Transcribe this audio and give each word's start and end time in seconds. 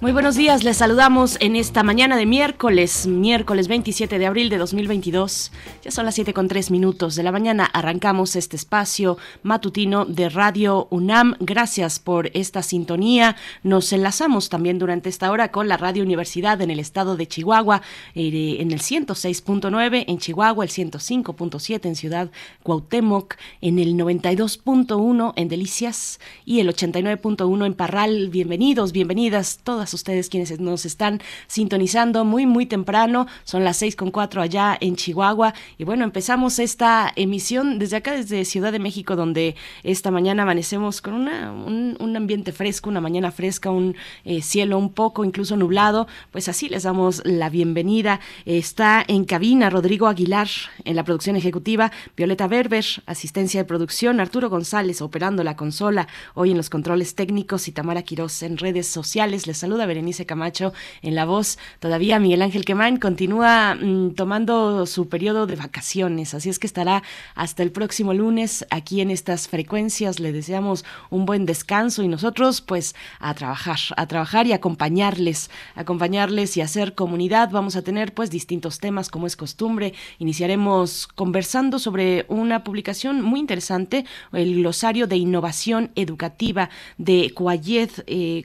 Muy 0.00 0.12
buenos 0.12 0.34
días, 0.34 0.64
les 0.64 0.78
saludamos 0.78 1.36
en 1.40 1.56
esta 1.56 1.82
mañana 1.82 2.16
de 2.16 2.24
miércoles, 2.24 3.06
miércoles 3.06 3.68
27 3.68 4.18
de 4.18 4.24
abril 4.24 4.48
de 4.48 4.56
2022. 4.56 5.52
Ya 5.84 5.90
son 5.90 6.06
las 6.06 6.14
7 6.14 6.32
con 6.32 6.48
3 6.48 6.70
minutos 6.70 7.16
de 7.16 7.22
la 7.22 7.32
mañana. 7.32 7.66
Arrancamos 7.66 8.34
este 8.34 8.56
espacio 8.56 9.18
matutino 9.42 10.06
de 10.06 10.30
Radio 10.30 10.88
UNAM. 10.88 11.36
Gracias 11.38 11.98
por 11.98 12.30
esta 12.32 12.62
sintonía. 12.62 13.36
Nos 13.62 13.92
enlazamos 13.92 14.48
también 14.48 14.78
durante 14.78 15.10
esta 15.10 15.30
hora 15.30 15.52
con 15.52 15.68
la 15.68 15.76
Radio 15.76 16.02
Universidad 16.02 16.62
en 16.62 16.70
el 16.70 16.80
estado 16.80 17.18
de 17.18 17.28
Chihuahua, 17.28 17.82
eh, 18.14 18.56
en 18.58 18.70
el 18.70 18.80
106.9 18.80 20.04
en 20.08 20.16
Chihuahua, 20.16 20.64
el 20.64 20.70
105.7 20.70 21.84
en 21.84 21.94
Ciudad 21.94 22.30
Cuauhtémoc, 22.62 23.34
en 23.60 23.78
el 23.78 23.92
92.1 23.96 25.34
en 25.36 25.48
Delicias 25.48 26.20
y 26.46 26.60
el 26.60 26.74
89.1 26.74 27.66
en 27.66 27.74
Parral. 27.74 28.30
Bienvenidos, 28.30 28.92
bienvenidas 28.92 29.60
todas 29.62 29.89
ustedes 29.94 30.28
quienes 30.28 30.58
nos 30.60 30.86
están 30.86 31.20
sintonizando 31.46 32.24
muy, 32.24 32.46
muy 32.46 32.66
temprano. 32.66 33.26
Son 33.44 33.64
las 33.64 33.76
seis 33.76 33.96
con 33.96 34.10
cuatro 34.10 34.42
allá 34.42 34.76
en 34.80 34.96
Chihuahua. 34.96 35.54
Y 35.78 35.84
bueno, 35.84 36.04
empezamos 36.04 36.58
esta 36.58 37.12
emisión 37.16 37.78
desde 37.78 37.96
acá, 37.96 38.12
desde 38.12 38.44
Ciudad 38.44 38.72
de 38.72 38.78
México, 38.78 39.16
donde 39.16 39.56
esta 39.82 40.10
mañana 40.10 40.42
amanecemos 40.42 41.00
con 41.00 41.14
una, 41.14 41.52
un, 41.52 42.16
ambiente 42.16 42.52
fresco, 42.52 42.90
una 42.90 43.00
mañana 43.00 43.30
fresca, 43.30 43.70
un 43.70 43.96
eh, 44.24 44.42
cielo 44.42 44.78
un 44.78 44.92
poco 44.92 45.24
incluso 45.24 45.56
nublado. 45.56 46.06
Pues 46.30 46.48
así 46.48 46.68
les 46.68 46.82
damos 46.82 47.22
la 47.24 47.50
bienvenida. 47.50 48.20
Está 48.44 49.04
en 49.06 49.24
cabina 49.24 49.70
Rodrigo 49.70 50.06
Aguilar 50.06 50.48
en 50.84 50.96
la 50.96 51.04
producción 51.04 51.36
ejecutiva, 51.36 51.92
Violeta 52.16 52.46
Berber, 52.46 52.84
asistencia 53.06 53.60
de 53.60 53.64
producción, 53.64 54.20
Arturo 54.20 54.50
González 54.50 55.00
operando 55.02 55.44
la 55.44 55.56
consola, 55.56 56.08
hoy 56.34 56.50
en 56.50 56.56
los 56.56 56.70
controles 56.70 57.14
técnicos 57.14 57.68
y 57.68 57.72
Tamara 57.72 58.02
Quirós 58.02 58.42
en 58.42 58.56
redes 58.56 58.86
sociales. 58.86 59.46
Les 59.46 59.58
saluda 59.58 59.79
Berenice 59.86 60.26
Camacho 60.26 60.72
en 61.02 61.14
la 61.14 61.24
voz. 61.24 61.58
Todavía 61.78 62.18
Miguel 62.18 62.42
Ángel 62.42 62.64
Quemain 62.64 62.98
continúa 62.98 63.74
mm, 63.74 64.14
tomando 64.14 64.86
su 64.86 65.08
periodo 65.08 65.46
de 65.46 65.56
vacaciones, 65.56 66.34
así 66.34 66.48
es 66.48 66.58
que 66.58 66.66
estará 66.66 67.02
hasta 67.34 67.62
el 67.62 67.72
próximo 67.72 68.14
lunes 68.14 68.66
aquí 68.70 69.00
en 69.00 69.10
estas 69.10 69.48
frecuencias. 69.48 70.20
Le 70.20 70.32
deseamos 70.32 70.84
un 71.10 71.26
buen 71.26 71.46
descanso 71.46 72.02
y 72.02 72.08
nosotros 72.08 72.60
pues 72.60 72.94
a 73.18 73.34
trabajar, 73.34 73.78
a 73.96 74.06
trabajar 74.06 74.46
y 74.46 74.52
acompañarles, 74.52 75.50
acompañarles 75.74 76.56
y 76.56 76.60
hacer 76.60 76.94
comunidad. 76.94 77.50
Vamos 77.50 77.76
a 77.76 77.82
tener 77.82 78.14
pues 78.14 78.30
distintos 78.30 78.78
temas 78.78 79.08
como 79.08 79.26
es 79.26 79.36
costumbre. 79.36 79.94
Iniciaremos 80.18 81.08
conversando 81.08 81.78
sobre 81.78 82.26
una 82.28 82.64
publicación 82.64 83.22
muy 83.22 83.40
interesante, 83.40 84.04
el 84.32 84.56
glosario 84.56 85.06
de 85.06 85.16
innovación 85.16 85.90
educativa 85.94 86.70
de 86.98 87.32
Coayed, 87.34 87.90
eh, 88.06 88.44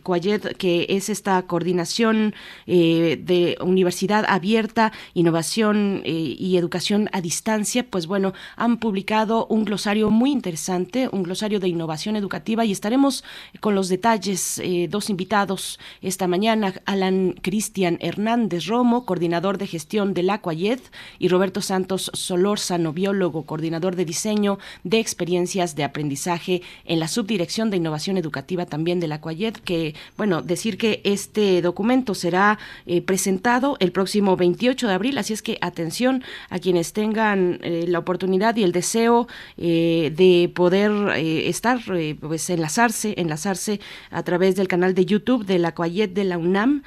que 0.58 0.86
es 0.90 1.10
esta 1.26 1.42
coordinación 1.48 2.36
eh, 2.68 3.20
de 3.20 3.58
universidad 3.60 4.26
abierta, 4.28 4.92
innovación 5.16 6.04
eh, 6.06 6.12
y 6.12 6.56
educación 6.56 7.10
a 7.14 7.22
distancia, 7.22 7.84
pues 7.90 8.06
bueno, 8.06 8.34
han 8.58 8.78
publicado 8.78 9.48
un 9.48 9.66
glosario 9.66 10.12
muy 10.12 10.32
interesante, 10.32 11.10
un 11.12 11.24
glosario 11.24 11.60
de 11.60 11.68
innovación 11.68 12.16
educativa 12.16 12.64
y 12.64 12.72
estaremos 12.72 13.24
con 13.60 13.74
los 13.74 13.90
detalles, 13.90 14.60
eh, 14.60 14.88
dos 14.88 15.10
invitados 15.10 15.80
esta 16.04 16.28
mañana, 16.28 16.76
Alan 16.86 17.34
Cristian 17.42 17.98
Hernández 18.02 18.68
Romo, 18.68 19.08
coordinador 19.08 19.58
de 19.58 19.66
gestión 19.66 20.14
de 20.14 20.22
la 20.22 20.42
CUAYED, 20.42 20.80
y 21.18 21.30
Roberto 21.30 21.62
Santos 21.64 22.12
Solórzano, 22.14 22.94
biólogo, 22.94 23.48
coordinador 23.48 23.96
de 23.96 24.06
diseño 24.06 24.60
de 24.84 25.00
experiencias 25.00 25.76
de 25.76 25.86
aprendizaje 25.86 26.62
en 26.86 27.00
la 27.00 27.08
subdirección 27.08 27.72
de 27.72 27.78
innovación 27.78 28.18
educativa 28.18 28.68
también 28.68 29.00
de 29.00 29.08
la 29.08 29.22
CUAYED, 29.22 29.56
que, 29.56 29.96
bueno, 30.18 30.44
decir 30.44 30.78
que 30.78 31.02
este 31.16 31.62
documento 31.62 32.14
será 32.14 32.60
eh, 32.86 33.02
presentado 33.02 33.78
el 33.80 33.92
próximo 33.92 34.38
28 34.38 34.88
de 34.88 34.94
abril, 34.94 35.18
así 35.18 35.34
es 35.34 35.42
que 35.42 35.58
atención 35.62 36.24
a 36.50 36.60
quienes 36.60 36.94
tengan 36.94 37.60
eh, 37.64 37.86
la 37.88 38.00
oportunidad 38.00 38.56
y 38.56 38.64
el 38.64 38.72
deseo 38.72 39.28
eh, 39.58 40.14
de 40.16 40.52
poder 40.54 40.92
estar, 41.16 41.80
pues 42.20 42.50
enlazarse, 42.50 43.16
enlazarse 43.18 43.80
a 44.12 44.24
través 44.24 44.56
del 44.56 44.68
canal 44.68 44.94
de 44.94 45.06
YouTube 45.06 45.46
de 45.46 45.60
la 45.60 45.74
Coayet 45.74 46.10
de 46.10 46.24
la 46.24 46.38
UNAM 46.38 46.84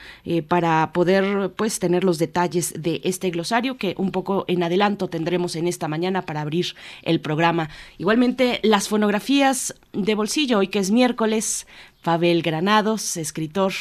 para 0.47 0.93
poder 0.93 1.51
pues 1.57 1.79
tener 1.79 2.05
los 2.05 2.19
detalles 2.19 2.75
de 2.77 3.01
este 3.05 3.31
glosario 3.31 3.77
que 3.77 3.95
un 3.99 4.11
poco 4.11 4.45
en 4.49 4.63
adelanto 4.63 5.09
tendremos 5.09 5.57
en 5.57 5.67
esta 5.67 5.89
mañana 5.89 6.23
para 6.23 6.43
abrir 6.43 6.75
el 7.03 7.21
programa. 7.21 7.71
Igualmente 7.99 8.61
las 8.63 8.89
fonografías 8.89 9.75
de 9.93 10.15
bolsillo 10.15 10.59
hoy 10.59 10.69
que 10.69 10.79
es 10.79 10.91
miércoles 10.91 11.67
Pavel 12.03 12.43
Granados, 12.43 13.17
escritor 13.17 13.73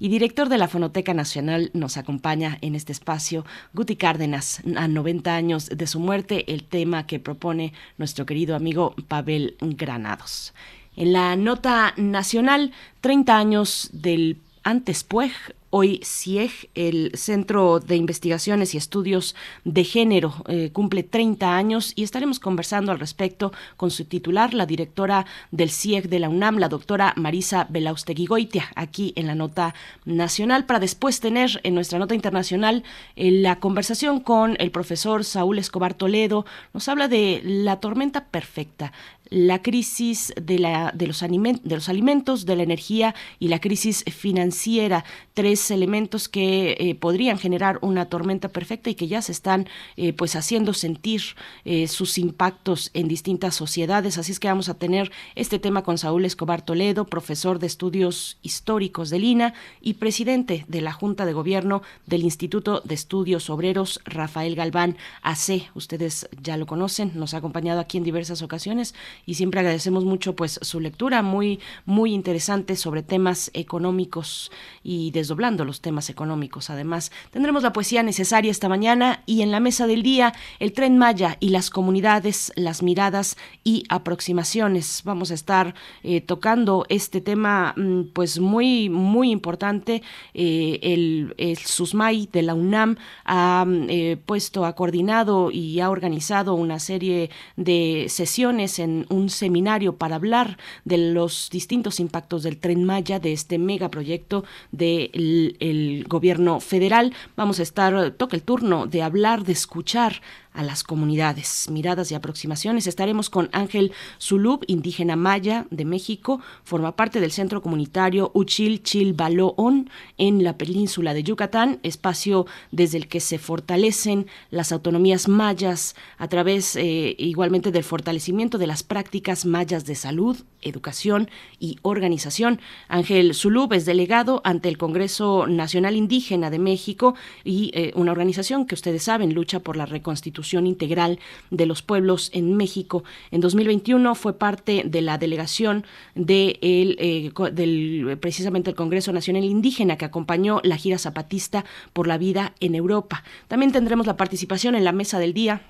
y 0.00 0.08
director 0.08 0.48
de 0.48 0.58
la 0.58 0.66
Fonoteca 0.66 1.12
Nacional, 1.12 1.70
nos 1.74 1.98
acompaña 1.98 2.56
en 2.62 2.74
este 2.74 2.90
espacio. 2.90 3.44
Guti 3.74 3.96
Cárdenas, 3.96 4.62
a 4.74 4.88
90 4.88 5.36
años 5.36 5.68
de 5.68 5.86
su 5.86 6.00
muerte, 6.00 6.50
el 6.52 6.64
tema 6.64 7.06
que 7.06 7.20
propone 7.20 7.74
nuestro 7.98 8.24
querido 8.24 8.56
amigo 8.56 8.94
Pavel 9.06 9.56
Granados. 9.60 10.54
En 10.96 11.12
la 11.12 11.36
nota 11.36 11.92
nacional, 11.98 12.72
30 13.02 13.36
años 13.36 13.90
del 13.92 14.38
antes 14.62 15.04
PUEG, 15.04 15.32
Hoy 15.72 16.00
CIEG, 16.02 16.68
el 16.74 17.12
Centro 17.14 17.78
de 17.78 17.94
Investigaciones 17.94 18.74
y 18.74 18.76
Estudios 18.76 19.36
de 19.64 19.84
Género, 19.84 20.34
eh, 20.48 20.70
cumple 20.72 21.04
30 21.04 21.56
años 21.56 21.92
y 21.94 22.02
estaremos 22.02 22.40
conversando 22.40 22.90
al 22.90 22.98
respecto 22.98 23.52
con 23.76 23.92
su 23.92 24.04
titular, 24.04 24.52
la 24.52 24.66
directora 24.66 25.26
del 25.52 25.70
CIEG 25.70 26.08
de 26.08 26.18
la 26.18 26.28
UNAM, 26.28 26.58
la 26.58 26.68
doctora 26.68 27.14
Marisa 27.16 27.68
Belausteguigoitia, 27.70 28.68
aquí 28.74 29.12
en 29.14 29.28
la 29.28 29.36
nota 29.36 29.76
nacional, 30.04 30.66
para 30.66 30.80
después 30.80 31.20
tener 31.20 31.60
en 31.62 31.76
nuestra 31.76 32.00
nota 32.00 32.16
internacional 32.16 32.82
eh, 33.14 33.30
la 33.30 33.60
conversación 33.60 34.18
con 34.18 34.56
el 34.58 34.72
profesor 34.72 35.24
Saúl 35.24 35.60
Escobar 35.60 35.94
Toledo. 35.94 36.46
Nos 36.74 36.88
habla 36.88 37.06
de 37.06 37.42
la 37.44 37.78
tormenta 37.78 38.24
perfecta, 38.24 38.92
la 39.30 39.62
crisis 39.62 40.34
de, 40.40 40.58
la, 40.58 40.92
de, 40.94 41.06
los 41.06 41.20
de 41.20 41.74
los 41.74 41.88
alimentos, 41.88 42.46
de 42.46 42.56
la 42.56 42.62
energía 42.64 43.14
y 43.38 43.48
la 43.48 43.60
crisis 43.60 44.04
financiera, 44.04 45.04
tres 45.34 45.70
elementos 45.70 46.28
que 46.28 46.76
eh, 46.78 46.94
podrían 46.96 47.38
generar 47.38 47.78
una 47.80 48.06
tormenta 48.06 48.48
perfecta 48.48 48.90
y 48.90 48.94
que 48.94 49.08
ya 49.08 49.22
se 49.22 49.32
están 49.32 49.68
eh, 49.96 50.12
pues 50.12 50.34
haciendo 50.36 50.74
sentir 50.74 51.22
eh, 51.64 51.86
sus 51.86 52.18
impactos 52.18 52.90
en 52.92 53.08
distintas 53.08 53.54
sociedades. 53.54 54.18
Así 54.18 54.32
es 54.32 54.40
que 54.40 54.48
vamos 54.48 54.68
a 54.68 54.74
tener 54.74 55.12
este 55.36 55.58
tema 55.58 55.82
con 55.82 55.96
Saúl 55.96 56.24
Escobar 56.24 56.62
Toledo, 56.62 57.06
profesor 57.06 57.58
de 57.60 57.68
estudios 57.68 58.38
históricos 58.42 59.10
del 59.10 59.24
INA 59.24 59.54
y 59.80 59.94
presidente 59.94 60.64
de 60.68 60.80
la 60.80 60.92
Junta 60.92 61.24
de 61.24 61.32
Gobierno 61.32 61.82
del 62.06 62.24
Instituto 62.24 62.82
de 62.84 62.94
Estudios 62.94 63.48
Obreros, 63.48 64.00
Rafael 64.04 64.56
Galván 64.56 64.96
AC. 65.22 65.70
Ustedes 65.74 66.28
ya 66.42 66.56
lo 66.56 66.66
conocen, 66.66 67.12
nos 67.14 67.34
ha 67.34 67.38
acompañado 67.38 67.80
aquí 67.80 67.96
en 67.96 68.04
diversas 68.04 68.42
ocasiones 68.42 68.94
y 69.26 69.34
siempre 69.34 69.60
agradecemos 69.60 70.04
mucho 70.04 70.34
pues 70.34 70.58
su 70.62 70.80
lectura 70.80 71.22
muy 71.22 71.60
muy 71.84 72.12
interesante 72.12 72.76
sobre 72.76 73.02
temas 73.02 73.50
económicos 73.54 74.50
y 74.82 75.10
desdoblando 75.10 75.64
los 75.64 75.80
temas 75.80 76.10
económicos. 76.10 76.70
Además, 76.70 77.12
tendremos 77.30 77.62
la 77.62 77.72
poesía 77.72 78.02
necesaria 78.02 78.50
esta 78.50 78.68
mañana 78.68 79.22
y 79.26 79.42
en 79.42 79.50
la 79.50 79.60
mesa 79.60 79.86
del 79.86 80.02
día 80.02 80.32
el 80.58 80.72
tren 80.72 80.98
Maya 80.98 81.36
y 81.40 81.50
las 81.50 81.70
comunidades, 81.70 82.52
las 82.56 82.82
miradas 82.82 83.36
y 83.64 83.84
aproximaciones. 83.88 85.02
Vamos 85.04 85.30
a 85.30 85.34
estar 85.34 85.74
eh, 86.02 86.20
tocando 86.20 86.86
este 86.88 87.20
tema 87.20 87.74
mm, 87.76 88.12
pues 88.12 88.38
muy 88.38 88.88
muy 88.88 89.30
importante. 89.30 90.02
Eh, 90.34 90.78
el, 90.82 91.34
SUSMAI 91.64 92.28
de 92.32 92.42
la 92.42 92.54
UNAM 92.54 92.96
ha 93.24 93.66
eh, 93.88 94.16
puesto, 94.24 94.64
ha 94.64 94.74
coordinado 94.74 95.50
y 95.50 95.80
ha 95.80 95.90
organizado 95.90 96.54
una 96.54 96.78
serie 96.78 97.30
de 97.56 98.06
sesiones 98.08 98.78
en 98.78 99.06
un 99.10 99.28
seminario 99.28 99.96
para 99.96 100.16
hablar 100.16 100.56
de 100.84 100.98
los 100.98 101.50
distintos 101.50 102.00
impactos 102.00 102.42
del 102.42 102.56
tren 102.58 102.84
Maya, 102.84 103.18
de 103.18 103.32
este 103.32 103.58
megaproyecto 103.58 104.44
del 104.72 105.56
el 105.60 106.04
gobierno 106.08 106.60
federal. 106.60 107.12
Vamos 107.36 107.60
a 107.60 107.62
estar, 107.62 108.12
toca 108.12 108.36
el 108.36 108.42
turno 108.42 108.86
de 108.86 109.02
hablar, 109.02 109.44
de 109.44 109.52
escuchar 109.52 110.22
a 110.52 110.62
las 110.62 110.82
comunidades. 110.82 111.68
Miradas 111.70 112.10
y 112.10 112.14
aproximaciones. 112.14 112.86
Estaremos 112.86 113.30
con 113.30 113.48
Ángel 113.52 113.92
Zulub, 114.20 114.64
indígena 114.66 115.16
maya 115.16 115.66
de 115.70 115.84
México, 115.84 116.40
forma 116.64 116.96
parte 116.96 117.20
del 117.20 117.30
centro 117.30 117.62
comunitario 117.62 118.30
Uchil 118.34 118.82
Chilbaloón 118.82 119.90
en 120.18 120.42
la 120.42 120.56
península 120.56 121.14
de 121.14 121.22
Yucatán, 121.22 121.78
espacio 121.82 122.46
desde 122.72 122.98
el 122.98 123.08
que 123.08 123.20
se 123.20 123.38
fortalecen 123.38 124.26
las 124.50 124.72
autonomías 124.72 125.28
mayas 125.28 125.94
a 126.18 126.28
través 126.28 126.76
eh, 126.76 127.14
igualmente 127.18 127.70
del 127.70 127.84
fortalecimiento 127.84 128.58
de 128.58 128.66
las 128.66 128.82
prácticas 128.82 129.44
mayas 129.44 129.84
de 129.84 129.94
salud, 129.94 130.36
educación 130.62 131.30
y 131.58 131.78
organización. 131.82 132.60
Ángel 132.88 133.34
Zulub 133.34 133.72
es 133.72 133.86
delegado 133.86 134.40
ante 134.44 134.68
el 134.68 134.78
Congreso 134.78 135.46
Nacional 135.46 135.96
Indígena 135.96 136.50
de 136.50 136.58
México 136.58 137.14
y 137.44 137.70
eh, 137.74 137.92
una 137.94 138.12
organización 138.12 138.66
que 138.66 138.74
ustedes 138.74 139.04
saben 139.04 139.32
lucha 139.32 139.60
por 139.60 139.76
la 139.76 139.86
reconstitución 139.86 140.39
integral 140.66 141.18
de 141.50 141.66
los 141.66 141.82
pueblos 141.82 142.30
en 142.32 142.56
México. 142.56 143.04
En 143.30 143.40
2021 143.40 144.14
fue 144.14 144.38
parte 144.38 144.82
de 144.84 145.00
la 145.02 145.18
delegación 145.18 145.84
de 146.14 146.58
el, 146.60 146.96
eh, 146.98 147.32
del 147.52 148.18
precisamente 148.20 148.70
el 148.70 148.76
Congreso 148.76 149.12
Nacional 149.12 149.44
Indígena 149.44 149.96
que 149.96 150.04
acompañó 150.04 150.60
la 150.62 150.76
gira 150.76 150.98
zapatista 150.98 151.64
por 151.92 152.06
la 152.06 152.18
vida 152.18 152.54
en 152.60 152.74
Europa. 152.74 153.24
También 153.48 153.72
tendremos 153.72 154.06
la 154.06 154.16
participación 154.16 154.74
en 154.74 154.84
la 154.84 154.92
mesa 154.92 155.18
del 155.18 155.34
día 155.34 155.62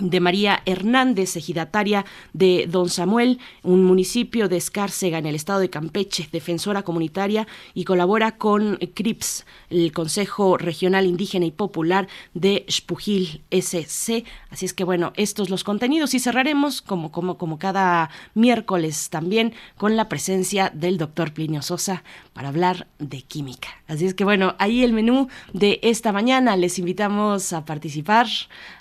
de 0.00 0.20
María 0.20 0.62
Hernández, 0.66 1.36
ejidataria 1.36 2.04
de 2.32 2.66
Don 2.68 2.88
Samuel, 2.88 3.38
un 3.62 3.84
municipio 3.84 4.48
de 4.48 4.56
Escárcega 4.56 5.18
en 5.18 5.26
el 5.26 5.34
estado 5.34 5.60
de 5.60 5.70
Campeche, 5.70 6.28
defensora 6.30 6.82
comunitaria 6.82 7.46
y 7.74 7.84
colabora 7.84 8.36
con 8.36 8.78
CRIPS, 8.94 9.46
el 9.70 9.92
Consejo 9.92 10.56
Regional 10.58 11.06
Indígena 11.06 11.46
y 11.46 11.50
Popular 11.50 12.08
de 12.34 12.64
Spujil 12.70 13.42
SC. 13.50 14.24
Así 14.50 14.66
es 14.66 14.74
que 14.74 14.84
bueno, 14.84 15.12
estos 15.16 15.50
los 15.50 15.64
contenidos 15.64 16.14
y 16.14 16.20
cerraremos 16.20 16.82
como, 16.82 17.10
como, 17.10 17.38
como 17.38 17.58
cada 17.58 18.10
miércoles 18.34 19.10
también 19.10 19.54
con 19.76 19.96
la 19.96 20.08
presencia 20.08 20.70
del 20.74 20.98
doctor 20.98 21.32
Plinio 21.32 21.62
Sosa 21.62 22.02
para 22.32 22.48
hablar 22.48 22.86
de 22.98 23.22
química. 23.22 23.68
Así 23.88 24.06
es 24.06 24.14
que 24.14 24.24
bueno, 24.24 24.54
ahí 24.58 24.82
el 24.82 24.92
menú 24.92 25.28
de 25.52 25.80
esta 25.82 26.12
mañana. 26.12 26.56
Les 26.56 26.78
invitamos 26.78 27.52
a 27.52 27.64
participar, 27.64 28.26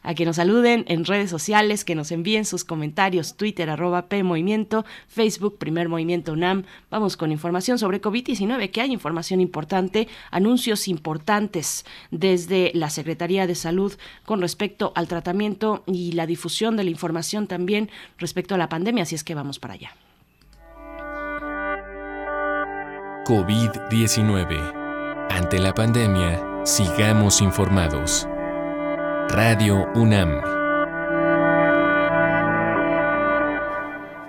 a 0.03 0.13
que 0.13 0.25
nos 0.25 0.37
saluden 0.37 0.85
en 0.87 1.04
redes 1.07 1.29
sociales, 1.29 1.85
que 1.85 1.95
nos 1.95 2.11
envíen 2.11 2.45
sus 2.45 2.63
comentarios, 2.63 3.37
Twitter, 3.37 3.69
arroba 3.69 4.07
P 4.07 4.23
Movimiento, 4.23 4.85
Facebook, 5.07 5.57
Primer 5.57 5.89
Movimiento 5.89 6.33
UNAM. 6.33 6.63
Vamos 6.89 7.17
con 7.17 7.31
información 7.31 7.79
sobre 7.79 8.01
COVID-19, 8.01 8.71
que 8.71 8.81
hay 8.81 8.91
información 8.91 9.41
importante, 9.41 10.07
anuncios 10.31 10.87
importantes 10.87 11.85
desde 12.11 12.71
la 12.73 12.89
Secretaría 12.89 13.47
de 13.47 13.55
Salud 13.55 13.93
con 14.25 14.41
respecto 14.41 14.91
al 14.95 15.07
tratamiento 15.07 15.83
y 15.85 16.13
la 16.13 16.25
difusión 16.25 16.77
de 16.77 16.83
la 16.83 16.89
información 16.89 17.47
también 17.47 17.89
respecto 18.17 18.55
a 18.55 18.57
la 18.57 18.69
pandemia, 18.69 19.03
así 19.03 19.15
es 19.15 19.23
que 19.23 19.35
vamos 19.35 19.59
para 19.59 19.75
allá. 19.75 19.95
COVID-19. 23.25 25.29
Ante 25.31 25.59
la 25.59 25.73
pandemia, 25.73 26.63
sigamos 26.63 27.41
informados. 27.41 28.27
Radio 29.29 29.87
UNAM. 29.95 30.64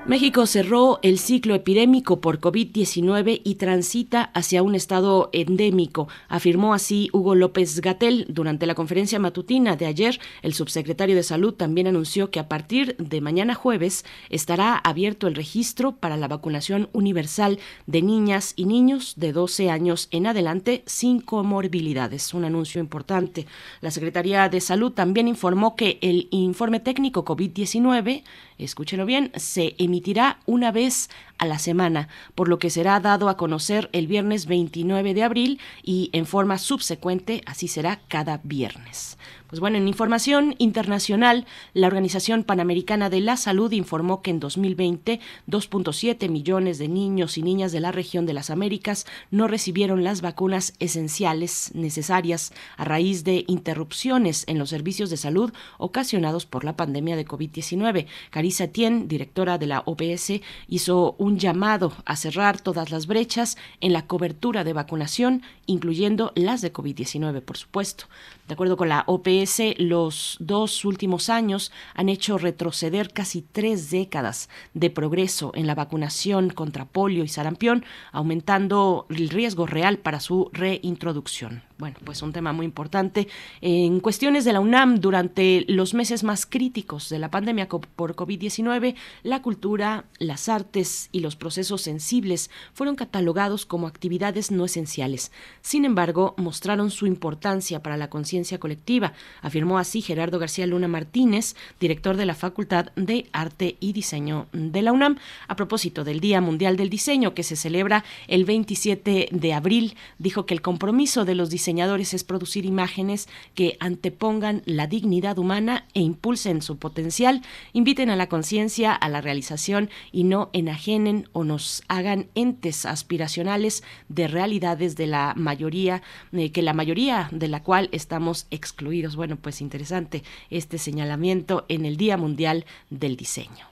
México 0.09 0.47
cerró 0.47 1.01
el 1.03 1.19
ciclo 1.19 1.57
epidémico 1.57 2.21
por 2.21 2.39
COVID-19 2.39 3.41
y 3.43 3.57
transita 3.57 4.31
hacia 4.35 4.63
un 4.63 4.77
estado 4.77 5.31
endémico, 5.33 6.07
afirmó 6.29 6.75
así 6.75 7.11
Hugo 7.13 7.35
López 7.35 7.81
Gatel 7.81 8.25
durante 8.29 8.67
la 8.67 8.77
conferencia 8.77 9.19
matutina 9.19 9.75
de 9.75 9.87
ayer. 9.87 10.21
El 10.43 10.55
subsecretario 10.55 11.17
de 11.17 11.25
Salud 11.25 11.55
también 11.55 11.89
anunció 11.89 12.31
que 12.31 12.39
a 12.39 12.49
partir 12.49 12.95
de 12.99 13.21
mañana 13.21 13.57
jueves 13.57 14.05
estará 14.31 14.77
abierto 14.77 15.27
el 15.27 15.35
registro 15.35 15.97
para 15.97 16.17
la 16.17 16.29
vacunación 16.29 16.89
universal 16.93 17.59
de 17.89 18.01
niñas 18.01 18.53
y 18.55 18.67
niños 18.67 19.15
de 19.17 19.33
12 19.33 19.71
años 19.71 20.07
en 20.13 20.29
adelante 20.29 20.85
sin 20.87 21.21
comorbilidades. 21.21 22.33
Un 22.33 22.45
anuncio 22.45 22.81
importante. 22.81 23.47
La 23.81 23.91
Secretaría 23.91 24.49
de 24.49 24.61
Salud 24.61 24.93
también 24.93 25.27
informó 25.27 25.75
que 25.75 25.99
el 26.01 26.29
informe 26.31 26.79
técnico 26.79 27.25
COVID-19 27.25 28.23
escúchelo 28.65 29.07
bien, 29.07 29.31
se 29.37 29.75
emitirá 29.79 30.39
una 30.47 30.73
vez 30.73 31.11
a 31.39 31.47
la 31.47 31.59
semana, 31.59 32.09
por 32.35 32.49
lo 32.49 32.59
que 32.59 32.71
será 32.71 32.99
dado 33.01 33.29
a 33.29 33.37
conocer 33.37 33.91
el 33.93 34.07
viernes 34.07 34.47
29 34.47 35.15
de 35.15 35.23
abril 35.23 35.61
y 35.83 36.11
en 36.13 36.27
forma 36.27 36.59
subsecuente, 36.59 37.43
así 37.47 37.69
será 37.69 38.01
cada 38.09 38.41
viernes. 38.43 39.19
Pues 39.49 39.61
bueno, 39.61 39.79
en 39.79 39.87
información 39.87 40.57
internacional, 40.59 41.47
la 41.73 41.87
Organización 41.87 42.43
Panamericana 42.43 43.11
de 43.11 43.21
la 43.21 43.37
Salud 43.37 43.71
informó 43.71 44.21
que 44.21 44.33
en 44.33 44.41
2020 44.41 45.21
2.7 45.47 46.29
millones 46.29 46.79
de 46.79 46.89
niños 46.89 47.39
y 47.39 47.43
niñas 47.43 47.71
de 47.71 47.79
la 47.79 47.93
región 47.93 48.27
de 48.27 48.33
las 48.33 48.51
Américas 48.51 49.07
no 49.31 49.47
recibieron 49.47 50.03
las 50.03 50.21
vacunas 50.21 50.75
esenciales 50.81 51.71
necesarias 51.75 52.53
a 52.77 52.85
raíz 52.85 53.23
de 53.23 53.45
interrupciones 53.47 54.43
en 54.49 54.59
los 54.59 54.71
servicios 54.71 55.11
de 55.11 55.17
salud 55.17 55.53
ocasionados 55.79 56.45
por 56.45 56.65
la 56.65 56.77
pandemia 56.77 57.15
de 57.15 57.25
COVID-19. 57.25 58.07
Carissa 58.31 58.67
Tien, 58.67 59.07
directora 59.07 59.59
de 59.59 59.67
la 59.67 59.85
OPS, 59.87 60.41
hizo 60.67 61.15
un 61.19 61.39
llamado 61.39 61.93
a 62.05 62.17
cerrar 62.17 62.61
todas 62.61 62.91
las 62.91 63.07
brechas 63.07 63.57
en 63.81 63.93
la 63.93 64.09
cobertura 64.09 64.65
de 64.65 64.73
vacunación, 64.73 65.43
incluyendo 65.67 66.33
las 66.35 66.63
de 66.63 66.73
COVID-19, 66.73 67.43
por 67.43 67.57
supuesto. 67.57 68.07
De 68.49 68.55
acuerdo 68.55 68.77
con 68.77 68.89
la 68.89 69.05
OPS, 69.07 69.36
los 69.79 70.37
dos 70.41 70.85
últimos 70.85 71.29
años 71.29 71.73
han 71.95 72.09
hecho 72.09 72.39
retroceder 72.39 73.13
casi 73.13 73.43
tres 73.43 73.91
décadas 73.91 74.49
de 74.75 74.91
progreso 74.91 75.53
en 75.55 75.67
la 75.67 75.75
vacunación 75.75 76.51
contra 76.51 76.85
polio 76.87 77.25
y 77.25 77.29
sarampión, 77.29 77.85
aumentando 78.13 79.07
el 79.11 79.29
riesgo 79.29 79.67
real 79.67 79.99
para 79.99 80.21
su 80.21 80.51
reintroducción. 80.53 81.63
Bueno, 81.79 81.99
pues 82.05 82.23
un 82.23 82.33
tema 82.33 82.55
muy 82.55 82.65
importante. 82.65 83.29
En 83.61 84.01
cuestiones 84.01 84.47
de 84.47 84.55
la 84.55 84.61
UNAM, 84.61 84.99
durante 84.99 85.67
los 85.69 85.93
meses 85.93 86.25
más 86.25 86.47
críticos 86.47 87.11
de 87.11 87.19
la 87.19 87.31
pandemia 87.31 87.69
por 87.69 88.17
COVID-19, 88.17 88.95
la 89.23 89.43
cultura, 89.43 90.07
las 90.19 90.49
artes 90.49 91.11
y 91.13 91.21
los 91.21 91.37
procesos 91.37 91.83
sensibles 91.83 92.51
fueron 92.73 92.97
catalogados 92.97 93.67
como 93.67 93.89
actividades 93.89 94.51
no 94.51 94.65
esenciales. 94.65 95.33
Sin 95.61 95.85
embargo, 95.85 96.35
mostraron 96.39 96.91
su 96.91 97.07
importancia 97.07 97.83
para 97.83 97.99
la 97.99 98.09
conciencia 98.09 98.59
colectiva, 98.59 99.13
afirmó 99.43 99.79
así 99.79 100.01
Gerardo 100.01 100.39
García 100.39 100.67
Luna 100.67 100.89
Martínez, 100.89 101.57
director 101.79 102.17
de 102.17 102.25
la 102.25 102.35
Facultad 102.35 102.87
de 102.97 103.27
Arte 103.33 103.77
y 103.81 103.93
Diseño 103.93 104.47
de 104.53 104.81
la 104.81 104.93
UNAM, 104.93 105.19
a 105.47 105.57
propósito 105.57 106.05
del 106.05 106.21
Día 106.21 106.41
Mundial 106.41 106.79
del 106.79 106.89
Diseño 106.89 107.35
que 107.35 107.43
se 107.43 107.55
celebra 107.55 108.03
el 108.29 108.47
27 108.47 109.29
de 109.31 109.53
abril. 109.53 109.95
Dijo 110.19 110.47
que 110.47 110.55
el 110.55 110.63
compromiso 110.63 111.27
de 111.27 111.35
los 111.35 111.51
diseñadores 111.67 112.15
es 112.15 112.23
producir 112.23 112.65
imágenes 112.65 113.29
que 113.57 113.77
antepongan 113.81 114.63
la 114.67 114.87
dignidad 114.87 115.37
humana 115.37 115.85
e 115.95 116.01
impulsen 116.01 116.63
su 116.63 116.79
potencial, 116.79 117.43
inviten 117.73 118.09
a 118.09 118.15
la 118.15 118.29
conciencia, 118.29 118.93
a 118.93 119.09
la 119.09 119.21
realización 119.21 119.91
y 120.13 120.23
no 120.23 120.49
enajenen 120.53 121.29
o 121.33 121.43
nos 121.43 121.83
hagan 121.89 122.29
entes 122.37 122.87
aspiracionales 122.87 123.83
de 124.09 124.29
realidades 124.29 124.95
de 124.95 125.09
la 125.09 125.35
mayoría, 125.37 126.03
eh, 126.33 126.53
que 126.53 126.63
la 126.63 126.73
mayoría 126.73 127.29
de 127.33 127.49
la 127.49 127.65
cual 127.65 127.89
estamos 127.91 128.47
excluidos. 128.53 129.17
Bueno, 129.17 129.35
pues 129.35 129.61
interesante 129.61 130.23
este 130.51 130.79
señalamiento 130.79 131.67
en 131.69 131.85
el 131.85 131.97
Día 131.97 132.17
Mundial 132.17 132.65
del 132.91 133.17
Diseño. 133.17 133.67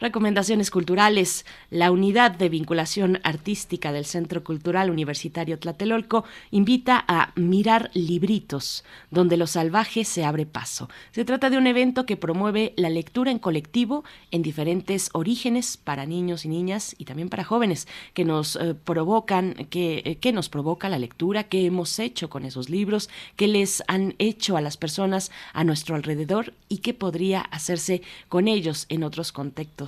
Recomendaciones 0.00 0.72
culturales. 0.72 1.46
La 1.70 1.92
unidad 1.92 2.32
de 2.32 2.48
vinculación 2.48 3.20
artística 3.22 3.92
del 3.92 4.04
Centro 4.04 4.42
Cultural 4.42 4.90
Universitario 4.90 5.56
Tlatelolco 5.58 6.24
invita 6.50 7.04
a 7.06 7.32
mirar 7.36 7.90
libritos, 7.94 8.84
donde 9.12 9.36
lo 9.36 9.46
salvaje 9.46 10.04
se 10.04 10.24
abre 10.24 10.46
paso. 10.46 10.88
Se 11.12 11.24
trata 11.24 11.48
de 11.48 11.58
un 11.58 11.68
evento 11.68 12.06
que 12.06 12.16
promueve 12.16 12.74
la 12.76 12.90
lectura 12.90 13.30
en 13.30 13.38
colectivo 13.38 14.02
en 14.32 14.42
diferentes 14.42 15.10
orígenes 15.12 15.76
para 15.76 16.06
niños 16.06 16.44
y 16.44 16.48
niñas 16.48 16.96
y 16.98 17.04
también 17.04 17.28
para 17.28 17.44
jóvenes 17.44 17.86
que 18.14 18.24
nos 18.24 18.56
eh, 18.56 18.74
provocan, 18.74 19.54
que, 19.70 20.02
eh, 20.04 20.16
que 20.16 20.32
nos 20.32 20.48
provoca 20.48 20.88
la 20.88 20.98
lectura, 20.98 21.44
qué 21.44 21.66
hemos 21.66 22.00
hecho 22.00 22.28
con 22.28 22.44
esos 22.44 22.68
libros, 22.68 23.10
qué 23.36 23.46
les 23.46 23.84
han 23.86 24.16
hecho 24.18 24.56
a 24.56 24.60
las 24.60 24.76
personas 24.76 25.30
a 25.52 25.62
nuestro 25.62 25.94
alrededor 25.94 26.52
y 26.68 26.78
qué 26.78 26.94
podría 26.94 27.40
hacerse 27.42 28.02
con 28.28 28.48
ellos 28.48 28.86
en 28.88 29.04
otros 29.04 29.30
contextos 29.30 29.83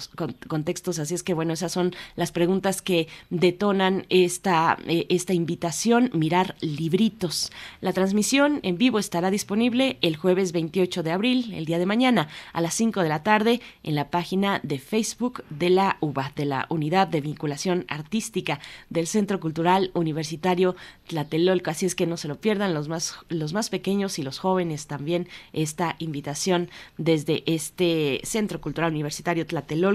contextos. 0.48 0.98
Así 0.98 1.14
es 1.14 1.22
que, 1.22 1.34
bueno, 1.34 1.52
esas 1.52 1.72
son 1.72 1.94
las 2.14 2.32
preguntas 2.32 2.82
que 2.82 3.08
detonan 3.30 4.06
esta, 4.08 4.78
eh, 4.86 5.06
esta 5.08 5.34
invitación, 5.34 6.10
mirar 6.12 6.54
libritos. 6.60 7.52
La 7.80 7.92
transmisión 7.92 8.60
en 8.62 8.78
vivo 8.78 8.98
estará 8.98 9.30
disponible 9.30 9.98
el 10.00 10.16
jueves 10.16 10.52
28 10.52 11.02
de 11.02 11.12
abril, 11.12 11.52
el 11.54 11.64
día 11.64 11.78
de 11.78 11.86
mañana, 11.86 12.28
a 12.52 12.60
las 12.60 12.74
5 12.74 13.02
de 13.02 13.08
la 13.08 13.22
tarde, 13.22 13.60
en 13.82 13.94
la 13.94 14.10
página 14.10 14.60
de 14.62 14.78
Facebook 14.78 15.44
de 15.50 15.70
la 15.70 15.96
UBA, 16.00 16.32
de 16.36 16.44
la 16.44 16.66
Unidad 16.68 17.08
de 17.08 17.20
Vinculación 17.20 17.84
Artística 17.88 18.60
del 18.90 19.06
Centro 19.06 19.40
Cultural 19.40 19.90
Universitario 19.94 20.76
Tlatelolco. 21.06 21.70
Así 21.70 21.86
es 21.86 21.94
que 21.94 22.06
no 22.06 22.16
se 22.16 22.28
lo 22.28 22.40
pierdan 22.40 22.74
los 22.74 22.88
más, 22.88 23.18
los 23.28 23.52
más 23.52 23.70
pequeños 23.70 24.18
y 24.18 24.22
los 24.22 24.38
jóvenes 24.38 24.86
también 24.86 25.28
esta 25.52 25.96
invitación 25.98 26.70
desde 26.98 27.42
este 27.46 28.20
Centro 28.24 28.60
Cultural 28.60 28.92
Universitario 28.92 29.46
Tlatelolco. 29.46 29.85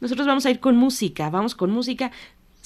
Nosotros 0.00 0.26
vamos 0.26 0.46
a 0.46 0.50
ir 0.50 0.60
con 0.60 0.76
música, 0.76 1.30
vamos 1.30 1.54
con 1.54 1.70
música. 1.70 2.10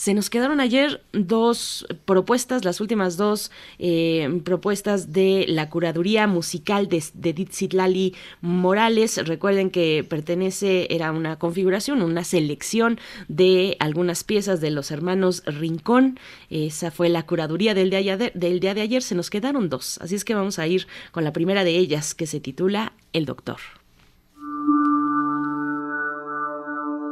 Se 0.00 0.14
nos 0.14 0.30
quedaron 0.30 0.60
ayer 0.60 1.02
dos 1.12 1.86
propuestas, 2.06 2.64
las 2.64 2.80
últimas 2.80 3.18
dos 3.18 3.50
eh, 3.78 4.40
propuestas 4.44 5.12
de 5.12 5.44
la 5.46 5.68
curaduría 5.68 6.26
musical 6.26 6.88
de, 6.88 7.04
de 7.12 8.14
Morales. 8.40 9.18
Recuerden 9.26 9.68
que 9.68 10.02
pertenece, 10.08 10.86
era 10.88 11.12
una 11.12 11.38
configuración, 11.38 12.00
una 12.00 12.24
selección 12.24 12.98
de 13.28 13.76
algunas 13.78 14.24
piezas 14.24 14.62
de 14.62 14.70
los 14.70 14.90
hermanos 14.90 15.42
Rincón. 15.44 16.18
Esa 16.48 16.90
fue 16.90 17.10
la 17.10 17.26
curaduría 17.26 17.74
del 17.74 17.90
día 17.90 18.74
de 18.74 18.80
ayer. 18.80 19.02
Se 19.02 19.14
nos 19.14 19.28
quedaron 19.28 19.68
dos, 19.68 19.98
así 20.00 20.14
es 20.14 20.24
que 20.24 20.34
vamos 20.34 20.58
a 20.58 20.66
ir 20.66 20.86
con 21.12 21.24
la 21.24 21.34
primera 21.34 21.62
de 21.62 21.76
ellas 21.76 22.14
que 22.14 22.26
se 22.26 22.40
titula 22.40 22.94
El 23.12 23.26
Doctor. 23.26 23.58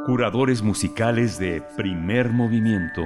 Curadores 0.05 0.61
musicales 0.61 1.37
de 1.37 1.61
primer 1.75 2.29
movimiento. 2.29 3.05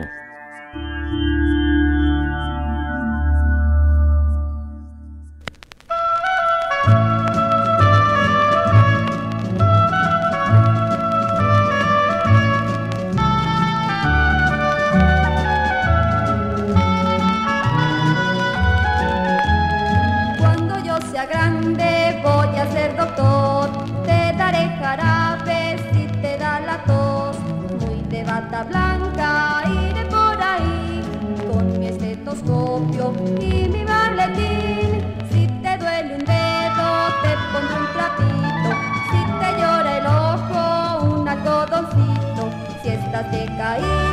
Si 43.31 43.37
estás 43.39 44.12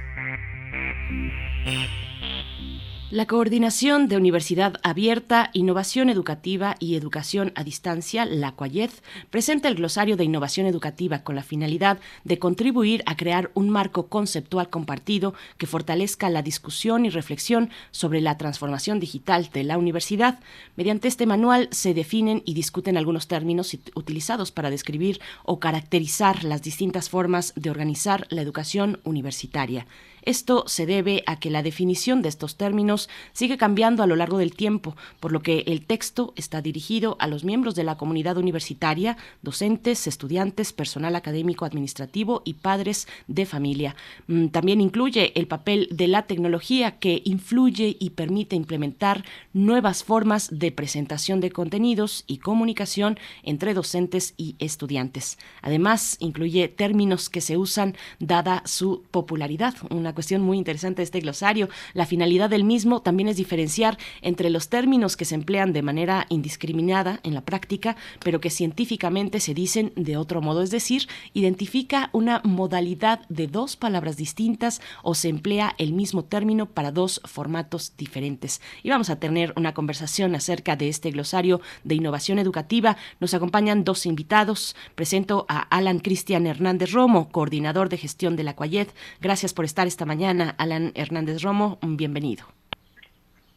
La 3.11 3.25
Coordinación 3.25 4.07
de 4.07 4.15
Universidad 4.15 4.75
Abierta, 4.83 5.49
Innovación 5.51 6.09
Educativa 6.09 6.77
y 6.79 6.95
Educación 6.95 7.51
a 7.55 7.65
Distancia, 7.65 8.23
la 8.23 8.53
CUAYED, 8.53 8.89
presenta 9.29 9.67
el 9.67 9.75
glosario 9.75 10.15
de 10.15 10.23
innovación 10.23 10.65
educativa 10.65 11.21
con 11.21 11.35
la 11.35 11.43
finalidad 11.43 11.99
de 12.23 12.39
contribuir 12.39 13.03
a 13.05 13.17
crear 13.17 13.51
un 13.53 13.69
marco 13.69 14.07
conceptual 14.07 14.69
compartido 14.69 15.33
que 15.57 15.67
fortalezca 15.67 16.29
la 16.29 16.41
discusión 16.41 17.05
y 17.05 17.09
reflexión 17.09 17.69
sobre 17.91 18.21
la 18.21 18.37
transformación 18.37 19.01
digital 19.01 19.49
de 19.51 19.65
la 19.65 19.77
universidad. 19.77 20.39
Mediante 20.77 21.09
este 21.09 21.25
manual 21.25 21.67
se 21.71 21.93
definen 21.93 22.41
y 22.45 22.53
discuten 22.53 22.95
algunos 22.95 23.27
términos 23.27 23.77
utilizados 23.93 24.53
para 24.53 24.69
describir 24.69 25.19
o 25.43 25.59
caracterizar 25.59 26.45
las 26.45 26.61
distintas 26.61 27.09
formas 27.09 27.51
de 27.57 27.71
organizar 27.71 28.25
la 28.29 28.41
educación 28.41 29.01
universitaria. 29.03 29.85
Esto 30.23 30.63
se 30.67 30.85
debe 30.85 31.23
a 31.25 31.39
que 31.39 31.49
la 31.49 31.63
definición 31.63 32.21
de 32.21 32.29
estos 32.29 32.55
términos 32.55 33.09
sigue 33.33 33.57
cambiando 33.57 34.03
a 34.03 34.07
lo 34.07 34.15
largo 34.15 34.37
del 34.37 34.55
tiempo, 34.55 34.95
por 35.19 35.31
lo 35.31 35.41
que 35.41 35.63
el 35.67 35.85
texto 35.85 36.33
está 36.35 36.61
dirigido 36.61 37.15
a 37.19 37.27
los 37.27 37.43
miembros 37.43 37.75
de 37.75 37.83
la 37.83 37.97
comunidad 37.97 38.37
universitaria, 38.37 39.17
docentes, 39.41 40.07
estudiantes, 40.07 40.73
personal 40.73 41.15
académico, 41.15 41.65
administrativo 41.65 42.41
y 42.45 42.55
padres 42.55 43.07
de 43.27 43.45
familia. 43.45 43.95
Mm, 44.27 44.47
también 44.47 44.81
incluye 44.81 45.31
el 45.39 45.47
papel 45.47 45.87
de 45.91 46.07
la 46.07 46.23
tecnología 46.23 46.99
que 46.99 47.21
influye 47.25 47.97
y 47.99 48.11
permite 48.11 48.55
implementar 48.55 49.23
nuevas 49.53 50.03
formas 50.03 50.49
de 50.51 50.71
presentación 50.71 51.39
de 51.39 51.51
contenidos 51.51 52.23
y 52.27 52.37
comunicación 52.37 53.17
entre 53.43 53.73
docentes 53.73 54.33
y 54.37 54.55
estudiantes. 54.59 55.37
Además, 55.61 56.17
incluye 56.19 56.67
términos 56.67 57.29
que 57.29 57.41
se 57.41 57.57
usan 57.57 57.95
dada 58.19 58.63
su 58.65 59.03
popularidad, 59.11 59.75
cuestión 60.13 60.41
muy 60.41 60.57
interesante 60.57 61.01
de 61.01 61.05
este 61.05 61.19
glosario. 61.19 61.69
La 61.93 62.05
finalidad 62.05 62.49
del 62.49 62.63
mismo 62.63 63.01
también 63.01 63.29
es 63.29 63.37
diferenciar 63.37 63.97
entre 64.21 64.49
los 64.49 64.69
términos 64.69 65.17
que 65.17 65.25
se 65.25 65.35
emplean 65.35 65.73
de 65.73 65.81
manera 65.81 66.25
indiscriminada 66.29 67.19
en 67.23 67.33
la 67.33 67.41
práctica, 67.41 67.95
pero 68.23 68.41
que 68.41 68.49
científicamente 68.49 69.39
se 69.39 69.53
dicen 69.53 69.93
de 69.95 70.17
otro 70.17 70.41
modo, 70.41 70.61
es 70.61 70.71
decir, 70.71 71.07
identifica 71.33 72.09
una 72.13 72.41
modalidad 72.43 73.21
de 73.29 73.47
dos 73.47 73.75
palabras 73.75 74.17
distintas 74.17 74.81
o 75.03 75.15
se 75.15 75.29
emplea 75.29 75.75
el 75.77 75.93
mismo 75.93 76.23
término 76.23 76.67
para 76.67 76.91
dos 76.91 77.21
formatos 77.25 77.93
diferentes. 77.97 78.61
Y 78.83 78.89
vamos 78.89 79.09
a 79.09 79.19
tener 79.19 79.53
una 79.55 79.73
conversación 79.73 80.35
acerca 80.35 80.75
de 80.75 80.89
este 80.89 81.11
glosario 81.11 81.61
de 81.83 81.95
innovación 81.95 82.39
educativa. 82.39 82.97
Nos 83.19 83.33
acompañan 83.33 83.83
dos 83.83 84.05
invitados. 84.05 84.75
Presento 84.95 85.45
a 85.47 85.59
Alan 85.59 85.99
Cristian 85.99 86.47
Hernández 86.47 86.91
Romo, 86.91 87.29
coordinador 87.29 87.89
de 87.89 87.97
gestión 87.97 88.35
de 88.35 88.43
la 88.43 88.55
Cuayet. 88.55 88.93
Gracias 89.21 89.53
por 89.53 89.65
estar 89.65 89.87
esta 89.87 90.00
mañana. 90.05 90.55
Alan 90.57 90.91
Hernández 90.95 91.41
Romo, 91.41 91.79
bienvenido. 91.81 92.45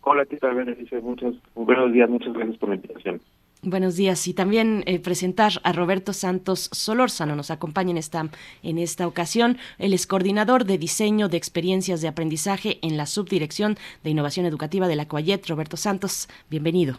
Hola, 0.02 0.26
¿qué 0.26 0.36
tal, 0.36 0.54
Muchos, 1.02 1.36
buenos 1.54 1.92
días, 1.92 2.10
muchas 2.10 2.34
gracias 2.34 2.58
por 2.58 2.68
la 2.68 2.74
invitación. 2.74 3.20
Buenos 3.66 3.96
días 3.96 4.28
y 4.28 4.34
también 4.34 4.84
eh, 4.84 5.00
presentar 5.00 5.52
a 5.62 5.72
Roberto 5.72 6.12
Santos 6.12 6.68
Solórzano. 6.72 7.34
Nos 7.34 7.50
acompaña 7.50 7.92
en 7.92 7.96
esta, 7.96 8.28
en 8.62 8.76
esta 8.76 9.06
ocasión. 9.06 9.56
Él 9.78 9.94
es 9.94 10.06
coordinador 10.06 10.66
de 10.66 10.76
diseño 10.76 11.30
de 11.30 11.38
experiencias 11.38 12.02
de 12.02 12.08
aprendizaje 12.08 12.78
en 12.82 12.98
la 12.98 13.06
subdirección 13.06 13.76
de 14.02 14.10
innovación 14.10 14.44
educativa 14.44 14.86
de 14.86 14.96
la 14.96 15.08
COAYET. 15.08 15.48
Roberto 15.48 15.78
Santos, 15.78 16.28
bienvenido. 16.50 16.96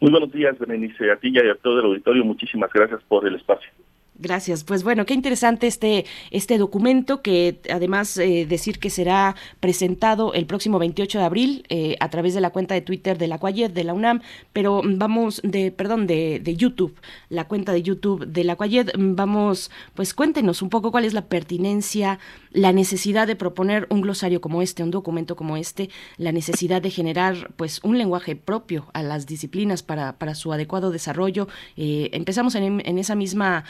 Muy 0.00 0.12
buenos 0.12 0.30
días, 0.30 0.56
Berenice, 0.56 1.10
a 1.10 1.16
ti 1.16 1.32
y 1.34 1.38
a 1.38 1.54
todo 1.56 1.80
el 1.80 1.86
auditorio. 1.86 2.24
Muchísimas 2.24 2.72
gracias 2.72 3.02
por 3.08 3.26
el 3.26 3.34
espacio. 3.34 3.70
Gracias. 4.20 4.64
Pues 4.64 4.84
bueno, 4.84 5.06
qué 5.06 5.14
interesante 5.14 5.66
este, 5.66 6.04
este 6.30 6.58
documento 6.58 7.22
que 7.22 7.58
además 7.72 8.18
eh, 8.18 8.44
decir 8.46 8.78
que 8.78 8.90
será 8.90 9.34
presentado 9.60 10.34
el 10.34 10.44
próximo 10.44 10.78
28 10.78 11.18
de 11.18 11.24
abril 11.24 11.64
eh, 11.70 11.96
a 12.00 12.10
través 12.10 12.34
de 12.34 12.42
la 12.42 12.50
cuenta 12.50 12.74
de 12.74 12.82
Twitter 12.82 13.16
de 13.16 13.28
la 13.28 13.38
Cuayet 13.38 13.72
de 13.72 13.82
la 13.82 13.94
UNAM, 13.94 14.20
pero 14.52 14.82
vamos 14.84 15.40
de, 15.42 15.70
perdón, 15.70 16.06
de, 16.06 16.38
de 16.38 16.54
YouTube, 16.54 16.94
la 17.30 17.48
cuenta 17.48 17.72
de 17.72 17.82
YouTube 17.82 18.26
de 18.26 18.44
la 18.44 18.56
Cuayet. 18.56 18.92
Vamos, 18.98 19.70
pues 19.94 20.12
cuéntenos 20.12 20.60
un 20.60 20.68
poco 20.68 20.90
cuál 20.90 21.06
es 21.06 21.14
la 21.14 21.24
pertinencia, 21.24 22.18
la 22.52 22.72
necesidad 22.72 23.26
de 23.26 23.36
proponer 23.36 23.86
un 23.90 24.00
glosario 24.00 24.40
como 24.40 24.62
este, 24.62 24.82
un 24.82 24.90
documento 24.90 25.36
como 25.36 25.56
este, 25.56 25.88
la 26.16 26.32
necesidad 26.32 26.82
de 26.82 26.90
generar 26.90 27.34
pues 27.56 27.80
un 27.84 27.98
lenguaje 27.98 28.36
propio 28.36 28.86
a 28.94 29.02
las 29.02 29.26
disciplinas 29.26 29.82
para, 29.82 30.14
para 30.18 30.34
su 30.34 30.52
adecuado 30.52 30.90
desarrollo. 30.90 31.48
Eh, 31.76 32.10
empezamos 32.12 32.54
en, 32.54 32.82
en 32.84 32.98
esa 32.98 33.14
misma 33.14 33.64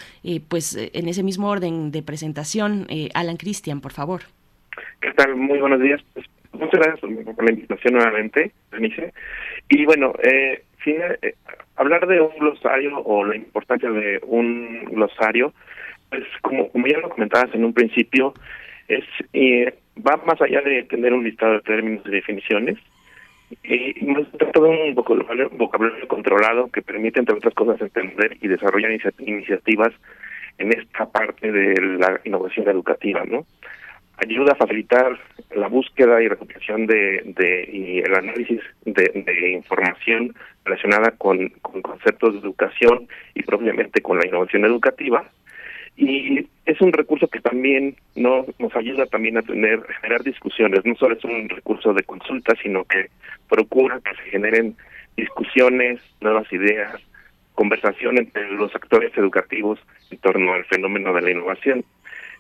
pues 0.49 0.77
eh, 0.77 0.91
en 0.95 1.09
ese 1.09 1.23
mismo 1.23 1.49
orden 1.49 1.91
de 1.91 2.03
presentación, 2.03 2.87
eh, 2.89 3.09
Alan 3.15 3.37
Cristian, 3.37 3.81
por 3.81 3.93
favor. 3.93 4.23
¿Qué 5.01 5.13
tal? 5.13 5.37
Muy 5.37 5.59
buenos 5.59 5.81
días. 5.81 6.01
Pues, 6.15 6.27
muchas 6.53 6.81
gracias 6.81 7.01
por 7.01 7.45
la 7.45 7.53
invitación 7.53 7.95
nuevamente, 7.95 8.53
Denise. 8.71 9.13
Y 9.69 9.85
bueno, 9.85 10.13
eh, 10.23 10.63
eh, 10.87 11.35
hablar 11.77 12.07
de 12.07 12.21
un 12.21 12.37
glosario 12.39 12.99
o 12.99 13.25
la 13.25 13.37
importancia 13.37 13.91
de 13.91 14.21
un 14.27 14.85
glosario, 14.87 15.53
pues 16.09 16.25
como, 16.43 16.69
como 16.71 16.87
ya 16.87 16.99
lo 16.99 17.11
comentabas 17.11 17.55
en 17.55 17.65
un 17.65 17.73
principio, 17.73 18.35
es 18.91 19.05
va 20.07 20.17
más 20.25 20.41
allá 20.41 20.61
de 20.63 20.83
tener 20.85 21.13
un 21.13 21.25
listado 21.25 21.55
de 21.55 21.61
términos 21.61 22.03
y 22.07 22.11
definiciones, 22.11 22.79
se 23.63 24.39
trata 24.39 24.61
de 24.61 24.69
un 24.69 24.95
vocabulario, 24.95 25.51
vocabulario 25.51 26.07
controlado 26.07 26.71
que 26.71 26.83
permite, 26.83 27.19
entre 27.19 27.37
otras 27.37 27.55
cosas, 27.55 27.81
entender 27.81 28.37
y 28.41 28.49
desarrollar 28.49 28.93
iniciativas 29.19 29.93
en 30.59 30.73
esta 30.73 31.07
parte 31.07 31.51
de 31.51 31.75
la 31.99 32.21
innovación 32.25 32.69
educativa, 32.69 33.25
¿no? 33.25 33.45
Ayuda 34.19 34.53
a 34.53 34.57
facilitar 34.57 35.19
la 35.57 35.69
búsqueda 35.69 36.23
y 36.23 36.29
recuperación 36.29 36.87
de, 36.87 37.23
de 37.25 37.69
y 37.73 37.99
el 38.01 38.15
análisis 38.15 38.61
de, 38.85 39.51
información 39.53 40.35
relacionada 40.65 41.13
con, 41.13 41.49
con 41.63 41.81
conceptos 41.81 42.35
de 42.35 42.41
educación 42.41 43.09
y 43.35 43.43
propiamente 43.43 44.03
con 44.03 44.19
la 44.19 44.27
innovación 44.27 44.67
educativa. 44.67 45.25
Y 45.97 46.47
es 46.65 46.81
un 46.81 46.93
recurso 46.93 47.29
que 47.29 47.41
también 47.41 47.97
no 48.15 48.47
nos 48.59 48.75
ayuda 48.75 49.07
también 49.07 49.37
a 49.37 49.43
tener 49.43 49.83
generar 50.01 50.23
discusiones. 50.23 50.85
No 50.85 50.95
solo 50.97 51.17
es 51.17 51.25
un 51.25 51.49
recurso 51.49 51.93
de 51.93 52.03
consulta, 52.05 52.55
sino 52.63 52.85
que 52.85 53.11
procura 53.49 54.01
que 54.01 54.15
se 54.17 54.31
generen 54.31 54.77
discusiones, 55.17 56.01
nuevas 56.21 56.51
ideas, 56.53 57.01
conversación 57.55 58.19
entre 58.19 58.51
los 58.53 58.75
actores 58.75 59.17
educativos 59.19 59.79
en 60.11 60.19
torno 60.19 60.55
al 60.55 60.65
fenómeno 60.65 61.13
de 61.13 61.23
la 61.23 61.31
innovación. 61.31 61.85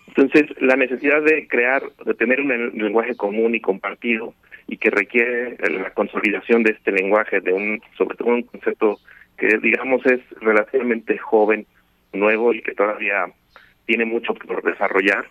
Entonces, 0.08 0.46
la 0.60 0.76
necesidad 0.76 1.22
de 1.22 1.46
crear, 1.46 1.82
de 2.04 2.14
tener 2.14 2.40
un 2.40 2.72
lenguaje 2.74 3.14
común 3.14 3.54
y 3.54 3.60
compartido 3.60 4.34
y 4.66 4.76
que 4.76 4.90
requiere 4.90 5.56
la 5.68 5.90
consolidación 5.90 6.62
de 6.62 6.72
este 6.72 6.92
lenguaje, 6.92 7.40
de 7.40 7.52
un, 7.52 7.82
sobre 7.98 8.16
todo 8.16 8.28
un 8.28 8.42
concepto 8.42 8.98
que 9.36 9.58
digamos 9.58 10.04
es 10.06 10.20
relativamente 10.40 11.18
joven, 11.18 11.66
nuevo 12.12 12.52
y 12.52 12.62
que 12.62 12.72
todavía 12.72 13.26
tiene 13.90 14.04
mucho 14.04 14.34
por 14.34 14.62
desarrollar, 14.62 15.26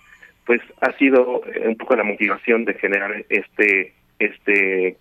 pues 0.45 0.59
ha 0.81 0.91
sido 0.97 1.43
eh, 1.45 1.65
un 1.65 1.77
poco 1.77 1.95
la 1.95 2.03
motivación 2.03 2.65
de 2.65 2.73
generar 2.73 3.23
este 3.29 3.93
este 4.19 4.97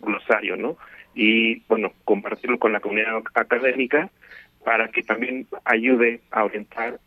glosario, 0.00 0.56
¿no? 0.56 0.76
Y 1.12 1.58
bueno, 1.66 1.92
compartirlo 2.04 2.60
con 2.60 2.72
la 2.72 2.78
comunidad 2.78 3.20
académica 3.34 4.10
para 4.64 4.92
que 4.92 5.02
también 5.02 5.48
ayude 5.64 6.20
a 6.30 6.44
orientar 6.44 7.00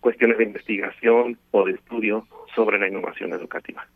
cuestiones 0.00 0.38
de 0.38 0.44
investigación 0.44 1.36
o 1.50 1.66
de 1.66 1.72
estudio 1.72 2.26
sobre 2.54 2.78
la 2.78 2.88
innovación 2.88 3.34
educativa 3.34 3.86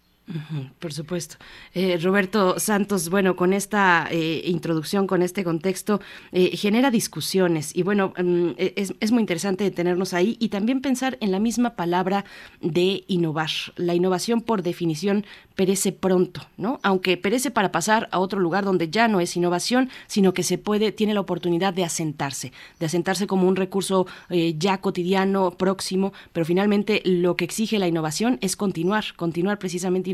por 0.79 0.93
supuesto. 0.93 1.37
Eh, 1.75 1.99
Roberto 2.03 2.59
Santos, 2.59 3.09
bueno, 3.09 3.37
con 3.37 3.53
esta 3.53 4.09
eh, 4.11 4.43
introducción, 4.45 5.07
con 5.07 5.23
este 5.23 5.45
contexto, 5.45 6.01
eh, 6.33 6.57
genera 6.57 6.91
discusiones 6.91 7.75
y 7.75 7.83
bueno, 7.83 8.13
mm, 8.17 8.51
e, 8.59 8.75
es, 8.77 8.95
es, 9.01 9.11
muy 9.11 9.21
interesante 9.21 9.65
detenernos 9.65 10.13
ahí 10.15 10.37
y 10.39 10.51
también 10.51 10.81
pensar 10.81 11.17
en 11.21 11.33
la 11.33 11.39
misma 11.39 11.77
palabra 11.77 12.25
de 12.61 13.05
innovar. 13.09 13.51
La 13.77 13.95
innovación, 13.95 14.43
por 14.43 14.63
definición, 14.63 15.25
perece 15.55 15.93
pronto, 15.93 16.43
¿no? 16.57 16.79
Aunque 16.83 17.17
perece 17.17 17.51
para 17.51 17.73
pasar 17.73 18.09
a 18.13 18.19
otro 18.19 18.39
lugar 18.39 18.65
donde 18.65 18.91
ya 18.91 19.09
no 19.09 19.21
es 19.21 19.37
innovación, 19.37 19.89
sino 20.07 20.35
que 20.35 20.43
se 20.43 20.59
puede, 20.59 20.93
tiene 20.93 21.15
la 21.15 21.21
oportunidad 21.21 21.73
de 21.73 21.85
asentarse, 21.85 22.53
de 22.79 22.87
asentarse 22.87 23.27
como 23.27 23.49
un 23.49 23.57
recurso 23.57 24.07
ya 24.29 24.79
cotidiano, 24.81 25.53
próximo, 25.53 26.13
pero 26.33 26.47
finalmente 26.47 27.03
lo 27.05 27.37
que 27.37 27.45
exige 27.45 27.79
la 27.79 27.89
innovación 27.89 28.39
es 28.41 28.57
continuar, 28.57 29.05
continuar 29.17 29.59
precisamente 29.59 30.11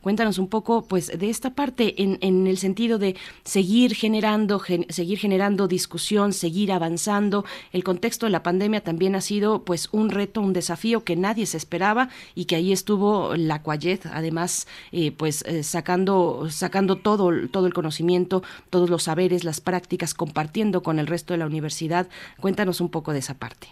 Cuéntanos 0.00 0.38
un 0.38 0.48
poco 0.48 0.86
pues 0.86 1.18
de 1.18 1.30
esta 1.30 1.54
parte 1.54 2.02
en, 2.02 2.18
en 2.20 2.46
el 2.46 2.58
sentido 2.58 2.98
de 2.98 3.16
seguir 3.44 3.94
generando, 3.94 4.60
seguir 4.88 5.18
generando 5.18 5.68
discusión, 5.68 6.32
seguir 6.32 6.72
avanzando. 6.72 7.44
El 7.72 7.84
contexto 7.84 8.26
de 8.26 8.32
la 8.32 8.42
pandemia 8.42 8.82
también 8.82 9.14
ha 9.14 9.20
sido 9.20 9.64
pues 9.64 9.88
un 9.92 10.10
reto, 10.10 10.40
un 10.40 10.52
desafío 10.52 11.04
que 11.04 11.16
nadie 11.16 11.46
se 11.46 11.56
esperaba 11.56 12.08
y 12.34 12.46
que 12.46 12.56
ahí 12.56 12.72
estuvo 12.72 13.34
la 13.36 13.62
Cuayet, 13.62 14.06
además 14.12 14.66
eh, 14.92 15.12
pues 15.12 15.42
eh, 15.42 15.62
sacando, 15.62 16.46
sacando 16.50 16.96
todo, 16.96 17.30
todo 17.48 17.66
el 17.66 17.74
conocimiento, 17.74 18.42
todos 18.70 18.90
los 18.90 19.04
saberes, 19.04 19.44
las 19.44 19.60
prácticas, 19.60 20.14
compartiendo 20.14 20.82
con 20.82 20.98
el 20.98 21.06
resto 21.06 21.34
de 21.34 21.38
la 21.38 21.46
universidad. 21.46 22.08
Cuéntanos 22.40 22.80
un 22.80 22.90
poco 22.90 23.12
de 23.12 23.18
esa 23.18 23.34
parte. 23.34 23.68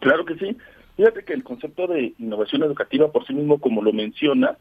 Claro 0.00 0.24
que 0.24 0.36
sí. 0.36 0.56
Fíjate 0.96 1.24
que 1.24 1.32
el 1.32 1.44
concepto 1.44 1.86
de 1.86 2.14
innovación 2.18 2.62
educativa 2.62 3.10
por 3.10 3.26
sí 3.26 3.32
mismo, 3.32 3.58
como 3.58 3.82
lo 3.82 3.92
menciona, 3.92 4.56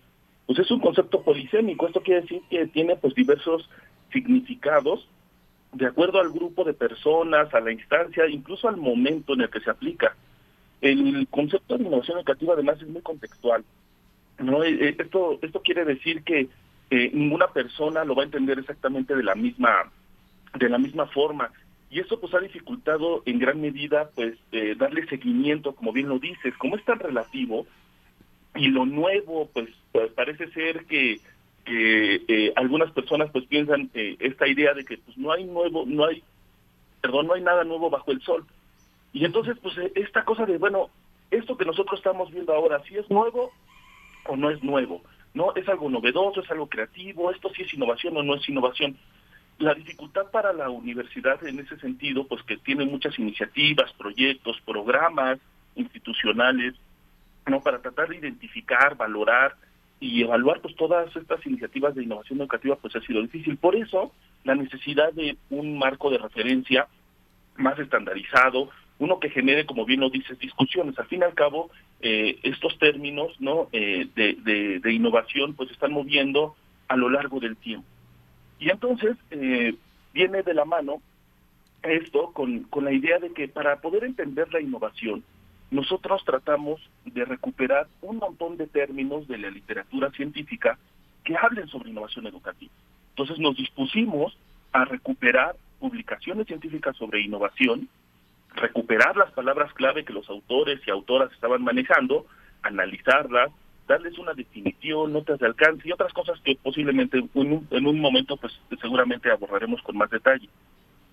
pues 0.50 0.58
es 0.58 0.72
un 0.72 0.80
concepto 0.80 1.22
polisémico. 1.22 1.86
Esto 1.86 2.02
quiere 2.02 2.22
decir 2.22 2.42
que 2.50 2.66
tiene 2.66 2.96
pues 2.96 3.14
diversos 3.14 3.70
significados 4.12 5.08
de 5.74 5.86
acuerdo 5.86 6.20
al 6.20 6.32
grupo 6.32 6.64
de 6.64 6.74
personas, 6.74 7.54
a 7.54 7.60
la 7.60 7.72
instancia, 7.72 8.28
incluso 8.28 8.68
al 8.68 8.78
momento 8.78 9.36
en 9.36 9.42
el 9.42 9.52
que 9.52 9.60
se 9.60 9.70
aplica. 9.70 10.16
El 10.82 11.28
concepto 11.30 11.78
de 11.78 11.84
innovación 11.84 12.18
educativa 12.18 12.56
además 12.56 12.82
es 12.82 12.88
muy 12.88 13.04
contextual. 13.04 13.64
No, 14.40 14.64
eh, 14.64 14.72
eh, 14.72 14.96
esto 14.98 15.38
esto 15.40 15.62
quiere 15.62 15.86
decir 15.86 16.24
que 16.24 16.50
eh, 16.90 17.12
ninguna 17.14 17.50
persona 17.50 18.04
lo 18.04 18.16
va 18.16 18.24
a 18.24 18.26
entender 18.26 18.58
exactamente 18.58 19.16
de 19.16 19.22
la 19.22 19.36
misma 19.36 19.92
de 20.58 20.68
la 20.68 20.80
misma 20.80 21.06
forma 21.06 21.52
y 21.92 22.00
eso 22.00 22.20
pues 22.20 22.34
ha 22.34 22.40
dificultado 22.40 23.22
en 23.28 23.38
gran 23.38 23.62
medida 23.62 24.10
pues 24.16 24.36
darle 24.78 25.06
seguimiento, 25.06 25.76
como 25.76 25.94
bien 25.94 26.10
lo 26.10 26.18
dices, 26.18 26.58
como 26.58 26.76
es 26.76 26.84
tan 26.86 26.98
relativo, 26.98 27.68
y 28.56 28.68
lo 28.70 28.86
nuevo 28.86 29.48
pues, 29.54 29.70
pues 29.92 30.12
parece 30.12 30.50
ser 30.52 30.86
que 30.86 31.20
eh, 31.66 32.54
algunas 32.56 32.92
personas 32.92 33.30
pues 33.32 33.46
piensan 33.46 33.90
eh, 33.94 34.16
esta 34.20 34.48
idea 34.48 34.74
de 34.74 34.86
que 34.86 34.98
pues 34.98 35.18
no 35.18 35.32
hay 35.32 35.44
nuevo 35.46 35.86
no 35.86 36.06
hay 36.06 36.24
perdón 37.02 37.28
no 37.28 37.34
hay 37.34 37.42
nada 37.42 37.64
nuevo 37.64 37.90
bajo 37.90 38.12
el 38.12 38.22
sol. 38.22 38.46
Y 39.14 39.26
entonces 39.26 39.58
pues 39.62 39.78
eh, 39.78 39.92
esta 39.96 40.26
cosa 40.26 40.46
de 40.46 40.58
bueno 40.58 40.90
esto 41.32 41.58
que 41.58 41.66
nosotros 41.66 42.00
estamos 42.00 42.32
viendo 42.32 42.54
ahora 42.54 42.82
si 42.84 42.98
es 42.98 43.10
nuevo 43.10 43.52
o 44.26 44.36
no 44.36 44.50
es 44.50 44.64
nuevo 44.64 45.02
no 45.34 45.54
es 45.56 45.68
algo 45.70 45.90
novedoso 45.90 46.42
es 46.42 46.52
algo 46.52 46.68
creativo 46.68 47.32
esto 47.32 47.50
sí 47.56 47.64
es 47.64 47.74
innovación 47.74 48.18
o 48.18 48.24
no 48.24 48.36
es 48.36 48.50
innovación 48.50 48.98
la 49.60 49.74
dificultad 49.74 50.32
para 50.32 50.54
la 50.54 50.70
universidad 50.70 51.46
en 51.46 51.60
ese 51.60 51.78
sentido 51.80 52.26
pues 52.28 52.42
que 52.44 52.58
tiene 52.58 52.86
muchas 52.86 53.18
iniciativas 53.20 53.92
proyectos 53.94 54.60
programas 54.66 55.40
institucionales 55.76 56.76
¿no? 57.50 57.62
Para 57.62 57.80
tratar 57.82 58.10
de 58.10 58.18
identificar, 58.18 58.96
valorar 58.96 59.56
y 60.00 60.22
evaluar 60.22 60.62
pues 60.62 60.76
todas 60.76 61.14
estas 61.16 61.46
iniciativas 61.46 61.94
de 61.94 62.04
innovación 62.04 62.40
educativa 62.40 62.78
pues 62.78 62.96
ha 62.96 63.02
sido 63.02 63.22
difícil. 63.22 63.58
Por 63.58 63.76
eso 63.76 64.14
la 64.44 64.56
necesidad 64.56 65.12
de 65.14 65.38
un 65.50 65.78
marco 65.78 66.10
de 66.10 66.18
referencia 66.18 66.88
más 67.58 67.78
estandarizado, 67.78 68.70
uno 69.00 69.20
que 69.20 69.30
genere, 69.30 69.66
como 69.66 69.86
bien 69.86 70.00
lo 70.00 70.10
dices, 70.10 70.40
discusiones. 70.40 70.98
Al 70.98 71.08
fin 71.08 71.22
y 71.22 71.24
al 71.24 71.34
cabo, 71.34 71.70
eh, 72.02 72.40
estos 72.44 72.78
términos 72.80 73.36
no 73.40 73.68
eh, 73.72 74.08
de, 74.16 74.80
de, 74.82 74.94
innovación 74.94 75.54
pues 75.54 75.70
están 75.72 75.92
moviendo 75.92 76.56
a 76.88 76.96
lo 76.96 77.10
largo 77.10 77.40
del 77.40 77.58
tiempo. 77.58 77.88
Y 78.60 78.70
entonces 78.70 79.18
eh, 79.32 79.76
viene 80.14 80.44
de 80.44 80.54
la 80.54 80.66
mano 80.66 81.02
esto 81.84 82.32
con, 82.34 82.64
con 82.64 82.84
la 82.84 82.92
idea 82.92 83.20
de 83.20 83.34
que 83.34 83.48
para 83.48 83.80
poder 83.82 84.04
entender 84.04 84.52
la 84.54 84.60
innovación, 84.60 85.24
nosotros 85.72 86.24
tratamos 86.26 86.82
de 87.06 87.26
recuperar 87.26 87.88
un 88.02 88.18
montón 88.18 88.58
de 88.58 88.68
términos 88.68 89.28
de 89.28 89.38
la 89.38 89.50
literatura 89.50 90.10
científica 90.12 90.78
que 91.24 91.38
hablen 91.38 91.68
sobre 91.68 91.92
innovación 91.92 92.28
educativa. 92.28 92.72
Entonces 93.12 93.38
nos 93.40 93.56
dispusimos 93.56 94.38
a 94.72 94.86
recuperar 94.86 95.56
publicaciones 95.80 96.48
científicas 96.48 96.96
sobre 96.98 97.22
innovación, 97.22 97.88
recuperar 98.56 99.16
las 99.16 99.32
palabras 99.32 99.74
clave 99.74 100.06
que 100.06 100.14
los 100.14 100.30
autores 100.30 100.80
y 100.86 100.92
autoras 100.92 101.32
estaban 101.32 101.64
manejando, 101.64 102.26
analizarlas, 102.64 103.52
darles 103.88 104.18
una 104.18 104.34
definición, 104.34 105.14
notas 105.14 105.40
de 105.40 105.48
alcance 105.48 105.88
y 105.88 105.92
otras 105.92 106.14
cosas 106.14 106.40
que 106.42 106.56
posiblemente 106.62 107.18
en 107.18 107.30
un, 107.34 107.68
en 107.72 107.88
un 107.88 108.00
momento 108.00 108.38
pues 108.38 108.54
seguramente 108.82 109.32
abordaremos 109.32 109.82
con 109.82 109.98
más 109.98 110.10
detalle. 110.10 110.50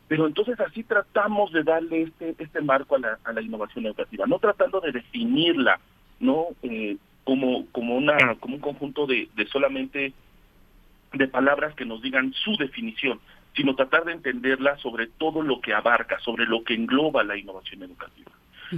Pero 0.09 0.27
entonces 0.27 0.59
así 0.61 0.85
tratamos 0.85 1.53
de 1.53 1.65
darle 1.65 2.03
este 2.03 2.35
este 2.39 2.61
marco 2.61 2.97
a 2.97 2.99
la, 2.99 3.19
a 3.25 3.33
la 3.33 3.43
innovación 3.43 3.87
educativa, 3.87 4.27
no 4.27 4.39
tratando 4.39 4.81
de 4.81 4.93
definirla, 4.93 5.81
no 6.21 6.47
eh, 6.63 6.97
como 7.25 7.67
como 7.73 7.97
una 7.97 8.37
como 8.37 8.57
un 8.57 8.61
conjunto 8.61 9.07
de, 9.07 9.29
de 9.35 9.47
solamente 9.47 10.13
de 11.13 11.29
palabras 11.29 11.75
que 11.75 11.85
nos 11.85 12.03
digan 12.03 12.33
su 12.33 12.57
definición, 12.57 13.21
sino 13.55 13.75
tratar 13.75 14.05
de 14.05 14.13
entenderla 14.13 14.77
sobre 14.79 15.07
todo 15.07 15.43
lo 15.43 15.61
que 15.61 15.75
abarca, 15.75 16.19
sobre 16.21 16.47
lo 16.47 16.63
que 16.63 16.75
engloba 16.75 17.25
la 17.25 17.37
innovación 17.37 17.83
educativa. 17.83 18.31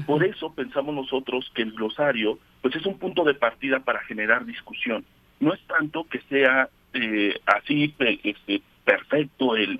Por 0.06 0.22
eso 0.22 0.52
pensamos 0.52 0.94
nosotros 0.94 1.50
que 1.54 1.62
el 1.62 1.72
glosario 1.72 2.38
pues 2.60 2.76
es 2.76 2.84
un 2.86 2.98
punto 2.98 3.24
de 3.24 3.34
partida 3.34 3.80
para 3.80 4.00
generar 4.00 4.44
discusión. 4.44 5.04
No 5.40 5.54
es 5.54 5.60
tanto 5.66 6.04
que 6.04 6.20
sea 6.28 6.68
eh, 6.92 7.38
así 7.46 7.94
este, 8.22 8.62
perfecto 8.88 9.54
el, 9.54 9.78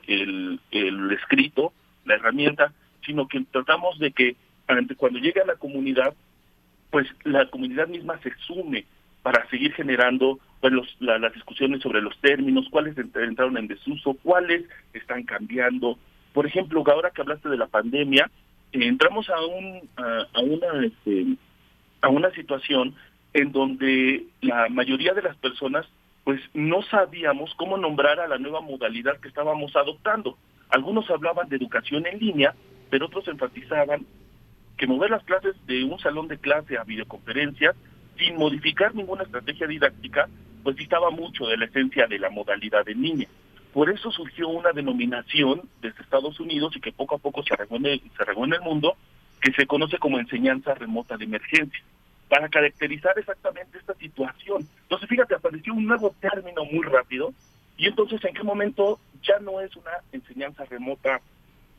el, 0.70 1.10
escrito, 1.12 1.72
la 2.04 2.16
herramienta, 2.16 2.74
sino 3.06 3.26
que 3.26 3.42
tratamos 3.50 3.98
de 3.98 4.12
que 4.12 4.36
cuando 4.98 5.18
llegue 5.18 5.40
a 5.40 5.46
la 5.46 5.54
comunidad, 5.54 6.12
pues 6.90 7.06
la 7.24 7.48
comunidad 7.48 7.88
misma 7.88 8.20
se 8.20 8.34
sume 8.46 8.84
para 9.22 9.48
seguir 9.48 9.72
generando 9.72 10.38
pues, 10.60 10.74
los, 10.74 10.94
las 11.00 11.32
discusiones 11.32 11.80
sobre 11.80 12.02
los 12.02 12.18
términos, 12.20 12.66
cuáles 12.70 12.98
entraron 12.98 13.56
en 13.56 13.68
desuso, 13.68 14.12
cuáles 14.22 14.66
están 14.92 15.22
cambiando. 15.22 15.98
Por 16.34 16.44
ejemplo, 16.44 16.84
ahora 16.86 17.10
que 17.10 17.22
hablaste 17.22 17.48
de 17.48 17.56
la 17.56 17.66
pandemia, 17.66 18.30
eh, 18.72 18.88
entramos 18.88 19.30
a, 19.30 19.40
un, 19.40 19.88
a, 19.96 20.40
una 20.40 20.84
este, 20.84 21.24
a 22.02 22.10
una 22.10 22.30
situación 22.32 22.94
en 23.32 23.52
donde 23.52 24.26
la 24.42 24.68
mayoría 24.68 25.14
de 25.14 25.22
las 25.22 25.36
personas 25.38 25.86
pues 26.28 26.42
no 26.52 26.82
sabíamos 26.82 27.54
cómo 27.54 27.78
nombrar 27.78 28.20
a 28.20 28.28
la 28.28 28.36
nueva 28.36 28.60
modalidad 28.60 29.18
que 29.18 29.28
estábamos 29.28 29.74
adoptando. 29.74 30.36
Algunos 30.68 31.08
hablaban 31.08 31.48
de 31.48 31.56
educación 31.56 32.06
en 32.06 32.18
línea, 32.18 32.54
pero 32.90 33.06
otros 33.06 33.26
enfatizaban 33.28 34.04
que 34.76 34.86
mover 34.86 35.08
las 35.08 35.24
clases 35.24 35.56
de 35.66 35.84
un 35.84 35.98
salón 36.00 36.28
de 36.28 36.36
clase 36.36 36.76
a 36.76 36.84
videoconferencias 36.84 37.74
sin 38.18 38.36
modificar 38.36 38.94
ninguna 38.94 39.22
estrategia 39.22 39.66
didáctica, 39.66 40.28
pues 40.62 40.76
distaba 40.76 41.08
mucho 41.08 41.46
de 41.46 41.56
la 41.56 41.64
esencia 41.64 42.06
de 42.06 42.18
la 42.18 42.28
modalidad 42.28 42.86
en 42.90 43.00
línea. 43.00 43.28
Por 43.72 43.88
eso 43.88 44.10
surgió 44.10 44.48
una 44.48 44.72
denominación 44.72 45.62
desde 45.80 46.02
Estados 46.02 46.38
Unidos 46.40 46.76
y 46.76 46.80
que 46.82 46.92
poco 46.92 47.14
a 47.14 47.18
poco 47.20 47.42
se 47.42 47.56
regó 47.56 47.78
se 47.78 48.44
en 48.44 48.52
el 48.52 48.60
mundo, 48.60 48.98
que 49.40 49.52
se 49.52 49.66
conoce 49.66 49.96
como 49.96 50.18
enseñanza 50.18 50.74
remota 50.74 51.16
de 51.16 51.24
emergencia, 51.24 51.82
para 52.28 52.48
caracterizar 52.48 53.18
exactamente 53.18 53.78
esta 53.78 53.94
situación. 53.94 54.66
Entonces, 54.82 55.08
fíjate, 55.08 55.34
apareció 55.34 55.74
un 55.74 55.86
nuevo 55.86 56.14
término 56.20 56.64
muy 56.64 56.84
rápido, 56.84 57.32
y 57.76 57.86
entonces, 57.86 58.22
¿en 58.24 58.34
qué 58.34 58.42
momento 58.42 58.98
ya 59.22 59.38
no 59.38 59.60
es 59.60 59.74
una 59.76 59.92
enseñanza 60.12 60.64
remota 60.64 61.20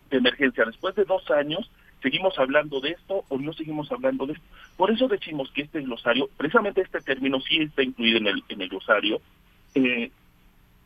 de 0.09 0.17
emergencia? 0.17 0.65
Después 0.65 0.95
de 0.95 1.03
dos 1.03 1.29
años, 1.29 1.69
¿seguimos 2.01 2.39
hablando 2.39 2.79
de 2.79 2.91
esto 2.91 3.25
o 3.27 3.37
no 3.37 3.51
seguimos 3.53 3.91
hablando 3.91 4.25
de 4.25 4.33
esto? 4.33 4.45
Por 4.77 4.91
eso 4.91 5.07
decimos 5.07 5.51
que 5.51 5.63
este 5.63 5.81
glosario, 5.81 6.29
precisamente 6.37 6.81
este 6.81 7.01
término 7.01 7.41
sí 7.41 7.61
está 7.61 7.83
incluido 7.83 8.17
en 8.17 8.27
el, 8.27 8.43
en 8.47 8.61
el 8.61 8.69
glosario, 8.69 9.21
eh, 9.75 10.09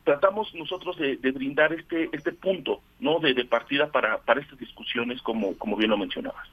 tratamos 0.03 0.53
nosotros 0.55 0.97
de, 0.97 1.15
brindar 1.31 1.73
este 1.73 2.09
este 2.11 2.33
punto 2.33 2.81
no 2.99 3.19
de, 3.19 3.33
de 3.33 3.45
partida 3.45 3.87
para 3.87 4.17
para 4.17 4.41
estas 4.41 4.59
discusiones 4.59 5.21
como 5.21 5.57
como 5.57 5.77
bien 5.77 5.91
lo 5.91 5.97
mencionabas 5.97 6.45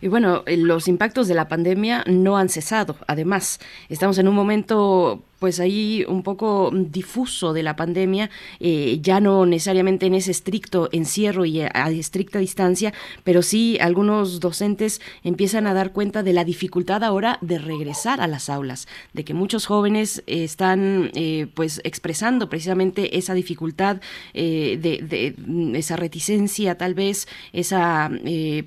Y 0.00 0.08
bueno, 0.08 0.42
eh, 0.46 0.56
los 0.56 0.88
impactos 0.88 1.28
de 1.28 1.34
la 1.34 1.48
pandemia 1.48 2.04
no 2.06 2.36
han 2.36 2.48
cesado. 2.48 2.96
Además, 3.06 3.60
estamos 3.88 4.18
en 4.18 4.28
un 4.28 4.34
momento 4.34 5.24
pues 5.38 5.60
ahí 5.60 6.04
un 6.08 6.22
poco 6.22 6.70
difuso 6.72 7.52
de 7.52 7.62
la 7.62 7.76
pandemia, 7.76 8.30
eh, 8.60 8.98
ya 9.02 9.20
no 9.20 9.46
necesariamente 9.46 10.06
en 10.06 10.14
ese 10.14 10.30
estricto 10.30 10.88
encierro 10.92 11.44
y 11.44 11.60
a, 11.60 11.90
estricta 11.90 12.38
distancia, 12.38 12.92
pero 13.24 13.42
sí 13.42 13.78
algunos 13.80 14.40
docentes 14.40 15.00
empiezan 15.24 15.66
a 15.66 15.74
dar 15.74 15.92
cuenta 15.92 16.22
de 16.22 16.32
la 16.32 16.44
dificultad 16.44 17.04
ahora 17.04 17.38
de 17.40 17.58
regresar 17.58 18.20
a 18.20 18.26
las 18.26 18.48
aulas, 18.48 18.88
de 19.12 19.24
que 19.24 19.34
muchos 19.34 19.66
jóvenes 19.66 20.22
eh, 20.26 20.44
están 20.44 21.10
eh, 21.14 21.46
pues 21.54 21.80
expresando 21.84 22.48
precisamente 22.48 23.18
esa 23.18 23.34
dificultad, 23.34 24.00
eh, 24.34 24.78
de, 24.80 24.98
de, 25.02 25.78
esa 25.78 25.96
reticencia 25.96 26.76
tal 26.76 26.94
vez, 26.94 27.28
esa 27.52 28.10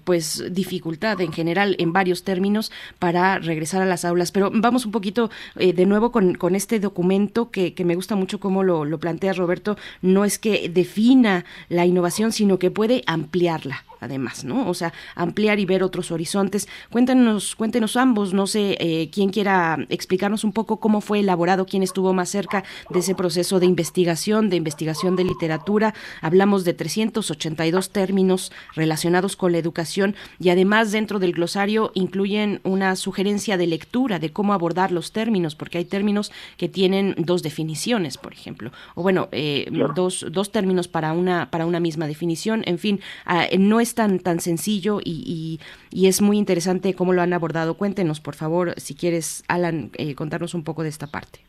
pues 0.04 0.44
dificultad 0.52 1.20
en 1.22 1.32
general 1.32 1.76
en 1.80 1.94
varios 1.94 2.24
términos 2.24 2.72
para 3.00 3.40
regresar 3.40 3.82
a 3.82 3.86
las 3.86 4.06
aulas. 4.06 4.32
Pero 4.32 4.52
vamos 4.54 4.86
un 4.86 4.92
poquito 4.92 5.30
de 5.56 5.86
nuevo 5.86 6.12
con, 6.12 6.36
con 6.36 6.56
este 6.60 6.80
documento 6.80 7.50
que, 7.50 7.74
que, 7.74 7.86
me 7.86 7.96
gusta 7.96 8.16
mucho 8.16 8.40
cómo 8.40 8.62
lo, 8.64 8.86
lo 8.86 9.00
plantea 9.00 9.34
Roberto, 9.34 9.78
no 10.02 10.26
es 10.26 10.38
que 10.38 10.70
defina 10.70 11.46
la 11.70 11.86
innovación, 11.88 12.32
sino 12.32 12.60
que 12.60 12.70
puede 12.70 13.04
ampliarla 13.08 13.84
además, 14.00 14.44
¿no? 14.46 14.70
O 14.70 14.74
sea, 14.74 14.94
ampliar 15.16 15.60
y 15.60 15.66
ver 15.66 15.84
otros 15.84 16.12
horizontes. 16.12 16.68
Cuéntenos, 16.90 17.56
cuéntenos 17.56 17.96
ambos, 17.96 18.34
no 18.34 18.48
sé, 18.48 18.78
eh, 18.80 19.10
quién 19.12 19.30
quiera 19.30 19.78
explicarnos 19.90 20.44
un 20.44 20.54
poco 20.54 20.80
cómo 20.80 21.02
fue 21.02 21.20
elaborado, 21.20 21.66
quién 21.66 21.84
estuvo 21.84 22.14
más 22.14 22.30
cerca 22.30 22.64
de 22.90 23.00
ese 23.00 23.16
proceso 23.16 23.60
de 23.60 23.66
investigación, 23.66 24.50
de 24.50 24.56
investigación 24.56 25.16
de 25.16 25.24
literatura. 25.24 25.94
Hablamos 26.22 26.64
de 26.64 26.74
382 26.74 27.90
términos 27.92 28.52
relacionados 28.76 29.36
con 29.36 29.52
la 29.52 29.58
educación 29.58 30.16
y 30.40 30.50
además 30.50 30.92
dentro 30.92 31.20
del 31.20 31.34
glosario 31.34 31.92
incluyen 31.94 32.62
una 32.64 32.96
sugerencia 32.96 33.58
de 33.58 33.68
lectura 33.68 34.20
de 34.20 34.32
cómo 34.32 34.54
abordar 34.54 34.92
los 34.92 35.12
términos, 35.12 35.56
porque 35.56 35.78
hay 35.78 35.86
términos 35.86 36.32
que 36.58 36.70
tienen 36.70 37.16
dos 37.18 37.44
definiciones, 37.44 38.18
por 38.18 38.34
ejemplo, 38.34 38.72
o 38.96 39.04
bueno, 39.04 39.30
eh, 39.32 39.66
claro. 39.70 39.94
dos, 39.96 40.26
dos 40.32 40.52
términos 40.52 40.88
para 40.88 41.14
una, 41.14 41.50
para 41.50 41.66
una 41.66 41.80
misma 41.80 42.08
definición. 42.08 42.64
En 42.66 42.78
fin, 42.78 43.00
uh, 43.28 43.58
no 43.58 43.80
es 43.80 43.89
tan, 43.96 44.20
tan 44.20 44.40
sencillo 44.40 45.00
y, 45.04 45.24
y, 45.26 45.60
y, 45.92 46.08
es 46.08 46.22
muy 46.22 46.38
interesante 46.38 46.94
cómo 46.94 47.14
lo 47.14 47.22
han 47.22 47.34
abordado. 47.34 47.76
Cuéntenos, 47.76 48.20
por 48.20 48.36
favor, 48.36 48.74
si 48.78 48.96
quieres, 48.96 49.44
Alan, 49.48 49.92
eh, 49.98 50.16
contarnos 50.16 50.54
un 50.54 50.64
poco 50.64 50.84
de 50.84 50.90
esta 50.90 51.08
parte. 51.08 51.40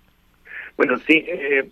Bueno, 0.77 0.97
sí, 0.99 1.25
eh, 1.27 1.69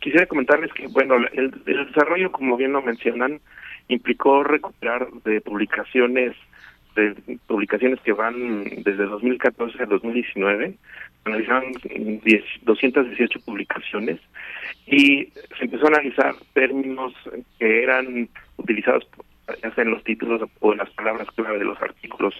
quisiera 0.00 0.26
comentarles 0.26 0.72
que, 0.72 0.86
bueno, 0.88 1.16
el, 1.32 1.50
desarrollo, 1.64 2.30
como 2.32 2.56
bien 2.56 2.72
lo 2.72 2.82
mencionan, 2.82 3.40
implicó 3.88 4.44
recuperar 4.44 5.10
de 5.24 5.40
publicaciones 5.40 6.36
de 6.96 7.14
publicaciones 7.46 8.00
que 8.00 8.12
van 8.12 8.64
desde 8.64 9.04
2014 9.04 9.82
a 9.82 9.86
2019, 9.86 10.74
analizaron 11.24 11.72
10, 11.84 12.44
218 12.62 13.40
publicaciones 13.40 14.18
y 14.86 15.26
se 15.56 15.64
empezó 15.64 15.84
a 15.84 15.88
analizar 15.88 16.34
términos 16.52 17.14
que 17.58 17.84
eran 17.84 18.28
utilizados 18.56 19.06
ya 19.62 19.74
sea 19.74 19.84
en 19.84 19.90
los 19.90 20.04
títulos 20.04 20.42
o 20.60 20.72
en 20.72 20.78
las 20.78 20.90
palabras 20.90 21.28
clave 21.34 21.58
de 21.58 21.64
los 21.64 21.80
artículos 21.80 22.34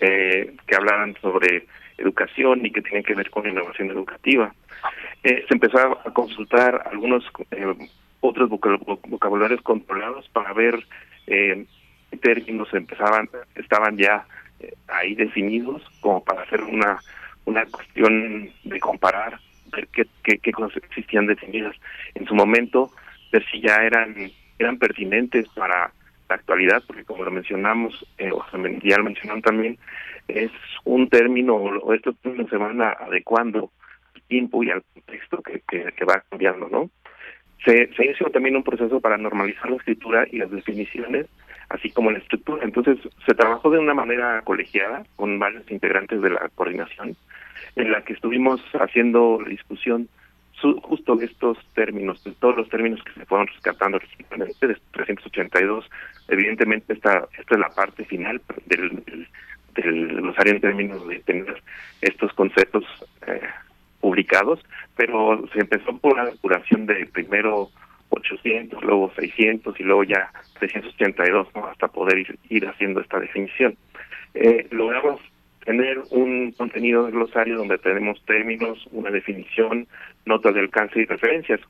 eh, 0.00 0.54
que 0.66 0.76
hablaban 0.76 1.16
sobre 1.20 1.66
educación 1.98 2.64
y 2.66 2.72
que 2.72 2.82
tenían 2.82 3.02
que 3.02 3.14
ver 3.14 3.30
con 3.30 3.46
innovación 3.46 3.90
educativa. 3.90 4.54
Eh, 5.22 5.44
se 5.46 5.54
empezó 5.54 5.78
a 5.78 6.12
consultar 6.12 6.82
algunos 6.90 7.24
eh, 7.50 7.74
otros 8.20 8.48
vocabularios 8.48 9.60
controlados 9.62 10.28
para 10.30 10.52
ver 10.52 10.78
eh, 11.26 11.64
qué 12.10 12.16
términos 12.16 12.72
empezaban, 12.72 13.28
estaban 13.56 13.96
ya 13.96 14.24
eh, 14.60 14.72
ahí 14.88 15.14
definidos 15.14 15.82
como 16.00 16.24
para 16.24 16.42
hacer 16.42 16.62
una 16.62 16.98
una 17.44 17.66
cuestión 17.66 18.50
de 18.62 18.78
comparar 18.78 19.40
ver 19.72 19.88
qué, 19.88 20.06
qué, 20.22 20.38
qué 20.38 20.52
cosas 20.52 20.76
existían 20.84 21.26
definidas 21.26 21.74
en 22.14 22.24
su 22.26 22.34
momento, 22.36 22.92
ver 23.32 23.44
si 23.50 23.60
ya 23.60 23.82
eran 23.82 24.14
eran 24.58 24.78
pertinentes 24.78 25.48
para 25.48 25.90
la 26.32 26.36
actualidad, 26.36 26.82
porque 26.86 27.04
como 27.04 27.24
lo 27.24 27.30
mencionamos, 27.30 28.06
eh, 28.16 28.30
o 28.32 28.42
ya 28.82 28.96
lo 28.96 29.04
mencionaron 29.04 29.42
también, 29.42 29.78
es 30.28 30.50
un 30.84 31.08
término, 31.08 31.56
o 31.56 31.92
estos 31.92 32.16
términos 32.20 32.48
se 32.48 32.56
van 32.56 32.80
adecuando 32.80 33.70
al 34.14 34.22
tiempo 34.22 34.62
y 34.62 34.70
al 34.70 34.82
contexto 34.94 35.42
que, 35.42 35.62
que, 35.68 35.92
que 35.92 36.04
va 36.04 36.24
cambiando, 36.30 36.68
¿no? 36.68 36.90
Se, 37.64 37.92
se 37.94 38.04
inició 38.04 38.30
también 38.30 38.56
un 38.56 38.64
proceso 38.64 39.00
para 39.00 39.18
normalizar 39.18 39.70
la 39.70 39.76
escritura 39.76 40.26
y 40.30 40.38
las 40.38 40.50
definiciones, 40.50 41.26
así 41.68 41.90
como 41.90 42.10
la 42.10 42.18
estructura. 42.18 42.64
Entonces, 42.64 42.98
se 43.26 43.34
trabajó 43.34 43.70
de 43.70 43.78
una 43.78 43.94
manera 43.94 44.40
colegiada 44.42 45.04
con 45.16 45.38
varios 45.38 45.70
integrantes 45.70 46.22
de 46.22 46.30
la 46.30 46.48
coordinación, 46.54 47.14
en 47.76 47.92
la 47.92 48.02
que 48.02 48.14
estuvimos 48.14 48.60
haciendo 48.80 49.38
la 49.40 49.48
discusión 49.48 50.08
justo 50.82 51.20
estos 51.20 51.58
términos, 51.74 52.22
todos 52.38 52.56
los 52.56 52.68
términos 52.68 53.02
que 53.02 53.12
se 53.12 53.26
fueron 53.26 53.46
rescatando 53.46 53.98
recientemente, 53.98 54.66
de 54.66 54.76
382, 54.92 55.88
evidentemente 56.28 56.92
esta, 56.92 57.28
esta 57.38 57.54
es 57.54 57.60
la 57.60 57.68
parte 57.68 58.04
final 58.04 58.40
del, 58.66 59.02
del, 59.74 60.08
glosario 60.16 60.54
en 60.54 60.60
términos 60.60 61.06
de 61.08 61.18
tener 61.20 61.62
estos 62.00 62.32
conceptos 62.34 62.84
eh, 63.26 63.40
publicados, 64.00 64.60
pero 64.96 65.44
se 65.52 65.60
empezó 65.60 65.96
por 65.98 66.14
una 66.14 66.26
depuración 66.26 66.86
de 66.86 67.06
primero 67.06 67.70
800, 68.10 68.82
luego 68.82 69.12
600 69.16 69.78
y 69.80 69.82
luego 69.82 70.04
ya 70.04 70.30
382, 70.58 71.48
¿no? 71.54 71.66
hasta 71.66 71.88
poder 71.88 72.18
ir, 72.18 72.38
ir 72.48 72.66
haciendo 72.66 73.00
esta 73.00 73.18
definición. 73.18 73.76
Eh, 74.34 74.66
logramos 74.70 75.20
tener 75.64 76.00
un 76.10 76.52
contenido 76.52 77.06
de 77.06 77.12
glosario 77.12 77.56
donde 77.56 77.78
tenemos 77.78 78.22
términos, 78.24 78.86
una 78.90 79.10
definición, 79.10 79.86
notas 80.24 80.54
de 80.54 80.60
alcance 80.60 81.00
y 81.00 81.04
referencias. 81.04 81.60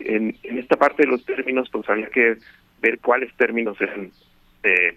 En, 0.00 0.36
esta 0.42 0.76
parte 0.76 1.02
de 1.02 1.08
los 1.08 1.24
términos, 1.24 1.68
pues 1.70 1.88
había 1.88 2.08
que 2.08 2.36
ver 2.80 2.98
cuáles 2.98 3.32
términos 3.34 3.80
eran, 3.80 4.10
eh, 4.62 4.96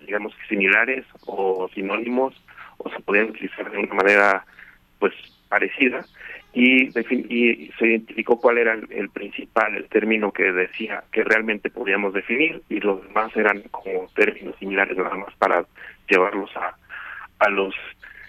digamos, 0.00 0.34
similares 0.48 1.04
o 1.26 1.68
sinónimos 1.74 2.34
o 2.78 2.90
se 2.90 3.00
podían 3.00 3.30
utilizar 3.30 3.70
de 3.70 3.78
una 3.78 3.94
manera, 3.94 4.44
pues, 4.98 5.14
parecida 5.48 6.04
y, 6.56 6.86
y 6.88 7.70
se 7.78 7.86
identificó 7.86 8.40
cuál 8.40 8.56
era 8.56 8.72
el, 8.72 9.10
principal, 9.10 9.76
el 9.76 9.88
término 9.88 10.32
que 10.32 10.52
decía 10.52 11.04
que 11.12 11.22
realmente 11.22 11.68
podíamos 11.68 12.14
definir 12.14 12.62
y 12.70 12.80
los 12.80 13.06
demás 13.06 13.36
eran 13.36 13.60
como 13.70 14.08
términos 14.14 14.56
similares 14.58 14.96
nada 14.96 15.14
más 15.16 15.34
para 15.36 15.66
llevarlos 16.08 16.50
a, 16.56 16.74
a 17.40 17.50
los 17.50 17.74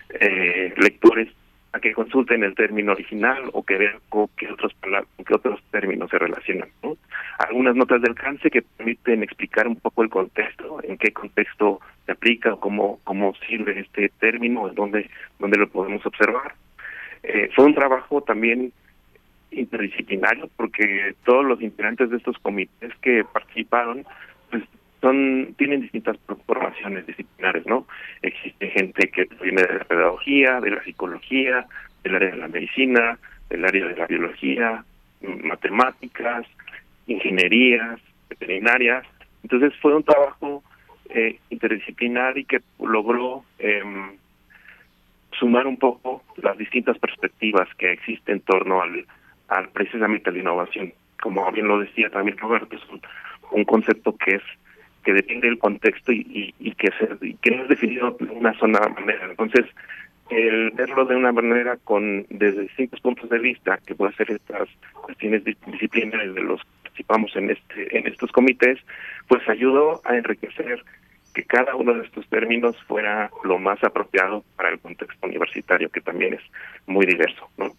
eh, 0.10 0.74
lectores 0.76 1.30
a 1.74 1.80
que 1.80 1.94
consulten 1.94 2.44
el 2.44 2.56
término 2.56 2.94
original 2.94 3.50
o 3.54 3.64
que 3.64 3.78
vean 3.78 4.00
qué 4.38 4.52
otros 4.52 4.76
qué 4.82 5.34
otros 5.34 5.62
términos 5.72 6.10
se 6.10 6.18
relacionan. 6.18 6.70
Algunas 7.40 7.76
notas 7.76 8.02
de 8.02 8.10
alcance 8.10 8.50
que 8.50 8.62
permiten 8.62 9.24
explicar 9.24 9.68
un 9.68 9.76
poco 9.76 10.04
el 10.04 10.10
contexto, 10.10 10.80
en 10.84 10.98
qué 10.98 11.12
contexto 11.12 11.80
se 12.06 12.14
aplica 12.14 12.54
o 12.54 12.60
cómo, 12.60 13.00
cómo 13.04 13.34
sirve 13.48 13.80
este 13.80 14.10
término, 14.20 14.70
en 14.70 14.76
dónde, 14.76 15.10
dónde 15.40 15.58
lo 15.58 15.68
podemos 15.70 16.06
observar. 16.06 16.56
Eh, 17.24 17.50
fue 17.56 17.66
un 17.66 17.76
trabajo 17.76 18.22
también 18.22 18.72
interdisciplinario 19.52 20.50
porque 20.56 21.16
todos 21.26 21.46
los 21.46 21.62
integrantes 21.62 22.10
de 22.10 22.18
estos 22.18 22.38
comités 22.40 22.94
que 23.02 23.24
participaron 23.24 24.06
pues 24.50 24.64
son 25.02 25.54
tienen 25.58 25.82
distintas 25.82 26.18
formaciones 26.46 27.06
disciplinares, 27.06 27.66
¿no? 27.66 27.88
Existe 28.22 28.70
gente 28.70 29.10
que 29.10 29.28
viene 29.42 29.62
de 29.62 29.80
la 29.80 29.86
pedagogía, 29.86 30.60
de 30.60 30.72
la 30.72 30.84
psicología, 30.84 31.66
del 32.04 32.16
área 32.16 32.32
de 32.32 32.38
la 32.38 32.48
medicina, 32.48 33.20
del 33.50 33.66
área 33.66 33.88
de 33.88 33.96
la 33.96 34.08
biología, 34.08 34.84
matemáticas, 35.22 36.46
ingenierías, 37.06 38.00
veterinarias. 38.30 39.06
Entonces 39.44 39.74
fue 39.82 39.96
un 39.96 40.04
trabajo 40.04 40.64
eh, 41.10 41.40
interdisciplinar 41.50 42.38
y 42.38 42.46
que 42.46 42.62
logró 42.80 43.44
eh, 43.60 43.84
sumar 45.40 45.68
un 45.68 45.78
poco 45.78 46.24
las 46.38 46.58
distintas 46.58 46.98
perspectivas 46.98 47.70
que 47.78 47.92
existen 47.92 48.36
en 48.36 48.42
torno 48.42 48.82
al, 48.82 49.06
al 49.48 49.70
precisamente 49.70 50.30
a 50.30 50.34
la 50.34 50.40
innovación. 50.40 50.94
Como 51.22 51.50
bien 51.52 51.68
lo 51.68 51.80
decía 51.80 52.10
también 52.10 52.38
Roberto, 52.38 52.76
es 52.76 52.82
un 53.52 53.64
concepto 53.64 54.16
que 54.18 54.36
es 54.36 54.44
que 55.08 55.14
depende 55.14 55.48
del 55.48 55.58
contexto 55.58 56.12
y, 56.12 56.54
y, 56.60 56.72
que, 56.74 56.90
se, 57.00 57.08
que 57.42 57.52
no 57.52 57.64
es 57.64 57.70
definido 57.70 58.12
de 58.20 58.26
una 58.26 58.54
sola 58.60 58.90
manera. 58.90 59.26
Entonces, 59.30 59.66
el 60.30 60.72
verlo 60.72 61.06
de 61.06 61.16
una 61.16 61.32
manera 61.32 61.78
con 61.78 62.26
desde 62.30 62.64
distintos 62.64 63.00
puntos 63.00 63.30
de 63.30 63.40
vista, 63.40 63.80
que 63.86 63.96
puede 63.96 64.14
ser 64.16 64.32
estas 64.32 64.68
cuestiones 64.92 65.46
disciplinarias 65.46 66.36
de 66.36 66.42
los 66.42 66.60
que 66.60 66.68
participamos 66.84 67.34
en 67.38 67.52
este 67.52 67.98
en 67.98 68.06
estos 68.06 68.34
comités, 68.34 68.80
pues 69.30 69.48
ayudó 69.48 70.02
a 70.04 70.18
enriquecer 70.18 70.84
que 71.34 71.44
cada 71.46 71.74
uno 71.76 71.94
de 71.94 72.04
estos 72.04 72.28
términos 72.28 72.76
fuera 72.86 73.32
lo 73.46 73.60
más 73.60 73.82
apropiado 73.86 74.44
para 74.58 74.72
el 74.72 74.80
contexto 74.80 75.26
universitario, 75.26 75.90
que 75.90 76.02
también 76.02 76.34
es 76.34 76.42
muy 76.86 77.06
diverso, 77.06 77.50
¿no? 77.58 77.72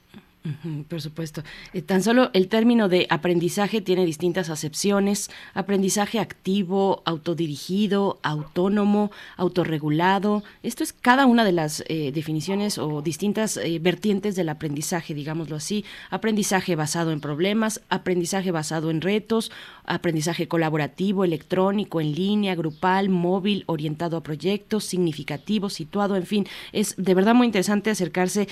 Por 0.88 1.00
supuesto. 1.00 1.42
Eh, 1.72 1.82
tan 1.82 2.02
solo 2.02 2.30
el 2.32 2.48
término 2.48 2.88
de 2.88 3.06
aprendizaje 3.10 3.80
tiene 3.80 4.04
distintas 4.04 4.50
acepciones. 4.50 5.30
Aprendizaje 5.54 6.18
activo, 6.18 7.02
autodirigido, 7.04 8.18
autónomo, 8.22 9.10
autorregulado. 9.36 10.42
Esto 10.62 10.84
es 10.84 10.92
cada 10.92 11.26
una 11.26 11.44
de 11.44 11.52
las 11.52 11.84
eh, 11.88 12.12
definiciones 12.12 12.78
o 12.78 13.02
distintas 13.02 13.56
eh, 13.56 13.78
vertientes 13.80 14.36
del 14.36 14.48
aprendizaje, 14.48 15.14
digámoslo 15.14 15.56
así. 15.56 15.84
Aprendizaje 16.10 16.76
basado 16.76 17.12
en 17.12 17.20
problemas, 17.20 17.80
aprendizaje 17.88 18.50
basado 18.50 18.90
en 18.90 19.00
retos, 19.00 19.50
aprendizaje 19.84 20.48
colaborativo, 20.48 21.24
electrónico, 21.24 22.00
en 22.00 22.14
línea, 22.14 22.54
grupal, 22.54 23.08
móvil, 23.08 23.64
orientado 23.66 24.16
a 24.16 24.22
proyectos, 24.22 24.84
significativo, 24.84 25.70
situado, 25.70 26.16
en 26.16 26.26
fin. 26.26 26.46
Es 26.72 26.94
de 26.96 27.14
verdad 27.14 27.34
muy 27.34 27.46
interesante 27.46 27.90
acercarse 27.90 28.48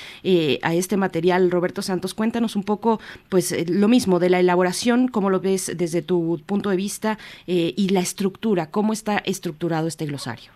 a 0.63 0.75
este 0.75 0.97
material, 0.97 1.51
Roberto 1.51 1.83
Santos, 1.87 2.15
cuéntanos 2.15 2.57
un 2.57 2.65
poco, 2.65 3.01
pues 3.29 3.53
eh, 3.53 3.65
lo 3.69 3.89
mismo 3.89 4.19
de 4.19 4.31
la 4.31 4.41
elaboración, 4.41 5.09
cómo 5.09 5.31
lo 5.31 5.41
ves 5.41 5.73
desde 5.77 6.03
tu 6.03 6.41
punto 6.47 6.71
de 6.71 6.77
vista 6.77 7.19
eh, 7.47 7.73
y 7.77 7.89
la 7.89 8.01
estructura, 8.01 8.71
cómo 8.71 8.93
está 8.93 9.19
estructurado 9.19 9.89
este 9.89 10.07
glosario. 10.07 10.53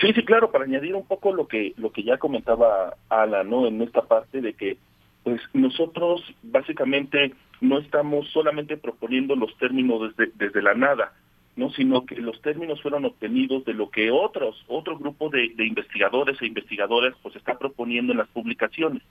Sí, 0.00 0.12
sí, 0.12 0.24
claro, 0.24 0.50
para 0.50 0.64
añadir 0.64 0.94
un 0.94 1.06
poco 1.06 1.32
lo 1.32 1.48
que 1.48 1.72
lo 1.78 1.90
que 1.90 2.02
ya 2.02 2.18
comentaba 2.18 2.96
Ala, 3.08 3.44
¿no? 3.44 3.66
En 3.66 3.80
esta 3.80 4.02
parte 4.02 4.42
de 4.42 4.52
que 4.52 4.76
pues 5.24 5.40
nosotros 5.54 6.22
básicamente 6.42 7.32
no 7.60 7.78
estamos 7.78 8.28
solamente 8.30 8.76
proponiendo 8.76 9.34
los 9.34 9.56
términos 9.56 10.14
desde, 10.16 10.32
desde 10.36 10.62
la 10.62 10.74
nada, 10.74 11.14
no 11.56 11.70
sino 11.70 12.04
que 12.04 12.16
los 12.16 12.40
términos 12.42 12.82
fueron 12.82 13.06
obtenidos 13.06 13.64
de 13.64 13.72
lo 13.72 13.90
que 13.90 14.10
otros 14.10 14.62
otro 14.68 14.98
grupo 14.98 15.30
de 15.30 15.64
investigadores 15.64 16.40
e 16.42 16.46
investigadoras 16.46 17.14
pues 17.22 17.34
está 17.34 17.58
proponiendo 17.58 18.12
en 18.12 18.18
las 18.18 18.28
publicaciones 18.28 19.02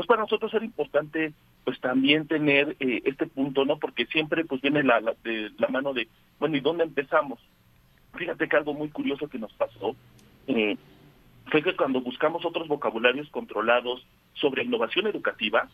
entonces 0.00 0.08
para 0.08 0.22
nosotros 0.22 0.54
era 0.54 0.64
importante 0.64 1.34
pues 1.62 1.78
también 1.78 2.26
tener 2.26 2.74
eh, 2.80 3.02
este 3.04 3.26
punto, 3.26 3.66
¿no? 3.66 3.78
Porque 3.78 4.06
siempre 4.06 4.46
pues 4.46 4.62
viene 4.62 4.82
la, 4.82 4.98
la, 5.00 5.14
de, 5.22 5.50
la 5.58 5.68
mano 5.68 5.92
de, 5.92 6.08
bueno, 6.38 6.56
¿y 6.56 6.60
dónde 6.60 6.84
empezamos? 6.84 7.38
Fíjate 8.14 8.48
que 8.48 8.56
algo 8.56 8.72
muy 8.72 8.88
curioso 8.88 9.28
que 9.28 9.38
nos 9.38 9.52
pasó 9.52 9.94
eh, 10.46 10.78
fue 11.50 11.62
que 11.62 11.76
cuando 11.76 12.00
buscamos 12.00 12.46
otros 12.46 12.66
vocabularios 12.66 13.28
controlados 13.28 14.06
sobre 14.34 14.64
innovación 14.64 15.06
educativa, 15.06 15.68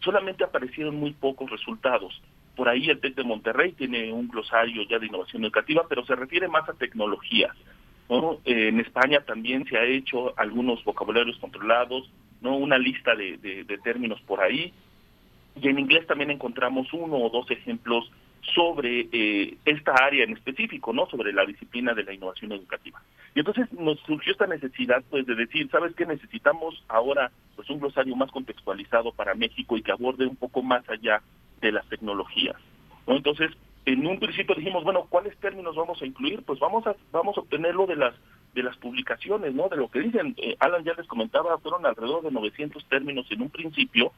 solamente 0.00 0.42
aparecieron 0.42 0.96
muy 0.96 1.12
pocos 1.12 1.48
resultados. 1.48 2.20
Por 2.56 2.68
ahí 2.68 2.90
el 2.90 2.98
TEC 2.98 3.14
de 3.14 3.22
Monterrey 3.22 3.72
tiene 3.74 4.12
un 4.12 4.26
glosario 4.26 4.82
ya 4.90 4.98
de 4.98 5.06
innovación 5.06 5.44
educativa, 5.44 5.84
pero 5.88 6.04
se 6.04 6.16
refiere 6.16 6.48
más 6.48 6.68
a 6.68 6.74
tecnologías. 6.74 7.56
¿no? 8.10 8.40
Eh, 8.44 8.68
en 8.68 8.80
España 8.80 9.20
también 9.20 9.64
se 9.66 9.78
ha 9.78 9.84
hecho 9.84 10.36
algunos 10.36 10.82
vocabularios 10.82 11.38
controlados, 11.38 12.10
no 12.40 12.56
una 12.56 12.78
lista 12.78 13.14
de, 13.14 13.36
de, 13.38 13.78
términos 13.78 14.20
por 14.22 14.40
ahí. 14.40 14.72
Y 15.60 15.68
en 15.68 15.78
inglés 15.78 16.06
también 16.06 16.30
encontramos 16.30 16.92
uno 16.92 17.16
o 17.16 17.30
dos 17.30 17.50
ejemplos 17.50 18.10
sobre 18.54 19.08
eh, 19.12 19.56
esta 19.64 19.92
área 19.92 20.24
en 20.24 20.32
específico, 20.32 20.92
¿no? 20.92 21.06
Sobre 21.06 21.32
la 21.32 21.44
disciplina 21.44 21.94
de 21.94 22.04
la 22.04 22.14
innovación 22.14 22.52
educativa. 22.52 23.02
Y 23.34 23.40
entonces 23.40 23.72
nos 23.72 23.98
surgió 24.00 24.32
esta 24.32 24.46
necesidad, 24.46 25.02
pues, 25.10 25.26
de 25.26 25.34
decir, 25.34 25.68
¿sabes 25.70 25.94
qué? 25.94 26.06
Necesitamos 26.06 26.82
ahora, 26.88 27.30
pues, 27.56 27.68
un 27.70 27.80
glosario 27.80 28.14
más 28.16 28.30
contextualizado 28.30 29.12
para 29.12 29.34
México 29.34 29.76
y 29.76 29.82
que 29.82 29.92
aborde 29.92 30.26
un 30.26 30.36
poco 30.36 30.62
más 30.62 30.88
allá 30.88 31.20
de 31.60 31.72
las 31.72 31.86
tecnologías, 31.88 32.56
¿no? 33.06 33.16
Entonces, 33.16 33.50
en 33.84 34.06
un 34.06 34.18
principio 34.20 34.54
dijimos, 34.54 34.84
bueno, 34.84 35.06
¿cuáles 35.08 35.36
términos 35.38 35.74
vamos 35.74 36.00
a 36.00 36.06
incluir? 36.06 36.42
Pues 36.42 36.60
vamos 36.60 36.86
a 36.86 36.94
vamos 37.10 37.36
a 37.36 37.40
obtenerlo 37.40 37.86
de 37.86 37.96
las 37.96 38.14
de 38.54 38.62
las 38.62 38.76
publicaciones, 38.76 39.54
¿no? 39.54 39.68
De 39.68 39.76
lo 39.76 39.90
que 39.90 40.00
dicen. 40.00 40.34
Eh, 40.38 40.56
Alan 40.58 40.84
ya 40.84 40.94
les 40.94 41.06
comentaba, 41.06 41.58
fueron 41.58 41.86
alrededor 41.86 42.22
de 42.22 42.30
900 42.30 42.84
términos 42.86 43.26
en 43.30 43.42
un 43.42 43.50
principio 43.50 44.12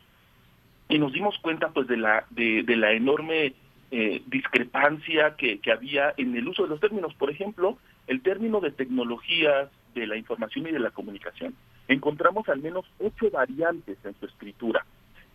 y 0.88 0.98
nos 0.98 1.12
dimos 1.12 1.38
cuenta, 1.38 1.68
pues, 1.68 1.86
de 1.86 1.96
la 1.96 2.24
de, 2.30 2.62
de 2.62 2.76
la 2.76 2.92
enorme 2.92 3.54
eh, 3.90 4.22
discrepancia 4.26 5.36
que, 5.36 5.58
que 5.58 5.72
había 5.72 6.14
en 6.16 6.36
el 6.36 6.48
uso 6.48 6.64
de 6.64 6.68
los 6.68 6.80
términos. 6.80 7.14
Por 7.14 7.30
ejemplo, 7.30 7.78
el 8.06 8.22
término 8.22 8.60
de 8.60 8.72
tecnologías 8.72 9.68
de 9.94 10.06
la 10.06 10.16
información 10.16 10.66
y 10.66 10.72
de 10.72 10.78
la 10.78 10.90
comunicación. 10.90 11.54
Encontramos 11.88 12.48
al 12.48 12.60
menos 12.60 12.84
ocho 12.98 13.30
variantes 13.30 13.98
en 14.04 14.14
su 14.18 14.26
escritura. 14.26 14.84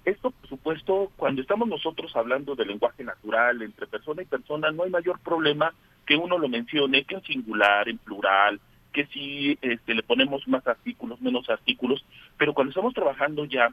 Esto, 0.05 0.31
por 0.31 0.47
supuesto, 0.47 1.11
cuando 1.17 1.41
estamos 1.41 1.67
nosotros 1.67 2.15
hablando 2.15 2.55
de 2.55 2.65
lenguaje 2.65 3.03
natural 3.03 3.61
entre 3.61 3.87
persona 3.87 4.21
y 4.21 4.25
persona, 4.25 4.71
no 4.71 4.83
hay 4.83 4.91
mayor 4.91 5.19
problema 5.19 5.73
que 6.05 6.15
uno 6.15 6.37
lo 6.37 6.47
mencione, 6.47 7.05
que 7.05 7.15
en 7.15 7.23
singular, 7.23 7.89
en 7.89 7.97
plural, 7.97 8.59
que 8.95 9.05
si 9.07 9.57
este, 9.61 9.93
le 9.93 10.03
ponemos 10.03 10.47
más 10.47 10.65
artículos, 10.65 11.19
menos 11.19 11.49
artículos, 11.49 12.05
pero 12.37 12.53
cuando 12.53 12.69
estamos 12.69 12.93
trabajando 12.93 13.43
ya 13.43 13.67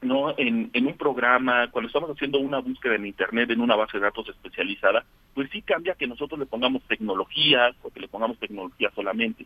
no 0.00 0.34
en, 0.38 0.70
en 0.72 0.86
un 0.86 0.96
programa, 0.96 1.70
cuando 1.70 1.88
estamos 1.88 2.08
haciendo 2.08 2.38
una 2.38 2.60
búsqueda 2.60 2.94
en 2.94 3.04
Internet, 3.04 3.50
en 3.50 3.60
una 3.60 3.76
base 3.76 3.98
de 3.98 4.04
datos 4.04 4.30
especializada, 4.30 5.04
pues 5.34 5.50
sí 5.50 5.60
cambia 5.60 5.94
que 5.94 6.06
nosotros 6.06 6.40
le 6.40 6.46
pongamos 6.46 6.82
tecnologías 6.84 7.76
o 7.82 7.90
que 7.90 8.00
le 8.00 8.08
pongamos 8.08 8.38
tecnología 8.38 8.90
solamente. 8.94 9.44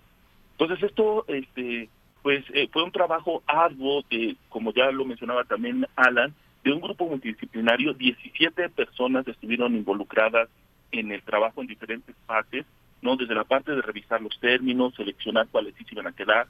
Entonces 0.53 0.81
esto 0.89 1.25
este, 1.27 1.89
pues 2.23 2.45
eh, 2.55 2.69
fue 2.73 2.85
un 2.85 2.93
trabajo 2.93 3.43
arduo, 3.49 4.05
de, 4.09 4.37
como 4.49 4.73
ya 4.73 4.93
lo 4.93 5.05
mencionaba 5.05 5.43
también 5.43 5.89
Alan, 5.97 6.33
de 6.63 6.73
un 6.73 6.81
grupo 6.81 7.07
multidisciplinario, 7.07 7.95
17 7.95 8.69
personas 8.69 9.27
estuvieron 9.27 9.75
involucradas 9.75 10.49
en 10.93 11.11
el 11.11 11.23
trabajo 11.23 11.63
en 11.63 11.67
diferentes 11.67 12.15
fases, 12.27 12.65
no 13.03 13.17
desde 13.17 13.35
la 13.35 13.45
parte 13.45 13.73
de 13.73 13.83
revisar 13.83 14.21
los 14.21 14.39
términos, 14.41 14.95
seleccionar 14.95 15.49
cuáles 15.51 15.75
sí 15.77 15.85
se 15.85 15.95
iban 15.95 16.07
a 16.07 16.13
quedar, 16.13 16.47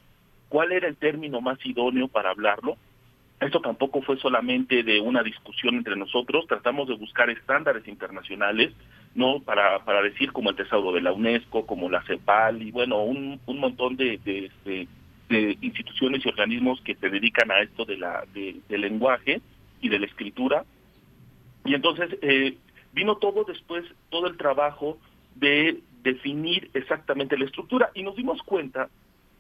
cuál 0.49 0.73
era 0.73 0.89
el 0.89 0.97
término 0.97 1.41
más 1.41 1.59
idóneo 1.65 2.09
para 2.09 2.31
hablarlo, 2.31 2.77
Esto 3.41 3.61
tampoco 3.61 4.03
fue 4.03 4.19
solamente 4.19 4.83
de 4.83 5.01
una 5.01 5.23
discusión 5.23 5.77
entre 5.77 5.97
nosotros, 5.97 6.47
tratamos 6.47 6.89
de 6.89 6.97
buscar 6.97 7.31
estándares 7.31 7.89
internacionales, 7.89 8.75
no 9.15 9.41
para, 9.41 9.83
para 9.85 10.03
decir 10.03 10.31
como 10.33 10.51
el 10.51 10.57
Tesoro 10.57 10.93
de 10.93 11.01
la 11.01 11.13
UNESCO, 11.13 11.65
como 11.67 11.89
la 11.89 12.03
CEPAL 12.03 12.61
y 12.63 12.71
bueno, 12.71 13.03
un, 13.03 13.41
un 13.47 13.59
montón 13.59 13.97
de, 13.97 14.19
de, 14.19 14.51
de, 15.29 15.57
instituciones 15.63 16.25
y 16.25 16.29
organismos 16.29 16.81
que 16.83 16.97
se 16.97 17.09
dedican 17.09 17.51
a 17.51 17.61
esto 17.61 17.85
de 17.85 17.97
la 17.97 18.25
de, 18.35 18.57
del 18.69 18.83
lenguaje 18.83 19.41
y 19.81 19.89
de 19.89 19.99
la 19.99 20.07
escritura. 20.07 20.65
Y 21.65 21.75
entonces 21.75 22.11
eh, 22.21 22.59
vino 22.93 23.17
todo 23.17 23.45
después, 23.45 23.85
todo 24.11 24.27
el 24.27 24.37
trabajo 24.37 24.99
de 25.37 25.81
definir 26.03 26.71
exactamente 26.75 27.37
la 27.37 27.45
estructura 27.45 27.91
y 27.95 28.03
nos 28.03 28.17
dimos 28.17 28.43
cuenta 28.43 28.89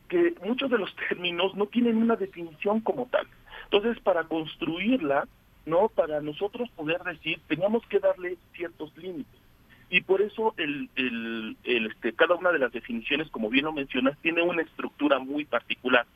que 0.08 0.34
muchos 0.44 0.70
de 0.70 0.78
los 0.78 0.94
términos 1.08 1.54
no 1.54 1.66
tienen 1.66 1.96
una 1.96 2.16
definición 2.16 2.80
como 2.80 3.06
tal. 3.06 3.26
Entonces, 3.64 4.00
para 4.02 4.24
construirla, 4.24 5.26
no, 5.66 5.88
para 5.88 6.20
nosotros 6.20 6.68
poder 6.70 7.02
decir, 7.04 7.40
teníamos 7.46 7.86
que 7.86 8.00
darle 8.00 8.36
ciertos 8.54 8.96
límites. 8.96 9.40
Y 9.88 10.02
por 10.02 10.22
eso 10.22 10.54
el, 10.56 10.88
el, 10.94 11.56
este, 11.64 12.12
cada 12.12 12.36
una 12.36 12.52
de 12.52 12.60
las 12.60 12.72
definiciones, 12.72 13.28
como 13.30 13.50
bien 13.50 13.64
lo 13.64 13.72
mencionas, 13.72 14.16
tiene 14.18 14.42
una 14.42 14.62
estructura 14.62 15.18
muy 15.18 15.44
particular. 15.44 16.06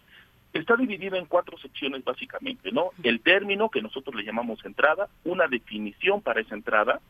Está 0.53 0.77
dividida 0.77 1.19
en 1.19 1.27
cuatro 1.27 1.59
secciones 1.59 2.05
básicamente, 2.05 2.71
¿no? 2.71 2.91
El 3.03 3.21
término, 3.21 3.71
que 3.71 3.83
nosotros 3.83 4.15
le 4.15 4.23
llamamos 4.23 4.65
entrada, 4.65 5.09
una 5.25 5.49
definición 5.49 6.23
para 6.23 6.41
esa 6.41 6.55
entrada, 6.55 7.01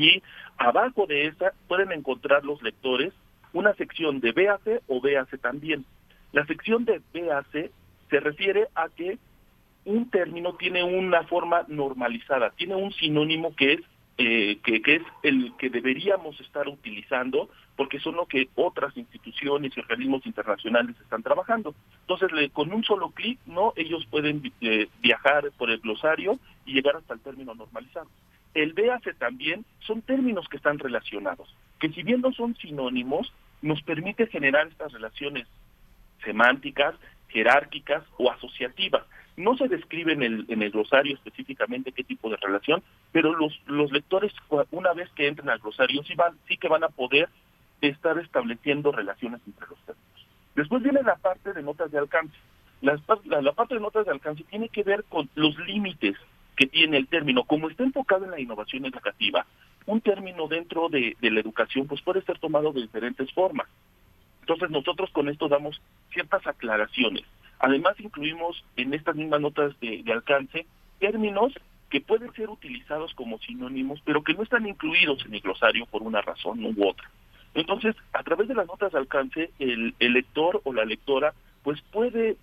y 0.00 0.22
abajo 0.56 1.06
de 1.06 1.26
esa 1.26 1.52
pueden 1.68 1.92
encontrar 1.92 2.44
los 2.44 2.62
lectores 2.62 3.12
una 3.52 3.74
sección 3.74 4.20
de 4.20 4.32
BAC 4.32 4.82
o 4.86 5.00
BAC 5.00 5.38
también. 5.40 5.84
La 6.32 6.46
sección 6.46 6.84
de 6.84 7.02
BAC 7.12 7.70
se 8.08 8.20
refiere 8.20 8.68
a 8.74 8.88
que 8.88 9.18
un 9.84 10.08
término 10.10 10.54
tiene 10.54 10.82
una 10.84 11.24
forma 11.24 11.64
normalizada, 11.68 12.50
tiene 12.50 12.76
un 12.76 12.92
sinónimo 12.92 13.54
que 13.54 13.74
es 13.74 13.80
eh, 14.18 14.58
que, 14.62 14.82
que, 14.82 14.96
es 14.96 15.02
el 15.22 15.54
que 15.58 15.70
deberíamos 15.70 16.38
estar 16.40 16.68
utilizando 16.68 17.48
porque 17.74 17.98
son 18.00 18.16
lo 18.16 18.26
que 18.26 18.48
otras 18.54 18.94
instituciones 18.96 19.74
y 19.74 19.80
organismos 19.80 20.26
internacionales 20.26 20.94
están 21.00 21.22
trabajando. 21.22 21.74
Entonces, 22.02 22.30
le, 22.32 22.50
con 22.50 22.70
un 22.72 22.84
solo 22.84 23.10
clic, 23.10 23.38
no, 23.46 23.72
ellos 23.76 24.06
pueden 24.10 24.52
eh, 24.60 24.88
viajar 25.00 25.50
por 25.56 25.70
el 25.70 25.80
glosario 25.80 26.38
y 26.66 26.74
llegar 26.74 26.96
hasta 26.96 27.14
el 27.14 27.20
término 27.20 27.54
normalizado. 27.54 28.08
El 28.54 28.72
BAC 28.72 29.16
también 29.18 29.64
son 29.80 30.02
términos 30.02 30.48
que 30.48 30.56
están 30.56 30.78
relacionados, 30.78 31.54
que 31.78 31.90
si 31.90 32.02
bien 32.02 32.20
no 32.20 32.32
son 32.32 32.56
sinónimos, 32.56 33.32
nos 33.62 33.82
permite 33.82 34.26
generar 34.26 34.68
estas 34.68 34.92
relaciones 34.92 35.46
semánticas, 36.24 36.94
jerárquicas 37.28 38.02
o 38.18 38.30
asociativas. 38.30 39.04
No 39.36 39.56
se 39.56 39.68
describe 39.68 40.12
en 40.12 40.22
el, 40.22 40.44
en 40.48 40.62
el 40.62 40.70
glosario 40.70 41.14
específicamente 41.14 41.92
qué 41.92 42.04
tipo 42.04 42.28
de 42.28 42.36
relación, 42.36 42.82
pero 43.12 43.34
los, 43.34 43.58
los 43.66 43.90
lectores 43.92 44.32
una 44.70 44.92
vez 44.92 45.08
que 45.10 45.28
entren 45.28 45.48
al 45.48 45.60
glosario 45.60 46.02
sí, 46.02 46.14
van, 46.14 46.36
sí 46.48 46.56
que 46.56 46.68
van 46.68 46.84
a 46.84 46.88
poder 46.88 47.28
estar 47.80 48.18
estableciendo 48.18 48.92
relaciones 48.92 49.40
entre 49.46 49.66
los 49.68 49.78
términos. 49.80 50.26
Después 50.54 50.82
viene 50.82 51.02
la 51.02 51.16
parte 51.16 51.52
de 51.52 51.62
notas 51.62 51.90
de 51.90 51.98
alcance. 51.98 52.36
La, 52.82 52.98
la, 53.40 53.52
parte 53.52 53.74
de 53.74 53.80
notas 53.80 54.04
de 54.06 54.12
alcance 54.12 54.44
tiene 54.44 54.68
que 54.68 54.82
ver 54.82 55.04
con 55.04 55.28
los 55.34 55.56
límites 55.60 56.16
que 56.60 56.66
tiene 56.66 56.98
el 56.98 57.08
término. 57.08 57.44
Como 57.44 57.70
está 57.70 57.84
enfocado 57.84 58.26
en 58.26 58.32
la 58.32 58.38
innovación 58.38 58.84
educativa, 58.84 59.46
un 59.86 60.02
término 60.02 60.46
dentro 60.46 60.90
de, 60.90 61.16
la 61.22 61.40
educación 61.40 61.86
pues 61.86 62.02
puede 62.02 62.20
ser 62.20 62.38
tomado 62.38 62.70
de 62.70 62.82
diferentes 62.82 63.32
formas. 63.32 63.66
Entonces 64.42 64.68
nosotros 64.68 65.08
con 65.08 65.30
esto 65.30 65.48
damos 65.48 65.80
ciertas 66.12 66.46
aclaraciones. 66.46 67.24
Además 67.60 67.98
incluimos 67.98 68.62
en 68.76 68.92
estas 68.92 69.16
mismas 69.16 69.40
notas 69.40 69.72
de, 69.80 70.04
alcance 70.12 70.66
términos 70.98 71.54
que 71.88 72.02
pueden 72.02 72.30
ser 72.34 72.50
utilizados 72.50 73.14
como 73.14 73.38
sinónimos, 73.38 74.02
pero 74.04 74.22
que 74.22 74.34
no 74.34 74.42
están 74.42 74.66
incluidos 74.66 75.24
en 75.24 75.32
el 75.32 75.40
glosario 75.40 75.86
por 75.86 76.02
una 76.02 76.20
razón 76.20 76.62
u 76.62 76.86
otra. 76.86 77.10
Entonces, 77.54 77.96
a 78.12 78.22
través 78.22 78.48
de 78.48 78.54
las 78.54 78.66
notas 78.66 78.92
de 78.92 78.98
alcance, 78.98 79.50
el, 79.58 79.94
el 79.98 80.12
lector 80.12 80.60
o 80.64 80.74
la 80.74 80.84
lectora 80.84 81.32
pues 81.62 81.80
puede 81.90 82.36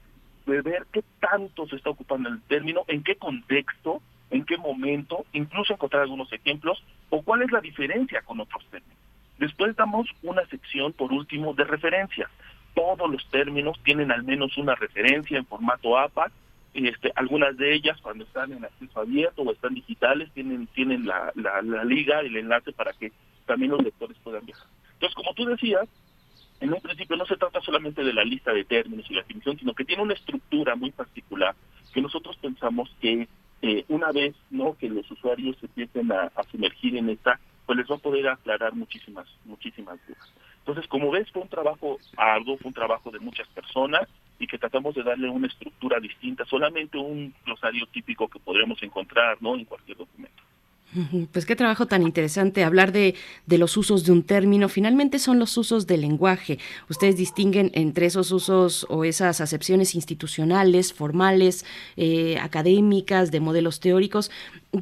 ver 0.47 0.87
qué 0.91 1.03
tanto 1.19 1.67
se 1.67 1.75
está 1.75 1.89
ocupando 1.89 2.29
el 2.29 2.41
término, 2.43 2.83
en 2.87 3.03
qué 3.03 3.15
contexto, 3.15 4.01
en 4.29 4.45
qué 4.45 4.57
momento, 4.57 5.25
incluso 5.33 5.73
encontrar 5.73 6.03
algunos 6.03 6.31
ejemplos, 6.33 6.83
o 7.09 7.21
cuál 7.21 7.41
es 7.43 7.51
la 7.51 7.61
diferencia 7.61 8.21
con 8.21 8.39
otros 8.39 8.65
términos. 8.69 8.97
Después 9.37 9.75
damos 9.75 10.07
una 10.23 10.45
sección, 10.47 10.93
por 10.93 11.13
último, 11.13 11.53
de 11.53 11.63
referencias. 11.63 12.29
Todos 12.73 13.09
los 13.09 13.27
términos 13.29 13.79
tienen 13.83 14.11
al 14.11 14.23
menos 14.23 14.57
una 14.57 14.75
referencia 14.75 15.37
en 15.37 15.45
formato 15.45 15.97
APA. 15.97 16.31
Este, 16.73 17.11
algunas 17.15 17.57
de 17.57 17.73
ellas, 17.73 17.99
cuando 18.01 18.23
están 18.23 18.51
en 18.51 18.65
acceso 18.65 18.99
abierto 18.99 19.41
o 19.41 19.51
están 19.51 19.73
digitales, 19.73 20.31
tienen, 20.33 20.67
tienen 20.67 21.05
la, 21.05 21.31
la, 21.35 21.61
la 21.61 21.83
liga, 21.83 22.19
el 22.19 22.35
enlace 22.35 22.71
para 22.71 22.93
que 22.93 23.11
también 23.45 23.71
los 23.71 23.83
lectores 23.83 24.17
puedan 24.23 24.45
viajar. 24.45 24.67
Entonces, 24.93 25.15
como 25.15 25.33
tú 25.33 25.45
decías, 25.45 25.87
en 26.59 26.73
un 26.73 26.81
principio 26.81 27.15
no 27.15 27.25
se 27.25 27.37
trata 27.37 27.61
solamente 27.61 28.03
de 28.03 28.13
la 28.13 28.23
lista 28.23 28.51
de 28.51 28.65
términos 28.65 29.05
y 29.09 29.13
la 29.13 29.21
definición, 29.21 29.57
sino 29.57 29.73
que 29.73 29.85
tiene 29.85 30.03
una 30.03 30.13
estructura 30.13 30.75
muy 30.75 30.91
particular 30.91 31.55
que 31.93 32.01
nosotros 32.01 32.37
pensamos 32.37 32.89
que 33.01 33.27
eh, 33.61 33.85
una 33.87 34.11
vez 34.11 34.35
no 34.49 34.77
que 34.77 34.89
los 34.89 35.09
usuarios 35.09 35.57
se 35.59 35.65
empiecen 35.65 36.11
a, 36.11 36.31
sumergir 36.51 36.95
en 36.95 37.09
esta, 37.09 37.39
pues 37.65 37.77
les 37.77 37.89
va 37.89 37.95
a 37.95 37.99
poder 37.99 38.27
aclarar 38.27 38.73
muchísimas, 38.73 39.27
muchísimas 39.45 39.99
dudas. 40.07 40.33
Entonces, 40.59 40.87
como 40.87 41.11
ves, 41.11 41.29
fue 41.31 41.41
un 41.41 41.49
trabajo 41.49 41.97
arduo, 42.15 42.57
fue 42.57 42.67
un 42.67 42.73
trabajo 42.73 43.09
de 43.09 43.19
muchas 43.19 43.47
personas 43.49 44.07
y 44.39 44.47
que 44.47 44.57
tratamos 44.57 44.93
de 44.95 45.03
darle 45.03 45.29
una 45.29 45.47
estructura 45.47 45.99
distinta, 45.99 46.45
solamente 46.45 46.97
un 46.97 47.33
glosario 47.45 47.87
típico 47.87 48.27
que 48.27 48.39
podríamos 48.39 48.81
encontrar 48.83 49.37
¿no? 49.41 49.55
en 49.55 49.65
cualquier 49.65 49.97
documento. 49.97 50.43
Pues 51.33 51.45
qué 51.45 51.55
trabajo 51.55 51.85
tan 51.85 52.01
interesante 52.01 52.63
hablar 52.63 52.93
de, 52.93 53.13
de, 53.45 53.57
los 53.57 53.75
usos 53.75 54.05
de 54.05 54.13
un 54.13 54.23
término. 54.23 54.69
Finalmente 54.69 55.19
son 55.19 55.37
los 55.37 55.57
usos 55.57 55.85
del 55.85 56.01
lenguaje. 56.01 56.59
Ustedes 56.89 57.17
distinguen 57.17 57.71
entre 57.73 58.05
esos 58.05 58.31
usos 58.31 58.85
o 58.89 59.03
esas 59.03 59.41
acepciones 59.41 59.95
institucionales, 59.95 60.93
formales, 60.93 61.65
eh, 61.97 62.37
académicas, 62.39 63.31
de 63.31 63.41
modelos 63.41 63.81
teóricos. 63.81 64.31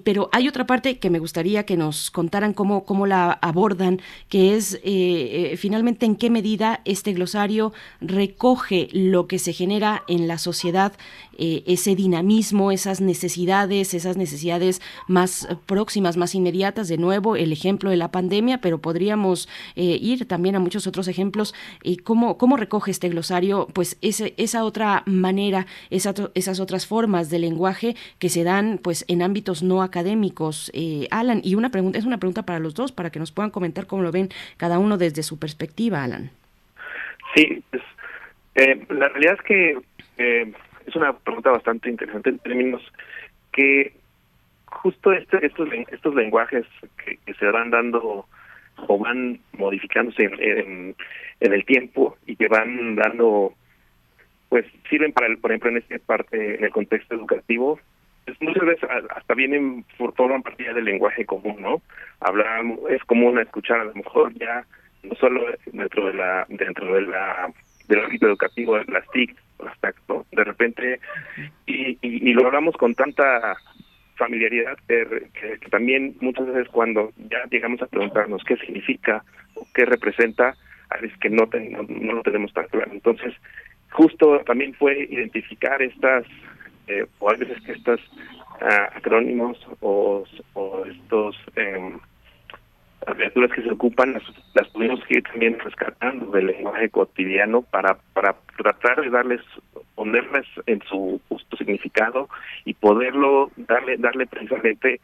Pero 0.04 0.30
hay 0.32 0.48
otra 0.48 0.68
parte 0.68 1.00
que 1.00 1.10
me 1.10 1.20
gustaría 1.20 1.66
que 1.66 1.78
nos 1.78 2.12
contaran 2.12 2.54
cómo, 2.54 2.86
cómo 2.86 3.08
la 3.08 3.32
abordan, 3.42 4.00
que 4.30 4.56
es 4.56 4.76
eh, 4.76 4.82
eh, 4.84 5.58
finalmente 5.58 6.06
en 6.06 6.16
qué 6.16 6.30
medida 6.30 6.82
este 6.86 7.14
glosario 7.14 7.74
recoge 8.00 8.90
lo 8.92 9.28
que 9.28 9.40
se 9.40 9.54
genera 9.54 10.04
en 10.08 10.28
la 10.28 10.38
sociedad, 10.38 10.94
ese 11.38 11.96
dinamismo, 11.96 12.72
esas 12.72 13.02
necesidades, 13.02 13.94
esas 13.94 14.18
necesidades 14.18 14.82
más 15.08 15.48
próximas 15.66 16.18
más 16.18 16.36
inmediatas, 16.36 16.88
de 16.88 16.98
nuevo 16.98 17.36
el 17.36 17.52
ejemplo 17.52 17.90
de 17.90 17.98
la 17.98 18.12
pandemia, 18.12 18.60
pero 18.60 18.80
podríamos 18.80 19.50
eh, 19.76 19.98
ir 20.00 20.28
también 20.28 20.56
a 20.56 20.60
muchos 20.60 20.88
otros 20.88 21.08
ejemplos. 21.08 21.54
y 21.84 21.98
¿cómo, 21.98 22.38
¿Cómo 22.38 22.58
recoge 22.58 22.92
este 22.92 23.10
glosario 23.10 23.68
pues 23.74 23.98
ese, 24.02 24.34
esa 24.38 24.64
otra 24.64 25.04
manera, 25.06 25.66
esa, 25.90 26.14
esas 26.34 26.60
otras 26.60 26.88
formas 26.88 27.30
de 27.30 27.40
lenguaje 27.40 27.96
que 28.20 28.30
se 28.30 28.44
dan 28.44 28.80
pues 28.82 29.06
en 29.08 29.22
ámbitos 29.22 29.64
no 29.64 29.82
académicos? 29.82 30.72
Eh, 30.74 31.08
Alan, 31.12 31.42
y 31.44 31.56
una 31.56 31.70
pregunta, 31.70 31.98
es 31.98 32.06
una 32.06 32.20
pregunta 32.20 32.44
para 32.44 32.60
los 32.60 32.74
dos, 32.74 32.92
para 32.92 33.10
que 33.10 33.20
nos 33.20 33.32
puedan 33.32 33.52
comentar 33.52 33.88
cómo 33.88 34.04
lo 34.04 34.12
ven 34.12 34.30
cada 34.58 34.80
uno 34.80 34.98
desde 34.98 35.24
su 35.24 35.40
perspectiva, 35.40 36.04
Alan. 36.04 36.32
Sí, 37.36 37.64
pues, 37.70 37.84
eh, 38.56 38.86
la 38.90 39.10
realidad 39.10 39.36
es 39.36 39.42
que 39.42 39.78
es 40.86 40.96
una 40.96 41.14
pregunta 41.14 41.52
bastante 41.52 41.90
interesante 41.90 42.30
en 42.30 42.40
términos 42.40 42.82
que 43.52 43.94
justo 44.66 45.12
este, 45.14 45.46
estos 45.46 45.70
estos 45.92 46.16
lenguajes 46.16 46.66
que, 47.04 47.34
se 47.34 47.46
van 47.48 47.72
dando 47.72 48.26
o 48.88 49.00
van 49.00 49.40
modificándose 49.54 50.24
en, 50.24 50.96
el 51.40 51.66
tiempo 51.66 52.18
y 52.26 52.36
que 52.36 52.48
van 52.48 52.96
dando 52.96 53.54
pues 54.50 54.66
sirven 54.90 55.12
para 55.12 55.28
el, 55.28 55.38
por 55.38 55.52
ejemplo 55.52 55.70
en 55.70 55.78
esta 55.78 55.98
parte 56.06 56.56
en 56.56 56.64
el 56.64 56.72
contexto 56.72 57.16
educativo 57.16 57.80
pues 58.26 58.42
muchas 58.42 58.66
veces 58.66 58.90
hasta 59.10 59.34
vienen 59.34 59.86
forman 59.98 60.44
partida 60.44 60.74
del 60.74 60.86
lenguaje 60.86 61.26
común 61.26 61.62
no 61.62 61.82
hablar 62.20 62.64
es 62.90 63.04
común 63.04 63.40
escuchar 63.40 63.80
a 63.80 63.86
lo 63.86 63.94
mejor 63.94 64.34
ya 64.34 64.66
no 65.04 65.16
solo 65.16 65.46
dentro 65.72 66.08
de 66.08 66.14
la 66.14 66.46
dentro 66.50 66.94
de 66.96 67.02
la 67.02 67.54
del 67.88 68.04
ámbito 68.04 68.28
educativo 68.28 68.78
las 68.78 69.08
TIC 69.12 69.36
las 69.64 69.80
TAC 69.80 69.96
de 70.32 70.44
repente 70.44 71.00
y, 71.66 71.98
y 72.02 72.34
lo 72.34 72.46
hablamos 72.46 72.76
con 72.78 72.94
tanta 72.94 73.58
familiaridad 74.16 74.78
que, 74.88 75.60
también 75.70 76.16
muchas 76.22 76.48
veces 76.48 76.68
cuando 76.70 77.12
ya 77.30 77.44
llegamos 77.50 77.82
a 77.82 77.88
preguntarnos 77.88 78.44
qué 78.44 78.58
significa 78.58 79.24
o 79.56 79.68
qué 79.74 79.86
representa, 79.86 80.56
a 80.90 80.98
veces 80.98 81.18
que 81.20 81.30
no, 81.30 81.48
no, 81.88 82.14
lo 82.14 82.22
tenemos 82.24 82.54
tan 82.54 82.68
claro. 82.68 82.92
Entonces, 82.92 83.34
justo 83.92 84.40
también 84.46 84.74
fue 84.74 85.08
identificar 85.10 85.82
estas, 85.82 86.26
eh, 86.88 87.06
o 87.20 87.30
a 87.30 87.36
veces 87.36 87.62
que 87.64 87.74
estos 87.74 88.00
ah, 88.62 88.90
acrónimos 88.96 89.58
o, 89.82 90.26
o 90.54 90.86
estos 90.86 91.36
eh, 91.56 91.94
criaturas 93.14 93.52
que 93.52 93.62
se 93.62 93.72
ocupan 93.72 94.14
las, 94.14 94.24
las 94.54 94.72
tuvimos 94.72 95.00
ir 95.10 95.24
también 95.24 95.60
rescatando 95.60 96.32
del 96.32 96.48
lenguaje 96.48 96.90
cotidiano 96.90 97.62
para 97.62 97.98
para 98.14 98.36
tratar 98.58 99.02
de 99.02 99.10
darles 99.10 99.42
ponerles 99.96 100.46
en 100.66 100.82
su 100.84 101.22
justo 101.30 101.58
significado 101.58 102.30
y 102.66 102.74
poderlo 102.74 103.52
darle 103.58 103.98
darle 103.98 104.26
precisamente 104.26 105.00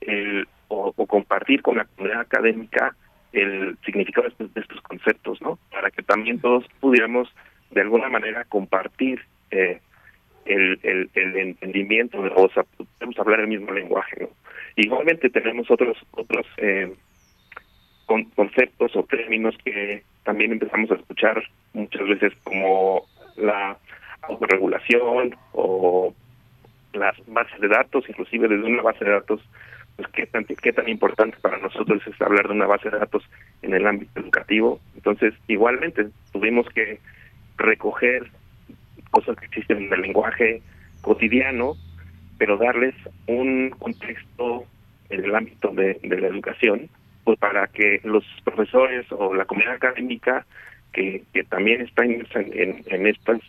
el, 0.00 0.46
o, 0.68 0.92
compartir 1.06 1.62
con 1.62 1.76
la 1.76 1.84
comunidad 1.84 2.20
académica 2.20 2.94
el 3.32 3.76
significado 3.84 4.28
de 4.38 4.60
estos, 4.60 4.80
conceptos, 4.82 5.40
¿no? 5.42 5.58
Para 5.72 5.90
que 5.90 6.02
también 6.02 6.38
todos 6.40 6.64
pudiéramos 6.80 7.28
de 7.70 7.80
alguna 7.80 8.08
manera 8.08 8.44
compartir 8.44 9.20
eh, 9.50 9.80
el, 10.44 10.78
el, 10.82 11.10
el, 11.14 11.36
entendimiento, 11.36 12.20
o 12.20 12.48
sea, 12.50 12.64
podemos 12.98 13.18
hablar 13.18 13.40
el 13.40 13.48
mismo 13.48 13.72
lenguaje, 13.72 14.20
¿no? 14.20 14.28
Igualmente 14.76 15.30
tenemos 15.30 15.70
otros 15.70 15.96
otros 16.12 16.46
eh, 16.58 16.94
conceptos 18.06 18.94
o 18.96 19.02
términos 19.04 19.54
que 19.64 20.02
también 20.24 20.52
empezamos 20.52 20.90
a 20.90 20.94
escuchar 20.94 21.42
muchas 21.72 22.06
veces 22.06 22.32
como 22.44 23.06
la 23.36 23.76
autorregulación 24.22 25.36
o 25.52 26.14
las 26.92 27.14
bases 27.26 27.60
de 27.60 27.68
datos, 27.68 28.04
inclusive 28.08 28.48
desde 28.48 28.64
una 28.64 28.82
base 28.82 29.04
de 29.04 29.10
datos, 29.10 29.40
pues 29.96 30.08
qué 30.08 30.26
tan, 30.26 30.44
qué 30.44 30.72
tan 30.72 30.88
importante 30.88 31.36
para 31.40 31.58
nosotros 31.58 32.02
es 32.06 32.20
hablar 32.20 32.48
de 32.48 32.54
una 32.54 32.66
base 32.66 32.90
de 32.90 32.98
datos 32.98 33.22
en 33.62 33.74
el 33.74 33.86
ámbito 33.86 34.20
educativo. 34.20 34.80
Entonces, 34.94 35.34
igualmente, 35.48 36.08
tuvimos 36.32 36.68
que 36.70 37.00
recoger 37.56 38.30
cosas 39.10 39.36
que 39.36 39.46
existen 39.46 39.84
en 39.84 39.92
el 39.92 40.00
lenguaje 40.00 40.62
cotidiano, 41.02 41.74
pero 42.38 42.56
darles 42.56 42.94
un 43.26 43.70
contexto 43.78 44.64
en 45.10 45.24
el 45.24 45.34
ámbito 45.34 45.68
de, 45.68 45.98
la 46.02 46.26
educación, 46.26 46.88
pues 47.24 47.38
para 47.38 47.66
que 47.68 48.00
los 48.04 48.24
profesores 48.44 49.06
o 49.10 49.34
la 49.34 49.46
comunidad 49.46 49.74
académica 49.74 50.46
que, 50.92 51.22
que 51.32 51.42
también 51.44 51.80
está 51.80 52.04
en, 52.04 52.26
en, 52.34 52.84
en 52.86 53.06
estas 53.06 53.40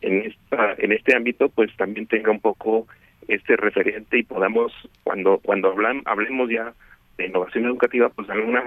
en 0.00 0.22
esta 0.22 0.74
en 0.78 0.92
este 0.92 1.16
ámbito 1.16 1.48
pues 1.48 1.74
también 1.76 2.06
tenga 2.06 2.30
un 2.30 2.40
poco 2.40 2.86
este 3.26 3.56
referente 3.56 4.18
y 4.18 4.22
podamos 4.22 4.72
cuando 5.02 5.38
cuando 5.38 5.72
hablan, 5.72 6.02
hablemos 6.04 6.48
ya 6.48 6.72
de 7.16 7.26
innovación 7.26 7.66
educativa 7.66 8.08
pues 8.08 8.28
de 8.28 8.34
alguna 8.34 8.62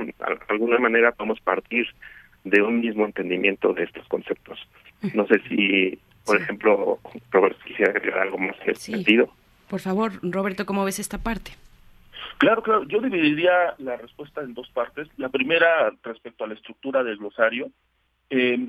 alguna 0.49 0.79
manera 0.79 1.13
podemos 1.13 1.39
partir 1.39 1.87
de 2.43 2.61
un 2.61 2.81
mismo 2.81 3.05
entendimiento 3.05 3.73
de 3.73 3.83
estos 3.83 4.07
conceptos. 4.07 4.59
No 5.13 5.25
sé 5.27 5.39
si 5.47 5.97
por 6.25 6.37
ejemplo 6.37 6.99
Roberto 7.31 7.59
quisiera 7.65 7.91
agregar 7.91 8.19
algo 8.19 8.37
más 8.37 8.55
en 8.65 8.71
ese 8.71 8.91
sentido. 8.91 9.33
Por 9.69 9.79
favor 9.79 10.11
Roberto 10.21 10.65
cómo 10.65 10.83
ves 10.83 10.99
esta 10.99 11.17
parte 11.17 11.51
Claro, 12.41 12.63
claro. 12.63 12.83
Yo 12.85 12.99
dividiría 13.01 13.75
la 13.77 13.97
respuesta 13.97 14.41
en 14.41 14.55
dos 14.55 14.67
partes. 14.71 15.07
La 15.17 15.29
primera 15.29 15.91
respecto 16.01 16.43
a 16.43 16.47
la 16.47 16.55
estructura 16.55 17.03
del 17.03 17.17
glosario. 17.17 17.69
Eh, 18.31 18.67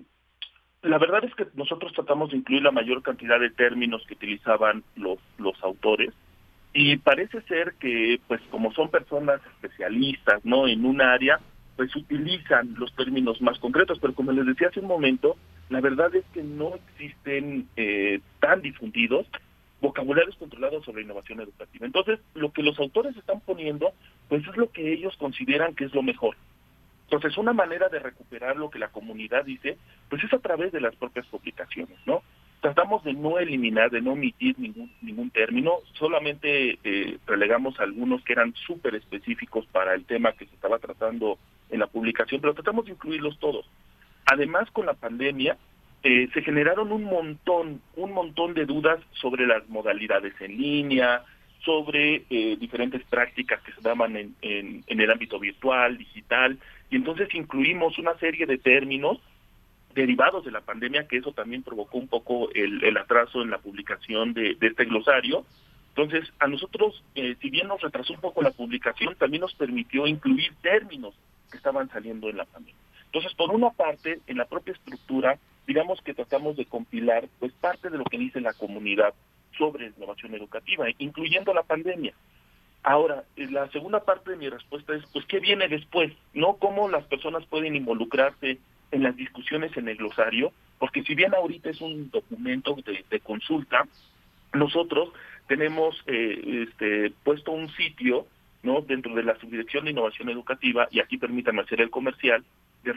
la 0.82 0.98
verdad 0.98 1.24
es 1.24 1.34
que 1.34 1.46
nosotros 1.54 1.90
tratamos 1.94 2.30
de 2.30 2.36
incluir 2.36 2.62
la 2.62 2.70
mayor 2.70 3.02
cantidad 3.02 3.40
de 3.40 3.48
términos 3.48 4.04
que 4.06 4.12
utilizaban 4.12 4.84
los, 4.94 5.18
los 5.38 5.56
autores 5.62 6.12
y 6.74 6.98
parece 6.98 7.40
ser 7.42 7.72
que, 7.80 8.20
pues 8.28 8.42
como 8.50 8.74
son 8.74 8.90
personas 8.90 9.40
especialistas, 9.54 10.44
¿no? 10.44 10.68
En 10.68 10.84
un 10.84 11.00
área, 11.00 11.40
pues 11.76 11.96
utilizan 11.96 12.74
los 12.76 12.94
términos 12.94 13.40
más 13.40 13.58
concretos, 13.58 13.98
pero 14.02 14.14
como 14.14 14.32
les 14.32 14.44
decía 14.44 14.68
hace 14.68 14.80
un 14.80 14.86
momento, 14.86 15.36
la 15.70 15.80
verdad 15.80 16.14
es 16.14 16.26
que 16.34 16.42
no 16.42 16.74
existen 16.74 17.68
eh, 17.76 18.20
tan 18.38 18.60
difundidos 18.60 19.26
vocabularios 19.82 20.36
controlados 20.36 20.84
sobre 20.84 21.02
innovación 21.02 21.40
educativa. 21.40 21.84
Entonces, 21.84 22.20
lo 22.34 22.52
que 22.52 22.62
los 22.62 22.78
autores 22.78 23.16
están 23.16 23.40
poniendo, 23.40 23.92
pues 24.28 24.46
es 24.46 24.56
lo 24.56 24.70
que 24.70 24.92
ellos 24.92 25.14
consideran 25.18 25.74
que 25.74 25.84
es 25.84 25.92
lo 25.92 26.02
mejor. 26.02 26.36
Entonces, 27.04 27.36
una 27.36 27.52
manera 27.52 27.88
de 27.88 27.98
recuperar 27.98 28.56
lo 28.56 28.70
que 28.70 28.78
la 28.78 28.88
comunidad 28.88 29.44
dice, 29.44 29.76
pues 30.08 30.22
es 30.24 30.32
a 30.32 30.38
través 30.38 30.72
de 30.72 30.80
las 30.80 30.94
propias 30.94 31.26
publicaciones, 31.26 31.98
¿no? 32.06 32.22
Tratamos 32.60 33.02
de 33.02 33.12
no 33.12 33.40
eliminar, 33.40 33.90
de 33.90 34.00
no 34.00 34.12
omitir 34.12 34.56
ningún, 34.56 34.90
ningún 35.02 35.30
término, 35.30 35.78
solamente 35.94 36.78
eh, 36.84 37.18
relegamos 37.26 37.78
algunos 37.80 38.22
que 38.22 38.34
eran 38.34 38.54
súper 38.54 38.94
específicos 38.94 39.66
para 39.66 39.94
el 39.94 40.04
tema 40.04 40.32
que 40.32 40.46
se 40.46 40.54
estaba 40.54 40.78
tratando 40.78 41.38
en 41.70 41.80
la 41.80 41.88
publicación, 41.88 42.40
pero 42.40 42.54
tratamos 42.54 42.86
de 42.86 42.92
incluirlos 42.92 43.36
todos. 43.40 43.66
Además, 44.26 44.70
con 44.70 44.86
la 44.86 44.94
pandemia, 44.94 45.58
eh, 46.04 46.28
se 46.34 46.42
generaron 46.42 46.90
un 46.90 47.04
montón, 47.04 47.80
un 47.96 48.12
montón 48.12 48.54
de 48.54 48.66
dudas 48.66 49.00
sobre 49.12 49.46
las 49.46 49.68
modalidades 49.68 50.34
en 50.40 50.56
línea, 50.56 51.22
sobre 51.64 52.24
eh, 52.28 52.56
diferentes 52.58 53.04
prácticas 53.04 53.62
que 53.62 53.72
se 53.72 53.80
daban 53.80 54.16
en, 54.16 54.84
el 54.86 55.10
ámbito 55.10 55.38
virtual, 55.38 55.96
digital, 55.96 56.58
y 56.90 56.96
entonces 56.96 57.32
incluimos 57.34 57.98
una 57.98 58.18
serie 58.18 58.46
de 58.46 58.58
términos 58.58 59.20
derivados 59.94 60.44
de 60.44 60.50
la 60.50 60.62
pandemia, 60.62 61.06
que 61.06 61.18
eso 61.18 61.32
también 61.32 61.62
provocó 61.62 61.98
un 61.98 62.08
poco 62.08 62.50
el, 62.52 62.96
atraso 62.96 63.42
en 63.42 63.50
la 63.50 63.58
publicación 63.58 64.32
de, 64.32 64.56
este 64.60 64.84
glosario. 64.86 65.44
Entonces, 65.90 66.32
a 66.40 66.48
nosotros, 66.48 67.04
eh, 67.14 67.36
si 67.40 67.50
bien 67.50 67.68
nos 67.68 67.80
retrasó 67.80 68.14
un 68.14 68.20
poco 68.20 68.42
la 68.42 68.50
publicación, 68.50 69.14
también 69.16 69.42
nos 69.42 69.54
permitió 69.54 70.06
incluir 70.06 70.52
términos 70.62 71.14
que 71.50 71.58
estaban 71.58 71.88
saliendo 71.90 72.28
en 72.28 72.38
la 72.38 72.46
pandemia. 72.46 72.80
Entonces, 73.04 73.34
por 73.34 73.50
una 73.50 73.70
parte, 73.70 74.20
en 74.26 74.38
la 74.38 74.46
propia 74.46 74.72
estructura, 74.72 75.38
digamos 75.66 76.00
que 76.02 76.14
tratamos 76.14 76.56
de 76.56 76.66
compilar 76.66 77.28
pues 77.38 77.52
parte 77.52 77.90
de 77.90 77.98
lo 77.98 78.04
que 78.04 78.18
dice 78.18 78.40
la 78.40 78.52
comunidad 78.52 79.14
sobre 79.56 79.92
innovación 79.96 80.34
educativa, 80.34 80.86
incluyendo 80.98 81.52
la 81.54 81.62
pandemia. 81.62 82.14
Ahora, 82.82 83.24
eh, 83.36 83.46
la 83.50 83.68
segunda 83.70 84.04
parte 84.04 84.32
de 84.32 84.36
mi 84.36 84.48
respuesta 84.48 84.94
es, 84.94 85.04
pues, 85.12 85.24
¿qué 85.26 85.38
viene 85.38 85.68
después? 85.68 86.12
¿No? 86.34 86.54
¿Cómo 86.56 86.88
las 86.88 87.04
personas 87.04 87.46
pueden 87.46 87.76
involucrarse 87.76 88.58
en 88.90 89.02
las 89.02 89.16
discusiones 89.16 89.76
en 89.76 89.88
el 89.88 89.96
glosario? 89.96 90.52
Porque 90.78 91.04
si 91.04 91.14
bien 91.14 91.34
ahorita 91.34 91.70
es 91.70 91.80
un 91.80 92.10
documento 92.10 92.76
de, 92.84 93.20
consulta, 93.20 93.86
nosotros 94.52 95.10
tenemos 95.46 96.02
eh, 96.06 96.66
este, 96.68 97.12
puesto 97.22 97.52
un 97.52 97.70
sitio, 97.74 98.26
¿no? 98.64 98.80
Dentro 98.80 99.14
de 99.14 99.22
la 99.22 99.38
Subdirección 99.38 99.84
de 99.84 99.92
Innovación 99.92 100.28
Educativa, 100.28 100.88
y 100.90 100.98
aquí 100.98 101.18
permítanme 101.18 101.62
hacer 101.62 101.80
el 101.80 101.90
comercial, 101.90 102.44
de 102.82 102.92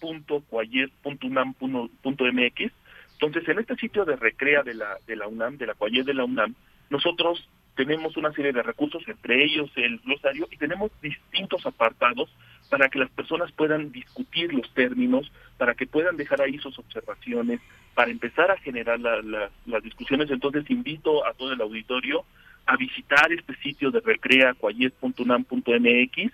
recrea.cuayet.unam.mx, 0.00 2.72
entonces, 3.20 3.48
en 3.48 3.58
este 3.58 3.74
sitio 3.76 4.04
de 4.04 4.14
recrea 4.14 4.62
de 4.62 4.74
la, 4.74 4.96
de 5.06 5.16
la 5.16 5.26
UNAM, 5.26 5.56
de 5.58 5.66
la 5.66 5.74
Cuayet 5.74 6.04
de 6.04 6.14
la 6.14 6.24
UNAM, 6.24 6.54
nosotros 6.88 7.48
tenemos 7.74 8.16
una 8.16 8.30
serie 8.32 8.52
de 8.52 8.62
recursos, 8.62 9.02
entre 9.08 9.44
ellos 9.44 9.68
el 9.74 9.98
glosario, 9.98 10.46
y 10.52 10.56
tenemos 10.56 10.92
distintos 11.02 11.66
apartados 11.66 12.30
para 12.70 12.88
que 12.88 13.00
las 13.00 13.10
personas 13.10 13.50
puedan 13.52 13.90
discutir 13.90 14.54
los 14.54 14.72
términos, 14.72 15.32
para 15.56 15.74
que 15.74 15.88
puedan 15.88 16.16
dejar 16.16 16.42
ahí 16.42 16.58
sus 16.58 16.78
observaciones, 16.78 17.58
para 17.94 18.12
empezar 18.12 18.52
a 18.52 18.58
generar 18.58 19.00
las 19.00 19.82
discusiones. 19.82 20.30
Entonces, 20.30 20.70
invito 20.70 21.26
a 21.26 21.34
todo 21.34 21.52
el 21.52 21.60
auditorio 21.60 22.24
a 22.66 22.76
visitar 22.76 23.32
este 23.32 23.56
sitio 23.56 23.90
de 23.90 23.98
recrea.cuayet.unam.mx, 24.00 26.32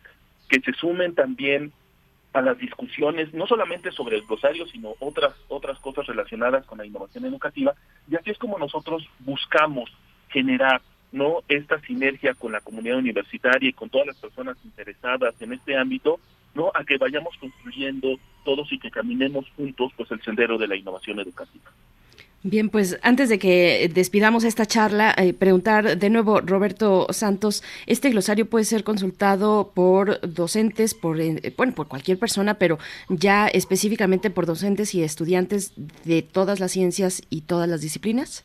que 0.51 0.61
se 0.61 0.75
sumen 0.75 1.15
también 1.15 1.73
a 2.35 2.43
las 2.43 2.59
discusiones, 2.59 3.33
no 3.33 3.47
solamente 3.47 3.93
sobre 3.93 4.17
el 4.17 4.27
glosario, 4.27 4.67
sino 4.67 4.95
otras, 4.99 5.35
otras 5.49 5.79
cosas 5.79 6.07
relacionadas 6.07 6.67
con 6.67 6.79
la 6.79 6.85
innovación 6.85 7.25
educativa. 7.25 7.75
Y 8.11 8.17
así 8.17 8.31
es 8.31 8.39
como 8.39 8.59
nosotros 8.59 9.09
buscamos 9.21 9.89
generar 10.29 10.83
no 11.13 11.43
esta 11.49 11.81
sinergia 11.83 12.35
con 12.35 12.51
la 12.51 12.61
comunidad 12.61 12.99
universitaria 12.99 13.69
y 13.69 13.73
con 13.73 13.89
todas 13.89 14.09
las 14.09 14.17
personas 14.19 14.57
interesadas 14.65 15.41
en 15.41 15.53
este 15.53 15.77
ámbito, 15.77 16.19
no 16.55 16.73
a 16.75 16.85
que 16.85 16.99
vayamos 16.99 17.37
construyendo 17.39 18.19
todos 18.45 18.71
y 18.73 18.81
que 18.81 18.91
caminemos 18.91 19.49
juntos 19.57 19.93
pues 19.97 20.11
el 20.11 20.21
sendero 20.23 20.59
de 20.59 20.67
la 20.67 20.75
innovación 20.75 21.21
educativa. 21.21 21.71
Bien, 22.47 22.69
pues 22.69 22.99
antes 23.03 23.31
de 23.31 23.39
que 23.39 23.91
despidamos 23.95 24.45
esta 24.45 24.67
charla, 24.67 25.15
eh, 25.17 25.33
preguntar 25.33 25.97
de 25.97 26.11
nuevo, 26.11 26.43
Roberto 26.43 27.07
Santos, 27.09 27.65
este 27.87 28.11
glosario 28.11 28.51
puede 28.51 28.67
ser 28.67 28.85
consultado 28.85 29.73
por 29.75 30.21
docentes, 30.21 30.93
por 30.93 31.19
eh, 31.23 31.55
bueno, 31.57 31.73
por 31.75 31.89
cualquier 31.89 32.19
persona, 32.19 32.53
pero 32.53 32.79
ya 33.09 33.49
específicamente 33.49 34.29
por 34.29 34.45
docentes 34.45 34.95
y 34.95 35.03
estudiantes 35.03 35.73
de 36.05 36.21
todas 36.21 36.61
las 36.61 36.73
ciencias 36.73 37.23
y 37.31 37.41
todas 37.41 37.67
las 37.67 37.81
disciplinas. 37.81 38.45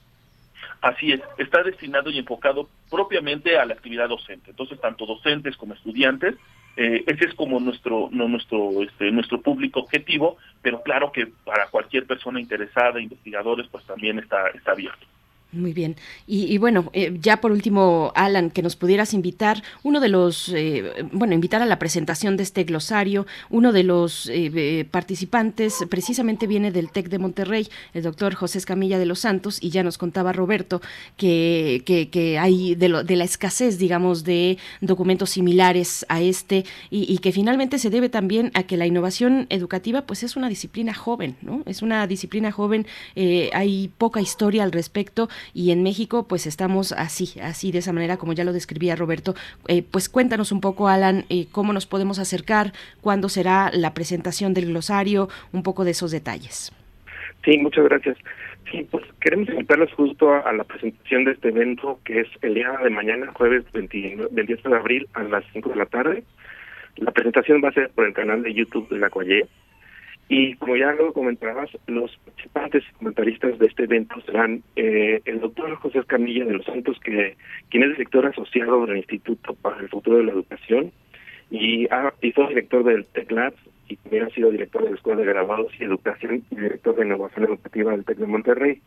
Así 0.79 1.11
es, 1.11 1.19
está 1.37 1.61
destinado 1.61 2.09
y 2.09 2.19
enfocado 2.19 2.69
propiamente 2.89 3.57
a 3.57 3.65
la 3.65 3.73
actividad 3.73 4.07
docente. 4.07 4.51
Entonces, 4.51 4.79
tanto 4.79 5.05
docentes 5.05 5.57
como 5.57 5.73
estudiantes 5.73 6.35
eh, 6.81 7.03
ese 7.07 7.25
es 7.25 7.33
como 7.33 7.59
nuestro 7.59 8.07
no, 8.11 8.29
nuestro 8.29 8.81
este, 8.81 9.11
nuestro 9.11 9.41
público 9.41 9.81
objetivo 9.81 10.37
pero 10.61 10.81
claro 10.81 11.11
que 11.11 11.27
para 11.43 11.67
cualquier 11.67 12.07
persona 12.07 12.39
interesada 12.39 13.01
investigadores 13.01 13.67
pues 13.69 13.83
también 13.85 14.17
está 14.17 14.47
está 14.47 14.71
abierto 14.71 15.05
muy 15.51 15.73
bien. 15.73 15.95
Y, 16.27 16.59
bueno, 16.59 16.91
eh, 16.93 17.17
ya 17.19 17.41
por 17.41 17.51
último, 17.51 18.11
Alan, 18.13 18.51
que 18.51 18.61
nos 18.61 18.75
pudieras 18.75 19.15
invitar, 19.15 19.63
uno 19.81 19.99
de 19.99 20.07
los, 20.07 20.49
eh, 20.49 21.07
bueno, 21.11 21.33
invitar 21.33 21.63
a 21.63 21.65
la 21.65 21.79
presentación 21.79 22.37
de 22.37 22.43
este 22.43 22.65
glosario, 22.65 23.25
uno 23.49 23.71
de 23.71 23.83
los 23.83 24.29
eh, 24.31 24.87
participantes 24.91 25.77
precisamente 25.89 26.45
viene 26.45 26.71
del 26.71 26.91
TEC 26.91 27.09
de 27.09 27.17
Monterrey, 27.17 27.67
el 27.95 28.03
doctor 28.03 28.35
José 28.35 28.59
Escamilla 28.59 28.99
de 28.99 29.07
los 29.07 29.21
Santos, 29.21 29.57
y 29.59 29.71
ya 29.71 29.81
nos 29.81 29.97
contaba 29.97 30.33
Roberto 30.33 30.81
que, 31.17 31.81
que, 31.83 32.37
hay 32.37 32.75
de, 32.75 32.89
lo, 32.89 33.03
de, 33.03 33.15
la 33.15 33.23
escasez, 33.23 33.79
digamos, 33.79 34.23
de 34.23 34.59
documentos 34.81 35.31
similares 35.31 36.05
a 36.09 36.21
este, 36.21 36.63
y, 36.91 37.11
y, 37.11 37.17
que 37.17 37.31
finalmente 37.31 37.79
se 37.79 37.89
debe 37.89 38.09
también 38.09 38.51
a 38.53 38.63
que 38.63 38.77
la 38.77 38.85
innovación 38.85 39.47
educativa, 39.49 40.03
pues 40.03 40.21
es 40.21 40.35
una 40.35 40.47
disciplina 40.47 40.93
joven, 40.93 41.37
¿no? 41.41 41.63
Es 41.65 41.81
una 41.81 42.05
disciplina 42.05 42.51
joven, 42.51 42.85
hay 43.15 43.91
poca 43.97 44.21
historia 44.21 44.63
al 44.63 44.71
respecto, 44.71 45.27
y 45.53 45.71
en 45.71 45.83
México 45.83 46.27
pues 46.27 46.47
estamos 46.47 46.91
así, 46.91 47.39
así 47.41 47.71
de 47.71 47.79
esa 47.79 47.93
manera 47.93 48.17
como 48.17 48.33
ya 48.33 48.43
lo 48.43 48.53
describía 48.53 48.95
Roberto. 48.95 49.35
Eh, 49.67 49.83
pues 49.83 50.09
cuéntanos 50.09 50.51
un 50.51 50.61
poco, 50.61 50.87
Alan, 50.87 51.25
eh, 51.29 51.47
cómo 51.51 51.73
nos 51.73 51.85
podemos 51.85 52.19
acercar, 52.19 52.73
cuándo 53.01 53.29
será 53.29 53.71
la 53.73 53.93
presentación 53.93 54.53
del 54.53 54.67
glosario, 54.67 55.29
un 55.51 55.63
poco 55.63 55.85
de 55.85 55.91
esos 55.91 56.11
detalles. 56.11 56.71
Sí, 57.43 57.57
muchas 57.57 57.85
gracias. 57.85 58.17
Sí, 58.71 58.87
pues 58.91 59.03
queremos 59.19 59.49
invitarlos 59.49 59.91
justo 59.93 60.33
a, 60.33 60.53
la 60.53 60.63
presentación 60.63 61.23
de 61.23 61.31
este 61.31 61.49
evento 61.49 61.99
que 62.05 62.21
es 62.21 62.27
el 62.41 62.53
día 62.53 62.71
de 62.83 62.89
mañana, 62.89 63.31
jueves 63.33 63.63
28 63.73 64.69
de 64.69 64.75
abril 64.75 65.07
a 65.13 65.23
las 65.23 65.43
5 65.53 65.69
de 65.69 65.75
la 65.75 65.85
tarde. 65.85 66.23
La 66.97 67.11
presentación 67.11 67.61
va 67.63 67.69
a 67.69 67.73
ser 67.73 67.89
por 67.89 68.05
el 68.05 68.13
canal 68.13 68.43
de 68.43 68.53
YouTube 68.53 68.89
de 68.89 68.99
la 68.99 69.09
Coye. 69.09 69.47
Y 70.31 70.53
como 70.57 70.77
ya 70.77 70.93
lo 70.93 71.11
comentabas, 71.11 71.71
los 71.87 72.15
participantes 72.23 72.83
y 72.87 72.93
comentaristas 72.93 73.57
de 73.57 73.65
este 73.65 73.85
evento 73.85 74.21
serán 74.21 74.61
eh, 74.75 75.21
el 75.25 75.39
doctor 75.39 75.73
José 75.77 75.99
Escamilla 75.99 76.45
de 76.45 76.53
los 76.53 76.65
Santos, 76.65 76.99
que 77.03 77.35
quien 77.69 77.83
es 77.83 77.89
director 77.97 78.27
asociado 78.27 78.85
del 78.85 78.97
Instituto 78.97 79.55
para 79.55 79.79
el 79.79 79.89
Futuro 79.89 80.17
de 80.17 80.25
la 80.25 80.33
Educación 80.33 80.91
y, 81.49 81.87
ha, 81.91 82.13
y 82.21 82.31
fue 82.31 82.47
director 82.49 82.83
del 82.83 83.05
TECLAB 83.05 83.55
y 83.87 83.95
también 83.95 84.25
ha 84.25 84.29
sido 84.29 84.51
director 84.51 84.83
de 84.83 84.91
la 84.91 84.95
Escuela 84.97 85.19
de 85.19 85.25
Grabados 85.25 85.73
y 85.79 85.83
Educación 85.83 86.43
y 86.51 86.55
director 86.55 86.95
de 86.95 87.05
Innovación 87.05 87.45
Educativa 87.45 87.91
del 87.91 88.05
TEC 88.05 88.17
de 88.19 88.27
Monterrey. 88.27 88.81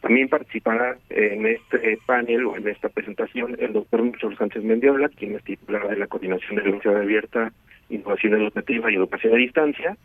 También 0.00 0.28
participará 0.28 0.96
en 1.10 1.44
este 1.44 1.98
panel 2.06 2.46
o 2.46 2.56
en 2.56 2.68
esta 2.68 2.88
presentación 2.88 3.56
el 3.58 3.72
doctor 3.72 4.02
Michel 4.02 4.36
Sánchez 4.36 4.62
Mendiola, 4.62 5.08
quien 5.08 5.34
es 5.34 5.42
titular 5.42 5.88
de 5.88 5.96
la 5.96 6.06
Coordinación 6.06 6.54
de 6.54 6.62
la 6.62 6.68
Universidad 6.68 7.00
Abierta, 7.02 7.52
Innovación 7.90 8.34
Educativa 8.34 8.92
y 8.92 8.94
Educación 8.94 9.34
a 9.34 9.36
Distancia, 9.36 9.96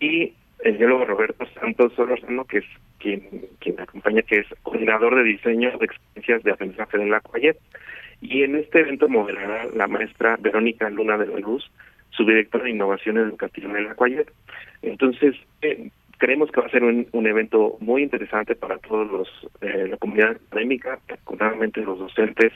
y 0.00 0.32
el 0.64 0.76
biólogo 0.76 1.04
Roberto 1.04 1.46
Santos 1.60 1.92
Solorzano, 1.94 2.44
que 2.44 2.58
es 2.58 2.64
quien, 2.98 3.22
quien 3.60 3.80
acompaña, 3.80 4.22
que 4.22 4.40
es 4.40 4.46
coordinador 4.62 5.16
de 5.16 5.24
diseño 5.24 5.76
de 5.78 5.86
experiencias 5.86 6.42
de 6.42 6.52
aprendizaje 6.52 6.98
de 6.98 7.06
la 7.06 7.20
CUAYET. 7.20 7.58
Y 8.20 8.42
en 8.42 8.56
este 8.56 8.80
evento 8.80 9.08
moderará 9.08 9.66
la 9.74 9.86
maestra 9.86 10.36
Verónica 10.40 10.90
Luna 10.90 11.16
de 11.16 11.26
la 11.26 11.38
Luz, 11.38 11.70
subdirectora 12.10 12.64
de 12.64 12.70
Innovación 12.70 13.18
Educativa 13.18 13.72
de 13.72 13.82
la 13.82 13.94
CUAYET. 13.94 14.30
Entonces, 14.82 15.36
eh, 15.62 15.90
creemos 16.18 16.50
que 16.50 16.60
va 16.60 16.66
a 16.66 16.70
ser 16.70 16.82
un, 16.82 17.26
evento 17.26 17.76
muy 17.80 18.02
interesante 18.02 18.54
para 18.56 18.78
todos 18.78 19.10
los 19.10 19.28
eh, 19.60 19.86
la 19.88 19.96
comunidad 19.96 20.36
académica, 20.48 20.98
particularmente 21.06 21.80
los 21.80 21.98
docentes 21.98 22.52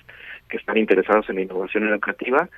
que 0.48 0.56
están 0.56 0.76
interesados 0.76 1.28
en 1.30 1.36
la 1.36 1.42
innovación 1.42 1.88
educativa. 1.88 2.48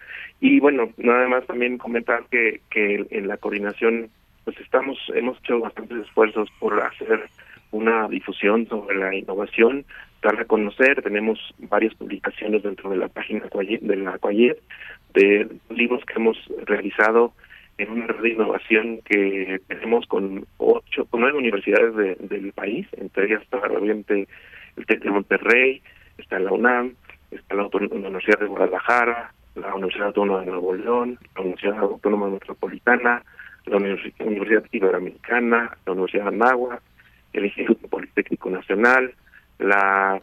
Y 0.41 0.61
bueno, 0.61 0.91
nada 0.97 1.29
más 1.29 1.47
también 1.47 1.79
comentar 1.79 2.25
que, 2.31 2.61
que 2.71 3.07
en 3.11 3.29
la 3.29 3.37
coordinación, 3.37 4.09
pues 4.45 4.59
estamos, 4.61 4.99
hemos 5.15 5.39
hecho 5.39 5.61
bastantes 5.61 5.99
esfuerzos 5.99 6.49
por 6.59 6.81
hacer 6.81 7.29
una 7.71 8.07
difusión 8.09 8.69
sobre 8.69 8.97
la 8.97 9.15
innovación, 9.15 9.85
darla 10.23 10.43
a 10.43 10.47
conocer. 10.47 11.03
Tenemos 11.03 11.39
varias 11.59 11.95
publicaciones 11.95 12.63
dentro 12.63 12.91
de 12.91 12.99
la 12.99 13.09
página 13.09 13.43
de 13.51 13.97
la 13.97 14.19
CUAYET, 14.19 14.59
de 15.15 15.49
libros 15.71 16.05
que 16.05 16.15
hemos 16.15 16.37
realizado 16.67 17.33
en 17.79 17.91
una 17.91 18.07
red 18.07 18.23
de 18.23 18.29
innovación 18.31 19.01
que 19.05 19.61
tenemos 19.67 20.07
con 20.07 20.47
ocho, 20.59 21.07
con 21.07 21.21
nueve 21.21 21.39
universidades 21.39 21.95
de, 21.97 22.15
del 22.17 22.53
país, 22.53 22.87
entre 22.97 23.27
ellas 23.27 23.43
está 23.43 23.59
obviamente 23.59 24.29
el 24.77 24.87
TEC 24.87 25.03
de 25.03 25.11
Monterrey, 25.11 25.83
está 26.19 26.39
la 26.39 26.53
UNAM, 26.53 26.95
está 27.31 27.57
la, 27.57 27.65
Universidad 27.67 28.39
de 28.39 28.47
Guadalajara, 28.47 29.33
la 29.57 29.75
Universidad 29.75 30.09
Autónoma 30.09 30.41
de 30.41 30.47
Nuevo 30.47 30.75
León, 30.75 31.19
la 31.35 31.43
Universidad 31.43 31.79
Autónoma 31.79 32.29
Metropolitana, 32.29 33.23
la 33.67 33.77
Universidad 33.77 34.65
Iberoamericana, 34.71 35.77
la 35.87 35.93
Universidad 35.93 36.31
de 36.31 36.79
el 37.33 37.45
Instituto 37.47 37.89
Politécnico 37.89 38.51
Nacional, 38.51 39.13
la 39.59 40.21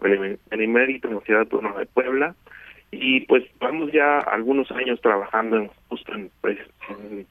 Benemérita 0.50 1.08
Universidad 1.08 1.42
Autónoma 1.42 1.80
de 1.80 1.86
Puebla, 1.86 2.36
y 2.92 3.22
pues 3.22 3.44
vamos 3.60 3.92
ya 3.92 4.20
algunos 4.20 4.70
años 4.72 5.00
trabajando 5.02 5.58
en, 5.58 5.70
justo 5.88 6.14
en, 6.14 6.30
pues, 6.42 6.58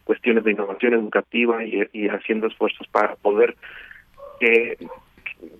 cuestiones 0.04 0.44
de 0.44 0.52
innovación 0.52 0.94
educativa 0.94 1.62
y, 1.64 2.08
haciendo 2.08 2.46
esfuerzos 2.46 2.88
para 2.88 3.14
poder 3.16 3.56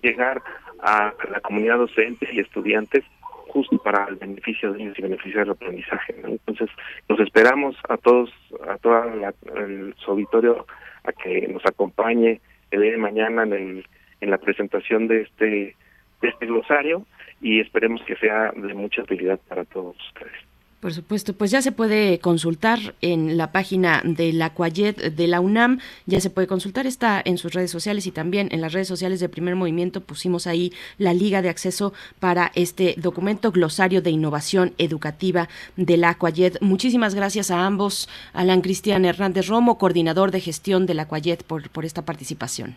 llegar 0.01 0.41
a 0.79 1.13
la 1.29 1.39
comunidad 1.41 1.77
docente 1.77 2.27
y 2.31 2.39
estudiantes 2.39 3.03
justo 3.51 3.77
para 3.77 4.05
el 4.05 4.15
beneficio 4.15 4.73
de 4.73 4.83
ellos 4.83 4.97
y 4.97 5.01
beneficio 5.01 5.39
del 5.41 5.51
aprendizaje. 5.51 6.15
Entonces, 6.23 6.69
nos 7.09 7.19
esperamos 7.19 7.75
a 7.89 7.97
todos, 7.97 8.31
a 8.67 8.77
todo 8.77 9.03
el 9.03 9.95
auditorio 10.07 10.65
a 11.03 11.11
que 11.11 11.47
nos 11.47 11.65
acompañe 11.65 12.39
el 12.71 12.81
día 12.81 12.91
de 12.91 12.97
mañana 12.97 13.43
en, 13.43 13.53
el, 13.53 13.85
en 14.21 14.29
la 14.29 14.37
presentación 14.37 15.07
de 15.07 15.21
este, 15.21 15.75
de 16.21 16.29
este 16.29 16.45
glosario 16.45 17.05
y 17.41 17.59
esperemos 17.59 18.01
que 18.03 18.15
sea 18.15 18.51
de 18.55 18.73
mucha 18.73 19.01
utilidad 19.01 19.39
para 19.47 19.65
todos 19.65 19.95
ustedes. 20.07 20.50
Por 20.81 20.93
supuesto, 20.93 21.33
pues 21.33 21.51
ya 21.51 21.61
se 21.61 21.71
puede 21.71 22.17
consultar 22.17 22.79
en 23.01 23.37
la 23.37 23.51
página 23.51 24.01
de 24.03 24.33
la 24.33 24.49
Cuayet 24.49 24.95
de 24.95 25.27
la 25.27 25.39
UNAM, 25.39 25.79
ya 26.07 26.19
se 26.19 26.31
puede 26.31 26.47
consultar, 26.47 26.87
está 26.87 27.21
en 27.23 27.37
sus 27.37 27.53
redes 27.53 27.69
sociales 27.69 28.07
y 28.07 28.11
también 28.11 28.49
en 28.51 28.61
las 28.61 28.73
redes 28.73 28.87
sociales 28.87 29.19
de 29.19 29.29
Primer 29.29 29.55
Movimiento 29.55 30.01
pusimos 30.01 30.47
ahí 30.47 30.73
la 30.97 31.13
liga 31.13 31.43
de 31.43 31.49
acceso 31.49 31.93
para 32.19 32.51
este 32.55 32.95
documento 32.97 33.51
glosario 33.51 34.01
de 34.01 34.09
innovación 34.09 34.73
educativa 34.79 35.49
de 35.75 35.97
la 35.97 36.15
Cuayet. 36.15 36.59
Muchísimas 36.61 37.13
gracias 37.13 37.51
a 37.51 37.63
ambos, 37.63 38.09
Alan 38.33 38.61
Cristian 38.61 39.05
Hernández 39.05 39.45
Romo, 39.45 39.77
coordinador 39.77 40.31
de 40.31 40.41
gestión 40.41 40.87
de 40.87 40.95
la 40.95 41.07
Cuayet, 41.07 41.43
por, 41.43 41.69
por 41.69 41.85
esta 41.85 42.05
participación. 42.05 42.75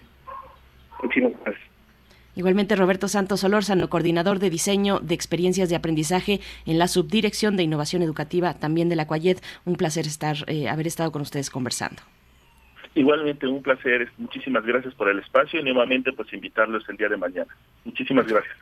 Muchísimas 1.02 1.32
gracias. 1.42 1.63
Igualmente 2.36 2.76
Roberto 2.76 3.08
Santos 3.08 3.40
Solórzano, 3.40 3.88
coordinador 3.88 4.38
de 4.38 4.50
diseño 4.50 4.98
de 5.00 5.14
experiencias 5.14 5.68
de 5.68 5.76
aprendizaje 5.76 6.40
en 6.66 6.78
la 6.78 6.88
Subdirección 6.88 7.56
de 7.56 7.62
Innovación 7.62 8.02
Educativa, 8.02 8.54
también 8.54 8.88
de 8.88 8.96
la 8.96 9.06
Cuayet. 9.06 9.40
Un 9.64 9.76
placer 9.76 10.06
estar, 10.06 10.36
eh, 10.48 10.68
haber 10.68 10.86
estado 10.86 11.12
con 11.12 11.22
ustedes 11.22 11.50
conversando. 11.50 12.02
Igualmente 12.94 13.46
un 13.46 13.62
placer, 13.62 14.10
muchísimas 14.18 14.64
gracias 14.64 14.94
por 14.94 15.08
el 15.08 15.18
espacio 15.18 15.60
y 15.60 15.64
nuevamente 15.64 16.12
pues 16.12 16.32
invitarlos 16.32 16.88
el 16.88 16.96
día 16.96 17.08
de 17.08 17.16
mañana. 17.16 17.56
Muchísimas 17.84 18.26
gracias. 18.26 18.56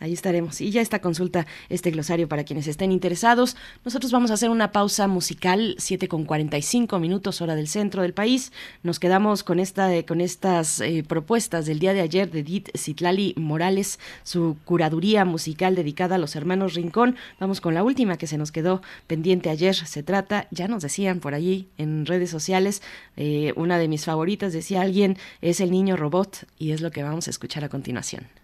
Ahí 0.00 0.12
estaremos. 0.12 0.60
Y 0.60 0.70
ya 0.70 0.82
está 0.82 1.00
consulta 1.00 1.46
este 1.68 1.92
glosario 1.92 2.28
para 2.28 2.44
quienes 2.44 2.66
estén 2.66 2.90
interesados. 2.90 3.56
Nosotros 3.84 4.10
vamos 4.10 4.32
a 4.32 4.34
hacer 4.34 4.50
una 4.50 4.72
pausa 4.72 5.06
musical, 5.06 5.76
7 5.78 6.08
con 6.08 6.24
45 6.24 6.98
minutos, 6.98 7.40
hora 7.40 7.54
del 7.54 7.68
centro 7.68 8.02
del 8.02 8.12
país. 8.12 8.52
Nos 8.82 8.98
quedamos 8.98 9.44
con, 9.44 9.60
esta, 9.60 10.02
con 10.02 10.20
estas 10.20 10.80
eh, 10.80 11.04
propuestas 11.06 11.66
del 11.66 11.78
día 11.78 11.94
de 11.94 12.00
ayer 12.00 12.30
de 12.30 12.40
Edith 12.40 12.76
Citlali 12.76 13.34
Morales, 13.36 14.00
su 14.24 14.56
curaduría 14.64 15.24
musical 15.24 15.76
dedicada 15.76 16.16
a 16.16 16.18
los 16.18 16.34
hermanos 16.34 16.74
Rincón. 16.74 17.14
Vamos 17.38 17.60
con 17.60 17.72
la 17.72 17.84
última 17.84 18.18
que 18.18 18.26
se 18.26 18.36
nos 18.36 18.50
quedó 18.50 18.82
pendiente 19.06 19.48
ayer. 19.48 19.76
Se 19.76 20.02
trata, 20.02 20.48
ya 20.50 20.66
nos 20.66 20.82
decían 20.82 21.20
por 21.20 21.34
allí 21.34 21.68
en 21.78 22.04
redes 22.04 22.30
sociales, 22.30 22.82
eh, 23.16 23.52
una 23.56 23.78
de 23.78 23.86
mis 23.86 24.04
favoritas, 24.04 24.52
decía 24.52 24.82
alguien, 24.82 25.16
es 25.40 25.60
el 25.60 25.70
niño 25.70 25.96
robot 25.96 26.46
y 26.58 26.72
es 26.72 26.80
lo 26.80 26.90
que 26.90 27.04
vamos 27.04 27.28
a 27.28 27.30
escuchar 27.30 27.64
a 27.64 27.68
continuación. 27.68 28.43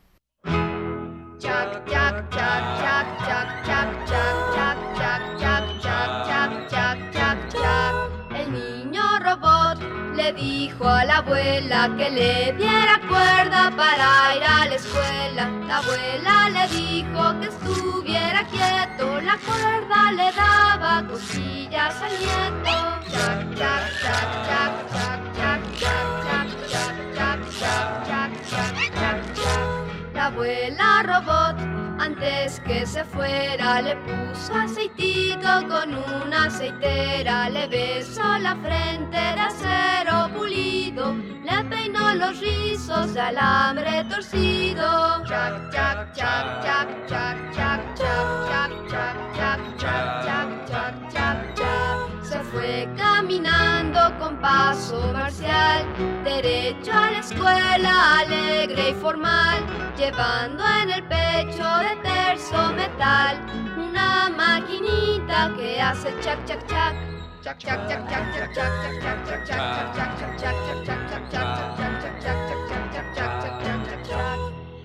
El 1.42 1.48
niño 8.52 9.02
robot 9.20 9.78
le 10.14 10.32
dijo 10.34 10.86
a 10.86 11.02
la 11.06 11.16
abuela 11.18 11.90
que 11.96 12.10
le 12.10 12.52
diera 12.58 13.00
cuerda 13.08 13.72
para 13.74 14.36
ir 14.36 14.44
a 14.44 14.66
la 14.66 14.74
escuela. 14.74 15.48
La 15.66 15.78
abuela 15.78 16.50
le 16.50 16.68
dijo 16.76 17.40
que 17.40 17.46
estuviera 17.46 18.46
quieto, 18.48 19.18
la 19.22 19.38
cuerda 19.38 20.12
le 20.12 20.30
daba 20.32 21.06
cosillas 21.08 22.02
al 22.02 22.18
nieto. 22.18 22.70
Chac, 23.10 23.54
chac, 23.56 24.02
chac, 24.04 24.40
abuela 30.30 31.02
robot, 31.02 31.56
antes 31.98 32.60
que 32.60 32.86
se 32.86 33.04
fuera, 33.04 33.82
le 33.82 33.96
puso 33.96 34.54
aceitito 34.54 35.48
con 35.68 35.94
una 36.24 36.44
aceitera. 36.44 37.50
Le 37.50 37.66
besó 37.66 38.38
la 38.38 38.56
frente 38.56 39.18
de 39.18 39.40
acero 39.40 40.30
pulido, 40.36 41.14
le 41.44 41.64
peinó 41.64 42.14
los 42.14 42.40
rizos 42.40 43.14
de 43.14 43.20
alambre 43.20 44.04
torcido. 44.08 45.22
Chac, 45.26 45.70
chac, 45.72 46.12
chac, 46.14 46.62
chac, 46.62 46.88
chac, 47.08 47.36
chac, 47.54 47.96
chac, 47.96 48.30
chac, 48.48 48.70
chac, 48.88 49.18
chac, 49.36 49.60
chac, 49.78 50.60
chac, 50.70 50.94
chac, 51.12 51.56
Se 51.56 51.59
fue 52.52 52.88
caminando 52.96 54.18
con 54.18 54.36
paso 54.40 55.12
marcial, 55.12 55.84
derecho 56.24 56.92
a 56.92 57.10
la 57.10 57.18
escuela, 57.18 58.18
alegre 58.20 58.90
y 58.90 58.94
formal 58.94 59.64
llevando 59.96 60.64
en 60.82 60.90
el 60.90 61.02
pecho 61.04 61.64
de 61.78 61.96
terzo 62.02 62.72
metal 62.72 63.38
una 63.76 64.30
maquinita 64.30 65.52
que 65.56 65.80
hace 65.80 66.08
chac 66.20 66.44
chac 66.46 66.66
chac 66.66 66.96
chac 67.42 67.58
chac 67.58 67.90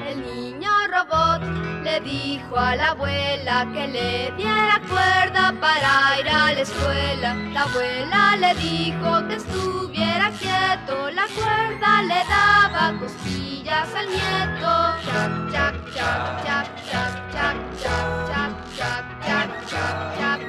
El 0.08 0.22
niño 0.22 0.72
robot 0.92 1.75
le 1.86 2.00
dijo 2.00 2.58
a 2.58 2.76
la 2.76 2.90
abuela 2.92 3.68
que 3.72 3.88
le 3.88 4.34
diera 4.38 4.82
cuerda 4.90 5.54
para 5.62 6.20
ir 6.20 6.28
a 6.28 6.54
la 6.54 6.62
escuela. 6.62 7.36
La 7.54 7.62
abuela 7.62 8.38
le 8.38 8.56
dijo 8.56 9.28
que 9.28 9.36
estuviera 9.36 10.32
quieto, 10.32 11.12
la 11.12 11.28
cuerda 11.38 12.02
le 12.12 12.22
daba 12.34 13.00
cosquillas 13.00 13.90
al 14.00 14.08
nieto. 14.08 14.72
Chac, 15.06 15.34
chac, 15.52 15.76
chac, 15.94 16.44
chac, 16.44 16.68
chac, 16.86 17.58
chac, 17.84 18.08
chac, 18.26 18.54
chac, 18.76 19.04
chac, 19.28 19.50
chac, 19.70 20.00
chac, 20.18 20.42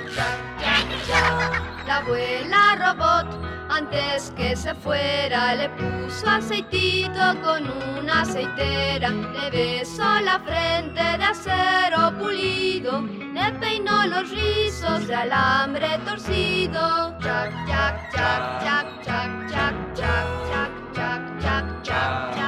chac, 1.07 1.87
La 1.87 1.97
abuela 1.97 2.61
robot 2.81 3.56
antes 3.69 4.33
que 4.37 4.57
se 4.57 4.75
fuera 4.75 5.55
le 5.55 5.69
puso 5.71 6.29
aceitito 6.29 7.21
con 7.43 7.65
una 7.99 8.23
aceitera, 8.23 9.11
le 9.11 9.51
besó 9.51 10.21
la 10.21 10.39
frente 10.41 11.03
de 11.03 11.25
acero 11.25 12.17
pulido, 12.19 13.03
le 13.03 13.53
peinó 13.61 14.07
los 14.07 14.31
rizos 14.31 15.07
de 15.07 15.15
alambre 15.15 15.99
torcido. 16.05 17.17
Chac, 17.21 17.51
chac, 17.67 18.11
chac, 18.13 18.65
chac, 18.65 19.05
chac, 19.05 19.75
chac, 19.95 20.27
chac, 20.45 20.71
chac, 20.95 21.83
chac, 21.83 21.83
chac, 21.83 22.46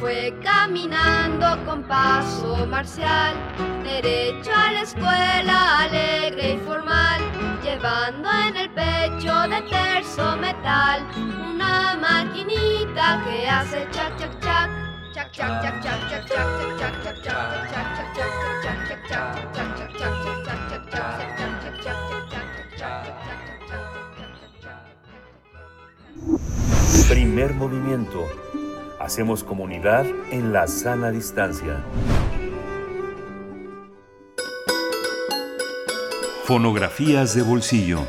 fue 0.00 0.32
caminando 0.42 1.64
con 1.64 1.82
paso 1.82 2.66
marcial, 2.66 3.34
derecho 3.82 4.50
a 4.54 4.72
la 4.72 4.82
escuela 4.82 5.80
alegre 5.80 6.54
y 6.54 6.58
formal 6.58 7.20
llevando 7.62 8.28
en 8.48 8.56
el 8.56 8.70
pecho 8.70 9.34
de 9.48 9.60
terzo 9.62 10.36
metal 10.36 11.04
una 11.52 11.96
maquinita 11.96 13.22
que 13.24 13.48
hace 13.48 13.88
chac 13.90 14.16
chac 14.18 14.40
chac 14.40 14.70
chac 15.12 15.32
chac 15.32 15.56
chac 15.62 15.82
chac 15.82 16.28
chac 16.28 16.38
chac 16.38 16.62
chac 16.78 17.22
chac 17.22 17.22
chac 17.24 17.88
Primer 27.08 27.54
movimiento. 27.54 28.47
Hacemos 29.00 29.44
comunidad 29.44 30.06
en 30.32 30.52
la 30.52 30.66
sana 30.66 31.12
distancia. 31.12 31.76
Fonografías 36.44 37.36
de 37.36 37.42
bolsillo. 37.42 38.00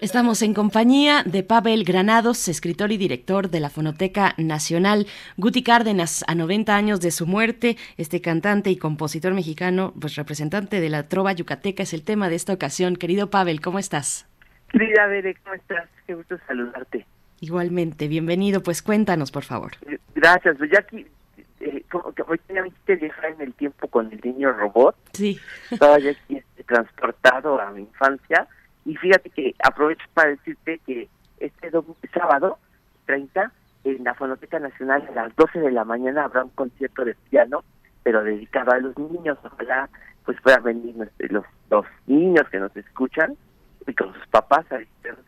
Estamos 0.00 0.40
en 0.40 0.54
compañía 0.54 1.22
de 1.26 1.42
Pavel 1.42 1.84
Granados, 1.84 2.48
escritor 2.48 2.92
y 2.92 2.96
director 2.96 3.50
de 3.50 3.60
la 3.60 3.68
Fonoteca 3.68 4.32
Nacional. 4.38 5.06
Guti 5.36 5.62
Cárdenas, 5.62 6.24
a 6.26 6.34
90 6.34 6.74
años 6.74 7.02
de 7.02 7.10
su 7.10 7.26
muerte, 7.26 7.76
este 7.98 8.22
cantante 8.22 8.70
y 8.70 8.78
compositor 8.78 9.34
mexicano, 9.34 9.92
pues 10.00 10.14
representante 10.14 10.80
de 10.80 10.88
la 10.88 11.08
trova 11.08 11.34
yucateca, 11.34 11.82
es 11.82 11.92
el 11.92 12.04
tema 12.04 12.30
de 12.30 12.36
esta 12.36 12.54
ocasión. 12.54 12.96
Querido 12.96 13.28
Pavel, 13.28 13.60
¿cómo 13.60 13.78
estás? 13.78 14.26
Querida 14.70 15.06
Bere, 15.08 15.34
¿cómo 15.44 15.56
estás? 15.56 15.90
Qué 16.06 16.14
gusto 16.14 16.38
saludarte. 16.46 17.04
Igualmente, 17.40 18.06
bienvenido. 18.06 18.62
Pues 18.62 18.82
cuéntanos, 18.82 19.32
por 19.32 19.44
favor. 19.44 19.72
Gracias. 20.14 20.56
Pues 20.58 20.70
ya 20.70 20.80
aquí 20.80 21.06
eh, 21.60 21.84
como 21.90 22.12
que 22.12 22.22
hoy 22.22 22.38
me 22.48 22.96
viajar 22.96 23.30
en 23.32 23.40
el 23.40 23.54
tiempo 23.54 23.88
con 23.88 24.12
el 24.12 24.20
niño 24.22 24.52
robot. 24.52 24.94
Sí. 25.12 25.38
Estaba 25.70 25.98
ya 25.98 26.10
aquí 26.10 26.36
este, 26.36 26.64
transportado 26.64 27.58
a 27.58 27.70
mi 27.70 27.80
infancia. 27.82 28.46
Y 28.84 28.94
fíjate 28.96 29.30
que 29.30 29.54
aprovecho 29.62 30.04
para 30.12 30.30
decirte 30.30 30.80
que 30.86 31.08
este 31.38 31.70
sábado 32.12 32.58
30 33.06 33.50
en 33.84 34.04
la 34.04 34.14
Fonoteca 34.14 34.58
Nacional 34.58 35.06
a 35.08 35.12
las 35.12 35.36
12 35.36 35.60
de 35.60 35.72
la 35.72 35.84
mañana 35.84 36.24
habrá 36.24 36.44
un 36.44 36.50
concierto 36.50 37.04
de 37.06 37.14
piano, 37.30 37.64
pero 38.02 38.22
dedicado 38.22 38.72
a 38.72 38.78
los 38.78 38.96
niños. 38.98 39.38
Ojalá 39.42 39.88
pues 40.26 40.38
puedan 40.42 40.62
venir 40.62 40.94
los, 41.30 41.44
los 41.70 41.86
niños 42.06 42.46
que 42.50 42.58
nos 42.58 42.76
escuchan 42.76 43.34
y 43.86 43.94
con 43.94 44.12
sus 44.12 44.26
papás 44.26 44.66
a 44.70 44.76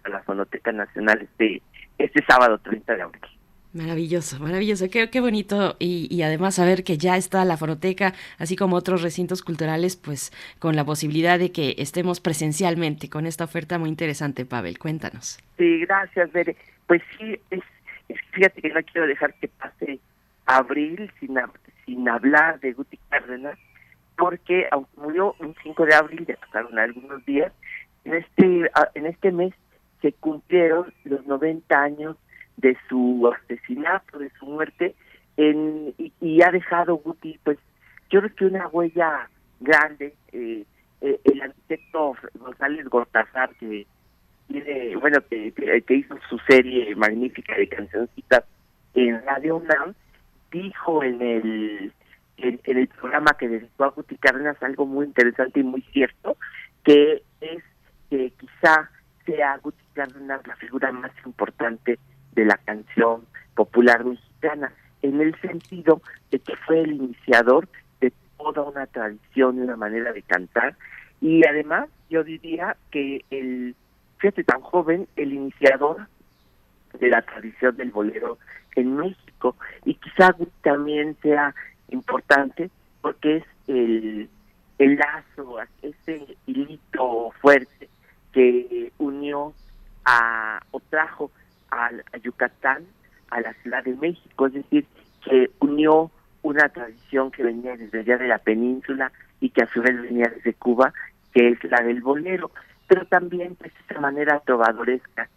a 0.05 0.09
la 0.09 0.23
Fonoteca 0.23 0.73
Nacional 0.73 1.23
este, 1.23 1.63
este 2.05 2.25
sábado 2.25 2.59
30 2.59 2.95
de 2.95 3.03
abril. 3.03 3.23
Maravilloso, 3.75 4.39
maravilloso, 4.39 4.91
qué, 4.91 5.09
qué 5.09 5.21
bonito 5.23 5.77
y, 5.79 6.07
y, 6.15 6.23
además 6.23 6.57
saber 6.57 6.85
que 6.85 6.99
ya 6.99 7.17
está 7.17 7.43
la 7.47 7.57
fonoteca, 7.57 8.13
así 8.39 8.55
como 8.55 8.77
otros 8.77 9.01
recintos 9.01 9.43
culturales, 9.43 9.97
pues 9.97 10.31
con 10.59 10.77
la 10.77 10.85
posibilidad 10.85 11.39
de 11.39 11.53
que 11.53 11.77
estemos 11.79 12.21
presencialmente 12.21 13.09
con 13.09 13.25
esta 13.25 13.45
oferta 13.45 13.79
muy 13.79 13.89
interesante, 13.89 14.45
Pavel, 14.45 14.79
cuéntanos. 14.79 15.39
Sí, 15.57 15.81
gracias, 15.87 16.31
Bere. 16.33 16.55
Pues 16.87 17.01
sí, 17.17 17.41
es, 17.51 17.63
fíjate 18.33 18.61
que 18.61 18.69
no 18.69 18.83
quiero 18.83 19.07
dejar 19.07 19.33
que 19.35 19.49
pase 19.49 20.01
abril 20.45 21.11
sin, 21.19 21.39
sin 21.87 22.07
hablar 22.11 22.61
de 22.61 22.75
Guti 22.75 22.99
Cárdenas, 23.09 23.59
porque 24.19 24.67
aunque 24.71 25.01
murió 25.01 25.35
un 25.41 25.55
5 25.63 25.87
de 25.87 25.95
abril, 25.95 26.27
ya 26.27 26.37
pasaron 26.37 26.79
algunos 26.79 27.25
días, 27.25 27.53
en 28.05 28.15
este, 28.15 28.71
en 28.95 29.07
este 29.07 29.33
mes 29.33 29.55
se 30.03 30.13
cumplieron 30.13 30.93
los 31.05 31.25
90 31.27 31.81
años 31.81 32.17
de 32.59 32.77
su 32.89 33.33
asesinato, 33.35 34.19
de 34.19 34.31
su 34.39 34.47
muerte, 34.47 34.95
en, 35.39 35.95
y, 35.97 36.43
ha 36.43 36.51
dejado 36.51 36.97
Guti, 36.97 37.39
pues 37.43 37.59
yo 38.11 38.21
creo 38.21 38.35
que 38.35 38.45
una 38.47 38.69
huella 38.69 39.31
grande. 39.61 40.15
Eh, 40.33 40.65
eh, 41.01 41.21
el 41.25 41.43
arquitecto 41.43 42.15
González 42.35 42.87
Gortazar, 42.89 43.51
que 43.57 43.87
tiene, 44.47 44.97
bueno, 44.97 45.19
que, 45.29 45.53
que, 45.53 45.95
hizo 45.95 46.17
su 46.29 46.39
serie 46.49 46.95
magnífica 46.95 47.57
de 47.57 47.69
cancioncitas 47.69 48.45
en 48.95 49.25
Radio 49.25 49.57
UNAM, 49.57 49.95
dijo 50.53 51.03
en 51.03 51.21
el 51.23 51.93
en, 52.37 52.61
el 52.65 52.89
programa 52.89 53.33
que 53.39 53.49
dedicó 53.49 53.85
a 53.85 53.89
Guti 53.89 54.17
Cárdenas 54.17 54.63
algo 54.63 54.87
muy 54.87 55.07
interesante 55.07 55.61
y 55.61 55.65
muy 55.65 55.83
cierto, 55.93 56.37
que 56.85 57.23
es 57.41 57.63
que 58.11 58.33
quizá 58.39 58.91
sea 59.25 59.59
Guti 59.59 59.83
Cárdenas 59.95 60.47
la 60.47 60.57
figura 60.57 60.93
más 60.93 61.13
importante 61.25 61.99
de 62.33 62.45
la 62.45 62.57
canción 62.59 63.27
popular 63.55 64.05
mexicana, 64.05 64.73
en 65.03 65.21
el 65.21 65.39
sentido 65.41 66.01
de 66.31 66.39
que 66.39 66.57
fue 66.57 66.81
el 66.81 66.93
iniciador 66.93 67.69
de 68.01 68.13
toda 68.39 68.63
una 68.63 68.87
tradición 68.87 69.59
y 69.59 69.61
una 69.61 69.77
manera 69.77 70.13
de 70.13 70.23
cantar, 70.23 70.77
y 71.21 71.47
además 71.47 71.89
yo 72.09 72.25
diría 72.25 72.77
que 72.91 73.25
el, 73.31 73.75
fíjate 74.19 74.45
tan 74.45 74.61
joven, 74.61 75.07
el 75.17 75.33
iniciador 75.33 76.09
de 76.99 77.09
la 77.09 77.23
tradición 77.23 77.77
del 77.77 77.91
bolero 77.91 78.39
en 78.75 78.97
México, 78.97 79.57
y 79.85 79.95
quizá 79.95 80.35
también 80.63 81.17
sea 81.23 81.55
importante 81.91 82.71
porque 83.01 83.37
es 83.37 83.45
el, 83.67 84.29
el 84.79 84.97
lazo, 84.97 85.59
ese 85.83 86.37
hilito 86.47 87.31
fuerte 87.41 87.89
que 88.33 88.93
unió 88.99 89.53
a, 90.05 90.61
o 90.71 90.81
trajo 90.81 91.31
a, 91.71 91.91
Yucatán, 92.23 92.85
a 93.31 93.41
la 93.41 93.53
Ciudad 93.55 93.85
de 93.85 93.95
México, 93.97 94.47
es 94.47 94.55
decir, 94.55 94.87
que 95.25 95.51
unió 95.61 96.11
una 96.43 96.69
tradición 96.69 97.31
que 97.31 97.45
venía 97.45 97.77
desde 97.77 98.01
allá 98.01 98.19
de 98.19 98.29
la 98.29 98.39
península 98.39 99.13
y 99.41 99.51
que 99.51 99.63
a 99.63 99.73
su 99.73 99.81
vez 99.81 100.01
venía 100.01 100.31
desde 100.35 100.55
Cuba, 100.55 100.93
que 101.33 101.49
es 101.49 101.65
la 101.65 101.83
del 101.83 102.03
bolero, 102.03 102.51
pero 102.87 103.07
también 103.07 103.55
pues 103.55 103.73
esa 103.89 104.01
manera 104.01 104.41
trovadoresca, 104.41 105.29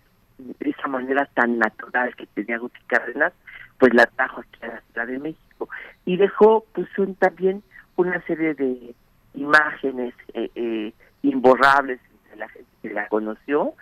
esa 0.59 0.87
manera 0.87 1.25
tan 1.33 1.57
natural 1.57 2.15
que 2.15 2.25
tenía 2.27 2.57
Guti 2.57 2.79
Cárdenas, 2.87 3.33
pues 3.77 3.93
la 3.93 4.05
trajo 4.07 4.41
aquí 4.41 4.59
a 4.63 4.67
la 4.67 4.81
Ciudad 4.81 5.07
de 5.07 5.19
México. 5.19 5.69
Y 6.05 6.17
dejó 6.17 6.65
pues 6.73 6.87
un, 6.97 7.15
también 7.15 7.63
una 7.95 8.21
serie 8.25 8.53
de 8.55 8.93
imágenes 9.35 10.13
eh, 10.33 10.49
eh, 10.55 10.93
imborrables 11.21 11.99
de 12.35 12.39
la 12.39 12.49
gente 12.49 12.69
que 12.81 12.89
la 12.89 13.07
conoció, 13.07 13.73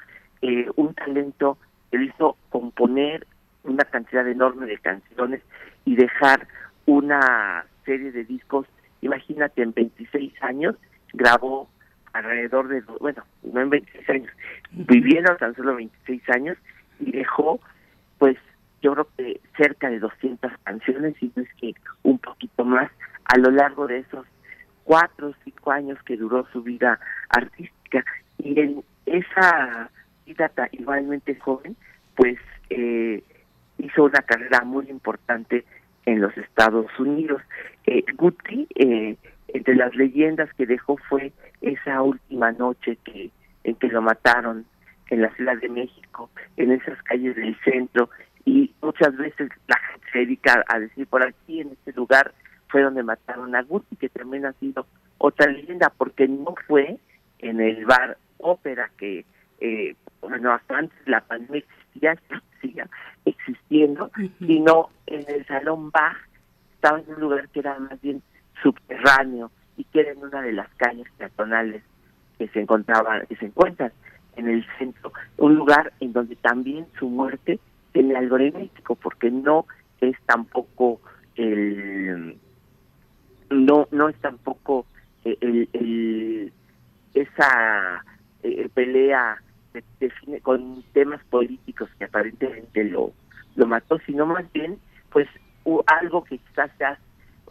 eh, 0.41 0.67
un 0.75 0.93
talento 0.93 1.57
él 1.91 2.03
hizo 2.03 2.37
componer 2.49 3.27
una 3.63 3.83
cantidad 3.85 4.27
enorme 4.27 4.65
de 4.65 4.77
canciones 4.77 5.41
y 5.85 5.95
dejar 5.95 6.47
una 6.85 7.65
serie 7.85 8.11
de 8.11 8.23
discos. 8.23 8.65
Imagínate, 9.01 9.61
en 9.61 9.73
26 9.73 10.33
años 10.41 10.75
grabó 11.13 11.69
alrededor 12.13 12.67
de, 12.67 12.81
bueno, 12.99 13.23
no 13.43 13.61
en 13.61 13.69
26 13.69 14.09
años, 14.09 14.31
vivieron 14.71 15.37
tan 15.37 15.55
solo 15.55 15.75
26 15.75 16.21
años 16.29 16.57
y 16.99 17.11
dejó, 17.11 17.59
pues, 18.17 18.37
yo 18.81 18.93
creo 18.93 19.07
que 19.17 19.39
cerca 19.55 19.89
de 19.89 19.99
200 19.99 20.51
canciones, 20.63 21.15
y 21.21 21.31
no 21.35 21.43
es 21.43 21.53
que 21.55 21.73
un 22.03 22.19
poquito 22.19 22.65
más, 22.65 22.91
a 23.25 23.37
lo 23.37 23.51
largo 23.51 23.87
de 23.87 23.99
esos 23.99 24.25
cuatro 24.83 25.29
o 25.29 25.33
cinco 25.43 25.71
años 25.71 25.97
que 26.03 26.17
duró 26.17 26.45
su 26.51 26.61
vida 26.61 26.99
artística. 27.29 28.03
Y 28.37 28.59
en 28.59 28.83
esa 29.05 29.89
data 30.37 30.67
igualmente 30.71 31.35
joven, 31.35 31.75
pues 32.15 32.37
eh, 32.69 33.23
hizo 33.77 34.03
una 34.03 34.21
carrera 34.21 34.63
muy 34.63 34.89
importante 34.89 35.65
en 36.05 36.21
los 36.21 36.35
Estados 36.37 36.87
Unidos. 36.99 37.41
Eh, 37.85 38.03
Guti, 38.15 38.67
eh, 38.75 39.15
entre 39.49 39.75
las 39.75 39.95
leyendas 39.95 40.51
que 40.53 40.65
dejó 40.65 40.97
fue 40.97 41.31
esa 41.61 42.01
última 42.01 42.51
noche 42.51 42.97
que 43.03 43.31
en 43.63 43.75
que 43.75 43.87
lo 43.87 44.01
mataron 44.01 44.65
en 45.09 45.21
la 45.21 45.33
Ciudad 45.35 45.57
de 45.57 45.69
México, 45.69 46.29
en 46.57 46.71
esas 46.71 47.01
calles 47.03 47.35
del 47.35 47.57
centro, 47.63 48.09
y 48.45 48.73
muchas 48.81 49.15
veces 49.15 49.49
la 49.67 49.77
gente 49.77 50.07
se 50.11 50.19
dedica 50.19 50.63
a 50.67 50.79
decir 50.79 51.07
por 51.07 51.23
aquí, 51.23 51.61
en 51.61 51.69
este 51.69 51.93
lugar 51.93 52.33
fue 52.67 52.81
donde 52.81 53.03
mataron 53.03 53.55
a 53.55 53.61
Guti, 53.61 53.95
que 53.95 54.09
también 54.09 54.45
ha 54.45 54.53
sido 54.53 54.85
otra 55.17 55.49
leyenda, 55.49 55.93
porque 55.95 56.27
no 56.27 56.55
fue 56.67 56.97
en 57.39 57.61
el 57.61 57.85
bar 57.85 58.17
ópera 58.37 58.89
que, 58.97 59.25
eh, 59.59 59.95
bueno, 60.21 60.51
hasta 60.51 60.77
antes 60.77 60.97
la 61.05 61.21
pandemia 61.21 61.63
existía, 61.63 62.17
sigue 62.61 62.83
existiendo, 63.25 64.11
sino 64.39 64.89
en 65.07 65.25
el 65.27 65.45
Salón 65.45 65.91
Bach, 65.91 66.17
estaba 66.75 66.99
en 66.99 67.09
un 67.13 67.19
lugar 67.21 67.49
que 67.49 67.59
era 67.59 67.77
más 67.79 67.99
bien 68.01 68.21
subterráneo 68.61 69.51
y 69.77 69.83
que 69.85 70.01
era 70.01 70.11
en 70.11 70.19
una 70.19 70.41
de 70.41 70.53
las 70.53 70.69
calles 70.75 71.07
peatonales 71.17 71.83
que 72.37 72.47
se 72.49 72.61
encontraban, 72.61 73.25
que 73.27 73.35
se 73.35 73.45
encuentran 73.45 73.91
en 74.35 74.49
el 74.49 74.65
centro, 74.77 75.13
un 75.37 75.55
lugar 75.55 75.93
en 75.99 76.13
donde 76.13 76.35
también 76.35 76.87
su 76.97 77.07
muerte 77.07 77.59
tiene 77.91 78.15
algo 78.15 78.37
porque 79.01 79.29
no 79.29 79.65
es 80.01 80.17
tampoco 80.25 80.99
el 81.35 82.37
no 83.49 83.87
no 83.91 84.09
es 84.09 84.15
tampoco 84.17 84.85
el, 85.23 85.69
el 85.73 86.51
esa 87.13 88.03
eh, 88.43 88.69
pelea 88.73 89.41
de, 89.73 90.11
con 90.41 90.83
temas 90.93 91.23
políticos 91.25 91.89
que 91.97 92.05
aparentemente 92.05 92.83
lo 92.83 93.13
lo 93.55 93.67
mató 93.67 93.99
sino 94.05 94.25
más 94.25 94.51
bien 94.51 94.77
pues 95.11 95.27
algo 95.87 96.23
que 96.23 96.37
quizás 96.37 96.69
sea 96.77 96.99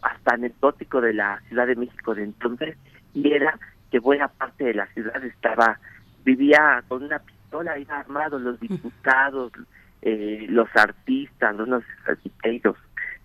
hasta 0.01 0.35
anecdótico 0.35 1.01
de 1.01 1.13
la 1.13 1.41
Ciudad 1.47 1.67
de 1.67 1.75
México 1.75 2.13
de 2.13 2.23
entonces 2.23 2.77
y 3.13 3.31
era 3.31 3.57
que 3.91 3.99
buena 3.99 4.27
parte 4.27 4.65
de 4.65 4.73
la 4.73 4.87
ciudad 4.87 5.23
estaba 5.23 5.79
vivía 6.23 6.83
con 6.87 7.03
una 7.03 7.19
pistola 7.19 7.77
iba 7.77 7.99
armado 7.99 8.39
los 8.39 8.59
diputados 8.59 9.51
eh, 10.01 10.45
los 10.49 10.69
artistas 10.75 11.55
los 11.55 11.83
arquitectos 12.05 12.77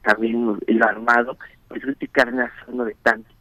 también 0.03 0.59
iba 0.67 0.87
armado 0.87 1.37
pues 1.69 1.85
Guti 1.85 2.09
Cárdenas 2.09 2.53
uno 2.67 2.85
de 2.85 2.97
tantos 3.03 3.37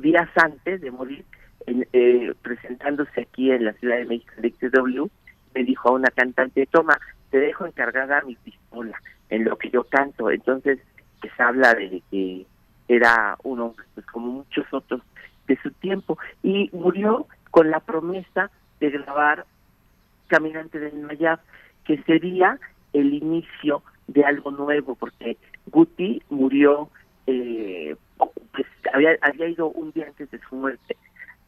días 0.00 0.28
antes 0.36 0.80
de 0.80 0.90
morir 0.90 1.24
eh, 1.66 2.34
presentándose 2.42 3.22
aquí 3.22 3.50
en 3.50 3.64
la 3.64 3.72
Ciudad 3.74 3.96
de 3.96 4.06
México 4.06 4.32
en 4.36 4.52
XW 4.54 5.06
me 5.54 5.64
dijo 5.64 5.88
a 5.88 5.92
una 5.92 6.08
cantante 6.10 6.66
toma 6.66 6.98
te 7.30 7.38
dejo 7.38 7.66
encargada 7.66 8.22
mi 8.22 8.36
pistola 8.36 9.00
en 9.30 9.44
lo 9.44 9.56
que 9.56 9.70
yo 9.70 9.84
canto 9.84 10.30
entonces 10.30 10.78
pues 11.20 11.32
habla 11.38 11.74
de 11.74 12.02
que 12.10 12.46
era 12.88 13.36
uno 13.44 13.74
pues 13.94 14.06
como 14.06 14.26
muchos 14.28 14.66
otros 14.72 15.00
de 15.46 15.58
su 15.62 15.70
tiempo. 15.70 16.18
Y 16.42 16.70
murió 16.72 17.26
con 17.50 17.70
la 17.70 17.80
promesa 17.80 18.50
de 18.80 18.90
grabar 18.90 19.46
Caminante 20.26 20.78
del 20.78 21.00
Mayab 21.00 21.40
que 21.84 22.02
sería 22.04 22.58
el 22.92 23.12
inicio 23.14 23.82
de 24.06 24.24
algo 24.24 24.50
nuevo 24.50 24.94
porque 24.94 25.36
Guti 25.66 26.22
murió 26.30 26.88
eh, 27.26 27.96
pues 28.52 28.66
había, 28.92 29.16
había 29.20 29.48
ido 29.48 29.68
un 29.68 29.92
día 29.92 30.06
antes 30.06 30.30
de 30.30 30.40
su 30.48 30.56
muerte 30.56 30.96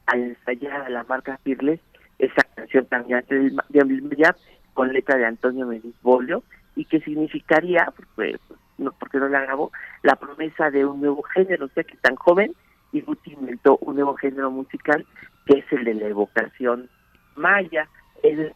a 0.07 0.17
ensayar 0.17 0.83
a 0.83 0.89
la 0.89 1.05
marca 1.05 1.39
Pirles 1.43 1.81
esa 2.19 2.43
canción 2.55 2.85
Caminante 2.87 3.35
del, 3.35 3.57
del 3.69 4.03
Mayab 4.03 4.37
con 4.75 4.93
letra 4.93 5.17
de 5.17 5.27
Antonio 5.27 5.67
Mediz 5.67 5.95
Bolio 6.03 6.43
y 6.77 6.85
que 6.85 7.01
significaría 7.01 7.93
pues, 8.15 8.37
no, 8.79 8.93
porque 8.93 9.19
no 9.19 9.29
la 9.29 9.41
grabó, 9.41 9.71
la 10.03 10.17
promesa 10.17 10.71
de 10.71 10.85
un 10.85 11.01
nuevo 11.01 11.23
género, 11.23 11.67
o 11.67 11.69
sea 11.69 11.85
que 11.85 11.97
tan 11.99 12.17
joven, 12.17 12.53
y 12.93 13.01
Guti 13.01 13.33
inventó 13.33 13.79
un 13.79 13.97
nuevo 13.97 14.15
género 14.15 14.51
musical 14.51 15.05
que 15.47 15.59
es 15.59 15.73
el 15.73 15.85
de 15.85 15.95
la 15.95 16.07
evocación 16.07 16.89
maya, 17.37 17.89
es 18.23 18.53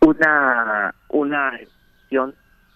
una 0.00 0.94
una 1.08 1.58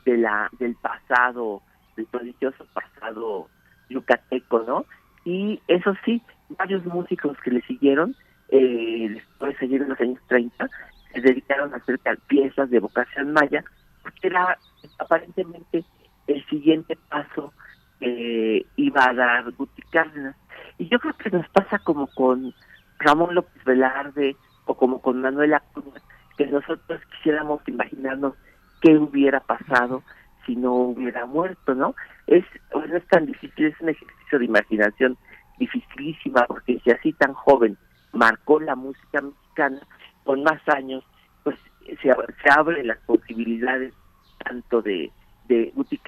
de 0.05 0.17
la 0.17 0.49
del 0.59 0.75
pasado, 0.77 1.63
del 1.97 2.07
prodigioso 2.07 2.67
pasado 2.73 3.49
yucateco, 3.89 4.61
¿no? 4.61 4.87
Y 5.25 5.61
eso 5.69 5.95
sí, 6.05 6.23
varios 6.57 6.85
músicos 6.85 7.37
que 7.45 7.51
le 7.51 7.63
siguieron, 7.63 8.15
eh, 8.49 9.09
después 9.11 9.53
de 9.53 9.59
seguir 9.59 9.83
en 9.83 9.91
los 9.91 10.01
años 10.01 10.21
30, 10.29 10.69
se 11.13 11.21
dedicaron 11.21 11.73
a 11.73 11.77
hacer 11.77 11.99
piezas 12.27 12.71
de 12.71 12.79
evocación 12.79 13.33
maya, 13.33 13.65
porque 14.03 14.29
era 14.29 14.59
aparentemente 14.99 15.85
el 16.27 16.45
siguiente 16.47 16.97
paso 17.09 17.53
que 18.01 18.67
iba 18.77 19.05
a 19.09 19.15
dar 19.15 19.51
Guti 19.53 19.83
Cárdenas. 19.91 20.37
Y 20.79 20.89
yo 20.89 20.99
creo 20.99 21.15
que 21.15 21.31
nos 21.31 21.49
pasa 21.51 21.79
como 21.79 22.07
con 22.09 22.53
Ramón 22.99 23.35
López 23.35 23.65
Velarde 23.65 24.37
o 24.67 24.75
como 24.75 25.01
con 25.01 25.21
Manuel 25.21 25.55
Acuña, 25.55 26.01
que 26.37 26.47
nosotros 26.47 27.01
quisiéramos 27.17 27.61
imaginarnos 27.67 28.35
qué 28.81 28.97
hubiera 28.97 29.41
pasado 29.41 30.03
si 30.47 30.57
no 30.57 30.75
hubiera 30.75 31.27
muerto, 31.27 31.75
¿no? 31.75 31.95
Es, 32.27 32.45
no 32.75 32.97
es 32.97 33.07
tan 33.07 33.27
difícil, 33.27 33.67
es 33.67 33.81
un 33.81 33.91
ejercicio 33.91 34.39
de 34.39 34.45
imaginación 34.45 35.17
dificilísima, 35.65 36.47
porque 36.47 36.81
si 36.83 36.91
así 36.91 37.13
tan 37.13 37.33
joven 37.35 37.77
marcó 38.13 38.61
la 38.61 38.75
música 38.75 39.21
mexicana, 39.21 39.81
con 40.25 40.43
más 40.43 40.61
años, 40.69 41.05
pues 41.43 41.57
se, 42.01 42.11
se 42.13 42.51
abren 42.51 42.87
las 42.87 42.99
posibilidades 42.99 43.93
tanto 44.45 44.83
de 44.83 45.11
de 45.49 45.73
Guti 45.75 46.01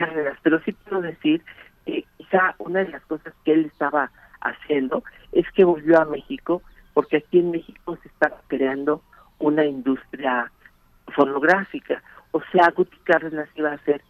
pero 0.43 0.61
sí 0.61 0.73
puedo 0.73 1.03
decir 1.03 1.43
que 1.85 2.05
quizá 2.17 2.55
una 2.59 2.81
de 2.81 2.91
las 2.91 3.05
cosas 3.07 3.35
que 3.45 3.53
él 3.53 3.67
estaba 3.67 4.11
haciendo 4.41 5.03
es 5.33 5.51
que 5.53 5.65
volvió 5.65 6.01
a 6.01 6.05
México, 6.05 6.63
porque 6.93 7.19
aquí 7.19 7.39
en 7.39 7.51
México 7.51 7.99
se 8.03 8.09
está 8.09 8.33
creando 8.47 9.03
una 9.39 9.65
industria 9.65 10.51
fonográfica. 11.15 12.03
O 12.31 12.41
sea, 12.53 12.71
Guti 12.71 12.97
Cárdenas 13.05 13.49
iba 13.55 13.73
a 13.73 13.79
ser 13.79 14.03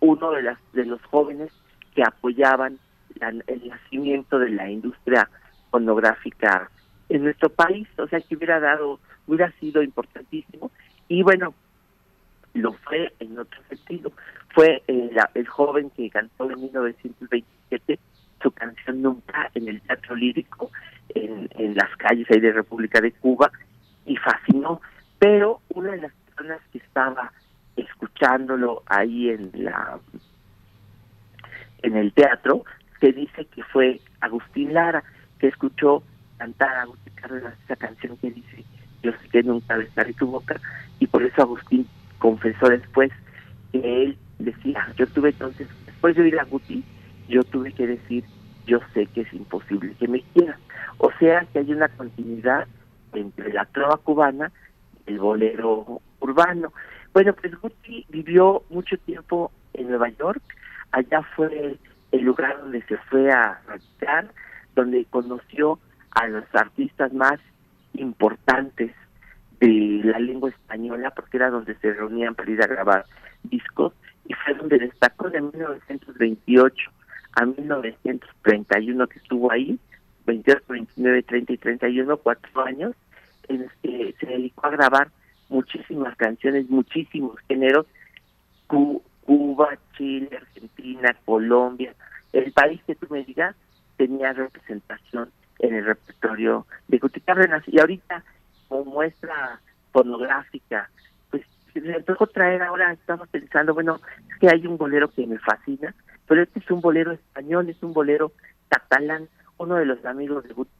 uno 0.00 0.30
de, 0.32 0.42
las, 0.42 0.58
de 0.72 0.84
los 0.84 1.02
jóvenes 1.04 1.52
que 1.94 2.02
apoyaban 2.02 2.78
el 3.20 3.68
nacimiento 3.68 4.38
de 4.38 4.50
la 4.50 4.70
industria 4.70 5.28
fonográfica 5.70 6.70
en 7.08 7.24
nuestro 7.24 7.48
país, 7.48 7.86
o 7.98 8.06
sea 8.06 8.20
que 8.20 8.36
hubiera 8.36 8.60
dado, 8.60 9.00
hubiera 9.26 9.50
sido 9.52 9.82
importantísimo. 9.82 10.70
Y 11.08 11.22
bueno, 11.22 11.54
lo 12.54 12.72
fue 12.72 13.12
en 13.20 13.38
otro 13.38 13.60
sentido. 13.68 14.12
Fue 14.54 14.82
eh, 14.86 15.10
el 15.34 15.48
joven 15.48 15.90
que 15.90 16.10
cantó 16.10 16.50
en 16.50 16.60
1927 16.60 17.98
su 18.42 18.50
canción 18.52 19.02
Nunca 19.02 19.50
en 19.54 19.68
el 19.68 19.80
Teatro 19.80 20.14
Lírico, 20.14 20.70
en, 21.14 21.48
en 21.56 21.74
las 21.74 21.94
calles 21.96 22.26
ahí 22.30 22.40
de 22.40 22.52
República 22.52 23.00
de 23.00 23.12
Cuba, 23.12 23.50
y 24.06 24.16
fascinó. 24.16 24.80
Pero 25.18 25.60
una 25.70 25.92
de 25.92 26.02
las 26.02 26.12
personas 26.26 26.60
que 26.70 26.78
estaba 26.78 27.32
escuchándolo 27.76 28.82
ahí 28.86 29.30
en 29.30 29.50
la 29.54 29.98
en 31.82 31.96
el 31.96 32.12
teatro 32.12 32.64
se 33.04 33.12
dice 33.12 33.44
que 33.54 33.62
fue 33.64 34.00
Agustín 34.20 34.72
Lara 34.72 35.04
que 35.38 35.48
escuchó 35.48 36.02
cantar 36.38 36.74
a 36.74 36.82
Agustín 36.82 37.12
Cárdenas 37.16 37.54
esa 37.64 37.76
canción 37.76 38.16
que 38.16 38.30
dice 38.30 38.64
yo 39.02 39.12
sé 39.12 39.28
que 39.28 39.42
nunca 39.42 39.76
estar 39.76 40.06
en 40.06 40.14
tu 40.14 40.26
boca 40.26 40.58
y 40.98 41.06
por 41.06 41.22
eso 41.22 41.42
Agustín 41.42 41.86
confesó 42.18 42.70
después 42.70 43.12
que 43.72 44.04
él 44.04 44.16
decía, 44.38 44.88
yo 44.96 45.06
tuve 45.08 45.28
entonces, 45.28 45.68
después 45.84 46.16
de 46.16 46.22
oír 46.22 46.40
a 46.40 46.44
Guti, 46.44 46.82
yo 47.28 47.44
tuve 47.44 47.72
que 47.72 47.86
decir, 47.86 48.24
yo 48.66 48.78
sé 48.94 49.04
que 49.06 49.20
es 49.20 49.34
imposible 49.34 49.94
que 50.00 50.08
me 50.08 50.22
quiera. 50.32 50.58
O 50.96 51.10
sea 51.18 51.46
que 51.52 51.58
hay 51.58 51.70
una 51.70 51.88
continuidad 51.88 52.66
entre 53.12 53.52
la 53.52 53.66
trova 53.66 53.98
cubana 53.98 54.50
y 55.06 55.12
el 55.12 55.18
bolero 55.18 56.00
urbano. 56.20 56.72
Bueno, 57.12 57.34
pues 57.34 57.60
Guti 57.60 58.06
vivió 58.08 58.62
mucho 58.70 58.96
tiempo 58.96 59.52
en 59.74 59.88
Nueva 59.88 60.08
York, 60.08 60.42
allá 60.92 61.22
fue 61.36 61.76
el 62.14 62.24
lugar 62.24 62.60
donde 62.60 62.82
se 62.82 62.96
fue 62.96 63.30
a 63.30 63.60
radicar, 63.66 64.30
donde 64.74 65.04
conoció 65.06 65.80
a 66.12 66.28
los 66.28 66.44
artistas 66.54 67.12
más 67.12 67.40
importantes 67.94 68.92
de 69.58 70.00
la 70.04 70.18
lengua 70.18 70.50
española, 70.50 71.10
porque 71.10 71.38
era 71.38 71.50
donde 71.50 71.74
se 71.76 71.92
reunían 71.92 72.34
para 72.34 72.50
ir 72.50 72.62
a 72.62 72.66
grabar 72.66 73.04
discos, 73.42 73.92
y 74.26 74.34
fue 74.34 74.54
donde 74.54 74.78
destacó 74.78 75.28
de 75.28 75.40
1928 75.40 76.90
a 77.32 77.46
1931 77.46 79.06
que 79.08 79.18
estuvo 79.18 79.50
ahí, 79.50 79.78
28, 80.26 80.62
29, 80.68 81.22
30 81.22 81.52
y 81.52 81.58
31, 81.58 82.16
cuatro 82.18 82.64
años, 82.64 82.94
en 83.48 83.62
este, 83.62 84.14
se 84.20 84.26
dedicó 84.26 84.66
a 84.66 84.70
grabar 84.70 85.10
muchísimas 85.48 86.16
canciones, 86.16 86.70
muchísimos 86.70 87.38
géneros, 87.48 87.86
Cuba, 89.24 89.78
Chile, 89.96 90.28
Argentina, 90.36 91.16
Colombia, 91.24 91.94
el 92.32 92.52
país 92.52 92.80
que 92.86 92.94
tú 92.94 93.06
me 93.10 93.24
digas 93.24 93.54
tenía 93.96 94.32
representación 94.32 95.30
en 95.60 95.74
el 95.74 95.84
repertorio 95.84 96.66
de 96.88 96.98
Guti 96.98 97.20
Cárdenas 97.20 97.62
y 97.66 97.78
ahorita 97.78 98.24
como 98.68 98.84
muestra 98.84 99.60
pornográfica. 99.92 100.90
Pues 101.30 101.44
me 101.74 102.02
tocó 102.02 102.26
traer 102.26 102.62
ahora, 102.62 102.92
estamos 102.92 103.28
pensando, 103.28 103.72
bueno, 103.72 104.00
es 104.28 104.38
que 104.38 104.48
hay 104.48 104.66
un 104.66 104.76
bolero 104.76 105.10
que 105.10 105.26
me 105.26 105.38
fascina, 105.38 105.94
pero 106.26 106.42
este 106.42 106.58
es 106.58 106.70
un 106.70 106.80
bolero 106.80 107.12
español, 107.12 107.68
es 107.68 107.82
un 107.82 107.92
bolero 107.92 108.32
catalán. 108.68 109.28
Uno 109.56 109.76
de 109.76 109.86
los 109.86 110.04
amigos 110.04 110.44
de 110.44 110.54
Guti 110.54 110.72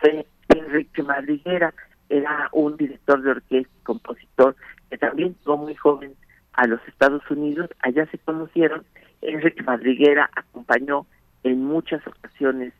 fue 0.00 0.26
Enrique 0.48 1.02
Madriguera, 1.02 1.74
era 2.08 2.48
un 2.52 2.76
director 2.76 3.20
de 3.20 3.30
orquesta 3.30 3.72
y 3.78 3.84
compositor 3.84 4.56
que 4.88 4.96
también 4.96 5.34
llegó 5.38 5.56
muy 5.56 5.74
joven 5.74 6.14
a 6.56 6.66
los 6.66 6.80
Estados 6.88 7.22
Unidos, 7.30 7.70
allá 7.80 8.06
se 8.06 8.18
conocieron 8.18 8.84
Enrique 9.22 9.62
Madriguera 9.62 10.30
acompañó 10.34 11.06
en 11.42 11.64
muchas 11.64 12.06
ocasiones 12.06 12.72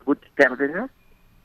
a 0.00 0.04
Guti 0.04 0.28
Cárdenas 0.34 0.90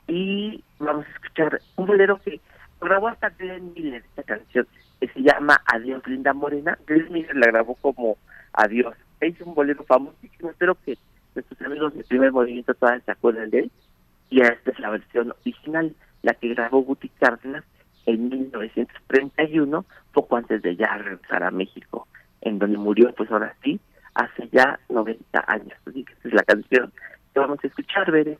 y 0.06 0.62
vamos 0.78 1.06
a 1.06 1.10
escuchar 1.10 1.60
un 1.76 1.86
bolero 1.86 2.20
que 2.20 2.40
grabó 2.80 3.08
hasta 3.08 3.30
Glenn 3.30 3.72
Miller, 3.74 4.02
esta 4.04 4.22
canción, 4.22 4.66
que 5.00 5.08
se 5.08 5.22
llama 5.22 5.60
Adiós 5.66 6.06
Linda 6.06 6.32
Morena. 6.32 6.78
Glenn 6.86 7.12
Miller 7.12 7.36
la 7.36 7.46
grabó 7.46 7.74
como 7.76 8.16
Adiós. 8.52 8.94
Es 9.20 9.40
un 9.40 9.54
bolero 9.54 9.84
famosísimo, 9.84 10.50
espero 10.50 10.76
que 10.84 10.96
nuestros 11.34 11.60
amigos 11.62 11.94
del 11.94 12.04
primer 12.04 12.32
movimiento 12.32 12.74
todavía 12.74 13.04
se 13.04 13.12
acuerdan 13.12 13.50
de 13.50 13.60
él. 13.60 13.70
Y 14.30 14.40
esta 14.40 14.70
es 14.70 14.78
la 14.80 14.90
versión 14.90 15.32
original, 15.42 15.94
la 16.22 16.34
que 16.34 16.48
grabó 16.48 16.82
Guti 16.82 17.08
Cárdenas 17.08 17.64
en 18.10 18.28
1931, 18.28 19.84
poco 20.12 20.36
antes 20.36 20.62
de 20.62 20.76
ya 20.76 20.96
regresar 20.98 21.42
a 21.44 21.50
México, 21.50 22.08
en 22.40 22.58
donde 22.58 22.78
murió, 22.78 23.12
pues 23.14 23.30
ahora 23.30 23.54
sí, 23.62 23.80
hace 24.14 24.48
ya 24.52 24.78
90 24.88 25.44
años. 25.46 25.78
Así 25.86 26.04
que 26.04 26.12
es 26.24 26.34
la 26.34 26.42
canción 26.42 26.92
que 27.32 27.40
vamos 27.40 27.58
a 27.62 27.66
escuchar, 27.66 28.10
Veré. 28.10 28.38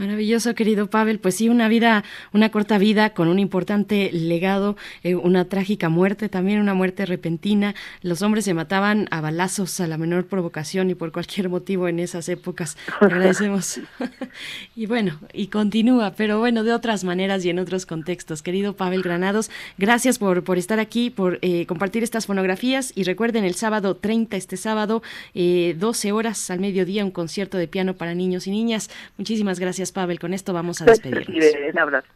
Maravilloso, 0.00 0.54
querido 0.54 0.88
Pavel. 0.88 1.18
Pues 1.18 1.34
sí, 1.34 1.50
una 1.50 1.68
vida, 1.68 2.04
una 2.32 2.48
corta 2.48 2.78
vida 2.78 3.10
con 3.10 3.28
un 3.28 3.38
importante 3.38 4.08
legado, 4.14 4.78
eh, 5.02 5.14
una 5.14 5.44
trágica 5.44 5.90
muerte, 5.90 6.30
también 6.30 6.58
una 6.58 6.72
muerte 6.72 7.04
repentina. 7.04 7.74
Los 8.00 8.22
hombres 8.22 8.46
se 8.46 8.54
mataban 8.54 9.08
a 9.10 9.20
balazos 9.20 9.78
a 9.78 9.86
la 9.86 9.98
menor 9.98 10.26
provocación 10.26 10.88
y 10.88 10.94
por 10.94 11.12
cualquier 11.12 11.50
motivo 11.50 11.86
en 11.86 11.98
esas 11.98 12.30
épocas. 12.30 12.78
agradecemos. 12.98 13.78
y 14.74 14.86
bueno, 14.86 15.20
y 15.34 15.48
continúa, 15.48 16.14
pero 16.16 16.38
bueno, 16.38 16.64
de 16.64 16.72
otras 16.72 17.04
maneras 17.04 17.44
y 17.44 17.50
en 17.50 17.58
otros 17.58 17.84
contextos. 17.84 18.40
Querido 18.40 18.72
Pavel 18.72 19.02
Granados, 19.02 19.50
gracias 19.76 20.18
por, 20.18 20.44
por 20.44 20.56
estar 20.56 20.80
aquí, 20.80 21.10
por 21.10 21.38
eh, 21.42 21.66
compartir 21.66 22.04
estas 22.04 22.24
fonografías 22.24 22.90
y 22.94 23.04
recuerden 23.04 23.44
el 23.44 23.54
sábado 23.54 23.96
30, 23.96 24.38
este 24.38 24.56
sábado, 24.56 25.02
eh, 25.34 25.76
12 25.78 26.12
horas 26.12 26.50
al 26.50 26.58
mediodía, 26.58 27.04
un 27.04 27.10
concierto 27.10 27.58
de 27.58 27.68
piano 27.68 27.96
para 27.96 28.14
niños 28.14 28.46
y 28.46 28.50
niñas. 28.50 28.88
Muchísimas 29.18 29.60
gracias. 29.60 29.89
Pavel. 29.92 30.18
Con 30.18 30.34
esto 30.34 30.52
vamos 30.52 30.80
a 30.82 30.84
despedirnos. 30.84 31.44
Un 31.72 31.78
abrazo. 31.78 32.08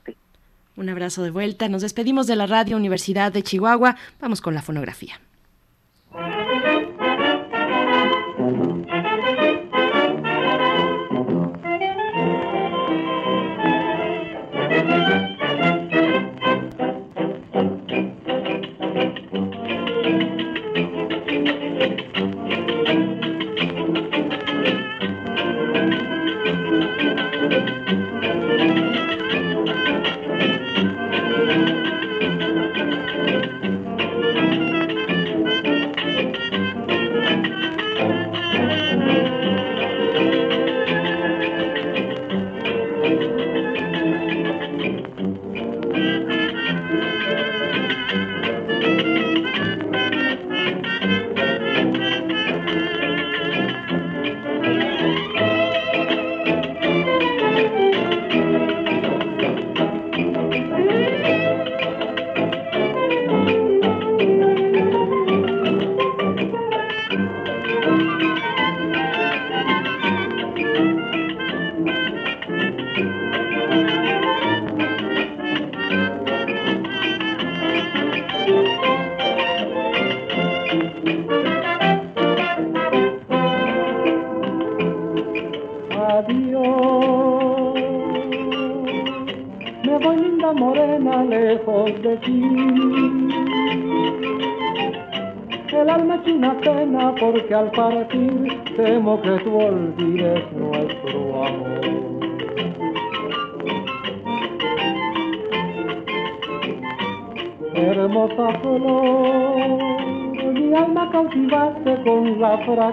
Un 0.77 0.89
abrazo 0.89 1.23
de 1.23 1.31
vuelta. 1.31 1.69
Nos 1.69 1.83
despedimos 1.83 2.27
de 2.27 2.37
la 2.37 2.47
Radio 2.47 2.77
Universidad 2.77 3.33
de 3.33 3.43
Chihuahua. 3.43 3.97
Vamos 4.21 4.41
con 4.41 4.55
la 4.55 4.63
fonografía. 4.63 5.21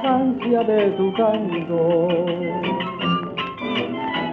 Fragancia 0.01 0.63
de 0.63 0.91
tu 0.91 1.13
canto. 1.13 2.07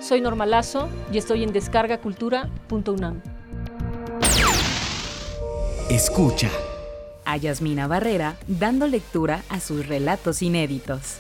Soy 0.02 0.22
Norma 0.22 0.46
Lazo 0.46 0.90
y 1.12 1.18
estoy 1.18 1.44
en 1.44 1.52
descargacultura.unam. 1.54 3.22
Escucha 5.90 6.50
a 7.26 7.38
Yasmina 7.38 7.88
Barrera 7.88 8.38
dando 8.48 8.86
lectura 8.88 9.44
a 9.50 9.60
sus 9.60 9.88
relatos 9.88 10.42
inéditos. 10.42 11.18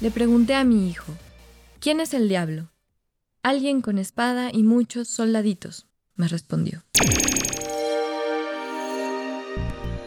Le 0.00 0.10
pregunté 0.10 0.54
a 0.54 0.64
mi 0.64 0.88
hijo, 0.88 1.12
¿quién 1.80 2.00
es 2.00 2.14
el 2.14 2.28
diablo? 2.28 2.68
Alguien 3.42 3.80
con 3.80 3.98
espada 3.98 4.50
y 4.52 4.62
muchos 4.62 5.08
soldaditos, 5.08 5.88
me 6.16 6.28
respondió. 6.28 6.84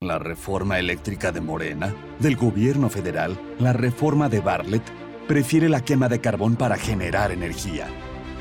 La 0.00 0.18
reforma 0.18 0.78
eléctrica 0.78 1.32
de 1.32 1.40
Morena, 1.40 1.92
del 2.20 2.36
gobierno 2.36 2.88
federal, 2.88 3.36
la 3.58 3.72
reforma 3.72 4.28
de 4.28 4.38
Bartlett, 4.40 4.84
prefiere 5.26 5.68
la 5.68 5.84
quema 5.84 6.08
de 6.08 6.20
carbón 6.20 6.54
para 6.56 6.76
generar 6.76 7.32
energía. 7.32 7.88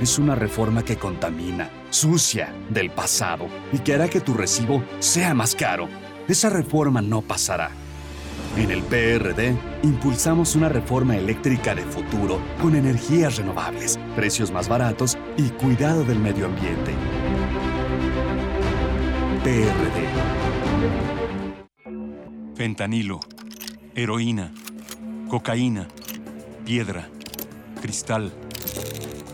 Es 0.01 0.17
una 0.17 0.33
reforma 0.33 0.83
que 0.83 0.95
contamina, 0.95 1.69
sucia, 1.89 2.53
del 2.69 2.89
pasado 2.89 3.47
y 3.73 3.79
que 3.79 3.93
hará 3.93 4.07
que 4.07 4.21
tu 4.21 4.33
recibo 4.33 4.81
sea 4.99 5.33
más 5.33 5.55
caro. 5.55 5.89
Esa 6.27 6.49
reforma 6.49 7.01
no 7.01 7.21
pasará. 7.21 7.71
En 8.57 8.71
el 8.71 8.81
PRD 8.81 9.57
impulsamos 9.83 10.55
una 10.55 10.69
reforma 10.69 11.17
eléctrica 11.17 11.75
de 11.75 11.83
futuro 11.83 12.39
con 12.61 12.75
energías 12.75 13.37
renovables, 13.37 13.99
precios 14.15 14.51
más 14.51 14.69
baratos 14.69 15.17
y 15.35 15.49
cuidado 15.49 16.05
del 16.05 16.19
medio 16.19 16.45
ambiente. 16.45 16.93
PRD. 19.43 20.07
Fentanilo, 22.55 23.19
heroína, 23.95 24.51
cocaína, 25.29 25.87
piedra, 26.65 27.09
cristal. 27.81 28.31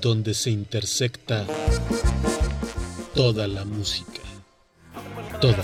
donde 0.00 0.34
se 0.34 0.50
intersecta 0.50 1.46
toda 3.14 3.46
la 3.46 3.64
música. 3.64 4.20
Toda. 5.40 5.62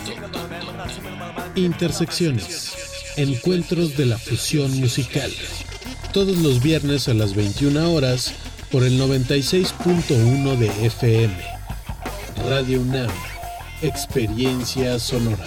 Intersecciones. 1.55 2.73
Encuentros 3.17 3.97
de 3.97 4.07
la 4.07 4.19
fusión 4.19 4.79
musical. 4.79 5.33
Todos 6.13 6.39
los 6.39 6.63
viernes 6.63 7.09
a 7.09 7.15
las 7.15 7.35
21 7.35 7.93
horas 7.93 8.35
por 8.71 8.83
el 8.85 9.01
96.1 9.01 10.57
de 10.57 10.87
FM. 10.87 11.37
Radio 12.49 12.81
UNAM. 12.81 13.11
Experiencia 13.83 14.99
sonora. 14.99 15.47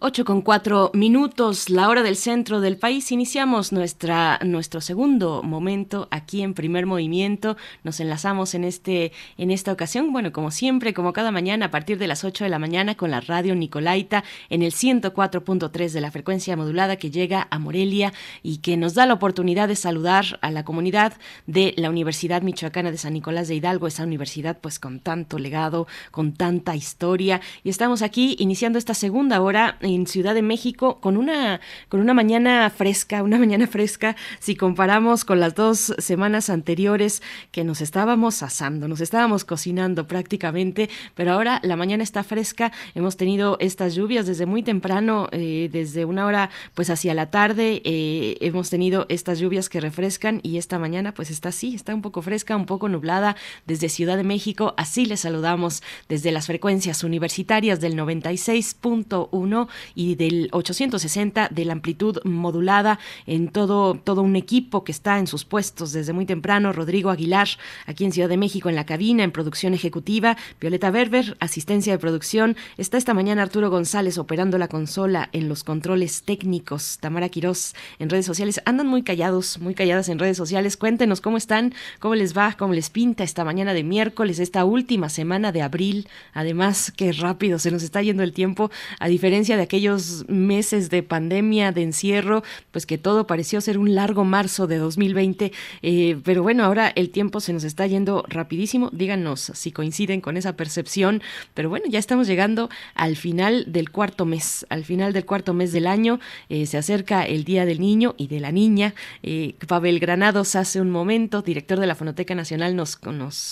8 0.00 0.24
con 0.24 0.42
4 0.42 0.92
minutos, 0.94 1.70
la 1.70 1.88
hora 1.88 2.04
del 2.04 2.14
centro 2.14 2.60
del 2.60 2.76
país. 2.76 3.10
Iniciamos 3.10 3.72
nuestra, 3.72 4.38
nuestro 4.44 4.80
segundo 4.80 5.42
momento 5.42 6.06
aquí 6.12 6.42
en 6.42 6.54
primer 6.54 6.86
movimiento. 6.86 7.56
Nos 7.82 7.98
enlazamos 7.98 8.54
en, 8.54 8.62
este, 8.62 9.10
en 9.38 9.50
esta 9.50 9.72
ocasión, 9.72 10.12
bueno, 10.12 10.30
como 10.30 10.52
siempre, 10.52 10.94
como 10.94 11.12
cada 11.12 11.32
mañana, 11.32 11.66
a 11.66 11.70
partir 11.72 11.98
de 11.98 12.06
las 12.06 12.22
8 12.22 12.44
de 12.44 12.50
la 12.50 12.60
mañana 12.60 12.94
con 12.94 13.10
la 13.10 13.20
radio 13.20 13.56
Nicolaita 13.56 14.22
en 14.50 14.62
el 14.62 14.70
104.3 14.70 15.90
de 15.90 16.00
la 16.00 16.12
frecuencia 16.12 16.56
modulada 16.56 16.94
que 16.94 17.10
llega 17.10 17.48
a 17.50 17.58
Morelia 17.58 18.12
y 18.44 18.58
que 18.58 18.76
nos 18.76 18.94
da 18.94 19.04
la 19.04 19.14
oportunidad 19.14 19.66
de 19.66 19.74
saludar 19.74 20.38
a 20.42 20.52
la 20.52 20.64
comunidad 20.64 21.14
de 21.48 21.74
la 21.76 21.90
Universidad 21.90 22.42
Michoacana 22.42 22.92
de 22.92 22.98
San 22.98 23.14
Nicolás 23.14 23.48
de 23.48 23.56
Hidalgo, 23.56 23.88
esa 23.88 24.04
universidad 24.04 24.58
pues 24.60 24.78
con 24.78 25.00
tanto 25.00 25.40
legado, 25.40 25.88
con 26.12 26.34
tanta 26.34 26.76
historia. 26.76 27.40
Y 27.64 27.70
estamos 27.70 28.02
aquí 28.02 28.36
iniciando 28.38 28.78
esta 28.78 28.94
segunda 28.94 29.40
hora 29.40 29.76
en 29.94 30.06
Ciudad 30.06 30.34
de 30.34 30.42
México 30.42 31.00
con 31.00 31.16
una, 31.16 31.60
con 31.88 32.00
una 32.00 32.14
mañana 32.14 32.70
fresca, 32.70 33.22
una 33.22 33.38
mañana 33.38 33.66
fresca 33.66 34.16
si 34.38 34.56
comparamos 34.56 35.24
con 35.24 35.40
las 35.40 35.54
dos 35.54 35.94
semanas 35.98 36.50
anteriores 36.50 37.22
que 37.50 37.64
nos 37.64 37.80
estábamos 37.80 38.42
asando, 38.42 38.88
nos 38.88 39.00
estábamos 39.00 39.44
cocinando 39.44 40.06
prácticamente, 40.06 40.88
pero 41.14 41.32
ahora 41.32 41.60
la 41.62 41.76
mañana 41.76 42.02
está 42.02 42.22
fresca, 42.22 42.72
hemos 42.94 43.16
tenido 43.16 43.56
estas 43.60 43.94
lluvias 43.94 44.26
desde 44.26 44.46
muy 44.46 44.62
temprano, 44.62 45.28
eh, 45.32 45.68
desde 45.72 46.04
una 46.04 46.26
hora 46.26 46.50
pues 46.74 46.90
hacia 46.90 47.14
la 47.14 47.30
tarde, 47.30 47.82
eh, 47.84 48.36
hemos 48.40 48.70
tenido 48.70 49.06
estas 49.08 49.38
lluvias 49.38 49.68
que 49.68 49.80
refrescan 49.80 50.40
y 50.42 50.58
esta 50.58 50.78
mañana 50.78 51.14
pues 51.14 51.30
está 51.30 51.50
así, 51.50 51.74
está 51.74 51.94
un 51.94 52.02
poco 52.02 52.22
fresca, 52.22 52.56
un 52.56 52.66
poco 52.66 52.88
nublada 52.88 53.36
desde 53.66 53.88
Ciudad 53.88 54.16
de 54.16 54.24
México, 54.24 54.74
así 54.76 55.06
les 55.06 55.20
saludamos 55.20 55.82
desde 56.08 56.32
las 56.32 56.46
frecuencias 56.46 57.04
universitarias 57.04 57.80
del 57.80 57.94
96.1 57.94 59.68
y 59.94 60.14
del 60.14 60.48
860 60.52 61.48
de 61.50 61.64
la 61.64 61.72
amplitud 61.72 62.18
modulada 62.24 62.98
en 63.26 63.48
todo, 63.48 63.94
todo 63.94 64.22
un 64.22 64.36
equipo 64.36 64.84
que 64.84 64.92
está 64.92 65.18
en 65.18 65.26
sus 65.26 65.44
puestos 65.44 65.92
desde 65.92 66.12
muy 66.12 66.26
temprano. 66.26 66.72
Rodrigo 66.72 67.10
Aguilar, 67.10 67.48
aquí 67.86 68.04
en 68.04 68.12
Ciudad 68.12 68.28
de 68.28 68.36
México 68.36 68.68
en 68.68 68.74
la 68.74 68.86
cabina, 68.86 69.24
en 69.24 69.32
producción 69.32 69.74
ejecutiva. 69.74 70.36
Violeta 70.60 70.90
Berber, 70.90 71.36
asistencia 71.40 71.92
de 71.92 71.98
producción. 71.98 72.56
Está 72.76 72.98
esta 72.98 73.14
mañana 73.14 73.42
Arturo 73.42 73.70
González 73.70 74.18
operando 74.18 74.58
la 74.58 74.68
consola 74.68 75.28
en 75.32 75.48
los 75.48 75.64
controles 75.64 76.22
técnicos. 76.22 76.98
Tamara 77.00 77.28
Quirós 77.28 77.74
en 77.98 78.10
redes 78.10 78.26
sociales. 78.26 78.60
Andan 78.64 78.86
muy 78.86 79.02
callados, 79.02 79.58
muy 79.58 79.74
calladas 79.74 80.08
en 80.08 80.18
redes 80.18 80.36
sociales. 80.36 80.76
Cuéntenos 80.76 81.20
cómo 81.20 81.36
están, 81.36 81.74
cómo 81.98 82.14
les 82.14 82.36
va, 82.36 82.54
cómo 82.58 82.74
les 82.74 82.90
pinta 82.90 83.24
esta 83.24 83.44
mañana 83.44 83.74
de 83.74 83.84
miércoles, 83.84 84.38
esta 84.38 84.64
última 84.64 85.08
semana 85.08 85.52
de 85.52 85.62
abril. 85.62 86.08
Además, 86.32 86.92
qué 86.96 87.12
rápido 87.12 87.58
se 87.58 87.70
nos 87.70 87.82
está 87.82 88.02
yendo 88.02 88.22
el 88.22 88.32
tiempo, 88.32 88.70
a 88.98 89.08
diferencia 89.08 89.56
de 89.56 89.67
aquellos 89.68 90.24
meses 90.28 90.88
de 90.88 91.02
pandemia, 91.02 91.72
de 91.72 91.82
encierro, 91.82 92.42
pues 92.70 92.86
que 92.86 92.96
todo 92.96 93.26
pareció 93.26 93.60
ser 93.60 93.76
un 93.76 93.94
largo 93.94 94.24
marzo 94.24 94.66
de 94.66 94.78
2020. 94.78 95.52
Eh, 95.82 96.18
pero 96.24 96.42
bueno, 96.42 96.64
ahora 96.64 96.88
el 96.94 97.10
tiempo 97.10 97.40
se 97.40 97.52
nos 97.52 97.64
está 97.64 97.86
yendo 97.86 98.24
rapidísimo. 98.28 98.88
Díganos 98.92 99.52
si 99.54 99.72
coinciden 99.72 100.22
con 100.22 100.38
esa 100.38 100.54
percepción. 100.54 101.20
Pero 101.52 101.68
bueno, 101.68 101.84
ya 101.88 101.98
estamos 101.98 102.26
llegando 102.26 102.70
al 102.94 103.16
final 103.16 103.66
del 103.68 103.90
cuarto 103.90 104.24
mes, 104.24 104.64
al 104.70 104.84
final 104.84 105.12
del 105.12 105.26
cuarto 105.26 105.52
mes 105.52 105.70
del 105.70 105.86
año. 105.86 106.18
Eh, 106.48 106.64
se 106.64 106.78
acerca 106.78 107.24
el 107.24 107.44
Día 107.44 107.66
del 107.66 107.78
Niño 107.78 108.14
y 108.16 108.28
de 108.28 108.40
la 108.40 108.52
Niña. 108.52 108.94
Eh, 109.22 109.54
Pavel 109.66 109.98
Granados 109.98 110.56
hace 110.56 110.80
un 110.80 110.90
momento, 110.90 111.42
director 111.42 111.78
de 111.78 111.86
la 111.86 111.94
Fonoteca 111.94 112.34
Nacional, 112.34 112.74
nos, 112.74 112.98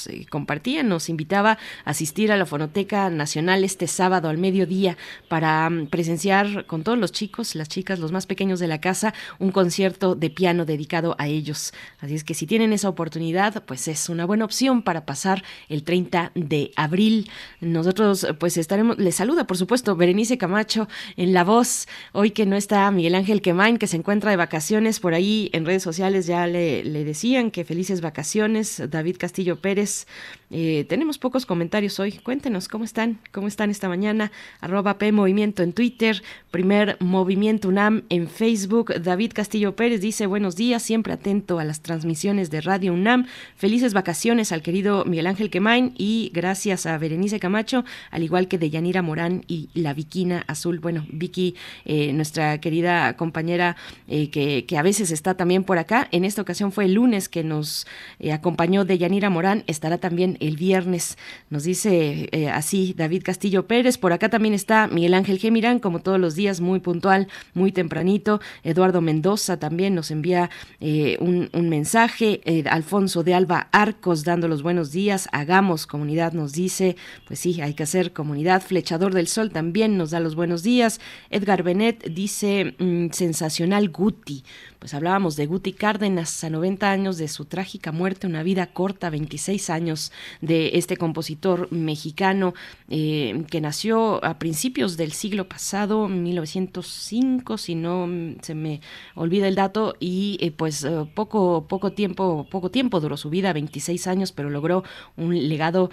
eh, 0.07 0.25
compartía, 0.31 0.83
nos 0.83 1.11
invitaba 1.11 1.59
a 1.85 1.91
asistir 1.91 2.33
a 2.33 2.37
la 2.39 2.47
Fonoteca 2.47 3.11
Nacional 3.11 3.64
este 3.64 3.87
sábado 3.87 4.29
al 4.29 4.39
mediodía 4.39 4.97
para 5.29 5.69
um, 5.69 5.87
presenciar 6.07 6.67
con 6.67 6.85
todos 6.85 6.97
los 6.97 7.11
chicos, 7.11 7.57
las 7.57 7.69
chicas, 7.69 7.99
los 7.99 8.13
más 8.13 8.27
pequeños 8.27 8.61
de 8.61 8.69
la 8.69 8.81
casa, 8.81 9.13
un 9.41 9.51
concierto 9.51 10.15
de 10.15 10.31
piano 10.31 10.65
dedicado 10.65 11.17
a 11.19 11.27
ellos. 11.27 11.73
Así 11.99 12.15
es 12.15 12.23
que 12.23 12.33
si 12.33 12.47
tienen 12.47 12.73
esa 12.73 12.89
oportunidad, 12.89 13.65
pues 13.65 13.89
es 13.89 14.09
una 14.09 14.25
buena 14.25 14.45
opción 14.45 14.83
para 14.83 15.05
pasar 15.05 15.43
el 15.69 15.83
30 15.83 16.31
de 16.37 16.71
abril. 16.77 17.29
Nosotros 17.61 18.25
pues 18.39 18.57
estaremos, 18.57 18.99
les 18.99 19.17
saluda 19.17 19.49
por 19.49 19.57
supuesto 19.57 19.97
Berenice 19.97 20.39
Camacho 20.39 20.87
en 21.17 21.33
la 21.33 21.43
voz, 21.43 21.89
hoy 22.13 22.31
que 22.31 22.47
no 22.47 22.55
está 22.55 22.89
Miguel 22.93 23.17
Ángel 23.17 23.43
Quemain, 23.43 23.77
que 23.77 23.89
se 23.89 23.97
encuentra 23.97 24.31
de 24.31 24.37
vacaciones 24.37 25.01
por 25.01 25.13
ahí 25.13 25.51
en 25.53 25.67
redes 25.67 25.83
sociales, 25.83 26.29
ya 26.29 26.47
le, 26.47 26.85
le 26.85 27.03
decían 27.03 27.51
que 27.51 27.65
felices 27.65 28.01
vacaciones, 28.01 28.81
David 28.89 29.17
Castillo 29.19 29.61
Pérez. 29.61 30.07
Eh, 30.51 30.86
tenemos 30.88 31.18
pocos 31.18 31.44
comentarios 31.44 31.99
hoy, 31.99 32.12
cuéntenos 32.12 32.68
cómo 32.68 32.84
están, 32.84 33.18
cómo 33.32 33.49
están 33.49 33.70
esta 33.70 33.88
mañana, 33.88 34.30
arroba 34.61 34.97
P 34.97 35.11
Movimiento 35.11 35.64
en 35.64 35.72
Twitter, 35.72 36.22
primer 36.53 36.97
Movimiento 37.01 37.68
UNAM 37.68 38.05
en 38.11 38.28
Facebook. 38.28 38.94
David 39.01 39.32
Castillo 39.34 39.74
Pérez 39.74 40.01
dice 40.01 40.26
buenos 40.26 40.55
días, 40.55 40.82
siempre 40.82 41.12
atento 41.12 41.59
a 41.59 41.64
las 41.64 41.80
transmisiones 41.80 42.51
de 42.51 42.61
Radio 42.61 42.92
UNAM. 42.92 43.26
Felices 43.57 43.92
vacaciones 43.92 44.53
al 44.53 44.62
querido 44.62 45.05
Miguel 45.05 45.26
Ángel 45.26 45.51
Quemain 45.51 45.92
y 45.99 46.30
gracias 46.32 46.86
a 46.86 46.97
Berenice 46.97 47.40
Camacho, 47.40 47.84
al 48.11 48.22
igual 48.22 48.47
que 48.47 48.59
de 48.59 48.70
Yanira 48.70 49.03
Morán 49.03 49.44
y 49.49 49.70
la 49.74 49.94
Viquina 49.94 50.44
Azul. 50.47 50.78
Bueno, 50.78 51.07
Vicky, 51.11 51.57
eh, 51.84 52.12
nuestra 52.12 52.61
querida 52.61 53.16
compañera 53.16 53.76
eh, 54.07 54.30
que, 54.30 54.64
que, 54.64 54.78
a 54.78 54.82
veces 54.82 55.11
está 55.11 55.34
también 55.34 55.64
por 55.64 55.78
acá. 55.78 56.09
En 56.12 56.24
esta 56.24 56.42
ocasión 56.42 56.70
fue 56.70 56.84
el 56.84 56.94
lunes 56.94 57.28
que 57.28 57.42
nos 57.42 57.86
eh, 58.20 58.32
acompañó 58.32 58.84
de 58.84 58.99
Yanira 58.99 59.30
Morán. 59.30 59.64
Estará 59.66 59.99
también 59.99 60.36
el 60.41 60.57
viernes. 60.57 61.18
Nos 61.51 61.64
dice 61.64 62.28
eh, 62.32 62.49
así 62.49 62.95
David 62.97 63.22
Castillo 63.24 63.66
Pérez. 63.66 63.99
Por 63.99 64.12
acá 64.12 64.28
también 64.28 64.55
está 64.55 64.87
Miguel 64.87 65.14
Ángel 65.14 65.39
Gemirán, 65.39 65.78
como 65.78 66.01
todos 66.01 66.18
los 66.18 66.34
días, 66.34 66.61
muy 66.61 66.80
puntual, 66.80 67.28
muy 67.55 67.72
tempranito. 67.72 68.41
Eduardo 68.62 69.01
Mendoza 69.01 69.59
también 69.59 69.95
nos 69.95 70.11
envía 70.11 70.51
eh, 70.80 71.16
un, 71.20 71.51
mensaje. 71.68 72.41
Eh, 72.45 72.64
Alfonso 72.68 73.22
de 73.22 73.34
Alba 73.34 73.68
Arcos 73.72 74.24
dando 74.24 74.49
los 74.49 74.62
buenos 74.62 74.93
días. 74.93 75.28
Hagamos 75.32 75.87
comunidad, 75.87 76.32
nos 76.32 76.53
dice. 76.53 76.97
Pues 77.26 77.41
sí, 77.41 77.61
hay 77.61 77.74
que 77.74 77.82
hacer 77.82 78.12
comunidad. 78.12 78.62
Flechador 78.62 79.14
del 79.14 79.26
Sol 79.26 79.51
también 79.51 79.97
nos 79.97 80.11
da 80.11 80.20
los 80.20 80.34
buenos 80.34 80.62
días. 80.62 81.01
Edgar 81.30 81.62
Benet 81.62 82.05
dice, 82.12 82.74
mm, 82.78 83.11
sensacional 83.11 83.91
Guti. 83.91 84.45
Pues 84.79 84.93
hablábamos 84.93 85.37
de 85.37 85.47
Guti 85.47 85.72
Cárdenas 85.72 86.45
a 86.45 86.51
90 86.51 86.91
años 86.91 87.16
de 87.16 87.29
su 87.29 87.47
trágica 87.47 87.93
muerte, 87.93 88.27
una 88.27 88.43
vida 88.43 88.66
corta, 88.66 89.09
26 89.09 89.70
años 89.70 90.12
de 90.43 90.72
este 90.74 90.99
compositor 90.99 91.72
mexicano 91.72 92.53
eh, 92.91 93.45
que 93.51 93.62
nació 93.62 94.22
a 94.22 94.39
principios 94.39 94.99
del 94.99 95.12
siglo 95.12 95.49
pasado, 95.49 96.09
1905, 96.09 97.57
si 97.57 97.74
no 97.74 98.07
se 98.43 98.55
me 98.55 98.81
olvida 99.14 99.49
el 99.49 99.55
dato, 99.55 99.95
y 99.99 100.37
eh, 100.41 100.51
pues 100.51 100.85
eh, 100.85 101.07
poco, 101.14 101.66
poco 101.68 101.93
tiempo, 101.93 102.47
poco 102.51 102.70
tiempo 102.70 103.01
duró 103.01 103.16
su 103.16 103.31
vida, 103.31 103.55
26 103.55 104.07
años, 104.07 104.33
pero 104.33 104.51
logró 104.51 104.85
un 105.16 105.49
legado 105.49 105.91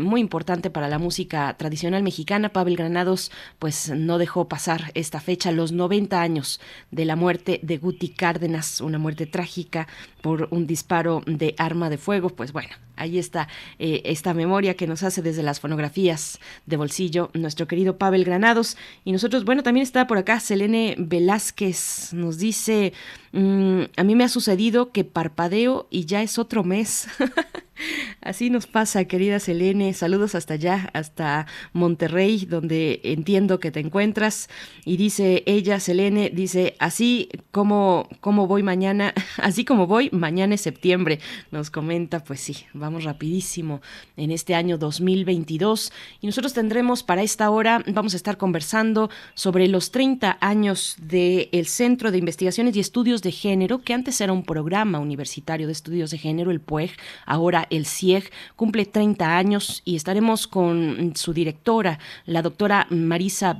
muy 0.00 0.20
importante 0.20 0.70
para 0.70 0.88
la 0.88 0.98
música 0.98 1.56
tradicional 1.56 2.02
mexicana. 2.02 2.50
Pavel 2.50 2.76
Granados 2.76 3.30
pues 3.58 3.90
no 3.90 4.18
dejó 4.18 4.48
pasar 4.48 4.92
esta 4.94 5.20
fecha, 5.20 5.50
los 5.50 5.72
90 5.72 6.20
años 6.20 6.60
de 6.90 7.04
la 7.04 7.16
muerte 7.16 7.60
de 7.62 7.78
Guti 7.78 8.11
Cárdenas, 8.12 8.80
una 8.80 8.98
muerte 8.98 9.26
trágica 9.26 9.88
por 10.20 10.48
un 10.50 10.66
disparo 10.66 11.22
de 11.26 11.54
arma 11.58 11.90
de 11.90 11.98
fuego. 11.98 12.30
Pues 12.30 12.52
bueno, 12.52 12.70
ahí 12.96 13.18
está 13.18 13.48
eh, 13.78 14.02
esta 14.04 14.34
memoria 14.34 14.74
que 14.74 14.86
nos 14.86 15.02
hace 15.02 15.22
desde 15.22 15.42
las 15.42 15.60
fonografías 15.60 16.38
de 16.66 16.76
bolsillo 16.76 17.30
nuestro 17.34 17.66
querido 17.66 17.98
Pavel 17.98 18.24
Granados. 18.24 18.76
Y 19.04 19.12
nosotros, 19.12 19.44
bueno, 19.44 19.62
también 19.62 19.82
está 19.82 20.06
por 20.06 20.18
acá 20.18 20.40
Selene 20.40 20.94
Velázquez, 20.98 22.12
nos 22.12 22.38
dice, 22.38 22.92
mm, 23.32 23.82
a 23.96 24.04
mí 24.04 24.14
me 24.14 24.24
ha 24.24 24.28
sucedido 24.28 24.92
que 24.92 25.04
parpadeo 25.04 25.86
y 25.90 26.06
ya 26.06 26.22
es 26.22 26.38
otro 26.38 26.64
mes. 26.64 27.08
Así 28.20 28.50
nos 28.50 28.66
pasa, 28.66 29.04
querida 29.04 29.40
Selene. 29.40 29.94
Saludos 29.94 30.34
hasta 30.34 30.54
allá, 30.54 30.90
hasta 30.92 31.46
Monterrey, 31.72 32.46
donde 32.46 33.00
entiendo 33.04 33.58
que 33.58 33.70
te 33.70 33.80
encuentras. 33.80 34.48
Y 34.84 34.96
dice 34.96 35.42
ella, 35.46 35.80
Selene, 35.80 36.30
dice, 36.30 36.76
así 36.78 37.28
como, 37.50 38.08
como 38.20 38.46
voy 38.46 38.62
mañana, 38.62 39.12
así 39.38 39.64
como 39.64 39.86
voy, 39.86 40.08
mañana 40.12 40.54
es 40.54 40.60
septiembre. 40.60 41.18
Nos 41.50 41.70
comenta, 41.70 42.22
pues 42.22 42.40
sí, 42.40 42.56
vamos 42.74 43.04
rapidísimo 43.04 43.80
en 44.16 44.30
este 44.30 44.54
año 44.54 44.78
2022. 44.78 45.92
Y 46.20 46.26
nosotros 46.26 46.52
tendremos 46.52 47.02
para 47.02 47.22
esta 47.22 47.50
hora, 47.50 47.82
vamos 47.88 48.14
a 48.14 48.16
estar 48.16 48.36
conversando 48.36 49.10
sobre 49.34 49.66
los 49.66 49.90
30 49.90 50.38
años 50.40 50.96
del 51.00 51.66
Centro 51.66 52.10
de 52.10 52.18
Investigaciones 52.18 52.76
y 52.76 52.80
Estudios 52.80 53.21
de 53.22 53.32
Género, 53.32 53.82
que 53.82 53.94
antes 53.94 54.20
era 54.20 54.32
un 54.32 54.42
programa 54.42 54.98
universitario 54.98 55.66
de 55.66 55.72
estudios 55.72 56.10
de 56.10 56.18
género, 56.18 56.50
el 56.50 56.60
PUEG, 56.60 56.90
ahora 57.26 57.66
el 57.70 57.86
CIEG, 57.86 58.30
cumple 58.56 58.84
30 58.84 59.36
años 59.36 59.82
y 59.84 59.96
estaremos 59.96 60.46
con 60.46 61.12
su 61.16 61.32
directora, 61.32 61.98
la 62.26 62.42
doctora 62.42 62.86
Marisa 62.90 63.56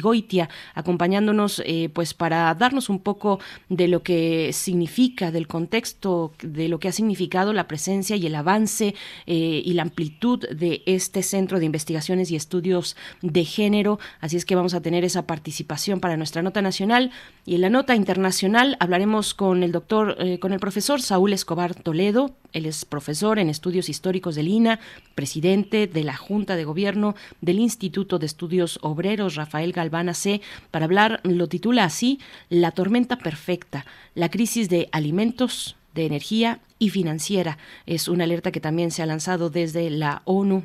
Goitia, 0.00 0.48
acompañándonos 0.74 1.62
eh, 1.64 1.90
pues 1.92 2.14
para 2.14 2.54
darnos 2.54 2.88
un 2.88 3.00
poco 3.00 3.40
de 3.68 3.88
lo 3.88 4.02
que 4.02 4.52
significa, 4.52 5.30
del 5.30 5.46
contexto, 5.46 6.32
de 6.42 6.68
lo 6.68 6.78
que 6.78 6.88
ha 6.88 6.92
significado 6.92 7.52
la 7.52 7.68
presencia 7.68 8.16
y 8.16 8.26
el 8.26 8.34
avance 8.34 8.94
eh, 9.26 9.62
y 9.64 9.72
la 9.74 9.82
amplitud 9.82 10.48
de 10.48 10.82
este 10.86 11.22
Centro 11.22 11.58
de 11.58 11.66
Investigaciones 11.66 12.30
y 12.30 12.36
Estudios 12.36 12.96
de 13.22 13.44
Género. 13.44 13.98
Así 14.20 14.36
es 14.36 14.44
que 14.44 14.54
vamos 14.54 14.74
a 14.74 14.80
tener 14.80 15.04
esa 15.04 15.26
participación 15.26 16.00
para 16.00 16.16
nuestra 16.16 16.42
nota 16.42 16.62
nacional 16.62 17.10
y 17.44 17.56
en 17.56 17.60
la 17.62 17.70
nota 17.70 17.94
internacional 17.94 18.35
hablaremos 18.78 19.34
con 19.34 19.62
el 19.62 19.72
doctor, 19.72 20.16
eh, 20.18 20.38
con 20.38 20.52
el 20.52 20.60
profesor 20.60 21.00
Saúl 21.00 21.32
Escobar 21.32 21.74
Toledo, 21.74 22.36
él 22.52 22.66
es 22.66 22.84
profesor 22.84 23.38
en 23.38 23.48
estudios 23.48 23.88
históricos 23.88 24.34
del 24.34 24.48
INA, 24.48 24.80
presidente 25.14 25.86
de 25.86 26.04
la 26.04 26.16
Junta 26.16 26.56
de 26.56 26.64
Gobierno 26.64 27.14
del 27.40 27.58
Instituto 27.58 28.18
de 28.18 28.26
Estudios 28.26 28.78
Obreros 28.82 29.34
Rafael 29.34 29.72
Galván 29.72 30.14
C. 30.14 30.40
Para 30.70 30.86
hablar, 30.86 31.20
lo 31.22 31.48
titula 31.48 31.84
así, 31.84 32.18
La 32.48 32.70
tormenta 32.70 33.18
perfecta, 33.18 33.84
la 34.14 34.30
crisis 34.30 34.68
de 34.68 34.88
alimentos, 34.92 35.76
de 35.94 36.06
energía 36.06 36.60
y 36.78 36.90
financiera. 36.90 37.58
Es 37.86 38.08
una 38.08 38.24
alerta 38.24 38.52
que 38.52 38.60
también 38.60 38.90
se 38.90 39.02
ha 39.02 39.06
lanzado 39.06 39.50
desde 39.50 39.90
la 39.90 40.22
ONU 40.24 40.62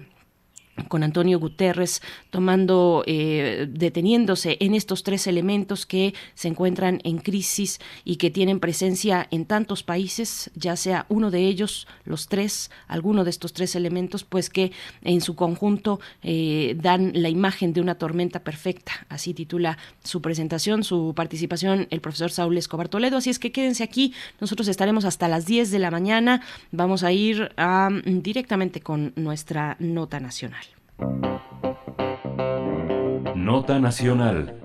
con 0.87 1.03
Antonio 1.03 1.39
Guterres 1.39 2.01
tomando, 2.29 3.03
eh, 3.05 3.67
deteniéndose 3.69 4.57
en 4.59 4.73
estos 4.73 5.03
tres 5.03 5.27
elementos 5.27 5.85
que 5.85 6.13
se 6.33 6.47
encuentran 6.47 6.99
en 7.03 7.17
crisis 7.19 7.79
y 8.03 8.15
que 8.15 8.31
tienen 8.31 8.59
presencia 8.59 9.27
en 9.31 9.45
tantos 9.45 9.83
países, 9.83 10.51
ya 10.55 10.75
sea 10.75 11.05
uno 11.09 11.31
de 11.31 11.47
ellos, 11.47 11.87
los 12.05 12.27
tres, 12.27 12.71
alguno 12.87 13.23
de 13.23 13.29
estos 13.29 13.53
tres 13.53 13.75
elementos, 13.75 14.23
pues 14.23 14.49
que 14.49 14.71
en 15.01 15.21
su 15.21 15.35
conjunto 15.35 15.99
eh, 16.23 16.75
dan 16.81 17.11
la 17.15 17.29
imagen 17.29 17.73
de 17.73 17.81
una 17.81 17.95
tormenta 17.95 18.43
perfecta. 18.43 19.05
Así 19.09 19.33
titula 19.33 19.77
su 20.03 20.21
presentación, 20.21 20.83
su 20.83 21.13
participación 21.15 21.87
el 21.89 22.01
profesor 22.01 22.31
Saúl 22.31 22.57
Escobar 22.57 22.89
Toledo. 22.89 23.17
Así 23.17 23.29
es 23.29 23.39
que 23.39 23.51
quédense 23.51 23.83
aquí, 23.83 24.13
nosotros 24.39 24.67
estaremos 24.67 25.05
hasta 25.05 25.27
las 25.27 25.45
10 25.45 25.71
de 25.71 25.79
la 25.79 25.91
mañana. 25.91 26.41
Vamos 26.71 27.03
a 27.03 27.11
ir 27.11 27.51
directamente 28.05 28.81
con 28.81 29.13
nuestra 29.15 29.75
nota 29.79 30.19
nacional. 30.19 30.70
Nota 33.35 33.79
Nacional. 33.79 34.60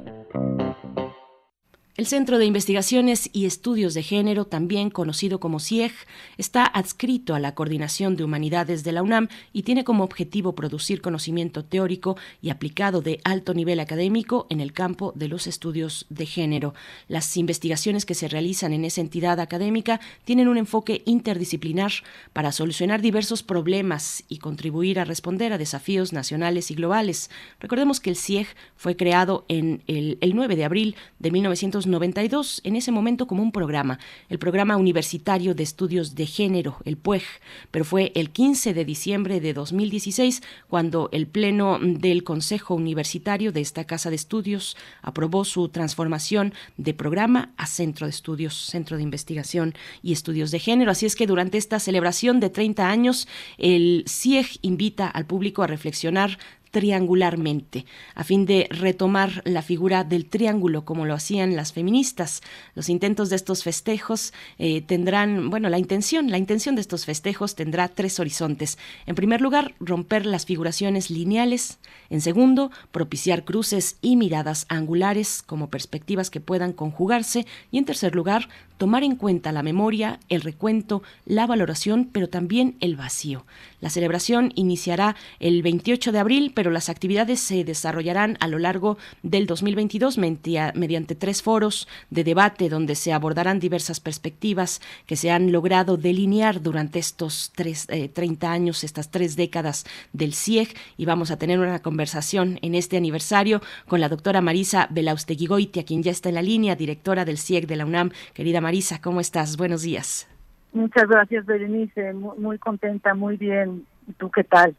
El 1.97 2.07
Centro 2.07 2.37
de 2.37 2.45
Investigaciones 2.45 3.31
y 3.33 3.47
Estudios 3.47 3.95
de 3.95 4.03
Género, 4.03 4.45
también 4.45 4.91
conocido 4.91 5.41
como 5.41 5.61
CIEG, 5.61 5.93
está 6.37 6.67
adscrito 6.67 7.35
a 7.35 7.41
la 7.41 7.55
Coordinación 7.55 8.17
de 8.17 8.25
Humanidades 8.25 8.85
de 8.85 8.93
la 8.93 9.03
UNAM 9.03 9.29
y 9.55 9.63
tiene 9.63 9.83
como 9.83 10.05
objetivo 10.05 10.55
producir 10.55 11.01
conocimiento 11.01 11.65
teórico 11.65 12.19
y 12.43 12.51
aplicado 12.51 13.01
de 13.01 13.19
alto 13.25 13.55
nivel 13.55 13.81
académico 13.81 14.47
en 14.51 14.61
el 14.61 14.75
campo 14.75 15.15
de 15.17 15.29
los 15.29 15.47
estudios 15.47 16.05
de 16.11 16.27
género. 16.27 16.75
Las 17.09 17.35
investigaciones 17.39 18.05
que 18.05 18.13
se 18.15 18.29
realizan 18.29 18.75
en 18.75 18.85
esa 18.85 19.01
entidad 19.01 19.41
académica 19.41 19.99
tienen 20.27 20.49
un 20.49 20.59
enfoque 20.59 21.01
interdisciplinar 21.07 21.93
para 22.35 22.53
solucionar 22.53 23.01
diversos 23.01 23.43
problemas 23.43 24.23
y 24.29 24.37
contribuir 24.37 25.01
a 25.01 25.07
responder 25.07 25.55
a 25.55 25.59
desafíos 25.59 26.13
nacionales 26.13 26.71
y 26.71 26.75
globales. 26.75 27.31
Recordemos 27.59 28.01
que 28.01 28.11
el 28.11 28.17
CIEG 28.17 28.49
fue 28.77 28.97
creado 28.97 29.47
en 29.49 29.83
el, 29.87 30.19
el 30.21 30.37
9 30.37 30.57
de 30.57 30.65
abril 30.67 30.97
de 31.21 31.31
1990 31.31 31.86
92 31.87 32.61
en 32.65 32.77
ese 32.77 32.93
momento 32.93 33.27
como 33.27 33.43
un 33.43 33.53
programa, 33.53 33.99
el 34.29 34.39
Programa 34.39 34.77
Universitario 34.77 35.55
de 35.55 35.63
Estudios 35.63 36.15
de 36.15 36.27
Género, 36.27 36.79
el 36.85 36.97
PUEG, 36.97 37.23
pero 37.71 37.85
fue 37.85 38.13
el 38.15 38.31
15 38.31 38.75
de 38.75 38.85
diciembre 38.85 39.41
de 39.41 39.55
2016 39.55 40.43
cuando 40.69 41.09
el 41.13 41.27
Pleno 41.27 41.79
del 41.81 42.25
Consejo 42.25 42.75
Universitario 42.75 43.53
de 43.53 43.61
esta 43.61 43.85
Casa 43.85 44.11
de 44.11 44.17
Estudios 44.17 44.77
aprobó 45.03 45.45
su 45.45 45.69
transformación 45.69 46.55
de 46.77 46.95
programa 46.95 47.53
a 47.57 47.67
Centro 47.67 48.07
de 48.07 48.11
Estudios, 48.11 48.55
Centro 48.55 48.97
de 48.97 49.03
Investigación 49.03 49.75
y 50.03 50.13
Estudios 50.13 50.51
de 50.51 50.59
Género. 50.59 50.91
Así 50.91 51.07
es 51.07 51.17
que 51.17 51.27
durante 51.27 51.59
esta 51.59 51.79
celebración 51.79 52.41
de 52.41 52.51
30 52.51 52.89
años, 52.89 53.29
el 53.59 54.05
CIEG 54.09 54.59
invita 54.63 55.07
al 55.09 55.27
público 55.27 55.63
a 55.63 55.67
reflexionar 55.67 56.39
triangularmente, 56.71 57.87
a 58.15 58.25
fin 58.25 58.47
de 58.47 58.69
retomar 58.71 59.43
la 59.45 59.63
figura 59.63 60.05
del 60.05 60.27
triángulo 60.27 60.85
como 60.85 61.07
lo 61.07 61.15
hacían 61.15 61.57
las 61.57 61.73
feministas. 61.73 62.43
Los 62.75 62.89
intentos 62.89 63.31
de 63.31 63.37
estos 63.37 63.63
festejos 63.63 64.33
eh, 64.59 64.83
tendrán, 64.83 65.51
bueno, 65.51 65.69
la 65.69 65.79
intención, 65.79 66.31
la 66.31 66.39
intención 66.39 66.75
de 66.75 66.81
estos 66.81 67.07
festejos 67.07 67.55
tendrá 67.55 67.89
tres 67.89 68.21
horizontes. 68.21 68.79
En 69.07 69.15
primer 69.15 69.41
lugar, 69.41 69.75
romper 69.81 70.27
las 70.27 70.47
figuraciones 70.47 71.11
lineales. 71.11 71.79
En 72.11 72.21
segundo, 72.21 72.71
propiciar 72.93 73.45
cruces 73.45 73.97
y 74.03 74.17
miradas 74.17 74.67
angulares 74.69 75.43
como 75.43 75.71
perspectivas 75.71 76.31
que 76.31 76.41
puedan 76.41 76.73
conjugarse. 76.73 77.47
Y 77.71 77.79
en 77.79 77.85
tercer 77.85 78.15
lugar, 78.15 78.49
tomar 78.79 79.03
en 79.05 79.17
cuenta 79.17 79.53
la 79.53 79.63
memoria, 79.63 80.21
el 80.29 80.43
recuento, 80.43 81.03
la 81.25 81.47
valoración, 81.47 82.09
pero 82.13 82.29
también 82.29 82.77
el 82.81 82.97
vacío. 82.97 83.45
La 83.81 83.91
celebración 83.91 84.53
iniciará 84.55 85.17
el 85.39 85.63
28 85.63 86.13
de 86.13 86.19
abril, 86.19 86.53
pero 86.55 86.71
las 86.71 86.89
actividades 86.89 87.41
se 87.41 87.65
desarrollarán 87.65 88.37
a 88.41 88.49
lo 88.49 88.59
largo 88.59 88.99
del 89.23 89.47
2022 89.47 90.19
mediante 90.19 91.15
tres 91.15 91.43
foros 91.43 91.87
de 92.11 92.25
debate 92.25 92.69
donde 92.69 92.95
se 92.95 93.13
abordarán 93.13 93.61
diversas 93.61 94.01
perspectivas 94.01 94.81
que 95.07 95.17
se 95.17 95.31
han 95.31 95.53
logrado 95.53 95.97
delinear 95.97 96.63
durante 96.63 96.99
estos 96.99 97.53
tres, 97.55 97.87
30 97.87 98.47
eh, 98.47 98.51
años, 98.51 98.85
estas 98.85 99.11
tres 99.11 99.37
décadas 99.37 99.85
del 100.13 100.35
CIEG, 100.35 100.75
y 100.97 101.05
vamos 101.05 101.31
a 101.31 101.37
tener 101.37 101.59
una 101.59 101.81
conversación 101.81 102.59
en 102.63 102.75
este 102.75 102.97
aniversario 102.97 103.61
con 103.87 104.01
la 104.01 104.09
doctora 104.09 104.41
Marisa 104.41 104.89
Belausteguigoitia, 104.91 105.85
quien 105.85 106.03
ya 106.03 106.11
está 106.11 106.29
en 106.29 106.37
la 106.37 106.43
línea, 106.43 106.77
directora 106.77 107.25
del 107.25 107.39
CIEG 107.39 107.67
de 107.67 107.77
la 107.77 107.87
UNAM. 107.87 108.11
Querida 108.35 108.61
Marisa, 108.67 109.01
¿cómo 109.01 109.21
estás? 109.21 109.57
Buenos 109.57 109.83
días. 109.83 110.29
Muchas 110.73 111.07
gracias, 111.07 111.47
Berenice. 111.47 112.13
Muy, 112.15 112.37
muy 112.37 112.59
contenta, 112.59 113.15
muy 113.15 113.37
bien. 113.37 113.87
¿Y 114.09 114.13
tú 114.15 114.29
qué 114.29 114.43
tal? 114.43 114.75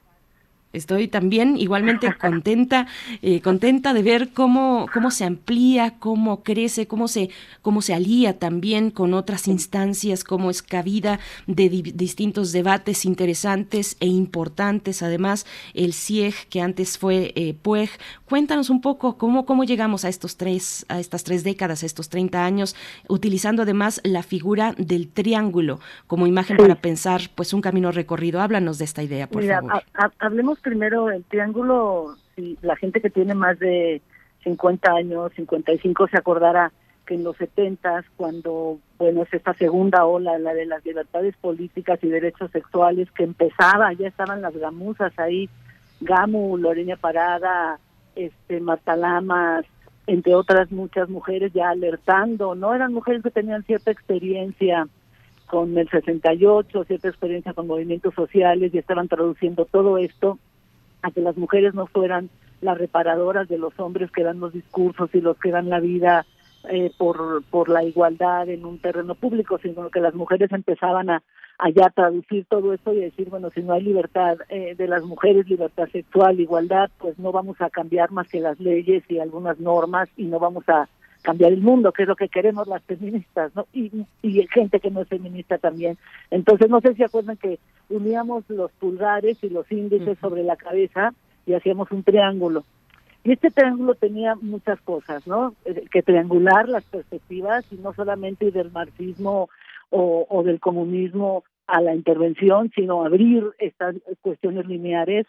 Estoy 0.78 1.08
también 1.08 1.58
igualmente 1.58 2.14
contenta, 2.18 2.88
eh, 3.22 3.42
contenta 3.42 3.94
de 3.94 4.04
ver 4.04 4.30
cómo, 4.34 4.88
cómo 4.94 5.12
se 5.12 5.26
amplía, 5.26 5.96
cómo 6.00 6.44
crece, 6.44 6.88
cómo 6.88 7.08
se, 7.08 7.30
cómo 7.62 7.82
se 7.82 7.94
alía 7.94 8.40
también 8.40 8.92
con 8.92 9.14
otras 9.14 9.48
instancias, 9.48 10.24
cómo 10.24 10.50
es 10.50 10.62
cabida 10.62 11.20
de 11.48 11.70
distintos 11.70 12.52
debates 12.52 13.06
interesantes 13.06 13.98
e 14.00 14.08
importantes. 14.08 15.02
Además, 15.02 15.46
el 15.74 15.94
CIEG, 15.94 16.48
que 16.50 16.62
antes 16.62 16.98
fue 16.98 17.34
eh, 17.36 17.54
PUEG, 17.54 17.90
cuéntanos 18.26 18.70
un 18.70 18.82
poco 18.82 19.18
cómo, 19.18 19.46
cómo 19.46 19.64
llegamos 19.64 20.06
a 20.06 20.10
estos 20.10 20.38
tres, 20.38 20.86
a 20.90 21.00
estas 21.00 21.24
tres 21.24 21.44
décadas, 21.44 21.84
a 21.84 21.86
estos 21.86 22.10
30 22.10 22.46
años, 22.46 22.76
utilizando 23.08 23.64
además 23.64 24.00
la 24.04 24.24
figura 24.24 24.74
del 24.78 25.10
triángulo 25.10 25.80
como 26.08 26.28
imagen 26.28 26.58
para 26.58 26.76
pensar 26.76 27.22
pues 27.36 27.54
un 27.54 27.62
camino 27.62 27.92
recorrido. 27.92 28.42
Háblanos 28.42 28.78
de 28.78 28.86
esta 28.86 29.04
idea, 29.04 29.28
por 29.28 29.46
favor. 29.46 29.84
hablemos 30.20 30.60
primero 30.68 31.10
el 31.10 31.24
triángulo, 31.24 32.18
si 32.36 32.58
la 32.62 32.76
gente 32.76 33.00
que 33.00 33.10
tiene 33.10 33.34
más 33.34 33.58
de 33.58 34.02
50 34.44 34.92
años, 34.92 35.32
55, 35.36 36.10
se 36.10 36.18
acordará 36.18 36.74
que 37.06 37.16
en 37.16 37.24
los 37.24 37.38
70, 37.38 38.04
cuando, 38.18 38.80
bueno, 38.98 39.24
es 39.24 39.34
esta 39.34 39.54
segunda 39.54 40.06
ola, 40.06 40.38
la 40.38 40.54
de 40.54 40.66
las 40.66 40.86
libertades 40.86 41.38
políticas 41.38 42.00
y 42.04 42.10
derechos 42.10 42.52
sexuales, 42.52 43.10
que 43.12 43.24
empezaba, 43.24 43.94
ya 43.94 44.10
estaban 44.10 44.42
las 44.42 44.58
gamuzas 44.58 45.18
ahí, 45.18 45.50
Gamu, 46.02 46.58
Lorena 46.58 46.98
Parada, 46.98 47.80
este, 48.16 48.60
Marta 48.60 48.98
entre 50.06 50.36
otras 50.36 50.70
muchas 50.72 51.08
mujeres 51.08 51.54
ya 51.54 51.70
alertando, 51.70 52.56
¿no? 52.56 52.74
Eran 52.74 52.94
mujeres 52.94 53.24
que 53.24 53.32
tenían 53.32 53.64
cierta 53.64 53.92
experiencia 53.92 54.88
con 55.48 55.78
el 55.78 55.90
68, 55.90 56.84
cierta 56.84 57.08
experiencia 57.08 57.54
con 57.54 57.68
movimientos 57.68 58.14
sociales 58.14 58.74
y 58.74 58.78
estaban 58.78 59.08
traduciendo 59.08 59.66
todo 59.66 59.98
esto 59.98 60.40
a 61.02 61.12
que 61.12 61.22
las 61.22 61.38
mujeres 61.38 61.74
no 61.74 61.88
fueran 61.88 62.30
las 62.62 62.78
reparadoras 62.78 63.48
de 63.48 63.58
los 63.58 63.80
hombres 63.80 64.12
que 64.12 64.24
dan 64.24 64.40
los 64.40 64.54
discursos 64.54 65.10
y 65.14 65.22
los 65.22 65.38
que 65.38 65.52
dan 65.52 65.70
la 65.70 65.80
vida 65.80 66.26
eh, 66.70 66.92
por, 66.98 67.44
por 67.46 67.70
la 67.70 67.84
igualdad 67.84 68.50
en 68.50 68.66
un 68.66 68.80
terreno 68.80 69.16
público, 69.16 69.60
sino 69.60 69.90
que 69.90 70.02
las 70.02 70.16
mujeres 70.16 70.52
empezaban 70.52 71.10
a, 71.10 71.24
allá 71.58 71.90
traducir 71.90 72.46
todo 72.46 72.74
eso 72.74 72.94
y 72.94 73.00
decir, 73.00 73.30
bueno, 73.30 73.50
si 73.50 73.62
no 73.62 73.74
hay 73.74 73.82
libertad 73.82 74.38
eh, 74.50 74.76
de 74.76 74.88
las 74.88 75.04
mujeres, 75.04 75.50
libertad 75.50 75.88
sexual, 75.92 76.40
igualdad, 76.40 76.90
pues 77.00 77.18
no 77.18 77.32
vamos 77.32 77.60
a 77.62 77.70
cambiar 77.70 78.12
más 78.12 78.28
que 78.28 78.40
las 78.40 78.60
leyes 78.60 79.04
y 79.10 79.20
algunas 79.20 79.60
normas 79.60 80.10
y 80.18 80.26
no 80.26 80.40
vamos 80.40 80.68
a 80.70 80.88
cambiar 81.22 81.52
el 81.52 81.62
mundo, 81.62 81.92
que 81.92 82.04
es 82.04 82.08
lo 82.08 82.16
que 82.16 82.30
queremos 82.30 82.68
las 82.68 82.84
feministas, 82.84 83.56
¿no? 83.56 83.68
Y, 83.74 83.92
y 84.22 84.48
gente 84.48 84.80
que 84.80 84.92
no 84.92 85.02
es 85.02 85.08
feminista 85.08 85.58
también. 85.58 85.98
Entonces, 86.32 86.70
no 86.70 86.82
sé 86.82 86.94
si 86.96 87.04
acuerdan 87.04 87.38
que 87.38 87.60
uníamos 87.90 88.44
los 88.50 88.72
pulgares 88.74 89.44
y 89.44 89.50
los 89.50 89.72
índices 89.72 90.18
sobre 90.20 90.44
la 90.44 90.56
cabeza 90.56 91.14
y 91.46 91.54
hacíamos 91.54 91.92
un 91.92 92.04
triángulo. 92.04 92.64
Y 93.24 93.34
este 93.34 93.52
triángulo 93.52 93.96
tenía 93.96 94.36
muchas 94.36 94.80
cosas, 94.82 95.28
¿no? 95.28 95.54
Eh, 95.66 95.86
que 95.92 96.02
triangular 96.02 96.70
las 96.70 96.86
perspectivas 96.86 97.66
y 97.72 97.76
no 97.76 97.94
solamente 97.94 98.52
del 98.52 98.72
marxismo 98.72 99.50
o, 99.90 100.26
o 100.30 100.44
del 100.44 100.60
comunismo 100.60 101.44
a 101.68 101.82
la 101.82 101.94
intervención, 101.94 102.72
sino 102.74 103.04
abrir 103.04 103.44
estas 103.60 103.96
cuestiones 104.22 104.66
lineares 104.68 105.28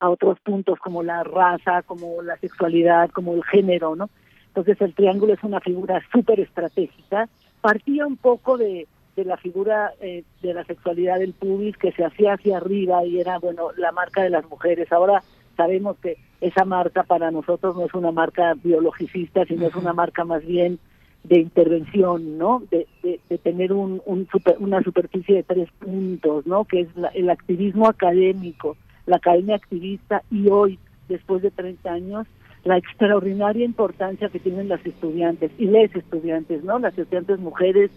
a 0.00 0.10
otros 0.10 0.38
puntos 0.40 0.78
como 0.80 1.02
la 1.02 1.22
raza, 1.22 1.82
como 1.82 2.22
la 2.22 2.36
sexualidad, 2.36 3.10
como 3.10 3.34
el 3.34 3.44
género, 3.44 3.96
¿no? 3.96 4.10
Entonces 4.54 4.80
el 4.82 4.94
triángulo 4.94 5.32
es 5.32 5.42
una 5.42 5.60
figura 5.60 6.02
súper 6.12 6.40
estratégica. 6.40 7.28
Partía 7.62 8.06
un 8.06 8.18
poco 8.18 8.58
de, 8.58 8.86
de 9.16 9.24
la 9.24 9.38
figura 9.38 9.92
eh, 10.00 10.24
de 10.42 10.52
la 10.52 10.64
sexualidad 10.64 11.18
del 11.18 11.32
pubis 11.32 11.76
que 11.78 11.92
se 11.92 12.04
hacía 12.04 12.34
hacia 12.34 12.58
arriba 12.58 13.02
y 13.06 13.18
era, 13.18 13.38
bueno, 13.38 13.68
la 13.78 13.92
marca 13.92 14.22
de 14.22 14.28
las 14.28 14.48
mujeres. 14.50 14.92
Ahora 14.92 15.22
sabemos 15.56 15.96
que 16.02 16.18
esa 16.42 16.66
marca 16.66 17.02
para 17.02 17.30
nosotros 17.30 17.76
no 17.76 17.86
es 17.86 17.94
una 17.94 18.12
marca 18.12 18.52
biologicista, 18.62 19.46
sino 19.46 19.66
es 19.66 19.74
una 19.74 19.94
marca 19.94 20.24
más 20.24 20.44
bien 20.44 20.78
de 21.24 21.38
intervención, 21.38 22.36
¿no? 22.36 22.62
De, 22.70 22.86
de, 23.02 23.38
tener 23.38 23.72
un, 23.72 24.02
un 24.04 24.28
una 24.58 24.82
superficie 24.82 25.36
de 25.36 25.42
tres 25.44 25.68
puntos, 25.78 26.46
¿no? 26.46 26.64
Que 26.64 26.80
es 26.80 26.88
el 27.14 27.30
activismo 27.30 27.88
académico, 27.88 28.76
la 29.06 29.16
academia 29.16 29.56
activista 29.56 30.22
y 30.30 30.48
hoy, 30.48 30.78
después 31.08 31.42
de 31.42 31.50
30 31.52 31.90
años, 31.90 32.26
la 32.64 32.76
extraordinaria 32.76 33.64
importancia 33.64 34.28
que 34.28 34.38
tienen 34.38 34.68
las 34.68 34.84
estudiantes 34.86 35.50
y 35.58 35.66
les 35.66 35.94
estudiantes, 35.94 36.62
¿no? 36.62 36.78
Las 36.78 36.96
estudiantes 36.96 37.38
mujeres, 37.40 37.90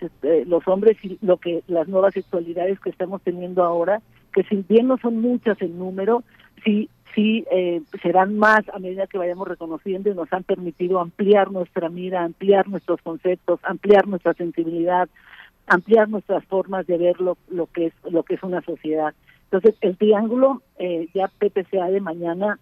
este, 0.00 0.44
los 0.46 0.66
hombres 0.68 0.96
y 1.02 1.18
lo 1.20 1.36
que 1.38 1.62
las 1.66 1.88
nuevas 1.88 2.14
sexualidades 2.14 2.78
que 2.80 2.90
estamos 2.90 3.22
teniendo 3.22 3.64
ahora, 3.64 4.00
que 4.32 4.44
si 4.44 4.64
bien 4.68 4.86
no 4.86 4.98
son 4.98 5.20
muchas 5.20 5.60
en 5.62 5.78
número, 5.78 6.22
sí 6.64 6.88
sí 7.14 7.44
eh, 7.50 7.80
serán 8.02 8.36
más 8.36 8.68
a 8.70 8.78
medida 8.78 9.06
que 9.06 9.18
vayamos 9.18 9.46
reconociendo 9.46 10.10
y 10.10 10.14
nos 10.14 10.32
han 10.32 10.42
permitido 10.42 10.98
ampliar 11.00 11.52
nuestra 11.52 11.88
mira, 11.88 12.24
ampliar 12.24 12.68
nuestros 12.68 13.00
conceptos, 13.02 13.60
ampliar 13.62 14.08
nuestra 14.08 14.34
sensibilidad, 14.34 15.08
ampliar 15.66 16.08
nuestras 16.08 16.44
formas 16.46 16.86
de 16.86 16.98
ver 16.98 17.20
lo, 17.20 17.38
lo 17.48 17.66
que 17.66 17.86
es 17.86 17.92
lo 18.10 18.22
que 18.24 18.34
es 18.34 18.42
una 18.42 18.62
sociedad. 18.62 19.14
Entonces 19.44 19.76
el 19.80 19.96
triángulo 19.96 20.62
eh, 20.78 21.08
ya 21.14 21.28
PPCA 21.28 21.88
de 21.90 22.00
mañana 22.00 22.58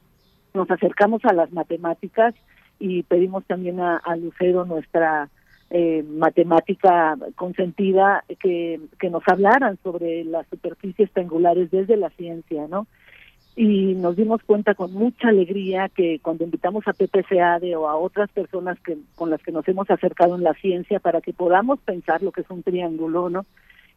nos 0.54 0.70
acercamos 0.70 1.24
a 1.24 1.32
las 1.32 1.52
matemáticas 1.52 2.34
y 2.78 3.02
pedimos 3.04 3.44
también 3.44 3.80
a, 3.80 4.00
Lucero, 4.16 4.64
nuestra 4.64 5.28
eh, 5.70 6.02
matemática 6.02 7.16
consentida, 7.36 8.24
que, 8.40 8.80
que 8.98 9.10
nos 9.10 9.22
hablaran 9.26 9.78
sobre 9.82 10.24
las 10.24 10.46
superficies 10.48 11.10
triangulares 11.12 11.70
desde 11.70 11.96
la 11.96 12.10
ciencia, 12.10 12.66
¿no? 12.68 12.86
Y 13.54 13.94
nos 13.94 14.16
dimos 14.16 14.42
cuenta 14.44 14.74
con 14.74 14.92
mucha 14.94 15.28
alegría 15.28 15.90
que 15.90 16.18
cuando 16.20 16.44
invitamos 16.44 16.88
a 16.88 16.94
PPCAD 16.94 17.76
o 17.76 17.88
a 17.88 17.96
otras 17.96 18.30
personas 18.30 18.80
que 18.80 18.96
con 19.14 19.30
las 19.30 19.42
que 19.42 19.52
nos 19.52 19.68
hemos 19.68 19.90
acercado 19.90 20.36
en 20.36 20.42
la 20.42 20.54
ciencia 20.54 21.00
para 21.00 21.20
que 21.20 21.34
podamos 21.34 21.78
pensar 21.80 22.22
lo 22.22 22.32
que 22.32 22.40
es 22.40 22.50
un 22.50 22.62
triángulo, 22.62 23.28
¿no? 23.28 23.44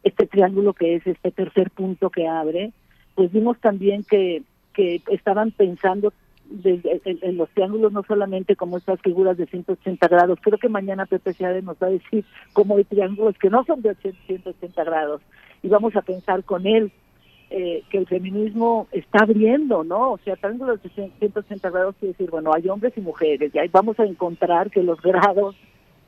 Este 0.03 0.27
triángulo 0.27 0.73
que 0.73 0.95
es 0.95 1.07
este 1.07 1.31
tercer 1.31 1.71
punto 1.71 2.09
que 2.09 2.27
abre, 2.27 2.71
pues 3.15 3.31
vimos 3.31 3.57
también 3.59 4.03
que 4.03 4.43
que 4.75 5.01
estaban 5.07 5.51
pensando 5.51 6.13
en, 6.63 7.37
los 7.37 7.49
triángulos 7.49 7.91
no 7.91 8.03
solamente 8.03 8.55
como 8.55 8.77
estas 8.77 9.01
figuras 9.01 9.37
de 9.37 9.45
180 9.45 10.07
grados, 10.07 10.39
creo 10.41 10.57
que 10.57 10.69
mañana 10.69 11.05
Pepe 11.05 11.33
Seade 11.33 11.61
nos 11.61 11.77
va 11.77 11.87
a 11.87 11.91
decir 11.91 12.25
cómo 12.53 12.77
hay 12.77 12.83
triángulos 12.83 13.37
que 13.37 13.49
no 13.49 13.63
son 13.65 13.81
de 13.81 13.95
180 13.95 14.83
grados 14.83 15.21
y 15.63 15.67
vamos 15.67 15.95
a 15.95 16.01
pensar 16.01 16.43
con 16.43 16.67
él 16.67 16.91
eh, 17.49 17.83
que 17.89 17.99
el 17.99 18.07
feminismo 18.07 18.87
está 18.91 19.19
abriendo, 19.23 19.83
¿no? 19.83 20.13
O 20.13 20.17
sea, 20.19 20.35
triángulos 20.35 20.81
de 20.81 20.89
180 20.89 21.69
grados 21.69 21.95
quiere 21.99 22.13
decir, 22.13 22.29
bueno, 22.29 22.51
hay 22.53 22.67
hombres 22.69 22.93
y 22.97 23.01
mujeres 23.01 23.53
y 23.53 23.59
ahí 23.59 23.69
vamos 23.69 23.99
a 23.99 24.05
encontrar 24.05 24.71
que 24.71 24.83
los 24.83 25.01
grados 25.01 25.55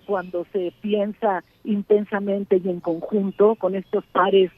cuando 0.06 0.46
se 0.54 0.74
piensa 0.82 1.44
intensamente 1.64 2.62
y 2.64 2.70
en 2.70 2.80
conjunto 2.80 3.56
con 3.56 3.76
estos 3.76 4.06
pares 4.08 4.52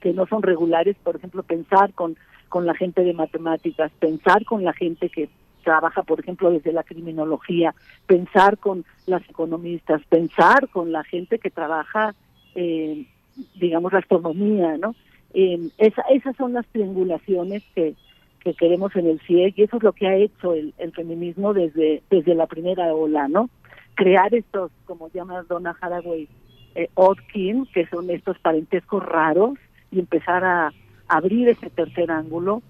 que 0.00 0.12
no 0.12 0.26
son 0.26 0.42
regulares, 0.42 0.96
por 1.04 1.16
ejemplo, 1.16 1.42
pensar 1.42 1.92
con 1.92 2.16
con 2.52 2.66
la 2.66 2.74
gente 2.74 3.02
de 3.02 3.14
matemáticas, 3.14 3.90
pensar 3.98 4.44
con 4.44 4.62
la 4.62 4.74
gente 4.74 5.08
que 5.08 5.30
trabaja, 5.64 6.02
por 6.02 6.20
ejemplo, 6.20 6.50
desde 6.50 6.70
la 6.70 6.82
criminología, 6.82 7.74
pensar 8.06 8.58
con 8.58 8.84
las 9.06 9.26
economistas, 9.26 10.02
pensar 10.10 10.68
con 10.68 10.92
la 10.92 11.02
gente 11.02 11.38
que 11.38 11.48
trabaja, 11.48 12.14
eh, 12.54 13.06
digamos, 13.54 13.94
la 13.94 14.00
astronomía, 14.00 14.76
¿no? 14.76 14.94
Eh, 15.32 15.70
esa, 15.78 16.02
esas 16.10 16.36
son 16.36 16.52
las 16.52 16.66
triangulaciones 16.66 17.62
que, 17.74 17.94
que 18.40 18.52
queremos 18.52 18.94
en 18.96 19.06
el 19.06 19.20
CIEG 19.20 19.54
y 19.56 19.62
eso 19.62 19.78
es 19.78 19.82
lo 19.82 19.94
que 19.94 20.08
ha 20.08 20.16
hecho 20.16 20.52
el, 20.52 20.74
feminismo 20.94 21.54
desde, 21.54 22.02
desde 22.10 22.34
la 22.34 22.46
primera 22.46 22.92
ola, 22.92 23.28
¿no? 23.28 23.48
Crear 23.94 24.34
estos, 24.34 24.70
como 24.84 25.08
llama 25.08 25.42
Donna 25.48 25.74
Haraway, 25.80 26.28
eh, 26.74 26.90
Odkin, 26.96 27.64
que 27.72 27.86
son 27.86 28.10
estos 28.10 28.38
parentescos 28.40 29.02
raros 29.02 29.58
y 29.90 30.00
empezar 30.00 30.44
a, 30.44 30.70
abrir 31.12 31.48
ese 31.48 31.68
tercer 31.68 32.10
ángulo. 32.10 32.62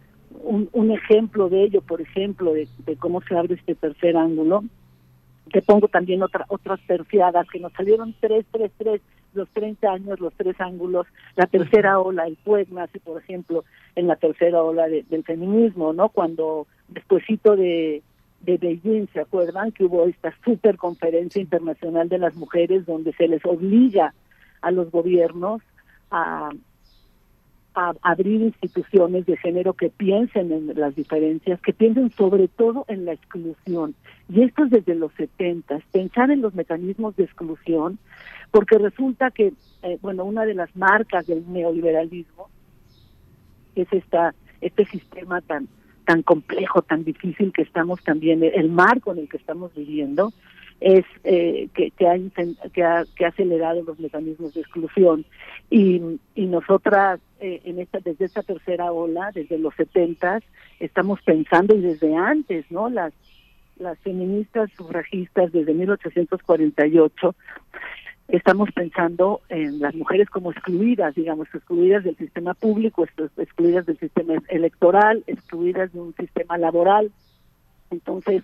Un, 0.42 0.68
un 0.72 0.90
ejemplo 0.90 1.48
de 1.48 1.62
ello, 1.62 1.80
por 1.80 2.00
ejemplo, 2.00 2.52
de, 2.54 2.66
cómo 2.98 3.20
se 3.22 3.36
abre 3.36 3.54
este 3.54 3.74
tercer 3.74 4.16
ángulo, 4.16 4.64
te 5.52 5.62
pongo 5.62 5.88
también 5.88 6.22
otra, 6.22 6.46
otras 6.48 6.80
terciadas 6.86 7.46
que 7.48 7.60
nos 7.60 7.72
salieron 7.74 8.14
tres, 8.18 8.44
tres, 8.50 8.72
tres, 8.78 9.00
los 9.34 9.48
30 9.50 9.90
años, 9.90 10.20
los 10.20 10.32
tres 10.34 10.60
ángulos, 10.60 11.06
la 11.36 11.46
tercera 11.46 12.00
ola, 12.00 12.26
el 12.26 12.36
PUEG 12.36 12.72
nace, 12.72 12.98
por 12.98 13.20
ejemplo, 13.20 13.64
en 13.94 14.06
la 14.06 14.16
tercera 14.16 14.62
ola 14.62 14.88
del 14.88 15.24
feminismo, 15.24 15.92
¿no? 15.92 16.08
Cuando 16.08 16.66
despuésito 16.88 17.54
de, 17.54 18.02
de 18.40 18.56
Beijing, 18.56 19.06
¿se 19.12 19.20
acuerdan? 19.20 19.72
Que 19.72 19.84
hubo 19.84 20.06
esta 20.06 20.34
super 20.44 20.76
conferencia 20.78 21.40
internacional 21.40 22.08
de 22.08 22.18
las 22.18 22.34
mujeres 22.34 22.86
donde 22.86 23.12
se 23.12 23.28
les 23.28 23.44
obliga 23.44 24.14
a 24.62 24.70
los 24.70 24.90
gobiernos 24.90 25.60
a, 26.10 26.50
a 27.74 27.92
abrir 28.02 28.42
instituciones 28.42 29.26
de 29.26 29.36
género 29.36 29.74
que 29.74 29.90
piensen 29.90 30.52
en 30.52 30.78
las 30.78 30.94
diferencias, 30.94 31.60
que 31.60 31.72
piensen 31.72 32.10
sobre 32.10 32.48
todo 32.48 32.84
en 32.88 33.04
la 33.04 33.12
exclusión. 33.12 33.94
Y 34.28 34.42
esto 34.42 34.64
es 34.64 34.70
desde 34.70 34.94
los 34.94 35.12
70, 35.14 35.80
pensar 35.90 36.30
en 36.30 36.42
los 36.42 36.54
mecanismos 36.54 37.16
de 37.16 37.24
exclusión, 37.24 37.98
porque 38.50 38.78
resulta 38.78 39.30
que, 39.30 39.52
eh, 39.82 39.98
bueno, 40.02 40.24
una 40.24 40.44
de 40.44 40.54
las 40.54 40.74
marcas 40.76 41.26
del 41.26 41.50
neoliberalismo 41.50 42.48
es 43.74 43.90
esta 43.92 44.34
este 44.60 44.84
sistema 44.84 45.40
tan 45.40 45.68
tan 46.04 46.22
complejo, 46.22 46.82
tan 46.82 47.04
difícil 47.04 47.52
que 47.52 47.62
estamos 47.62 48.02
también, 48.02 48.42
el 48.42 48.70
marco 48.70 49.12
en 49.12 49.18
el 49.20 49.28
que 49.28 49.36
estamos 49.36 49.72
viviendo, 49.74 50.32
es 50.82 51.04
eh, 51.24 51.68
que, 51.74 51.90
que, 51.92 52.08
ha, 52.08 52.16
que, 52.72 52.82
ha, 52.82 53.04
que 53.14 53.24
ha 53.24 53.28
acelerado 53.28 53.82
los 53.82 53.98
mecanismos 54.00 54.52
de 54.54 54.60
exclusión 54.60 55.24
y, 55.70 56.18
y 56.34 56.46
nosotras 56.46 57.20
eh, 57.40 57.60
en 57.64 57.78
esta 57.78 58.00
desde 58.00 58.24
esta 58.24 58.42
tercera 58.42 58.90
ola 58.90 59.30
desde 59.32 59.58
los 59.58 59.74
setentas 59.76 60.42
estamos 60.80 61.20
pensando 61.22 61.74
y 61.74 61.80
desde 61.80 62.16
antes 62.16 62.70
no 62.70 62.90
las 62.90 63.12
las 63.76 63.98
feministas 64.00 64.70
sufragistas 64.76 65.52
desde 65.52 65.72
1848 65.72 67.34
estamos 68.28 68.70
pensando 68.72 69.40
en 69.48 69.78
las 69.80 69.94
mujeres 69.94 70.28
como 70.30 70.52
excluidas, 70.52 71.14
digamos, 71.14 71.48
excluidas 71.52 72.02
del 72.04 72.16
sistema 72.16 72.54
público, 72.54 73.04
excluidas 73.36 73.84
del 73.84 73.98
sistema 73.98 74.34
electoral, 74.48 75.22
excluidas 75.26 75.92
de 75.92 76.00
un 76.00 76.14
sistema 76.14 76.56
laboral. 76.56 77.12
Entonces, 77.90 78.42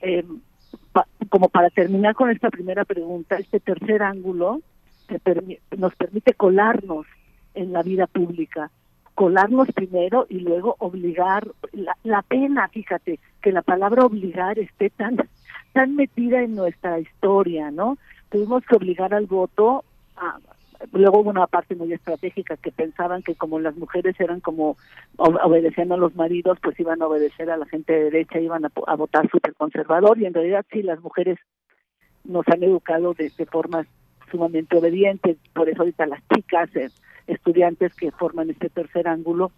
eh, 0.00 0.24
como 1.28 1.48
para 1.48 1.70
terminar 1.70 2.14
con 2.14 2.30
esta 2.30 2.50
primera 2.50 2.84
pregunta, 2.84 3.36
este 3.36 3.60
tercer 3.60 4.02
ángulo 4.02 4.60
nos 5.76 5.94
permite 5.96 6.34
colarnos 6.34 7.06
en 7.54 7.72
la 7.72 7.82
vida 7.82 8.06
pública, 8.06 8.70
colarnos 9.14 9.68
primero 9.72 10.26
y 10.28 10.40
luego 10.40 10.76
obligar, 10.78 11.48
la, 11.72 11.96
la 12.04 12.22
pena, 12.22 12.68
fíjate, 12.68 13.18
que 13.42 13.52
la 13.52 13.62
palabra 13.62 14.04
obligar 14.04 14.58
esté 14.58 14.90
tan, 14.90 15.16
tan 15.72 15.96
metida 15.96 16.42
en 16.42 16.54
nuestra 16.54 16.98
historia, 17.00 17.70
¿no? 17.70 17.98
Tuvimos 18.30 18.64
que 18.64 18.76
obligar 18.76 19.12
al 19.14 19.26
voto 19.26 19.84
a, 20.16 20.38
luego 20.92 21.20
hubo 21.20 21.30
una 21.30 21.46
parte 21.46 21.74
muy 21.74 21.92
estratégica 21.92 22.56
que 22.56 22.72
pensaban 22.72 23.22
que 23.22 23.34
como 23.34 23.60
las 23.60 23.76
mujeres 23.76 24.18
eran 24.18 24.40
como 24.40 24.76
obedeciendo 25.16 25.94
a 25.94 25.98
los 25.98 26.14
maridos, 26.14 26.58
pues 26.62 26.78
iban 26.80 27.02
a 27.02 27.06
obedecer 27.06 27.50
a 27.50 27.56
la 27.56 27.66
gente 27.66 27.92
de 27.92 28.04
derecha, 28.04 28.40
iban 28.40 28.64
a, 28.64 28.96
votar 28.96 29.28
súper 29.30 29.54
conservador 29.54 30.18
y 30.18 30.26
en 30.26 30.34
realidad 30.34 30.64
sí, 30.70 30.82
las 30.82 31.00
mujeres 31.00 31.38
nos 32.24 32.46
han 32.48 32.62
educado 32.62 33.14
de, 33.14 33.30
de 33.36 33.46
formas 33.46 33.86
sumamente 34.30 34.76
obedientes, 34.76 35.36
por 35.54 35.68
eso 35.68 35.82
ahorita 35.82 36.06
las 36.06 36.22
chicas, 36.34 36.74
eh, 36.76 36.90
estudiantes 37.26 37.94
que 37.94 38.10
forman 38.10 38.50
este 38.50 38.68
tercer 38.68 39.08
ángulo, 39.08 39.50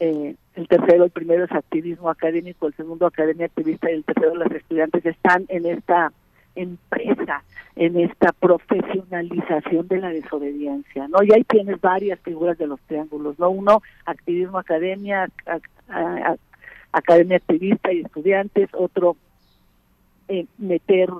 eh, 0.00 0.34
el 0.54 0.68
tercero, 0.68 1.04
el 1.04 1.10
primero 1.10 1.44
es 1.44 1.52
activismo 1.52 2.10
académico, 2.10 2.66
el 2.66 2.74
segundo 2.74 3.06
academia 3.06 3.46
activista 3.46 3.90
y 3.90 3.94
el 3.94 4.04
tercero 4.04 4.34
las 4.34 4.50
estudiantes 4.52 5.04
están 5.06 5.44
en 5.48 5.66
esta 5.66 6.12
empresa 6.54 7.42
en 7.76 7.98
esta 7.98 8.32
profesionalización 8.32 9.88
de 9.88 9.98
la 9.98 10.10
desobediencia, 10.10 11.08
¿no? 11.08 11.22
Y 11.22 11.32
ahí 11.32 11.44
tienes 11.44 11.80
varias 11.80 12.20
figuras 12.20 12.56
de 12.58 12.66
los 12.66 12.80
triángulos, 12.82 13.38
¿no? 13.38 13.50
Uno, 13.50 13.82
activismo 14.06 14.58
academia, 14.58 15.28
academia 16.92 17.36
activista 17.36 17.92
y 17.92 18.00
estudiantes, 18.00 18.68
otro, 18.72 19.16
eh, 20.28 20.46
meter 20.58 21.10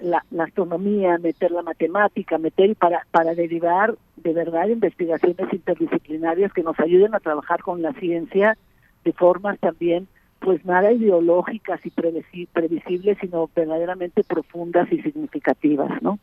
la, 0.00 0.24
la, 0.30 0.44
astronomía, 0.44 1.18
meter 1.18 1.50
la 1.50 1.62
matemática, 1.62 2.36
meter 2.38 2.74
para, 2.76 3.06
para 3.10 3.34
derivar 3.34 3.94
de 4.16 4.32
verdad 4.32 4.68
investigaciones 4.68 5.52
interdisciplinarias 5.52 6.52
que 6.52 6.62
nos 6.62 6.78
ayuden 6.80 7.14
a 7.14 7.20
trabajar 7.20 7.62
con 7.62 7.80
la 7.80 7.92
ciencia 7.94 8.56
de 9.04 9.12
formas 9.12 9.58
también 9.60 10.08
pues 10.44 10.64
nada 10.66 10.92
ideológicas 10.92 11.80
y 11.84 11.90
previsibles, 12.46 13.16
sino 13.20 13.48
verdaderamente 13.56 14.22
profundas 14.22 14.92
y 14.92 15.00
significativas, 15.00 16.02
¿no? 16.02 16.18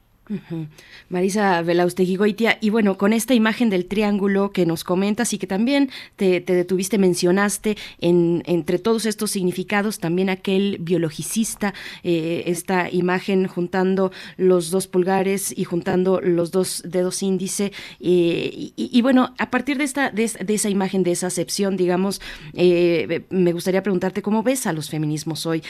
Marisa 1.10 1.62
Velaustegui 1.62 2.16
Goitia, 2.16 2.58
y 2.62 2.70
bueno, 2.70 2.98
con 2.98 3.14
esta 3.14 3.34
imagen 3.34 3.70
del 3.70 3.86
triángulo 3.86 4.52
que 4.52 4.66
nos 4.66 4.84
comentas 4.84 5.34
y 5.34 5.38
que 5.38 5.48
también 5.48 5.90
te, 6.16 6.40
detuviste, 6.40 6.98
mencionaste 6.98 7.78
en, 8.00 8.44
entre 8.46 8.80
todos 8.80 9.06
estos 9.06 9.32
significados 9.32 10.00
también 10.00 10.30
aquel 10.30 10.78
biologicista, 10.80 11.74
eh, 12.04 12.44
esta 12.46 12.90
imagen 12.90 13.48
juntando 13.48 14.12
los 14.38 14.72
dos 14.72 14.88
pulgares 14.88 15.54
y 15.58 15.66
juntando 15.66 16.22
los 16.22 16.52
dos 16.52 16.84
dedos 16.86 17.22
índice, 17.24 17.72
eh, 18.00 18.72
y, 18.76 19.02
bueno, 19.02 19.34
a 19.38 19.50
partir 19.52 19.78
de 19.78 19.84
esta 19.84 20.12
de, 20.12 20.24
esa 20.24 20.70
imagen, 20.70 21.04
de 21.04 21.12
esa 21.12 21.28
acepción, 21.28 21.78
digamos, 21.78 22.22
eh, 22.54 23.26
me 23.30 23.54
gustaría 23.54 23.84
preguntarte 23.84 24.22
cómo 24.22 24.44
ves 24.44 24.68
a 24.68 24.74
los 24.74 24.90
feminismos 24.90 25.46
hoy. 25.46 25.64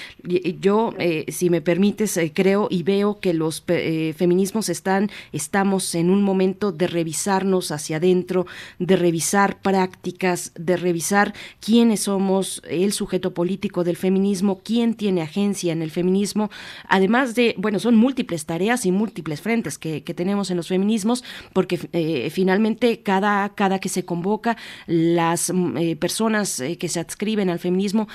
Yo, 0.59 0.93
si 1.27 1.49
me 1.49 1.61
permites, 1.61 2.19
creo 2.33 2.67
y 2.69 2.83
veo 2.83 3.19
que 3.19 3.33
los 3.33 3.61
feminismos 3.61 4.50
están, 4.59 5.09
estamos 5.31 5.95
en 5.95 6.09
un 6.09 6.21
momento 6.23 6.71
de 6.71 6.87
revisarnos 6.87 7.71
hacia 7.71 7.97
adentro, 7.97 8.45
de 8.79 8.95
revisar 8.95 9.61
prácticas, 9.61 10.51
de 10.55 10.77
revisar 10.77 11.33
quiénes 11.59 12.01
somos 12.01 12.61
el 12.69 12.93
sujeto 12.93 13.33
político 13.33 13.83
del 13.83 13.97
feminismo, 13.97 14.61
quién 14.63 14.95
tiene 14.95 15.21
agencia 15.21 15.71
en 15.71 15.81
el 15.81 15.91
feminismo, 15.91 16.49
además 16.87 17.35
de, 17.35 17.55
bueno, 17.57 17.79
son 17.79 17.95
múltiples 17.95 18.45
tareas 18.45 18.85
y 18.85 18.91
múltiples 18.91 19.41
frentes 19.41 19.77
que, 19.77 20.01
tenemos 20.11 20.51
en 20.51 20.57
los 20.57 20.67
feminismos, 20.67 21.23
porque 21.53 21.79
eh, 21.93 22.29
finalmente 22.31 23.01
cada, 23.01 23.47
cada 23.55 23.79
que 23.79 23.87
se 23.87 24.03
convoca, 24.03 24.57
las 24.87 25.51
mm, 25.53 25.77
eh, 25.77 25.95
personas 25.95 26.59
eh, 26.59 26.77
que 26.77 26.89
se 26.89 26.99
adscriben 26.99 27.49
al 27.49 27.59
feminismo, 27.59 28.09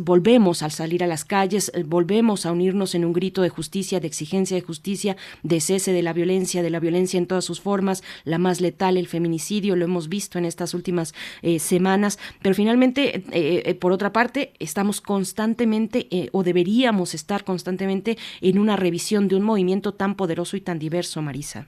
volvemos 0.00 0.62
al 0.62 0.70
salir 0.70 1.04
a 1.04 1.06
las 1.06 1.24
calles, 1.24 1.70
volvemos 1.84 2.46
a 2.46 2.52
unirnos 2.52 2.94
en 2.94 3.04
un 3.04 3.12
grito 3.12 3.42
de 3.42 3.50
justicia, 3.50 4.00
de 4.00 4.06
exigencia 4.06 4.56
de 4.56 4.62
justicia, 4.62 5.16
de 5.42 5.60
cese 5.66 5.92
de 5.92 6.02
la 6.02 6.12
violencia, 6.12 6.62
de 6.62 6.70
la 6.70 6.80
violencia 6.80 7.18
en 7.18 7.26
todas 7.26 7.44
sus 7.44 7.60
formas, 7.60 8.02
la 8.24 8.38
más 8.38 8.60
letal, 8.60 8.96
el 8.96 9.08
feminicidio, 9.08 9.76
lo 9.76 9.84
hemos 9.84 10.08
visto 10.08 10.38
en 10.38 10.44
estas 10.44 10.74
últimas 10.74 11.14
eh, 11.42 11.58
semanas, 11.58 12.18
pero 12.42 12.54
finalmente, 12.54 13.16
eh, 13.16 13.62
eh, 13.64 13.74
por 13.74 13.92
otra 13.92 14.12
parte, 14.12 14.52
estamos 14.58 15.00
constantemente 15.00 16.06
o 16.32 16.42
deberíamos 16.42 17.14
estar 17.14 17.44
constantemente 17.44 18.16
en 18.40 18.58
una 18.58 18.76
revisión 18.76 19.28
de 19.28 19.36
un 19.36 19.42
movimiento 19.42 19.92
tan 19.92 20.14
poderoso 20.14 20.56
y 20.56 20.60
tan 20.60 20.78
diverso, 20.78 21.22
Marisa. 21.22 21.66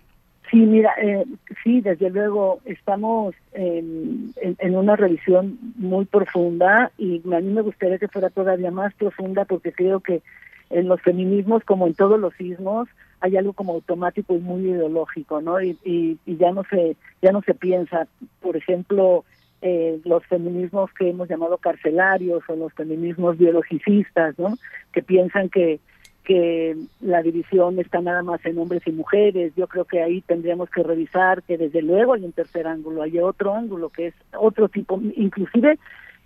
Sí, 0.51 0.57
mira, 0.57 0.95
sí, 1.63 1.83
desde 1.83 2.09
luego 2.09 2.61
estamos 2.65 3.35
en, 3.53 4.33
en, 4.41 4.77
una 4.77 4.97
revisión 4.97 5.59
muy 5.77 6.07
profunda 6.07 6.91
y 6.97 7.21
a 7.35 7.41
mí 7.41 7.53
me 7.53 7.61
gustaría 7.61 7.99
que 7.99 8.09
fuera 8.09 8.31
todavía 8.31 8.71
más 8.71 8.95
profunda 8.95 9.45
porque 9.45 9.73
creo 9.73 10.01
que 10.01 10.23
en 10.71 10.89
los 10.89 11.03
feminismos, 11.03 11.65
como 11.65 11.87
en 11.87 11.95
todos 11.95 12.19
los 12.19 12.33
sismos, 12.35 12.89
hay 13.21 13.37
algo 13.37 13.53
como 13.53 13.75
automático 13.75 14.35
y 14.35 14.39
muy 14.39 14.63
ideológico, 14.63 15.41
¿no? 15.41 15.61
Y, 15.61 15.77
y, 15.85 16.19
ya 16.27 16.53
no 16.53 16.63
se 16.65 16.97
ya 17.21 17.33
no 17.33 17.43
se 17.43 17.55
piensa, 17.55 18.07
por 18.41 18.57
ejemplo, 18.57 19.25
eh, 19.61 20.01
los 20.05 20.25
feminismos 20.27 20.91
que 20.93 21.11
hemos 21.11 21.29
llamado 21.29 21.59
carcelarios 21.59 22.43
o 22.49 22.57
los 22.57 22.73
feminismos 22.75 23.37
biologicistas, 23.39 24.39
¿no? 24.39 24.57
Que 24.93 25.03
piensan 25.03 25.49
que 25.49 25.81
que 26.29 26.77
la 27.01 27.23
división 27.23 27.79
está 27.79 28.03
nada 28.03 28.23
más 28.23 28.45
en 28.45 28.59
hombres 28.59 28.83
y 28.87 28.93
mujeres. 28.93 29.55
Yo 29.57 29.67
creo 29.67 29.87
que 29.87 30.03
ahí 30.03 30.21
tendríamos 30.21 30.69
que 30.69 30.83
revisar 30.83 31.43
que 31.43 31.57
desde 31.57 31.81
luego 31.81 32.13
hay 32.13 32.23
un 32.23 32.33
tercer 32.33 32.67
ángulo, 32.67 33.01
hay 33.01 33.19
otro 33.19 33.55
ángulo 33.55 33.89
que 33.89 34.09
es 34.09 34.15
otro 34.39 34.69
tipo, 34.69 35.01
inclusive 35.17 35.79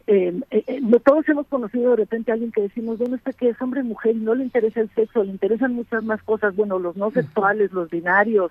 eh, 0.06 0.40
eh, 0.50 0.64
eh, 0.66 1.00
todos 1.04 1.28
hemos 1.28 1.46
conocido 1.46 1.90
de 1.90 1.96
repente 1.96 2.30
a 2.30 2.34
alguien 2.34 2.52
que 2.52 2.62
decimos, 2.62 2.98
bueno, 2.98 3.16
este 3.16 3.32
que 3.32 3.50
es 3.50 3.62
hombre 3.62 3.82
mujer 3.82 4.16
y 4.16 4.20
no 4.20 4.34
le 4.34 4.44
interesa 4.44 4.80
el 4.80 4.90
sexo, 4.90 5.22
le 5.22 5.30
interesan 5.30 5.74
muchas 5.74 6.02
más 6.02 6.22
cosas, 6.22 6.56
bueno, 6.56 6.78
los 6.78 6.96
no 6.96 7.10
sexuales, 7.10 7.72
los 7.72 7.90
binarios, 7.90 8.50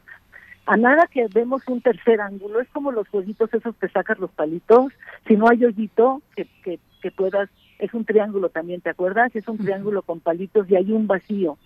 a 0.65 0.78
nada 0.78 1.07
que 1.07 1.28
vemos 1.34 1.68
un 1.68 1.82
tercer 1.82 2.22
ángulo, 2.22 2.61
es 2.61 2.69
como 2.69 2.91
los 2.91 3.07
jueguitos 3.10 3.53
esos 3.53 3.76
que 3.76 3.90
sacas 3.90 4.19
los 4.19 4.32
palitos, 4.32 4.94
si 5.28 5.36
no 5.36 5.49
hay 5.49 5.65
hoyito 5.65 6.22
que, 6.36 6.48
que, 6.64 6.80
que 7.02 7.11
puedas, 7.11 7.49
es 7.80 7.94
un 7.94 8.06
triángulo 8.06 8.49
también, 8.49 8.82
¿te 8.82 8.91
acuerdas? 8.91 9.36
Es 9.36 9.48
un 9.48 9.57
triángulo 9.57 10.03
con 10.03 10.19
palitos 10.19 10.69
y 10.69 10.76
hay 10.76 10.91
un 10.91 11.07
vacío. 11.07 11.57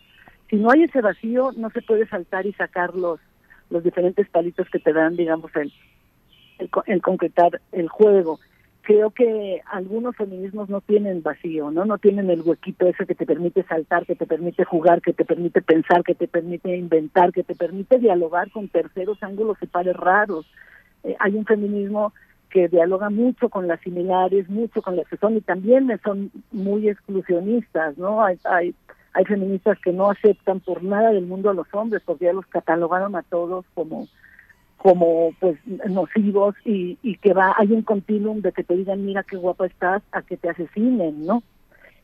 Si 0.50 0.56
no 0.56 0.72
hay 0.72 0.84
ese 0.84 1.02
vacío, 1.02 1.52
no 1.58 1.70
se 1.72 1.82
puede 1.82 2.08
saltar 2.08 2.46
y 2.46 2.54
sacar 2.54 2.96
los, 2.96 3.20
los 3.70 3.84
diferentes 3.84 4.30
palitos 4.30 4.70
que 4.70 4.80
te 4.80 4.94
dan, 4.94 5.18
digamos, 5.18 5.54
el, 5.56 5.74
el 6.86 7.02
concretar 7.02 7.62
el 7.74 7.90
juego 7.90 8.40
creo 8.86 9.10
que 9.10 9.62
algunos 9.66 10.16
feminismos 10.16 10.70
no 10.70 10.80
tienen 10.80 11.24
vacío, 11.24 11.72
¿no? 11.72 11.86
No 11.86 11.98
tienen 11.98 12.30
el 12.30 12.42
huequito 12.42 12.88
ese 12.88 13.08
que 13.08 13.16
te 13.16 13.26
permite 13.26 13.64
saltar, 13.64 14.06
que 14.06 14.16
te 14.16 14.28
permite 14.28 14.64
jugar, 14.64 15.02
que 15.02 15.12
te 15.12 15.26
permite 15.26 15.64
pensar, 15.64 16.04
que 16.04 16.14
te 16.14 16.28
permite 16.28 16.78
inventar, 16.78 17.34
que 17.34 17.44
te 17.44 17.56
permite 17.56 17.98
dialogar 17.98 18.52
con 18.52 18.70
terceros 18.70 19.22
ángulos 19.24 19.58
y 19.62 19.66
pares 19.66 19.96
raros. 19.96 20.46
Eh, 21.04 21.16
hay 21.20 21.36
un 21.36 21.46
feminismo 21.46 22.14
que 22.52 22.68
dialoga 22.68 23.10
mucho 23.10 23.50
con 23.50 23.68
las 23.68 23.82
similares, 23.82 24.48
mucho 24.50 24.84
con 24.84 24.96
las 24.96 25.08
que 25.08 25.18
son 25.18 25.36
y 25.36 25.42
también 25.42 25.90
son 26.04 26.32
muy 26.52 26.88
exclusionistas, 26.88 27.98
¿no? 27.98 28.24
Hay, 28.24 28.38
hay, 28.44 28.76
hay 29.14 29.26
feministas 29.26 29.80
que 29.80 29.94
no 29.94 30.12
aceptan 30.12 30.60
por 30.60 30.84
nada 30.84 31.10
del 31.10 31.26
mundo 31.26 31.50
a 31.50 31.56
los 31.56 31.68
hombres 31.74 32.04
porque 32.06 32.26
ya 32.26 32.34
los 32.34 32.46
catalogaron 32.46 33.16
a 33.16 33.24
todos 33.24 33.66
como 33.74 34.08
como 34.86 35.34
pues 35.40 35.58
nocivos 35.90 36.54
y, 36.64 37.00
y 37.02 37.18
que 37.18 37.34
va 37.34 37.56
hay 37.58 37.72
un 37.72 37.82
continuum 37.82 38.42
de 38.42 38.52
que 38.52 38.64
te 38.64 38.76
digan 38.76 39.04
mira 39.04 39.24
qué 39.24 39.36
guapa 39.36 39.66
estás 39.66 40.04
a 40.12 40.22
que 40.22 40.38
te 40.38 40.48
asesinen 40.48 41.26
no 41.26 41.42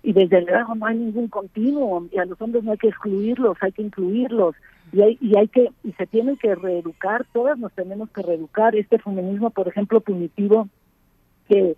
y 0.02 0.14
desde 0.14 0.42
luego 0.42 0.74
no 0.74 0.88
hay 0.88 0.98
ningún 0.98 1.28
continuum 1.28 2.10
y 2.12 2.18
a 2.18 2.26
los 2.26 2.42
hombres 2.42 2.64
no 2.64 2.72
hay 2.72 2.80
que 2.80 2.88
excluirlos 2.88 3.56
hay 3.62 3.72
que 3.72 3.84
incluirlos. 3.84 4.56
Y 4.92 5.02
hay, 5.04 5.18
y 5.22 5.38
hay 5.38 5.48
que 5.48 5.70
y 5.84 5.92
se 5.92 6.08
tienen 6.08 6.38
que 6.38 6.56
reeducar 6.56 7.24
todas 7.32 7.60
nos 7.60 7.72
tenemos 7.74 8.10
que 8.10 8.24
reeducar. 8.24 8.76
Este 8.76 8.98
feminismo 8.98 9.52
por 9.52 9.68
ejemplo 9.68 10.02
punitivo 10.02 10.68
que 11.48 11.76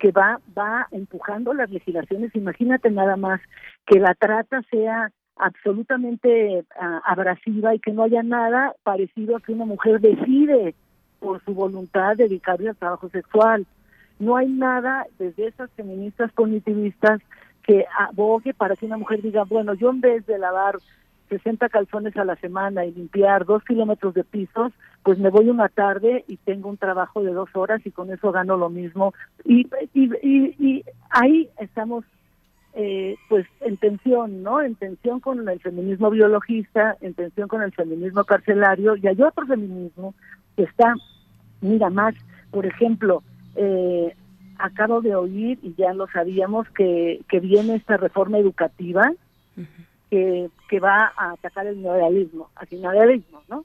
que 0.00 0.10
va 0.10 0.40
va 0.58 0.88
empujando 0.90 1.54
las 1.54 1.70
legislaciones. 1.70 2.34
Imagínate 2.34 2.90
nada 2.90 3.16
más 3.16 3.40
que 3.86 4.00
la 4.00 4.16
trata 4.16 4.62
sea 4.68 5.12
absolutamente 5.40 6.64
ah, 6.78 7.00
abrasiva 7.04 7.74
y 7.74 7.78
que 7.78 7.92
no 7.92 8.02
haya 8.02 8.22
nada 8.22 8.74
parecido 8.82 9.36
a 9.36 9.40
que 9.40 9.52
una 9.52 9.64
mujer 9.64 10.00
decide 10.00 10.74
por 11.18 11.42
su 11.44 11.54
voluntad 11.54 12.16
dedicarse 12.16 12.68
al 12.68 12.76
trabajo 12.76 13.08
sexual 13.08 13.66
no 14.18 14.36
hay 14.36 14.48
nada 14.48 15.06
desde 15.18 15.46
esas 15.48 15.70
feministas 15.72 16.30
cognitivistas 16.32 17.20
que 17.62 17.86
abogue 17.98 18.54
para 18.54 18.76
que 18.76 18.86
una 18.86 18.98
mujer 18.98 19.22
diga 19.22 19.44
bueno 19.44 19.74
yo 19.74 19.90
en 19.90 20.00
vez 20.00 20.26
de 20.26 20.38
lavar 20.38 20.76
60 21.30 21.68
calzones 21.68 22.16
a 22.16 22.24
la 22.24 22.36
semana 22.36 22.84
y 22.84 22.92
limpiar 22.92 23.46
dos 23.46 23.62
kilómetros 23.64 24.14
de 24.14 24.24
pisos, 24.24 24.72
pues 25.02 25.18
me 25.18 25.30
voy 25.30 25.48
una 25.48 25.68
tarde 25.68 26.24
y 26.28 26.36
tengo 26.36 26.68
un 26.68 26.76
trabajo 26.76 27.22
de 27.22 27.32
dos 27.32 27.48
horas 27.54 27.80
y 27.86 27.90
con 27.90 28.12
eso 28.12 28.32
gano 28.32 28.56
lo 28.56 28.68
mismo. 28.68 29.14
Y, 29.44 29.66
y, 29.94 30.10
y, 30.22 30.84
ahí 31.08 31.48
estamos 31.58 32.04
eh, 32.74 33.16
pues 33.28 33.46
en 33.60 33.76
tensión, 33.76 34.42
¿no? 34.42 34.60
En 34.62 34.76
tensión 34.76 35.20
con 35.20 35.48
el 35.48 35.60
feminismo 35.60 36.10
biologista, 36.10 36.96
en 37.00 37.14
tensión 37.14 37.48
con 37.48 37.62
el 37.62 37.72
feminismo 37.72 38.24
carcelario 38.24 38.96
y 38.96 39.06
hay 39.08 39.20
otro 39.22 39.46
feminismo 39.46 40.14
que 40.56 40.62
está, 40.62 40.94
mira 41.60 41.90
más, 41.90 42.14
por 42.50 42.66
ejemplo, 42.66 43.22
eh, 43.56 44.14
acabo 44.58 45.00
de 45.00 45.16
oír 45.16 45.58
y 45.62 45.74
ya 45.74 45.92
lo 45.94 46.06
sabíamos 46.08 46.68
que, 46.70 47.22
que 47.28 47.40
viene 47.40 47.74
esta 47.74 47.96
reforma 47.96 48.38
educativa 48.38 49.10
que, 50.10 50.48
que 50.68 50.80
va 50.80 51.12
a 51.16 51.32
atacar 51.32 51.66
el 51.66 51.82
neoliberalismo, 51.82 52.50
el 52.70 52.80
neoliberalismo, 52.80 53.42
¿no? 53.48 53.64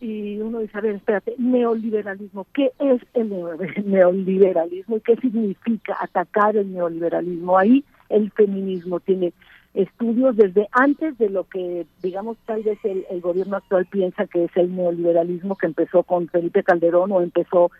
Y 0.00 0.38
uno 0.38 0.60
dice, 0.60 0.78
a 0.78 0.80
ver, 0.80 0.94
espérate, 0.94 1.34
neoliberalismo, 1.38 2.46
¿qué 2.54 2.70
es 2.78 3.02
el 3.14 3.30
neoliberalismo 3.84 4.96
y 4.96 5.00
qué 5.00 5.16
significa 5.16 5.96
atacar 6.00 6.56
el 6.56 6.72
neoliberalismo? 6.72 7.58
Ahí 7.58 7.84
el 8.08 8.30
feminismo 8.32 9.00
tiene 9.00 9.32
estudios 9.74 10.36
desde 10.36 10.68
antes 10.72 11.16
de 11.18 11.28
lo 11.28 11.44
que, 11.44 11.86
digamos, 12.02 12.36
tal 12.46 12.62
vez 12.62 12.78
el, 12.84 13.04
el 13.10 13.20
gobierno 13.20 13.56
actual 13.56 13.86
piensa 13.86 14.26
que 14.26 14.44
es 14.44 14.56
el 14.56 14.74
neoliberalismo 14.74 15.56
que 15.56 15.66
empezó 15.66 16.02
con 16.02 16.28
Felipe 16.28 16.62
Calderón 16.62 17.12
o 17.12 17.20
empezó 17.20 17.70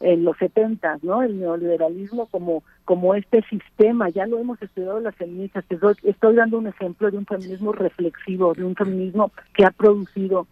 en 0.00 0.24
los 0.24 0.36
70, 0.38 0.98
¿no? 1.02 1.22
El 1.22 1.40
neoliberalismo 1.40 2.26
como 2.26 2.62
como 2.84 3.14
este 3.14 3.42
sistema, 3.50 4.08
ya 4.08 4.26
lo 4.26 4.38
hemos 4.38 4.62
estudiado 4.62 5.00
las 5.00 5.14
feministas, 5.16 5.64
estoy, 5.68 5.94
estoy 6.04 6.36
dando 6.36 6.58
un 6.58 6.68
ejemplo 6.68 7.10
de 7.10 7.18
un 7.18 7.26
feminismo 7.26 7.72
reflexivo, 7.72 8.54
de 8.54 8.64
un 8.64 8.74
feminismo 8.74 9.30
que 9.54 9.64
ha 9.64 9.70
producido 9.70 10.46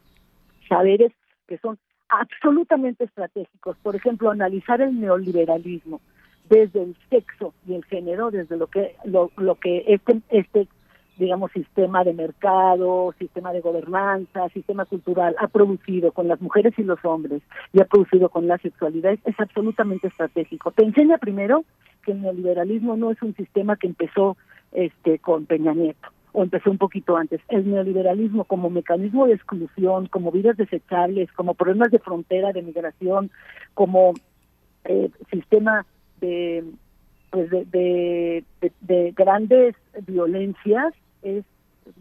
saberes 0.69 1.13
que 1.47 1.59
son 1.59 1.79
absolutamente 2.09 3.05
estratégicos. 3.05 3.77
Por 3.83 3.97
ejemplo, 3.97 4.31
analizar 4.31 4.81
el 4.81 5.01
neoliberalismo 5.01 6.01
desde 6.49 6.83
el 6.83 6.97
sexo 7.11 7.55
y 7.67 7.75
el 7.75 7.85
género, 7.85 8.31
desde 8.31 8.57
lo 8.57 8.67
que 8.67 8.97
lo, 9.05 9.31
lo 9.37 9.57
que 9.57 9.85
este 9.87 10.21
este 10.31 10.69
digamos, 11.19 11.51
sistema 11.53 12.05
de 12.05 12.13
mercado, 12.13 13.15
sistema 13.19 13.53
de 13.53 13.61
gobernanza, 13.61 14.49
sistema 14.51 14.85
cultural 14.85 15.35
ha 15.39 15.49
producido 15.49 16.13
con 16.13 16.29
las 16.29 16.41
mujeres 16.41 16.75
y 16.79 16.83
los 16.83 17.03
hombres 17.05 17.43
y 17.73 17.81
ha 17.81 17.87
producido 17.87 18.29
con 18.29 18.47
la 18.47 18.59
sexualidad 18.59 19.19
es 19.25 19.41
absolutamente 19.41 20.09
estratégico. 20.09 20.73
Te 20.73 20.85
enseña 20.85 21.19
primero 21.19 21.65
que 22.05 22.13
el 22.13 22.23
neoliberalismo 22.23 22.97
no 22.97 23.11
es 23.11 23.23
un 23.23 23.35
sistema 23.35 23.77
que 23.77 23.87
empezó 23.87 24.37
este 24.73 25.19
con 25.19 25.47
Peña 25.47 25.73
Nieto 25.73 26.09
o 26.33 26.43
empezó 26.43 26.71
un 26.71 26.79
poquito 26.79 27.17
antes. 27.17 27.41
El 27.49 27.71
neoliberalismo 27.71 28.45
como 28.45 28.69
mecanismo 28.69 29.27
de 29.27 29.35
exclusión, 29.35 30.07
como 30.09 30.31
vidas 30.31 30.59
desechables, 30.59 31.33
como 31.33 31.55
problemas 31.55 31.91
de 31.91 31.99
frontera, 31.99 32.53
de 32.53 32.61
migración, 32.61 33.31
como 33.73 34.13
eh, 34.85 35.11
sistema 35.31 35.87
de 36.21 36.65
pues 37.31 37.51
de, 37.51 38.45
de 38.81 39.13
grandes 39.13 39.75
violencias 40.07 40.95
es 41.23 41.45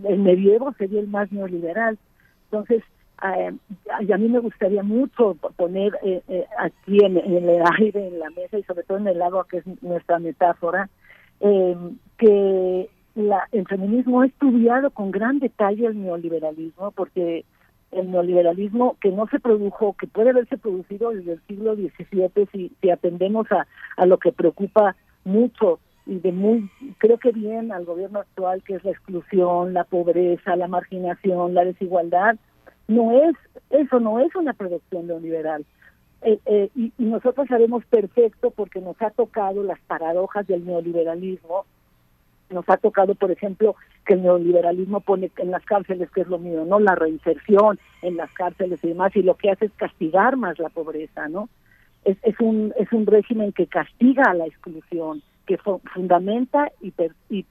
el 0.04 0.20
medievo 0.20 0.74
sería 0.78 1.00
el 1.00 1.08
más 1.08 1.32
neoliberal. 1.32 1.98
Entonces, 2.46 2.84
eh, 3.24 3.52
a 3.90 4.18
mí 4.18 4.28
me 4.28 4.40
gustaría 4.40 4.84
mucho 4.84 5.36
poner 5.56 5.98
eh, 6.04 6.22
eh, 6.28 6.46
aquí 6.60 6.98
en, 7.04 7.18
el 7.18 7.64
aire, 7.80 8.08
en 8.08 8.20
la 8.20 8.30
mesa 8.32 8.58
y 8.58 8.64
sobre 8.64 8.84
todo 8.84 8.98
en 8.98 9.08
el 9.08 9.22
agua, 9.22 9.46
que 9.50 9.58
es 9.58 9.84
nuestra 9.84 10.20
metáfora, 10.20 10.90
que 11.40 12.90
la, 13.16 13.48
el 13.52 13.68
feminismo 13.68 14.22
ha 14.22 14.28
estudiado 14.28 14.90
con 14.92 15.12
gran 15.12 15.40
detalle 15.40 15.88
el 15.88 16.02
neoliberalismo, 16.02 16.92
porque 16.92 17.46
el 17.96 18.12
neoliberalismo 18.12 18.98
que 19.00 19.10
no 19.12 19.28
se 19.28 19.40
produjo, 19.40 19.96
que 19.98 20.08
puede 20.08 20.30
haberse 20.30 20.58
producido 20.58 21.12
desde 21.12 21.34
el 21.34 21.42
siglo 21.48 21.76
XVII, 21.76 22.48
si, 22.52 22.90
atendemos 22.90 23.52
a, 23.52 23.68
a 23.98 24.06
lo 24.06 24.18
que 24.18 24.32
preocupa 24.32 24.96
mucho 25.24 25.80
y 26.06 26.20
de 26.20 26.32
muy, 26.32 26.70
creo 27.00 27.18
que 27.18 27.32
bien 27.32 27.72
al 27.72 27.86
gobierno 27.86 28.20
actual, 28.20 28.62
que 28.64 28.76
es 28.76 28.84
la 28.84 28.92
exclusión, 28.92 29.74
la 29.74 29.86
pobreza, 29.86 30.56
la 30.56 30.68
marginación, 30.68 31.54
la 31.54 31.66
desigualdad, 31.66 32.36
no 32.88 33.12
es, 33.12 33.36
eso 33.72 34.00
no 34.00 34.20
es 34.20 34.36
una 34.36 34.54
producción 34.54 35.08
neoliberal. 35.08 35.66
Eh, 36.22 36.40
eh, 36.46 36.70
y, 36.76 36.94
y, 36.98 37.06
nosotros 37.06 37.48
sabemos 37.48 37.86
perfecto 37.86 38.52
porque 38.52 38.82
nos 38.82 39.00
ha 39.02 39.10
tocado 39.12 39.64
las 39.64 39.80
paradojas 39.82 40.46
del 40.48 40.66
neoliberalismo, 40.66 41.66
nos 42.50 42.68
ha 42.70 42.78
tocado, 42.78 43.16
por 43.16 43.32
ejemplo, 43.32 43.76
que 44.06 44.14
el 44.14 44.24
neoliberalismo 44.24 45.02
pone 45.02 45.32
en 45.38 45.52
las 45.52 45.64
cárceles, 45.66 46.10
que 46.12 46.22
es 46.22 46.28
lo 46.28 46.38
mío, 46.38 46.66
¿no? 46.66 46.80
La 46.80 46.96
reinserción 46.96 47.80
en 48.02 48.18
las 48.18 48.32
cárceles 48.34 48.80
y 48.84 48.90
demás, 48.90 49.16
y 49.16 49.24
lo 49.24 49.36
que 49.36 49.52
hace 49.52 49.66
es 49.66 49.72
castigar 49.74 50.38
más 50.38 50.60
la 50.60 50.70
pobreza, 50.70 51.28
¿no? 51.28 51.50
Es, 52.04 52.18
es, 52.22 52.40
un, 52.40 52.74
es 52.78 52.92
un 52.92 53.08
régimen 53.08 53.52
que 53.52 53.68
castiga 53.68 54.26
a 54.26 54.36
la 54.36 54.46
exclusión, 54.46 55.24
que 55.48 55.58
fundamenta 55.94 56.72
y, 56.82 56.94
y, 57.30 57.46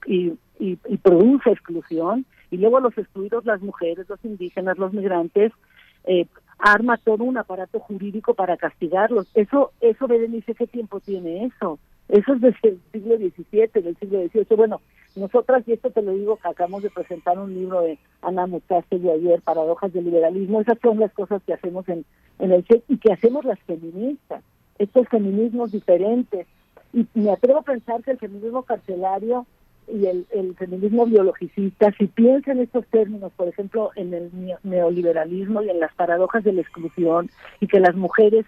y, 0.59 0.97
produce 0.97 1.51
exclusión, 1.51 2.25
y 2.51 2.57
luego 2.57 2.79
los 2.79 2.97
excluidos, 2.97 3.45
las 3.45 3.61
mujeres, 3.61 4.07
los 4.07 4.23
indígenas, 4.23 4.77
los 4.77 4.93
migrantes, 4.93 5.51
eh, 6.05 6.25
arma 6.57 6.97
todo 6.97 7.23
un 7.23 7.37
aparato 7.37 7.79
jurídico 7.79 8.33
para 8.33 8.57
castigarlos. 8.57 9.27
Eso, 9.33 9.71
eso 9.81 10.07
Berenice, 10.07 10.55
¿qué 10.55 10.67
tiempo 10.67 10.99
tiene 10.99 11.45
eso? 11.45 11.79
Eso 12.09 12.33
es 12.33 12.41
desde 12.41 12.69
el 12.69 12.79
siglo 12.91 13.17
XVII, 13.17 13.81
del 13.81 13.97
siglo 13.97 14.19
XVIII. 14.27 14.57
Bueno, 14.57 14.81
nosotras, 15.15 15.63
y 15.67 15.73
esto 15.73 15.89
te 15.89 16.01
lo 16.01 16.11
digo, 16.11 16.37
que 16.37 16.47
acabamos 16.47 16.83
de 16.83 16.89
presentar 16.89 17.39
un 17.39 17.53
libro 17.53 17.81
de 17.81 17.97
Ana 18.21 18.47
de 18.47 19.11
ayer, 19.11 19.41
Paradojas 19.41 19.93
del 19.93 20.05
Liberalismo, 20.05 20.61
esas 20.61 20.77
son 20.81 20.99
las 20.99 21.13
cosas 21.13 21.41
que 21.43 21.53
hacemos 21.53 21.87
en, 21.89 22.05
en 22.39 22.51
el 22.51 22.65
CEP 22.65 22.83
y 22.89 22.97
que 22.97 23.13
hacemos 23.13 23.45
las 23.45 23.59
feministas, 23.61 24.43
estos 24.77 25.07
feminismos 25.09 25.71
diferentes, 25.71 26.47
y 26.93 27.07
me 27.13 27.31
atrevo 27.31 27.59
a 27.59 27.63
pensar 27.63 28.03
que 28.03 28.11
el 28.11 28.19
feminismo 28.19 28.63
carcelario 28.63 29.45
y 29.87 30.05
el, 30.07 30.55
feminismo 30.57 31.05
biologicista, 31.05 31.91
si 31.97 32.07
piensan 32.07 32.59
estos 32.59 32.85
términos, 32.87 33.31
por 33.35 33.47
ejemplo, 33.47 33.91
en 33.95 34.13
el 34.13 34.31
neoliberalismo 34.63 35.61
y 35.61 35.69
en 35.69 35.79
las 35.79 35.93
paradojas 35.93 36.43
de 36.43 36.53
la 36.53 36.61
exclusión, 36.61 37.29
y 37.59 37.67
que 37.67 37.79
las 37.79 37.95
mujeres, 37.95 38.45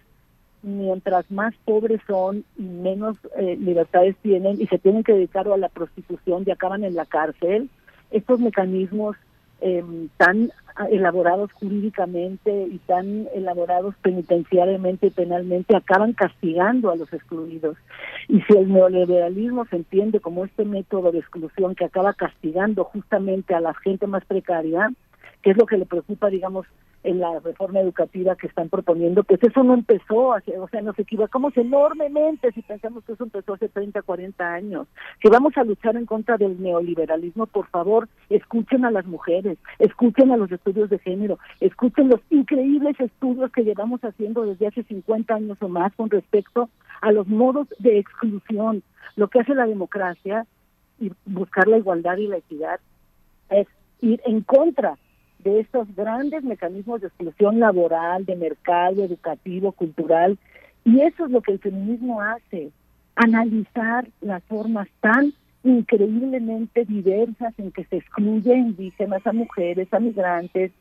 mientras 0.68 1.30
más 1.32 1.54
pobres 1.66 2.02
son 2.08 2.44
y 2.58 2.64
menos 2.64 3.18
eh, 3.38 3.58
libertades 3.60 4.16
tienen 4.22 4.62
y 4.62 4.68
se 4.68 4.78
tienen 4.78 5.04
que 5.04 5.14
dedicar 5.14 5.48
a 5.48 5.58
la 5.58 5.70
prostitución 5.70 6.44
y 6.46 6.52
acaban 6.52 6.84
en 6.84 6.96
la 6.96 7.06
cárcel, 7.06 7.70
estos 8.12 8.40
mecanismos 8.40 9.16
eh, 9.62 9.84
tan 10.18 10.52
elaborados 10.92 11.52
jurídicamente 11.54 12.68
y 12.72 12.78
tan 12.80 13.28
elaborados 13.34 13.96
penitenciariamente 14.02 15.08
y 15.08 15.10
penalmente 15.10 15.76
acaban 15.76 16.14
castigando 16.14 16.92
a 16.92 16.96
los 16.96 17.12
excluidos. 17.12 17.78
Y 18.28 18.42
si 18.42 18.54
el 18.54 18.72
neoliberalismo 18.72 19.66
se 19.66 19.78
entiende 19.78 20.20
como 20.20 20.46
este 20.46 20.66
método 20.66 21.12
de 21.12 21.20
exclusión 21.20 21.74
que 21.74 21.86
acaba 21.86 22.14
castigando 22.14 22.84
justamente 22.84 23.56
a 23.56 23.62
la 23.62 23.74
gente 23.74 24.06
más 24.06 24.24
precaria, 24.26 24.92
que 25.42 25.52
es 25.52 25.58
lo 25.58 25.66
que 25.66 25.78
le 25.78 25.86
preocupa, 25.86 26.30
digamos, 26.30 26.68
en 27.08 27.22
la 27.22 27.40
reforma 27.40 27.80
educativa 27.80 28.36
que 28.36 28.48
están 28.48 28.68
proponiendo, 28.68 29.24
pues 29.24 29.42
eso 29.42 29.64
no 29.64 29.74
empezó, 29.74 30.34
hace, 30.34 30.60
o 30.60 30.68
sea, 30.68 30.82
nos 30.82 31.00
equivocamos 31.00 31.56
enormemente 31.56 32.52
si 32.52 32.62
pensamos 32.62 33.06
que 33.06 33.14
eso 33.14 33.24
empezó 33.24 33.54
hace 33.54 33.70
30, 33.70 34.02
40 34.02 34.54
años. 34.54 34.88
Si 35.22 35.30
vamos 35.30 35.56
a 35.56 35.64
luchar 35.64 35.96
en 35.96 36.06
contra 36.06 36.36
del 36.36 36.62
neoliberalismo, 36.62 37.46
por 37.46 37.68
favor, 37.68 38.10
escuchen 38.30 38.84
a 38.84 38.92
las 38.92 39.06
mujeres, 39.06 39.58
escuchen 39.80 40.32
a 40.32 40.38
los 40.38 40.52
estudios 40.52 40.90
de 40.90 41.00
género, 41.00 41.40
escuchen 41.62 42.10
los 42.10 42.20
increíbles 42.30 43.00
estudios 43.00 43.54
que 43.54 43.64
llevamos 43.64 44.02
haciendo 44.04 44.46
desde 44.46 44.68
hace 44.68 44.84
50 44.84 45.34
años 45.34 45.58
o 45.62 45.70
más 45.70 45.96
con 45.96 46.10
respecto 46.10 46.70
a 47.00 47.14
los 47.14 47.26
modos 47.26 47.70
de 47.80 48.00
exclusión. 48.00 48.84
Lo 49.16 49.30
que 49.30 49.40
hace 49.40 49.56
la 49.56 49.66
democracia 49.66 50.46
y 51.00 51.14
buscar 51.26 51.70
la 51.70 51.78
igualdad 51.78 52.18
y 52.18 52.28
la 52.28 52.38
equidad 52.38 52.82
es 53.50 53.68
ir 54.02 54.22
en 54.26 54.42
contra 54.42 54.98
de 55.40 55.60
estos 55.60 55.94
grandes 55.96 56.44
mecanismos 56.44 57.02
de 57.02 57.08
exclusión 57.08 57.60
laboral, 57.60 58.26
de 58.26 58.36
mercado, 58.36 59.04
educativo, 59.04 59.72
cultural. 59.72 60.38
Y 60.84 61.02
eso 61.02 61.26
es 61.26 61.32
lo 61.32 61.42
que 61.42 61.54
el 61.54 61.60
feminismo 61.60 62.22
hace, 62.22 62.72
analizar 63.16 64.08
las 64.22 64.44
formas 64.44 64.88
tan 65.02 65.34
increíblemente 65.64 66.86
diversas 66.86 67.54
en 67.58 67.72
que 67.72 67.84
se 67.86 67.98
excluye 67.98 68.54
a 68.54 68.58
indígenas, 68.58 69.26
a 69.26 69.34
mujeres, 69.34 69.94
a 69.94 70.00
migrantes, 70.00 70.72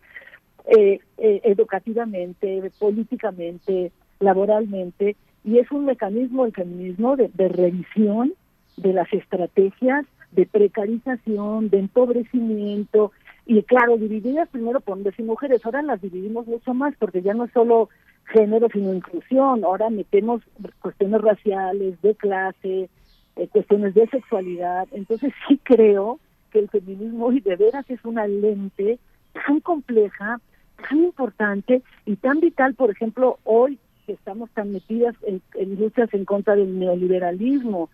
eh, 0.67 1.01
eh, 1.19 1.41
educativamente, 1.45 2.71
políticamente, 2.79 3.93
laboralmente, 4.21 5.17
y 5.45 5.59
es 5.59 5.71
un 5.71 5.85
mecanismo 5.85 6.45
el 6.45 6.53
feminismo 6.53 7.17
de, 7.17 7.31
de 7.35 7.49
revisión 7.49 8.33
de 8.77 8.93
las 8.93 9.13
estrategias 9.13 10.05
de 10.33 10.47
precarización, 10.47 11.71
de 11.71 11.79
empobrecimiento, 11.79 13.13
y 13.47 13.63
claro, 13.63 13.97
divididas 13.97 14.49
primero 14.49 14.81
por 14.81 14.95
hombres 14.99 15.15
y 15.19 15.23
mujeres, 15.23 15.65
ahora 15.65 15.81
las 15.83 16.01
dividimos 16.03 16.47
mucho 16.47 16.75
más 16.75 16.95
porque 16.99 17.23
ya 17.23 17.33
no 17.33 17.45
es 17.45 17.53
solo 17.53 17.89
género, 18.27 18.69
sino 18.73 18.93
inclusión, 18.93 19.65
ahora 19.65 19.89
metemos 19.89 20.43
cuestiones 20.81 21.21
raciales, 21.21 22.03
de 22.03 22.15
clase, 22.17 22.91
eh, 23.37 23.49
cuestiones 23.49 23.95
de 23.95 24.09
sexualidad, 24.09 24.89
entonces 24.91 25.33
sí 25.47 25.61
creo 25.63 26.19
que 26.51 26.59
el 26.59 26.69
feminismo 26.69 27.27
hoy 27.27 27.41
de 27.41 27.55
veras 27.57 27.89
es 27.89 28.05
una 28.05 28.27
lente 28.27 28.99
tan 29.33 29.61
compleja, 29.61 30.41
tan 30.89 31.05
importante 31.05 31.83
y 32.05 32.17
tan 32.17 32.41
vital, 32.41 32.75
por 32.75 32.91
ejemplo, 32.91 33.39
hoy 33.45 33.79
que 34.07 34.13
estamos 34.13 34.51
tan 34.51 34.73
metidas 34.73 35.15
en, 35.23 35.41
en 35.55 35.79
luchas 35.79 36.13
en 36.15 36.25
contra 36.25 36.57
del 36.57 36.79
neoliberalismo, 36.79 37.91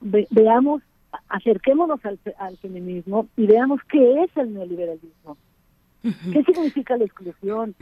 ve- 0.00 0.26
veamos 0.30 0.82
acerquémonos 1.28 2.04
al, 2.04 2.18
al 2.38 2.56
feminismo 2.58 3.28
y 3.36 3.46
veamos 3.46 3.80
qué 3.88 4.24
es 4.24 4.36
el 4.36 4.54
neoliberalismo. 4.54 5.36
¿Qué 6.02 6.44
significa 6.44 6.96
la 6.96 7.04
exclusión? 7.04 7.74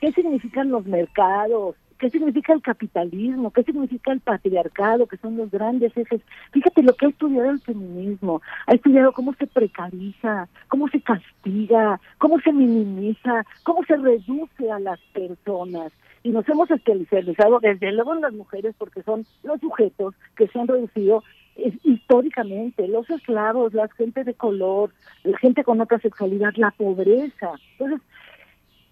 ¿Qué 0.00 0.12
significan 0.12 0.70
los 0.70 0.86
mercados? 0.86 1.76
¿Qué 1.98 2.10
significa 2.10 2.52
el 2.52 2.60
capitalismo? 2.60 3.50
¿Qué 3.50 3.62
significa 3.62 4.12
el 4.12 4.20
patriarcado? 4.20 5.06
Que 5.06 5.16
son 5.16 5.36
los 5.36 5.50
grandes 5.50 5.96
ejes. 5.96 6.20
Fíjate 6.52 6.82
lo 6.82 6.92
que 6.94 7.06
ha 7.06 7.08
estudiado 7.08 7.50
el 7.50 7.60
feminismo. 7.60 8.42
Ha 8.66 8.74
estudiado 8.74 9.12
cómo 9.12 9.32
se 9.34 9.46
precariza, 9.46 10.48
cómo 10.68 10.88
se 10.88 11.00
castiga, 11.00 12.00
cómo 12.18 12.40
se 12.40 12.52
minimiza, 12.52 13.44
cómo 13.62 13.84
se 13.84 13.96
reduce 13.96 14.70
a 14.70 14.80
las 14.80 15.00
personas. 15.12 15.92
Y 16.22 16.30
nos 16.30 16.48
hemos 16.48 16.70
especializado 16.70 17.60
desde 17.60 17.92
luego 17.92 18.14
en 18.14 18.22
las 18.22 18.32
mujeres 18.32 18.74
porque 18.76 19.02
son 19.02 19.24
los 19.42 19.60
sujetos 19.60 20.14
que 20.36 20.48
se 20.48 20.58
han 20.58 20.68
reducido 20.68 21.22
históricamente, 21.56 22.88
los 22.88 23.08
esclavos, 23.10 23.74
la 23.74 23.88
gente 23.88 24.24
de 24.24 24.34
color, 24.34 24.90
la 25.22 25.38
gente 25.38 25.64
con 25.64 25.80
otra 25.80 25.98
sexualidad, 25.98 26.52
la 26.56 26.70
pobreza. 26.72 27.52
Entonces, 27.72 28.00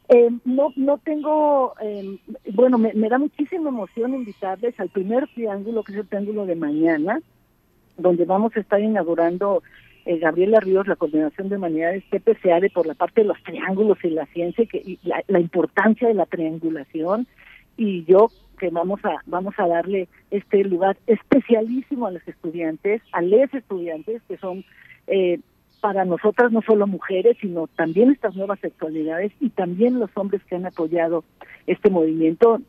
eh, 0.09 0.31
no 0.45 0.73
no 0.77 0.99
tengo, 0.99 1.75
eh, 1.81 2.19
bueno, 2.53 2.79
me, 2.79 2.93
me 2.95 3.09
da 3.09 3.19
muchísima 3.19 3.71
emoción 3.71 4.15
invitarles 4.15 4.79
al 4.79 4.91
primer 4.91 5.27
triángulo, 5.29 5.83
que 5.83 5.93
es 5.93 5.99
el 5.99 6.09
triángulo 6.09 6.47
de 6.47 6.57
mañana, 6.57 7.21
donde 7.97 8.25
vamos 8.25 8.57
a 8.57 8.61
estar 8.61 8.81
inaugurando 8.81 9.63
eh, 10.05 10.19
Gabriela 10.19 10.61
Ríos, 10.61 10.89
la 10.89 10.97
coordinación 10.97 11.49
de 11.49 11.57
humanidades 11.57 12.05
PPCAD 12.11 12.73
por 12.75 12.87
la 12.87 12.95
parte 12.95 13.23
de 13.23 13.29
los 13.29 13.43
triángulos 13.43 13.99
y 14.03 14.11
la 14.11 14.27
ciencia, 14.27 14.67
que, 14.67 14.79
y 14.79 14.99
la 15.29 15.41
importancia 15.41 16.09
de 16.09 16.15
la 16.15 16.27
triangulación, 16.27 17.27
y 17.77 18.05
yo 18.05 18.29
que 18.59 18.71
vamos 18.71 19.05
a 19.05 19.17
vamos 19.27 19.55
a 19.59 19.67
darle 19.67 20.09
este 20.31 20.63
lugar 20.65 20.97
especialísimo 21.07 22.07
a 22.07 22.13
los 22.13 22.27
estudiantes, 22.29 23.03
a 23.13 23.21
les 23.21 23.53
estudiantes 23.53 24.23
que 24.29 24.37
son 24.37 24.65
eh, 25.07 25.41
para 25.81 26.05
nosotras 26.05 26.53
no 26.53 26.63
solo 26.63 26.87
mujeres, 26.87 27.37
sino 27.41 27.67
también 27.67 28.13
estas 28.13 28.37
nuevas 28.37 28.61
sexualidades 28.61 29.33
y 29.41 29.51
también 29.51 29.99
los 29.99 30.11
hombres 30.15 30.41
que 30.45 30.55
han 30.55 30.65
apoyado 30.65 31.25
este 31.67 31.91
movimiento. 31.91 32.61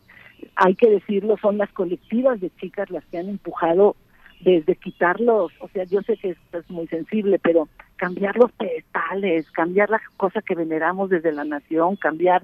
Hay 0.56 0.74
que 0.76 0.90
decirlo, 0.90 1.38
son 1.38 1.60
las 1.60 1.72
colectivas 1.72 2.42
de 2.42 2.50
chicas 2.60 2.90
las 2.90 3.06
que 3.06 3.20
han 3.20 3.30
empujado 3.30 3.96
desde 4.42 4.76
quitarlos, 4.76 5.54
o 5.60 5.68
sea, 5.70 5.86
yo 5.86 6.02
sé 6.02 6.18
que 6.18 6.32
esto 6.32 6.58
es 6.58 6.70
muy 6.70 6.88
sensible, 6.88 7.40
pero 7.40 7.70
cambiar 7.96 8.36
los 8.36 8.52
pedestales, 8.52 9.50
cambiar 9.52 9.90
la 9.90 10.02
cosa 10.18 10.42
que 10.42 10.56
veneramos 10.56 11.10
desde 11.10 11.32
la 11.32 11.46
nación, 11.46 11.96
cambiar 11.96 12.44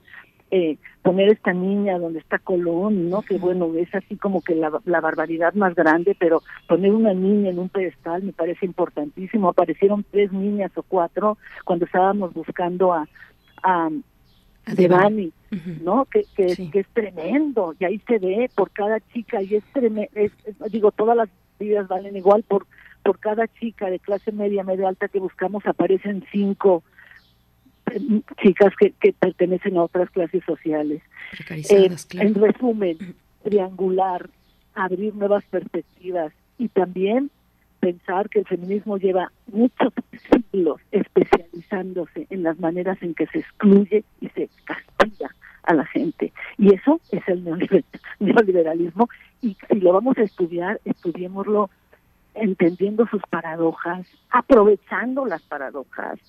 eh, 0.51 0.77
poner 1.01 1.29
esta 1.29 1.53
niña 1.53 1.99
donde 1.99 2.19
está 2.19 2.39
Colón, 2.39 3.09
¿no? 3.09 3.21
Que 3.21 3.37
bueno, 3.37 3.71
es 3.75 3.93
así 3.93 4.15
como 4.15 4.41
que 4.41 4.55
la, 4.55 4.71
la 4.85 5.01
barbaridad 5.01 5.53
más 5.53 5.75
grande, 5.75 6.15
pero 6.19 6.41
poner 6.67 6.91
una 6.91 7.13
niña 7.13 7.49
en 7.49 7.59
un 7.59 7.69
pedestal 7.69 8.23
me 8.23 8.33
parece 8.33 8.65
importantísimo. 8.65 9.49
Aparecieron 9.49 10.05
tres 10.09 10.31
niñas 10.31 10.71
o 10.75 10.83
cuatro 10.83 11.37
cuando 11.65 11.85
estábamos 11.85 12.33
buscando 12.33 12.93
a, 12.93 13.07
a, 13.63 13.89
A 14.65 14.73
Devani. 14.75 15.31
¿no? 15.81 16.05
Que, 16.05 16.25
que, 16.35 16.69
que 16.69 16.79
es 16.81 16.87
tremendo, 16.93 17.73
y 17.79 17.85
ahí 17.85 17.99
se 18.07 18.19
ve 18.19 18.51
por 18.53 18.69
cada 18.69 18.99
chica, 19.11 19.41
y 19.41 19.55
es 19.55 19.63
tremendo, 19.73 20.11
digo, 20.69 20.91
todas 20.91 21.17
las 21.17 21.27
vidas 21.59 21.87
valen 21.87 22.15
igual, 22.15 22.43
por, 22.43 22.67
por 23.01 23.17
cada 23.17 23.47
chica 23.47 23.89
de 23.89 23.97
clase 23.97 24.31
media, 24.31 24.63
media 24.63 24.87
alta 24.87 25.07
que 25.07 25.19
buscamos 25.19 25.65
aparecen 25.65 26.23
cinco 26.31 26.83
chicas 28.41 28.73
que, 28.79 28.91
que 28.99 29.13
pertenecen 29.13 29.77
a 29.77 29.83
otras 29.83 30.09
clases 30.11 30.43
sociales. 30.45 31.01
Eh, 31.49 31.89
claro. 32.07 32.27
En 32.27 32.35
resumen, 32.35 32.97
triangular, 33.43 34.29
abrir 34.75 35.15
nuevas 35.15 35.43
perspectivas 35.45 36.33
y 36.57 36.67
también 36.69 37.31
pensar 37.79 38.29
que 38.29 38.39
el 38.39 38.45
feminismo 38.45 38.97
lleva 38.97 39.31
muchos 39.47 39.93
siglos 40.31 40.81
especializándose 40.91 42.27
en 42.29 42.43
las 42.43 42.59
maneras 42.59 42.97
en 43.01 43.13
que 43.13 43.25
se 43.27 43.39
excluye 43.39 44.03
y 44.19 44.27
se 44.29 44.49
castiga 44.65 45.33
a 45.63 45.73
la 45.73 45.85
gente. 45.85 46.33
Y 46.57 46.73
eso 46.73 46.99
es 47.11 47.21
el 47.27 47.45
neoliber- 47.45 47.83
neoliberalismo. 48.19 49.07
Y 49.41 49.55
si 49.69 49.79
lo 49.79 49.93
vamos 49.93 50.17
a 50.17 50.23
estudiar, 50.23 50.81
estudiémoslo 50.83 51.69
entendiendo 52.35 53.07
sus 53.07 53.21
paradojas, 53.29 54.05
aprovechando 54.29 55.25
las 55.25 55.41
paradojas, 55.43 56.19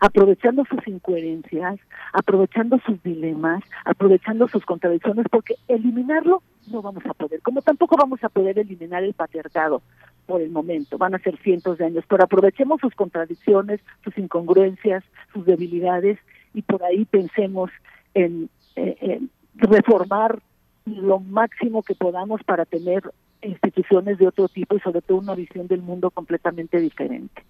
aprovechando 0.00 0.64
sus 0.64 0.86
incoherencias, 0.86 1.78
aprovechando 2.12 2.78
sus 2.86 3.02
dilemas, 3.02 3.62
aprovechando 3.84 4.48
sus 4.48 4.64
contradicciones, 4.64 5.26
porque 5.30 5.56
eliminarlo 5.68 6.42
no 6.70 6.82
vamos 6.82 7.04
a 7.06 7.14
poder, 7.14 7.40
como 7.42 7.62
tampoco 7.62 7.96
vamos 7.96 8.22
a 8.22 8.28
poder 8.28 8.58
eliminar 8.58 9.02
el 9.02 9.14
patriarcado 9.14 9.82
por 10.26 10.40
el 10.40 10.50
momento, 10.50 10.98
van 10.98 11.14
a 11.14 11.18
ser 11.18 11.36
cientos 11.38 11.78
de 11.78 11.86
años, 11.86 12.04
pero 12.08 12.24
aprovechemos 12.24 12.80
sus 12.80 12.94
contradicciones, 12.94 13.80
sus 14.04 14.16
incongruencias, 14.16 15.02
sus 15.32 15.44
debilidades 15.44 16.18
y 16.54 16.62
por 16.62 16.82
ahí 16.84 17.04
pensemos 17.04 17.70
en, 18.14 18.48
eh, 18.76 19.20
reformar 19.54 20.40
lo 20.86 21.20
máximo 21.20 21.82
que 21.82 21.94
podamos 21.94 22.42
para 22.44 22.64
tener 22.64 23.02
instituciones 23.42 24.18
de 24.18 24.26
otro 24.28 24.48
tipo 24.48 24.76
y 24.76 24.80
sobre 24.80 25.02
todo 25.02 25.18
una 25.18 25.34
visión 25.34 25.66
del 25.66 25.82
mundo 25.82 26.10
completamente 26.10 26.80
diferente. 26.80 27.42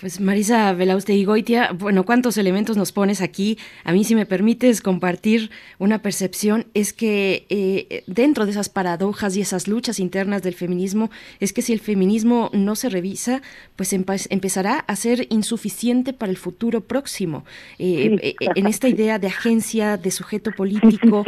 Pues 0.00 0.20
Marisa 0.20 0.72
Velauste 0.74 1.24
Goitia, 1.24 1.72
bueno, 1.72 2.04
¿cuántos 2.04 2.38
elementos 2.38 2.76
nos 2.76 2.92
pones 2.92 3.20
aquí? 3.20 3.58
A 3.82 3.90
mí, 3.90 4.04
si 4.04 4.14
me 4.14 4.26
permites 4.26 4.80
compartir 4.80 5.50
una 5.80 6.02
percepción, 6.02 6.66
es 6.72 6.92
que 6.92 7.46
eh, 7.48 8.04
dentro 8.06 8.44
de 8.44 8.52
esas 8.52 8.68
paradojas 8.68 9.36
y 9.36 9.40
esas 9.40 9.66
luchas 9.66 9.98
internas 9.98 10.44
del 10.44 10.54
feminismo, 10.54 11.10
es 11.40 11.52
que 11.52 11.62
si 11.62 11.72
el 11.72 11.80
feminismo 11.80 12.48
no 12.52 12.76
se 12.76 12.90
revisa, 12.90 13.42
pues 13.74 13.92
empezará 13.92 14.78
a 14.78 14.94
ser 14.94 15.26
insuficiente 15.30 16.12
para 16.12 16.30
el 16.30 16.38
futuro 16.38 16.80
próximo. 16.80 17.44
Eh, 17.80 17.96
Sí. 18.08 18.18
eh, 18.22 18.34
en 18.54 18.68
esta 18.68 18.88
idea 18.88 19.18
de 19.18 19.26
agencia, 19.26 19.96
de 19.96 20.12
sujeto 20.12 20.52
político, 20.52 21.24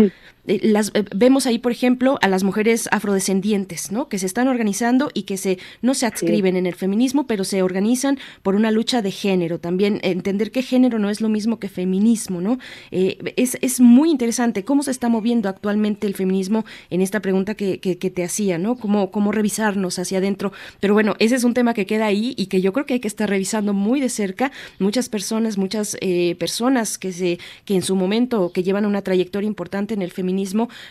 las, 0.47 0.91
eh, 0.95 1.05
vemos 1.15 1.47
ahí, 1.47 1.59
por 1.59 1.73
ejemplo, 1.73 2.19
a 2.23 2.29
las 2.29 2.43
mujeres 2.43 2.89
afrodescendientes, 2.91 3.93
¿no? 3.93 4.09
Que 4.09 4.19
se 4.19 4.27
están 4.27 4.49
organizando 4.49 5.11
y 5.15 5.23
que 5.23 5.37
se 5.37 5.59
no 5.83 5.95
se 5.95 6.07
adscriben 6.07 6.57
en 6.57 6.67
el 6.67 6.75
feminismo, 6.75 7.27
pero 7.27 7.45
se 7.45 7.63
organizan 7.63 8.19
por 8.43 8.55
una 8.55 8.71
lucha 8.71 9.03
de 9.03 9.11
género. 9.11 9.59
También 9.59 10.01
entender 10.03 10.51
que 10.51 10.63
género 10.63 10.99
no 10.99 11.11
es 11.11 11.21
lo 11.21 11.29
mismo 11.29 11.59
que 11.59 11.69
feminismo, 11.69 12.41
¿no? 12.41 12.59
Eh, 12.91 13.35
es, 13.37 13.59
es 13.61 13.81
muy 13.81 14.11
interesante 14.11 14.65
cómo 14.65 14.83
se 14.83 14.91
está 14.91 15.09
moviendo 15.09 15.49
actualmente 15.49 16.07
el 16.07 16.15
feminismo 16.15 16.65
en 16.89 17.03
esta 17.03 17.21
pregunta 17.21 17.55
que, 17.55 17.79
que, 17.81 17.99
que 17.99 18.11
te 18.11 18.25
hacía, 18.25 18.59
¿no? 18.59 18.77
Cómo, 18.77 19.11
cómo 19.11 19.33
revisarnos 19.33 19.99
hacia 19.99 20.19
adentro. 20.19 20.53
Pero 20.81 20.95
bueno, 20.95 21.15
ese 21.19 21.35
es 21.35 21.45
un 21.45 21.55
tema 21.55 21.75
que 21.75 21.87
queda 21.87 22.07
ahí 22.07 22.35
y 22.37 22.47
que 22.47 22.61
yo 22.61 22.73
creo 22.73 22.87
que 22.87 22.95
hay 22.95 23.01
que 23.01 23.09
estar 23.09 23.29
revisando 23.29 23.75
muy 23.75 24.01
de 24.01 24.09
cerca. 24.09 24.53
Muchas 24.79 25.09
personas, 25.09 25.59
muchas 25.59 25.97
eh, 26.01 26.35
personas 26.37 26.99
que 26.99 27.13
se 27.13 27.39
que 27.65 27.75
en 27.75 27.83
su 27.83 27.95
momento 27.95 28.53
que 28.53 28.63
llevan 28.63 28.87
una 28.87 29.03
trayectoria 29.03 29.47
importante 29.47 29.95
en 29.95 30.03
el 30.03 30.11
feminismo 30.11 30.30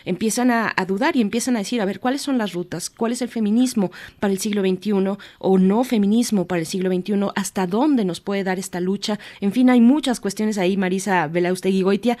empiezan 0.04 0.50
a, 0.50 0.72
a 0.76 0.84
dudar 0.84 1.16
y 1.16 1.20
empiezan 1.20 1.56
a 1.56 1.60
decir, 1.60 1.80
a 1.80 1.84
ver, 1.84 2.00
¿cuáles 2.00 2.22
son 2.22 2.38
las 2.38 2.52
rutas? 2.52 2.90
¿Cuál 2.90 3.12
es 3.12 3.22
el 3.22 3.28
feminismo 3.28 3.90
para 4.18 4.32
el 4.32 4.38
siglo 4.38 4.62
XXI 4.62 4.92
o 5.38 5.58
no 5.58 5.84
feminismo 5.84 6.46
para 6.46 6.60
el 6.60 6.66
siglo 6.66 6.90
XXI? 6.92 7.14
¿Hasta 7.34 7.66
dónde 7.66 8.04
nos 8.04 8.20
puede 8.20 8.44
dar 8.44 8.58
esta 8.58 8.80
lucha? 8.80 9.18
En 9.40 9.52
fin, 9.52 9.70
hay 9.70 9.80
muchas 9.80 10.20
cuestiones 10.20 10.58
ahí, 10.58 10.76
Marisa 10.76 11.26
Belaustegui 11.26 11.82
Goitia. 11.82 12.18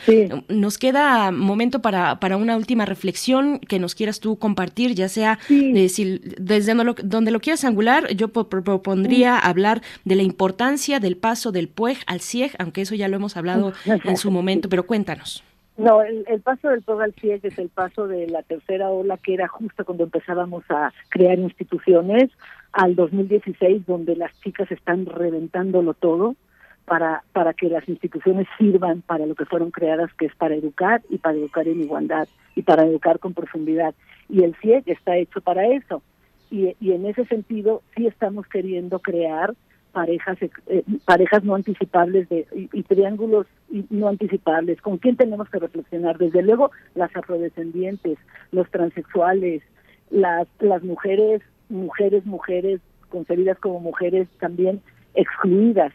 Nos 0.48 0.78
queda 0.78 1.30
momento 1.30 1.80
para, 1.82 2.20
para 2.20 2.36
una 2.36 2.56
última 2.56 2.84
reflexión 2.86 3.58
que 3.60 3.78
nos 3.78 3.94
quieras 3.94 4.20
tú 4.20 4.36
compartir, 4.36 4.94
ya 4.94 5.08
sea 5.08 5.38
eh, 5.48 5.88
si- 5.88 6.20
desde 6.38 6.74
donde 6.74 6.84
lo, 6.84 6.94
donde 7.02 7.30
lo 7.30 7.40
quieras 7.40 7.64
angular, 7.64 8.14
yo 8.14 8.28
po- 8.28 8.48
pro- 8.48 8.62
propondría 8.64 9.38
hablar 9.38 9.82
de 10.04 10.14
la 10.16 10.22
importancia 10.22 11.00
del 11.00 11.16
paso 11.16 11.52
del 11.52 11.68
PUEG 11.68 11.98
al 12.06 12.20
CIEG, 12.20 12.52
aunque 12.58 12.82
eso 12.82 12.94
ya 12.94 13.08
lo 13.08 13.16
hemos 13.16 13.36
hablado 13.36 13.72
en 14.04 14.16
su 14.16 14.30
momento, 14.30 14.68
pero 14.68 14.86
cuéntanos. 14.86 15.42
No, 15.80 16.02
el, 16.02 16.42
paso 16.42 16.68
del 16.68 16.82
POG 16.82 17.00
al 17.00 17.14
CIEG 17.14 17.46
es 17.46 17.58
el 17.58 17.70
paso 17.70 18.06
de 18.06 18.26
la 18.26 18.42
tercera 18.42 18.90
ola, 18.90 19.16
que 19.16 19.32
era 19.32 19.48
justo 19.48 19.82
cuando 19.86 20.04
empezábamos 20.04 20.62
a 20.68 20.92
crear 21.08 21.38
instituciones, 21.38 22.30
al 22.72 22.94
2016, 22.94 23.86
donde 23.86 24.14
las 24.14 24.38
chicas 24.42 24.70
están 24.70 25.06
reventándolo 25.06 25.94
todo, 25.94 26.36
para, 26.84 27.22
para 27.32 27.54
que 27.54 27.70
las 27.70 27.88
instituciones 27.88 28.46
sirvan 28.58 29.00
para 29.00 29.24
lo 29.24 29.34
que 29.34 29.46
fueron 29.46 29.70
creadas, 29.70 30.12
que 30.18 30.26
es 30.26 30.36
para 30.36 30.54
educar 30.54 31.00
y 31.08 31.16
para 31.16 31.38
educar 31.38 31.66
en 31.66 31.80
igualdad 31.80 32.28
y 32.54 32.60
para 32.60 32.84
educar 32.84 33.18
con 33.18 33.32
profundidad. 33.32 33.94
Y 34.28 34.44
el 34.44 34.54
CIEG 34.56 34.82
está 34.86 35.16
hecho 35.16 35.40
para 35.40 35.66
eso. 35.66 36.02
Y, 36.50 36.76
y 36.78 36.92
en 36.92 37.06
ese 37.06 37.24
sentido 37.24 37.80
sí 37.96 38.06
estamos 38.06 38.46
queriendo 38.48 38.98
crear 38.98 39.54
parejas 39.92 40.38
eh, 40.42 40.82
parejas 41.04 41.44
no 41.44 41.54
anticipables 41.54 42.28
de, 42.28 42.46
y, 42.72 42.82
triángulos 42.84 43.46
no 43.90 44.08
anticipables. 44.08 44.80
¿Con 44.80 44.98
quién 44.98 45.16
tenemos 45.16 45.48
que 45.48 45.58
reflexionar? 45.58 46.18
Desde 46.18 46.42
luego 46.42 46.70
las 46.94 47.14
afrodescendientes, 47.14 48.18
los 48.52 48.70
transexuales, 48.70 49.62
las 50.10 50.48
las 50.60 50.82
mujeres, 50.82 51.42
mujeres, 51.68 52.24
mujeres 52.26 52.80
concebidas 53.08 53.58
como 53.58 53.80
mujeres 53.80 54.28
también 54.38 54.80
excluidas. 55.14 55.92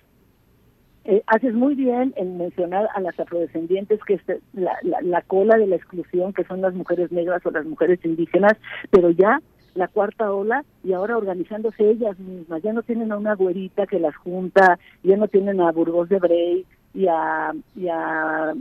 Eh, 1.06 1.22
haces 1.28 1.54
muy 1.54 1.76
bien 1.76 2.14
en 2.18 2.38
mencionar 2.38 2.88
a 2.96 3.00
las 3.00 3.20
afrodescendientes, 3.20 4.00
que 4.06 4.16
es 4.16 4.22
la, 4.54 4.76
la, 4.82 5.02
la 5.02 5.22
cola 5.22 5.56
de 5.58 5.68
la 5.68 5.76
exclusión, 5.76 6.34
que 6.34 6.44
son 6.46 6.62
las 6.62 6.74
mujeres 6.74 7.12
negras 7.12 7.46
o 7.46 7.52
las 7.52 7.66
mujeres 7.66 8.00
indígenas, 8.04 8.54
pero 8.90 9.12
ya 9.12 9.40
la 9.76 9.88
cuarta 9.90 10.32
ola 10.34 10.64
y 10.84 10.94
ahora 10.94 11.18
organizándose 11.18 11.90
ellas 11.90 12.18
mismas. 12.18 12.64
Ya 12.64 12.74
no 12.74 12.82
tienen 12.82 13.12
a 13.12 13.18
una 13.18 13.36
güerita 13.36 13.86
que 13.86 14.00
las 14.00 14.16
junta, 14.16 14.80
ya 15.04 15.18
no 15.18 15.28
tienen 15.28 15.62
a 15.62 15.72
Burgos 15.72 16.10
de 16.10 16.20
Brey 16.20 16.66
y 16.94 17.08
a, 17.08 17.54
y 17.76 17.88
a 17.90 18.54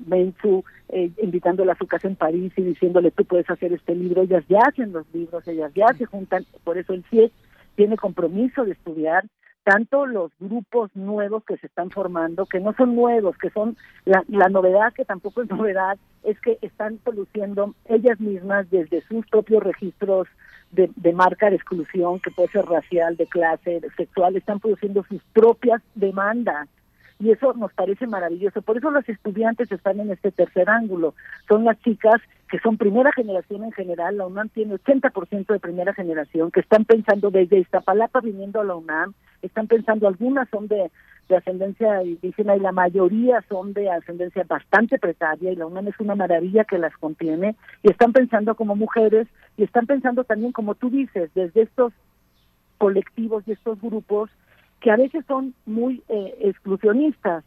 eh, 0.88 1.10
invitándola 1.22 1.72
a 1.72 1.78
su 1.78 1.86
casa 1.86 2.08
en 2.08 2.16
París 2.16 2.52
y 2.56 2.62
diciéndole 2.62 3.12
tú 3.12 3.24
puedes 3.24 3.48
hacer 3.48 3.72
este 3.72 3.94
libro. 3.94 4.22
Ellas 4.22 4.44
ya 4.48 4.58
hacen 4.66 4.92
los 4.92 5.06
libros, 5.14 5.46
ellas 5.46 5.72
ya 5.74 5.86
se 5.96 6.04
juntan, 6.04 6.44
por 6.64 6.76
eso 6.76 6.92
el 6.92 7.04
CIE 7.04 7.30
tiene 7.76 7.96
compromiso 7.96 8.64
de 8.64 8.72
estudiar 8.72 9.24
tanto 9.62 10.04
los 10.04 10.30
grupos 10.38 10.94
nuevos 10.94 11.42
que 11.44 11.56
se 11.56 11.68
están 11.68 11.90
formando, 11.90 12.44
que 12.44 12.60
no 12.60 12.74
son 12.74 12.94
nuevos, 12.94 13.38
que 13.38 13.48
son 13.50 13.76
la, 14.04 14.22
la 14.28 14.48
novedad, 14.50 14.92
que 14.92 15.06
tampoco 15.06 15.42
es 15.42 15.48
novedad, 15.48 15.96
es 16.22 16.38
que 16.40 16.58
están 16.60 16.98
produciendo 16.98 17.74
ellas 17.86 18.20
mismas 18.20 18.68
desde 18.70 19.00
sus 19.02 19.26
propios 19.26 19.62
registros 19.62 20.28
de, 20.74 20.90
de, 20.96 21.12
marca 21.12 21.50
de 21.50 21.56
exclusión, 21.56 22.20
que 22.20 22.30
puede 22.30 22.48
ser 22.48 22.64
racial, 22.66 23.16
de 23.16 23.26
clase, 23.26 23.80
sexual, 23.96 24.36
están 24.36 24.60
produciendo 24.60 25.04
sus 25.04 25.22
propias 25.32 25.82
demandas. 25.94 26.68
Y 27.20 27.30
eso 27.30 27.54
nos 27.54 27.72
parece 27.72 28.06
maravilloso. 28.06 28.60
Por 28.62 28.76
eso 28.76 28.90
los 28.90 29.08
estudiantes 29.08 29.70
están 29.70 30.00
en 30.00 30.10
este 30.10 30.32
tercer 30.32 30.68
ángulo. 30.68 31.14
Son 31.48 31.64
las 31.64 31.80
chicas 31.80 32.20
que 32.50 32.58
son 32.58 32.76
primera 32.76 33.12
generación 33.12 33.64
en 33.64 33.72
general. 33.72 34.16
La 34.16 34.26
UNAM 34.26 34.48
tiene 34.48 34.74
80% 34.74 35.46
de 35.46 35.60
primera 35.60 35.94
generación, 35.94 36.50
que 36.50 36.60
están 36.60 36.84
pensando 36.84 37.30
desde 37.30 37.58
Iztapalapa 37.58 38.20
viniendo 38.20 38.60
a 38.60 38.64
la 38.64 38.74
UNAM. 38.74 39.14
Están 39.42 39.66
pensando, 39.66 40.08
algunas 40.08 40.48
son 40.50 40.68
de 40.68 40.90
de 41.28 41.36
ascendencia 41.36 42.02
indígena 42.02 42.56
y 42.56 42.60
la 42.60 42.72
mayoría 42.72 43.42
son 43.48 43.72
de 43.72 43.90
ascendencia 43.90 44.44
bastante 44.46 44.98
precaria 44.98 45.52
y 45.52 45.56
la 45.56 45.66
UNAM 45.66 45.88
es 45.88 45.98
una 45.98 46.14
maravilla 46.14 46.64
que 46.64 46.78
las 46.78 46.96
contiene 46.96 47.56
y 47.82 47.90
están 47.90 48.12
pensando 48.12 48.54
como 48.54 48.76
mujeres 48.76 49.26
y 49.56 49.64
están 49.64 49.86
pensando 49.86 50.24
también 50.24 50.52
como 50.52 50.74
tú 50.74 50.90
dices 50.90 51.30
desde 51.34 51.62
estos 51.62 51.92
colectivos 52.78 53.44
y 53.46 53.52
estos 53.52 53.80
grupos 53.80 54.30
que 54.80 54.90
a 54.90 54.96
veces 54.96 55.24
son 55.26 55.54
muy 55.64 56.02
eh, 56.08 56.34
exclusionistas 56.40 57.44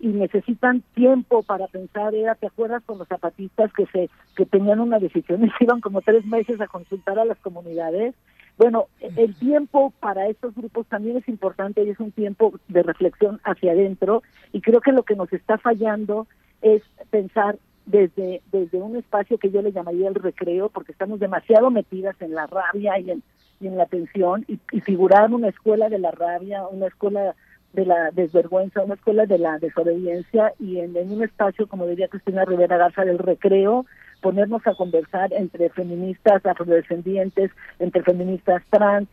y 0.00 0.08
necesitan 0.08 0.82
tiempo 0.94 1.42
para 1.42 1.66
pensar. 1.66 2.14
Era 2.14 2.34
te 2.34 2.46
acuerdas 2.46 2.82
con 2.84 2.98
los 2.98 3.08
zapatistas 3.08 3.72
que 3.72 3.86
se 3.86 4.08
que 4.36 4.46
tenían 4.46 4.80
una 4.80 4.98
decisión 4.98 5.44
y 5.44 5.50
se 5.58 5.64
iban 5.64 5.80
como 5.80 6.00
tres 6.00 6.24
meses 6.24 6.60
a 6.60 6.66
consultar 6.66 7.18
a 7.18 7.24
las 7.24 7.38
comunidades 7.38 8.14
bueno, 8.58 8.88
el 9.00 9.36
tiempo 9.36 9.92
para 10.00 10.26
estos 10.26 10.52
grupos 10.54 10.86
también 10.88 11.16
es 11.16 11.28
importante 11.28 11.84
y 11.84 11.90
es 11.90 12.00
un 12.00 12.10
tiempo 12.10 12.58
de 12.66 12.82
reflexión 12.82 13.40
hacia 13.44 13.70
adentro. 13.70 14.24
Y 14.52 14.60
creo 14.60 14.80
que 14.80 14.90
lo 14.90 15.04
que 15.04 15.14
nos 15.14 15.32
está 15.32 15.58
fallando 15.58 16.26
es 16.60 16.82
pensar 17.10 17.56
desde, 17.86 18.42
desde 18.50 18.78
un 18.78 18.96
espacio 18.96 19.38
que 19.38 19.50
yo 19.50 19.62
le 19.62 19.72
llamaría 19.72 20.08
el 20.08 20.16
recreo, 20.16 20.68
porque 20.70 20.90
estamos 20.90 21.20
demasiado 21.20 21.70
metidas 21.70 22.20
en 22.20 22.34
la 22.34 22.48
rabia 22.48 22.98
y 22.98 23.12
en, 23.12 23.76
la 23.76 23.86
tensión, 23.86 24.44
y, 24.48 24.58
y 24.72 24.80
figurar 24.80 25.32
una 25.32 25.48
escuela 25.48 25.88
de 25.88 25.98
la 25.98 26.10
rabia, 26.10 26.66
una 26.66 26.88
escuela 26.88 27.34
de 27.72 27.86
la 27.86 28.10
desvergüenza, 28.10 28.82
una 28.82 28.94
escuela 28.94 29.26
de 29.26 29.38
la 29.38 29.58
desobediencia, 29.58 30.52
y 30.58 30.78
en, 30.80 30.96
en 30.96 31.12
un 31.12 31.22
espacio, 31.22 31.68
como 31.68 31.86
diría 31.86 32.08
Cristina 32.08 32.44
Rivera 32.44 32.76
Garza, 32.76 33.04
del 33.04 33.18
recreo, 33.18 33.86
ponernos 34.20 34.66
a 34.66 34.74
conversar 34.74 35.32
entre 35.32 35.70
feministas 35.70 36.44
afrodescendientes, 36.44 37.50
entre 37.78 38.02
feministas 38.02 38.62
trans, 38.70 39.08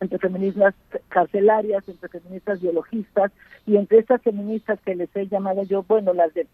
entre 0.00 0.18
feministas 0.18 0.74
carcelarias, 1.08 1.88
entre 1.88 2.08
feministas 2.08 2.60
biologistas 2.60 3.32
y 3.66 3.76
entre 3.76 3.98
estas 3.98 4.20
feministas 4.22 4.78
que 4.84 4.94
les 4.94 5.14
he 5.16 5.26
llamado 5.26 5.62
yo, 5.62 5.82
bueno, 5.84 6.12
las 6.12 6.32
de, 6.34 6.46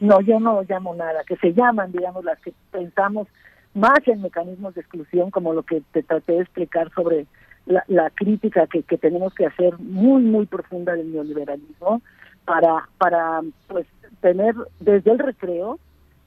no, 0.00 0.20
yo 0.20 0.40
no 0.40 0.62
llamo 0.62 0.94
nada, 0.94 1.22
que 1.24 1.36
se 1.36 1.52
llaman, 1.52 1.92
digamos, 1.92 2.24
las 2.24 2.40
que 2.40 2.52
pensamos 2.72 3.28
más 3.74 4.00
en 4.06 4.22
mecanismos 4.22 4.74
de 4.74 4.80
exclusión, 4.80 5.30
como 5.30 5.52
lo 5.52 5.62
que 5.62 5.82
te 5.92 6.02
traté 6.02 6.32
de 6.32 6.40
explicar 6.40 6.90
sobre 6.94 7.26
la, 7.66 7.84
la 7.88 8.10
crítica 8.10 8.66
que, 8.66 8.82
que 8.82 8.98
tenemos 8.98 9.34
que 9.34 9.46
hacer 9.46 9.78
muy, 9.78 10.22
muy 10.22 10.46
profunda 10.46 10.94
del 10.94 11.12
neoliberalismo 11.12 12.00
para, 12.44 12.88
para 12.98 13.42
pues, 13.68 13.86
tener 14.20 14.54
desde 14.80 15.10
el 15.10 15.18
recreo 15.18 15.78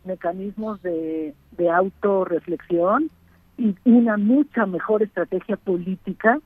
mecanismos 0.03 0.81
de, 0.81 1.33
de 1.51 1.69
autorreflexión 1.69 3.09
y 3.57 3.75
una 3.85 4.17
mucha 4.17 4.65
mejor 4.65 5.03
estrategia 5.03 5.57
política 5.57 6.39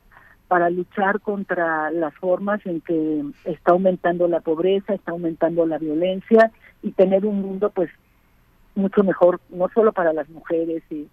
para 0.48 0.70
luchar 0.70 1.20
contra 1.22 1.92
las 1.92 2.14
formas 2.16 2.64
en 2.66 2.82
que 2.82 3.24
está 3.46 3.72
aumentando 3.72 4.28
la 4.28 4.40
pobreza, 4.40 4.94
está 4.94 5.12
aumentando 5.12 5.66
la 5.66 5.78
violencia 5.78 6.52
y 6.82 6.92
tener 6.92 7.26
un 7.26 7.42
mundo 7.42 7.72
pues 7.72 7.90
mucho 8.76 9.04
mejor, 9.04 9.40
no 9.50 9.70
solo 9.74 9.94
para 9.94 10.14
las 10.14 10.30
mujeres 10.30 10.84
y, 10.90 11.08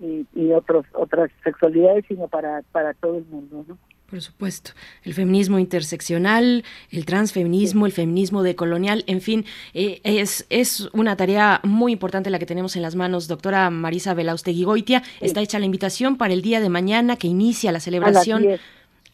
y, 0.00 0.26
y 0.34 0.52
otros 0.52 0.86
otras 0.92 1.30
sexualidades, 1.44 2.04
sino 2.08 2.28
para, 2.28 2.62
para 2.72 2.94
todo 2.94 3.18
el 3.18 3.26
mundo. 3.26 3.64
¿no? 3.68 3.78
Por 4.10 4.20
supuesto. 4.20 4.72
El 5.04 5.14
feminismo 5.14 5.60
interseccional, 5.60 6.64
el 6.90 7.04
transfeminismo, 7.04 7.86
el 7.86 7.92
feminismo 7.92 8.42
decolonial, 8.42 9.04
en 9.06 9.20
fin, 9.20 9.44
eh, 9.72 10.00
es, 10.02 10.46
es 10.50 10.88
una 10.92 11.16
tarea 11.16 11.60
muy 11.62 11.92
importante 11.92 12.28
la 12.28 12.40
que 12.40 12.46
tenemos 12.46 12.74
en 12.74 12.82
las 12.82 12.96
manos. 12.96 13.28
Doctora 13.28 13.70
Marisa 13.70 14.12
Belaustegui 14.14 14.64
Goitia, 14.64 15.04
está 15.20 15.40
hecha 15.42 15.60
la 15.60 15.66
invitación 15.66 16.16
para 16.16 16.34
el 16.34 16.42
día 16.42 16.60
de 16.60 16.68
mañana 16.68 17.14
que 17.14 17.28
inicia 17.28 17.70
la 17.70 17.78
celebración. 17.78 18.44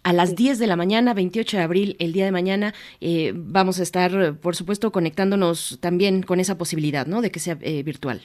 A 0.03 0.13
las 0.13 0.37
10 0.37 0.61
de 0.61 0.69
la 0.69 0.77
mañana, 0.77 1.15
28 1.15 1.57
de 1.57 1.63
abril, 1.63 1.97
el 1.99 2.13
día 2.13 2.25
de 2.25 2.31
mañana, 2.31 2.73
eh, 3.01 3.33
vamos 3.35 3.81
a 3.81 3.83
estar, 3.83 4.37
por 4.37 4.55
supuesto, 4.55 4.93
conectándonos 4.93 5.79
también 5.81 6.23
con 6.23 6.39
esa 6.39 6.57
posibilidad, 6.57 7.07
¿no? 7.07 7.21
De 7.21 7.31
que 7.31 7.41
sea 7.41 7.59
eh, 7.61 7.83
virtual. 7.83 8.23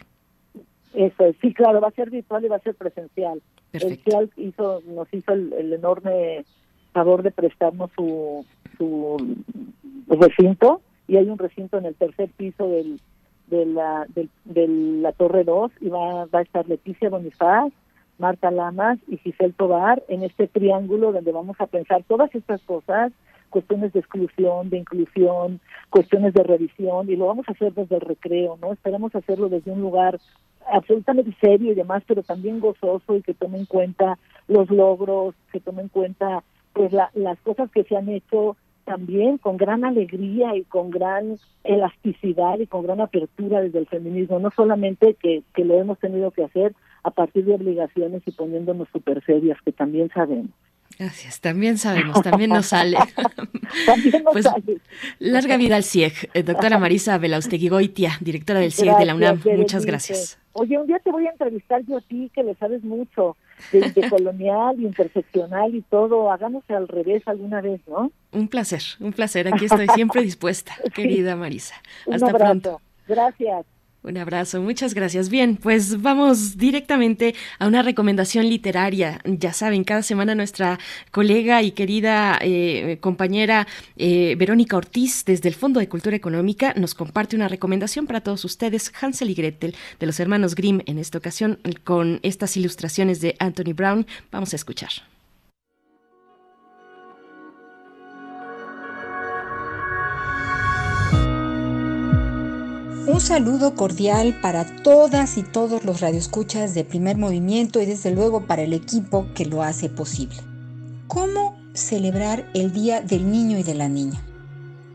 Eso, 0.93 1.23
sí, 1.41 1.53
claro, 1.53 1.81
va 1.81 1.87
a 1.87 1.91
ser 1.91 2.11
virtual 2.11 2.45
y 2.45 2.49
va 2.49 2.57
a 2.57 2.59
ser 2.59 2.75
presencial. 2.75 3.41
Perfecto. 3.71 4.21
El 4.21 4.29
hizo, 4.37 4.83
nos 4.85 5.11
hizo 5.11 5.33
el 5.33 5.73
enorme 5.73 6.45
favor 6.91 7.23
de 7.23 7.31
prestarnos 7.31 7.91
su, 7.95 8.45
su 8.77 9.17
recinto 10.07 10.81
y 11.07 11.17
hay 11.17 11.29
un 11.29 11.37
recinto 11.37 11.77
en 11.77 11.85
el 11.85 11.95
tercer 11.95 12.29
piso 12.29 12.67
del, 12.67 12.99
de, 13.47 13.65
la, 13.65 14.07
de 14.45 14.67
la 14.67 15.11
Torre 15.11 15.43
2 15.43 15.71
y 15.81 15.89
va, 15.89 16.25
va 16.25 16.39
a 16.39 16.41
estar 16.43 16.67
Leticia 16.67 17.09
Bonifaz, 17.09 17.71
Marta 18.17 18.51
Lamas 18.51 18.99
y 19.07 19.17
Giselle 19.17 19.53
Tobar 19.53 20.03
en 20.07 20.23
este 20.23 20.47
triángulo 20.47 21.11
donde 21.11 21.31
vamos 21.31 21.59
a 21.59 21.67
pensar 21.67 22.03
todas 22.07 22.33
estas 22.33 22.61
cosas, 22.61 23.11
cuestiones 23.49 23.91
de 23.93 23.99
exclusión, 23.99 24.69
de 24.69 24.77
inclusión, 24.77 25.59
cuestiones 25.89 26.33
de 26.33 26.43
revisión 26.43 27.09
y 27.09 27.15
lo 27.15 27.27
vamos 27.27 27.47
a 27.49 27.51
hacer 27.51 27.73
desde 27.73 27.95
el 27.95 28.01
recreo, 28.01 28.57
¿no? 28.61 28.71
Esperamos 28.71 29.13
hacerlo 29.13 29.49
desde 29.49 29.71
un 29.71 29.81
lugar 29.81 30.19
absolutamente 30.71 31.35
serio 31.41 31.71
y 31.71 31.75
demás, 31.75 32.03
pero 32.07 32.23
también 32.23 32.59
gozoso 32.59 33.15
y 33.15 33.21
que 33.21 33.33
tome 33.33 33.57
en 33.57 33.65
cuenta 33.65 34.17
los 34.47 34.69
logros, 34.69 35.35
que 35.51 35.59
tome 35.59 35.81
en 35.81 35.89
cuenta 35.89 36.43
pues 36.73 36.91
las 36.91 37.39
cosas 37.41 37.69
que 37.71 37.83
se 37.83 37.95
han 37.95 38.09
hecho 38.09 38.57
también 38.85 39.37
con 39.37 39.57
gran 39.57 39.85
alegría 39.85 40.55
y 40.55 40.63
con 40.63 40.89
gran 40.89 41.37
elasticidad 41.63 42.59
y 42.59 42.67
con 42.67 42.83
gran 42.83 42.99
apertura 42.99 43.61
desde 43.61 43.79
el 43.79 43.87
feminismo, 43.87 44.39
no 44.39 44.51
solamente 44.51 45.15
que, 45.15 45.43
que 45.53 45.65
lo 45.65 45.79
hemos 45.79 45.99
tenido 45.99 46.31
que 46.31 46.43
hacer 46.43 46.73
a 47.03 47.11
partir 47.11 47.45
de 47.45 47.55
obligaciones 47.55 48.21
y 48.25 48.31
poniéndonos 48.31 48.87
súper 48.91 49.23
serias, 49.23 49.57
que 49.63 49.71
también 49.71 50.09
sabemos. 50.13 50.51
Gracias, 50.99 51.39
también 51.39 51.77
sabemos, 51.77 52.21
también 52.21 52.49
nos 52.51 52.67
sale. 52.67 52.97
también 53.85 54.23
nos 54.23 54.33
pues, 54.33 54.45
sale. 54.45 54.77
Larga 55.19 55.57
vida 55.57 55.75
al 55.77 55.83
CIEG. 55.83 56.29
Eh, 56.33 56.43
doctora 56.43 56.77
Marisa 56.77 57.17
Belaustegui 57.17 57.69
Goitia, 57.69 58.17
directora 58.19 58.59
del 58.59 58.71
CIEG 58.71 58.97
de 58.97 59.05
la 59.05 59.15
UNAM. 59.15 59.41
Muchas 59.57 59.85
gracias. 59.85 60.37
Oye, 60.53 60.77
un 60.77 60.85
día 60.85 60.99
te 60.99 61.11
voy 61.11 61.25
a 61.27 61.31
entrevistar 61.31 61.81
yo 61.87 61.97
a 61.97 62.01
ti, 62.01 62.29
que 62.35 62.43
le 62.43 62.55
sabes 62.55 62.83
mucho, 62.83 63.37
de, 63.71 64.09
colonial, 64.09 64.79
interseccional 64.79 65.75
y 65.75 65.81
todo. 65.81 66.31
Hagamos 66.31 66.63
al 66.69 66.87
revés 66.87 67.23
alguna 67.25 67.61
vez, 67.61 67.81
¿no? 67.87 68.11
Un 68.31 68.47
placer, 68.47 68.81
un 68.99 69.13
placer. 69.13 69.47
Aquí 69.47 69.65
estoy 69.65 69.87
siempre 69.89 70.21
dispuesta, 70.21 70.73
querida 70.95 71.35
Marisa. 71.35 71.75
Un 72.05 72.15
Hasta 72.15 72.27
abrazo. 72.27 72.45
pronto. 72.45 72.81
Gracias. 73.07 73.65
Un 74.03 74.17
abrazo, 74.17 74.59
muchas 74.61 74.95
gracias. 74.95 75.29
Bien, 75.29 75.57
pues 75.57 76.01
vamos 76.01 76.57
directamente 76.57 77.35
a 77.59 77.67
una 77.67 77.83
recomendación 77.83 78.49
literaria. 78.49 79.21
Ya 79.25 79.53
saben, 79.53 79.83
cada 79.83 80.01
semana 80.01 80.33
nuestra 80.33 80.79
colega 81.11 81.61
y 81.61 81.71
querida 81.71 82.39
eh, 82.41 82.97
compañera 82.99 83.67
eh, 83.97 84.35
Verónica 84.39 84.75
Ortiz, 84.75 85.23
desde 85.23 85.49
el 85.49 85.55
Fondo 85.55 85.79
de 85.79 85.87
Cultura 85.87 86.15
Económica, 86.15 86.73
nos 86.75 86.95
comparte 86.95 87.35
una 87.35 87.47
recomendación 87.47 88.07
para 88.07 88.21
todos 88.21 88.43
ustedes, 88.43 88.91
Hansel 88.99 89.29
y 89.29 89.35
Gretel, 89.35 89.75
de 89.99 90.05
los 90.07 90.19
hermanos 90.19 90.55
Grimm, 90.55 90.81
en 90.87 90.97
esta 90.97 91.19
ocasión 91.19 91.59
con 91.83 92.19
estas 92.23 92.57
ilustraciones 92.57 93.21
de 93.21 93.35
Anthony 93.37 93.73
Brown. 93.75 94.07
Vamos 94.31 94.53
a 94.53 94.55
escuchar. 94.55 94.89
Un 103.07 103.19
saludo 103.19 103.73
cordial 103.73 104.39
para 104.41 104.63
todas 104.83 105.37
y 105.39 105.41
todos 105.41 105.83
los 105.85 106.01
radioescuchas 106.01 106.75
de 106.75 106.83
primer 106.83 107.17
movimiento 107.17 107.81
y 107.81 107.87
desde 107.87 108.11
luego 108.11 108.45
para 108.45 108.61
el 108.61 108.73
equipo 108.73 109.25
que 109.33 109.47
lo 109.47 109.63
hace 109.63 109.89
posible. 109.89 110.37
¿Cómo 111.07 111.57
celebrar 111.73 112.47
el 112.53 112.71
Día 112.71 113.01
del 113.01 113.31
Niño 113.31 113.57
y 113.57 113.63
de 113.63 113.73
la 113.73 113.89
Niña? 113.89 114.21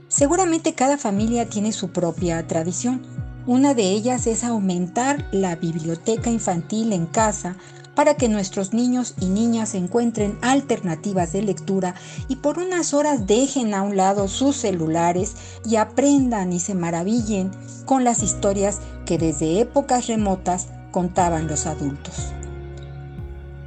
Seguramente 0.07 0.75
cada 0.75 0.99
familia 0.99 1.49
tiene 1.49 1.73
su 1.73 1.91
propia 1.91 2.47
tradición. 2.47 3.03
Una 3.45 3.75
de 3.75 3.91
ellas 3.91 4.29
es 4.29 4.45
aumentar 4.45 5.29
la 5.33 5.57
biblioteca 5.57 6.31
infantil 6.31 6.93
en 6.93 7.07
casa 7.07 7.57
para 7.97 8.15
que 8.15 8.29
nuestros 8.29 8.75
niños 8.75 9.15
y 9.19 9.27
niñas 9.27 9.75
encuentren 9.75 10.39
alternativas 10.43 11.33
de 11.33 11.43
lectura 11.43 11.95
y 12.29 12.37
por 12.37 12.59
unas 12.59 12.93
horas 12.93 13.27
dejen 13.27 13.73
a 13.75 13.83
un 13.83 13.97
lado 13.97 14.29
sus 14.29 14.55
celulares 14.55 15.35
y 15.65 15.77
aprendan 15.77 16.53
y 16.53 16.61
se 16.61 16.75
maravillen 16.75 17.51
con 17.87 18.05
las 18.05 18.23
historias 18.23 18.81
que 19.07 19.17
desde 19.17 19.61
épocas 19.61 20.09
remotas 20.09 20.67
contaban 20.91 21.49
los 21.49 21.65
adultos. 21.65 22.15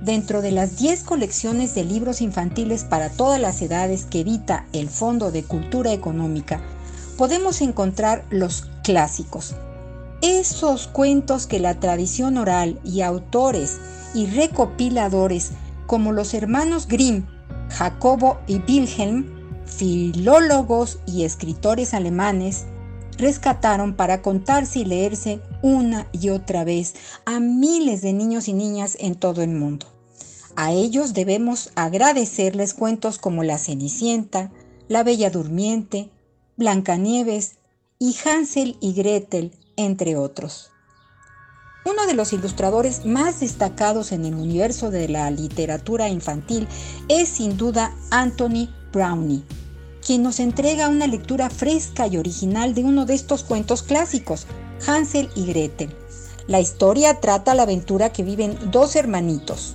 Dentro 0.02 0.42
de 0.42 0.52
las 0.52 0.78
10 0.78 1.04
colecciones 1.04 1.74
de 1.74 1.84
libros 1.84 2.22
infantiles 2.22 2.84
para 2.84 3.10
todas 3.10 3.42
las 3.42 3.62
edades 3.64 4.06
que 4.06 4.22
edita 4.22 4.66
el 4.74 4.90
Fondo 4.90 5.32
de 5.32 5.44
Cultura 5.44 5.92
Económica, 5.92 6.62
podemos 7.18 7.62
encontrar 7.62 8.24
los 8.30 8.68
clásicos, 8.84 9.56
esos 10.22 10.88
cuentos 10.88 11.48
que 11.48 11.60
la 11.60 11.80
tradición 11.80 12.38
oral 12.38 12.80
y 12.84 13.02
autores 13.02 13.78
y 14.14 14.28
recopiladores 14.28 15.52
como 15.88 16.12
los 16.12 16.34
hermanos 16.34 16.88
Grimm, 16.88 17.26
Jacobo 17.70 18.40
y 18.48 18.62
Wilhelm, 18.68 19.26
filólogos 19.66 21.00
y 21.06 21.24
escritores 21.24 21.94
alemanes, 21.94 22.66
rescataron 23.18 23.96
para 23.96 24.22
contarse 24.22 24.80
y 24.80 24.86
leerse 24.86 25.42
una 25.62 26.08
y 26.12 26.30
otra 26.30 26.64
vez 26.64 26.96
a 27.26 27.40
miles 27.40 28.02
de 28.02 28.14
niños 28.14 28.48
y 28.48 28.54
niñas 28.54 28.98
en 29.00 29.16
todo 29.16 29.42
el 29.42 29.52
mundo. 29.52 29.88
A 30.56 30.72
ellos 30.72 31.14
debemos 31.14 31.72
agradecerles 31.76 32.74
cuentos 32.74 33.18
como 33.18 33.44
La 33.44 33.58
Cenicienta, 33.58 34.52
La 34.88 35.04
Bella 35.04 35.30
Durmiente, 35.30 36.10
Blancanieves 36.58 37.58
y 38.00 38.16
Hansel 38.26 38.78
y 38.82 38.94
Gretel, 38.94 39.54
entre 39.78 40.18
otros. 40.18 40.72
Uno 41.90 42.06
de 42.06 42.14
los 42.14 42.34
ilustradores 42.34 43.04
más 43.08 43.40
destacados 43.40 44.12
en 44.12 44.24
el 44.24 44.36
universo 44.36 44.92
de 44.92 45.08
la 45.10 45.32
literatura 45.32 46.08
infantil 46.08 46.68
es 47.08 47.30
sin 47.30 47.58
duda 47.58 47.96
Anthony 48.12 48.70
Brownie, 48.94 49.44
quien 50.06 50.22
nos 50.22 50.40
entrega 50.40 50.88
una 50.88 51.08
lectura 51.08 51.50
fresca 51.50 52.06
y 52.06 52.18
original 52.18 52.76
de 52.76 52.84
uno 52.84 53.08
de 53.08 53.16
estos 53.16 53.44
cuentos 53.44 53.82
clásicos, 53.82 54.46
Hansel 54.86 55.32
y 55.36 55.48
Gretel. 55.48 55.96
La 56.46 56.60
historia 56.60 57.20
trata 57.22 57.56
la 57.56 57.64
aventura 57.64 58.14
que 58.14 58.22
viven 58.22 58.56
dos 58.70 58.96
hermanitos, 58.96 59.74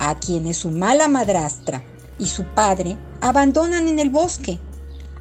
a 0.00 0.18
quienes 0.18 0.56
su 0.56 0.70
mala 0.72 1.06
madrastra 1.06 1.84
y 2.18 2.26
su 2.26 2.42
padre 2.42 2.96
abandonan 3.20 3.86
en 3.86 4.00
el 4.00 4.10
bosque. 4.10 4.58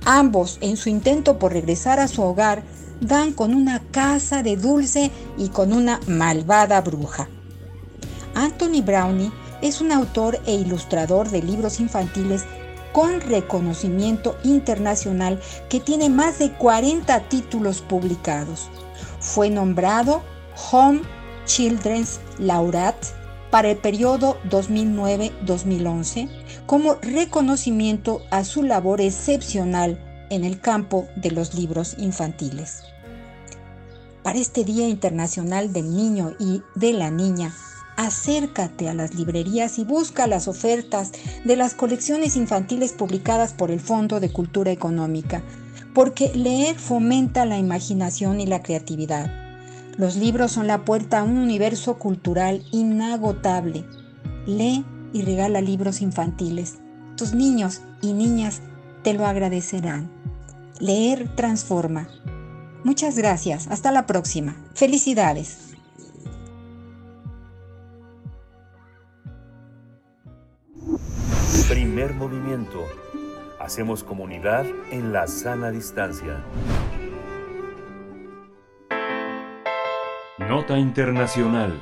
Ambos, 0.05 0.57
en 0.61 0.75
su 0.75 0.89
intento 0.89 1.37
por 1.37 1.53
regresar 1.53 1.99
a 1.99 2.07
su 2.07 2.23
hogar, 2.23 2.63
dan 3.01 3.33
con 3.33 3.53
una 3.53 3.79
casa 3.79 4.43
de 4.43 4.55
dulce 4.55 5.11
y 5.37 5.49
con 5.49 5.73
una 5.73 5.99
malvada 6.07 6.79
bruja. 6.81 7.27
Anthony 8.35 8.81
Brownie 8.81 9.31
es 9.61 9.81
un 9.81 9.91
autor 9.91 10.39
e 10.45 10.53
ilustrador 10.53 11.29
de 11.29 11.41
libros 11.41 11.79
infantiles 11.79 12.45
con 12.93 13.19
reconocimiento 13.21 14.37
internacional 14.43 15.41
que 15.69 15.79
tiene 15.79 16.09
más 16.09 16.39
de 16.39 16.51
40 16.53 17.27
títulos 17.29 17.81
publicados. 17.81 18.69
Fue 19.19 19.49
nombrado 19.49 20.21
Home 20.71 21.01
Children's 21.45 22.19
Laureate 22.37 23.07
para 23.49 23.69
el 23.71 23.77
periodo 23.77 24.37
2009-2011 24.49 26.29
como 26.65 26.95
reconocimiento 27.01 28.21
a 28.29 28.43
su 28.43 28.63
labor 28.63 29.01
excepcional 29.01 29.99
en 30.29 30.45
el 30.45 30.61
campo 30.61 31.07
de 31.17 31.31
los 31.31 31.53
libros 31.53 31.95
infantiles 31.97 32.90
para 34.23 34.39
este 34.39 34.63
Día 34.63 34.87
Internacional 34.87 35.73
del 35.73 35.95
Niño 35.95 36.33
y 36.39 36.61
de 36.75 36.93
la 36.93 37.11
Niña, 37.11 37.53
acércate 37.97 38.89
a 38.89 38.93
las 38.93 39.15
librerías 39.15 39.79
y 39.79 39.83
busca 39.83 40.27
las 40.27 40.47
ofertas 40.47 41.11
de 41.43 41.55
las 41.55 41.73
colecciones 41.73 42.35
infantiles 42.35 42.93
publicadas 42.93 43.53
por 43.53 43.71
el 43.71 43.79
Fondo 43.79 44.19
de 44.19 44.31
Cultura 44.31 44.71
Económica, 44.71 45.43
porque 45.93 46.31
leer 46.33 46.77
fomenta 46.77 47.45
la 47.45 47.57
imaginación 47.57 48.39
y 48.39 48.45
la 48.45 48.61
creatividad. 48.61 49.31
Los 49.97 50.15
libros 50.15 50.53
son 50.53 50.67
la 50.67 50.85
puerta 50.85 51.19
a 51.19 51.23
un 51.23 51.37
universo 51.37 51.99
cultural 51.99 52.63
inagotable. 52.71 53.85
Lee 54.45 54.85
y 55.13 55.21
regala 55.23 55.61
libros 55.61 56.01
infantiles. 56.01 56.79
Tus 57.17 57.33
niños 57.33 57.81
y 58.01 58.13
niñas 58.13 58.61
te 59.03 59.13
lo 59.13 59.25
agradecerán. 59.25 60.09
Leer 60.79 61.35
transforma. 61.35 62.07
Muchas 62.83 63.17
gracias. 63.17 63.67
Hasta 63.67 63.91
la 63.91 64.05
próxima. 64.05 64.55
Felicidades. 64.73 65.75
Primer 71.69 72.13
movimiento. 72.13 72.85
Hacemos 73.59 74.03
comunidad 74.03 74.65
en 74.91 75.13
la 75.13 75.27
sana 75.27 75.71
distancia. 75.71 76.43
Nota 80.39 80.77
Internacional. 80.77 81.81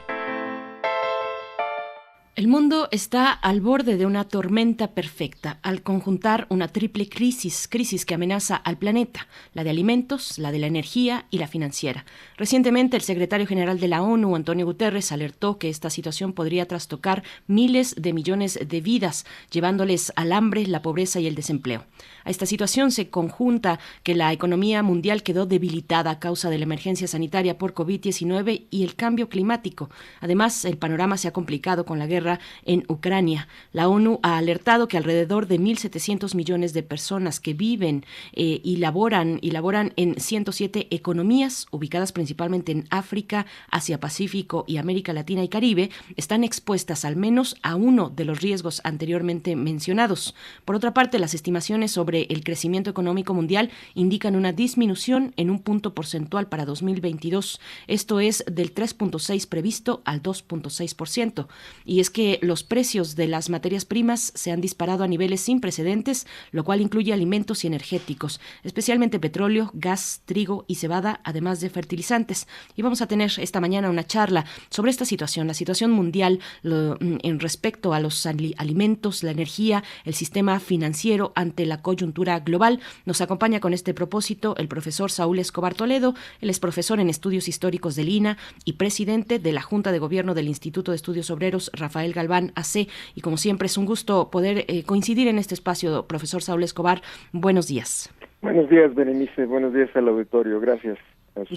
El 2.40 2.48
mundo 2.48 2.88
está 2.91 3.34
al 3.34 3.60
borde 3.60 3.98
de 3.98 4.06
una 4.06 4.24
tormenta 4.24 4.91
perfecta 4.91 5.60
al 5.61 5.82
conjuntar 5.82 6.48
una 6.48 6.70
triple 6.70 7.10
crisis, 7.10 7.68
crisis 7.68 8.06
que 8.06 8.14
amenaza 8.14 8.56
al 8.56 8.78
planeta, 8.78 9.28
la 9.53 9.66
de 9.66 9.72
alimentos, 9.72 10.40
la 10.40 10.53
de 10.53 10.60
la 10.60 10.68
energía 10.68 11.26
y 11.32 11.40
la 11.40 11.49
financiera. 11.49 12.06
Recientemente 12.38 12.95
el 12.95 13.03
secretario 13.03 13.45
general 13.45 13.82
de 13.82 13.90
la 13.90 14.02
ONU, 14.02 14.38
Antonio 14.38 14.66
Guterres, 14.66 15.11
alertó 15.11 15.57
que 15.57 15.68
esta 15.68 15.90
situación 15.90 16.32
podría 16.32 16.66
trastocar 16.66 17.24
miles 17.48 17.94
de 17.98 18.14
millones 18.14 18.57
de 18.66 18.80
vidas, 18.80 19.26
llevándoles 19.52 20.14
al 20.16 20.32
hambre, 20.32 20.66
la 20.66 20.82
pobreza 20.82 21.20
y 21.20 21.28
el 21.28 21.36
desempleo. 21.36 21.84
Esta 22.30 22.45
situación 22.45 22.91
se 22.91 23.10
conjunta 23.10 23.80
que 24.03 24.14
la 24.14 24.31
economía 24.31 24.84
mundial 24.84 25.23
quedó 25.23 25.47
debilitada 25.47 26.11
a 26.11 26.19
causa 26.19 26.51
de 26.51 26.60
la 26.60 26.65
emergencia 26.65 27.07
sanitaria 27.07 27.57
por 27.57 27.73
COVID-19 27.73 28.68
y 28.69 28.84
el 28.84 28.93
cambio 28.93 29.30
climático. 29.30 29.89
Además, 30.19 30.64
el 30.64 30.77
panorama 30.77 31.18
se 31.18 31.27
ha 31.27 31.34
complicado 31.34 31.88
con 31.88 31.97
la 31.97 32.06
guerra 32.06 32.39
en 32.65 32.85
Ucrania. 32.88 33.47
La 33.73 33.88
ONU 33.88 34.19
ha 34.22 34.38
alertado 34.38 34.88
que 34.88 34.97
alrededor 34.97 35.47
de 35.47 35.60
1.700 35.60 36.35
millones 36.35 36.73
de 36.73 36.84
personas 36.84 37.39
que 37.39 37.56
viven 37.56 38.06
eh, 38.34 38.61
y, 38.64 38.76
laboran, 38.76 39.39
y 39.41 39.49
laboran 39.49 39.93
en 39.95 40.19
107 40.19 40.85
economías 40.91 41.65
ubicadas 41.72 42.11
principalmente 42.11 42.72
en 42.72 42.85
África, 42.91 43.47
Asia 43.72 43.99
Pacífico 43.99 44.65
y 44.68 44.77
América 44.77 45.14
Latina 45.14 45.43
y 45.43 45.49
Caribe 45.49 45.89
están 46.15 46.43
expuestas 46.43 47.06
al 47.06 47.15
menos 47.15 47.57
a 47.64 47.73
uno 47.73 48.11
de 48.11 48.26
los 48.26 48.39
riesgos 48.39 48.81
anteriormente 48.84 49.56
mencionados. 49.56 50.35
Por 50.64 50.76
otra 50.76 50.93
parte, 50.93 51.18
las 51.18 51.34
estimaciones 51.34 51.91
sobre 51.91 52.19
el 52.30 52.44
crecimiento 52.44 52.90
económico 52.90 53.34
mundial 53.34 53.70
indican 53.94 54.36
una 54.36 54.52
disminución 54.52 55.34
en 55.38 55.50
un 55.50 55.60
punto 55.60 55.94
porcentual 55.94 56.48
para 56.48 56.66
2022. 56.66 57.60
Esto 57.88 58.20
es 58.20 58.44
del 58.52 58.74
3.6 58.74 59.48
previsto 59.48 60.02
al 60.06 60.22
2.6%. 60.22 61.48
Y 61.86 62.00
es 62.00 62.10
que 62.10 62.40
los 62.41 62.64
precios 62.64 63.16
de 63.16 63.28
las 63.28 63.50
materias 63.50 63.86
primas 63.86 64.32
se 64.36 64.52
han 64.52 64.62
disparado 64.62 65.04
a 65.04 65.08
niveles 65.08 65.41
sin 65.41 65.62
precedentes, 65.62 66.28
lo 66.52 66.64
cual 66.64 66.82
incluye 66.82 67.14
alimentos 67.14 67.64
y 67.64 67.68
energéticos, 67.68 68.40
especialmente 68.64 69.20
petróleo, 69.20 69.72
gas, 69.74 70.22
trigo 70.26 70.66
y 70.68 70.76
cebada, 70.76 71.22
además 71.24 71.62
de 71.62 71.70
fertilizantes. 71.70 72.48
Y 72.76 72.82
vamos 72.82 73.02
a 73.02 73.08
tener 73.08 73.32
esta 73.38 73.60
mañana 73.60 73.90
una 73.90 74.06
charla 74.06 74.46
sobre 74.70 74.91
esta 74.91 75.06
situación, 75.06 75.48
la 75.48 75.54
situación 75.54 75.91
mundial 75.91 76.40
mm, 76.64 77.18
en 77.24 77.40
respecto 77.40 77.94
a 77.94 78.00
los 78.00 78.26
alimentos, 78.26 79.24
la 79.24 79.32
energía, 79.32 79.84
el 80.06 80.14
sistema 80.14 80.60
financiero 80.60 81.32
ante 81.36 81.66
la 81.66 81.82
coyuntura 81.82 82.09
global. 82.14 82.80
Nos 83.06 83.22
acompaña 83.22 83.60
con 83.60 83.73
este 83.73 83.94
propósito 83.94 84.56
el 84.57 84.68
profesor 84.68 85.11
Saúl 85.11 85.40
Escobar 85.40 85.73
Toledo. 85.73 86.14
Él 86.41 86.49
es 86.49 86.60
profesor 86.60 86.99
en 86.99 87.10
estudios 87.10 87.48
históricos 87.48 87.95
del 87.95 88.10
INA 88.10 88.38
y 88.65 88.73
presidente 88.73 89.40
de 89.40 89.52
la 89.52 89.61
Junta 89.61 89.91
de 89.91 89.99
Gobierno 89.99 90.34
del 90.34 90.48
Instituto 90.48 90.91
de 90.91 90.95
Estudios 90.95 91.31
Obreros 91.31 91.72
Rafael 91.73 92.14
Galván 92.14 92.52
AC. 92.56 92.88
Y 93.15 93.22
como 93.22 93.38
siempre 93.38 93.68
es 93.68 93.77
un 93.77 93.86
gusto 93.86 94.30
poder 94.30 94.65
eh, 94.68 94.84
coincidir 94.84 95.27
en 95.27 95.38
este 95.38 95.53
espacio, 95.53 96.06
profesor 96.07 96.41
Saúl 96.41 96.64
Escobar. 96.64 97.02
Buenos 97.31 97.68
días. 97.68 98.14
Buenos 98.41 98.69
días, 98.69 98.94
Berenice. 98.95 99.45
Buenos 99.45 99.73
días 99.73 99.90
al 99.95 100.07
auditorio. 100.07 100.60
Gracias. 100.60 100.98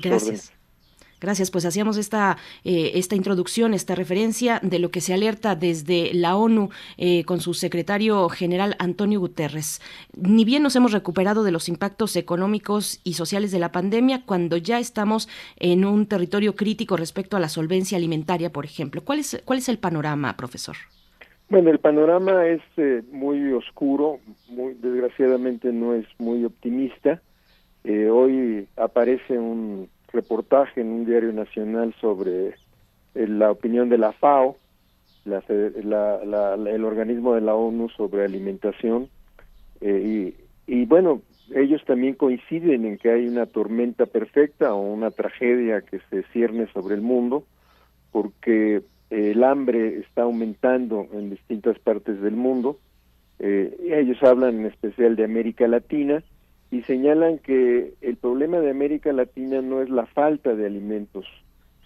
Gracias. 0.03 0.62
Gracias, 1.23 1.53
pues 1.53 1.65
hacíamos 1.65 1.99
esta, 1.99 2.37
eh, 2.65 2.93
esta 2.95 3.15
introducción, 3.15 3.75
esta 3.75 3.95
referencia 3.95 4.59
de 4.61 4.81
lo 4.81 4.91
que 4.91 5.01
se 5.01 5.15
alerta 5.15 5.55
desde 5.55 6.13
la 6.15 6.35
ONU 6.35 6.71
eh, 6.99 7.23
con 7.25 7.39
su 7.41 7.55
secretario 7.55 8.29
general 8.29 8.75
Antonio 8.81 9.21
Guterres. 9.21 9.81
Ni 10.17 10.45
bien 10.45 10.65
nos 10.65 10.75
hemos 10.75 10.91
recuperado 10.91 11.45
de 11.45 11.53
los 11.53 11.69
impactos 11.69 12.17
económicos 12.17 13.01
y 13.05 13.15
sociales 13.15 13.53
de 13.53 13.61
la 13.61 13.71
pandemia, 13.71 14.23
cuando 14.27 14.57
ya 14.57 14.81
estamos 14.81 15.29
en 15.61 15.85
un 15.85 16.07
territorio 16.07 16.57
crítico 16.57 16.97
respecto 16.97 17.37
a 17.37 17.41
la 17.41 17.49
solvencia 17.49 17.97
alimentaria, 17.97 18.51
por 18.51 18.65
ejemplo. 18.65 19.03
¿Cuál 19.05 19.21
es, 19.21 19.41
cuál 19.45 19.61
es 19.61 19.69
el 19.69 19.79
panorama, 19.79 20.37
profesor? 20.37 20.75
Bueno, 21.49 21.71
el 21.71 21.79
panorama 21.79 22.47
es 22.49 22.63
eh, 22.79 23.05
muy 23.13 23.53
oscuro, 23.53 24.19
muy 24.49 24.75
desgraciadamente 24.75 25.73
no 25.73 25.95
es 25.95 26.07
muy 26.19 26.45
optimista. 26.45 27.23
hoy 27.85 28.67
aparece 28.77 29.39
un 29.39 29.89
reportaje 30.13 30.81
en 30.81 30.89
un 30.89 31.07
diario 31.07 31.33
nacional 31.33 31.95
sobre 32.01 32.49
eh, 32.49 33.27
la 33.27 33.51
opinión 33.51 33.89
de 33.89 33.99
la 33.99 34.13
FAO, 34.13 34.57
el 35.25 36.85
organismo 36.85 37.35
de 37.35 37.41
la 37.41 37.55
ONU 37.55 37.89
sobre 37.91 38.25
alimentación, 38.25 39.09
eh, 39.81 40.35
y, 40.67 40.73
y, 40.73 40.85
bueno, 40.87 41.23
ellos 41.55 41.85
también 41.85 42.15
coinciden 42.15 42.85
en 42.85 42.99
que 42.99 43.11
hay 43.11 43.27
una 43.27 43.47
tormenta 43.47 44.07
perfecta 44.07 44.75
o 44.75 44.81
una 44.81 45.11
tragedia 45.11 45.83
que 45.83 46.01
se 46.11 46.23
cierne 46.33 46.67
sobre 46.73 46.95
el 46.95 47.03
mundo, 47.03 47.45
porque 48.11 48.83
el 49.11 49.45
hambre 49.45 49.99
está 49.99 50.23
aumentando 50.23 51.07
en 51.13 51.31
distintas 51.31 51.79
partes 51.79 52.21
del 52.23 52.35
mundo. 52.35 52.79
Eh, 53.39 53.77
ellos 53.91 54.23
hablan 54.23 54.61
en 54.61 54.67
especial 54.67 55.17
de 55.17 55.25
América 55.25 55.69
Latina 55.69 56.23
y 56.73 56.81
señalan 56.85 57.39
que 57.39 57.93
el 58.01 58.17
problema 58.17 58.59
de 58.61 58.71
América 58.71 59.13
Latina 59.13 59.61
no 59.61 59.83
es 59.83 59.91
la 59.91 60.07
falta 60.07 60.55
de 60.55 60.65
alimentos, 60.65 61.27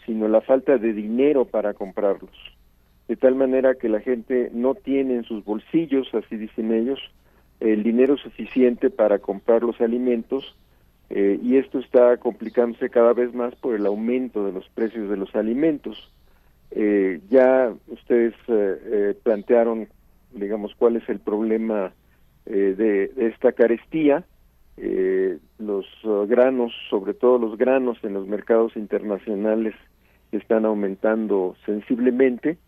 sino 0.06 0.28
la 0.28 0.40
falta 0.40 0.78
de 0.78 0.92
dinero 0.92 1.44
para 1.44 1.74
comprarlos. 1.74 2.30
De 3.08 3.16
tal 3.16 3.34
manera 3.34 3.74
que 3.74 3.88
la 3.88 3.98
gente 3.98 4.48
no 4.54 4.76
tiene 4.76 5.16
en 5.16 5.24
sus 5.24 5.44
bolsillos, 5.44 6.06
así 6.14 6.36
dicen 6.36 6.72
ellos, 6.72 7.00
el 7.58 7.82
dinero 7.82 8.16
suficiente 8.16 8.88
para 8.88 9.18
comprar 9.18 9.64
los 9.64 9.80
alimentos 9.80 10.54
eh, 11.10 11.40
y 11.42 11.56
esto 11.56 11.80
está 11.80 12.16
complicándose 12.18 12.88
cada 12.88 13.12
vez 13.12 13.34
más 13.34 13.56
por 13.56 13.74
el 13.74 13.86
aumento 13.86 14.46
de 14.46 14.52
los 14.52 14.68
precios 14.68 15.10
de 15.10 15.16
los 15.16 15.34
alimentos. 15.34 16.12
Eh, 16.70 17.20
ya 17.28 17.74
ustedes 17.88 18.34
eh, 18.46 19.14
plantearon, 19.20 19.88
digamos, 20.32 20.76
cuál 20.76 20.94
es 20.94 21.08
el 21.08 21.18
problema 21.18 21.92
de, 22.44 23.10
esta 23.16 23.50
carestía 23.50 24.24
eh, 24.76 25.38
los 25.58 25.86
uh, 26.04 26.26
granos, 26.26 26.72
sobre 26.90 27.14
todo 27.14 27.38
los 27.38 27.56
granos 27.56 27.98
en 28.02 28.14
los 28.14 28.26
mercados 28.26 28.76
internacionales 28.76 29.74
están 30.32 30.64
aumentando 30.64 31.56
sensiblemente 31.64 32.58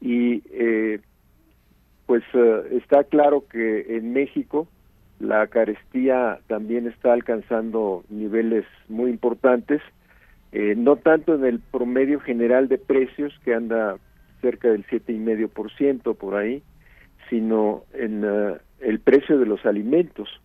y 0.00 0.42
eh, 0.52 1.00
pues 2.06 2.22
uh, 2.34 2.64
está 2.76 3.04
claro 3.04 3.44
que 3.48 3.96
en 3.96 4.12
México 4.12 4.68
la 5.18 5.46
carestía 5.48 6.40
también 6.46 6.86
está 6.86 7.12
alcanzando 7.12 8.04
niveles 8.08 8.64
muy 8.88 9.10
importantes, 9.10 9.82
eh, 10.52 10.74
no 10.76 10.96
tanto 10.96 11.34
en 11.34 11.44
el 11.44 11.60
promedio 11.60 12.20
general 12.20 12.68
de 12.68 12.78
precios 12.78 13.38
que 13.44 13.54
anda 13.54 13.96
cerca 14.40 14.68
del 14.68 14.84
siete 14.88 15.12
y 15.12 15.18
medio 15.18 15.48
por 15.48 15.70
ciento 15.72 16.14
por 16.14 16.36
ahí, 16.36 16.62
sino 17.28 17.84
en 17.92 18.24
uh, 18.24 18.56
el 18.80 18.98
precio 19.00 19.38
de 19.38 19.44
los 19.44 19.64
alimentos 19.66 20.40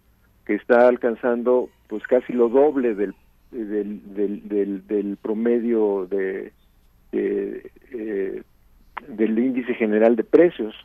que 0.46 0.56
está 0.56 0.88
alcanzando 0.88 1.70
pues 1.88 2.04
casi 2.04 2.34
lo 2.34 2.50
doble 2.50 2.96
del 2.96 3.16
del, 3.52 4.82
del, 4.88 5.18
promedio 5.22 6.08
de, 6.08 6.52
eh, 7.14 8.44
del 9.08 9.40
índice 9.40 9.74
general 9.76 10.16
de 10.16 10.24
precios 10.24 10.76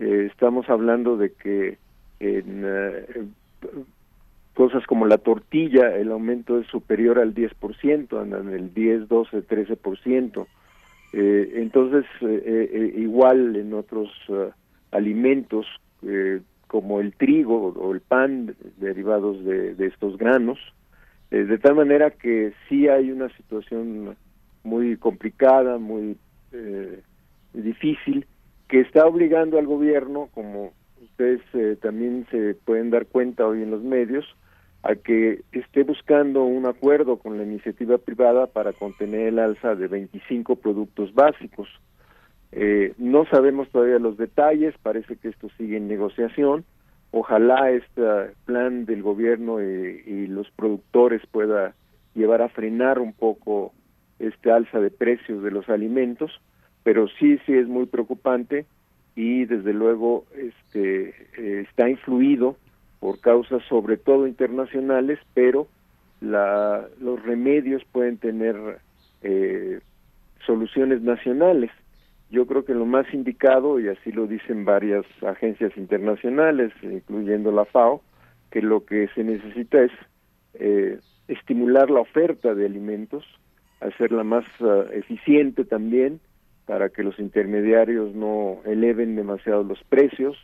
eh, 0.00 0.28
estamos 0.30 0.68
hablando 0.70 1.18
de 1.18 1.32
que 1.32 1.76
en 2.20 2.62
eh, 2.64 3.26
cosas 4.54 4.86
como 4.86 5.06
la 5.06 5.18
tortilla 5.18 5.94
el 5.94 6.10
aumento 6.10 6.58
es 6.58 6.66
superior 6.68 7.18
al 7.18 7.34
10%, 7.34 8.18
andan 8.18 8.48
el 8.48 8.72
10, 8.72 9.08
12, 9.08 9.46
13%. 9.46 10.46
Eh, 11.12 11.52
entonces, 11.56 12.06
igual 12.96 13.56
en 13.56 13.74
otros 13.74 14.10
alimentos 14.90 15.66
como 16.70 17.00
el 17.00 17.14
trigo 17.14 17.72
o 17.74 17.92
el 17.92 18.00
pan 18.00 18.54
derivados 18.76 19.44
de, 19.44 19.74
estos 19.84 20.16
granos, 20.16 20.56
eh, 21.32 21.38
de 21.38 21.58
tal 21.58 21.74
manera 21.74 22.12
que 22.12 22.52
sí 22.68 22.86
hay 22.86 23.10
una 23.10 23.28
situación 23.30 24.16
muy 24.62 24.96
complicada, 24.96 25.78
muy 25.78 26.16
eh, 26.52 27.00
difícil, 27.52 28.24
que 28.68 28.82
está 28.82 29.04
obligando 29.04 29.58
al 29.58 29.66
gobierno, 29.66 30.28
como 30.32 30.72
ustedes 31.02 31.40
eh, 31.54 31.76
también 31.82 32.24
se 32.30 32.54
pueden 32.54 32.90
dar 32.90 33.06
cuenta 33.06 33.48
hoy 33.48 33.64
en 33.64 33.72
los 33.72 33.82
medios, 33.82 34.24
a 34.84 34.94
que 34.94 35.42
esté 35.50 35.82
buscando 35.82 36.44
un 36.44 36.66
acuerdo 36.66 37.16
con 37.16 37.36
la 37.36 37.42
iniciativa 37.42 37.98
privada 37.98 38.46
para 38.46 38.72
contener 38.72 39.26
el 39.26 39.40
alza 39.40 39.74
de 39.74 39.88
25 39.88 40.54
productos 40.54 41.12
básicos. 41.14 41.68
Eh, 42.52 42.94
no 42.98 43.26
sabemos 43.26 43.68
todavía 43.70 43.98
los 43.98 44.16
detalles, 44.16 44.74
parece 44.82 45.16
que 45.16 45.28
esto 45.28 45.48
sigue 45.56 45.76
en 45.76 45.88
negociación. 45.88 46.64
Ojalá 47.12 47.70
este 47.70 48.02
plan 48.44 48.86
del 48.86 49.02
gobierno 49.02 49.60
y, 49.60 50.26
los 50.28 50.50
productores 50.52 51.22
pueda 51.26 51.74
llevar 52.14 52.40
a 52.40 52.48
frenar 52.48 52.98
un 52.98 53.12
poco 53.12 53.72
este 54.18 54.52
alza 54.52 54.78
de 54.78 54.90
precios 54.90 55.42
de 55.42 55.50
los 55.50 55.68
alimentos, 55.68 56.40
pero 56.84 57.08
sí, 57.18 57.38
sí 57.46 57.54
es 57.54 57.66
muy 57.66 57.86
preocupante 57.86 58.64
y 59.16 59.44
desde 59.44 59.72
luego 59.72 60.24
este 60.36 61.08
eh, 61.36 61.66
está 61.68 61.88
influido 61.88 62.56
por 63.00 63.20
causas 63.20 63.62
sobre 63.68 63.96
todo 63.96 64.26
internacionales, 64.26 65.18
pero 65.34 65.66
la, 66.20 66.86
los 67.00 67.20
remedios 67.22 67.82
pueden 67.90 68.18
tener 68.18 68.56
eh, 69.22 69.80
soluciones 70.46 71.02
nacionales 71.02 71.70
yo 72.30 72.46
creo 72.46 72.64
que 72.64 72.74
lo 72.74 72.86
más 72.86 73.12
indicado, 73.12 73.80
y 73.80 73.88
así 73.88 74.12
lo 74.12 74.26
dicen 74.26 74.64
varias 74.64 75.04
agencias 75.22 75.76
internacionales, 75.76 76.72
incluyendo 76.82 77.50
la 77.50 77.64
FAO, 77.64 78.02
que 78.50 78.62
lo 78.62 78.84
que 78.84 79.08
se 79.14 79.24
necesita 79.24 79.82
es 79.82 79.92
eh, 80.54 80.98
estimular 81.28 81.90
la 81.90 82.00
oferta 82.00 82.54
de 82.54 82.66
alimentos, 82.66 83.24
hacerla 83.80 84.24
más 84.24 84.44
uh, 84.60 84.82
eficiente 84.92 85.64
también, 85.64 86.20
para 86.66 86.90
que 86.90 87.02
los 87.02 87.18
intermediarios 87.18 88.14
no 88.14 88.58
eleven 88.64 89.16
demasiado 89.16 89.64
los 89.64 89.82
precios, 89.84 90.36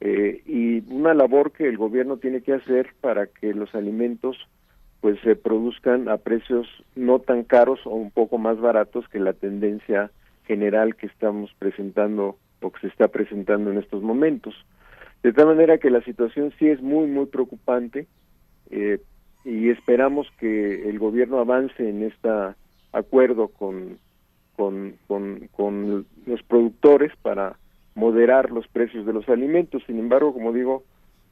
eh, 0.00 0.42
y 0.46 0.80
una 0.92 1.14
labor 1.14 1.52
que 1.52 1.66
el 1.68 1.76
gobierno 1.76 2.18
tiene 2.18 2.42
que 2.42 2.52
hacer 2.52 2.90
para 3.00 3.26
que 3.26 3.54
los 3.54 3.74
alimentos 3.74 4.36
pues 5.00 5.18
se 5.20 5.36
produzcan 5.36 6.08
a 6.08 6.18
precios 6.18 6.66
no 6.94 7.18
tan 7.18 7.44
caros 7.44 7.80
o 7.84 7.90
un 7.90 8.10
poco 8.10 8.38
más 8.38 8.60
baratos 8.60 9.08
que 9.08 9.18
la 9.18 9.32
tendencia 9.32 10.10
general 10.46 10.96
que 10.96 11.06
estamos 11.06 11.52
presentando 11.58 12.38
o 12.60 12.70
que 12.70 12.80
se 12.80 12.86
está 12.88 13.08
presentando 13.08 13.70
en 13.70 13.78
estos 13.78 14.02
momentos. 14.02 14.54
De 15.22 15.32
tal 15.32 15.46
manera 15.46 15.78
que 15.78 15.90
la 15.90 16.02
situación 16.02 16.52
sí 16.58 16.68
es 16.68 16.80
muy, 16.80 17.06
muy 17.06 17.26
preocupante 17.26 18.06
eh, 18.70 19.00
y 19.44 19.70
esperamos 19.70 20.28
que 20.38 20.88
el 20.88 20.98
gobierno 20.98 21.38
avance 21.38 21.88
en 21.88 22.02
este 22.02 22.28
acuerdo 22.92 23.48
con, 23.48 23.98
con, 24.56 24.94
con, 25.06 26.06
los 26.26 26.42
productores 26.42 27.12
para 27.22 27.56
moderar 27.94 28.50
los 28.50 28.66
precios 28.68 29.06
de 29.06 29.12
los 29.12 29.28
alimentos. 29.28 29.82
Sin 29.86 29.98
embargo, 29.98 30.32
como 30.32 30.52
digo, 30.52 30.84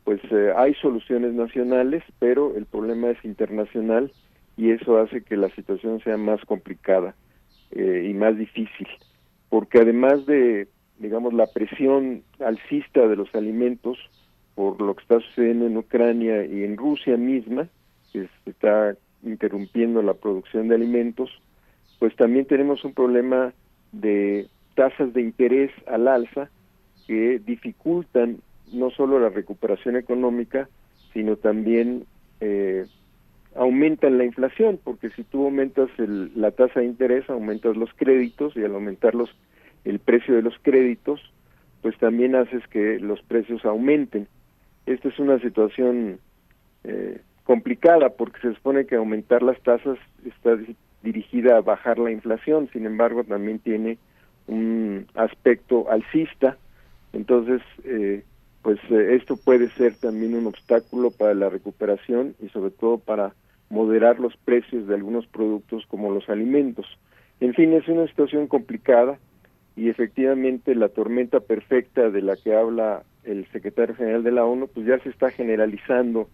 pues 0.04 0.20
eh, 0.30 0.52
hay 0.56 0.74
soluciones 0.74 1.32
nacionales, 1.34 2.02
pero 2.18 2.54
el 2.56 2.66
problema 2.66 3.10
es 3.10 3.24
internacional 3.24 4.12
y 4.56 4.70
eso 4.70 4.98
hace 4.98 5.22
que 5.22 5.36
la 5.36 5.48
situación 5.50 6.00
sea 6.00 6.16
más 6.16 6.40
complicada. 6.44 7.14
Eh, 7.74 8.06
y 8.08 8.14
más 8.14 8.38
difícil, 8.38 8.86
porque 9.48 9.80
además 9.80 10.26
de 10.26 10.68
digamos, 10.98 11.34
la 11.34 11.46
presión 11.46 12.22
alcista 12.38 13.06
de 13.06 13.16
los 13.16 13.34
alimentos 13.34 13.98
por 14.54 14.80
lo 14.80 14.94
que 14.94 15.02
está 15.02 15.20
sucediendo 15.20 15.66
en 15.66 15.76
Ucrania 15.76 16.44
y 16.44 16.62
en 16.62 16.76
Rusia 16.76 17.16
misma, 17.16 17.68
que 18.12 18.28
se 18.44 18.50
está 18.50 18.96
interrumpiendo 19.24 20.00
la 20.00 20.14
producción 20.14 20.68
de 20.68 20.76
alimentos, 20.76 21.30
pues 21.98 22.14
también 22.14 22.46
tenemos 22.46 22.84
un 22.84 22.94
problema 22.94 23.52
de 23.90 24.46
tasas 24.76 25.12
de 25.12 25.22
interés 25.22 25.72
al 25.86 26.06
alza 26.06 26.50
que 27.06 27.40
dificultan 27.44 28.38
no 28.72 28.90
solo 28.90 29.18
la 29.18 29.28
recuperación 29.28 29.96
económica, 29.96 30.68
sino 31.12 31.36
también 31.36 32.04
eh, 32.40 32.86
aumentan 33.56 34.18
la 34.18 34.24
inflación, 34.24 34.80
porque 34.82 35.10
si 35.10 35.22
tú 35.24 35.44
aumentas 35.44 35.88
la 35.98 36.50
tasa 36.50 36.80
de 36.80 36.86
interés, 36.86 37.28
aumentas 37.30 37.76
los 37.76 37.92
créditos 37.94 38.56
y 38.56 38.64
al 38.64 38.74
aumentar 38.74 39.14
los, 39.14 39.30
el 39.84 39.98
precio 39.98 40.34
de 40.34 40.42
los 40.42 40.58
créditos, 40.62 41.20
pues 41.82 41.96
también 41.98 42.34
haces 42.34 42.66
que 42.68 42.98
los 42.98 43.22
precios 43.22 43.64
aumenten. 43.64 44.26
Esta 44.86 45.08
es 45.08 45.18
una 45.18 45.38
situación 45.38 46.18
eh, 46.82 47.20
complicada 47.44 48.10
porque 48.10 48.40
se 48.40 48.54
supone 48.54 48.86
que 48.86 48.96
aumentar 48.96 49.42
las 49.42 49.60
tasas 49.62 49.98
está 50.24 50.56
dirigida 51.02 51.56
a 51.56 51.60
bajar 51.60 51.98
la 51.98 52.10
inflación, 52.10 52.68
sin 52.72 52.86
embargo 52.86 53.24
también 53.24 53.58
tiene 53.58 53.98
un 54.46 55.06
aspecto 55.14 55.90
alcista, 55.90 56.56
entonces 57.12 57.60
eh, 57.84 58.24
pues 58.62 58.78
eh, 58.90 59.14
esto 59.14 59.36
puede 59.36 59.68
ser 59.70 59.94
también 59.96 60.34
un 60.34 60.46
obstáculo 60.46 61.10
para 61.10 61.34
la 61.34 61.50
recuperación 61.50 62.34
y 62.42 62.48
sobre 62.48 62.70
todo 62.70 62.98
para 62.98 63.34
moderar 63.74 64.20
los 64.20 64.36
precios 64.36 64.86
de 64.86 64.94
algunos 64.94 65.26
productos 65.26 65.84
como 65.88 66.12
los 66.12 66.28
alimentos. 66.28 66.86
En 67.40 67.52
fin, 67.54 67.72
es 67.72 67.86
una 67.88 68.06
situación 68.06 68.46
complicada 68.46 69.18
y 69.76 69.88
efectivamente 69.88 70.74
la 70.76 70.88
tormenta 70.88 71.40
perfecta 71.40 72.08
de 72.08 72.22
la 72.22 72.36
que 72.36 72.54
habla 72.54 73.02
el 73.24 73.46
secretario 73.52 73.96
general 73.96 74.22
de 74.22 74.30
la 74.30 74.44
ONU 74.44 74.68
pues 74.68 74.86
ya 74.86 74.98
se 75.00 75.08
está 75.08 75.30
generalizando 75.30 76.28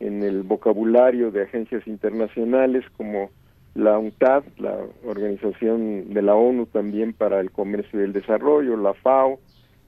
en 0.00 0.22
el 0.22 0.42
vocabulario 0.42 1.30
de 1.30 1.42
agencias 1.42 1.86
internacionales 1.86 2.84
como 2.96 3.30
la 3.74 3.98
UNCTAD, 3.98 4.44
la 4.56 4.78
Organización 5.04 6.14
de 6.14 6.22
la 6.22 6.34
ONU 6.34 6.66
también 6.66 7.12
para 7.12 7.40
el 7.40 7.50
Comercio 7.50 8.00
y 8.00 8.04
el 8.04 8.12
Desarrollo, 8.12 8.76
la 8.76 8.94
FAO, 8.94 9.38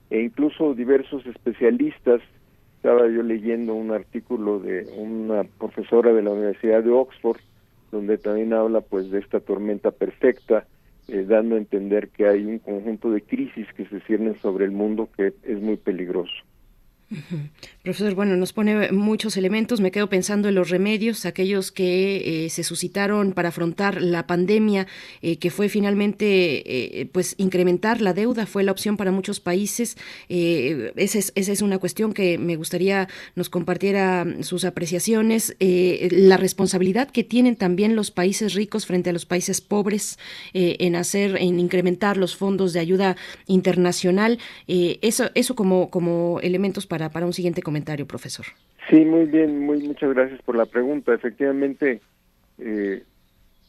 e 0.09 0.21
incluso 0.21 0.73
diversos 0.73 1.25
especialistas. 1.25 2.21
Estaba 2.81 3.07
yo 3.07 3.21
leyendo 3.21 3.75
un 3.75 3.91
artículo 3.91 4.57
de 4.57 4.87
una 4.97 5.43
profesora 5.43 6.11
de 6.13 6.23
la 6.23 6.31
Universidad 6.31 6.81
de 6.81 6.89
Oxford, 6.89 7.37
donde 7.91 8.17
también 8.17 8.53
habla 8.53 8.81
pues 8.81 9.11
de 9.11 9.19
esta 9.19 9.39
tormenta 9.39 9.91
perfecta, 9.91 10.65
eh, 11.07 11.23
dando 11.27 11.53
a 11.53 11.59
entender 11.59 12.09
que 12.09 12.27
hay 12.27 12.43
un 12.43 12.57
conjunto 12.57 13.11
de 13.11 13.21
crisis 13.21 13.67
que 13.77 13.85
se 13.85 13.99
ciernen 13.99 14.35
sobre 14.39 14.65
el 14.65 14.71
mundo 14.71 15.09
que 15.15 15.31
es 15.43 15.61
muy 15.61 15.77
peligroso. 15.77 16.33
Profesor, 17.83 18.13
bueno, 18.13 18.37
nos 18.37 18.53
pone 18.53 18.91
muchos 18.91 19.37
elementos. 19.37 19.81
Me 19.81 19.91
quedo 19.91 20.07
pensando 20.07 20.49
en 20.49 20.55
los 20.55 20.69
remedios, 20.69 21.25
aquellos 21.25 21.71
que 21.71 22.45
eh, 22.45 22.49
se 22.49 22.63
suscitaron 22.63 23.33
para 23.33 23.49
afrontar 23.49 24.01
la 24.01 24.27
pandemia, 24.27 24.87
eh, 25.21 25.37
que 25.37 25.49
fue 25.49 25.67
finalmente, 25.67 27.01
eh, 27.01 27.05
pues, 27.07 27.35
incrementar 27.37 27.99
la 27.99 28.13
deuda, 28.13 28.45
fue 28.45 28.63
la 28.63 28.71
opción 28.71 28.97
para 28.97 29.11
muchos 29.11 29.39
países. 29.39 29.97
esa, 30.29 31.19
es, 31.19 31.33
esa 31.35 31.51
es 31.51 31.61
una 31.61 31.79
cuestión 31.79 32.13
que 32.13 32.37
me 32.37 32.55
gustaría 32.55 33.07
nos 33.35 33.49
compartiera 33.49 34.25
sus 34.41 34.63
apreciaciones. 34.63 35.55
la 35.59 36.37
responsabilidad 36.37 37.09
que 37.09 37.23
tienen 37.23 37.55
también 37.55 37.95
los 37.95 38.11
países 38.11 38.53
ricos 38.53 38.85
frente 38.85 39.09
a 39.09 39.13
los 39.13 39.25
países 39.25 39.61
pobres 39.61 40.17
en 40.53 40.95
hacer, 40.95 41.37
en 41.37 41.59
incrementar 41.59 42.17
los 42.17 42.35
fondos 42.35 42.73
de 42.73 42.79
ayuda 42.79 43.17
internacional. 43.47 44.39
eso, 44.67 45.31
eso 45.35 45.55
como, 45.55 45.89
como 45.89 46.39
elementos 46.41 46.85
para 46.85 47.00
para, 47.09 47.25
un 47.25 47.33
siguiente 47.33 47.61
comentario, 47.61 48.05
profesor. 48.05 48.45
Sí, 48.89 49.05
muy 49.05 49.25
bien, 49.25 49.59
muy 49.59 49.81
muchas 49.87 50.13
gracias 50.13 50.41
por 50.41 50.55
la 50.55 50.65
pregunta. 50.65 51.13
Efectivamente, 51.13 52.01
eh, 52.57 53.03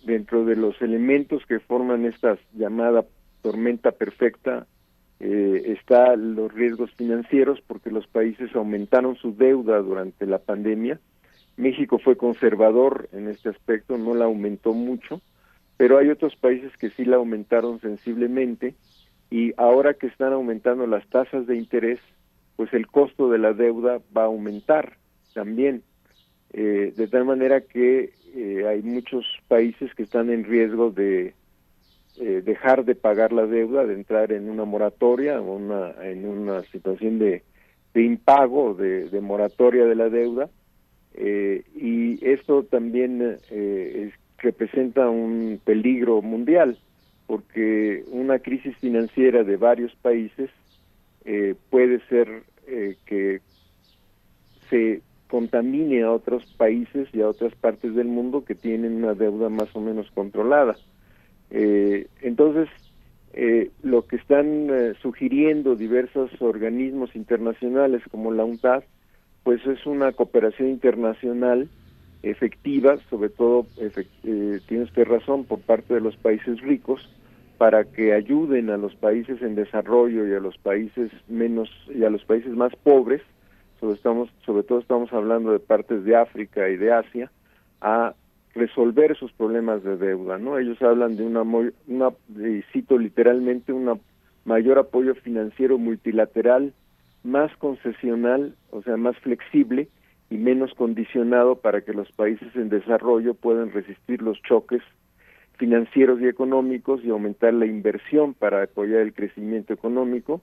dentro 0.05 0.45
de 0.45 0.57
los 0.57 0.81
elementos 0.83 1.45
que 1.47 1.61
forman 1.61 2.05
esta 2.05 2.37
llamada 2.55 3.05
tormenta 3.43 3.93
perfecta 3.93 4.67
eh, 5.21 5.75
está 5.77 6.17
los 6.17 6.53
riesgos 6.53 6.91
financieros 6.95 7.61
porque 7.67 7.91
los 7.91 8.07
países 8.09 8.55
aumentaron 8.57 9.17
su 9.17 9.37
deuda 9.37 9.79
durante 9.79 10.27
la 10.27 10.39
pandemia. 10.39 10.99
México 11.57 11.99
fue 11.99 12.17
conservador 12.17 13.09
en 13.13 13.29
este 13.29 13.51
aspecto, 13.51 13.99
no 13.99 14.15
la 14.15 14.25
aumentó 14.25 14.73
mucho, 14.73 15.21
pero 15.77 15.99
hay 15.99 16.09
otros 16.09 16.35
países 16.37 16.77
que 16.77 16.91
sí 16.91 17.05
la 17.05 17.17
aumentaron 17.17 17.81
sensiblemente 17.81 18.75
y 19.31 19.53
ahora 19.57 19.95
que 19.95 20.09
están 20.09 20.33
aumentando 20.33 20.87
las 20.87 21.07
tasas 21.09 21.47
de 21.47 21.57
interés, 21.57 22.01
pues 22.57 22.73
el 22.75 22.87
costo 22.87 23.31
de 23.31 23.39
la 23.39 23.53
deuda 23.53 24.01
va 24.17 24.23
a 24.23 24.27
aumentar 24.27 24.97
también. 25.35 25.83
Eh, 26.53 26.93
de 26.97 27.09
tal 27.09 27.25
manera 27.25 27.63
que 27.63 28.13
eh, 28.35 28.67
hay 28.69 28.83
muchos 28.83 29.25
países 29.49 29.95
que 29.95 30.03
están 30.03 30.31
en 30.31 30.45
riesgo 30.45 30.91
de 30.91 31.35
eh, 32.21 32.43
dejar 32.45 32.85
de 32.85 32.95
pagar 32.95 33.33
la 33.33 33.47
deuda, 33.47 33.87
de 33.87 33.95
entrar 33.95 34.33
en 34.33 34.51
una 34.51 34.67
moratoria 34.67 35.37
en 35.37 36.27
una 36.27 36.63
situación 36.65 37.19
de, 37.19 37.43
impago, 37.95 38.75
de, 38.75 39.09
de, 39.09 39.21
moratoria 39.21 39.87
de 39.87 39.95
la 39.95 40.11
deuda. 40.11 40.51
y 41.15 42.19
esto 42.27 42.65
también 42.65 43.39
representa 44.39 45.09
un 45.09 45.59
peligro 45.65 46.21
mundial, 46.21 46.79
porque 47.27 48.05
una 48.11 48.41
crisis 48.41 48.77
financiera 48.77 49.43
de 49.43 49.57
varios 49.57 49.95
países 49.97 50.51
eh, 51.25 51.55
puede 51.71 52.01
ser 52.09 52.43
eh, 52.67 52.97
que 53.07 53.41
se 54.71 55.03
contamine 55.29 56.03
a 56.03 56.11
otros 56.11 56.45
países 56.57 57.09
y 57.13 57.21
a 57.21 57.29
otras 57.29 57.55
partes 57.55 57.95
del 57.95 58.09
mundo 58.09 58.45
que 58.45 58.55
tienen 58.55 58.97
una 58.97 59.15
deuda 59.15 59.49
más 59.49 59.75
o 59.75 59.81
menos 59.81 60.11
controlada. 60.13 60.77
Eh, 61.51 62.07
entonces, 62.21 62.69
lo 63.83 64.07
que 64.07 64.17
están 64.17 64.69
sugiriendo 65.01 65.75
diversos 65.75 66.31
organismos 66.43 67.17
internacionales 67.17 68.03
como 68.11 68.31
la 68.31 68.45
UNTAD, 68.45 68.83
pues 69.43 69.67
es 69.67 69.87
una 69.87 70.13
cooperación 70.13 70.69
internacional 70.69 71.71
efectiva, 72.23 72.99
sobre 73.09 73.31
todo, 73.31 73.67
tiene 74.69 74.85
usted 74.85 75.05
razón, 75.07 75.45
por 75.45 75.61
parte 75.61 75.95
de 75.95 76.03
los 76.03 76.15
países 76.17 76.61
ricos, 76.61 77.09
para 77.63 77.85
que 77.85 78.13
ayuden 78.13 78.71
a 78.71 78.77
los 78.77 78.93
países 78.97 79.41
en 79.41 79.55
desarrollo 79.55 80.27
y 80.27 80.35
a 80.35 80.41
los 80.41 80.59
países 80.59 81.13
menos 81.29 81.71
y 81.95 82.03
a 82.03 82.11
los 82.11 82.25
países 82.25 82.51
más 82.57 82.75
pobres, 82.75 83.23
sobre, 83.79 84.65
todo 84.65 84.81
estamos 84.81 85.13
hablando 85.13 85.53
de 85.53 85.61
partes 85.61 86.03
de 86.03 86.17
África 86.17 86.69
y 86.69 86.77
de 86.77 86.93
Asia, 86.93 87.31
a 87.81 88.15
resolver 88.57 89.17
sus 89.17 89.31
problemas 89.31 89.85
de 89.85 89.97
deuda, 89.97 90.39
¿no? 90.39 90.59
Ellos 90.59 90.83
hablan 90.83 91.17
de 91.17 91.23
una, 91.23 91.43
una 91.43 92.11
cito 92.73 92.99
literalmente, 92.99 93.73
un 93.73 94.01
mayor 94.45 94.81
apoyo 94.81 95.15
financiero 95.15 95.79
multilateral, 95.79 96.73
más 97.23 97.57
concesional, 97.59 98.57
o 98.73 98.83
sea, 98.83 98.97
más 98.97 99.17
flexible 99.19 99.87
y 100.31 100.37
menos 100.37 100.75
condicionado 100.75 101.55
para 101.55 101.83
que 101.83 101.93
los 101.93 102.11
países 102.11 102.57
en 102.57 102.71
desarrollo 102.71 103.35
puedan 103.35 103.71
resistir 103.71 104.21
los 104.21 104.43
choques 104.43 104.83
financieros 105.63 106.21
y 106.21 106.27
económicos 106.27 107.05
y 107.05 107.11
aumentar 107.11 107.55
la 107.55 107.67
inversión 107.67 108.35
para 108.35 108.65
apoyar 108.65 108.99
el 108.99 109.15
crecimiento 109.15 109.73
económico. 109.73 110.43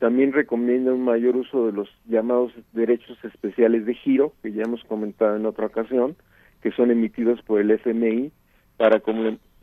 También 0.00 0.32
recomienda 0.32 0.92
un 0.92 1.04
mayor 1.04 1.36
uso 1.36 1.66
de 1.66 1.72
los 1.72 1.88
llamados 2.08 2.52
derechos 2.72 3.16
especiales 3.22 3.86
de 3.86 3.94
giro, 3.94 4.32
que 4.42 4.50
ya 4.50 4.64
hemos 4.64 4.82
comentado 4.82 5.36
en 5.36 5.46
otra 5.46 5.66
ocasión, 5.66 6.16
que 6.62 6.72
son 6.72 6.90
emitidos 6.90 7.40
por 7.42 7.60
el 7.60 7.70
FMI 7.70 8.32
para 8.76 9.00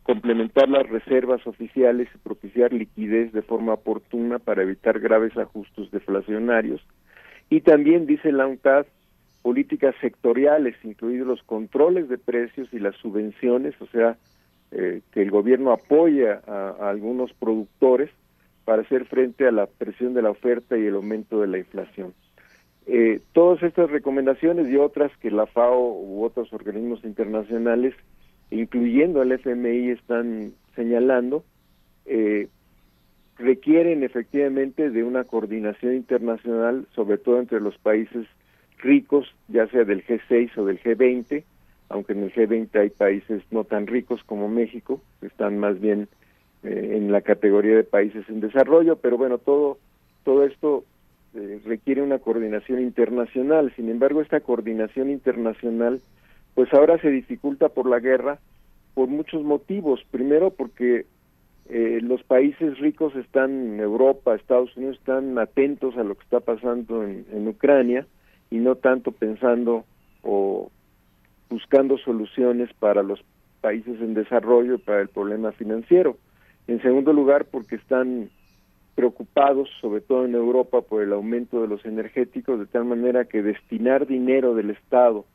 complementar 0.03 0.69
las 0.69 0.87
reservas 0.87 1.45
oficiales 1.45 2.07
y 2.15 2.17
propiciar 2.19 2.71
liquidez 2.71 3.33
de 3.33 3.41
forma 3.41 3.73
oportuna 3.73 4.39
para 4.39 4.63
evitar 4.63 5.01
graves 5.01 5.35
ajustes 5.35 5.91
deflacionarios. 5.91 6.79
Y 7.49 7.59
también, 7.59 8.05
dice 8.05 8.31
la 8.31 8.47
UNCTAD, 8.47 8.85
políticas 9.41 9.95
sectoriales, 9.99 10.77
incluidos 10.81 11.27
los 11.27 11.43
controles 11.43 12.07
de 12.07 12.17
precios 12.17 12.69
y 12.71 12.79
las 12.79 12.95
subvenciones, 12.95 13.75
o 13.81 13.87
sea, 13.87 14.15
eh, 14.75 15.01
que 15.11 15.21
el 15.21 15.29
gobierno 15.29 15.71
apoya 15.71 16.41
a, 16.47 16.89
algunos 16.89 17.31
productores 17.33 18.09
para 18.65 18.81
hacer 18.81 19.05
frente 19.05 19.47
a 19.47 19.51
la 19.51 19.67
presión 19.67 20.15
de 20.15 20.23
la 20.23 20.31
oferta 20.31 20.75
y 20.75 20.85
el 20.85 20.95
aumento 20.95 21.41
de 21.41 21.47
la 21.47 21.59
inflación. 21.59 22.13
Eh, 22.87 23.21
todas 23.33 23.61
estas 23.61 23.91
recomendaciones 23.91 24.67
y 24.69 24.77
otras 24.77 25.15
que 25.17 25.29
la 25.29 25.45
FAO 25.45 25.93
u 26.01 26.23
otros 26.23 26.51
organismos 26.53 27.03
internacionales, 27.03 27.93
incluyendo 28.49 29.21
el 29.21 29.33
FMI, 29.33 29.91
están 29.91 30.53
señalando, 30.75 31.43
eh, 32.07 32.47
requieren 33.37 34.03
efectivamente 34.03 34.89
de 34.89 35.03
una 35.03 35.23
coordinación 35.23 35.93
internacional, 35.93 36.87
sobre 36.95 37.19
todo 37.19 37.39
entre 37.39 37.61
los 37.61 37.77
países 37.77 38.25
ricos, 38.79 39.27
ya 39.49 39.67
sea 39.67 39.83
del 39.83 40.03
G6 40.03 40.57
o 40.57 40.65
del 40.65 40.81
G20, 40.81 41.43
aunque 41.93 42.13
en 42.13 42.23
el 42.23 42.33
G20 42.33 42.75
hay 42.79 42.89
países 42.89 43.43
no 43.51 43.65
tan 43.65 43.85
ricos 43.85 44.23
como 44.23 44.49
México, 44.49 44.99
están 45.21 45.59
más 45.59 45.79
bien 45.79 46.07
eh, 46.63 46.93
en 46.97 47.11
la 47.11 47.21
categoría 47.21 47.75
de 47.75 47.83
países 47.83 48.27
en 48.29 48.39
desarrollo, 48.39 48.95
pero 48.95 49.15
bueno, 49.15 49.37
todo, 49.37 49.77
todo 50.23 50.43
esto 50.43 50.85
eh, 51.35 51.61
requiere 51.63 52.01
una 52.01 52.17
coordinación 52.17 52.81
internacional. 52.81 53.71
Sin 53.75 53.89
embargo, 53.89 54.21
esta 54.21 54.39
coordinación 54.39 55.11
internacional, 55.11 56.01
pues 56.55 56.73
ahora 56.73 56.97
se 56.97 57.11
dificulta 57.11 57.69
por 57.69 57.87
la 57.87 57.99
guerra 57.99 58.39
por 58.95 59.07
muchos 59.07 59.43
motivos. 59.43 60.03
Primero, 60.09 60.49
porque 60.49 61.05
eh, 61.69 61.99
los 62.01 62.23
países 62.23 62.79
ricos 62.79 63.15
están 63.15 63.51
en 63.51 63.79
Europa, 63.79 64.33
Estados 64.33 64.75
Unidos 64.75 64.97
están 64.97 65.37
atentos 65.37 65.95
a 65.97 66.03
lo 66.03 66.15
que 66.15 66.23
está 66.23 66.39
pasando 66.39 67.03
en 67.03 67.47
Ucrania 67.47 68.07
y 68.49 68.57
no 68.57 68.75
tanto 68.75 69.11
pensando 69.11 69.85
o 70.23 70.71
buscando 71.53 71.99
soluciones 71.99 72.73
para 72.79 73.03
los 73.03 73.23
países 73.61 74.01
en 74.01 74.15
desarrollo 74.15 74.79
para 74.79 75.01
el 75.01 75.07
problema 75.07 75.51
financiero. 75.51 76.17
En 76.67 76.81
segundo 76.81 77.13
lugar, 77.13 77.45
porque 77.45 77.75
están 77.75 78.31
preocupados, 78.95 79.69
sobre 79.79 80.01
todo 80.01 80.25
en 80.25 80.33
Europa, 80.33 80.81
por 80.81 81.03
el 81.03 81.13
aumento 81.13 81.61
de 81.61 81.67
los 81.67 81.85
energéticos, 81.85 82.57
de 82.59 82.65
tal 82.65 82.85
manera 82.85 83.25
que 83.25 83.43
destinar 83.43 84.07
dinero 84.07 84.55
del 84.55 84.71
Estado 84.71 85.25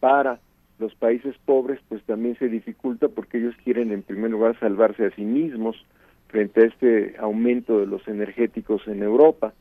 para 0.00 0.40
los 0.80 0.96
países 0.96 1.36
pobres, 1.44 1.78
pues 1.88 2.02
también 2.02 2.36
se 2.40 2.48
dificulta 2.48 3.06
porque 3.06 3.38
ellos 3.38 3.54
quieren, 3.62 3.92
en 3.92 4.02
primer 4.02 4.32
lugar, 4.32 4.58
salvarse 4.58 5.06
a 5.06 5.14
sí 5.14 5.22
mismos 5.22 5.76
frente 6.26 6.62
a 6.62 6.66
este 6.66 7.14
aumento 7.20 7.78
de 7.78 7.86
los 7.86 8.06
energéticos 8.08 8.82
en 8.88 9.04
Europa. 9.04 9.54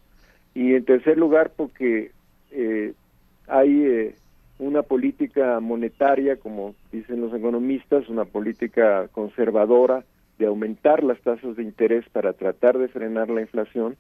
Y 0.56 0.74
en 0.74 0.84
tercer 0.84 1.20
lugar, 1.20 1.52
porque 1.56 2.10
eh, 2.50 2.94
hay 3.48 3.84
eh, 3.84 4.16
una 4.60 4.82
política 4.82 5.60
monetaria, 5.60 6.38
como 6.38 6.76
dicen 6.92 7.22
los 7.22 7.34
economistas, 7.34 8.10
una 8.10 8.26
política 8.26 9.08
conservadora 9.10 10.04
de 10.40 10.46
aumentar 10.48 11.04
las 11.04 11.20
tasas 11.22 11.56
de 11.56 11.64
interés 11.64 12.08
para 12.10 12.34
tratar 12.34 12.78
de 12.78 12.88
frenar 12.88 13.30
la 13.30 13.42
inflación. 13.42 13.98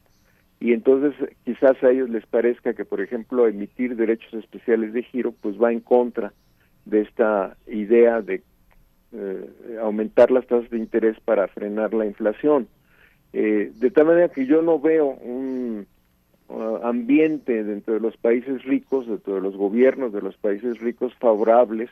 Y 0.59 0.73
entonces 0.73 1.13
quizás 1.45 1.81
a 1.83 1.91
ellos 1.91 2.09
les 2.09 2.25
parezca 2.25 2.73
que 2.73 2.85
por 2.85 3.01
ejemplo 3.01 3.47
emitir 3.47 3.95
derechos 3.95 4.33
especiales 4.33 4.93
de 4.93 5.03
giro 5.03 5.31
pues 5.31 5.61
va 5.61 5.71
en 5.71 5.81
contra 5.81 6.33
de 6.85 7.01
esta 7.01 7.55
idea 7.67 8.21
de 8.21 8.41
eh, 9.13 9.77
aumentar 9.81 10.31
las 10.31 10.47
tasas 10.47 10.69
de 10.71 10.77
interés 10.77 11.19
para 11.19 11.47
frenar 11.47 11.93
la 11.93 12.05
inflación. 12.05 12.67
Eh, 13.33 13.71
de 13.75 13.91
tal 13.91 14.05
manera 14.05 14.29
que 14.29 14.45
yo 14.45 14.61
no 14.61 14.79
veo 14.79 15.07
un 15.07 15.85
Uh, 16.49 16.77
ambiente 16.83 17.61
dentro 17.65 17.95
de 17.95 17.99
los 17.99 18.15
países 18.15 18.63
ricos, 18.63 19.05
dentro 19.05 19.35
de 19.35 19.41
los 19.41 19.57
gobiernos 19.57 20.13
de 20.13 20.21
los 20.21 20.37
países 20.37 20.79
ricos 20.79 21.13
favorables 21.15 21.89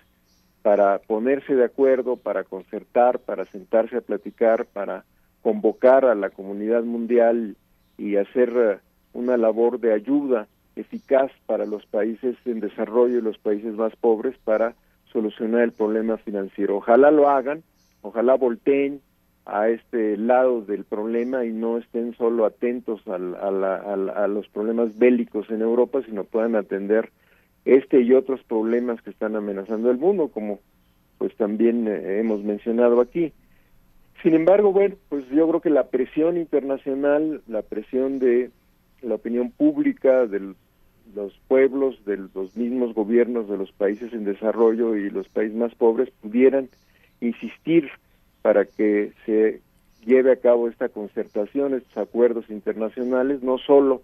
para 0.61 0.99
ponerse 0.99 1.55
de 1.55 1.65
acuerdo, 1.65 2.15
para 2.15 2.45
concertar, 2.45 3.19
para 3.19 3.43
sentarse 3.47 3.97
a 3.97 4.01
platicar, 4.01 4.65
para 4.65 5.03
convocar 5.41 6.05
a 6.05 6.15
la 6.15 6.29
comunidad 6.29 6.83
mundial 6.83 7.57
y 7.97 8.15
hacer 8.15 8.49
uh, 8.55 9.19
una 9.19 9.35
labor 9.35 9.81
de 9.81 9.91
ayuda 9.91 10.47
eficaz 10.77 11.31
para 11.47 11.65
los 11.65 11.85
países 11.85 12.37
en 12.45 12.61
desarrollo 12.61 13.17
y 13.17 13.21
los 13.21 13.37
países 13.37 13.73
más 13.73 13.93
pobres 13.97 14.37
para 14.45 14.73
solucionar 15.11 15.63
el 15.63 15.73
problema 15.73 16.15
financiero. 16.15 16.77
Ojalá 16.77 17.11
lo 17.11 17.29
hagan, 17.29 17.61
ojalá 18.01 18.35
volteen 18.35 19.01
a 19.45 19.69
este 19.69 20.17
lado 20.17 20.61
del 20.61 20.85
problema 20.85 21.45
y 21.45 21.51
no 21.51 21.77
estén 21.77 22.15
solo 22.15 22.45
atentos 22.45 23.07
al, 23.07 23.35
a, 23.35 24.27
los 24.27 24.47
problemas 24.49 24.97
bélicos 24.97 25.49
en 25.51 25.61
Europa, 25.61 26.01
sino 26.05 26.23
puedan 26.23 26.55
atender 26.55 27.11
este 27.63 28.01
y 28.01 28.13
otros 28.13 28.41
problemas 28.43 29.01
que 29.01 29.11
están 29.11 29.35
amenazando 29.35 29.91
el 29.91 29.97
mundo, 29.97 30.29
como 30.29 30.59
pues 31.19 31.35
también 31.35 31.87
eh, 31.87 32.19
hemos 32.19 32.43
mencionado 32.43 32.99
aquí. 32.99 33.33
Sin 34.23 34.33
embargo, 34.33 34.71
bueno, 34.71 34.95
pues 35.09 35.27
yo 35.29 35.47
creo 35.47 35.61
que 35.61 35.69
la 35.69 35.87
presión 35.87 36.37
internacional, 36.37 37.41
la 37.47 37.61
presión 37.61 38.17
de 38.17 38.49
la 39.01 39.15
opinión 39.15 39.51
pública, 39.51 40.25
de 40.25 40.55
los 41.13 41.39
pueblos, 41.47 42.03
de 42.05 42.17
los 42.17 42.57
mismos 42.57 42.95
gobiernos 42.95 43.47
de 43.47 43.57
los 43.57 43.71
países 43.71 44.11
en 44.13 44.25
desarrollo 44.25 44.95
y 44.95 45.11
los 45.11 45.27
países 45.29 45.55
más 45.55 45.75
pobres 45.75 46.09
pudieran 46.21 46.69
insistir 47.21 47.89
para 48.45 48.65
que 48.65 49.11
se 49.25 49.59
lleve 50.05 50.31
a 50.31 50.35
cabo 50.35 50.67
esta 50.67 50.89
concertación, 50.89 51.73
estos 51.73 51.97
acuerdos 51.97 52.47
internacionales, 52.51 53.41
no 53.41 53.57
solo 53.57 54.03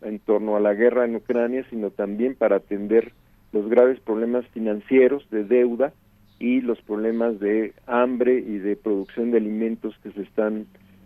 en 0.00 0.20
torno 0.20 0.56
a 0.56 0.60
la 0.60 0.72
guerra 0.72 1.04
en 1.04 1.16
Ucrania, 1.16 1.66
sino 1.68 1.90
también 1.90 2.34
para 2.34 2.56
atender 2.56 3.12
los 3.52 3.68
graves 3.68 4.00
problemas 4.00 4.46
financieros 4.54 5.28
de 5.28 5.44
deuda 5.44 5.92
y 6.38 6.62
los 6.62 6.80
problemas 6.80 7.38
de 7.40 7.74
hambre 7.86 8.38
y 8.38 8.56
de 8.56 8.74
producción 8.74 9.32
de 9.32 9.36
alimentos 9.36 9.94
que 10.02 10.12
se 10.12 10.22
están 10.22 10.64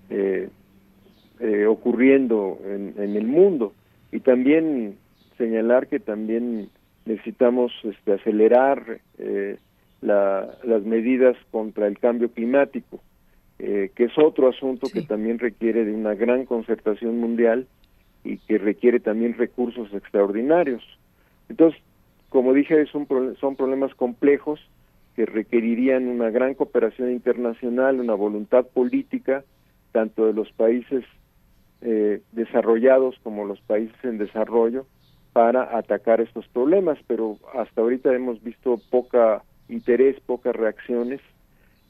eh, 0.09 0.48
eh, 1.40 1.66
ocurriendo 1.66 2.60
en, 2.64 3.16
el 3.16 3.26
mundo. 3.26 3.72
Y 4.12 4.20
también 4.20 4.98
señalar 5.36 5.88
que 5.88 5.98
también 5.98 6.68
necesitamos 7.06 7.72
este, 7.82 8.12
acelerar 8.12 9.00
eh, 9.18 9.56
las 10.00 10.84
medidas 10.84 11.36
contra 11.50 11.86
el 11.86 11.98
cambio 11.98 12.30
climático, 12.30 13.00
eh, 13.58 13.90
que 13.94 14.04
es 14.04 14.12
otro 14.16 14.48
asunto 14.48 14.88
que 14.92 15.02
también 15.02 15.38
requiere 15.38 15.84
de 15.84 15.92
una 15.92 16.14
gran 16.14 16.44
concertación 16.44 17.18
mundial 17.18 17.66
y 18.24 18.38
que 18.38 18.58
requiere 18.58 19.00
también 19.00 19.34
recursos 19.36 19.92
extraordinarios. 19.92 20.82
Entonces, 21.48 21.80
como 22.28 22.52
dije, 22.52 22.86
son, 22.86 23.06
son 23.40 23.56
problemas 23.56 23.94
complejos 23.94 24.60
que 25.16 25.26
requerirían 25.26 26.06
una 26.06 26.30
gran 26.30 26.54
cooperación 26.54 27.10
internacional, 27.10 27.98
una 27.98 28.14
voluntad 28.14 28.66
política, 28.66 29.42
tanto 29.90 30.26
de 30.26 30.32
los 30.32 30.52
países 30.52 31.04
eh, 31.80 32.20
desarrollados 32.32 33.16
como 33.24 33.44
los 33.44 33.60
países 33.62 33.96
en 34.04 34.18
desarrollo, 34.18 34.86
para 35.32 35.76
atacar 35.76 36.20
estos 36.20 36.46
problemas, 36.48 36.98
pero 37.06 37.36
hasta 37.54 37.80
ahorita 37.80 38.14
hemos 38.14 38.42
visto 38.42 38.80
poca 38.90 39.42
interés, 39.69 40.19
pocas 40.20 40.55
reacciones 40.55 41.20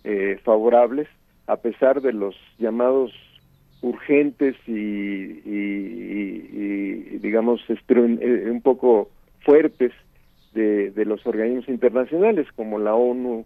eh, 0.04 0.38
favorables, 0.44 1.08
a 1.46 1.56
pesar 1.56 2.00
de 2.00 2.12
los 2.12 2.36
llamados 2.58 3.12
urgentes 3.80 4.56
y, 4.66 5.40
digamos 7.18 7.60
eh, 7.68 8.48
un 8.50 8.60
poco 8.60 9.10
fuertes 9.44 9.92
de, 10.52 10.90
de, 10.90 11.04
los 11.04 11.24
organismos 11.26 11.68
internacionales 11.68 12.46
como 12.56 12.78
la 12.78 12.94
ONU 12.94 13.44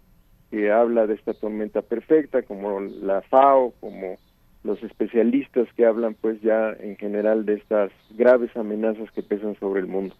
que 0.51 0.71
habla 0.71 1.07
de 1.07 1.15
esta 1.15 1.35
tormenta 1.35 1.83
perfecta 1.83 2.43
como 2.43 2.81
la 2.81 3.21
FAO 3.23 3.75
como 3.81 4.17
los 4.65 4.83
especialistas 4.83 5.69
que 5.75 5.85
hablan 5.85 6.15
pues 6.15 6.41
ya 6.41 6.73
en 6.81 6.97
general 6.97 7.45
de 7.45 7.55
estas 7.55 7.91
graves 8.11 8.57
amenazas 8.57 9.11
que 9.11 9.23
pesan 9.23 9.59
sobre 9.59 9.81
el 9.81 9.87
mundo 9.87 10.15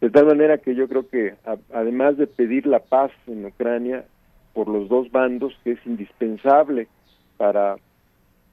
de 0.00 0.10
tal 0.10 0.26
manera 0.26 0.58
que 0.58 0.74
yo 0.74 0.88
creo 0.88 1.08
que 1.08 1.34
además 1.72 2.16
de 2.16 2.26
pedir 2.26 2.66
la 2.66 2.80
paz 2.80 3.10
en 3.26 3.44
Ucrania 3.46 4.04
por 4.52 4.68
los 4.68 4.88
dos 4.88 5.10
bandos, 5.10 5.54
que 5.64 5.72
es 5.72 5.86
indispensable 5.86 6.88
para, 7.36 7.76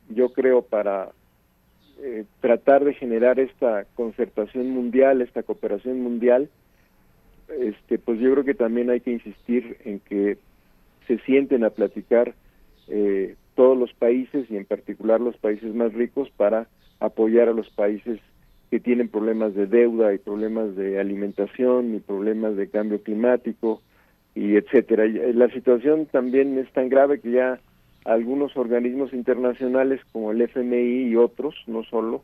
yo 0.09 0.33
creo, 0.33 0.61
para 0.61 1.09
eh, 2.01 2.25
tratar 2.39 2.83
de 2.83 2.93
generar 2.93 3.39
esta 3.39 3.85
concertación 3.95 4.69
mundial, 4.71 5.21
esta 5.21 5.43
cooperación 5.43 6.01
mundial, 6.01 6.49
este, 7.59 7.99
pues 7.99 8.19
yo 8.19 8.31
creo 8.31 8.43
que 8.43 8.53
también 8.53 8.89
hay 8.89 9.01
que 9.01 9.11
insistir 9.11 9.77
en 9.83 9.99
que 9.99 10.37
se 11.07 11.19
sienten 11.19 11.63
a 11.63 11.69
platicar 11.69 12.33
eh, 12.87 13.35
todos 13.55 13.77
los 13.77 13.93
países 13.93 14.49
y 14.49 14.57
en 14.57 14.65
particular 14.65 15.19
los 15.19 15.37
países 15.37 15.73
más 15.75 15.93
ricos 15.93 16.29
para 16.37 16.67
apoyar 16.99 17.49
a 17.49 17.53
los 17.53 17.69
países 17.69 18.19
que 18.71 18.79
tienen 18.79 19.09
problemas 19.09 19.53
de 19.53 19.67
deuda 19.67 20.13
y 20.13 20.17
problemas 20.17 20.77
de 20.77 20.97
alimentación 20.97 21.93
y 21.93 21.99
problemas 21.99 22.55
de 22.55 22.69
cambio 22.69 23.03
climático 23.03 23.81
y 24.33 24.55
etcétera. 24.55 25.03
Eh, 25.03 25.33
la 25.33 25.49
situación 25.49 26.05
también 26.05 26.57
es 26.57 26.71
tan 26.71 26.87
grave 26.87 27.19
que 27.19 27.31
ya 27.31 27.59
algunos 28.05 28.55
organismos 28.55 29.11
internacionales 29.11 29.99
como 30.13 30.31
el 30.31 30.41
FMI 30.41 31.09
y 31.09 31.17
otros, 31.17 31.53
no 31.67 31.83
solo, 31.83 32.23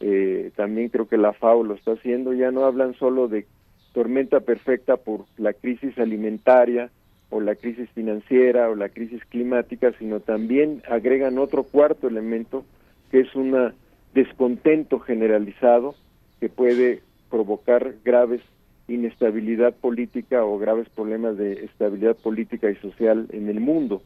eh, 0.00 0.50
también 0.56 0.88
creo 0.88 1.06
que 1.06 1.18
la 1.18 1.34
FAO 1.34 1.62
lo 1.62 1.74
está 1.74 1.92
haciendo, 1.92 2.32
ya 2.32 2.50
no 2.50 2.64
hablan 2.64 2.94
solo 2.94 3.28
de 3.28 3.44
tormenta 3.92 4.40
perfecta 4.40 4.96
por 4.96 5.26
la 5.36 5.52
crisis 5.52 5.98
alimentaria 5.98 6.90
o 7.28 7.42
la 7.42 7.54
crisis 7.54 7.90
financiera 7.90 8.70
o 8.70 8.74
la 8.74 8.88
crisis 8.88 9.22
climática, 9.26 9.92
sino 9.98 10.20
también 10.20 10.82
agregan 10.88 11.36
otro 11.36 11.64
cuarto 11.64 12.08
elemento 12.08 12.64
que 13.10 13.20
es 13.20 13.34
una 13.34 13.74
descontento 14.14 15.00
generalizado 15.00 15.94
que 16.40 16.48
puede 16.48 17.02
provocar 17.30 17.94
graves 18.04 18.42
inestabilidad 18.88 19.74
política 19.74 20.44
o 20.44 20.58
graves 20.58 20.88
problemas 20.88 21.36
de 21.38 21.64
estabilidad 21.64 22.16
política 22.16 22.70
y 22.70 22.76
social 22.76 23.26
en 23.30 23.48
el 23.48 23.60
mundo. 23.60 24.02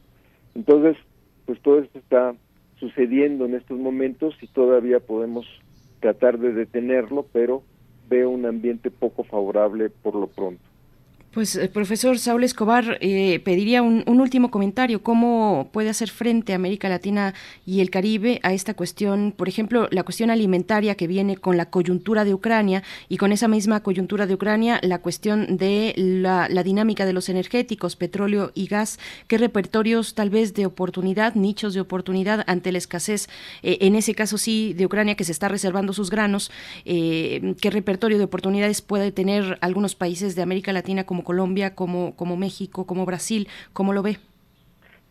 Entonces, 0.55 0.97
pues 1.45 1.59
todo 1.61 1.79
esto 1.79 1.99
está 1.99 2.35
sucediendo 2.79 3.45
en 3.45 3.55
estos 3.55 3.77
momentos 3.79 4.35
y 4.41 4.47
todavía 4.47 4.99
podemos 4.99 5.45
tratar 5.99 6.37
de 6.37 6.53
detenerlo, 6.53 7.25
pero 7.33 7.63
veo 8.07 8.29
un 8.29 8.45
ambiente 8.45 8.91
poco 8.91 9.23
favorable 9.23 9.89
por 9.89 10.15
lo 10.15 10.27
pronto. 10.27 10.63
Pues, 11.33 11.55
eh, 11.55 11.67
profesor 11.67 12.17
Saúl 12.17 12.43
Escobar, 12.43 12.97
eh, 13.01 13.39
pediría 13.43 13.83
un, 13.83 14.03
último 14.07 14.49
comentario. 14.49 15.03
¿Cómo 15.03 15.69
puede 15.71 15.89
hacer 15.89 16.09
frente 16.09 16.53
América 16.53 16.89
Latina 16.89 17.35
y 17.65 17.81
el 17.81 17.91
Caribe 17.91 18.39
a 18.41 18.53
esta 18.53 18.73
cuestión? 18.73 19.33
Por 19.37 19.47
ejemplo, 19.47 19.87
la 19.91 20.03
cuestión 20.03 20.31
alimentaria 20.31 20.95
que 20.95 21.05
viene 21.05 21.37
con 21.37 21.55
la 21.55 21.69
coyuntura 21.69 22.25
de 22.25 22.33
Ucrania 22.33 22.81
y 23.09 23.17
con 23.17 23.31
esa 23.31 23.47
misma 23.47 23.83
coyuntura 23.83 24.25
de 24.25 24.33
Ucrania, 24.33 24.79
la 24.81 24.99
cuestión 24.99 25.57
de 25.57 25.93
la, 25.95 26.47
dinámica 26.63 27.05
de 27.05 27.13
los 27.13 27.29
energéticos, 27.29 27.95
petróleo 27.95 28.51
y 28.55 28.65
gas. 28.65 28.97
¿Qué 29.27 29.37
repertorios 29.37 30.15
tal 30.15 30.31
vez 30.31 30.55
de 30.55 30.65
oportunidad, 30.65 31.35
nichos 31.35 31.75
de 31.75 31.81
oportunidad 31.81 32.43
ante 32.47 32.71
la 32.71 32.79
escasez, 32.79 33.29
eh, 33.61 33.77
en 33.81 33.95
ese 33.95 34.15
caso 34.15 34.39
sí, 34.39 34.73
de 34.73 34.87
Ucrania 34.87 35.15
que 35.15 35.23
se 35.23 35.33
está 35.33 35.49
reservando 35.49 35.93
sus 35.93 36.09
granos? 36.09 36.51
¿Qué 36.85 37.69
repertorio 37.69 38.17
de 38.17 38.23
oportunidades 38.23 38.81
puede 38.81 39.11
tener 39.11 39.59
algunos 39.61 39.93
países 39.93 40.35
de 40.35 40.41
América 40.41 40.73
Latina 40.73 41.03
como 41.03 41.16
Colombia, 41.23 41.75
como, 41.75 42.15
como 42.15 42.37
México, 42.37 42.85
como 42.85 43.05
Brasil? 43.05 43.47
¿Cómo 43.73 43.93
lo 43.93 44.03
ve? 44.03 44.17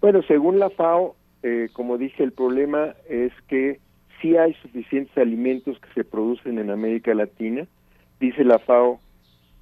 Bueno, 0.00 0.22
según 0.22 0.58
la 0.58 0.70
FAO, 0.70 1.16
eh, 1.42 1.68
como 1.72 1.98
dije, 1.98 2.22
el 2.22 2.32
problema 2.32 2.94
es 3.08 3.32
que 3.48 3.80
sí 4.20 4.36
hay 4.36 4.54
suficientes 4.54 5.16
alimentos 5.16 5.78
que 5.80 5.88
se 5.94 6.04
producen 6.04 6.58
en 6.58 6.70
América 6.70 7.14
Latina. 7.14 7.66
Dice 8.20 8.44
la 8.44 8.58
FAO, 8.58 9.00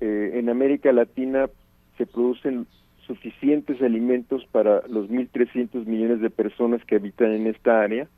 eh, 0.01 0.33
en 0.35 0.49
América 0.49 0.93
Latina 0.93 1.49
se 1.97 2.07
producen 2.07 2.67
suficientes 3.07 3.81
alimentos 3.83 4.47
para 4.51 4.87
los 4.89 5.09
1.300 5.11 5.87
millones 5.87 6.21
de 6.21 6.31
personas 6.31 6.85
que 6.85 6.97
habitan 6.97 7.33
en 7.33 7.47
esta 7.47 7.83
área. 7.83 8.09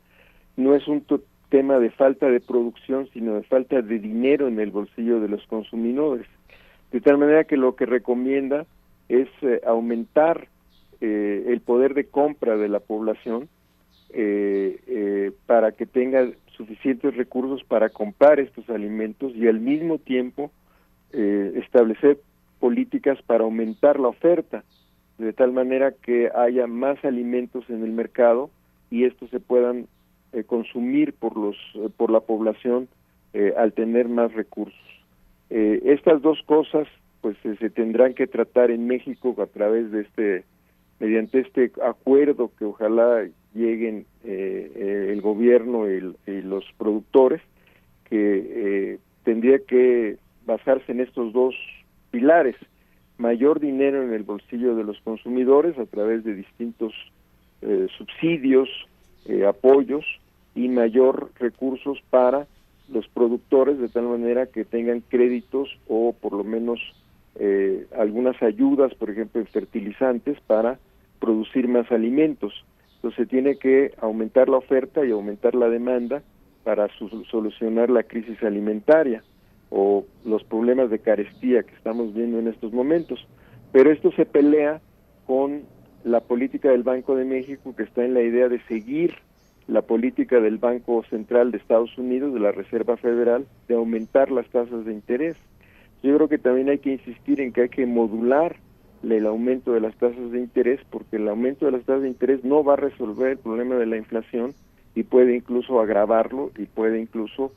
No 0.55 0.75
es 0.75 0.87
un 0.87 1.03
tema 1.49 1.79
de 1.79 1.91
falta 1.91 2.27
de 2.27 2.39
producción, 2.39 3.09
sino 3.13 3.35
de 3.35 3.43
falta 3.43 3.81
de 3.81 3.99
dinero 3.99 4.47
en 4.47 4.59
el 4.59 4.71
bolsillo 4.71 5.19
de 5.19 5.29
los 5.29 5.45
consumidores. 5.47 6.27
De 6.91 7.01
tal 7.01 7.17
manera 7.17 7.43
que 7.43 7.57
lo 7.57 7.75
que 7.75 7.85
recomienda 7.85 8.65
es 9.09 9.27
eh, 9.41 9.61
aumentar 9.65 10.47
eh, 11.01 11.45
el 11.47 11.61
poder 11.61 11.93
de 11.93 12.05
compra 12.05 12.57
de 12.57 12.69
la 12.69 12.79
población 12.79 13.49
eh, 14.09 15.31
para 15.45 15.73
que 15.73 15.85
tenga 15.85 16.29
suficientes 16.55 17.15
recursos 17.15 17.63
para 17.65 17.89
comprar 17.89 18.39
estos 18.39 18.69
alimentos 18.69 19.35
y 19.35 19.47
al 19.47 19.59
mismo 19.59 19.99
tiempo 19.99 20.51
establecer 21.11 22.19
políticas 22.59 23.17
para 23.25 23.43
aumentar 23.43 23.99
la 23.99 24.09
oferta, 24.09 24.63
de 25.17 25.31
tal 25.33 25.51
manera 25.53 25.91
que 25.91 26.29
haya 26.35 26.67
más 26.67 27.03
alimentos 27.05 27.69
en 27.69 27.83
el 27.83 27.91
mercado 27.91 28.49
y 28.91 29.05
estos 29.05 29.29
se 29.29 29.39
puedan 29.39 29.87
consumir 30.47 31.13
por 31.13 31.37
los 31.37 31.55
por 31.95 32.11
la 32.11 32.19
población 32.19 32.89
al 33.55 33.73
tener 33.73 34.09
más 34.09 34.33
recursos. 34.33 34.96
Eh, 35.49 35.81
estas 35.85 36.21
dos 36.21 36.41
cosas 36.45 36.87
pues 37.21 37.37
se 37.41 37.69
tendrán 37.69 38.13
que 38.13 38.27
tratar 38.27 38.69
en 38.69 38.85
México 38.85 39.35
a 39.39 39.47
través 39.47 39.91
de 39.91 40.01
este 40.01 40.43
mediante 40.99 41.39
este 41.39 41.71
acuerdo 41.83 42.51
que 42.57 42.65
ojalá 42.65 43.27
lleguen 43.53 44.05
eh, 44.23 44.71
eh, 44.75 45.09
el 45.11 45.21
gobierno 45.21 45.89
y, 45.89 46.15
los 46.41 46.65
productores 46.77 47.41
que 48.05 48.99
tendría 49.23 49.59
que 49.59 50.17
basarse 50.45 50.91
en 50.91 51.01
estos 51.01 51.33
dos 51.33 51.55
pilares. 52.11 52.55
Mayor 53.17 53.59
dinero 53.59 54.01
en 54.01 54.13
el 54.13 54.23
bolsillo 54.23 54.75
de 54.75 54.83
los 54.83 54.99
consumidores 55.01 55.77
a 55.77 55.85
través 55.85 56.23
de 56.23 56.35
distintos 56.35 56.93
subsidios 57.97 58.69
apoyos 59.47 60.05
y 60.55 60.69
mayor 60.69 61.31
recursos 61.37 61.99
para 62.09 62.47
los 62.89 63.07
productores 63.09 63.79
de 63.79 63.89
tal 63.89 64.07
manera 64.07 64.47
que 64.47 64.65
tengan 64.65 65.01
créditos 65.01 65.69
o 65.87 66.13
por 66.13 66.33
lo 66.33 66.43
menos 66.43 66.79
eh, 67.35 67.85
algunas 67.97 68.41
ayudas, 68.41 68.93
por 68.95 69.09
ejemplo, 69.09 69.41
en 69.41 69.47
fertilizantes 69.47 70.39
para 70.47 70.79
producir 71.19 71.67
más 71.67 71.91
alimentos. 71.91 72.53
Entonces 72.95 73.27
tiene 73.27 73.57
que 73.57 73.93
aumentar 74.01 74.49
la 74.49 74.57
oferta 74.57 75.05
y 75.05 75.11
aumentar 75.11 75.53
la 75.53 75.69
demanda 75.69 76.23
para 76.63 76.87
solucionar 77.29 77.89
la 77.89 78.03
crisis 78.03 78.41
alimentaria 78.43 79.23
o 79.69 80.05
los 80.25 80.43
problemas 80.43 80.89
de 80.89 80.99
carestía 80.99 81.63
que 81.63 81.75
estamos 81.75 82.13
viendo 82.13 82.39
en 82.39 82.47
estos 82.47 82.73
momentos. 82.73 83.25
Pero 83.71 83.91
esto 83.91 84.11
se 84.13 84.25
pelea 84.25 84.81
con 85.25 85.63
la 86.03 86.21
política 86.21 86.69
del 86.69 86.83
Banco 86.83 87.15
de 87.15 87.25
México 87.25 87.75
que 87.75 87.83
está 87.83 88.03
en 88.03 88.13
la 88.13 88.21
idea 88.21 88.49
de 88.49 88.61
seguir 88.67 89.13
la 89.67 89.81
política 89.81 90.39
del 90.39 90.57
Banco 90.57 91.03
Central 91.09 91.51
de 91.51 91.57
Estados 91.57 91.97
Unidos, 91.97 92.33
de 92.33 92.39
la 92.39 92.51
Reserva 92.51 92.97
Federal, 92.97 93.45
de 93.67 93.75
aumentar 93.75 94.31
las 94.31 94.47
tasas 94.47 94.85
de 94.85 94.93
interés. 94.93 95.35
Yo 96.03 96.15
creo 96.15 96.29
que 96.29 96.37
también 96.37 96.69
hay 96.69 96.79
que 96.79 96.93
insistir 96.93 97.41
en 97.41 97.51
que 97.51 97.63
hay 97.63 97.69
que 97.69 97.85
modular 97.85 98.55
el 99.03 99.25
aumento 99.25 99.73
de 99.73 99.81
las 99.81 99.95
tasas 99.95 100.31
de 100.31 100.39
interés, 100.39 100.79
porque 100.89 101.17
el 101.17 101.27
aumento 101.27 101.65
de 101.65 101.73
las 101.73 101.83
tasas 101.83 102.03
de 102.03 102.09
interés 102.09 102.43
no 102.43 102.63
va 102.63 102.73
a 102.73 102.77
resolver 102.77 103.31
el 103.31 103.37
problema 103.37 103.75
de 103.75 103.85
la 103.85 103.97
inflación 103.97 104.53
y 104.95 105.03
puede 105.03 105.35
incluso 105.35 105.79
agravarlo 105.79 106.51
y 106.57 106.65
puede 106.65 106.99
incluso 106.99 107.51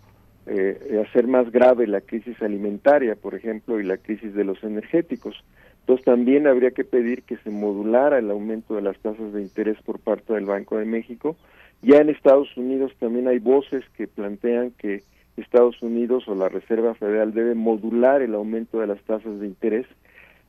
eh, 0.46 1.04
hacer 1.06 1.26
más 1.26 1.50
grave 1.50 1.86
la 1.86 2.00
crisis 2.00 2.40
alimentaria, 2.42 3.14
por 3.14 3.34
ejemplo, 3.34 3.78
y 3.78 3.84
la 3.84 3.98
crisis 3.98 4.34
de 4.34 4.44
los 4.44 4.62
energéticos. 4.64 5.44
Entonces 5.80 6.04
también 6.04 6.46
habría 6.46 6.72
que 6.72 6.84
pedir 6.84 7.22
que 7.22 7.36
se 7.38 7.50
modulara 7.50 8.18
el 8.18 8.30
aumento 8.30 8.74
de 8.74 8.82
las 8.82 8.98
tasas 8.98 9.32
de 9.32 9.42
interés 9.42 9.78
por 9.82 9.98
parte 9.98 10.34
del 10.34 10.44
Banco 10.44 10.76
de 10.76 10.84
México 10.84 11.36
ya 11.82 11.98
en 11.98 12.10
Estados 12.10 12.54
Unidos 12.56 12.92
también 12.98 13.28
hay 13.28 13.38
voces 13.38 13.84
que 13.96 14.06
plantean 14.06 14.72
que 14.72 15.02
Estados 15.36 15.80
Unidos 15.82 16.28
o 16.28 16.34
la 16.34 16.48
Reserva 16.48 16.94
Federal 16.94 17.32
debe 17.32 17.54
modular 17.54 18.20
el 18.22 18.34
aumento 18.34 18.80
de 18.80 18.86
las 18.86 19.00
tasas 19.02 19.40
de 19.40 19.46
interés, 19.46 19.86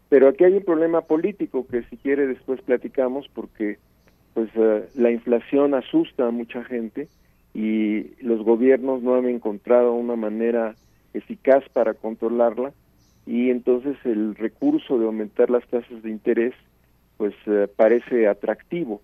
pero 0.10 0.28
aquí 0.28 0.44
hay 0.44 0.54
un 0.54 0.64
problema 0.64 1.02
político 1.02 1.66
que 1.68 1.84
si 1.84 1.98
quiere 1.98 2.28
después 2.28 2.62
platicamos 2.62 3.30
porque 3.34 3.78
pues 4.34 4.50
eh, 4.56 4.88
la 4.96 5.12
inflación 5.12 5.74
asusta 5.74 6.28
a 6.28 6.32
mucha 6.32 6.64
gente 6.64 7.08
y 7.54 8.16
los 8.22 8.44
gobiernos 8.44 9.02
no 9.02 9.16
han 9.16 9.28
encontrado 9.28 9.94
una 9.94 10.16
manera 10.16 10.76
eficaz 11.14 11.64
para 11.70 11.94
controlarla 11.94 12.74
y 13.26 13.50
entonces 13.50 13.98
el 14.04 14.36
recurso 14.36 14.98
de 14.98 15.06
aumentar 15.06 15.50
las 15.50 15.66
tasas 15.68 16.02
de 16.02 16.10
interés 16.10 16.54
pues 17.18 17.34
eh, 17.46 17.68
parece 17.76 18.28
atractivo 18.28 19.02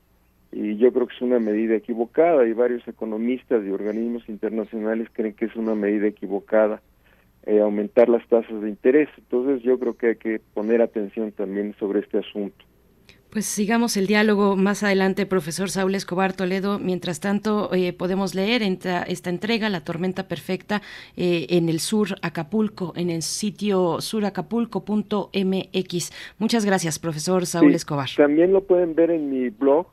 y 0.52 0.78
yo 0.78 0.91
creo 0.94 1.07
que 1.07 1.15
es 1.15 1.22
una 1.22 1.40
medida 1.40 1.76
equivocada 1.76 2.48
y 2.48 2.53
varios 2.53 2.88
economistas 2.88 3.65
y 3.65 3.69
organismos 3.69 4.28
internacionales 4.30 5.10
creen 5.14 5.34
que 5.34 5.45
es 5.45 5.56
una 5.56 5.76
medida 5.76 6.07
equivocada 6.07 6.82
eh, 7.45 7.61
aumentar 7.61 8.10
las 8.10 8.28
tasas 8.28 8.61
de 8.61 8.69
interés. 8.69 9.07
Entonces 9.18 9.64
yo 9.64 9.80
creo 9.80 9.95
que 9.95 10.07
hay 10.07 10.18
que 10.18 10.41
poner 10.53 10.82
atención 10.82 11.32
también 11.32 11.74
sobre 11.80 12.02
este 12.02 12.18
asunto. 12.18 12.65
Pues 13.30 13.45
sigamos 13.45 13.95
el 13.98 14.07
diálogo 14.07 14.56
más 14.56 14.84
adelante, 14.84 15.26
profesor 15.26 15.69
Saúl 15.69 15.95
Escobar 15.95 16.32
Toledo. 16.34 16.80
Mientras 16.80 17.19
tanto, 17.19 17.74
eh, 17.74 17.91
podemos 17.94 18.36
leer 18.36 18.64
esta, 18.64 19.03
esta, 19.03 19.30
entrega, 19.30 19.68
La 19.69 19.84
Tormenta 19.84 20.30
Perfecta, 20.30 20.82
eh, 21.18 21.48
en 21.49 21.68
el 21.68 21.80
sur 21.80 22.15
Acapulco, 22.22 22.94
en 22.95 23.10
el 23.10 23.22
sitio 23.22 23.99
suracapulco.mx. 24.02 26.11
Muchas 26.38 26.65
gracias, 26.65 26.99
profesor 26.99 27.45
Saúl 27.45 27.76
Escobar. 27.76 28.07
También 28.15 28.53
lo 28.53 28.64
pueden 28.64 28.95
ver 28.95 29.11
en 29.11 29.30
mi 29.30 29.49
blog, 29.49 29.88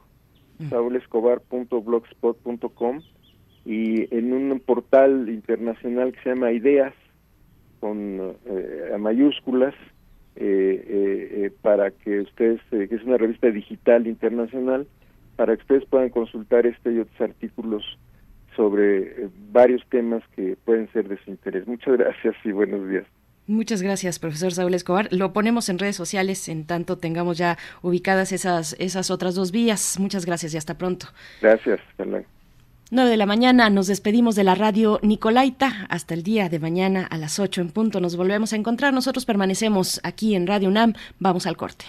saulescobar.blogspot.com 0.71 3.01
y 3.65 4.15
en 4.15 4.33
un 4.33 4.61
portal 4.61 5.29
internacional 5.29 6.13
que 6.13 6.23
se 6.23 6.29
llama 6.31 6.53
Ideas 6.53 6.95
con 7.81 8.37
eh, 8.47 8.97
mayúsculas 8.99 9.75
eh, 10.37 10.85
eh, 10.89 11.51
para 11.63 11.91
que 11.91 12.21
ustedes, 12.21 12.61
que 12.71 12.89
es 12.91 13.03
una 13.05 13.19
revista 13.19 13.51
digital 13.51 14.07
internacional, 14.07 14.87
para 15.37 15.57
que 15.57 15.63
ustedes 15.63 15.85
puedan 15.87 16.11
consultar 16.11 16.67
este 16.67 16.93
y 16.93 17.01
otros 17.01 17.21
artículos 17.21 17.99
sobre 18.57 19.29
varios 19.53 19.83
temas 19.89 20.23
que 20.35 20.57
pueden 20.65 20.91
ser 20.93 21.09
de 21.09 21.19
su 21.25 21.31
interés. 21.31 21.67
Muchas 21.67 21.99
gracias 21.99 22.37
y 22.45 22.53
buenos 22.53 22.89
días. 22.89 23.05
Muchas 23.47 23.83
gracias, 23.83 24.19
profesor 24.19 24.53
Saúl 24.53 24.73
Escobar. 24.73 25.09
Lo 25.11 25.35
ponemos 25.35 25.69
en 25.69 25.79
redes 25.79 25.97
sociales 25.97 26.49
en 26.49 26.65
tanto 26.65 26.97
tengamos 26.97 27.37
ya 27.37 27.59
ubicadas 27.83 28.33
esas, 28.33 28.75
esas 28.79 29.11
otras 29.11 29.35
dos 29.35 29.51
vías. 29.51 29.99
Muchas 29.99 30.25
gracias 30.25 30.55
y 30.55 30.57
hasta 30.57 30.79
pronto. 30.79 31.09
Gracias, 31.43 31.79
Carla. 31.97 32.23
9 32.91 33.11
de 33.11 33.17
la 33.17 33.27
mañana 33.27 33.71
nos 33.71 33.87
despedimos 33.87 34.35
de 34.35 34.45
la 34.45 34.55
radio 34.55 34.99
Nicolaita. 35.03 35.87
Hasta 35.91 36.15
el 36.15 36.23
día 36.23 36.49
de 36.49 36.59
mañana 36.59 37.07
a 37.11 37.19
las 37.19 37.39
8 37.39 37.61
en 37.61 37.71
punto 37.71 38.01
nos 38.01 38.17
volvemos 38.17 38.53
a 38.53 38.57
encontrar. 38.57 38.95
Nosotros 38.95 39.27
permanecemos 39.27 40.01
aquí 40.05 40.35
en 40.35 40.47
Radio 40.47 40.69
UNAM. 40.69 40.95
Vamos 41.19 41.47
al 41.47 41.57
corte. 41.57 41.85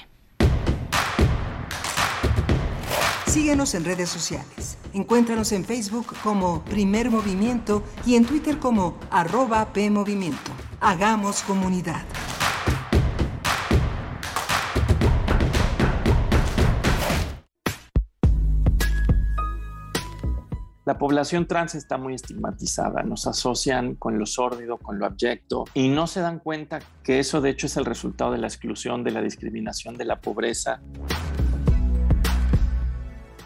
Síguenos 3.36 3.76
en 3.76 3.84
redes 3.84 4.08
sociales. 4.08 4.78
Encuéntranos 4.94 5.52
en 5.52 5.66
Facebook 5.66 6.16
como 6.24 6.64
Primer 6.64 7.12
Movimiento 7.12 7.84
y 8.06 8.16
en 8.16 8.24
Twitter 8.24 8.60
como 8.60 8.98
arroba 9.12 9.74
PMovimiento. 9.74 10.54
Hagamos 10.80 11.42
comunidad. 11.42 12.02
La 20.86 20.98
población 20.98 21.46
trans 21.46 21.76
está 21.76 21.98
muy 21.98 22.14
estigmatizada, 22.14 23.04
nos 23.04 23.28
asocian 23.28 23.96
con 23.96 24.18
lo 24.18 24.26
sórdido, 24.26 24.78
con 24.78 24.98
lo 24.98 25.08
abyecto 25.08 25.66
y 25.74 25.90
no 25.90 26.08
se 26.08 26.22
dan 26.22 26.40
cuenta 26.40 26.80
que 27.04 27.20
eso 27.20 27.42
de 27.42 27.50
hecho 27.50 27.68
es 27.68 27.76
el 27.76 27.84
resultado 27.84 28.32
de 28.32 28.38
la 28.38 28.48
exclusión, 28.48 29.04
de 29.04 29.12
la 29.12 29.22
discriminación, 29.22 29.98
de 29.98 30.06
la 30.06 30.22
pobreza. 30.22 30.80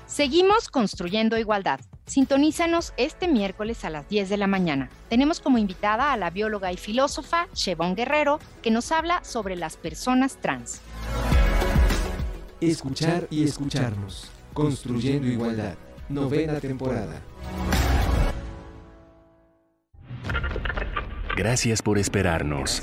Seguimos 0.10 0.70
construyendo 0.70 1.38
igualdad. 1.38 1.80
Sintonízanos 2.08 2.94
este 2.98 3.28
miércoles 3.28 3.86
a 3.86 3.92
las 3.92 4.10
10 4.10 4.28
de 4.30 4.38
la 4.38 4.48
mañana. 4.48 4.90
Tenemos 5.08 5.40
como 5.40 5.60
invitada 5.60 6.12
a 6.12 6.18
la 6.18 6.32
bióloga 6.32 6.72
y 6.72 6.78
filósofa 6.78 7.48
Chevon 7.54 7.96
Guerrero, 7.96 8.40
que 8.64 8.72
nos 8.72 8.92
habla 8.92 9.24
sobre 9.24 9.56
las 9.56 9.78
personas 9.78 10.38
trans. 10.38 10.82
Escuchar 12.60 13.28
y 13.30 13.44
escucharnos. 13.44 14.32
Construyendo 14.56 15.28
igualdad. 15.28 15.76
Novena 16.10 16.60
temporada. 16.60 17.22
Gracias 21.38 21.84
por 21.84 22.00
esperarnos. 22.00 22.82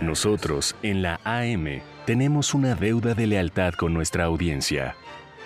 Nosotros, 0.00 0.74
en 0.82 1.02
la 1.02 1.20
AM, 1.22 1.82
tenemos 2.04 2.52
una 2.52 2.74
deuda 2.74 3.14
de 3.14 3.28
lealtad 3.28 3.74
con 3.74 3.94
nuestra 3.94 4.24
audiencia. 4.24 4.96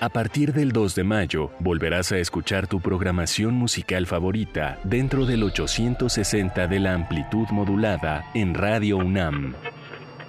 A 0.02 0.08
partir 0.08 0.52
del 0.52 0.72
2 0.72 0.96
de 0.96 1.04
mayo, 1.04 1.52
volverás 1.60 2.10
a 2.10 2.18
escuchar 2.18 2.66
tu 2.66 2.80
programación 2.80 3.54
musical 3.54 4.08
favorita 4.08 4.80
dentro 4.82 5.26
del 5.26 5.44
860 5.44 6.66
de 6.66 6.80
la 6.80 6.94
amplitud 6.94 7.46
modulada 7.50 8.24
en 8.34 8.54
Radio 8.54 8.96
UNAM. 8.96 9.54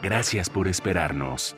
Gracias 0.04 0.52
por 0.52 0.68
esperarnos. 0.68 1.56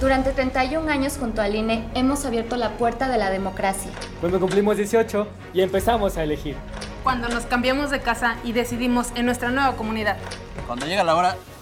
Durante 0.00 0.30
31 0.30 0.88
años 0.88 1.18
junto 1.18 1.42
al 1.42 1.56
INE 1.56 1.88
hemos 1.96 2.24
abierto 2.24 2.56
la 2.56 2.76
puerta 2.76 3.08
de 3.08 3.18
la 3.18 3.28
democracia. 3.28 3.90
Cuando 4.20 4.38
cumplimos 4.38 4.76
18 4.76 5.26
y 5.52 5.62
empezamos 5.62 6.16
a 6.18 6.22
elegir. 6.22 6.54
Cuando 7.02 7.28
nos 7.28 7.44
cambiamos 7.46 7.90
de 7.90 7.98
casa 7.98 8.36
y 8.44 8.52
decidimos 8.52 9.08
en 9.16 9.26
nuestra 9.26 9.50
nueva 9.50 9.74
comunidad. 9.74 10.16
Cuando 10.68 10.86
llega 10.86 11.02
la 11.02 11.16
hora 11.16 11.36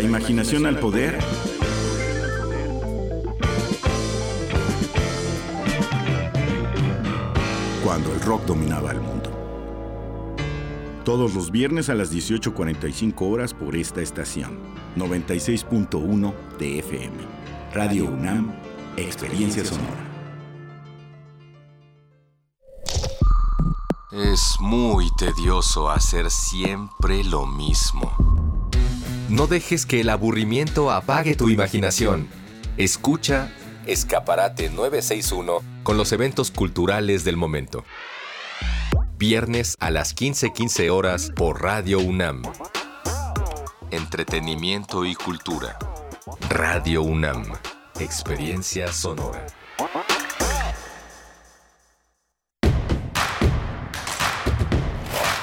La 0.00 0.06
imaginación 0.06 0.64
al 0.64 0.78
poder. 0.78 1.18
Cuando 7.84 8.10
el 8.14 8.20
rock 8.22 8.46
dominaba 8.46 8.92
el 8.92 9.00
mundo. 9.02 9.30
Todos 11.04 11.34
los 11.34 11.50
viernes 11.50 11.90
a 11.90 11.94
las 11.94 12.14
18.45 12.14 13.30
horas 13.30 13.52
por 13.52 13.76
esta 13.76 14.00
estación. 14.00 14.58
96.1 14.96 16.32
de 16.58 16.78
FM. 16.78 17.16
Radio 17.74 18.06
UNAM, 18.06 18.54
Experiencia 18.96 19.66
Sonora. 19.66 20.08
Es 24.12 24.56
muy 24.60 25.10
tedioso 25.18 25.90
hacer 25.90 26.30
siempre 26.30 27.22
lo 27.22 27.44
mismo. 27.44 28.10
No 29.30 29.46
dejes 29.46 29.86
que 29.86 30.00
el 30.00 30.08
aburrimiento 30.08 30.90
apague 30.90 31.36
tu 31.36 31.48
imaginación. 31.48 32.28
Escucha 32.76 33.48
Escaparate 33.86 34.70
961 34.70 35.62
con 35.84 35.96
los 35.96 36.10
eventos 36.10 36.50
culturales 36.50 37.22
del 37.22 37.36
momento. 37.36 37.84
Viernes 39.18 39.76
a 39.78 39.92
las 39.92 40.16
15:15 40.16 40.90
horas 40.90 41.30
por 41.36 41.62
Radio 41.62 42.00
UNAM. 42.00 42.42
Entretenimiento 43.92 45.04
y 45.04 45.14
cultura. 45.14 45.78
Radio 46.48 47.02
UNAM. 47.02 47.44
Experiencia 48.00 48.92
sonora. 48.92 49.46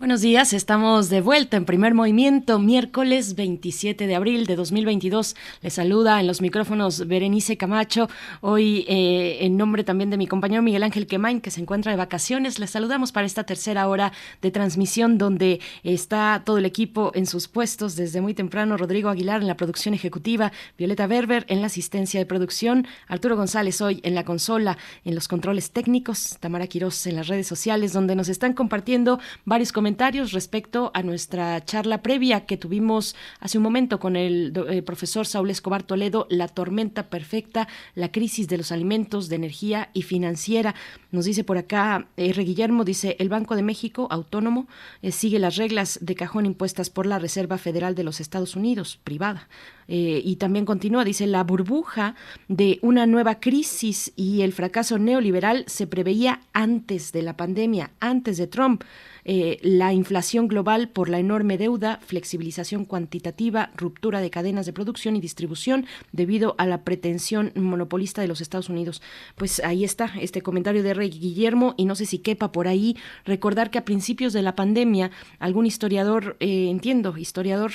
Buenos 0.00 0.22
días, 0.22 0.54
estamos 0.54 1.10
de 1.10 1.20
vuelta 1.20 1.58
en 1.58 1.66
primer 1.66 1.92
movimiento, 1.92 2.58
miércoles 2.58 3.34
27 3.34 4.06
de 4.06 4.14
abril 4.14 4.46
de 4.46 4.56
2022. 4.56 5.36
Les 5.60 5.74
saluda 5.74 6.18
en 6.20 6.26
los 6.26 6.40
micrófonos 6.40 7.06
Berenice 7.06 7.58
Camacho. 7.58 8.08
Hoy, 8.40 8.86
eh, 8.88 9.44
en 9.44 9.58
nombre 9.58 9.84
también 9.84 10.08
de 10.08 10.16
mi 10.16 10.26
compañero 10.26 10.62
Miguel 10.62 10.84
Ángel 10.84 11.06
Quemain, 11.06 11.42
que 11.42 11.50
se 11.50 11.60
encuentra 11.60 11.92
de 11.92 11.98
vacaciones, 11.98 12.58
les 12.58 12.70
saludamos 12.70 13.12
para 13.12 13.26
esta 13.26 13.44
tercera 13.44 13.86
hora 13.88 14.10
de 14.40 14.50
transmisión, 14.50 15.18
donde 15.18 15.60
está 15.84 16.44
todo 16.46 16.56
el 16.56 16.64
equipo 16.64 17.12
en 17.14 17.26
sus 17.26 17.46
puestos 17.46 17.94
desde 17.94 18.22
muy 18.22 18.32
temprano. 18.32 18.78
Rodrigo 18.78 19.10
Aguilar 19.10 19.42
en 19.42 19.48
la 19.48 19.58
producción 19.58 19.92
ejecutiva, 19.92 20.50
Violeta 20.78 21.06
Berber 21.08 21.44
en 21.48 21.60
la 21.60 21.66
asistencia 21.66 22.18
de 22.18 22.24
producción, 22.24 22.86
Arturo 23.06 23.36
González 23.36 23.82
hoy 23.82 24.00
en 24.02 24.14
la 24.14 24.24
consola, 24.24 24.78
en 25.04 25.14
los 25.14 25.28
controles 25.28 25.72
técnicos, 25.72 26.38
Tamara 26.40 26.68
Quirós 26.68 27.06
en 27.06 27.16
las 27.16 27.28
redes 27.28 27.46
sociales, 27.46 27.92
donde 27.92 28.16
nos 28.16 28.30
están 28.30 28.54
compartiendo 28.54 29.20
varios 29.44 29.72
comentarios 29.72 29.89
respecto 30.32 30.90
a 30.94 31.02
nuestra 31.02 31.64
charla 31.64 32.02
previa 32.02 32.46
que 32.46 32.56
tuvimos 32.56 33.16
hace 33.40 33.58
un 33.58 33.64
momento 33.64 33.98
con 33.98 34.16
el, 34.16 34.52
el, 34.68 34.84
profesor 34.84 35.26
Saúl 35.26 35.50
Escobar 35.50 35.82
Toledo, 35.82 36.26
La 36.30 36.48
tormenta 36.48 37.08
perfecta, 37.08 37.68
la 37.94 38.10
crisis 38.10 38.48
de 38.48 38.58
los 38.58 38.72
alimentos, 38.72 39.28
de 39.28 39.36
energía 39.36 39.90
y 39.92 40.02
financiera. 40.02 40.74
Nos 41.10 41.24
dice 41.24 41.44
por 41.44 41.58
acá 41.58 42.08
R. 42.16 42.44
Guillermo, 42.44 42.84
dice, 42.84 43.16
el 43.18 43.28
Banco 43.28 43.56
de 43.56 43.62
México, 43.62 44.06
autónomo, 44.10 44.68
eh, 45.02 45.12
sigue 45.12 45.38
las 45.38 45.56
reglas 45.56 45.98
de 46.00 46.14
cajón 46.14 46.46
impuestas 46.46 46.90
por 46.90 47.06
la 47.06 47.18
Reserva 47.18 47.58
Federal 47.58 47.94
de 47.94 48.04
los 48.04 48.20
Estados 48.20 48.56
Unidos, 48.56 48.98
privada. 49.04 49.48
Eh, 49.92 50.22
y 50.24 50.36
también 50.36 50.64
continúa, 50.64 51.04
dice, 51.04 51.26
la 51.26 51.42
burbuja 51.42 52.14
de 52.46 52.78
una 52.80 53.06
nueva 53.06 53.40
crisis 53.40 54.12
y 54.14 54.42
el 54.42 54.52
fracaso 54.52 54.98
neoliberal 54.98 55.64
se 55.66 55.88
preveía 55.88 56.42
antes 56.52 57.10
de 57.10 57.22
la 57.22 57.36
pandemia, 57.36 57.90
antes 57.98 58.38
de 58.38 58.46
Trump. 58.46 58.84
Eh, 59.24 59.58
la 59.62 59.92
inflación 59.92 60.48
global 60.48 60.88
por 60.88 61.08
la 61.08 61.18
enorme 61.18 61.58
deuda, 61.58 61.98
flexibilización 62.02 62.84
cuantitativa, 62.84 63.70
ruptura 63.76 64.20
de 64.20 64.30
cadenas 64.30 64.64
de 64.64 64.72
producción 64.72 65.16
y 65.16 65.20
distribución 65.20 65.86
debido 66.12 66.54
a 66.56 66.66
la 66.66 66.84
pretensión 66.84 67.52
monopolista 67.56 68.22
de 68.22 68.28
los 68.28 68.40
Estados 68.40 68.68
Unidos. 68.68 69.02
Pues 69.34 69.60
ahí 69.60 69.84
está 69.84 70.12
este 70.20 70.40
comentario 70.40 70.82
de 70.82 70.94
Rey 70.94 71.10
Guillermo 71.10 71.74
y 71.76 71.84
no 71.84 71.96
sé 71.96 72.06
si 72.06 72.18
quepa 72.18 72.52
por 72.52 72.68
ahí 72.68 72.96
recordar 73.24 73.70
que 73.70 73.78
a 73.78 73.84
principios 73.84 74.32
de 74.32 74.42
la 74.42 74.54
pandemia 74.54 75.10
algún 75.38 75.66
historiador, 75.66 76.36
eh, 76.40 76.70
entiendo, 76.70 77.16
historiador, 77.18 77.72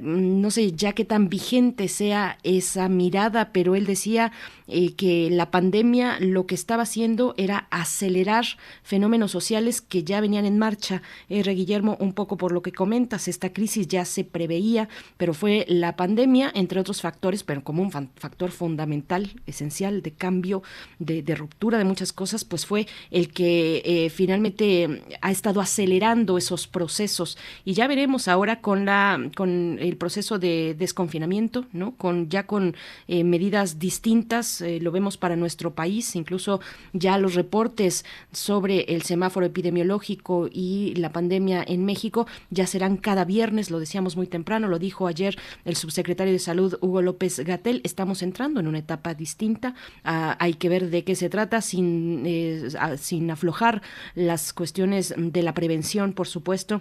no 0.00 0.50
sé 0.50 0.72
ya 0.72 0.92
qué 0.92 1.04
tan 1.04 1.21
vigente 1.28 1.88
sea 1.88 2.38
esa 2.42 2.88
mirada, 2.88 3.52
pero 3.52 3.74
él 3.74 3.86
decía 3.86 4.32
eh, 4.66 4.94
que 4.94 5.28
la 5.30 5.50
pandemia 5.50 6.18
lo 6.18 6.46
que 6.46 6.54
estaba 6.54 6.84
haciendo 6.84 7.34
era 7.36 7.68
acelerar 7.70 8.44
fenómenos 8.82 9.30
sociales 9.30 9.80
que 9.80 10.02
ya 10.02 10.20
venían 10.20 10.46
en 10.46 10.58
marcha. 10.58 11.02
R. 11.28 11.54
Guillermo, 11.54 11.96
un 12.00 12.14
poco 12.14 12.36
por 12.36 12.52
lo 12.52 12.62
que 12.62 12.72
comentas, 12.72 13.28
esta 13.28 13.52
crisis 13.52 13.86
ya 13.88 14.04
se 14.04 14.24
preveía, 14.24 14.88
pero 15.16 15.34
fue 15.34 15.66
la 15.68 15.94
pandemia, 15.94 16.50
entre 16.54 16.80
otros 16.80 17.02
factores, 17.02 17.44
pero 17.44 17.62
como 17.62 17.82
un 17.82 17.90
factor 17.90 18.50
fundamental, 18.50 19.30
esencial 19.46 20.02
de 20.02 20.12
cambio, 20.12 20.62
de, 20.98 21.22
de 21.22 21.34
ruptura 21.34 21.78
de 21.78 21.84
muchas 21.84 22.12
cosas, 22.12 22.44
pues 22.44 22.64
fue 22.64 22.86
el 23.10 23.32
que 23.32 23.82
eh, 23.84 24.10
finalmente 24.10 25.02
ha 25.20 25.30
estado 25.30 25.60
acelerando 25.60 26.38
esos 26.38 26.66
procesos. 26.66 27.36
Y 27.64 27.74
ya 27.74 27.86
veremos 27.86 28.26
ahora 28.26 28.60
con, 28.60 28.86
la, 28.86 29.30
con 29.36 29.78
el 29.78 29.96
proceso 29.96 30.38
de 30.38 30.74
desconfianza 30.78 31.11
confinamiento, 31.12 31.66
¿no? 31.72 31.94
Con 31.96 32.30
ya 32.30 32.46
con 32.46 32.74
eh, 33.06 33.22
medidas 33.22 33.78
distintas, 33.78 34.62
eh, 34.62 34.78
lo 34.80 34.90
vemos 34.92 35.18
para 35.18 35.36
nuestro 35.36 35.74
país, 35.74 36.16
incluso 36.16 36.60
ya 36.94 37.18
los 37.18 37.34
reportes 37.34 38.06
sobre 38.32 38.84
el 38.94 39.02
semáforo 39.02 39.44
epidemiológico 39.44 40.48
y 40.50 40.94
la 40.94 41.12
pandemia 41.12 41.62
en 41.66 41.84
México 41.84 42.26
ya 42.48 42.66
serán 42.66 42.96
cada 42.96 43.26
viernes, 43.26 43.70
lo 43.70 43.78
decíamos 43.78 44.16
muy 44.16 44.26
temprano, 44.26 44.68
lo 44.68 44.78
dijo 44.78 45.06
ayer 45.06 45.36
el 45.66 45.76
subsecretario 45.76 46.32
de 46.32 46.38
Salud 46.38 46.78
Hugo 46.80 47.02
López 47.02 47.40
Gatel, 47.40 47.82
estamos 47.84 48.22
entrando 48.22 48.60
en 48.60 48.66
una 48.66 48.78
etapa 48.78 49.12
distinta, 49.12 49.74
ah, 50.04 50.36
hay 50.40 50.54
que 50.54 50.70
ver 50.70 50.88
de 50.88 51.04
qué 51.04 51.14
se 51.14 51.28
trata 51.28 51.60
sin, 51.60 52.22
eh, 52.24 52.68
sin 52.96 53.30
aflojar 53.30 53.82
las 54.14 54.54
cuestiones 54.54 55.14
de 55.18 55.42
la 55.42 55.52
prevención, 55.52 56.14
por 56.14 56.26
supuesto 56.26 56.80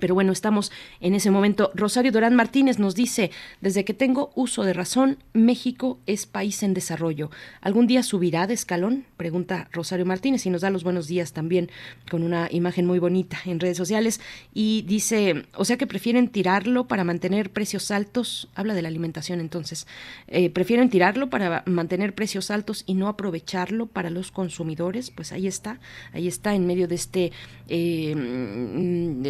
pero 0.00 0.14
bueno, 0.14 0.32
estamos 0.32 0.72
en 1.00 1.14
ese 1.14 1.30
momento. 1.30 1.70
Rosario 1.74 2.12
Durán 2.12 2.34
Martínez 2.34 2.78
nos 2.78 2.94
dice, 2.94 3.30
desde 3.60 3.84
que 3.84 3.94
tengo 3.94 4.32
uso 4.34 4.64
de 4.64 4.72
razón, 4.72 5.18
México 5.32 5.98
es 6.06 6.26
país 6.26 6.62
en 6.62 6.74
desarrollo. 6.74 7.30
¿Algún 7.60 7.86
día 7.86 8.02
subirá 8.02 8.46
de 8.46 8.54
escalón? 8.54 9.04
Pregunta 9.16 9.68
Rosario 9.72 10.04
Martínez 10.04 10.44
y 10.46 10.50
nos 10.50 10.62
da 10.62 10.70
los 10.70 10.84
buenos 10.84 11.06
días 11.06 11.32
también 11.32 11.70
con 12.10 12.22
una 12.22 12.48
imagen 12.50 12.86
muy 12.86 12.98
bonita 12.98 13.38
en 13.44 13.60
redes 13.60 13.76
sociales. 13.76 14.20
Y 14.52 14.82
dice, 14.82 15.46
o 15.56 15.64
sea 15.64 15.76
que 15.76 15.86
prefieren 15.86 16.28
tirarlo 16.28 16.86
para 16.86 17.04
mantener 17.04 17.50
precios 17.50 17.90
altos. 17.90 18.48
Habla 18.54 18.74
de 18.74 18.82
la 18.82 18.88
alimentación 18.88 19.40
entonces. 19.40 19.86
Eh, 20.28 20.50
prefieren 20.50 20.90
tirarlo 20.90 21.30
para 21.30 21.62
mantener 21.66 22.14
precios 22.14 22.50
altos 22.50 22.84
y 22.86 22.94
no 22.94 23.08
aprovecharlo 23.08 23.86
para 23.86 24.10
los 24.10 24.32
consumidores. 24.32 25.10
Pues 25.10 25.32
ahí 25.32 25.46
está, 25.46 25.78
ahí 26.12 26.28
está 26.28 26.54
en 26.54 26.66
medio 26.66 26.88
de 26.88 26.94
este 26.94 27.32
eh, 27.68 28.14
mm, 28.14 29.22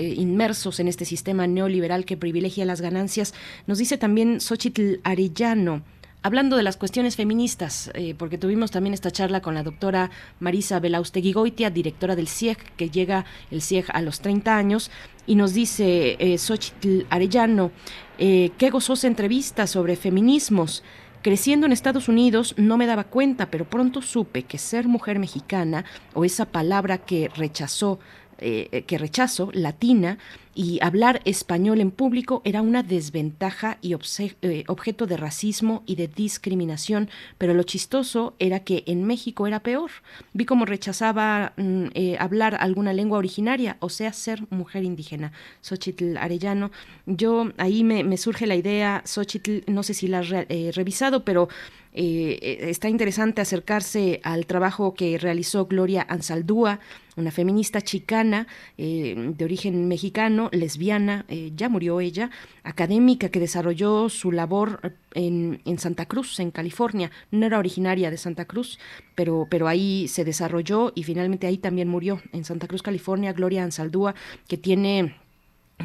en 0.45 0.89
este 0.89 1.07
sistema 1.07 1.47
neoliberal 1.47 2.05
que 2.05 2.19
privilegia 2.19 2.67
las 2.67 2.83
ganancias. 2.83 3.33
Nos 3.67 3.79
dice 3.79 3.97
también 3.97 4.43
Xochitl 4.43 5.01
Arellano, 5.03 5.83
hablando 6.23 6.59
de 6.59 6.63
las 6.63 6.77
cuestiones 6.77 7.17
feministas, 7.17 7.91
eh, 7.95 8.15
porque 8.15 8.37
tuvimos 8.37 8.71
también 8.71 8.93
esta 8.93 9.11
charla 9.11 9.41
con 9.41 9.55
la 9.55 9.63
doctora 9.63 10.11
Marisa 10.41 10.81
Goitia, 10.81 11.71
directora 11.71 12.15
del 12.15 12.29
CIEG, 12.29 12.59
que 12.77 12.91
llega 12.91 13.25
el 13.51 13.63
CIEG 13.63 13.87
a 13.95 14.03
los 14.03 14.21
30 14.21 14.55
años, 14.55 14.91
y 15.27 15.35
nos 15.35 15.55
dice 15.55 16.17
eh, 16.19 16.37
Xochitl 16.37 17.07
Arellano, 17.09 17.71
eh, 18.19 18.51
qué 18.59 18.69
gozosa 18.69 19.07
entrevista 19.07 19.67
sobre 19.67 19.97
feminismos. 19.97 20.83
Creciendo 21.23 21.65
en 21.65 21.73
Estados 21.73 22.09
Unidos 22.09 22.55
no 22.59 22.77
me 22.77 22.85
daba 22.85 23.05
cuenta, 23.05 23.51
pero 23.51 23.65
pronto 23.65 24.03
supe 24.03 24.43
que 24.43 24.59
ser 24.59 24.87
mujer 24.89 25.19
mexicana, 25.19 25.87
o 26.13 26.27
esa 26.27 26.45
palabra 26.45 26.99
que 26.99 27.31
rechazó, 27.35 27.99
que 28.39 28.99
rechazo, 28.99 29.51
latina, 29.53 30.19
y 30.55 30.79
hablar 30.83 31.21
español 31.25 31.81
en 31.81 31.91
público 31.91 32.41
era 32.45 32.63
una 32.63 32.83
desventaja 32.83 33.79
y 33.83 33.95
eh, 34.43 34.65
objeto 34.69 35.07
de 35.07 35.17
racismo 35.17 35.83
y 35.87 35.97
de 35.97 36.09
discriminación, 36.09 37.11
pero 37.39 37.55
lo 37.55 37.65
chistoso 37.65 38.35
era 38.39 38.61
que 38.61 38.85
en 38.87 39.05
México 39.05 39.47
era 39.47 39.61
peor. 39.61 39.91
Vi 40.33 40.45
cómo 40.45 40.65
rechazaba 40.65 41.53
mm, 41.57 41.87
eh, 41.95 42.17
hablar 42.21 42.57
alguna 42.61 42.93
lengua 42.93 43.19
originaria, 43.19 43.77
o 43.81 43.89
sea, 43.89 44.13
ser 44.13 44.45
mujer 44.51 44.85
indígena. 44.85 45.33
Xochitl 45.61 46.17
Arellano, 46.17 46.71
yo 47.07 47.51
ahí 47.59 47.83
me, 47.83 48.17
surge 48.17 48.47
la 48.47 48.55
idea, 48.55 49.03
Xochitl, 49.05 49.71
no 49.71 49.83
sé 49.83 49.95
si 49.95 50.07
la 50.07 50.21
has 50.21 50.31
eh, 50.31 50.71
revisado, 50.75 51.25
pero 51.25 51.49
está 51.95 52.89
interesante 52.89 53.41
acercarse 53.41 54.21
al 54.25 54.47
trabajo 54.47 54.95
que 54.95 55.17
realizó 55.17 55.67
Gloria 55.67 56.05
Ansaldúa, 56.09 56.81
una 57.17 57.31
feminista 57.31 57.81
chicana 57.81 58.49
de 58.77 59.45
origen 59.45 59.87
mexicano, 59.87 60.49
lesbiana, 60.53 61.25
eh, 61.29 61.53
ya 61.55 61.69
murió 61.69 62.01
ella, 62.01 62.31
académica 62.65 63.29
que 63.29 63.41
desarrolló 63.41 64.09
su 64.09 64.33
labor 64.33 64.95
en, 65.15 65.61
en, 65.65 65.79
Santa 65.79 66.07
Cruz, 66.07 66.41
en 66.41 66.51
California. 66.51 67.11
No 67.31 67.47
era 67.47 67.59
originaria 67.59 68.11
de 68.11 68.17
Santa 68.17 68.45
Cruz, 68.45 68.79
pero, 69.15 69.47
pero 69.49 69.69
ahí 69.69 70.09
se 70.09 70.25
desarrolló 70.25 70.93
y 70.95 71.05
finalmente 71.05 71.47
ahí 71.47 71.59
también 71.59 71.89
murió, 71.89 72.21
en 72.33 72.45
Santa 72.45 72.67
Cruz, 72.67 72.83
California, 72.83 73.33
Gloria 73.33 73.63
Ansaldúa, 73.63 74.15
que 74.49 74.57
tiene 74.57 75.15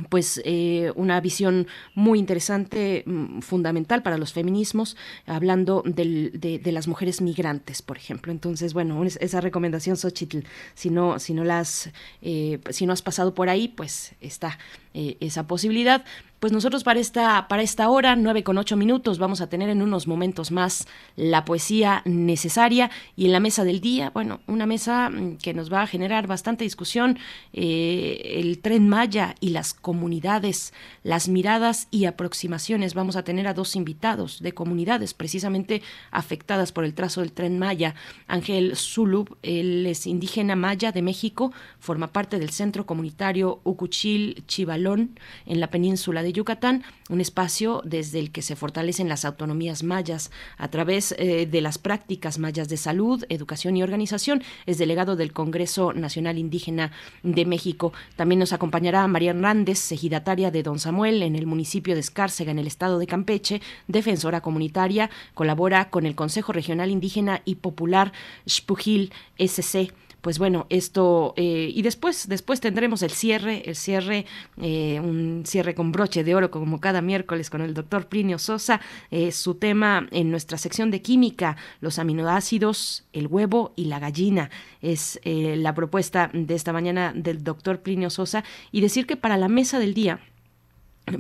pues 0.10 0.42
eh, 0.46 0.92
una 0.96 1.20
visión 1.22 1.68
muy 1.96 2.20
interesante, 2.20 3.04
mm, 3.06 3.40
fundamental 3.40 4.04
para 4.04 4.18
los 4.18 4.34
feminismos, 4.34 4.96
hablando 5.26 5.84
de, 5.86 6.62
las 6.72 6.88
mujeres 6.88 7.22
migrantes, 7.22 7.82
por 7.82 7.98
ejemplo. 7.98 8.32
Entonces, 8.32 8.74
bueno, 8.74 9.04
esa 9.04 9.42
recomendación, 9.42 9.98
Xochitl, 9.98 10.40
si 10.76 10.90
no, 10.90 11.20
si 11.20 11.34
no 11.34 11.44
las, 11.44 11.90
eh, 12.22 12.60
si 12.70 12.86
no 12.86 12.94
has 12.94 13.02
pasado 13.02 13.34
por 13.34 13.50
ahí, 13.50 13.68
pues 13.68 14.14
está 14.22 14.58
eh, 14.94 15.18
esa 15.20 15.48
posibilidad. 15.48 16.04
Pues 16.40 16.54
nosotros 16.54 16.86
para 16.86 17.02
esta, 17.02 17.50
para 17.50 17.64
esta 17.64 17.90
hora, 17.90 18.16
nueve 18.16 18.46
con 18.46 18.58
ocho 18.58 18.78
minutos, 18.78 19.20
vamos 19.20 19.42
a 19.42 19.50
tener 19.50 19.68
en 19.68 19.82
unos 19.82 20.08
momentos 20.08 20.52
más 20.52 20.88
la 21.18 21.44
poesía 21.44 22.02
necesaria 22.06 22.90
y 23.18 23.26
en 23.26 23.34
la 23.34 23.42
mesa 23.42 23.66
del 23.66 23.82
día, 23.82 24.10
bueno, 24.12 24.40
una 24.48 24.66
mesa 24.66 25.10
mm, 25.10 25.36
que 25.36 25.54
nos 25.54 25.72
va 25.72 25.82
a 25.82 25.88
generar 25.88 26.28
bastante 26.28 26.64
discusión, 26.64 27.20
eh, 27.52 28.38
el 28.38 28.60
tren 28.60 28.88
Maya 28.88 29.36
y 29.42 29.50
las 29.50 29.74
comunidades, 29.74 30.74
las 31.04 31.28
miradas 31.28 31.90
y 31.92 32.06
aproximaciones. 32.06 32.94
Vamos 32.94 33.18
a 33.18 33.24
tener 33.24 33.46
a 33.46 33.54
dos 33.54 33.76
invitados 33.76 34.42
de 34.42 34.54
comunidades 34.54 35.14
precisamente 35.14 35.82
afectadas 36.10 36.72
por 36.72 36.86
el 36.86 36.94
trazo 36.94 37.20
del 37.20 37.34
tren 37.34 37.60
Maya. 37.60 37.96
Ángel 38.28 38.78
Zulub, 38.78 39.38
él 39.44 39.86
es 39.86 40.08
indígena 40.08 40.56
maya 40.56 40.94
de 40.94 41.02
México, 41.02 41.52
forma 41.80 42.14
parte 42.14 42.40
del 42.40 42.52
centro 42.52 42.86
comunitario 42.86 43.60
Ucuchil 43.66 44.46
Chivalón 44.48 45.20
en 45.46 45.60
la 45.60 45.70
península 45.70 46.24
de 46.24 46.29
Yucatán, 46.34 46.84
un 47.10 47.22
espacio 47.22 47.82
desde 47.86 48.20
el 48.20 48.32
que 48.32 48.42
se 48.42 48.56
fortalecen 48.56 49.10
las 49.10 49.26
autonomías 49.26 49.84
mayas 49.84 50.32
a 50.58 50.70
través 50.70 51.14
eh, 51.18 51.46
de 51.46 51.62
las 51.62 51.78
prácticas 51.78 52.40
mayas 52.40 52.70
de 52.70 52.78
salud, 52.78 53.24
educación 53.30 53.78
y 53.78 53.84
organización. 53.84 54.44
Es 54.66 54.78
delegado 54.78 55.16
del 55.16 55.34
Congreso 55.34 55.94
Nacional 55.94 56.38
Indígena 56.38 56.92
de 57.24 57.46
México. 57.46 57.94
También 58.16 58.40
nos 58.40 58.54
acompañará 58.54 59.08
María 59.08 59.32
Hernández, 59.32 59.92
ejidataria 59.92 60.52
de 60.52 60.64
Don 60.64 60.80
Samuel 60.80 61.24
en 61.24 61.36
el 61.36 61.46
municipio 61.46 61.94
de 61.94 62.02
Escárcega, 62.02 62.52
en 62.52 62.60
el 62.60 62.68
estado 62.68 63.00
de 63.00 63.08
Campeche, 63.08 63.62
defensora 63.88 64.42
comunitaria, 64.42 65.10
colabora 65.34 65.90
con 65.90 66.06
el 66.06 66.16
Consejo 66.16 66.54
Regional 66.54 66.90
Indígena 66.92 67.42
y 67.46 67.56
Popular 67.56 68.14
Xpujil 68.46 69.12
SC 69.38 69.94
pues 70.22 70.40
bueno, 70.40 70.68
esto 70.70 71.34
eh, 71.38 71.72
y 71.74 71.82
después 71.82 72.28
después 72.28 72.60
tendremos 72.60 73.02
el 73.02 73.12
cierre, 73.12 73.64
el 73.66 73.76
cierre, 73.76 74.26
eh, 74.62 75.00
un 75.00 75.44
cierre 75.46 75.76
con 75.76 75.92
broche 75.92 76.24
de 76.24 76.36
oro 76.36 76.52
como 76.52 76.80
cada 76.80 77.02
miércoles 77.02 77.50
con 77.50 77.62
el 77.62 77.74
doctor 77.74 78.08
Plinio 78.08 78.40
Sosa, 78.40 78.82
eh, 79.12 79.32
su 79.32 79.56
tema 79.56 80.08
en 80.12 80.32
nuestra 80.32 80.58
sección 80.58 80.92
de 80.92 81.02
química, 81.02 81.58
los 81.82 82.00
aminoácidos, 82.00 83.06
el 83.14 83.28
huevo 83.28 83.74
y 83.76 83.86
la 83.86 84.00
gallina. 84.00 84.50
Es 84.82 85.20
la 85.24 85.76
propuesta 85.76 86.30
de 86.34 86.56
esta 86.56 86.74
mañana 86.74 87.14
del 87.16 87.44
doctor 87.44 87.82
Plinio 87.82 88.10
Sosa. 88.10 88.44
Y 88.72 88.82
decir 88.82 89.06
que 89.06 89.18
para 89.18 89.38
la 89.38 89.48
mesa 89.50 89.80
del 89.80 89.94
día 89.94 90.20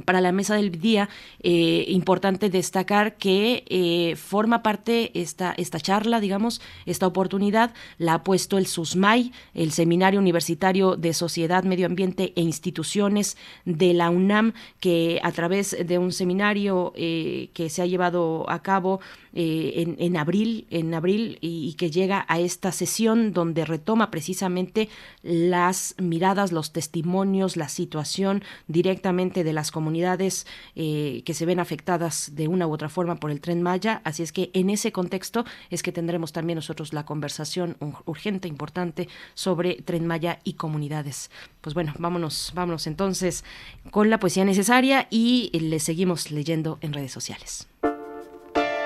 para 0.05 0.21
la 0.21 0.31
mesa 0.31 0.55
del 0.55 0.71
día, 0.71 1.09
eh, 1.41 1.85
importante 1.87 2.49
destacar 2.49 3.17
que 3.17 3.63
eh, 3.69 4.15
forma 4.15 4.63
parte 4.63 5.11
esta, 5.19 5.53
esta 5.57 5.79
charla, 5.79 6.19
digamos, 6.19 6.61
esta 6.85 7.07
oportunidad, 7.07 7.73
la 7.97 8.15
ha 8.15 8.23
puesto 8.23 8.57
el 8.57 8.67
SUSMAI, 8.67 9.31
el 9.53 9.71
Seminario 9.71 10.19
Universitario 10.19 10.95
de 10.95 11.13
Sociedad, 11.13 11.63
Medio 11.63 11.85
Ambiente 11.85 12.33
e 12.35 12.41
Instituciones 12.41 13.37
de 13.65 13.93
la 13.93 14.09
UNAM, 14.09 14.53
que 14.79 15.19
a 15.23 15.31
través 15.31 15.75
de 15.85 15.97
un 15.97 16.11
seminario 16.11 16.93
eh, 16.95 17.49
que 17.53 17.69
se 17.69 17.81
ha 17.81 17.85
llevado 17.85 18.49
a 18.49 18.61
cabo 18.61 18.99
en, 19.33 19.95
en, 19.99 20.17
abril, 20.17 20.67
en 20.69 20.93
abril 20.93 21.37
y, 21.41 21.73
que 21.73 21.91
llega 21.91 22.25
a 22.27 22.39
esta 22.39 22.71
sesión 22.71 23.31
donde 23.31 23.65
retoma 23.65 24.11
precisamente 24.11 24.89
las 25.21 25.95
miradas, 25.97 26.51
los 26.51 26.71
testimonios, 26.73 27.55
la 27.55 27.69
situación 27.69 28.43
directamente 28.67 29.43
de 29.43 29.53
las 29.53 29.71
comunidades 29.71 30.47
eh, 30.75 31.21
que 31.25 31.33
se 31.33 31.45
ven 31.45 31.59
afectadas 31.59 32.31
de 32.35 32.47
una 32.47 32.67
u 32.67 32.73
otra 32.73 32.89
forma 32.89 33.15
por 33.15 33.31
el 33.31 33.41
tren 33.41 33.61
Maya. 33.61 34.01
Así 34.03 34.23
es 34.23 34.31
que 34.31 34.49
en 34.53 34.69
ese 34.69 34.91
contexto 34.91 35.45
es 35.69 35.83
que 35.83 35.91
tendremos 35.91 36.33
también 36.33 36.57
nosotros 36.57 36.93
la 36.93 37.05
conversación 37.05 37.77
urgente, 38.05 38.47
importante 38.47 39.07
sobre 39.33 39.75
tren 39.75 40.07
Maya 40.07 40.39
y 40.43 40.53
comunidades. 40.53 41.29
Pues 41.61 41.73
bueno, 41.73 41.93
vámonos, 41.99 42.51
vámonos 42.55 42.87
entonces 42.87 43.43
con 43.91 44.09
la 44.09 44.19
poesía 44.19 44.45
necesaria 44.45 45.07
y 45.09 45.49
le 45.59 45.79
seguimos 45.79 46.31
leyendo 46.31 46.77
en 46.81 46.93
redes 46.93 47.11
sociales. 47.11 47.67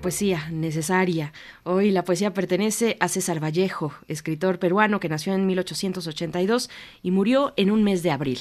Poesía 0.00 0.48
necesaria. 0.50 1.32
Hoy 1.64 1.90
la 1.90 2.04
poesía 2.04 2.34
pertenece 2.34 2.96
a 3.00 3.08
César 3.08 3.42
Vallejo, 3.42 3.92
escritor 4.08 4.58
peruano 4.58 5.00
que 5.00 5.08
nació 5.08 5.34
en 5.34 5.46
1882 5.46 6.70
y 7.02 7.10
murió 7.10 7.52
en 7.56 7.70
un 7.70 7.82
mes 7.82 8.02
de 8.02 8.10
abril. 8.10 8.38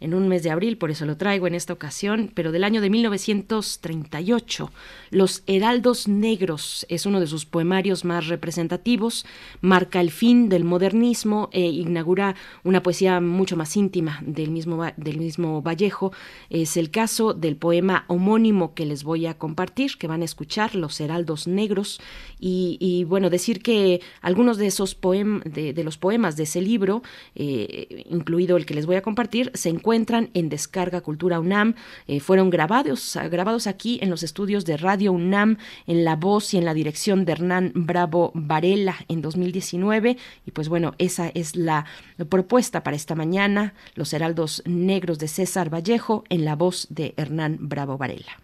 En 0.00 0.14
un 0.14 0.28
mes 0.28 0.42
de 0.42 0.50
abril, 0.50 0.78
por 0.78 0.90
eso 0.90 1.06
lo 1.06 1.16
traigo 1.16 1.46
en 1.46 1.54
esta 1.54 1.72
ocasión, 1.72 2.30
pero 2.34 2.52
del 2.52 2.64
año 2.64 2.80
de 2.80 2.90
1938. 2.90 4.72
Los 5.10 5.42
Heraldos 5.46 6.08
Negros 6.08 6.86
es 6.88 7.06
uno 7.06 7.20
de 7.20 7.26
sus 7.26 7.46
poemarios 7.46 8.04
más 8.04 8.28
representativos, 8.28 9.26
marca 9.60 10.00
el 10.00 10.10
fin 10.10 10.48
del 10.48 10.64
modernismo 10.64 11.48
e 11.52 11.62
inaugura 11.62 12.34
una 12.62 12.82
poesía 12.82 13.20
mucho 13.20 13.56
más 13.56 13.76
íntima 13.76 14.20
del 14.24 14.50
mismo, 14.50 14.84
del 14.96 15.18
mismo 15.18 15.62
Vallejo. 15.62 16.12
Es 16.50 16.76
el 16.76 16.90
caso 16.90 17.34
del 17.34 17.56
poema 17.56 18.04
homónimo 18.08 18.74
que 18.74 18.86
les 18.86 19.04
voy 19.04 19.26
a 19.26 19.34
compartir, 19.34 19.98
que 19.98 20.06
van 20.06 20.22
a 20.22 20.24
escuchar, 20.24 20.74
Los 20.74 20.93
Heraldos 21.00 21.46
Negros, 21.46 22.00
y, 22.46 23.04
bueno, 23.04 23.30
decir 23.30 23.62
que 23.62 24.02
algunos 24.20 24.58
de 24.58 24.66
esos 24.66 24.94
poemas, 24.94 25.44
de, 25.44 25.72
los 25.82 25.96
poemas 25.96 26.36
de 26.36 26.42
ese 26.42 26.60
libro, 26.60 27.02
eh, 27.34 28.04
incluido 28.10 28.58
el 28.58 28.66
que 28.66 28.74
les 28.74 28.84
voy 28.84 28.96
a 28.96 29.02
compartir, 29.02 29.50
se 29.54 29.70
encuentran 29.70 30.28
en 30.34 30.50
Descarga 30.50 31.00
Cultura 31.00 31.40
UNAM, 31.40 31.74
eh, 32.06 32.20
fueron 32.20 32.50
grabados, 32.50 33.18
grabados 33.30 33.66
aquí 33.66 33.98
en 34.02 34.10
los 34.10 34.22
estudios 34.22 34.66
de 34.66 34.76
Radio 34.76 35.12
UNAM, 35.12 35.56
en 35.86 36.04
la 36.04 36.16
voz 36.16 36.52
y 36.52 36.58
en 36.58 36.66
la 36.66 36.74
dirección 36.74 37.24
de 37.24 37.32
Hernán 37.32 37.72
Bravo 37.74 38.30
Varela 38.34 38.96
en 39.08 39.22
2019, 39.22 40.18
y 40.46 40.50
pues 40.50 40.68
bueno, 40.68 40.94
esa 40.98 41.28
es 41.28 41.56
la 41.56 41.86
propuesta 42.28 42.82
para 42.82 42.96
esta 42.96 43.14
mañana, 43.14 43.72
Los 43.94 44.12
Heraldos 44.12 44.62
Negros 44.66 45.18
de 45.18 45.28
César 45.28 45.72
Vallejo, 45.72 46.24
en 46.28 46.44
la 46.44 46.56
voz 46.56 46.86
de 46.90 47.14
Hernán 47.16 47.58
Bravo 47.60 47.96
Varela. 47.96 48.43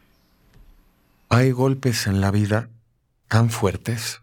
Hay 1.32 1.52
golpes 1.52 2.09
en 2.09 2.20
la 2.20 2.32
vida 2.32 2.70
tan 3.28 3.51
fuertes. 3.51 4.20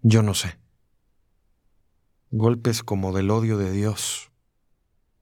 Yo 0.00 0.22
no 0.22 0.32
sé. 0.32 0.58
Golpes 2.30 2.82
como 2.82 3.12
del 3.12 3.30
odio 3.30 3.58
de 3.58 3.70
Dios, 3.70 4.32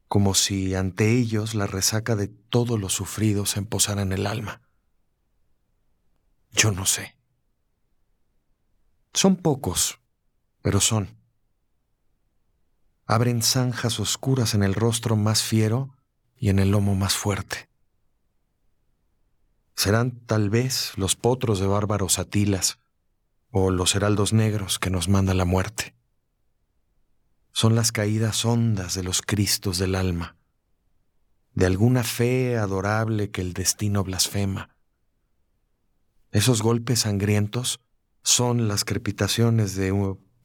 como 0.07 0.35
si 0.35 0.77
ante 0.77 1.11
ellos 1.11 1.57
la 1.57 1.66
resaca 1.66 2.15
de 2.15 2.28
todos 2.28 2.78
los 2.78 2.93
sufridos 2.93 3.51
se 3.51 3.62
posara 3.62 4.03
en 4.03 4.12
el 4.12 4.28
alma. 4.28 4.62
Yo 6.53 6.70
no 6.70 6.86
sé. 6.86 7.16
Son 9.15 9.35
pocos, 9.35 9.99
pero 10.62 10.78
son. 10.78 11.19
Abren 13.05 13.43
zanjas 13.43 13.99
oscuras 13.99 14.55
en 14.55 14.62
el 14.62 14.74
rostro 14.74 15.16
más 15.16 15.43
fiero 15.43 15.97
y 16.36 16.51
en 16.51 16.61
el 16.61 16.70
lomo 16.70 16.95
más 16.95 17.15
fuerte 17.16 17.74
serán 19.75 20.13
tal 20.27 20.51
vez 20.51 20.93
los 20.97 21.17
potros 21.17 21.59
de 21.61 21.67
bárbaros 21.67 22.19
atilas 22.19 22.79
o 23.51 23.71
los 23.71 23.95
heraldos 23.95 24.33
negros 24.33 24.79
que 24.79 24.91
nos 24.91 25.09
manda 25.09 25.35
la 25.35 25.45
muerte. 25.45 25.95
Son 27.53 27.75
las 27.75 27.93
caídas 27.93 28.45
hondas 28.45 28.95
de 28.95 29.05
los 29.05 29.23
cristos 29.23 29.79
del 29.79 29.95
alma, 29.95 30.37
de 31.53 31.67
alguna 31.67 32.03
fe 32.03 32.57
adorable 32.57 33.31
que 33.31 33.41
el 33.41 33.53
destino 33.53 34.03
blasfema. 34.03 34.77
Esos 36.33 36.63
golpes 36.63 37.01
sangrientos 37.01 37.81
son 38.23 38.67
las 38.67 38.85
crepitaciones 38.85 39.77
de 39.77 39.93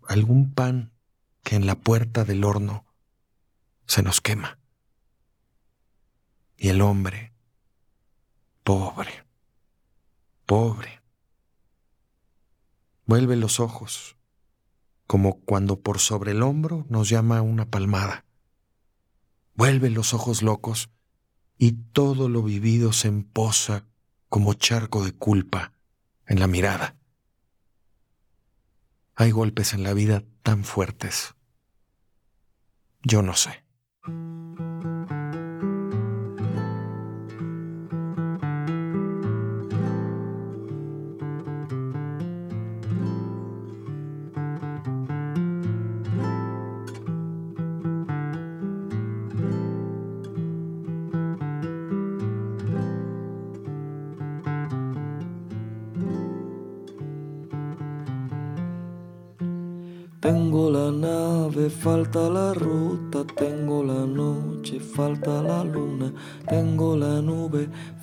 algún 0.08 0.54
pan 0.54 0.92
que 1.44 1.56
en 1.56 1.66
la 1.66 1.76
puerta 1.76 2.26
del 2.26 2.44
horno 2.44 2.86
se 3.88 4.04
nos 4.04 4.22
quema. 4.22 4.60
Y 6.58 6.70
el 6.70 6.82
hombre, 6.82 7.34
Pobre, 8.70 9.26
pobre. 10.46 11.02
Vuelve 13.08 13.36
los 13.36 13.60
ojos, 13.60 14.16
como 15.08 15.40
cuando 15.40 15.80
por 15.82 15.98
sobre 15.98 16.34
el 16.34 16.44
hombro 16.44 16.86
nos 16.88 17.10
llama 17.10 17.42
una 17.42 17.66
palmada. 17.66 18.26
Vuelve 19.56 19.90
los 19.90 20.14
ojos 20.14 20.44
locos 20.44 20.92
y 21.58 21.72
todo 21.94 22.30
lo 22.30 22.44
vivido 22.44 22.94
se 22.94 23.08
emposa 23.08 23.88
como 24.28 24.54
charco 24.54 25.04
de 25.04 25.14
culpa 25.14 25.74
en 26.28 26.40
la 26.40 26.46
mirada. 26.46 26.96
Hay 29.16 29.32
golpes 29.32 29.74
en 29.74 29.82
la 29.82 29.94
vida 29.94 30.24
tan 30.44 30.64
fuertes. 30.64 31.34
Yo 33.02 33.24
no 33.24 33.34
sé. 33.34 33.64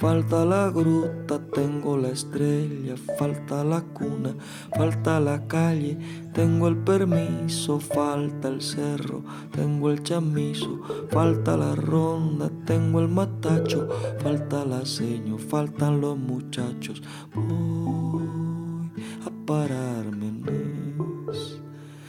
Falta 0.07 0.45
la 0.45 0.70
gruta, 0.70 1.41
tengo 1.53 1.97
la 1.97 2.11
estrella, 2.11 2.95
falta 3.19 3.65
la 3.65 3.81
cuna, 3.81 4.37
falta 4.77 5.19
la 5.19 5.49
calle, 5.49 5.99
tengo 6.33 6.69
el 6.69 6.77
permiso, 6.77 7.81
falta 7.81 8.47
el 8.47 8.62
cerro, 8.62 9.24
tengo 9.51 9.91
el 9.91 10.05
chamizo, 10.05 10.81
falta 11.11 11.57
la 11.57 11.74
ronda, 11.74 12.49
tengo 12.65 13.01
el 13.01 13.09
matacho, 13.09 13.89
falta 14.20 14.65
la 14.65 14.87
seño, 14.87 15.39
faltan 15.39 16.01
los 16.01 16.16
muchachos. 16.16 17.03
Voy 17.35 18.93
a 19.27 19.45
pararme 19.45 20.27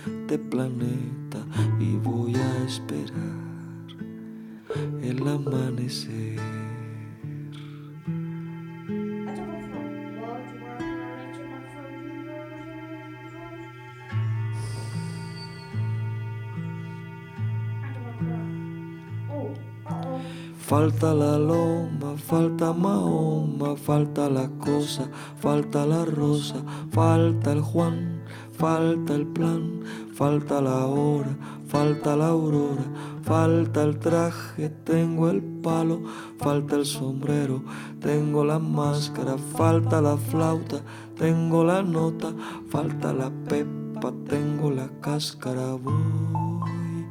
este 0.06 0.38
planeta 0.38 1.40
y 1.80 1.95
voy 1.98 2.36
a 2.36 2.64
esperar 2.64 3.88
el 5.02 5.28
amanecer. 5.28 6.76
Falta 20.68 21.14
la 21.14 21.38
loma, 21.38 22.18
falta 22.18 22.73
Mahoma, 22.73 23.77
falta 23.77 24.30
la 24.30 24.49
cosa, 24.60 25.10
falta 25.38 25.85
la 25.85 26.03
rosa, 26.03 26.61
falta 26.91 27.53
el 27.53 27.61
Juan, 27.61 28.22
falta 28.52 29.15
el 29.15 29.27
plan, 29.27 29.80
falta 30.14 30.60
la 30.60 30.85
hora, 30.88 31.38
falta 31.69 32.18
la 32.18 32.27
aurora, 32.27 32.84
falta 33.23 33.81
el 33.81 33.98
traje, 33.98 34.68
tengo 34.84 35.30
el 35.30 35.41
palo, 35.41 36.02
falta 36.38 36.76
el 36.76 36.85
sombrero, 36.85 37.64
tengo 38.02 38.44
la 38.44 38.60
máscara, 38.60 39.38
falta 39.38 40.02
la 40.02 40.18
flauta, 40.18 40.81
tengo 41.18 41.64
la 41.64 41.81
nota, 41.81 42.34
falta 42.68 43.14
la 43.14 43.31
pepa, 43.48 44.11
tengo 44.27 44.69
la 44.69 44.89
cáscara, 44.99 45.76
voy 45.76 47.06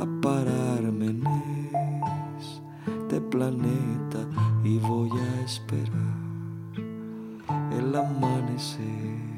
a 0.00 0.06
pararme 0.22 0.56
en 0.62 0.65
planeta 3.20 4.18
y 4.64 4.78
voy 4.78 5.10
a 5.10 5.40
esperar 5.44 6.16
el 7.72 7.94
amanecer. 7.94 9.36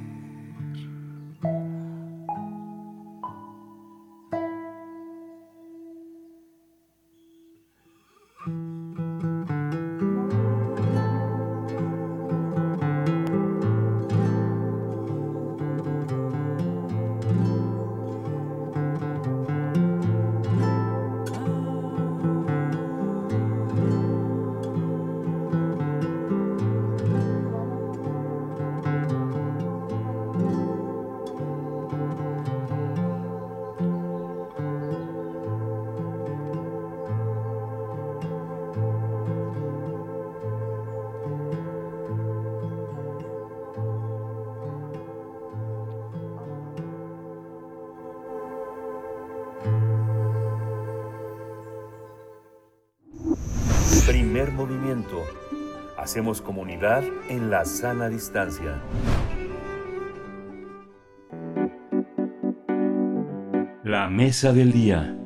Hacemos 56.18 56.42
comunidad 56.42 57.04
en 57.28 57.48
la 57.48 57.64
sana 57.64 58.08
distancia. 58.08 58.82
La 63.84 64.08
mesa 64.10 64.52
del 64.52 64.72
día. 64.72 65.16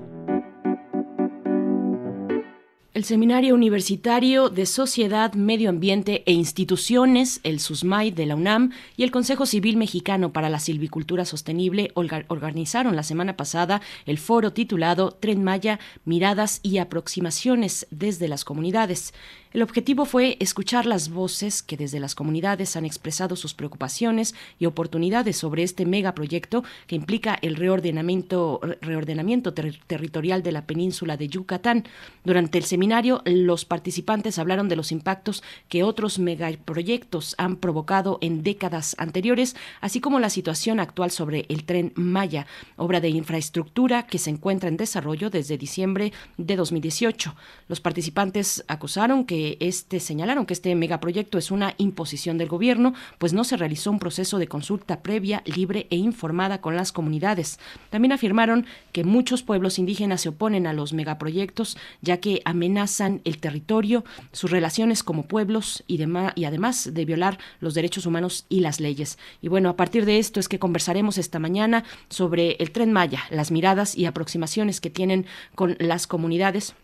El 2.93 3.05
Seminario 3.05 3.55
Universitario 3.55 4.51
de 4.51 4.67
Sociedad, 4.67 5.33
Medio 5.33 5.71
Ambiente 5.71 6.25
e 6.27 6.33
Instituciones, 6.33 7.41
el 7.43 7.59
SUSMAI 7.59 8.11
de 8.11 8.27
la 8.27 8.37
UNAM 8.37 8.73
y 8.99 9.03
el 9.03 9.11
Consejo 9.11 9.47
Civil 9.47 9.79
Mexicano 9.79 10.35
para 10.35 10.51
la 10.51 10.61
Silvicultura 10.61 11.25
Sostenible 11.25 11.91
organizaron 11.95 12.97
la 12.97 13.03
semana 13.03 13.35
pasada 13.35 13.81
el 14.05 14.19
foro 14.19 14.53
titulado 14.53 15.11
Tren 15.13 15.43
Maya, 15.43 15.81
Miradas 16.05 16.61
y 16.63 16.77
Aproximaciones 16.77 17.87
desde 17.91 18.29
las 18.29 18.45
Comunidades. 18.45 19.15
El 19.53 19.61
objetivo 19.61 20.07
fue 20.07 20.39
escuchar 20.41 20.87
las 20.87 21.11
voces 21.11 21.63
que 21.63 21.77
desde 21.77 22.01
las 22.01 22.15
comunidades 22.15 22.75
han 22.75 22.87
expresado 22.87 23.37
sus 23.37 23.53
preocupaciones 23.53 24.35
y 24.59 24.65
oportunidades 24.65 25.37
sobre 25.37 25.63
este 25.63 25.85
megaproyecto 25.85 26.65
que 26.87 26.97
implica 26.97 27.39
el 27.43 27.57
reordenamiento, 27.57 28.61
reordenamiento 28.81 29.53
territorial 29.53 30.43
de 30.43 30.53
la 30.53 30.65
península 30.65 31.19
de 31.19 31.29
Yucatán. 31.29 31.85
Durante 32.25 32.57
el 32.57 32.65
seminario, 32.65 33.21
los 33.27 33.67
participantes 33.67 34.39
hablaron 34.39 34.71
de 34.71 34.77
los 34.77 34.91
impactos 34.91 35.43
que 35.69 35.83
otros 35.83 36.19
megaproyectos 36.19 37.35
han 37.37 37.57
provocado 37.57 38.17
en 38.23 38.43
décadas 38.43 38.97
anteriores, 38.99 39.55
así 39.83 40.01
como 40.01 40.19
la 40.19 40.31
situación 40.31 40.81
actual 40.81 41.11
sobre 41.11 41.45
el 41.51 41.65
tren 41.65 41.93
Maya, 41.95 42.47
obra 42.77 43.01
de 43.01 43.11
infraestructura 43.11 44.07
que 44.07 44.19
se 44.19 44.31
encuentra 44.31 44.71
en 44.71 44.79
desarrollo 44.79 45.29
desde 45.29 45.59
diciembre 45.59 46.15
de 46.39 46.57
2018. 46.57 47.35
Los 47.69 47.81
participantes 47.83 48.65
acusaron 48.67 49.27
que 49.27 49.42
este 49.61 50.01
señalaron 50.01 50.47
que 50.47 50.55
este 50.55 50.75
megaproyecto 50.75 51.39
es 51.39 51.51
una 51.51 51.75
imposición 51.79 52.39
del 52.39 52.49
gobierno, 52.49 52.95
pues 53.19 53.33
no 53.33 53.45
se 53.45 53.57
realizó 53.57 53.91
un 53.91 53.99
proceso 53.99 54.39
de 54.39 54.49
consulta 54.49 55.03
previa, 55.03 55.43
libre 55.45 55.87
e 55.91 55.97
informada 55.97 56.61
con 56.61 56.77
las 56.77 56.93
comunidades. 56.93 57.59
También 57.91 58.13
afirmaron 58.13 58.67
que 58.93 59.05
muchos 59.05 59.43
pueblos 59.43 59.79
indígenas 59.79 60.21
se 60.23 60.31
oponen 60.31 60.67
a 60.67 60.73
los 60.73 60.93
megaproyectos, 60.93 61.77
ya 62.01 62.19
que 62.19 62.43
amenazan 62.45 63.21
el 63.25 63.39
territorio, 63.39 64.05
sus 64.33 64.51
relaciones 64.51 65.03
como 65.03 65.25
pueblos 65.25 65.85
y, 65.87 66.03
y 66.35 66.45
además 66.45 66.91
de 66.93 67.05
violar 67.05 67.39
los 67.61 67.75
derechos 67.75 68.07
humanos 68.07 68.47
y 68.49 68.61
las 68.61 68.81
leyes. 68.81 69.19
Y 69.41 69.49
bueno, 69.49 69.69
a 69.69 69.77
partir 69.77 70.05
de 70.05 70.19
esto 70.19 70.41
es 70.41 70.49
que 70.49 70.59
conversaremos 70.59 71.19
esta 71.19 71.39
mañana 71.39 71.85
sobre 72.09 72.53
el 72.59 72.71
tren 72.73 72.93
Maya, 72.93 73.21
las 73.31 73.51
miradas 73.51 73.97
y 73.97 74.07
aproximaciones 74.07 74.81
que 74.81 74.91
tienen 74.91 75.27
con 75.55 75.77
las 75.79 76.07
comunidades 76.07 76.75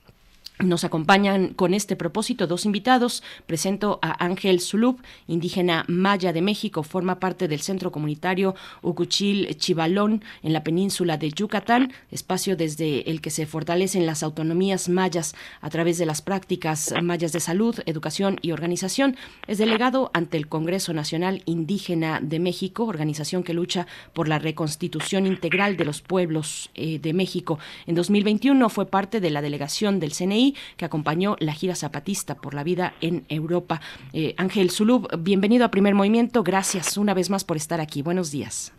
nos 0.60 0.84
acompañan 0.84 1.48
con 1.54 1.74
este 1.74 1.96
propósito 1.96 2.46
dos 2.46 2.64
invitados. 2.64 3.22
Presento 3.46 3.98
a 4.02 4.24
Ángel 4.24 4.60
Zulub, 4.60 5.00
indígena 5.26 5.84
maya 5.88 6.32
de 6.32 6.42
México, 6.42 6.82
forma 6.82 7.20
parte 7.20 7.48
del 7.48 7.60
centro 7.60 7.92
comunitario 7.92 8.54
Ucuchil 8.82 9.56
Chivalón 9.56 10.24
en 10.42 10.52
la 10.52 10.64
península 10.64 11.16
de 11.16 11.30
Yucatán, 11.30 11.92
espacio 12.10 12.56
desde 12.56 13.08
el 13.10 13.20
que 13.20 13.30
se 13.30 13.46
fortalecen 13.46 14.06
las 14.06 14.22
autonomías 14.22 14.88
mayas 14.88 15.34
a 15.60 15.70
través 15.70 15.98
de 15.98 16.06
las 16.06 16.22
prácticas 16.22 16.92
mayas 17.02 17.32
de 17.32 17.40
salud, 17.40 17.76
educación 17.86 18.38
y 18.42 18.52
organización. 18.52 19.16
Es 19.46 19.58
delegado 19.58 20.10
ante 20.12 20.36
el 20.36 20.48
Congreso 20.48 20.92
Nacional 20.92 21.42
Indígena 21.44 22.20
de 22.20 22.40
México, 22.40 22.84
organización 22.84 23.42
que 23.42 23.54
lucha 23.54 23.86
por 24.12 24.28
la 24.28 24.38
reconstitución 24.38 25.26
integral 25.26 25.76
de 25.76 25.84
los 25.84 26.02
pueblos 26.02 26.70
eh, 26.74 26.98
de 26.98 27.12
México. 27.12 27.58
En 27.86 27.94
2021 27.94 28.68
fue 28.68 28.86
parte 28.86 29.20
de 29.20 29.30
la 29.30 29.42
delegación 29.42 30.00
del 30.00 30.12
CNI 30.12 30.47
que 30.76 30.84
acompañó 30.84 31.36
la 31.40 31.52
gira 31.52 31.74
zapatista 31.74 32.34
por 32.36 32.54
la 32.54 32.64
vida 32.64 32.94
en 33.00 33.24
Europa. 33.28 33.80
Eh, 34.12 34.34
Ángel 34.36 34.70
Zulub, 34.70 35.08
bienvenido 35.18 35.64
a 35.64 35.70
Primer 35.70 35.94
Movimiento. 35.94 36.42
Gracias 36.42 36.96
una 36.96 37.14
vez 37.14 37.30
más 37.30 37.44
por 37.44 37.56
estar 37.56 37.80
aquí. 37.80 38.02
Buenos 38.02 38.30
días. 38.30 38.72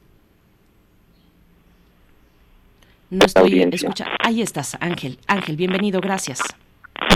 No 3.10 3.26
estoy 3.26 3.62
escuchando. 3.62 4.14
Ahí 4.20 4.42
estás, 4.42 4.78
Ángel. 4.80 5.18
Ángel, 5.28 5.56
bienvenido, 5.56 6.00
gracias. 6.00 6.42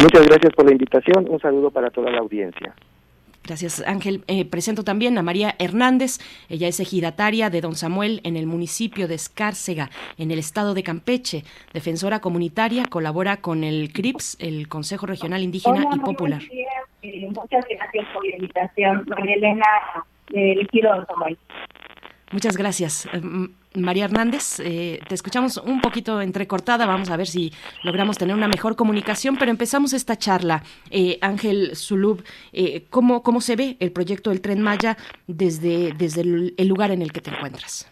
Muchas 0.02 0.26
gracias 0.26 0.54
por 0.54 0.66
la 0.66 0.72
invitación. 0.72 1.28
Un 1.30 1.40
saludo 1.40 1.70
para 1.70 1.90
toda 1.92 2.10
la 2.10 2.20
audiencia. 2.20 2.74
Gracias, 3.44 3.84
Ángel. 3.86 4.24
Eh, 4.28 4.45
presento 4.45 4.84
también 4.84 5.18
a 5.18 5.24
María 5.24 5.56
Hernández. 5.60 6.20
Ella 6.49 6.68
es 6.68 6.80
ejidataria 6.80 7.49
de 7.49 7.60
Don 7.61 7.76
Samuel 7.76 8.22
en 8.24 8.38
el 8.38 8.48
municipio 8.48 9.07
de 9.07 9.15
Escárcega, 9.15 9.90
en 10.18 10.32
el 10.32 10.40
estado 10.40 10.74
de 10.74 10.84
Campeche. 10.84 11.44
Defensora 11.74 12.20
comunitaria, 12.20 12.86
colabora 12.86 13.38
con 13.38 13.64
el 13.64 13.91
CRIPS, 13.91 14.38
el 14.40 14.68
Consejo 14.70 15.07
Regional 15.07 15.44
Indígena 15.44 15.86
y 15.94 15.99
Popular. 15.99 16.41
Eh, 17.02 17.28
muchas 17.30 17.65
gracias 17.70 18.06
por 18.14 18.26
la 18.26 18.36
invitación, 18.38 19.06
María 19.07 19.36
Elena, 19.36 19.65
del 20.30 20.68
Don 20.82 21.06
Samuel. 21.06 21.38
Muchas 22.32 22.57
gracias. 22.57 23.07
Eh, 23.74 23.80
María 23.80 24.06
Hernández, 24.06 24.60
eh, 24.60 25.00
te 25.08 25.16
escuchamos 25.16 25.58
un 25.58 25.82
poquito 25.82 26.22
entrecortada, 26.22 26.86
vamos 26.86 27.10
a 27.10 27.18
ver 27.18 27.28
si 27.28 27.52
logramos 27.84 28.18
tener 28.18 28.36
una 28.36 28.48
mejor 28.48 28.76
comunicación, 28.76 29.38
pero 29.38 29.52
empezamos 29.52 29.94
esta 29.94 30.16
charla. 30.16 30.64
Eh, 30.90 31.18
Ángel 31.22 31.76
Zulub, 31.76 32.24
¿cómo, 32.90 33.24
¿cómo 33.24 33.41
se 33.41 33.56
ve 33.56 33.78
el 33.80 33.91
proyecto 33.91 34.30
del 34.30 34.41
Tren 34.41 34.62
Maya 34.62 34.98
desde, 35.28 35.94
desde 35.94 36.22
el, 36.22 36.68
lugar 36.68 36.91
en 36.91 37.02
el 37.02 37.12
que 37.12 37.22
te 37.22 37.30
encuentras? 37.30 37.90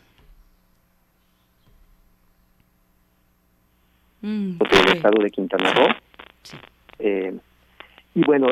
Mm, 4.22 4.58
el 4.60 4.98
estado 4.98 5.24
de 5.24 5.32
Quintana 5.32 5.74
Roo. 5.74 5.88
y 8.14 8.24
bueno, 8.26 8.48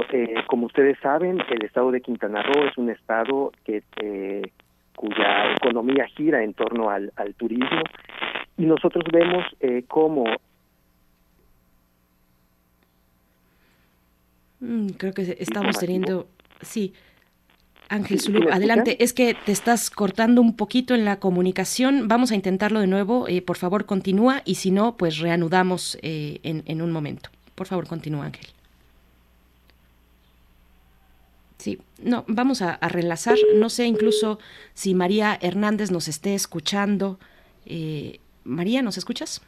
como 0.48 0.66
ustedes 0.66 0.98
saben, 1.00 1.40
el 1.50 1.64
estado 1.64 1.92
de 1.92 2.02
Quintana 2.02 2.42
Roo 2.42 2.66
es 2.66 2.78
un 2.78 2.90
estado 2.90 3.52
que 3.66 3.84
cuya 5.00 5.54
economía 5.56 6.06
gira 6.08 6.44
en 6.44 6.54
torno 6.54 6.90
al, 6.90 7.10
turismo 7.38 7.84
y 8.58 8.66
nosotros 8.66 9.06
vemos 9.14 9.46
eh, 9.62 9.86
cómo 9.88 10.26
mm, 14.60 14.88
creo 14.98 15.14
que 15.14 15.38
estamos 15.40 15.80
teniendo 15.80 16.28
sí 16.60 16.94
Ángel 17.88 18.20
Zulu, 18.20 18.50
adelante. 18.52 19.04
Es 19.04 19.14
que 19.14 19.34
te 19.34 19.52
estás 19.52 19.90
cortando 19.90 20.42
un 20.42 20.56
poquito 20.56 20.94
en 20.94 21.06
la 21.06 21.20
comunicación. 21.20 22.08
Vamos 22.08 22.32
a 22.32 22.36
intentarlo 22.36 22.82
de 22.82 22.86
nuevo. 22.86 23.28
Eh, 23.28 23.42
por 23.42 23.58
favor, 23.58 23.88
continúa 23.88 24.44
y 24.46 24.56
si 24.56 24.70
no, 24.70 24.96
pues 24.96 25.18
reanudamos 25.18 25.98
eh, 26.04 26.40
en, 26.44 26.62
en 26.68 26.84
un 26.84 26.92
momento. 26.92 27.32
Por 27.56 27.66
favor, 27.66 27.88
continúa, 27.88 28.28
Ángel. 28.28 28.46
Sí, 31.60 31.78
no, 32.02 32.24
vamos 32.28 32.62
a, 32.62 32.78
relazar. 32.88 33.38
No 33.56 33.70
sé 33.70 33.86
incluso 33.86 34.40
si 34.74 34.96
María 34.96 35.38
Hernández 35.42 35.92
nos 35.92 36.08
esté 36.08 36.34
escuchando. 36.34 37.20
Eh, 37.66 38.22
María, 38.46 38.82
¿nos 38.82 38.98
escuchas? 38.98 39.42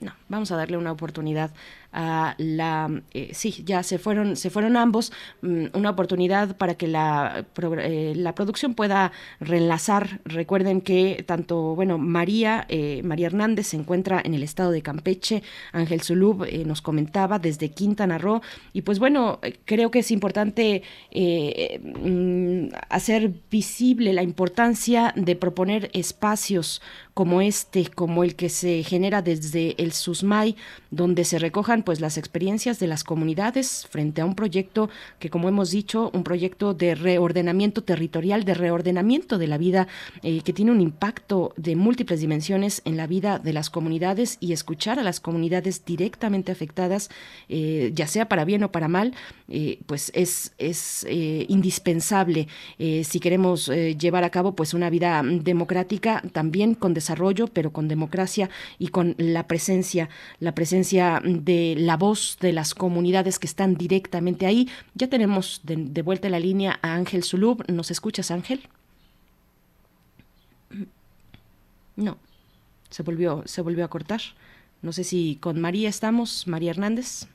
No, 0.00 0.14
vamos 0.32 0.50
a 0.50 0.56
darle 0.56 0.76
una 0.76 0.90
oportunidad 0.90 1.52
a 1.92 2.34
la 2.38 3.02
eh, 3.12 3.30
sí 3.34 3.62
ya 3.66 3.82
se 3.82 3.98
fueron 3.98 4.36
se 4.36 4.48
fueron 4.48 4.78
ambos 4.78 5.12
mm, 5.42 5.66
una 5.74 5.90
oportunidad 5.90 6.56
para 6.56 6.74
que 6.74 6.88
la, 6.88 7.44
eh, 7.78 8.14
la 8.16 8.34
producción 8.34 8.74
pueda 8.74 9.12
reenlazar. 9.40 10.20
Recuerden 10.24 10.80
que 10.80 11.22
tanto 11.26 11.74
bueno 11.74 11.98
María 11.98 12.64
eh, 12.68 13.02
María 13.04 13.26
Hernández 13.26 13.68
se 13.68 13.76
encuentra 13.76 14.22
en 14.24 14.32
el 14.34 14.42
estado 14.42 14.70
de 14.70 14.82
Campeche 14.82 15.42
Ángel 15.72 16.00
Zulub 16.00 16.46
nos 16.66 16.80
comentaba 16.80 17.38
desde 17.38 17.70
Quintana 17.70 18.18
Roo 18.18 18.40
y 18.72 18.82
pues 18.82 18.98
bueno 18.98 19.38
creo 19.66 19.90
que 19.90 19.98
es 19.98 20.10
importante 20.10 20.82
mm, 21.14 22.68
hacer 22.88 23.32
visible 23.50 24.12
la 24.14 24.22
importancia 24.22 25.12
de 25.14 25.36
proponer 25.36 25.90
espacios 25.92 26.80
como 27.12 27.42
este 27.42 27.86
como 27.86 28.24
el 28.24 28.34
que 28.34 28.48
se 28.48 28.82
genera 28.82 29.20
desde 29.20 29.74
el 29.82 29.92
SUSMAI 30.22 30.56
donde 30.90 31.24
se 31.24 31.38
recojan 31.38 31.82
pues 31.82 32.00
las 32.00 32.18
experiencias 32.18 32.78
de 32.78 32.86
las 32.86 33.04
comunidades 33.04 33.86
frente 33.90 34.20
a 34.20 34.26
un 34.26 34.34
proyecto 34.34 34.90
que 35.18 35.30
como 35.30 35.48
hemos 35.48 35.70
dicho, 35.70 36.10
un 36.12 36.22
proyecto 36.22 36.74
de 36.74 36.94
reordenamiento 36.94 37.82
territorial, 37.82 38.44
de 38.44 38.54
reordenamiento 38.54 39.38
de 39.38 39.46
la 39.46 39.58
vida 39.58 39.88
eh, 40.22 40.42
que 40.42 40.52
tiene 40.52 40.70
un 40.70 40.80
impacto 40.80 41.52
de 41.56 41.76
múltiples 41.76 42.20
dimensiones 42.20 42.82
en 42.84 42.96
la 42.96 43.06
vida 43.06 43.38
de 43.38 43.52
las 43.52 43.70
comunidades 43.70 44.36
y 44.40 44.52
escuchar 44.52 44.98
a 44.98 45.02
las 45.02 45.20
comunidades 45.20 45.84
directamente 45.84 46.52
afectadas, 46.52 47.10
eh, 47.48 47.90
ya 47.94 48.06
sea 48.06 48.28
para 48.28 48.44
bien 48.44 48.62
o 48.64 48.72
para 48.72 48.88
mal, 48.88 49.14
eh, 49.48 49.78
pues 49.86 50.12
es, 50.14 50.52
es 50.58 51.06
indispensable 51.48 52.48
si 52.78 53.20
queremos 53.20 53.68
llevar 53.68 54.24
a 54.24 54.30
cabo 54.30 54.54
pues 54.54 54.74
una 54.74 54.90
vida 54.90 55.22
democrática 55.24 56.22
también 56.32 56.74
con 56.74 56.94
desarrollo, 56.94 57.48
pero 57.48 57.72
con 57.72 57.88
democracia 57.88 58.50
y 58.78 58.88
con 58.88 59.14
la 59.18 59.46
presencia, 59.46 60.08
la 60.40 60.54
presencia 60.54 61.20
de 61.24 61.74
la 61.78 61.96
voz 61.96 62.38
de 62.40 62.52
las 62.52 62.74
comunidades 62.74 63.38
que 63.38 63.46
están 63.46 63.74
directamente 63.74 64.46
ahí. 64.46 64.68
Ya 64.94 65.08
tenemos 65.08 65.60
de, 65.64 66.02
vuelta 66.02 66.28
la 66.28 66.40
línea 66.40 66.78
a 66.82 66.94
Ángel 66.94 67.24
Zulub. 67.24 67.64
¿Nos 67.70 67.90
escuchas, 67.90 68.30
Ángel? 68.30 68.68
No, 71.96 72.18
se 72.90 73.02
volvió, 73.02 73.42
se 73.46 73.62
volvió 73.62 73.84
a 73.84 73.88
cortar. 73.88 74.20
No 74.80 74.92
sé 74.92 75.04
si 75.04 75.36
con 75.40 75.60
María 75.60 75.88
estamos, 75.88 76.46
María 76.46 76.70
Hernández. 76.70 77.26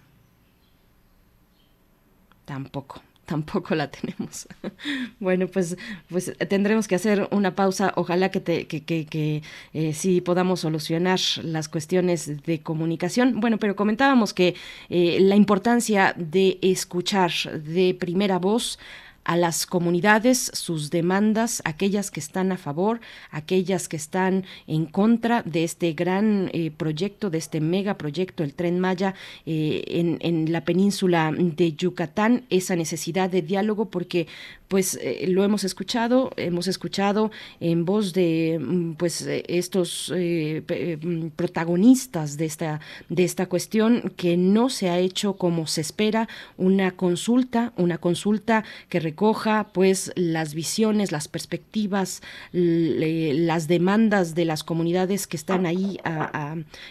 Tampoco 2.45 3.01
tampoco 3.27 3.75
la 3.75 3.91
tenemos. 3.91 4.47
bueno, 5.19 5.47
pues, 5.47 5.77
pues 6.09 6.33
tendremos 6.49 6.87
que 6.87 6.95
hacer 6.95 7.27
una 7.31 7.55
pausa. 7.55 7.93
Ojalá 7.95 8.31
que, 8.31 8.39
te, 8.39 8.67
que, 8.67 8.83
que, 8.83 9.05
que 9.05 9.43
eh, 9.73 9.93
sí 9.93 10.21
podamos 10.21 10.61
solucionar 10.61 11.19
las 11.43 11.67
cuestiones 11.67 12.41
de 12.43 12.61
comunicación. 12.61 13.39
Bueno, 13.39 13.57
pero 13.59 13.75
comentábamos 13.75 14.33
que 14.33 14.55
eh, 14.89 15.19
la 15.19 15.35
importancia 15.35 16.15
de 16.17 16.57
escuchar 16.61 17.31
de 17.53 17.93
primera 17.99 18.39
voz 18.39 18.79
a 19.27 19.35
las 19.35 19.65
comunidades 19.65 20.49
sus 20.53 20.89
demandas, 20.89 21.61
aquellas 21.65 22.11
que 22.11 22.21
están 22.21 22.53
a 22.53 22.57
favor, 22.57 23.01
aquellas 23.29 23.89
que 23.89 23.97
están 23.97 24.45
en 24.67 24.85
contra 24.85 25.43
de 25.43 25.65
este 25.65 25.91
gran 25.91 26.49
eh, 26.53 26.71
proyecto, 26.71 27.29
de 27.29 27.37
este 27.37 27.59
megaproyecto, 27.59 28.45
el 28.45 28.53
tren 28.53 28.79
Maya 28.79 29.15
eh, 29.45 29.83
en, 29.87 30.17
en 30.21 30.53
la 30.53 30.63
península 30.63 31.33
de 31.37 31.73
Yucatán, 31.73 32.45
esa 32.49 32.77
necesidad 32.77 33.29
de 33.29 33.41
diálogo, 33.41 33.89
porque 33.89 34.27
pues 34.69 34.97
eh, 35.01 35.25
lo 35.27 35.43
hemos 35.43 35.65
escuchado, 35.65 36.31
hemos 36.37 36.67
escuchado 36.67 37.31
en 37.59 37.83
voz 37.83 38.13
de 38.13 38.59
mm, 38.61 38.93
pues 38.93 39.27
estos 39.27 40.13
mm, 40.15 41.27
protagonistas 41.35 42.37
de 42.37 42.45
esta 42.45 42.79
de 43.09 43.23
esta 43.25 43.47
cuestión 43.47 44.13
que 44.15 44.37
no 44.37 44.69
se 44.69 44.89
ha 44.89 44.99
hecho 44.99 45.33
como 45.33 45.67
se 45.67 45.81
espera 45.81 46.29
una 46.57 46.91
consulta, 46.91 47.73
una 47.75 47.97
consulta 47.97 48.63
que 48.87 48.99
recoja 49.17 49.65
pues 49.73 50.11
las 50.15 50.53
visiones, 50.53 51.11
las 51.11 51.27
perspectivas, 51.27 52.21
las 52.51 53.67
demandas 53.67 54.35
de 54.35 54.45
las 54.45 54.63
comunidades 54.63 55.25
que 55.25 55.37
están 55.37 55.65
ahí 55.65 55.97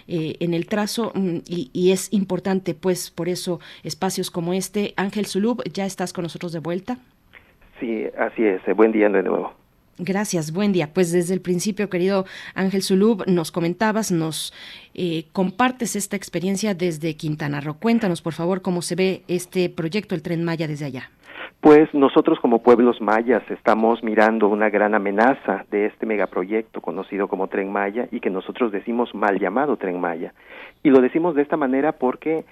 eh, 0.09 0.37
en 0.41 0.53
el 0.53 0.67
trazo 0.67 1.13
mm, 1.15 1.37
y, 1.47 1.93
es 1.93 2.13
importante 2.13 2.75
pues 2.75 3.13
por 3.13 3.29
eso 3.29 3.61
espacios 3.85 4.33
como 4.33 4.55
este. 4.55 4.93
Ángel 4.97 5.27
Zulub, 5.27 5.63
ya 5.73 5.87
estás 5.87 6.13
con 6.13 6.25
nosotros 6.25 6.53
de 6.53 6.59
vuelta. 6.59 6.99
Sí, 7.79 8.07
así 8.19 8.43
es. 8.43 8.61
Buen 8.75 8.91
día 8.91 9.09
de 9.09 9.23
nuevo. 9.23 9.53
Gracias, 9.99 10.53
buen 10.53 10.73
día. 10.73 10.93
Pues 10.93 11.13
desde 11.13 11.33
el 11.33 11.41
principio, 11.41 11.89
querido 11.89 12.27
Ángel 12.55 12.83
Zulub, 12.83 13.25
nos 13.29 13.53
comentabas, 13.53 14.11
nos 14.11 14.53
eh, 14.95 15.27
compartes 15.33 15.95
esta 15.95 16.17
experiencia 16.17 16.75
desde 16.75 17.15
Quintana 17.15 17.61
Roo. 17.61 17.79
Cuéntanos, 17.79 18.21
por 18.21 18.33
favor, 18.33 18.63
cómo 18.63 18.83
se 18.83 18.97
ve 18.97 19.23
este 19.29 19.69
proyecto, 19.71 20.17
el 20.17 20.23
Tren 20.23 20.43
Maya, 20.43 20.67
desde 20.67 20.87
allá. 20.87 21.11
Pues 21.61 21.93
nosotros 21.95 22.39
como 22.39 22.63
pueblos 22.63 23.01
mayas 23.01 23.43
estamos 23.51 24.03
mirando 24.05 24.49
una 24.49 24.71
gran 24.71 24.95
amenaza 24.95 25.65
de 25.71 25.87
este 25.87 26.07
megaproyecto 26.07 26.81
conocido 26.81 27.27
como 27.29 27.49
Tren 27.49 27.73
Maya 27.73 28.07
y 28.13 28.21
que 28.21 28.31
nosotros 28.31 28.71
decimos 28.71 29.15
mal 29.15 29.41
llamado 29.41 29.77
Tren 29.77 30.01
Maya. 30.01 30.33
Y 30.83 30.91
lo 30.91 31.01
decimos 31.01 31.35
de 31.35 31.43
esta 31.43 31.57
manera 31.57 31.93
porque 31.93 32.45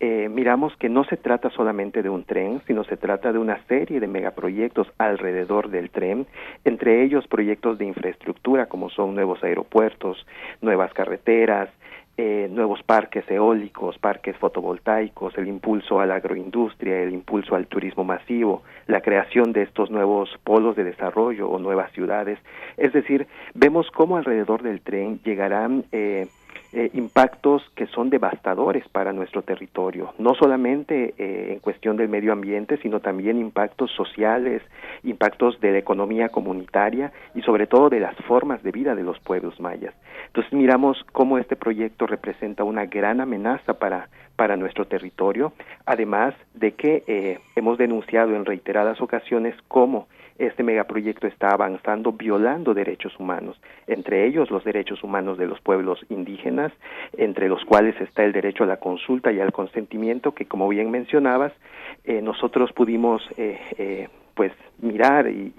eh, 0.00 0.28
miramos 0.30 0.74
que 0.76 0.88
no 0.88 1.04
se 1.04 1.16
trata 1.16 1.50
solamente 1.50 2.02
de 2.02 2.08
un 2.08 2.24
tren, 2.24 2.62
sino 2.66 2.84
se 2.84 2.96
trata 2.96 3.32
de 3.32 3.38
una 3.38 3.62
serie 3.66 4.00
de 4.00 4.06
megaproyectos 4.06 4.88
alrededor 4.96 5.68
del 5.68 5.90
tren, 5.90 6.26
entre 6.64 7.04
ellos 7.04 7.26
proyectos 7.28 7.78
de 7.78 7.84
infraestructura 7.84 8.66
como 8.66 8.88
son 8.90 9.14
nuevos 9.14 9.44
aeropuertos, 9.44 10.26
nuevas 10.60 10.92
carreteras, 10.94 11.68
eh, 12.16 12.48
nuevos 12.50 12.82
parques 12.82 13.24
eólicos, 13.30 13.98
parques 13.98 14.36
fotovoltaicos, 14.36 15.36
el 15.38 15.48
impulso 15.48 16.00
a 16.00 16.06
la 16.06 16.16
agroindustria, 16.16 17.02
el 17.02 17.12
impulso 17.12 17.54
al 17.54 17.66
turismo 17.66 18.04
masivo, 18.04 18.62
la 18.86 19.00
creación 19.00 19.52
de 19.52 19.62
estos 19.62 19.90
nuevos 19.90 20.28
polos 20.44 20.76
de 20.76 20.84
desarrollo 20.84 21.48
o 21.48 21.58
nuevas 21.58 21.90
ciudades. 21.92 22.38
Es 22.76 22.92
decir, 22.92 23.26
vemos 23.54 23.90
cómo 23.90 24.18
alrededor 24.18 24.62
del 24.62 24.82
tren 24.82 25.20
llegarán 25.24 25.84
eh, 25.92 26.28
eh, 26.72 26.90
impactos 26.94 27.62
que 27.76 27.86
son 27.86 28.08
devastadores 28.08 28.88
para 28.88 29.12
nuestro 29.12 29.42
territorio, 29.42 30.14
no 30.18 30.34
solamente 30.34 31.14
eh, 31.18 31.52
en 31.52 31.58
cuestión 31.60 31.96
del 31.96 32.08
medio 32.08 32.32
ambiente, 32.32 32.78
sino 32.78 33.00
también 33.00 33.38
impactos 33.38 33.90
sociales, 33.92 34.62
impactos 35.02 35.60
de 35.60 35.72
la 35.72 35.78
economía 35.78 36.30
comunitaria 36.30 37.12
y 37.34 37.42
sobre 37.42 37.66
todo 37.66 37.90
de 37.90 38.00
las 38.00 38.16
formas 38.24 38.62
de 38.62 38.72
vida 38.72 38.94
de 38.94 39.02
los 39.02 39.18
pueblos 39.20 39.60
mayas. 39.60 39.94
Entonces 40.28 40.52
miramos 40.52 41.04
cómo 41.12 41.36
este 41.36 41.56
proyecto 41.56 42.06
representa 42.06 42.64
una 42.64 42.86
gran 42.86 43.20
amenaza 43.20 43.74
para, 43.74 44.08
para 44.36 44.56
nuestro 44.56 44.86
territorio, 44.86 45.52
además 45.84 46.34
de 46.54 46.72
que 46.72 47.02
eh, 47.06 47.38
hemos 47.54 47.76
denunciado 47.76 48.34
en 48.34 48.46
reiteradas 48.46 49.00
ocasiones 49.00 49.54
cómo 49.68 50.08
este 50.38 50.62
megaproyecto 50.62 51.26
está 51.26 51.48
avanzando 51.48 52.12
violando 52.12 52.74
derechos 52.74 53.18
humanos, 53.18 53.60
entre 53.86 54.26
ellos 54.26 54.50
los 54.50 54.64
derechos 54.64 55.02
humanos 55.02 55.38
de 55.38 55.46
los 55.46 55.60
pueblos 55.60 56.04
indígenas, 56.08 56.72
entre 57.16 57.48
los 57.48 57.64
cuales 57.64 58.00
está 58.00 58.24
el 58.24 58.32
derecho 58.32 58.64
a 58.64 58.66
la 58.66 58.78
consulta 58.78 59.32
y 59.32 59.40
al 59.40 59.52
consentimiento, 59.52 60.32
que 60.32 60.46
como 60.46 60.68
bien 60.68 60.90
mencionabas, 60.90 61.52
eh, 62.04 62.20
nosotros 62.22 62.72
pudimos 62.72 63.22
eh, 63.36 63.58
eh, 63.78 64.08
pues 64.34 64.52
mirar 64.80 65.28
y, 65.28 65.52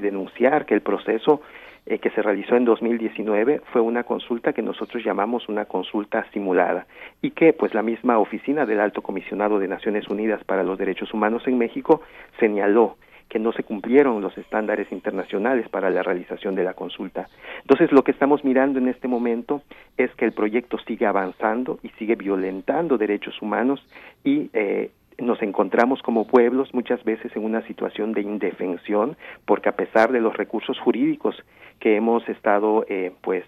denunciar 0.00 0.66
que 0.66 0.74
el 0.74 0.82
proceso 0.82 1.40
que 1.86 2.10
se 2.10 2.22
realizó 2.22 2.56
en 2.56 2.64
2019 2.64 3.60
fue 3.72 3.80
una 3.80 4.04
consulta 4.04 4.52
que 4.52 4.62
nosotros 4.62 5.04
llamamos 5.04 5.48
una 5.48 5.64
consulta 5.64 6.26
simulada 6.32 6.86
y 7.22 7.30
que 7.30 7.52
pues 7.52 7.74
la 7.74 7.82
misma 7.82 8.18
oficina 8.18 8.66
del 8.66 8.80
Alto 8.80 9.02
Comisionado 9.02 9.58
de 9.58 9.68
Naciones 9.68 10.08
Unidas 10.08 10.42
para 10.44 10.64
los 10.64 10.78
Derechos 10.78 11.12
Humanos 11.14 11.44
en 11.46 11.58
México 11.58 12.02
señaló 12.38 12.96
que 13.28 13.38
no 13.38 13.52
se 13.52 13.64
cumplieron 13.64 14.22
los 14.22 14.36
estándares 14.38 14.90
internacionales 14.92 15.68
para 15.68 15.90
la 15.90 16.02
realización 16.02 16.54
de 16.54 16.64
la 16.64 16.74
consulta. 16.74 17.28
Entonces, 17.60 17.90
lo 17.92 18.04
que 18.04 18.12
estamos 18.12 18.44
mirando 18.44 18.78
en 18.78 18.88
este 18.88 19.08
momento 19.08 19.62
es 19.96 20.14
que 20.14 20.24
el 20.24 20.32
proyecto 20.32 20.78
sigue 20.86 21.06
avanzando 21.06 21.78
y 21.82 21.88
sigue 21.98 22.14
violentando 22.14 22.98
derechos 22.98 23.40
humanos 23.42 23.84
y 24.22 24.50
eh, 24.52 24.90
nos 25.18 25.42
encontramos 25.42 26.02
como 26.02 26.26
pueblos 26.26 26.72
muchas 26.74 27.02
veces 27.02 27.34
en 27.34 27.44
una 27.44 27.62
situación 27.66 28.12
de 28.12 28.20
indefensión 28.20 29.16
porque 29.44 29.70
a 29.70 29.76
pesar 29.76 30.12
de 30.12 30.20
los 30.20 30.36
recursos 30.36 30.78
jurídicos 30.78 31.36
que 31.80 31.96
hemos 31.96 32.28
estado 32.28 32.84
eh, 32.88 33.12
pues 33.22 33.44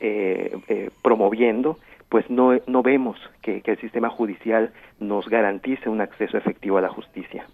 eh, 0.00 0.90
promoviendo 1.02 1.78
pues 2.08 2.28
no, 2.30 2.52
no 2.66 2.82
vemos 2.82 3.18
que 3.40 3.62
el 3.64 3.80
sistema 3.80 4.10
judicial 4.10 4.72
nos 5.00 5.28
garantice 5.28 5.88
un 5.88 6.00
acceso 6.00 6.36
efectivo 6.36 6.78
a 6.78 6.82
la 6.82 6.88
justicia. 6.88 7.46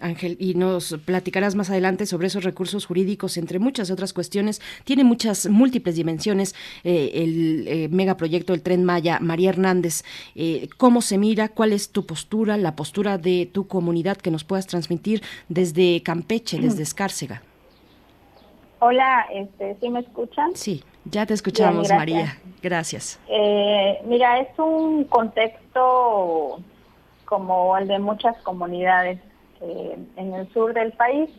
Ángel, 0.00 0.36
y 0.38 0.54
nos 0.54 0.96
platicarás 1.04 1.54
más 1.54 1.70
adelante 1.70 2.06
sobre 2.06 2.28
esos 2.28 2.44
recursos 2.44 2.86
jurídicos, 2.86 3.36
entre 3.36 3.58
muchas 3.58 3.90
otras 3.90 4.12
cuestiones. 4.12 4.60
Tiene 4.84 5.04
muchas 5.04 5.48
múltiples 5.48 5.96
dimensiones 5.96 6.54
eh, 6.84 7.10
el 7.14 7.66
eh, 7.66 7.88
megaproyecto 7.88 8.52
del 8.52 8.62
Tren 8.62 8.84
Maya. 8.84 9.18
María 9.20 9.50
Hernández, 9.50 10.04
eh, 10.34 10.68
¿cómo 10.76 11.02
se 11.02 11.18
mira? 11.18 11.48
¿Cuál 11.48 11.72
es 11.72 11.90
tu 11.90 12.06
postura, 12.06 12.56
la 12.56 12.76
postura 12.76 13.18
de 13.18 13.48
tu 13.52 13.66
comunidad 13.66 14.16
que 14.16 14.30
nos 14.30 14.44
puedas 14.44 14.66
transmitir 14.66 15.22
desde 15.48 16.02
Campeche, 16.02 16.58
desde 16.60 16.82
Escárcega? 16.82 17.42
Hola, 18.78 19.26
este, 19.34 19.76
¿sí 19.80 19.90
me 19.90 20.00
escuchan? 20.00 20.52
Sí, 20.54 20.82
ya 21.04 21.26
te 21.26 21.34
escuchamos, 21.34 21.90
María. 21.90 22.38
Gracias. 22.62 23.18
mira, 24.06 24.40
es 24.40 24.58
un 24.58 25.04
contexto 25.04 26.62
como 27.24 27.76
el 27.76 27.88
de 27.88 27.98
muchas 27.98 28.36
comunidades 28.38 29.18
eh, 29.60 29.98
en 30.16 30.34
el 30.34 30.50
sur 30.52 30.72
del 30.72 30.92
país, 30.92 31.30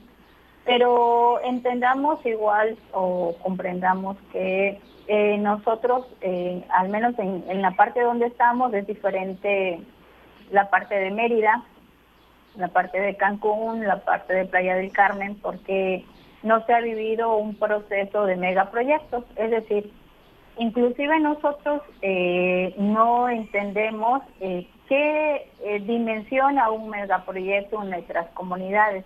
pero 0.63 1.41
entendamos 1.43 2.23
igual 2.25 2.77
o 2.93 3.35
comprendamos 3.41 4.17
que 4.31 4.79
eh, 5.07 5.37
nosotros, 5.39 6.05
eh, 6.21 6.63
al 6.69 6.89
menos 6.89 7.17
en, 7.17 7.43
en, 7.49 7.61
la 7.61 7.71
parte 7.71 8.01
donde 8.01 8.27
estamos, 8.27 8.73
es 8.73 8.85
diferente 8.85 9.79
la 10.51 10.69
parte 10.69 10.95
de 10.95 11.09
Mérida, 11.09 11.63
la 12.55 12.67
parte 12.67 12.99
de 12.99 13.15
Cancún, 13.15 13.87
la 13.87 14.01
parte 14.03 14.33
de 14.33 14.45
Playa 14.45 14.75
del 14.75 14.91
Carmen, 14.91 15.35
porque 15.41 16.05
no 16.43 16.63
se 16.65 16.73
ha 16.73 16.81
vivido 16.81 17.35
un 17.37 17.55
proceso 17.55 18.25
de 18.25 18.35
megaproyectos, 18.35 19.23
es 19.35 19.49
decir, 19.49 19.91
inclusive 20.57 21.19
nosotros 21.19 21.81
no 22.77 23.29
entendemos 23.29 24.21
qué 24.91 25.49
eh, 25.63 25.79
dimensiona 25.79 26.69
un 26.69 26.89
megaproyecto 26.89 27.81
en 27.81 27.91
nuestras 27.91 28.27
comunidades. 28.31 29.05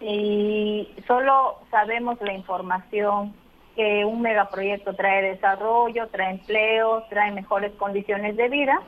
Y 0.00 0.88
solo 1.06 1.60
sabemos 1.70 2.20
la 2.20 2.32
información 2.32 3.32
que 3.76 4.04
un 4.04 4.22
megaproyecto 4.22 4.92
trae 4.94 5.22
desarrollo, 5.22 6.08
trae 6.08 6.32
empleo, 6.32 7.04
trae 7.10 7.30
mejores 7.30 7.70
condiciones 7.74 8.36
de 8.36 8.48
vida, 8.48 8.82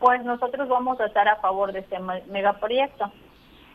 pues 0.00 0.24
nosotros 0.24 0.66
vamos 0.66 0.98
a 0.98 1.06
estar 1.06 1.28
a 1.28 1.36
favor 1.36 1.72
de 1.72 1.80
este 1.80 1.98
megaproyecto. 2.30 3.12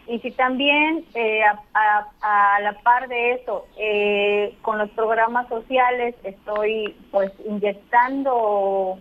Y 0.07 0.17
si 0.21 0.31
también 0.31 1.05
eh, 1.13 1.43
a, 1.75 2.59
la 2.63 2.73
par 2.81 3.07
de 3.09 3.33
eso, 3.33 3.67
eh, 3.77 4.57
con 4.63 4.79
los 4.79 4.89
programas 4.89 5.47
sociales 5.49 6.15
estoy 6.23 6.95
pues 7.11 7.31
inyectando 7.47 8.97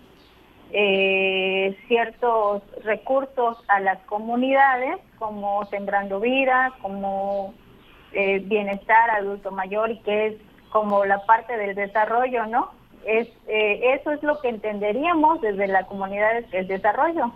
eh, 0.72 1.76
ciertos 1.88 2.62
recursos 2.84 3.58
a 3.68 3.80
las 3.80 3.98
comunidades, 4.04 4.98
como 5.18 5.64
Sembrando 5.66 6.20
Vida, 6.20 6.72
como 6.82 7.54
eh, 8.12 8.40
Bienestar 8.40 9.10
Adulto 9.10 9.50
Mayor, 9.50 9.90
y 9.90 9.98
que 10.00 10.26
es 10.26 10.34
como 10.70 11.04
la 11.04 11.24
parte 11.24 11.56
del 11.56 11.74
desarrollo, 11.74 12.46
¿no? 12.46 12.70
Es, 13.04 13.28
eh, 13.46 13.94
eso 13.94 14.10
es 14.12 14.22
lo 14.22 14.40
que 14.40 14.48
entenderíamos 14.48 15.40
desde 15.40 15.66
la 15.66 15.84
comunidad, 15.86 16.44
el 16.52 16.66
desarrollo. 16.66 17.32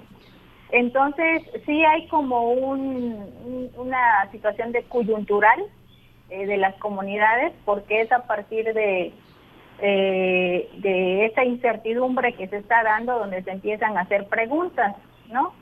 Entonces, 0.70 1.42
sí 1.66 1.84
hay 1.84 2.08
como 2.08 2.50
un, 2.52 3.70
una 3.76 4.30
situación 4.30 4.72
de 4.72 4.82
coyuntural 4.84 5.62
eh, 6.30 6.46
de 6.46 6.56
las 6.56 6.74
comunidades, 6.76 7.52
porque 7.64 8.00
es 8.00 8.10
a 8.10 8.26
partir 8.26 8.72
de, 8.72 9.12
eh, 9.82 10.70
de 10.78 11.26
esa 11.26 11.44
incertidumbre 11.44 12.32
que 12.32 12.48
se 12.48 12.56
está 12.56 12.82
dando 12.82 13.18
donde 13.18 13.42
se 13.42 13.50
empiezan 13.50 13.98
a 13.98 14.02
hacer 14.02 14.26
preguntas, 14.28 14.96
¿no? 15.28 15.52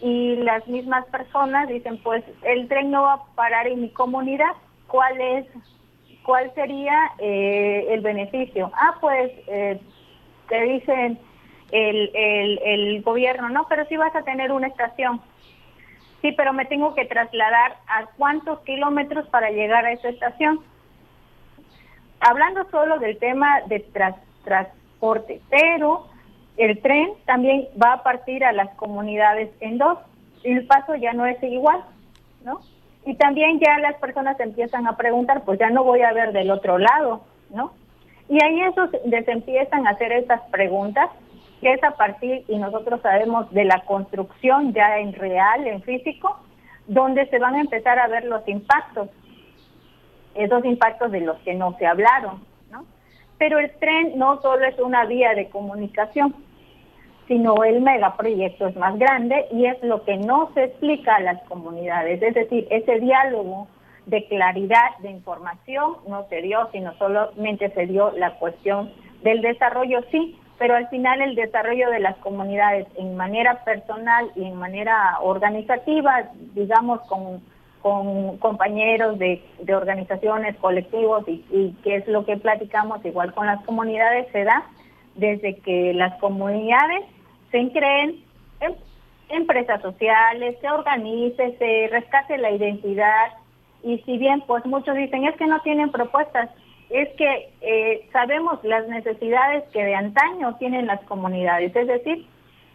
Y 0.00 0.36
las 0.36 0.66
mismas 0.66 1.06
personas 1.06 1.68
dicen, 1.68 1.98
pues 2.02 2.22
el 2.42 2.68
tren 2.68 2.90
no 2.90 3.04
va 3.04 3.12
a 3.14 3.24
parar 3.34 3.66
en 3.66 3.80
mi 3.80 3.88
comunidad, 3.90 4.52
¿cuál 4.88 5.18
es, 5.20 5.46
cuál 6.24 6.52
sería 6.54 7.12
eh, 7.18 7.86
el 7.90 8.00
beneficio? 8.00 8.70
Ah, 8.74 8.96
pues 9.00 9.30
te 10.48 10.60
dicen 10.62 11.18
el, 11.70 12.10
el, 12.14 12.60
el 12.64 13.02
gobierno, 13.02 13.48
no, 13.48 13.66
pero 13.68 13.86
sí 13.86 13.96
vas 13.96 14.14
a 14.14 14.22
tener 14.22 14.52
una 14.52 14.66
estación. 14.66 15.20
Sí, 16.22 16.32
pero 16.32 16.52
me 16.54 16.64
tengo 16.64 16.94
que 16.94 17.04
trasladar 17.04 17.76
a 17.86 18.06
cuántos 18.16 18.60
kilómetros 18.60 19.28
para 19.28 19.50
llegar 19.50 19.84
a 19.84 19.92
esa 19.92 20.08
estación. 20.08 20.60
Hablando 22.26 22.64
solo 22.70 22.98
del 22.98 23.18
tema 23.18 23.60
de 23.66 23.80
transporte, 24.44 25.42
pero 25.50 26.06
el 26.56 26.80
tren 26.80 27.10
también 27.26 27.68
va 27.80 27.92
a 27.92 28.02
partir 28.02 28.42
a 28.46 28.52
las 28.52 28.70
comunidades 28.76 29.50
en 29.60 29.76
dos. 29.76 29.98
El 30.42 30.66
paso 30.66 30.94
ya 30.94 31.12
no 31.12 31.26
es 31.26 31.42
igual, 31.42 31.84
¿no? 32.42 32.60
Y 33.04 33.14
también 33.16 33.60
ya 33.60 33.78
las 33.78 33.96
personas 33.96 34.40
empiezan 34.40 34.86
a 34.86 34.96
preguntar, 34.96 35.42
pues 35.44 35.58
ya 35.58 35.68
no 35.68 35.84
voy 35.84 36.00
a 36.00 36.14
ver 36.14 36.32
del 36.32 36.50
otro 36.50 36.78
lado, 36.78 37.24
¿no? 37.50 37.72
Y 38.30 38.42
ahí 38.42 38.62
eso 38.62 38.88
se 38.88 39.30
empiezan 39.30 39.86
a 39.86 39.90
hacer 39.90 40.10
esas 40.12 40.40
preguntas 40.50 41.10
que 41.60 41.74
es 41.74 41.84
a 41.84 41.90
partir, 41.90 42.44
y 42.48 42.56
nosotros 42.56 43.02
sabemos, 43.02 43.50
de 43.52 43.64
la 43.64 43.80
construcción 43.80 44.72
ya 44.72 44.98
en 44.98 45.12
real, 45.12 45.66
en 45.66 45.82
físico, 45.82 46.38
donde 46.86 47.26
se 47.26 47.38
van 47.38 47.54
a 47.54 47.60
empezar 47.60 47.98
a 47.98 48.06
ver 48.06 48.24
los 48.24 48.46
impactos, 48.48 49.10
esos 50.34 50.64
impactos 50.64 51.12
de 51.12 51.20
los 51.20 51.38
que 51.38 51.54
no 51.54 51.76
se 51.78 51.86
hablaron, 51.86 52.42
¿no? 52.70 52.84
Pero 53.38 53.58
el 53.58 53.70
tren 53.78 54.18
no 54.18 54.40
solo 54.40 54.64
es 54.64 54.78
una 54.78 55.04
vía 55.06 55.34
de 55.34 55.48
comunicación, 55.48 56.34
sino 57.26 57.64
el 57.64 57.80
megaproyecto 57.80 58.66
es 58.66 58.76
más 58.76 58.98
grande 58.98 59.46
y 59.50 59.66
es 59.66 59.82
lo 59.82 60.04
que 60.04 60.16
no 60.16 60.50
se 60.54 60.64
explica 60.64 61.16
a 61.16 61.20
las 61.20 61.42
comunidades, 61.44 62.22
es 62.22 62.34
decir, 62.34 62.66
ese 62.70 63.00
diálogo 63.00 63.68
de 64.06 64.26
claridad 64.26 64.98
de 65.00 65.10
información 65.10 65.96
no 66.06 66.26
se 66.28 66.42
dio, 66.42 66.68
sino 66.72 66.92
solamente 66.94 67.70
se 67.70 67.86
dio 67.86 68.10
la 68.12 68.34
cuestión 68.34 68.92
del 69.22 69.40
desarrollo, 69.40 70.00
sí, 70.10 70.38
pero 70.58 70.76
al 70.76 70.88
final 70.88 71.20
el 71.22 71.34
desarrollo 71.34 71.90
de 71.90 72.00
las 72.00 72.16
comunidades 72.18 72.86
en 72.96 73.16
manera 73.16 73.64
personal 73.64 74.30
y 74.36 74.44
en 74.44 74.56
manera 74.56 75.18
organizativa, 75.22 76.28
digamos, 76.54 77.00
con, 77.08 77.42
compañeros 78.38 79.18
de, 79.18 79.42
organizaciones, 79.68 80.56
colectivos, 80.56 81.28
y, 81.28 81.44
y 81.50 81.76
que 81.84 81.96
es 81.96 82.08
lo 82.08 82.24
que 82.24 82.38
platicamos 82.38 83.04
igual 83.04 83.34
con 83.34 83.46
las 83.46 83.62
comunidades, 83.64 84.26
se 84.32 84.44
da 84.44 84.64
desde 85.16 85.56
que 85.56 85.92
las 85.92 86.18
comunidades 86.18 87.04
se 87.50 87.70
creen 87.72 88.24
en 88.60 88.74
empresas 89.28 89.82
sociales, 89.82 90.56
se 90.60 90.70
organice, 90.70 91.56
se 91.58 91.88
rescate 91.90 92.38
la 92.38 92.52
identidad, 92.52 93.32
y 93.82 93.98
si 93.98 94.16
bien 94.16 94.42
pues 94.46 94.64
muchos 94.64 94.96
dicen 94.96 95.24
es 95.24 95.36
que 95.36 95.46
no 95.46 95.60
tienen 95.60 95.90
propuestas, 95.90 96.48
es 96.88 97.08
que 97.16 97.52
eh, 97.60 98.08
sabemos 98.12 98.64
las 98.64 98.88
necesidades 98.88 99.64
que 99.72 99.84
de 99.84 99.94
antaño 99.94 100.56
tienen 100.56 100.86
las 100.86 101.00
comunidades, 101.02 101.76
es 101.76 101.86
decir, 101.86 102.26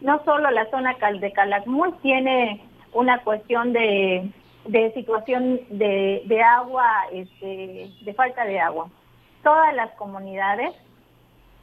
no 0.01 0.23
solo 0.23 0.51
la 0.51 0.69
zona 0.69 0.95
de 1.19 1.31
Calakmul 1.31 1.95
tiene 2.01 2.61
una 2.93 3.19
cuestión 3.19 3.73
de, 3.73 4.29
de 4.71 4.93
situación 4.93 5.61
de, 5.69 6.21
de 6.25 6.41
agua, 6.41 6.87
este, 7.11 7.89
de 8.01 8.13
falta 8.13 8.45
de 8.45 8.59
agua. 8.59 8.89
Todas 9.43 9.73
las 9.73 9.91
comunidades 9.91 10.75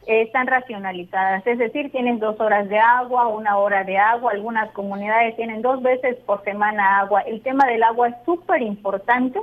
están 0.06 0.46
racionalizadas, 0.46 1.46
es 1.46 1.58
decir, 1.58 1.90
tienen 1.90 2.20
dos 2.20 2.38
horas 2.40 2.68
de 2.68 2.78
agua, 2.78 3.26
una 3.28 3.56
hora 3.58 3.84
de 3.84 3.98
agua, 3.98 4.32
algunas 4.32 4.70
comunidades 4.72 5.34
tienen 5.36 5.62
dos 5.62 5.82
veces 5.82 6.16
por 6.26 6.42
semana 6.44 7.00
agua. 7.00 7.22
El 7.22 7.40
tema 7.42 7.66
del 7.66 7.82
agua 7.82 8.08
es 8.08 8.14
súper 8.24 8.62
importante 8.62 9.40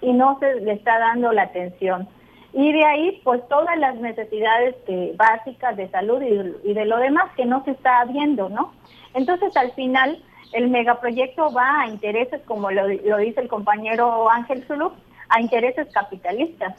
y 0.00 0.12
no 0.12 0.38
se 0.38 0.60
le 0.60 0.72
está 0.72 0.98
dando 0.98 1.32
la 1.32 1.42
atención. 1.42 2.08
Y 2.52 2.72
de 2.72 2.84
ahí, 2.84 3.20
pues 3.24 3.46
todas 3.48 3.76
las 3.78 3.96
necesidades 3.96 4.74
básicas 5.16 5.76
de 5.76 5.88
salud 5.90 6.22
y, 6.22 6.72
de 6.72 6.84
lo 6.84 6.96
demás 6.98 7.30
que 7.36 7.44
no 7.44 7.62
se 7.64 7.72
está 7.72 8.04
viendo, 8.06 8.48
¿no? 8.48 8.72
Entonces, 9.14 9.56
al 9.56 9.72
final, 9.72 10.22
el 10.52 10.68
megaproyecto 10.68 11.52
va 11.52 11.82
a 11.82 11.88
intereses, 11.88 12.40
como 12.46 12.70
lo, 12.70 12.86
dice 12.86 13.40
el 13.40 13.48
compañero 13.48 14.30
Ángel 14.30 14.64
Zulu, 14.66 14.92
a 15.28 15.40
intereses 15.40 15.88
capitalistas. 15.92 16.74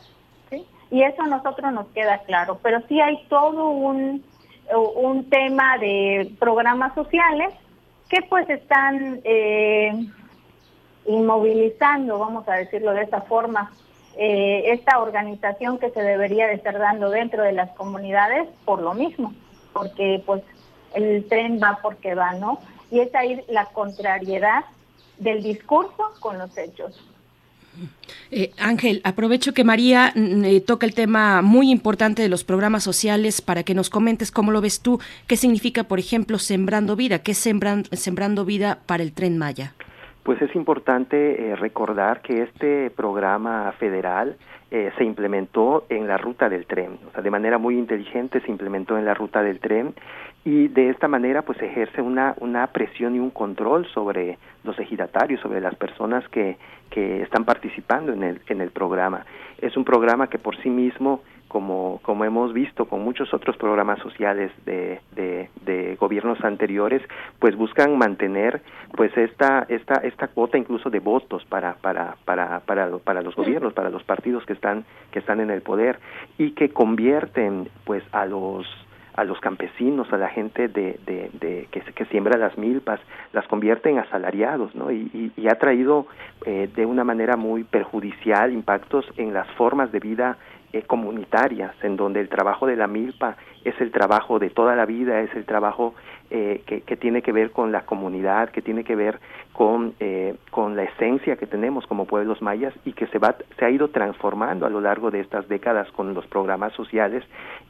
Y 0.92 1.04
eso 1.04 1.22
a 1.22 1.28
nosotros 1.28 1.72
nos 1.72 1.88
queda 1.88 2.18
claro. 2.20 2.60
Pero 2.64 2.82
sí 2.88 3.00
hay 3.00 3.24
todo 3.30 3.70
un, 3.70 4.24
un 4.96 5.30
tema 5.30 5.78
de 5.78 6.32
programas 6.40 6.96
sociales 6.96 7.54
que 8.10 8.24
pues 8.24 8.50
están 8.50 9.22
eh, 9.24 9.94
inmovilizando, 11.06 12.18
vamos 12.18 12.48
a 12.48 12.54
decirlo 12.54 12.94
de 12.94 13.04
esa 13.04 13.22
forma, 13.22 13.72
eh, 14.18 14.72
esta 14.74 15.00
organización 15.00 15.78
que 15.78 15.92
se 15.92 16.02
debería 16.02 16.48
de 16.48 16.56
estar 16.56 16.78
dando 16.78 17.10
dentro 17.10 17.44
de 17.44 17.52
las 17.52 17.70
comunidades 17.72 18.48
por 18.66 18.82
lo 18.82 18.94
mismo, 18.94 19.34
porque 19.74 20.24
pues 20.26 20.42
el 20.96 21.28
tren 21.30 21.60
va 21.62 21.80
porque 21.82 22.16
va, 22.16 22.34
¿no? 22.34 22.60
Y 22.92 23.00
es 23.00 23.14
ahí 23.16 23.42
la 23.50 23.66
contrariedad 23.66 24.66
del 25.18 25.44
discurso 25.44 26.12
con 26.20 26.38
los 26.38 26.58
hechos. 26.58 27.06
Eh, 28.32 28.52
Ángel, 28.58 29.00
aprovecho 29.04 29.54
que 29.54 29.64
María 29.64 30.12
mm, 30.16 30.44
eh, 30.44 30.62
toca 30.62 30.86
el 30.86 30.94
tema 30.94 31.42
muy 31.42 31.72
importante 31.72 32.22
de 32.22 32.30
los 32.30 32.44
programas 32.44 32.84
sociales 32.84 33.42
para 33.42 33.64
que 33.64 33.74
nos 33.74 33.90
comentes 33.90 34.32
cómo 34.32 34.52
lo 34.52 34.60
ves 34.60 34.82
tú, 34.82 35.00
qué 35.28 35.38
significa, 35.38 35.84
por 35.84 36.00
ejemplo, 36.00 36.40
Sembrando 36.40 36.96
Vida, 36.96 37.20
qué 37.20 37.32
es 37.32 37.38
Sembrando 37.38 38.46
Vida 38.46 38.80
para 38.86 39.04
el 39.04 39.14
Tren 39.14 39.38
Maya 39.38 39.74
pues 40.30 40.44
es 40.44 40.56
importante 40.56 41.42
eh, 41.42 41.56
recordar 41.56 42.22
que 42.22 42.44
este 42.44 42.92
programa 42.92 43.72
federal 43.80 44.38
eh, 44.70 44.92
se 44.96 45.04
implementó 45.04 45.86
en 45.90 46.08
la 46.08 46.18
ruta 46.18 46.50
del 46.50 46.68
tren, 46.68 47.00
o 47.08 47.12
sea, 47.12 47.24
de 47.24 47.32
manera 47.32 47.58
muy 47.58 47.80
inteligente 47.80 48.40
se 48.42 48.52
implementó 48.52 48.96
en 48.96 49.06
la 49.06 49.16
ruta 49.16 49.42
del 49.42 49.60
tren 49.60 49.96
y 50.46 50.68
de 50.70 50.90
esta 50.90 51.08
manera 51.08 51.42
pues 51.42 51.62
ejerce 51.62 52.02
una, 52.02 52.36
una 52.40 52.68
presión 52.68 53.16
y 53.16 53.20
un 53.20 53.30
control 53.30 53.86
sobre 53.88 54.38
los 54.64 54.78
ejidatarios, 54.80 55.42
sobre 55.42 55.62
las 55.62 55.76
personas 55.76 56.28
que, 56.30 56.58
que 56.90 57.22
están 57.22 57.46
participando 57.46 58.14
en 58.14 58.24
el, 58.24 58.42
en 58.48 58.62
el 58.62 58.72
programa. 58.72 59.26
Es 59.60 59.76
un 59.76 59.84
programa 59.84 60.28
que 60.28 60.40
por 60.40 60.56
sí 60.62 60.70
mismo 60.70 61.22
como, 61.50 62.00
como 62.04 62.24
hemos 62.24 62.54
visto 62.54 62.86
con 62.86 63.04
muchos 63.04 63.34
otros 63.34 63.58
programas 63.58 64.00
sociales 64.00 64.52
de, 64.66 65.02
de, 65.16 65.98
gobiernos 66.00 66.42
anteriores, 66.44 67.02
pues 67.40 67.56
buscan 67.56 67.98
mantener 67.98 68.62
pues 68.96 69.16
esta, 69.18 69.66
esta, 69.68 69.96
esta 69.96 70.28
cuota 70.28 70.58
incluso 70.58 70.90
de 70.90 71.00
votos 71.00 71.44
para, 71.46 71.74
para, 71.74 72.16
para, 72.24 72.62
para, 72.62 72.90
para 73.00 73.22
los 73.22 73.36
gobiernos, 73.36 73.74
para 73.74 73.90
los 73.90 74.04
partidos 74.04 74.46
que 74.46 74.54
están, 74.54 74.86
que 75.12 75.20
están 75.20 75.42
en 75.42 75.50
el 75.50 75.62
poder 75.62 76.00
y 76.38 76.52
que 76.52 76.70
convierten 76.70 77.68
pues 77.84 78.04
a 78.14 78.26
los 78.26 78.66
a 79.16 79.24
los 79.24 79.40
campesinos, 79.40 80.12
a 80.14 80.18
la 80.18 80.30
gente 80.30 80.68
de, 80.68 81.00
de, 81.06 81.68
que, 81.72 81.82
que, 81.82 82.06
siembra 82.06 82.38
las 82.38 82.58
milpas, 82.58 83.00
las 83.34 83.48
convierte 83.48 83.90
en 83.90 84.00
asalariados, 84.00 84.74
¿no? 84.76 84.92
Y, 84.92 85.32
y, 85.36 85.48
ha 85.48 85.56
traído 85.56 86.08
eh, 86.46 86.70
de 86.76 86.86
una 86.86 87.04
manera 87.04 87.36
muy 87.36 87.64
perjudicial 87.64 88.54
impactos 88.54 89.06
en 89.18 89.34
las 89.34 89.48
formas 89.52 89.92
de 89.92 90.00
vida 90.00 90.38
eh, 90.72 90.84
comunitarias, 90.84 91.74
en 91.82 91.98
donde 91.98 92.20
el 92.20 92.30
trabajo 92.30 92.68
de 92.68 92.76
la 92.76 92.88
milpa 92.88 93.36
es 93.66 93.80
el 93.82 93.92
trabajo 93.92 94.38
de 94.38 94.52
toda 94.52 94.76
la 94.76 94.86
vida, 94.86 95.20
es 95.22 95.34
el 95.36 95.46
trabajo 95.46 95.96
eh, 96.32 96.62
que, 96.66 96.82
que, 96.82 96.96
tiene 96.96 97.22
que 97.22 97.32
ver 97.32 97.52
con 97.52 97.72
la 97.72 97.86
comunidad, 97.86 98.50
que 98.50 98.62
tiene 98.62 98.84
que 98.84 98.96
ver 98.96 99.20
con, 99.54 99.94
eh, 100.00 100.36
con 100.52 100.76
la 100.76 100.84
esencia 100.84 101.36
que 101.36 101.46
tenemos 101.46 101.86
como 101.88 102.06
pueblos 102.06 102.42
mayas 102.42 102.74
y 102.86 102.94
que 102.94 103.08
se, 103.08 103.20
va, 103.20 103.36
se 103.58 103.66
ha 103.66 103.70
ido 103.70 103.90
transformando 103.90 104.66
a 104.66 104.70
lo 104.70 104.80
largo 104.80 105.12
de 105.12 105.20
estas 105.20 105.48
décadas 105.50 105.92
con 105.92 106.14
los 106.14 106.26
programas 106.28 106.72
sociales 106.74 107.24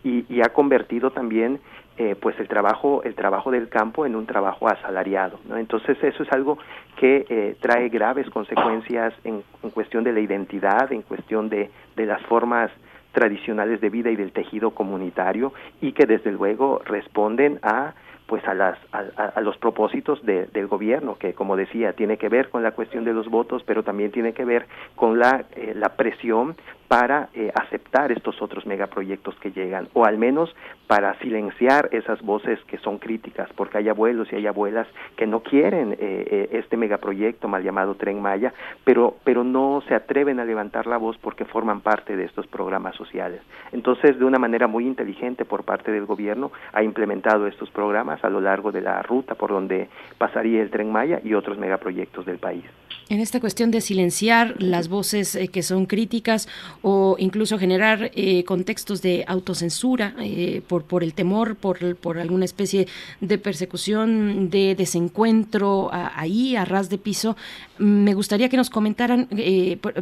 y, 0.04 0.26
y 0.34 0.42
ha 0.42 0.50
convertido 0.50 1.12
también 1.12 1.60
eh, 1.98 2.16
pues 2.20 2.40
el 2.40 2.48
trabajo 2.48 3.02
el 3.04 3.16
trabajo 3.16 3.52
del 3.52 3.70
campo 3.70 4.06
en 4.06 4.16
un 4.16 4.26
trabajo 4.26 4.70
asalariado 4.70 5.40
¿no? 5.50 5.58
entonces 5.58 5.98
eso 6.04 6.24
es 6.24 6.32
algo 6.32 6.58
que 6.98 7.26
eh, 7.28 7.56
trae 7.60 7.90
graves 7.90 8.30
consecuencias 8.30 9.14
en, 9.24 9.44
en, 9.64 9.70
cuestión 9.72 10.04
de 10.04 10.14
la 10.14 10.20
identidad 10.20 10.94
en 10.94 11.02
cuestión 11.02 11.50
de, 11.50 11.70
de 11.96 12.06
las 12.06 12.22
formas 12.28 12.72
tradicionales 13.12 13.82
de 13.82 13.90
vida 13.90 14.12
y 14.12 14.16
del 14.16 14.32
tejido 14.32 14.72
comunitario 14.72 15.54
y 15.82 15.94
que 15.94 16.06
desde 16.06 16.32
luego 16.32 16.82
responden 16.86 17.60
a 17.64 17.94
pues 18.30 18.48
a, 18.48 18.54
las, 18.54 18.78
a, 18.92 19.42
los 19.42 19.58
propósitos 19.58 20.24
del 20.24 20.68
gobierno, 20.68 21.18
que 21.18 21.34
como 21.34 21.56
decía, 21.56 21.94
tiene 21.94 22.18
que 22.18 22.30
ver 22.30 22.50
con 22.50 22.62
la 22.62 22.72
cuestión 22.72 23.04
de 23.04 23.12
los 23.12 23.28
votos, 23.28 23.64
pero 23.66 23.82
también 23.82 24.12
tiene 24.12 24.34
que 24.34 24.46
ver 24.46 24.68
con 24.96 25.18
la, 25.18 25.46
eh, 25.56 25.74
la 25.76 25.90
presión 25.96 26.56
para 26.90 27.30
eh, 27.36 27.52
aceptar 27.54 28.12
estos 28.12 28.42
otros 28.42 28.66
megaproyectos 28.66 29.36
que 29.36 29.52
llegan, 29.52 29.88
o 29.94 30.06
al 30.06 30.18
menos 30.18 30.54
para 30.88 31.14
silenciar 31.20 31.88
esas 31.92 32.20
voces 32.24 32.60
que 32.66 32.80
son 32.80 32.98
críticas, 32.98 33.48
porque 33.56 33.78
hay 33.78 33.90
abuelos 33.90 34.28
y 34.32 34.38
hay 34.38 34.48
abuelas 34.48 34.88
que 35.16 35.28
no 35.28 35.42
quieren 35.42 35.94
eh, 35.94 35.98
eh, 36.00 36.50
este 36.54 36.78
megaproyecto 36.78 37.48
mal 37.48 37.64
llamado 37.64 37.94
Tren 37.94 38.20
Maya, 38.20 38.54
pero, 38.84 39.18
pero 39.24 39.44
no 39.44 39.84
se 39.88 39.94
atreven 39.94 40.40
a 40.40 40.46
levantar 40.46 40.88
la 40.88 40.98
voz 40.98 41.16
porque 41.20 41.46
forman 41.46 41.82
parte 41.82 42.18
de 42.18 42.26
estos 42.26 42.48
programas 42.48 42.96
sociales. 42.96 43.42
Entonces, 43.72 44.18
de 44.18 44.26
una 44.26 44.40
manera 44.40 44.66
muy 44.66 44.88
inteligente 44.88 45.46
por 45.46 45.64
parte 45.66 45.92
del 45.92 46.08
gobierno, 46.08 46.52
ha 46.74 46.82
implementado 46.82 47.46
estos 47.46 47.70
programas 47.70 48.19
a 48.24 48.30
lo 48.30 48.42
largo 48.42 48.72
de 48.72 48.82
la 48.82 49.02
ruta 49.02 49.36
por 49.36 49.52
donde 49.52 49.90
pasaría 50.18 50.62
el 50.62 50.70
Tren 50.70 50.92
Maya 50.92 51.22
y 51.24 51.34
otros 51.34 51.58
megaproyectos 51.58 52.26
del 52.26 52.38
país. 52.38 52.64
En 53.10 53.22
esta 53.22 53.40
cuestión 53.40 53.72
de 53.72 53.82
silenciar 53.82 54.62
las 54.62 54.88
voces 54.88 55.36
eh, 55.36 55.48
que 55.48 55.64
son 55.64 55.88
críticas 55.88 56.48
o 56.84 57.16
incluso 57.18 57.58
generar 57.58 58.12
eh, 58.14 58.44
contextos 58.44 59.02
de 59.02 59.26
autocensura 59.28 60.14
eh, 60.20 60.62
por, 60.68 60.84
por 60.84 61.04
el 61.04 61.16
temor, 61.16 61.56
por, 61.56 61.96
por 61.96 62.20
alguna 62.20 62.46
especie 62.46 62.88
de 63.20 63.40
persecución, 63.40 64.52
de 64.52 64.76
desencuentro 64.76 65.90
ahí 65.92 66.56
a 66.56 66.66
ras 66.66 66.92
de 66.92 67.00
piso, 67.00 67.36
me 67.80 68.14
gustaría 68.14 68.48
que 68.48 68.58
nos 68.58 68.70
comentaran, 68.70 69.28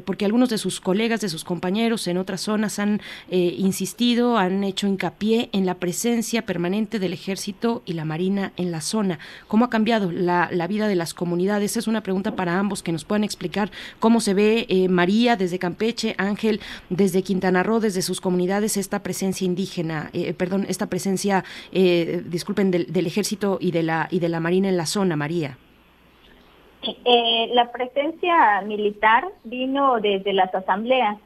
porque 0.03 0.25
algunos 0.25 0.49
de 0.49 0.57
sus 0.57 0.81
colegas, 0.81 1.21
de 1.21 1.29
sus 1.29 1.43
compañeros 1.43 2.07
en 2.07 2.17
otras 2.17 2.41
zonas 2.41 2.79
han 2.79 3.01
insistido, 3.29 4.37
han 4.37 4.63
hecho 4.63 4.87
hincapié 4.87 5.49
en 5.53 5.65
la 5.65 5.75
presencia 5.75 6.41
permanente 6.45 6.99
del 6.99 7.13
ejército 7.13 7.83
y 7.85 7.93
la 7.93 8.03
marina 8.07 8.53
en 8.57 8.71
la 8.71 8.81
zona. 8.81 9.19
¿Cómo 9.47 9.65
ha 9.65 9.69
cambiado 9.69 10.11
la, 10.11 10.49
la 10.51 10.65
vida 10.65 10.87
de 10.87 10.95
las 10.95 11.13
comunidades? 11.13 11.77
Es 11.77 11.87
una 11.87 12.01
pregunta 12.01 12.35
para 12.35 12.57
ambos 12.57 12.81
que 12.81 12.91
nos 12.91 13.05
puedan 13.05 13.23
explicar 13.23 13.69
cómo 13.99 14.19
se 14.19 14.33
ve 14.33 14.65
eh, 14.69 14.87
María 14.89 15.35
desde 15.35 15.59
Campeche, 15.59 16.15
Ángel 16.17 16.61
desde 16.89 17.23
Quintana 17.23 17.63
Roo, 17.63 17.79
desde 17.79 18.01
sus 18.01 18.21
comunidades, 18.21 18.77
esta 18.77 19.03
presencia 19.03 19.45
indígena, 19.45 20.09
eh, 20.13 20.33
perdón, 20.33 20.65
esta 20.69 20.87
presencia, 20.87 21.43
eh, 21.71 22.23
disculpen, 22.25 22.71
del, 22.71 23.07
ejército 23.07 23.57
y 23.61 23.71
de 23.71 23.83
la 23.83 24.07
y 24.11 24.19
de 24.19 24.29
la 24.29 24.39
marina 24.39 24.67
en 24.69 24.77
la 24.77 24.85
zona, 24.85 25.15
María. 25.15 25.57
la 27.53 27.71
presencia 27.71 28.61
militar 28.65 29.25
vino 29.43 29.99
desde 29.99 30.33
las 30.33 30.53
asambleas. 30.53 31.17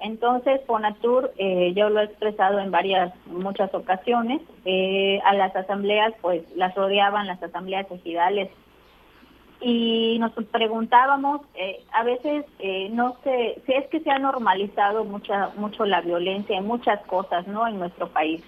Entonces, 0.00 0.60
Fonatur, 0.66 1.32
yo 1.74 1.88
lo 1.88 2.00
he 2.00 2.04
expresado 2.04 2.58
en 2.58 2.70
varias, 2.70 3.14
muchas 3.26 3.72
ocasiones, 3.74 4.42
a 5.24 5.34
las 5.34 5.56
asambleas, 5.56 6.12
pues 6.20 6.42
las 6.56 6.74
rodeaban 6.74 7.26
las 7.26 7.42
asambleas 7.42 7.90
ejidales 7.90 8.50
y 9.64 10.18
nos 10.18 10.32
preguntábamos, 10.48 11.40
eh, 11.54 11.82
a 11.92 12.02
veces 12.02 12.44
eh, 12.58 12.90
no 12.90 13.16
sé, 13.24 13.62
si 13.64 13.72
es 13.72 13.86
que 13.88 14.00
se 14.00 14.10
ha 14.10 14.18
normalizado 14.18 15.04
mucha, 15.04 15.52
mucho 15.56 15.86
la 15.86 16.02
violencia 16.02 16.58
en 16.58 16.66
muchas 16.66 17.00
cosas, 17.06 17.46
¿no? 17.46 17.66
En 17.66 17.78
nuestro 17.78 18.08
país. 18.08 18.42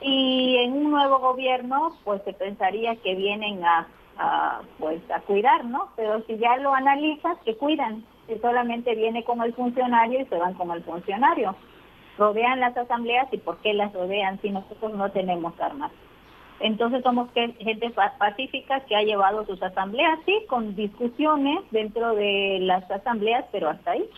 Y 0.00 0.56
en 0.56 0.72
un 0.72 0.90
nuevo 0.90 1.18
gobierno, 1.18 1.96
pues 2.04 2.22
se 2.24 2.32
pensaría 2.32 2.96
que 2.96 3.14
vienen 3.14 3.62
a, 3.64 3.86
pues 4.78 5.02
a 5.10 5.20
cuidar, 5.20 5.66
¿no? 5.66 5.88
Pero 5.94 6.22
si 6.22 6.38
ya 6.38 6.56
lo 6.56 6.72
analizas, 6.72 7.36
que 7.44 7.56
cuidan, 7.56 8.02
si 8.26 8.38
solamente 8.38 8.94
viene 8.94 9.24
con 9.24 9.42
el 9.42 9.54
funcionario 9.54 10.20
y 10.20 10.26
se 10.26 10.38
van 10.38 10.54
con 10.54 10.70
el 10.70 10.82
funcionario. 10.82 11.54
Rodean 12.18 12.60
las 12.60 12.76
asambleas 12.76 13.26
y 13.32 13.38
¿por 13.38 13.58
qué 13.58 13.74
las 13.74 13.92
rodean 13.92 14.40
si 14.40 14.50
nosotros 14.50 14.94
no 14.94 15.10
tenemos 15.10 15.58
armas? 15.60 15.90
Entonces 16.60 17.02
somos 17.02 17.28
gente 17.34 17.90
pacífica 18.18 18.80
que 18.80 18.94
ha 18.94 19.02
llevado 19.02 19.44
sus 19.44 19.60
asambleas, 19.62 20.18
sí, 20.24 20.44
con 20.48 20.76
discusiones 20.76 21.60
dentro 21.70 22.14
de 22.14 22.58
las 22.62 22.88
asambleas, 22.90 23.44
pero 23.50 23.68
hasta 23.68 23.92
ahí. 23.92 24.08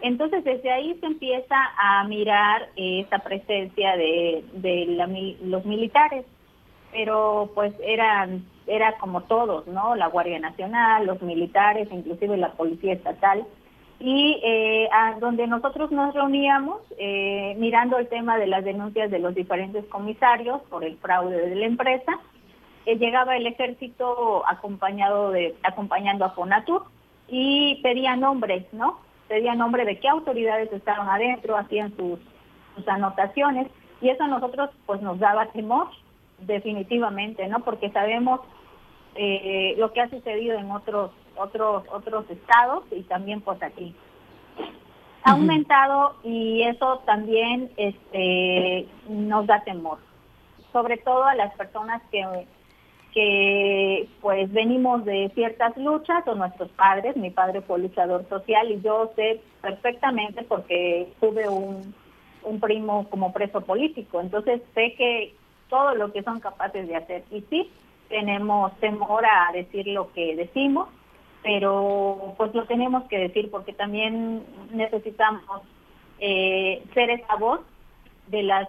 Entonces 0.00 0.44
desde 0.44 0.70
ahí 0.70 0.96
se 1.00 1.06
empieza 1.06 1.56
a 1.78 2.04
mirar 2.04 2.68
esa 2.76 3.18
presencia 3.18 3.96
de, 3.96 5.36
los 5.42 5.64
militares, 5.64 6.24
pero 6.96 7.50
pues 7.54 7.74
eran 7.84 8.46
era 8.66 8.96
como 8.96 9.20
todos, 9.24 9.66
¿no? 9.66 9.94
La 9.94 10.08
Guardia 10.08 10.38
Nacional, 10.38 11.06
los 11.06 11.20
militares, 11.20 11.88
inclusive 11.92 12.36
la 12.38 12.52
Policía 12.52 12.94
Estatal 12.94 13.46
y 14.00 14.40
eh, 14.42 14.88
donde 15.20 15.46
nosotros 15.46 15.90
nos 15.92 16.14
reuníamos 16.14 16.80
eh, 16.98 17.54
mirando 17.58 17.98
el 17.98 18.08
tema 18.08 18.38
de 18.38 18.46
las 18.46 18.64
denuncias 18.64 19.10
de 19.10 19.18
los 19.18 19.34
diferentes 19.34 19.84
comisarios 19.86 20.62
por 20.70 20.84
el 20.84 20.96
fraude 20.96 21.50
de 21.50 21.54
la 21.54 21.66
empresa. 21.66 22.18
Eh, 22.86 22.96
llegaba 22.96 23.36
el 23.36 23.46
ejército 23.46 24.42
acompañado 24.48 25.30
de 25.32 25.54
acompañando 25.62 26.24
a 26.24 26.30
Fonatur 26.30 26.84
y 27.28 27.80
pedía 27.82 28.16
nombres, 28.16 28.64
¿no? 28.72 29.00
Pedía 29.28 29.54
nombre 29.54 29.84
de 29.84 29.98
qué 29.98 30.08
autoridades 30.08 30.72
estaban 30.72 31.08
adentro, 31.08 31.58
hacían 31.58 31.94
sus, 31.96 32.18
sus 32.74 32.88
anotaciones 32.88 33.68
y 34.00 34.08
eso 34.08 34.24
a 34.24 34.28
nosotros 34.28 34.70
pues 34.86 35.02
nos 35.02 35.18
daba 35.18 35.46
temor 35.46 35.88
definitivamente, 36.40 37.46
¿no? 37.48 37.60
Porque 37.60 37.90
sabemos 37.90 38.40
eh, 39.14 39.74
lo 39.78 39.92
que 39.92 40.00
ha 40.00 40.10
sucedido 40.10 40.58
en 40.58 40.70
otros 40.70 41.10
otros 41.36 41.84
otros 41.90 42.28
estados 42.30 42.84
y 42.90 43.02
también 43.02 43.40
pues 43.40 43.62
aquí. 43.62 43.94
Ha 45.24 45.32
aumentado 45.32 46.16
y 46.22 46.62
eso 46.62 47.02
también 47.04 47.70
este 47.76 48.86
nos 49.08 49.46
da 49.46 49.62
temor. 49.64 49.98
Sobre 50.72 50.98
todo 50.98 51.24
a 51.24 51.34
las 51.34 51.54
personas 51.54 52.02
que 52.10 52.46
que 53.12 54.08
pues 54.20 54.52
venimos 54.52 55.04
de 55.06 55.30
ciertas 55.34 55.74
luchas 55.78 56.22
o 56.28 56.34
nuestros 56.34 56.68
padres, 56.72 57.16
mi 57.16 57.30
padre 57.30 57.62
fue 57.62 57.78
luchador 57.78 58.28
social 58.28 58.70
y 58.70 58.82
yo 58.82 59.10
sé 59.16 59.40
perfectamente 59.62 60.42
porque 60.42 61.10
tuve 61.18 61.48
un, 61.48 61.94
un 62.42 62.60
primo 62.60 63.08
como 63.08 63.32
preso 63.32 63.62
político, 63.62 64.20
entonces 64.20 64.60
sé 64.74 64.94
que 64.98 65.34
todo 65.68 65.94
lo 65.94 66.12
que 66.12 66.22
son 66.22 66.40
capaces 66.40 66.86
de 66.86 66.96
hacer. 66.96 67.24
Y 67.30 67.42
sí, 67.42 67.70
tenemos 68.08 68.74
temor 68.78 69.24
a 69.24 69.52
decir 69.52 69.86
lo 69.88 70.12
que 70.12 70.36
decimos, 70.36 70.88
pero 71.42 72.34
pues 72.36 72.54
lo 72.54 72.64
tenemos 72.66 73.04
que 73.04 73.18
decir 73.18 73.50
porque 73.50 73.72
también 73.72 74.44
necesitamos 74.72 75.62
eh, 76.18 76.82
ser 76.94 77.10
esa 77.10 77.36
voz 77.36 77.60
de 78.28 78.42
las 78.42 78.68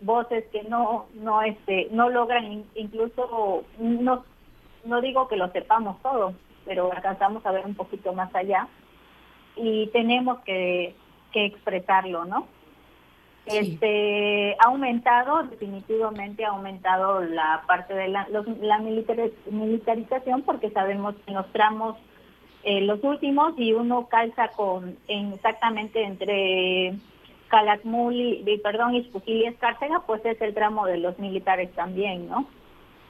voces 0.00 0.44
que 0.52 0.62
no 0.64 1.06
no 1.14 1.42
este 1.42 1.88
no 1.90 2.08
logran 2.08 2.64
incluso 2.74 3.64
no 3.78 4.24
no 4.84 5.00
digo 5.00 5.26
que 5.26 5.36
lo 5.36 5.50
sepamos 5.50 6.00
todo 6.02 6.34
pero 6.64 6.92
alcanzamos 6.92 7.44
a 7.44 7.50
ver 7.50 7.66
un 7.66 7.74
poquito 7.74 8.12
más 8.12 8.32
allá 8.34 8.68
y 9.56 9.88
tenemos 9.88 10.38
que, 10.40 10.94
que 11.32 11.46
expresarlo 11.46 12.24
no 12.26 12.46
este 13.50 14.56
ha 14.60 14.66
aumentado 14.66 15.42
definitivamente 15.44 16.44
ha 16.44 16.50
aumentado 16.50 17.20
la 17.20 17.62
parte 17.66 17.94
de 17.94 18.08
la, 18.08 18.26
la 18.60 18.78
militarización 18.78 20.42
porque 20.42 20.70
sabemos 20.70 21.14
que 21.26 21.32
los 21.32 21.46
tramos 21.52 21.96
eh, 22.64 22.80
los 22.80 23.02
últimos 23.04 23.54
y 23.56 23.72
uno 23.72 24.08
calza 24.08 24.48
con 24.48 24.96
exactamente 25.06 26.02
entre 26.02 26.98
Calakmul 27.48 28.14
y, 28.14 28.58
perdón, 28.62 28.94
y 28.94 29.44
Escárcega, 29.44 30.02
pues 30.06 30.24
es 30.24 30.40
el 30.40 30.54
tramo 30.54 30.86
de 30.86 30.98
los 30.98 31.18
militares 31.18 31.72
también, 31.74 32.28
¿no? 32.28 32.46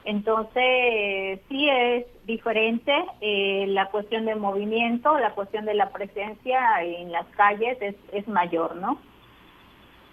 Entonces, 0.05 1.41
sí 1.49 1.67
es 1.69 2.05
diferente 2.25 2.93
eh, 3.21 3.65
la 3.67 3.87
cuestión 3.87 4.25
del 4.25 4.39
movimiento, 4.39 5.19
la 5.19 5.31
cuestión 5.31 5.65
de 5.65 5.73
la 5.73 5.89
presencia 5.89 6.81
en 6.81 7.11
las 7.11 7.25
calles 7.35 7.77
es, 7.81 7.95
es 8.13 8.27
mayor, 8.27 8.75
¿no? 8.77 8.97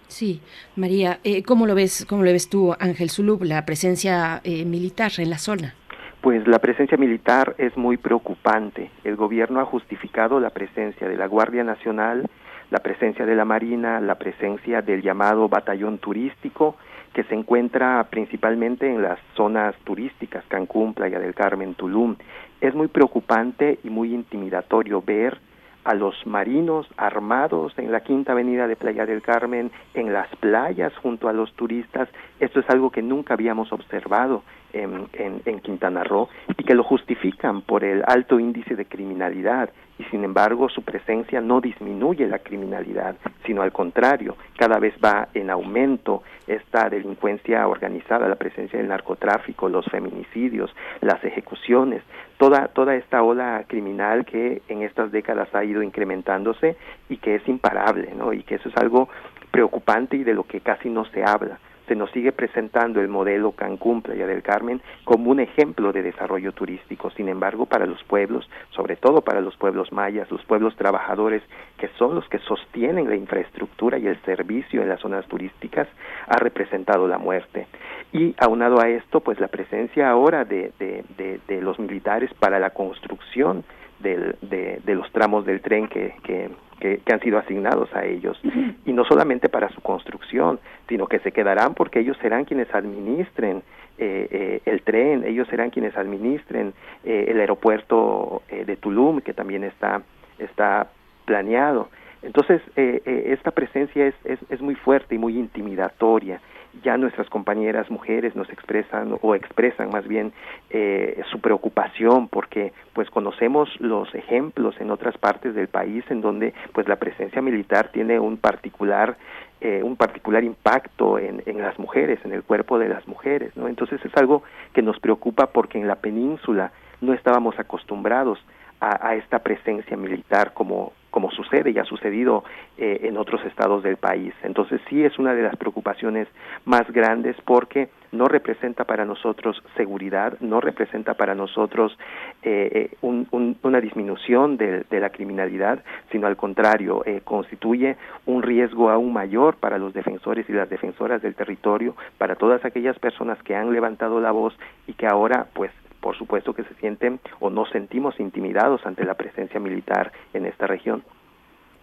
Sí, 0.07 0.41
María, 0.75 1.19
eh, 1.23 1.43
¿cómo 1.43 1.67
lo 1.67 1.75
ves, 1.75 2.05
cómo 2.07 2.23
lo 2.23 2.31
ves 2.31 2.49
tú, 2.49 2.73
Ángel 2.79 3.09
Zulub, 3.09 3.43
la 3.43 3.65
presencia 3.65 4.41
eh, 4.43 4.65
militar 4.65 5.11
en 5.17 5.29
la 5.29 5.37
zona? 5.37 5.75
Pues 6.21 6.47
la 6.47 6.59
presencia 6.59 6.97
militar 6.97 7.55
es 7.57 7.75
muy 7.77 7.97
preocupante. 7.97 8.89
El 9.03 9.15
gobierno 9.15 9.59
ha 9.59 9.65
justificado 9.65 10.39
la 10.39 10.49
presencia 10.49 11.07
de 11.07 11.15
la 11.15 11.27
Guardia 11.27 11.63
Nacional, 11.63 12.25
la 12.69 12.79
presencia 12.79 13.25
de 13.25 13.35
la 13.35 13.45
Marina, 13.45 14.01
la 14.01 14.15
presencia 14.15 14.81
del 14.81 15.01
llamado 15.01 15.47
batallón 15.47 15.99
turístico 15.99 16.75
que 17.13 17.23
se 17.23 17.33
encuentra 17.33 18.05
principalmente 18.09 18.87
en 18.87 19.01
las 19.01 19.19
zonas 19.35 19.75
turísticas, 19.83 20.43
Cancún, 20.47 20.93
Playa 20.93 21.19
del 21.19 21.33
Carmen, 21.33 21.73
Tulum. 21.75 22.15
Es 22.61 22.75
muy 22.75 22.87
preocupante 22.87 23.79
y 23.83 23.89
muy 23.89 24.13
intimidatorio 24.13 25.01
ver 25.01 25.39
a 25.87 25.93
los 25.93 26.27
marinos 26.27 26.85
armados 26.97 27.71
en 27.77 27.93
la 27.93 28.01
quinta 28.01 28.33
avenida 28.33 28.67
de 28.67 28.75
Playa 28.75 29.05
del 29.05 29.21
Carmen, 29.21 29.71
en 29.93 30.11
las 30.11 30.27
playas 30.35 30.91
junto 30.97 31.29
a 31.29 31.33
los 31.33 31.53
turistas. 31.53 32.09
Esto 32.41 32.59
es 32.59 32.69
algo 32.69 32.91
que 32.91 33.01
nunca 33.01 33.35
habíamos 33.35 33.71
observado 33.71 34.43
en, 34.73 35.07
en, 35.13 35.59
Quintana 35.61 36.03
Roo 36.03 36.27
y 36.57 36.63
que 36.65 36.75
lo 36.75 36.83
justifican 36.83 37.61
por 37.61 37.85
el 37.85 38.03
alto 38.05 38.37
índice 38.37 38.75
de 38.75 38.85
criminalidad 38.85 39.69
y 39.99 40.03
sin 40.05 40.23
embargo 40.23 40.69
su 40.69 40.81
presencia 40.83 41.41
no 41.41 41.61
disminuye 41.61 42.27
la 42.27 42.39
criminalidad, 42.39 43.15
sino 43.45 43.61
al 43.61 43.71
contrario, 43.71 44.35
cada 44.57 44.79
vez 44.79 44.93
va 45.03 45.29
en 45.33 45.49
aumento 45.49 46.23
esta 46.45 46.89
delincuencia 46.89 47.67
organizada, 47.67 48.27
la 48.27 48.35
presencia 48.35 48.79
del 48.79 48.87
narcotráfico, 48.87 49.69
los 49.69 49.85
feminicidios, 49.85 50.73
las 51.01 51.23
ejecuciones, 51.23 52.03
toda, 52.37 52.67
toda 52.67 52.95
esta 52.95 53.23
ola 53.23 53.65
criminal 53.67 54.25
que 54.25 54.61
en 54.67 54.83
estas 54.83 55.11
décadas 55.11 55.53
ha 55.53 55.63
ido 55.63 55.81
incrementándose 55.81 56.77
y 57.09 57.17
que 57.17 57.35
es 57.35 57.47
imparable, 57.47 58.13
¿no? 58.15 58.33
Y 58.33 58.43
que 58.43 58.55
eso 58.55 58.69
es 58.69 58.77
algo 58.77 59.09
preocupante 59.51 60.17
y 60.17 60.23
de 60.23 60.33
lo 60.33 60.43
que 60.43 60.61
casi 60.61 60.89
no 60.89 61.05
se 61.05 61.23
habla 61.23 61.59
se 61.87 61.95
nos 61.95 62.11
sigue 62.11 62.31
presentando 62.31 62.99
el 62.99 63.07
modelo 63.07 63.51
Cancún 63.53 64.01
Playa 64.01 64.27
del 64.27 64.43
Carmen 64.43 64.81
como 65.05 65.31
un 65.31 65.39
ejemplo 65.39 65.93
de 65.93 66.03
desarrollo 66.03 66.51
turístico. 66.51 67.09
Sin 67.11 67.29
embargo, 67.29 67.65
para 67.65 67.85
los 67.85 68.03
pueblos, 68.03 68.49
sobre 68.71 68.95
todo 68.97 69.21
para 69.21 69.41
los 69.41 69.55
pueblos 69.55 69.91
mayas, 69.91 70.29
los 70.29 70.43
pueblos 70.45 70.75
trabajadores, 70.75 71.41
que 71.77 71.87
son 71.97 72.15
los 72.15 72.27
que 72.29 72.39
sostienen 72.39 73.09
la 73.09 73.15
infraestructura 73.15 73.97
y 73.97 74.07
el 74.07 74.21
servicio 74.23 74.81
en 74.81 74.89
las 74.89 74.99
zonas 74.99 75.25
turísticas, 75.27 75.87
ha 76.27 76.37
representado 76.37 77.07
la 77.07 77.17
muerte. 77.17 77.67
Y 78.11 78.35
aunado 78.37 78.81
a 78.81 78.89
esto, 78.89 79.21
pues 79.21 79.39
la 79.39 79.47
presencia 79.47 80.09
ahora 80.09 80.45
de, 80.45 80.71
de, 80.79 81.61
los 81.61 81.79
militares 81.79 82.31
para 82.39 82.59
la 82.59 82.69
construcción 82.69 83.63
del, 83.99 84.35
de, 84.41 84.79
de, 84.85 84.95
los 84.95 85.11
tramos 85.11 85.45
del 85.45 85.61
tren 85.61 85.87
que, 85.87 86.15
que, 86.23 86.49
que, 86.79 87.01
han 87.11 87.19
sido 87.21 87.37
asignados 87.37 87.93
a 87.93 88.05
ellos. 88.05 88.39
Y 88.85 88.93
no 88.93 89.03
solamente 89.05 89.49
para 89.49 89.69
su 89.69 89.81
construcción, 89.81 90.59
sino 90.87 91.07
que 91.07 91.19
se 91.19 91.31
quedarán 91.31 91.73
porque 91.73 91.99
ellos 91.99 92.17
serán 92.21 92.45
quienes 92.45 92.73
administren 92.73 93.63
eh, 93.97 94.27
eh, 94.29 94.61
el 94.65 94.81
tren, 94.83 95.23
ellos 95.25 95.47
serán 95.47 95.71
quienes 95.71 95.97
administren 95.97 96.73
eh, 97.03 97.25
el 97.29 97.39
aeropuerto 97.39 98.43
de 98.49 98.75
Tulum, 98.77 99.21
que 99.21 99.33
también 99.33 99.63
está, 99.63 100.01
está 100.37 100.87
planeado. 101.25 101.89
Entonces, 102.23 102.61
esta 102.75 103.51
presencia 103.51 104.07
es, 104.07 104.15
es, 104.23 104.39
es 104.49 104.59
muy 104.59 104.75
fuerte 104.75 105.15
y 105.15 105.17
muy 105.17 105.37
intimidatoria 105.37 106.41
ya 106.83 106.97
nuestras 106.97 107.29
compañeras 107.29 107.89
mujeres 107.89 108.35
nos 108.35 108.49
expresan 108.49 109.17
o 109.21 109.35
expresan 109.35 109.89
más 109.89 110.07
bien 110.07 110.33
eh, 110.69 111.21
su 111.31 111.39
preocupación 111.39 112.27
porque 112.27 112.73
pues 112.93 113.09
conocemos 113.09 113.69
los 113.79 114.13
ejemplos 114.15 114.75
en 114.79 114.91
otras 114.91 115.17
partes 115.17 115.55
del 115.55 115.67
país 115.67 116.03
en 116.09 116.21
donde 116.21 116.53
pues 116.73 116.87
la 116.87 116.97
presencia 116.97 117.41
militar 117.41 117.89
tiene 117.91 118.19
un 118.19 118.37
particular 118.37 119.17
eh, 119.59 119.81
un 119.83 119.95
particular 119.95 120.43
impacto 120.43 121.17
en, 121.17 121.41
en 121.45 121.61
las 121.61 121.79
mujeres 121.79 122.19
en 122.23 122.33
el 122.33 122.43
cuerpo 122.43 122.77
de 122.79 122.89
las 122.89 123.07
mujeres 123.07 123.55
no 123.55 123.67
entonces 123.67 124.03
es 124.03 124.15
algo 124.15 124.43
que 124.73 124.81
nos 124.81 124.99
preocupa 124.99 125.47
porque 125.47 125.79
en 125.79 125.87
la 125.87 125.95
península 125.95 126.71
no 127.01 127.13
estábamos 127.13 127.57
acostumbrados 127.59 128.39
a, 128.79 129.07
a 129.07 129.15
esta 129.15 129.39
presencia 129.39 129.97
militar 129.97 130.53
como 130.53 130.93
como 131.11 131.31
sucede 131.31 131.71
y 131.71 131.79
ha 131.79 131.85
sucedido 131.85 132.43
eh, 132.77 133.01
en 133.03 133.17
otros 133.17 133.43
estados 133.45 133.83
del 133.83 133.97
país. 133.97 134.33
Entonces 134.43 134.81
sí 134.89 135.03
es 135.03 135.17
una 135.17 135.33
de 135.33 135.43
las 135.43 135.55
preocupaciones 135.55 136.27
más 136.65 136.89
grandes 136.91 137.35
porque 137.45 137.89
no 138.11 138.27
representa 138.27 138.85
para 138.85 139.05
nosotros 139.05 139.61
seguridad, 139.75 140.39
no 140.39 140.61
representa 140.61 141.15
para 141.15 141.35
nosotros 141.35 141.97
eh, 142.43 142.91
eh, 142.91 142.97
una 143.01 143.81
disminución 143.81 144.57
de, 144.57 144.85
la 144.89 145.09
criminalidad, 145.09 145.83
sino 146.11 146.27
al 146.27 146.37
contrario, 146.37 147.03
constituye 147.23 147.97
un 148.25 148.41
riesgo 148.41 148.89
aún 148.89 149.13
mayor 149.13 149.57
para 149.57 149.77
los 149.77 149.93
defensores 149.93 150.49
y 150.49 150.53
las 150.53 150.69
defensoras 150.69 151.21
del 151.21 151.35
territorio, 151.35 151.95
para 152.17 152.35
todas 152.35 152.63
aquellas 152.65 152.97
personas 152.97 153.41
que 153.43 153.55
han 153.55 153.71
levantado 153.73 154.19
la 154.21 154.31
voz 154.31 154.57
y 154.87 154.93
que 154.93 155.05
ahora 155.05 155.47
pues 155.53 155.71
por 156.07 156.17
supuesto 156.17 156.53
que 156.53 156.63
se 156.63 156.73
sienten 156.75 157.19
o 157.41 157.49
nos 157.49 157.69
sentimos 157.69 158.17
intimidados 158.21 158.85
ante 158.85 159.03
la 159.03 159.15
presencia 159.15 159.59
militar 159.59 160.13
en 160.33 160.45
esta 160.45 160.65
región. 160.65 161.03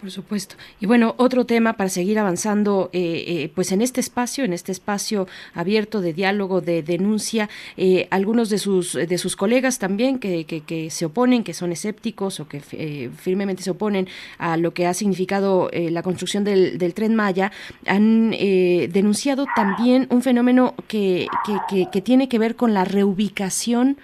Por 0.05 0.11
supuesto. 0.11 0.57
Y 0.81 0.85
bueno, 0.85 1.15
otro 1.17 1.47
tema 1.47 1.79
para 1.79 1.89
seguir 1.89 2.19
avanzando, 2.19 2.91
eh, 2.93 3.25
eh, 3.27 3.53
pues 3.55 3.73
en 3.73 3.81
este 3.81 4.03
espacio, 4.03 4.45
en 4.45 4.53
este 4.53 4.71
espacio 4.71 5.27
abierto 5.55 6.03
de 6.03 6.13
diálogo, 6.13 6.61
de 6.61 6.83
denuncia, 6.83 7.49
eh, 7.79 8.07
algunos 8.11 8.51
de 8.51 8.59
sus 8.59 8.93
de 8.93 9.17
sus 9.17 9.35
colegas 9.35 9.79
también 9.79 10.19
que, 10.19 10.45
que, 10.45 10.91
se 10.91 11.07
oponen, 11.07 11.43
que 11.43 11.55
son 11.55 11.73
escépticos 11.73 12.39
o 12.39 12.49
que 12.49 12.61
firmemente 13.17 13.63
se 13.63 13.71
oponen 13.71 14.07
a 14.37 14.59
lo 14.59 14.75
que 14.75 14.87
ha 14.87 14.93
significado 14.93 15.71
la 15.73 16.03
construcción 16.03 16.45
del, 16.45 16.77
del, 16.77 16.93
tren 16.93 17.15
Maya, 17.15 17.51
han 17.87 18.33
denunciado 18.33 19.47
también 19.57 20.07
un 20.11 20.21
fenómeno 20.21 20.75
que, 20.87 21.29
que, 21.91 22.03
tiene 22.03 22.29
que 22.29 22.39
ver 22.39 22.57
con 22.57 22.75
la 22.75 22.85
reubicación, 22.85 23.97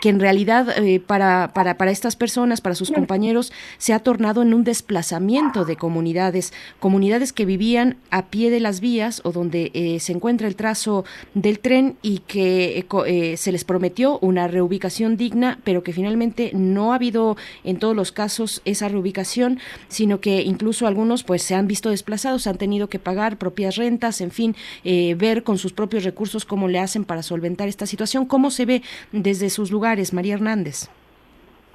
que 0.00 0.08
en 0.08 0.18
realidad 0.18 0.74
para, 1.06 1.52
para, 1.54 1.76
para 1.76 1.92
estas 1.92 2.16
personas, 2.16 2.60
para 2.60 2.74
sus 2.74 2.90
compañeros, 2.90 3.52
se 3.78 3.92
ha 3.92 4.00
tornado 4.00 4.42
en 4.42 4.54
un 4.54 4.64
desplazamiento 4.64 5.19
de 5.20 5.76
comunidades, 5.76 6.52
comunidades 6.80 7.32
que 7.32 7.44
vivían 7.44 7.96
a 8.10 8.26
pie 8.26 8.50
de 8.50 8.58
las 8.58 8.80
vías 8.80 9.20
o 9.24 9.32
donde 9.32 9.70
eh, 9.74 10.00
se 10.00 10.12
encuentra 10.12 10.48
el 10.48 10.56
trazo 10.56 11.04
del 11.34 11.60
tren 11.60 11.96
y 12.02 12.18
que 12.18 12.78
eh, 12.78 12.86
eh, 13.06 13.36
se 13.36 13.52
les 13.52 13.64
prometió 13.64 14.18
una 14.20 14.48
reubicación 14.48 15.16
digna, 15.16 15.58
pero 15.62 15.82
que 15.82 15.92
finalmente 15.92 16.50
no 16.54 16.92
ha 16.92 16.96
habido 16.96 17.36
en 17.64 17.78
todos 17.78 17.94
los 17.94 18.12
casos 18.12 18.62
esa 18.64 18.88
reubicación, 18.88 19.60
sino 19.88 20.20
que 20.20 20.42
incluso 20.42 20.86
algunos 20.86 21.22
pues 21.22 21.42
se 21.42 21.54
han 21.54 21.66
visto 21.66 21.90
desplazados, 21.90 22.46
han 22.46 22.58
tenido 22.58 22.88
que 22.88 22.98
pagar 22.98 23.36
propias 23.36 23.76
rentas, 23.76 24.20
en 24.20 24.30
fin, 24.30 24.56
ver 24.84 25.42
con 25.42 25.58
sus 25.58 25.72
propios 25.72 26.04
recursos 26.04 26.44
cómo 26.44 26.68
le 26.68 26.78
hacen 26.78 27.04
para 27.04 27.22
solventar 27.22 27.68
esta 27.68 27.86
situación. 27.86 28.26
¿Cómo 28.26 28.50
se 28.50 28.64
ve 28.64 28.82
desde 29.12 29.50
sus 29.50 29.70
lugares, 29.70 30.12
María 30.12 30.34
Hernández? 30.34 30.88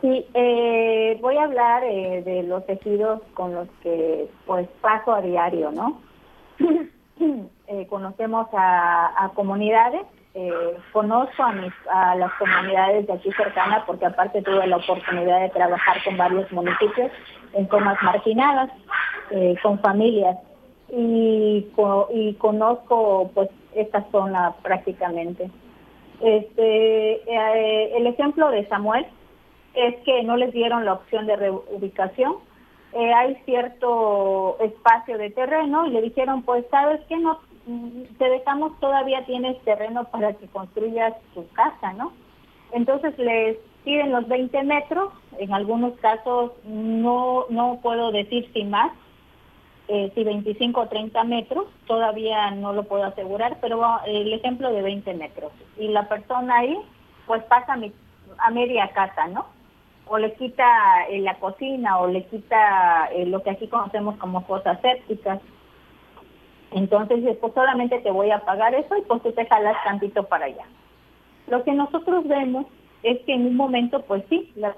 Sí, 0.02 0.26
eh, 0.34 1.18
voy 1.22 1.38
a 1.38 1.44
hablar 1.44 1.84
eh, 1.84 2.22
de 2.24 2.44
los 2.44 2.66
tejidos 2.66 3.22
con 3.34 3.54
los 3.56 3.68
que 3.82 4.28
pues 4.46 4.68
paso 4.82 5.14
a 5.14 5.22
diario, 5.22 5.72
¿no? 5.72 6.02
eh, 7.68 7.88
conocemos 7.88 8.48
a, 8.54 9.32
comunidades, 9.36 10.02
eh, 10.34 10.78
conozco 10.92 11.44
a, 11.44 11.54
mis, 11.54 11.74
a 11.90 12.16
las 12.16 12.32
comunidades 12.34 13.08
de 13.08 13.14
aquí 13.14 13.32
cercanas 13.32 13.84
porque 13.88 14.06
aparte 14.06 14.42
tuve 14.42 14.68
la 14.68 14.78
oportunidad 14.78 15.40
de 15.42 15.50
trabajar 15.50 16.04
con 16.04 16.18
varios 16.18 16.52
municipios 16.52 17.12
en 17.54 17.70
zonas 17.70 17.98
marginadas, 18.04 18.70
con 19.64 19.80
familias 19.80 20.38
y, 20.90 21.66
y 22.12 22.34
conozco 22.36 23.32
pues 23.34 23.50
esta 23.74 24.06
zona 24.12 24.54
prácticamente. 24.62 25.50
Este, 26.22 27.98
el 27.98 28.08
ejemplo 28.08 28.52
de 28.52 28.68
Samuel, 28.68 29.06
es 29.76 29.96
que 30.04 30.24
no 30.24 30.38
les 30.38 30.54
dieron 30.54 30.86
la 30.86 30.94
opción 30.94 31.26
de 31.28 31.36
reubicación. 31.36 32.36
Eh, 32.94 33.14
hay 33.14 33.36
cierto 33.46 34.58
espacio 34.62 35.18
de 35.18 35.30
terreno 35.32 35.86
y 35.86 35.92
le 35.92 36.02
dijeron, 36.02 36.44
pues 36.44 36.66
sabes 36.72 37.02
que 37.08 37.18
no, 37.18 37.40
mm, 37.66 38.04
te 38.18 38.30
dejamos, 38.30 38.80
todavía 38.80 39.26
tienes 39.26 39.60
terreno 39.64 40.06
para 40.06 40.34
que 40.34 40.48
construyas 40.48 41.14
tu 41.34 41.46
casa, 41.50 41.94
¿no? 41.94 42.14
Entonces 42.72 43.18
les 43.18 43.58
piden 43.84 44.12
los 44.12 44.28
20 44.28 44.64
metros, 44.64 45.12
en 45.38 45.54
algunos 45.54 45.94
casos 46.00 46.52
no, 46.64 47.46
no 47.50 47.80
puedo 47.82 48.12
decir 48.12 48.50
si 48.54 48.64
más, 48.64 48.92
eh, 49.88 50.12
si 50.16 50.24
25 50.24 50.82
o 50.82 50.88
30 50.88 51.24
metros, 51.26 51.68
todavía 51.86 52.50
no 52.52 52.74
lo 52.74 52.84
puedo 52.84 53.04
asegurar, 53.04 53.58
pero 53.62 53.84
el 54.08 54.34
ejemplo 54.34 54.72
de 54.72 54.82
20 54.82 55.14
metros. 55.14 55.52
Y 55.78 55.90
la 55.90 56.10
persona 56.10 56.58
ahí, 56.60 56.78
pues 57.28 57.44
pasa 57.44 57.78
a 58.38 58.52
media 58.52 58.90
casa, 58.94 59.28
¿no? 59.28 59.46
O 60.08 60.18
le 60.18 60.34
quita 60.34 61.06
eh, 61.10 61.20
la 61.20 61.36
cocina 61.36 62.00
o 62.00 62.08
le 62.08 62.26
quita 62.26 63.10
eh, 63.12 63.26
lo 63.26 63.42
que 63.42 63.52
aquí 63.52 63.68
conocemos 63.68 64.18
como 64.18 64.42
fosas 64.42 64.80
sépticas. 64.82 65.40
Entonces, 66.72 67.38
pues 67.40 67.54
solamente 67.54 68.00
te 68.00 68.12
voy 68.12 68.32
a 68.32 68.40
pagar 68.40 68.76
eso 68.76 68.98
y 68.98 69.02
pues 69.02 69.22
tú 69.24 69.32
te 69.32 69.46
jalas 69.46 69.78
tantito 69.84 70.24
para 70.24 70.46
allá. 70.46 70.66
Lo 71.48 71.64
que 71.64 71.72
nosotros 71.72 72.28
vemos 72.28 72.66
es 73.04 73.20
que 73.22 73.34
en 73.34 73.46
un 73.46 73.56
momento, 73.56 74.02
pues 74.02 74.24
sí, 74.30 74.52
la, 74.56 74.76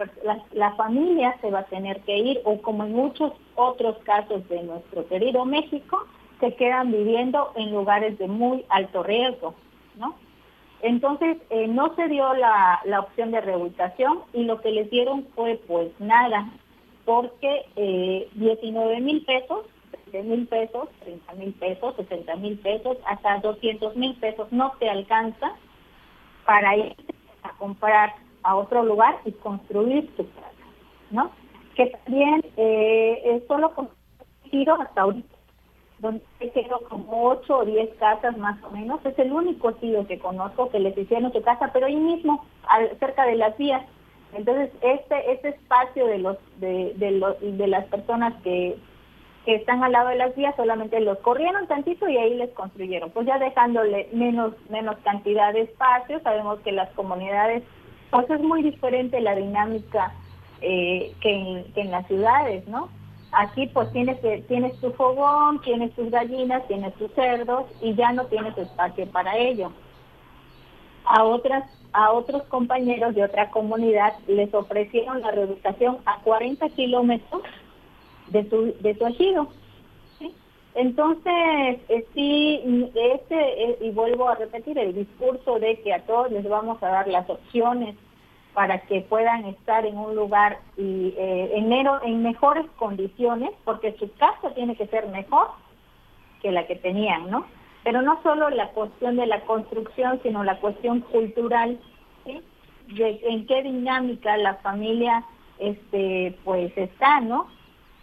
la, 0.51 0.75
familia 0.75 1.37
se 1.39 1.49
va 1.49 1.59
a 1.59 1.65
tener 1.65 2.01
que 2.01 2.17
ir 2.17 2.41
o 2.43 2.61
como 2.61 2.83
en 2.83 2.91
muchos 2.91 3.31
otros 3.55 3.97
casos 3.99 4.47
de 4.49 4.63
nuestro 4.63 5.07
querido 5.07 5.45
México, 5.45 6.05
se 6.41 6.53
quedan 6.55 6.91
viviendo 6.91 7.51
en 7.55 7.71
lugares 7.71 8.17
de 8.17 8.27
muy 8.27 8.65
alto 8.67 9.01
riesgo, 9.01 9.55
¿no? 9.95 10.15
Entonces, 10.81 11.37
eh, 11.49 11.67
no 11.67 11.95
se 11.95 12.07
dio 12.07 12.33
la, 12.33 12.81
opción 12.99 13.31
de 13.31 13.41
reubicación 13.41 14.21
y 14.33 14.43
lo 14.43 14.61
que 14.61 14.71
les 14.71 14.89
dieron 14.89 15.25
fue 15.35 15.59
pues 15.67 15.89
nada, 15.99 16.49
porque 17.05 17.65
eh, 17.75 18.29
19 18.33 18.99
mil 19.01 19.25
pesos, 19.25 19.65
20 20.11 20.29
mil 20.29 20.47
pesos, 20.47 20.89
30 21.03 21.33
mil 21.33 21.53
pesos, 21.53 21.95
60 21.95 22.35
mil 22.35 22.59
pesos, 22.59 22.97
hasta 23.05 23.39
200 23.39 23.95
mil 23.95 24.15
pesos 24.15 24.51
no 24.51 24.73
te 24.79 24.89
alcanza 24.89 25.53
para 26.45 26.77
ir 26.77 26.95
a 27.43 27.51
comprar 27.57 28.13
a 28.43 28.55
otro 28.55 28.83
lugar 28.83 29.19
y 29.25 29.31
construir 29.31 30.15
tu 30.15 30.29
casa, 30.29 30.67
¿no? 31.11 31.31
Que 31.75 31.87
también 31.87 32.45
eh, 32.55 33.43
solo 33.47 33.73
conocido 33.73 34.79
hasta 34.79 35.01
ahorita 35.01 35.36
donde 35.99 36.21
quedó 36.53 36.79
como 36.89 37.29
8 37.29 37.57
o 37.57 37.65
10 37.65 37.95
casas 37.95 38.37
más 38.37 38.61
o 38.63 38.71
menos. 38.71 39.03
Es 39.05 39.17
el 39.19 39.31
único 39.31 39.73
tío 39.73 40.05
que 40.07 40.19
conozco 40.19 40.69
que 40.69 40.79
les 40.79 40.97
hicieron 40.97 41.33
su 41.33 41.41
casa, 41.41 41.71
pero 41.73 41.87
ahí 41.87 41.95
mismo, 41.95 42.45
cerca 42.99 43.25
de 43.25 43.35
las 43.35 43.57
vías. 43.57 43.83
Entonces, 44.33 44.71
este, 44.81 45.31
este 45.31 45.49
espacio 45.49 46.05
de, 46.05 46.19
los, 46.19 46.37
de, 46.57 46.93
de, 46.95 47.11
los, 47.11 47.35
de 47.39 47.67
las 47.67 47.85
personas 47.85 48.33
que, 48.43 48.77
que 49.45 49.55
están 49.55 49.83
al 49.83 49.93
lado 49.93 50.09
de 50.09 50.15
las 50.17 50.35
vías 50.35 50.55
solamente 50.57 50.99
los 50.99 51.17
corrieron 51.19 51.67
tantito 51.67 52.07
y 52.09 52.17
ahí 52.17 52.35
les 52.35 52.51
construyeron. 52.51 53.09
Pues 53.11 53.25
ya 53.25 53.39
dejándole 53.39 54.09
menos, 54.11 54.53
menos 54.69 54.97
cantidad 55.03 55.53
de 55.53 55.61
espacio, 55.61 56.19
sabemos 56.19 56.59
que 56.59 56.73
las 56.73 56.89
comunidades, 56.91 57.63
pues 58.11 58.29
es 58.29 58.41
muy 58.41 58.61
diferente 58.61 59.21
la 59.21 59.35
dinámica 59.35 60.13
eh, 60.61 61.13
que, 61.21 61.33
en, 61.33 61.73
que 61.73 61.81
en 61.81 61.91
las 61.91 62.05
ciudades, 62.07 62.67
¿no? 62.67 62.89
Aquí 63.39 63.67
pues 63.67 63.91
tienes, 63.91 64.17
tienes 64.47 64.75
tu 64.79 64.91
fogón, 64.93 65.61
tienes 65.61 65.93
tus 65.93 66.09
gallinas, 66.09 66.67
tienes 66.67 66.91
tus 66.95 67.11
cerdos 67.11 67.65
y 67.81 67.93
ya 67.93 68.11
no 68.11 68.25
tienes 68.25 68.57
espacio 68.57 69.05
para 69.11 69.37
ello. 69.37 69.71
A 71.05 71.23
otras 71.23 71.65
a 71.93 72.11
otros 72.11 72.43
compañeros 72.43 73.13
de 73.13 73.23
otra 73.23 73.51
comunidad 73.51 74.13
les 74.27 74.51
ofrecieron 74.53 75.21
la 75.21 75.31
reubicación 75.31 75.99
a 76.05 76.19
40 76.21 76.67
kilómetros 76.69 77.43
de 78.27 78.49
su, 78.49 78.73
de 78.81 78.95
su 78.97 79.05
ejido. 79.05 79.47
Entonces, 80.73 81.79
eh, 81.89 82.05
sí, 82.13 82.91
este, 82.93 83.63
eh, 83.63 83.77
y 83.81 83.89
vuelvo 83.91 84.29
a 84.29 84.35
repetir, 84.35 84.77
el 84.77 84.93
discurso 84.93 85.59
de 85.59 85.79
que 85.81 85.93
a 85.93 86.05
todos 86.05 86.31
les 86.31 86.47
vamos 86.47 86.81
a 86.83 86.89
dar 86.89 87.07
las 87.07 87.27
opciones 87.29 87.95
para 88.57 88.79
que 88.79 89.01
puedan 89.01 89.45
estar 89.45 89.85
en 89.85 89.99
un 89.99 90.15
lugar 90.15 90.57
y 90.77 91.13
eh, 91.15 91.51
en, 91.53 92.23
mejores 92.23 92.65
condiciones, 92.77 93.51
porque 93.63 93.95
su 93.99 94.11
casa 94.15 94.51
tiene 94.55 94.75
que 94.75 94.87
ser 94.87 95.05
mejor 95.09 95.49
que 96.41 96.51
la 96.51 96.65
que 96.65 96.75
tenían, 96.75 97.29
¿no? 97.29 97.45
Pero 97.83 98.01
no 98.01 98.19
solo 98.23 98.49
la 98.49 98.69
cuestión 98.69 99.15
de 99.15 99.27
la 99.27 99.41
construcción, 99.41 100.19
sino 100.23 100.43
la 100.43 100.59
cuestión 100.59 101.01
cultural. 101.01 101.79
De 102.25 103.19
en 103.29 103.45
qué 103.45 103.61
dinámica 103.61 104.35
la 104.37 104.55
familia 104.55 105.23
este 105.59 106.35
pues 106.43 106.75
está, 106.75 107.21
¿no? 107.21 107.45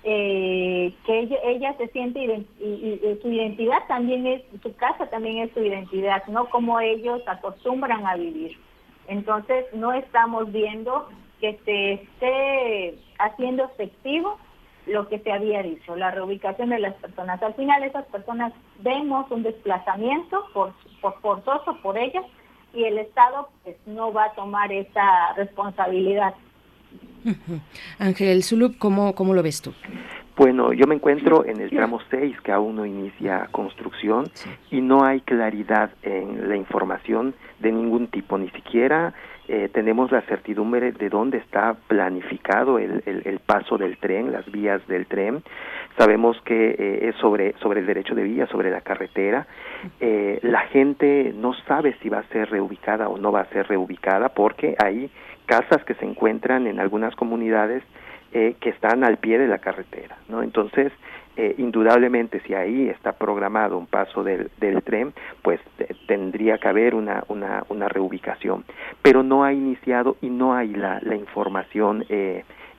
Eh, 0.04 0.94
que 1.04 1.36
ella, 1.46 1.76
se 1.78 1.88
siente 1.88 2.46
y, 2.60 3.18
su 3.20 3.28
identidad 3.28 3.88
también 3.88 4.24
es, 4.28 4.42
su 4.62 4.72
casa 4.76 5.10
también 5.10 5.38
es 5.38 5.52
su 5.52 5.64
identidad, 5.64 6.24
no 6.28 6.48
como 6.48 6.78
ellos 6.78 7.22
acostumbran 7.26 8.06
a 8.06 8.14
vivir. 8.14 8.56
Entonces 9.08 9.66
no 9.74 9.92
estamos 9.92 10.50
viendo 10.52 11.08
que 11.40 11.58
se 11.64 11.92
esté 11.94 12.98
haciendo 13.18 13.64
efectivo 13.64 14.38
lo 14.86 15.08
que 15.08 15.18
se 15.20 15.32
había 15.32 15.62
dicho, 15.62 15.96
la 15.96 16.10
reubicación 16.10 16.70
de 16.70 16.78
las 16.78 16.94
personas. 16.94 17.42
Al 17.42 17.54
final 17.54 17.82
esas 17.82 18.04
personas 18.06 18.52
vemos 18.80 19.30
un 19.30 19.42
desplazamiento 19.42 20.44
por, 20.52 20.74
por 21.00 21.20
forzoso 21.20 21.78
por 21.82 21.96
ellas 21.96 22.24
y 22.74 22.84
el 22.84 22.98
Estado 22.98 23.48
pues, 23.62 23.76
no 23.86 24.12
va 24.12 24.24
a 24.26 24.32
tomar 24.32 24.72
esa 24.72 25.32
responsabilidad. 25.36 26.34
Ángel 27.98 28.42
Zulub, 28.42 28.76
¿cómo, 28.78 29.14
¿cómo 29.14 29.32
lo 29.32 29.42
ves 29.42 29.62
tú? 29.62 29.72
Bueno, 30.36 30.72
yo 30.72 30.86
me 30.88 30.96
encuentro 30.96 31.44
en 31.44 31.60
el 31.60 31.70
tramo 31.70 32.00
6 32.10 32.40
que 32.40 32.50
aún 32.50 32.74
no 32.76 32.84
inicia 32.84 33.48
construcción 33.52 34.24
y 34.70 34.80
no 34.80 35.04
hay 35.04 35.20
claridad 35.20 35.90
en 36.02 36.48
la 36.48 36.56
información 36.56 37.34
de 37.60 37.70
ningún 37.70 38.08
tipo, 38.08 38.36
ni 38.36 38.50
siquiera 38.50 39.14
eh, 39.46 39.68
tenemos 39.72 40.10
la 40.10 40.22
certidumbre 40.22 40.92
de 40.92 41.10
dónde 41.10 41.36
está 41.36 41.74
planificado 41.86 42.78
el, 42.78 43.02
el, 43.04 43.38
paso 43.40 43.76
del 43.76 43.98
tren, 43.98 44.32
las 44.32 44.50
vías 44.50 44.86
del 44.86 45.06
tren. 45.06 45.42
Sabemos 45.98 46.40
que 46.46 46.70
eh, 46.70 47.08
es 47.08 47.16
sobre, 47.16 47.52
sobre 47.58 47.80
el 47.80 47.86
derecho 47.86 48.14
de 48.14 48.22
vía, 48.22 48.46
sobre 48.46 48.70
la 48.70 48.80
carretera. 48.80 49.46
Eh, 50.00 50.38
la 50.42 50.60
gente 50.68 51.34
no 51.36 51.52
sabe 51.66 51.94
si 52.00 52.08
va 52.08 52.20
a 52.20 52.28
ser 52.28 52.50
reubicada 52.50 53.10
o 53.10 53.18
no 53.18 53.32
va 53.32 53.42
a 53.42 53.50
ser 53.50 53.68
reubicada 53.68 54.30
porque 54.30 54.76
hay 54.82 55.10
casas 55.44 55.84
que 55.84 55.94
se 55.94 56.06
encuentran 56.06 56.66
en 56.66 56.80
algunas 56.80 57.14
comunidades 57.14 57.82
eh, 58.36 58.56
que 58.60 58.70
están 58.70 59.04
al 59.04 59.18
pie 59.18 59.38
de 59.38 59.46
la 59.46 59.58
carretera, 59.58 60.16
¿no? 60.28 60.42
Entonces, 60.42 60.92
eh, 61.36 61.54
indudablemente, 61.58 62.40
si 62.40 62.52
ahí 62.52 62.88
está 62.88 63.12
programado 63.12 63.78
un 63.78 63.86
paso 63.86 64.24
del, 64.24 64.50
del 64.58 64.82
tren, 64.82 65.12
pues 65.40 65.60
eh, 65.78 65.94
tendría 66.08 66.58
que 66.58 66.66
haber 66.66 66.96
una, 66.96 67.22
una, 67.28 67.62
una, 67.68 67.88
reubicación. 67.88 68.64
Pero 69.02 69.22
no 69.22 69.44
ha 69.44 69.52
iniciado 69.52 70.16
y 70.20 70.30
no 70.30 70.52
hay 70.52 70.74
la, 70.74 70.98
la 71.02 71.14
información 71.14 72.04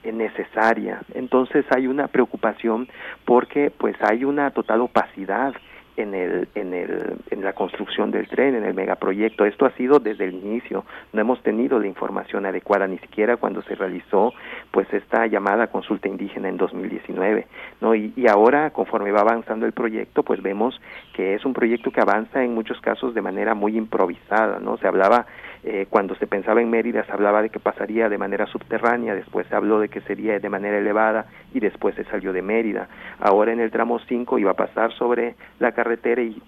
necesaria. 0.04 1.00
Entonces 1.14 1.66
hay 1.72 1.88
una 1.88 2.10
preocupación 2.10 2.90
porque 3.24 3.72
pues 3.72 3.96
hay 4.02 4.26
una 4.26 4.52
total 4.52 4.82
opacidad 4.82 5.54
en, 5.98 6.14
el, 6.14 6.48
en, 6.56 6.74
el, 6.74 7.16
en 7.32 7.44
la 7.44 7.54
construcción 7.54 8.12
del 8.12 8.28
tren, 8.28 8.56
en 8.56 8.66
el 8.66 8.74
megaproyecto. 8.74 9.46
Esto 9.46 9.66
ha 9.66 9.72
sido 9.72 10.00
desde 10.00 10.26
el 10.26 10.34
inicio. 10.34 10.86
No 11.14 11.22
hemos 11.22 11.42
tenido 11.44 11.80
la 11.80 11.88
información 11.88 12.46
adecuada, 12.46 12.88
ni 12.88 12.98
siquiera 13.00 13.38
cuando 13.38 13.62
se 13.64 13.76
realizó 13.76 14.34
pues 14.72 14.92
esta 14.94 15.28
llamada 15.28 15.68
consulta 15.68 16.08
indígena 16.08 16.50
en 16.50 16.58
2019. 16.58 17.48
¿no? 17.82 17.96
Y, 17.96 18.14
y 18.16 18.28
ahora, 18.28 18.72
conforme 18.72 19.12
va 19.12 19.22
avanzando 19.22 19.66
el 19.66 19.74
proyecto, 19.74 20.24
pues 20.24 20.42
vemos 20.42 20.80
que 21.14 21.36
es 21.36 21.46
un 21.46 21.54
proyecto 21.54 21.92
que 21.92 22.02
avanza 22.02 22.44
en 22.44 22.54
muchos 22.54 22.80
casos 22.82 23.14
de 23.14 23.22
manera 23.22 23.54
muy 23.54 23.78
improvisada. 23.78 24.60
¿no? 24.60 24.78
Se 24.78 24.88
hablaba 24.88 25.26
eh, 25.68 25.88
cuando 25.90 26.14
se 26.14 26.28
pensaba 26.28 26.62
en 26.62 26.70
Mérida 26.70 27.04
se 27.06 27.12
hablaba 27.12 27.42
de 27.42 27.50
que 27.50 27.60
pasaría 27.60 28.08
de 28.08 28.20
manera 28.20 28.46
subterránea, 28.46 29.16
después 29.16 29.48
se 29.48 29.56
habló 29.56 29.80
de 29.80 29.90
que 29.90 30.00
sería 30.02 30.38
de 30.38 30.48
manera 30.48 30.78
elevada 30.78 31.26
y 31.56 31.60
después 31.60 31.96
se 31.96 32.04
salió 32.04 32.32
de 32.34 32.44
Mérida. 32.44 32.88
Ahora 33.20 33.52
en 33.52 33.60
el 33.60 33.72
tramo 33.72 33.98
5 33.98 34.38
iba 34.38 34.52
a 34.52 34.54
pasar 34.54 34.94
sobre 34.94 35.34
la 35.58 35.72
carretera 35.72 36.22
y, 36.22 36.40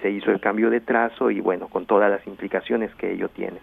se 0.00 0.10
hizo 0.10 0.30
el 0.30 0.40
cambio 0.40 0.70
de 0.70 0.80
trazo 0.80 1.30
y 1.30 1.40
bueno, 1.40 1.68
con 1.68 1.84
todas 1.84 2.10
las 2.10 2.26
implicaciones 2.26 2.94
que 2.94 3.12
ello 3.12 3.28
tiene. 3.28 3.58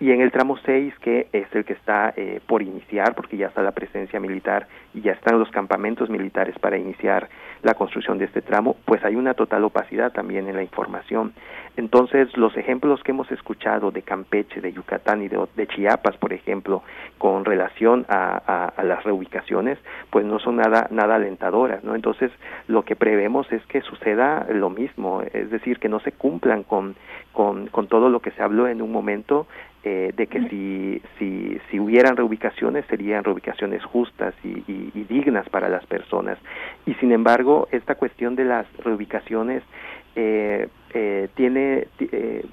Y 0.00 0.10
en 0.10 0.20
el 0.20 0.32
tramo 0.32 0.56
6, 0.56 0.94
que 1.00 1.28
es 1.32 1.46
el 1.54 1.64
que 1.64 1.74
está 1.74 2.12
eh, 2.16 2.40
por 2.46 2.60
iniciar, 2.62 3.14
porque 3.14 3.36
ya 3.36 3.46
está 3.46 3.62
la 3.62 3.70
presencia 3.70 4.18
militar 4.18 4.66
y 4.94 5.00
ya 5.00 5.12
están 5.12 5.38
los 5.38 5.50
campamentos 5.50 6.10
militares 6.10 6.58
para 6.58 6.76
iniciar 6.76 7.28
la 7.62 7.74
construcción 7.74 8.18
de 8.18 8.24
este 8.24 8.42
tramo, 8.42 8.76
pues 8.84 9.04
hay 9.04 9.14
una 9.14 9.34
total 9.34 9.62
opacidad 9.64 10.12
también 10.12 10.48
en 10.48 10.56
la 10.56 10.62
información. 10.62 11.32
Entonces, 11.76 12.36
los 12.36 12.56
ejemplos 12.56 13.02
que 13.02 13.12
hemos 13.12 13.30
escuchado 13.30 13.92
de 13.92 14.02
Campeche, 14.02 14.60
de 14.60 14.72
Yucatán 14.72 15.22
y 15.22 15.28
de, 15.28 15.66
Chiapas, 15.68 16.16
por 16.16 16.32
ejemplo, 16.32 16.82
con 17.18 17.44
relación 17.44 18.04
a, 18.08 18.72
las 18.82 19.04
reubicaciones, 19.04 19.78
pues 20.10 20.26
no 20.26 20.38
son 20.38 20.56
nada, 20.56 20.88
nada 20.90 21.14
alentadoras, 21.14 21.82
¿no? 21.84 21.94
Entonces, 21.94 22.30
lo 22.66 22.84
que 22.84 22.96
prevemos 22.96 23.50
es 23.52 23.64
que 23.66 23.80
suceda 23.80 24.46
lo 24.50 24.68
mismo, 24.68 25.22
es 25.32 25.50
decir, 25.50 25.78
que 25.78 25.88
no 25.88 26.00
se 26.00 26.12
cumplan 26.12 26.64
con, 26.64 26.96
con, 27.32 27.68
con 27.68 27.86
todo 27.86 28.10
lo 28.10 28.20
que 28.20 28.32
se 28.32 28.42
habló 28.42 28.68
en 28.68 28.82
un 28.82 28.92
momento 28.92 29.46
eh, 29.84 30.12
de 30.16 30.26
que 30.26 30.48
si, 30.48 31.02
si, 31.18 31.58
si 31.70 31.80
hubieran 31.80 32.16
reubicaciones 32.16 32.84
serían 32.86 33.24
reubicaciones 33.24 33.84
justas 33.84 34.34
y, 34.44 34.62
dignas 35.08 35.48
para 35.48 35.68
las 35.68 35.84
personas. 35.86 36.38
Y 36.86 36.94
sin 36.94 37.12
embargo, 37.12 37.68
esta 37.72 37.96
cuestión 37.96 38.36
de 38.36 38.44
las 38.44 38.66
reubicaciones 38.78 39.62
eh, 40.14 40.68
eh, 40.94 41.28
tiene, 41.34 41.88
eh, 41.98 42.44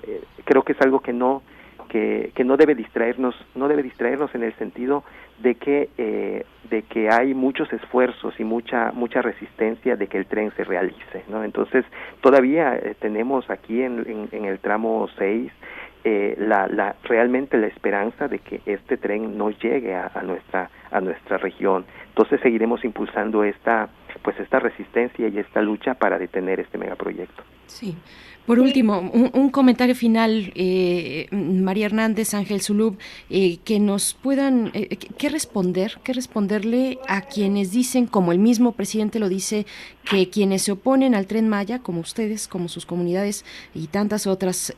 creo 0.45 0.63
que 0.63 0.73
es 0.73 0.81
algo 0.81 1.01
que 1.01 1.13
no, 1.13 1.43
que, 1.89 2.31
que, 2.35 2.43
no 2.43 2.57
debe 2.57 2.75
distraernos, 2.75 3.35
no 3.55 3.67
debe 3.67 3.83
distraernos 3.83 4.33
en 4.33 4.43
el 4.43 4.53
sentido 4.55 5.03
de 5.41 5.55
que, 5.55 5.89
eh, 5.97 6.45
de 6.69 6.83
que 6.83 7.09
hay 7.09 7.33
muchos 7.33 7.71
esfuerzos 7.71 8.39
y 8.39 8.43
mucha, 8.43 8.91
mucha 8.91 9.21
resistencia 9.21 9.95
de 9.95 10.07
que 10.07 10.17
el 10.17 10.25
tren 10.25 10.51
se 10.55 10.63
realice, 10.63 11.23
¿no? 11.29 11.43
Entonces, 11.43 11.85
todavía 12.21 12.75
eh, 12.75 12.95
tenemos 12.99 13.49
aquí 13.49 13.81
en, 13.81 13.99
en, 14.07 14.29
en, 14.31 14.45
el 14.45 14.59
tramo 14.59 15.07
6 15.17 15.51
eh, 16.03 16.35
la, 16.39 16.67
la, 16.67 16.95
realmente 17.03 17.57
la 17.57 17.67
esperanza 17.67 18.27
de 18.27 18.39
que 18.39 18.61
este 18.65 18.97
tren 18.97 19.37
no 19.37 19.49
llegue 19.49 19.95
a, 19.95 20.09
nuestra 20.23 20.69
a 20.91 21.01
nuestra 21.01 21.37
región. 21.37 21.85
Entonces 22.09 22.39
seguiremos 22.41 22.83
impulsando 22.83 23.43
esta 23.43 23.89
pues 24.21 24.39
esta 24.39 24.59
resistencia 24.59 25.27
y 25.27 25.37
esta 25.37 25.61
lucha 25.61 25.93
para 25.93 26.17
detener 26.17 26.59
este 26.59 26.77
megaproyecto. 26.77 27.43
Sí. 27.67 27.95
Por 28.49 28.59
último, 28.59 29.11
un, 29.11 29.51
comentario 29.51 29.93
final, 29.93 30.51
eh, 30.55 31.27
María 31.29 31.85
Hernández, 31.85 32.33
Ángel 32.33 32.63
Zulub, 32.63 32.97
eh, 33.29 33.57
que 33.63 33.79
nos 33.79 34.15
puedan, 34.15 34.71
eh, 34.73 34.97
¿qué 34.97 35.29
responder? 35.29 35.99
¿Qué 36.03 36.13
responderle 36.13 36.97
a 37.07 37.21
quienes 37.21 37.69
dicen, 37.69 38.07
como 38.07 38.31
el 38.31 38.39
mismo 38.39 38.71
presidente 38.71 39.19
lo 39.19 39.29
dice, 39.29 39.67
que 40.09 40.31
quienes 40.31 40.63
se 40.63 40.71
oponen 40.71 41.13
al 41.13 41.27
tren 41.27 41.47
Maya, 41.47 41.77
como 41.77 41.99
ustedes, 41.99 42.47
como 42.47 42.69
sus 42.69 42.87
comunidades 42.87 43.45
y 43.75 43.85
tantas 43.85 44.25
otras, 44.25 44.73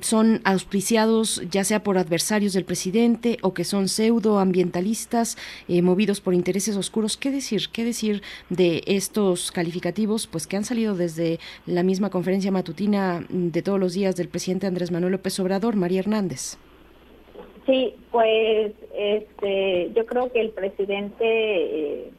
son 0.00 0.40
auspiciados 0.44 1.42
ya 1.48 1.62
sea 1.64 1.84
por 1.84 1.98
adversarios 1.98 2.54
del 2.54 2.64
presidente 2.64 3.36
o 3.42 3.52
que 3.52 3.62
son 3.62 3.88
pseudoambientalistas 3.88 5.36
movidos 5.68 6.20
por 6.20 6.34
intereses 6.34 6.76
oscuros? 6.76 7.16
¿Qué 7.16 7.30
decir? 7.30 7.68
¿Qué 7.70 7.84
decir 7.84 8.22
de 8.48 8.82
estos 8.86 9.52
calificativos? 9.52 10.26
Pues 10.26 10.48
que 10.48 10.56
han 10.56 10.64
salido 10.64 10.96
desde 10.96 11.38
la 11.66 11.84
misma 11.84 12.10
conferencia 12.10 12.39
matutina 12.50 13.24
de 13.28 13.62
todos 13.62 13.78
los 13.78 13.92
días 13.92 14.16
del 14.16 14.28
presidente 14.28 14.66
Andrés 14.66 14.90
Manuel 14.90 15.12
López 15.12 15.38
Obrador, 15.40 15.76
María 15.76 16.00
Hernández. 16.00 16.56
Sí, 17.66 17.94
pues 18.10 18.72
este, 18.94 19.92
yo 19.94 20.06
creo 20.06 20.32
que 20.32 20.40
el 20.40 20.50
presidente 20.50 21.24
eh, 21.24 22.10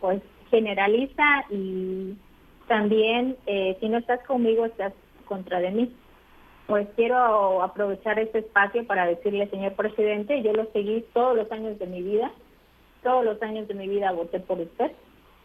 pues 0.00 0.20
generaliza 0.50 1.44
y, 1.50 2.16
también 2.68 3.36
eh, 3.46 3.76
si 3.80 3.88
no 3.88 3.98
estás 3.98 4.20
conmigo 4.26 4.66
estás 4.66 4.92
contra 5.26 5.58
de 5.58 5.70
mí. 5.70 5.92
Pues 6.66 6.86
quiero 6.94 7.62
aprovechar 7.62 8.18
este 8.18 8.40
espacio 8.40 8.86
para 8.86 9.06
decirle, 9.06 9.48
señor 9.48 9.72
presidente, 9.72 10.42
yo 10.42 10.52
lo 10.52 10.70
seguí 10.72 11.04
todos 11.14 11.34
los 11.34 11.50
años 11.50 11.78
de 11.78 11.86
mi 11.86 12.02
vida, 12.02 12.30
todos 13.02 13.24
los 13.24 13.42
años 13.42 13.66
de 13.68 13.74
mi 13.74 13.88
vida 13.88 14.12
voté 14.12 14.38
por 14.38 14.60
usted. 14.60 14.92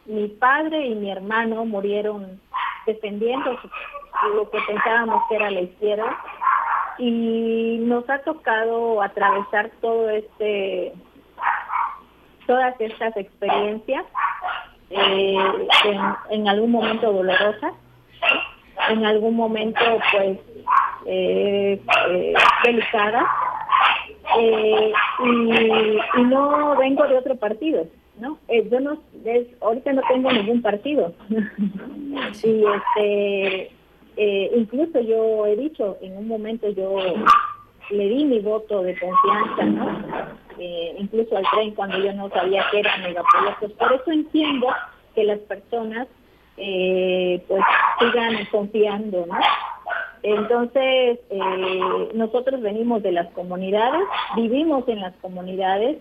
Mi 0.06 0.28
padre 0.28 0.86
y 0.86 0.96
mi 0.96 1.10
hermano 1.10 1.64
murieron 1.64 2.42
defendiendo 2.86 3.58
lo 4.34 4.50
que 4.50 4.60
pensábamos 4.68 5.24
que 5.30 5.36
era 5.36 5.52
la 5.52 5.62
izquierda. 5.62 6.18
Y 6.98 7.80
nos 7.82 8.08
ha 8.10 8.20
tocado 8.20 9.02
atravesar 9.02 9.72
todo 9.82 10.10
este 10.10 10.94
todas 12.46 12.80
estas 12.80 13.16
experiencias 13.18 14.06
eh, 14.90 15.68
en, 16.30 16.48
algún 16.48 16.72
momento 16.72 17.12
dolorosas, 17.12 17.74
en 18.90 19.06
algún 19.06 19.36
momento 19.36 19.80
pues 20.12 20.38
eh, 21.06 21.82
eh 22.10 22.34
delicadas, 22.64 23.26
eh, 24.40 24.94
y, 25.20 26.22
no 26.24 26.76
vengo 26.78 27.08
de 27.08 27.18
otro 27.18 27.36
partido, 27.36 27.88
¿no? 28.20 28.38
yo 28.48 28.80
no, 28.80 29.02
ahorita 29.62 29.94
no 29.94 30.02
tengo 30.08 30.32
ningún 30.32 30.62
partido. 30.62 31.14
y 32.44 32.64
este, 32.64 33.72
incluso 34.56 35.00
yo 35.02 35.46
he 35.46 35.56
dicho, 35.56 35.98
en 36.02 36.18
un 36.18 36.28
momento 36.28 36.70
yo 36.70 36.98
le 37.90 38.10
di 38.10 38.26
mi 38.26 38.40
voto 38.40 38.82
de 38.82 38.98
confianza, 38.98 39.66
¿no? 39.66 40.34
Eh, 40.58 40.96
incluso 41.00 41.36
al 41.36 41.46
tren 41.54 41.72
cuando 41.72 41.98
yo 41.98 42.14
no 42.14 42.30
sabía 42.30 42.64
que 42.72 42.80
eran 42.80 43.02
megaproyectos. 43.02 43.72
Por 43.74 43.94
eso 43.94 44.12
entiendo 44.12 44.68
que 45.16 45.24
las 45.24 45.40
personas 45.40 46.08
eh, 46.58 47.44
pues 47.48 47.62
sigan 48.00 48.46
confiando, 48.52 49.26
¿no? 49.26 49.36
Entonces, 50.22 51.20
eh, 51.30 52.10
nosotros 52.14 52.62
venimos 52.62 53.04
de 53.04 53.12
las 53.12 53.28
comunidades, 53.32 54.04
vivimos 54.38 54.88
en 54.88 55.02
las 55.02 55.14
comunidades, 55.16 55.98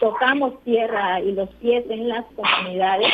tocamos 0.00 0.62
tierra 0.64 1.20
y 1.20 1.32
los 1.32 1.48
pies 1.56 1.84
en 1.90 2.08
las 2.08 2.24
comunidades 2.34 3.12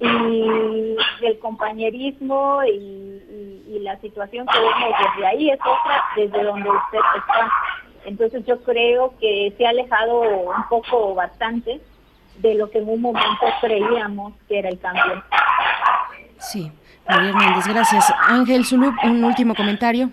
y 0.00 0.96
el 1.22 1.38
compañerismo 1.40 2.62
y, 2.64 3.06
la 3.80 3.96
situación 4.00 4.44
que 4.46 4.58
vemos 4.58 4.98
desde 4.98 5.26
ahí 5.26 5.50
es 5.50 5.60
otra 5.60 6.04
desde 6.16 6.42
donde 6.42 6.68
usted 6.68 6.98
está. 7.16 7.48
Entonces 8.04 8.44
yo 8.44 8.60
creo 8.62 9.14
que 9.20 9.54
se 9.56 9.64
ha 9.64 9.70
alejado 9.70 10.20
un 10.20 10.68
poco 10.68 11.14
bastante 11.14 11.80
de 12.38 12.54
lo 12.54 12.68
que 12.70 12.78
en 12.78 12.88
un 12.88 13.00
momento 13.00 13.46
creíamos 13.60 14.34
que 14.48 14.58
era 14.58 14.68
el 14.68 14.78
cambio. 14.80 15.22
Sí, 16.38 16.70
María 17.08 17.30
Hernández, 17.30 17.66
gracias. 17.66 18.12
Ángel 18.28 18.64
Zulup, 18.64 18.94
un 19.04 19.24
último 19.24 19.54
comentario. 19.54 20.10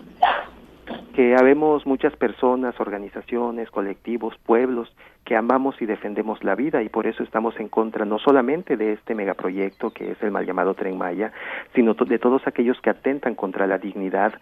Que 1.16 1.34
habemos 1.34 1.86
muchas 1.86 2.14
personas, 2.14 2.78
organizaciones, 2.78 3.70
colectivos, 3.70 4.34
pueblos 4.44 4.94
que 5.24 5.34
amamos 5.34 5.80
y 5.80 5.86
defendemos 5.86 6.44
la 6.44 6.54
vida 6.54 6.82
y 6.82 6.90
por 6.90 7.06
eso 7.06 7.22
estamos 7.22 7.58
en 7.58 7.70
contra 7.70 8.04
no 8.04 8.18
solamente 8.18 8.76
de 8.76 8.92
este 8.92 9.14
megaproyecto 9.14 9.90
que 9.90 10.10
es 10.10 10.22
el 10.22 10.30
mal 10.30 10.44
llamado 10.44 10.74
Tren 10.74 10.98
Maya, 10.98 11.32
sino 11.74 11.94
de 11.94 12.18
todos 12.18 12.46
aquellos 12.46 12.78
que 12.82 12.90
atentan 12.90 13.34
contra 13.34 13.66
la 13.66 13.78
dignidad 13.78 14.34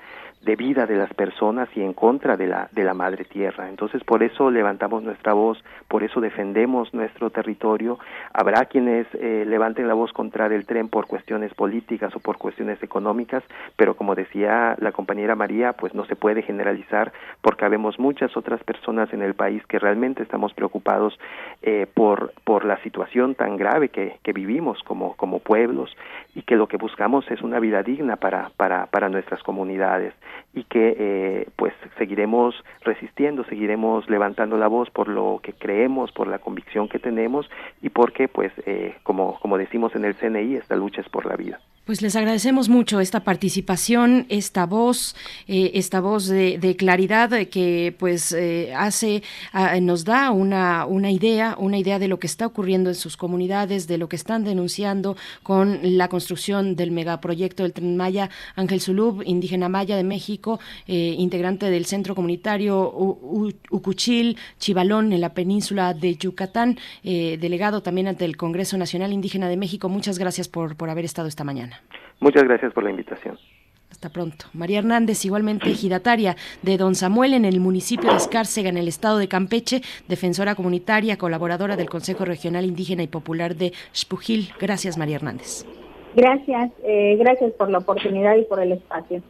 de 0.44 0.56
vida 0.56 0.86
de 0.86 0.96
las 0.96 1.12
personas 1.14 1.68
y 1.74 1.80
en 1.80 1.92
contra 1.92 2.36
de 2.36 2.46
la 2.46 2.68
de 2.72 2.84
la 2.84 2.94
madre 2.94 3.24
tierra. 3.24 3.68
Entonces, 3.68 4.02
por 4.04 4.22
eso 4.22 4.50
levantamos 4.50 5.02
nuestra 5.02 5.32
voz, 5.32 5.62
por 5.88 6.02
eso 6.02 6.20
defendemos 6.20 6.92
nuestro 6.92 7.30
territorio. 7.30 7.98
Habrá 8.32 8.66
quienes 8.66 9.06
eh, 9.14 9.44
levanten 9.46 9.88
la 9.88 9.94
voz 9.94 10.12
contra 10.12 10.46
el 10.46 10.66
tren 10.66 10.88
por 10.88 11.06
cuestiones 11.06 11.54
políticas 11.54 12.14
o 12.14 12.20
por 12.20 12.38
cuestiones 12.38 12.82
económicas, 12.82 13.42
pero 13.76 13.96
como 13.96 14.14
decía 14.14 14.76
la 14.78 14.92
compañera 14.92 15.34
María, 15.34 15.72
pues 15.72 15.94
no 15.94 16.04
se 16.04 16.16
puede 16.16 16.42
generalizar 16.42 17.12
porque 17.40 17.64
habemos 17.64 17.98
muchas 17.98 18.36
otras 18.36 18.62
personas 18.64 19.12
en 19.12 19.22
el 19.22 19.34
país 19.34 19.64
que 19.66 19.78
realmente 19.78 20.22
estamos 20.22 20.52
preocupados 20.52 21.18
eh, 21.62 21.86
por, 21.92 22.32
por 22.44 22.64
la 22.64 22.76
situación 22.82 23.34
tan 23.34 23.56
grave 23.56 23.88
que, 23.88 24.18
que 24.22 24.32
vivimos 24.32 24.82
como, 24.82 25.14
como 25.16 25.38
pueblos 25.38 25.96
y 26.34 26.42
que 26.42 26.56
lo 26.56 26.66
que 26.66 26.76
buscamos 26.76 27.30
es 27.30 27.42
una 27.42 27.60
vida 27.60 27.82
digna 27.82 28.16
para, 28.16 28.50
para, 28.56 28.86
para 28.86 29.08
nuestras 29.08 29.42
comunidades 29.42 30.14
y 30.52 30.64
que 30.64 30.96
eh, 30.98 31.48
pues 31.56 31.74
seguiremos 31.98 32.54
resistiendo, 32.82 33.44
seguiremos 33.44 34.08
levantando 34.08 34.56
la 34.56 34.68
voz 34.68 34.90
por 34.90 35.08
lo 35.08 35.40
que 35.42 35.52
creemos, 35.52 36.12
por 36.12 36.28
la 36.28 36.38
convicción 36.38 36.88
que 36.88 36.98
tenemos 36.98 37.50
y 37.82 37.90
porque 37.90 38.28
pues 38.28 38.52
eh, 38.66 38.94
como, 39.02 39.38
como 39.40 39.58
decimos 39.58 39.94
en 39.94 40.04
el 40.04 40.14
CNI, 40.14 40.56
esta 40.56 40.76
lucha 40.76 41.00
es 41.00 41.08
por 41.08 41.26
la 41.26 41.36
vida. 41.36 41.60
Pues 41.84 42.00
les 42.00 42.16
agradecemos 42.16 42.70
mucho 42.70 42.98
esta 43.00 43.24
participación, 43.24 44.24
esta 44.30 44.64
voz, 44.64 45.14
eh, 45.46 45.72
esta 45.74 46.00
voz 46.00 46.28
de, 46.28 46.76
claridad 46.78 47.28
que 47.48 47.94
pues 47.98 48.32
eh, 48.32 48.72
hace, 48.74 49.22
nos 49.82 50.06
da 50.06 50.30
una, 50.30 50.86
una 50.86 51.10
idea, 51.10 51.56
una 51.58 51.76
idea 51.76 51.98
de 51.98 52.08
lo 52.08 52.18
que 52.18 52.26
está 52.26 52.46
ocurriendo 52.46 52.88
en 52.88 52.94
sus 52.94 53.18
comunidades, 53.18 53.86
de 53.86 53.98
lo 53.98 54.08
que 54.08 54.16
están 54.16 54.44
denunciando 54.44 55.14
con 55.42 55.78
la 55.82 56.08
construcción 56.08 56.74
del 56.74 56.90
megaproyecto 56.90 57.64
del 57.64 57.74
Tren 57.74 57.98
Maya. 57.98 58.30
Ángel 58.56 58.80
Zulub, 58.80 59.22
indígena 59.22 59.68
maya 59.68 59.94
de 59.94 60.04
México, 60.04 60.60
eh, 60.86 61.14
integrante 61.18 61.68
del 61.68 61.84
Centro 61.84 62.14
Comunitario 62.14 62.90
Ucuchil, 63.70 64.38
Chivalón, 64.58 65.12
en 65.12 65.20
la 65.20 65.34
península 65.34 65.92
de 65.92 66.16
Yucatán, 66.16 66.78
delegado 67.02 67.82
también 67.82 68.08
ante 68.08 68.24
el 68.24 68.38
Congreso 68.38 68.78
Nacional 68.78 69.12
Indígena 69.12 69.50
de 69.50 69.58
México. 69.58 69.90
Muchas 69.90 70.18
gracias 70.18 70.48
por, 70.48 70.76
por 70.76 70.88
haber 70.88 71.04
estado 71.04 71.28
esta 71.28 71.44
mañana. 71.44 71.73
Muchas 72.20 72.44
gracias 72.44 72.72
por 72.72 72.84
la 72.84 72.90
invitación. 72.90 73.38
Hasta 73.90 74.08
pronto. 74.08 74.46
María 74.52 74.80
Hernández, 74.80 75.24
igualmente 75.24 75.70
ejidataria 75.70 76.36
de 76.62 76.76
Don 76.76 76.94
Samuel 76.96 77.32
en 77.32 77.44
el 77.44 77.60
municipio 77.60 78.10
de 78.10 78.16
Escárcega, 78.16 78.68
en 78.68 78.76
el 78.76 78.88
estado 78.88 79.18
de 79.18 79.28
Campeche, 79.28 79.82
defensora 80.08 80.56
comunitaria, 80.56 81.16
colaboradora 81.16 81.76
del 81.76 81.88
Consejo 81.88 82.24
Regional 82.24 82.64
Indígena 82.64 83.04
y 83.04 83.06
Popular 83.06 83.54
de 83.54 83.72
Spujil. 83.94 84.50
Gracias, 84.58 84.98
María 84.98 85.16
Hernández. 85.16 85.64
Gracias, 86.16 86.72
eh, 86.84 87.16
gracias 87.18 87.52
por 87.52 87.70
la 87.70 87.78
oportunidad 87.78 88.36
y 88.36 88.42
por 88.42 88.60
el 88.60 88.72
espacio. 88.72 89.22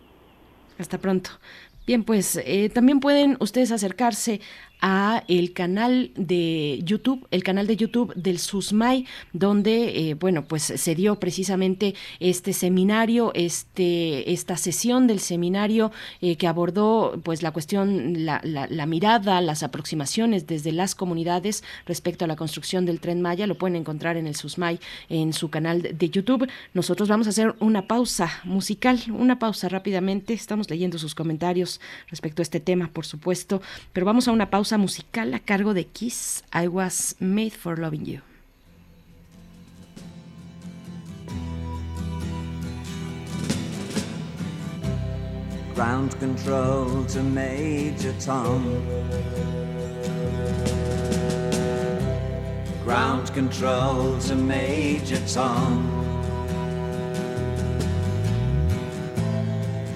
Hasta 0.79 0.99
pronto. 0.99 1.31
Bien, 1.87 2.03
pues 2.03 2.41
eh, 2.47 2.71
también 2.71 2.99
pueden 2.99 3.37
ustedes 3.41 3.71
acercarse 3.71 4.41
a 4.87 5.25
el 5.29 5.55
canal 5.55 6.11
de 6.15 6.79
YouTube, 6.85 7.27
el 7.31 7.43
canal 7.43 7.67
de 7.67 7.75
YouTube 7.75 8.13
del 8.17 8.39
SUSMAI, 8.39 9.07
donde, 9.33 10.11
eh, 10.11 10.15
bueno, 10.15 10.45
pues 10.45 10.63
se 10.63 10.95
dio 10.95 11.19
precisamente 11.19 11.95
este 12.21 12.53
seminario, 12.53 13.33
este, 13.33 14.31
esta 14.31 14.59
sesión 14.59 15.07
del 15.07 15.21
seminario 15.21 15.91
eh, 16.21 16.37
que 16.37 16.47
abordó 16.47 17.19
pues 17.25 17.43
la 17.43 17.51
cuestión, 17.51 18.27
la, 18.27 18.43
la, 18.45 18.85
mirada, 18.85 19.41
las 19.41 19.63
aproximaciones 19.63 20.47
desde 20.47 20.71
las 20.71 20.95
comunidades 20.95 21.65
respecto 21.87 22.27
a 22.27 22.29
la 22.29 22.37
construcción 22.37 22.85
del 22.85 23.01
tren 23.01 23.23
Maya. 23.23 23.47
Lo 23.47 23.57
pueden 23.57 23.77
encontrar 23.77 24.19
en 24.19 24.27
el 24.27 24.37
SUSMAI, 24.37 24.81
en 25.09 25.33
su 25.33 25.49
canal 25.49 25.81
de 25.81 26.11
YouTube. 26.11 26.47
Nosotros 26.75 27.09
vamos 27.09 27.27
a 27.27 27.31
hacer 27.31 27.55
una 27.59 27.87
pausa 27.87 28.31
musical, 28.45 29.01
una 29.09 29.39
pausa 29.39 29.71
rápidamente. 29.71 30.35
Estamos 30.35 30.69
leyendo 30.69 30.99
sus 30.99 31.15
comentarios 31.15 31.81
respecto 32.09 32.43
a 32.43 32.45
este 32.45 32.61
tema, 32.61 32.91
por 32.93 33.07
supuesto, 33.07 33.63
pero 33.95 34.05
vamos 34.05 34.29
a 34.29 34.33
una 34.33 34.51
pausa 34.51 34.74
musical 34.79 35.35
a 35.35 35.39
cargo 35.39 35.73
de 35.73 35.85
Kiss, 35.85 36.43
I 36.53 36.69
Was 36.69 37.17
Made 37.21 37.53
for 37.53 37.77
Loving 37.77 38.07
You. 38.07 38.21
Ground 45.75 46.19
control 46.21 47.05
to 47.07 47.23
Major 47.23 48.15
Tom. 48.21 48.63
Ground 52.85 53.33
control 53.35 54.19
to 54.19 54.37
Major 54.37 55.21
Tom. 55.27 56.14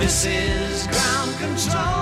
This 0.00 0.26
is 0.26 0.86
ground 0.88 1.38
control 1.38 2.01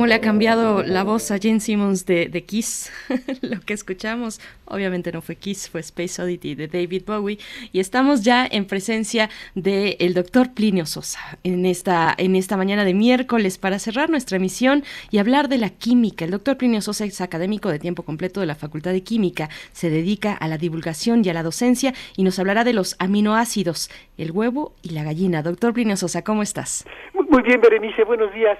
¿Cómo 0.00 0.06
le 0.06 0.14
ha 0.14 0.22
cambiado 0.22 0.82
la 0.82 1.04
voz 1.04 1.30
a 1.30 1.36
Gene 1.36 1.60
Simmons 1.60 2.06
de, 2.06 2.44
Kiss? 2.46 2.90
Lo 3.42 3.60
que 3.60 3.74
escuchamos, 3.74 4.40
obviamente 4.64 5.12
no 5.12 5.20
fue 5.20 5.36
Kiss, 5.36 5.68
fue 5.68 5.80
Space 5.80 6.22
Oddity 6.22 6.54
de 6.54 6.68
David 6.68 7.02
Bowie. 7.06 7.38
Y 7.70 7.80
estamos 7.80 8.22
ya 8.22 8.48
en 8.50 8.64
presencia 8.64 9.28
del 9.54 10.14
doctor 10.14 10.54
Plinio 10.54 10.86
Sosa 10.86 11.20
en 11.44 11.66
esta, 11.66 12.14
en 12.16 12.34
esta 12.34 12.56
mañana 12.56 12.86
de 12.86 12.94
miércoles 12.94 13.58
para 13.58 13.78
cerrar 13.78 14.08
nuestra 14.08 14.38
emisión 14.38 14.84
y 15.10 15.18
hablar 15.18 15.50
de 15.50 15.58
la 15.58 15.68
química. 15.68 16.24
El 16.24 16.30
doctor 16.30 16.56
Plinio 16.56 16.80
Sosa 16.80 17.04
es 17.04 17.20
académico 17.20 17.68
de 17.68 17.78
tiempo 17.78 18.02
completo 18.02 18.40
de 18.40 18.46
la 18.46 18.54
Facultad 18.54 18.92
de 18.92 19.02
Química, 19.02 19.50
se 19.72 19.90
dedica 19.90 20.32
a 20.32 20.48
la 20.48 20.56
divulgación 20.56 21.22
y 21.22 21.28
a 21.28 21.34
la 21.34 21.42
docencia 21.42 21.92
y 22.16 22.22
nos 22.22 22.38
hablará 22.38 22.64
de 22.64 22.72
los 22.72 22.96
aminoácidos, 23.00 23.90
el 24.16 24.30
huevo 24.30 24.72
y 24.80 24.94
la 24.94 25.04
gallina. 25.04 25.42
Doctor 25.42 25.74
Plinio 25.74 25.98
Sosa, 25.98 26.24
¿cómo 26.24 26.40
estás? 26.40 26.86
Muy 27.12 27.42
bien, 27.42 27.60
Berenice, 27.60 28.02
buenos 28.04 28.32
días. 28.32 28.56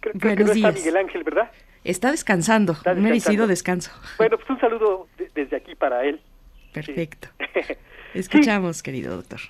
Creo, 0.00 0.14
creo 0.18 0.36
que 0.36 0.44
no 0.44 0.52
está 0.52 0.70
días. 0.72 0.74
Miguel 0.74 0.96
Ángel, 0.96 1.24
¿verdad? 1.24 1.50
Está 1.84 2.10
descansando, 2.10 2.76
un 2.86 3.02
merecido 3.02 3.46
descanso. 3.46 3.90
Bueno, 4.18 4.36
pues 4.36 4.48
un 4.50 4.60
saludo 4.60 5.06
de- 5.16 5.30
desde 5.34 5.56
aquí 5.56 5.74
para 5.74 6.04
él. 6.04 6.20
Perfecto. 6.72 7.28
Escuchamos, 8.14 8.82
querido 8.82 9.16
doctor. 9.16 9.40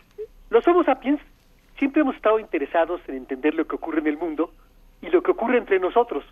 Los 0.51 0.67
Homo 0.67 0.85
sapiens 0.85 1.20
siempre 1.78 2.02
hemos 2.02 2.17
estado 2.17 2.39
interesados 2.39 3.01
en 3.09 3.17
entender 3.17 3.55
lo 3.55 3.67
que 3.67 3.77
ocurre 3.77 4.01
en 4.01 4.07
el 4.07 4.17
mundo 4.17 4.52
y 5.02 5.09
lo 5.09 5.23
que 5.23 5.31
ocurre 5.31 5.59
entre 5.59 5.78
nosotros. 5.78 6.25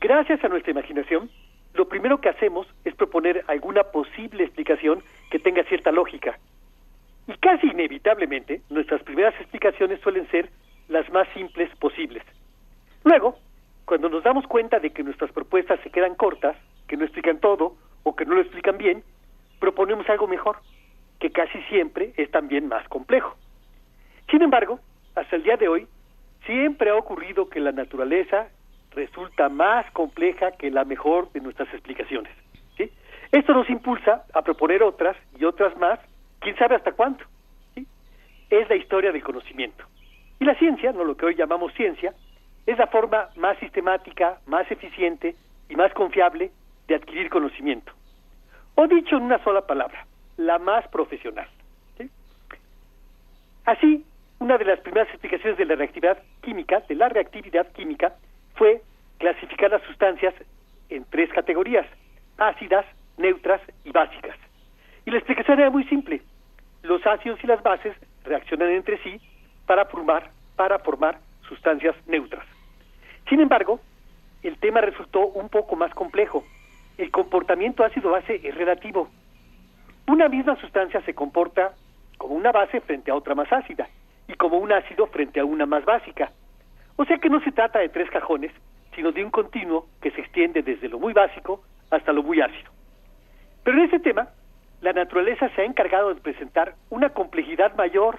Gracias 0.00 0.42
a 0.44 0.48
nuestra 0.48 0.70
imaginación, 0.70 1.30
lo 1.74 1.88
primero 1.88 2.20
que 2.20 2.28
hacemos 2.28 2.66
es 2.84 2.94
proponer 2.94 3.44
alguna 3.48 3.82
posible 3.84 4.44
explicación 4.44 5.02
que 5.30 5.38
tenga 5.38 5.64
cierta 5.64 5.90
lógica. 5.92 6.38
Y 7.26 7.34
casi 7.38 7.66
inevitablemente, 7.68 8.62
nuestras 8.70 9.02
primeras 9.02 9.34
explicaciones 9.40 10.00
suelen 10.00 10.28
ser 10.30 10.48
las 10.88 11.10
más 11.12 11.28
simples 11.34 11.68
posibles. 11.78 12.22
Luego, 13.04 13.38
cuando 13.84 14.08
nos 14.08 14.22
damos 14.22 14.46
cuenta 14.46 14.78
de 14.78 14.90
que 14.90 15.02
nuestras 15.02 15.32
propuestas 15.32 15.80
se 15.80 15.90
quedan 15.90 16.14
cortas, 16.14 16.56
que 16.86 16.96
no 16.96 17.04
explican 17.04 17.40
todo 17.40 17.74
o 18.02 18.16
que 18.16 18.24
no 18.24 18.34
lo 18.34 18.40
explican 18.40 18.78
bien, 18.78 19.02
proponemos 19.60 20.08
algo 20.08 20.26
mejor, 20.26 20.58
que 21.18 21.30
casi 21.30 21.60
siempre 21.64 22.12
es 22.16 22.30
también 22.30 22.68
más 22.68 22.86
complejo. 22.88 23.36
Sin 24.30 24.42
embargo, 24.42 24.80
hasta 25.14 25.36
el 25.36 25.42
día 25.42 25.56
de 25.56 25.68
hoy, 25.68 25.86
siempre 26.46 26.90
ha 26.90 26.96
ocurrido 26.96 27.48
que 27.48 27.60
la 27.60 27.72
naturaleza 27.72 28.48
resulta 28.92 29.48
más 29.48 29.90
compleja 29.92 30.52
que 30.52 30.70
la 30.70 30.84
mejor 30.84 31.30
de 31.32 31.40
nuestras 31.40 31.72
explicaciones. 31.72 32.32
Esto 33.30 33.52
nos 33.52 33.68
impulsa 33.68 34.24
a 34.32 34.42
proponer 34.42 34.82
otras 34.82 35.16
y 35.38 35.44
otras 35.44 35.76
más, 35.76 36.00
quién 36.40 36.56
sabe 36.56 36.76
hasta 36.76 36.92
cuánto. 36.92 37.24
¿sí? 37.74 37.86
Es 38.48 38.68
la 38.70 38.76
historia 38.76 39.12
del 39.12 39.22
conocimiento. 39.22 39.84
Y 40.40 40.46
la 40.46 40.54
ciencia, 40.54 40.92
no 40.92 41.04
lo 41.04 41.16
que 41.16 41.26
hoy 41.26 41.34
llamamos 41.34 41.74
ciencia, 41.74 42.14
es 42.68 42.76
la 42.76 42.86
forma 42.88 43.30
más 43.36 43.58
sistemática, 43.60 44.40
más 44.44 44.70
eficiente 44.70 45.34
y 45.70 45.74
más 45.74 45.90
confiable 45.94 46.50
de 46.86 46.96
adquirir 46.96 47.30
conocimiento. 47.30 47.90
O 48.74 48.86
dicho 48.86 49.16
en 49.16 49.22
una 49.22 49.42
sola 49.42 49.66
palabra, 49.66 50.06
la 50.36 50.58
más 50.58 50.86
profesional. 50.88 51.48
¿sí? 51.96 52.10
Así, 53.64 54.04
una 54.38 54.58
de 54.58 54.66
las 54.66 54.80
primeras 54.80 55.08
explicaciones 55.08 55.56
de 55.56 55.64
la 55.64 55.76
reactividad 55.76 56.18
química, 56.42 56.80
de 56.86 56.94
la 56.94 57.08
reactividad 57.08 57.72
química, 57.72 58.16
fue 58.54 58.82
clasificar 59.16 59.70
las 59.70 59.82
sustancias 59.84 60.34
en 60.90 61.06
tres 61.06 61.32
categorías, 61.32 61.86
ácidas, 62.36 62.84
neutras 63.16 63.62
y 63.84 63.92
básicas. 63.92 64.36
Y 65.06 65.10
la 65.10 65.16
explicación 65.16 65.58
era 65.58 65.70
muy 65.70 65.84
simple. 65.84 66.20
Los 66.82 67.00
ácidos 67.06 67.42
y 67.42 67.46
las 67.46 67.62
bases 67.62 67.96
reaccionan 68.24 68.68
entre 68.72 69.02
sí 69.02 69.18
para 69.66 69.86
formar, 69.86 70.30
para 70.54 70.78
formar 70.80 71.18
sustancias 71.48 71.96
neutras. 72.06 72.44
Sin 73.28 73.40
embargo, 73.40 73.80
el 74.42 74.58
tema 74.58 74.80
resultó 74.80 75.26
un 75.26 75.48
poco 75.48 75.76
más 75.76 75.92
complejo. 75.94 76.44
El 76.96 77.10
comportamiento 77.10 77.84
ácido-base 77.84 78.40
es 78.42 78.54
relativo. 78.54 79.08
Una 80.06 80.28
misma 80.28 80.56
sustancia 80.56 81.02
se 81.02 81.14
comporta 81.14 81.74
como 82.16 82.34
una 82.34 82.52
base 82.52 82.80
frente 82.80 83.10
a 83.10 83.14
otra 83.14 83.34
más 83.34 83.52
ácida 83.52 83.88
y 84.26 84.34
como 84.34 84.58
un 84.58 84.72
ácido 84.72 85.06
frente 85.06 85.40
a 85.40 85.44
una 85.44 85.66
más 85.66 85.84
básica. 85.84 86.32
O 86.96 87.04
sea 87.04 87.18
que 87.18 87.28
no 87.28 87.40
se 87.40 87.52
trata 87.52 87.78
de 87.78 87.90
tres 87.90 88.10
cajones, 88.10 88.52
sino 88.94 89.12
de 89.12 89.24
un 89.24 89.30
continuo 89.30 89.86
que 90.00 90.10
se 90.10 90.20
extiende 90.20 90.62
desde 90.62 90.88
lo 90.88 90.98
muy 90.98 91.12
básico 91.12 91.62
hasta 91.90 92.12
lo 92.12 92.22
muy 92.22 92.40
ácido. 92.40 92.70
Pero 93.62 93.78
en 93.78 93.84
este 93.84 94.00
tema, 94.00 94.28
la 94.80 94.92
naturaleza 94.92 95.48
se 95.50 95.62
ha 95.62 95.64
encargado 95.64 96.14
de 96.14 96.20
presentar 96.20 96.74
una 96.90 97.10
complejidad 97.10 97.74
mayor. 97.76 98.18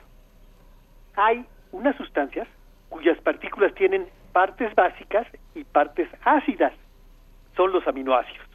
Hay 1.15 1.45
unas 1.71 1.95
sustancias 1.97 2.47
cuyas 2.89 3.19
partículas 3.21 3.73
tienen 3.73 4.07
partes 4.31 4.73
básicas 4.75 5.27
y 5.55 5.63
partes 5.63 6.09
ácidas. 6.23 6.73
Son 7.55 7.71
los 7.71 7.87
aminoácidos. 7.87 8.47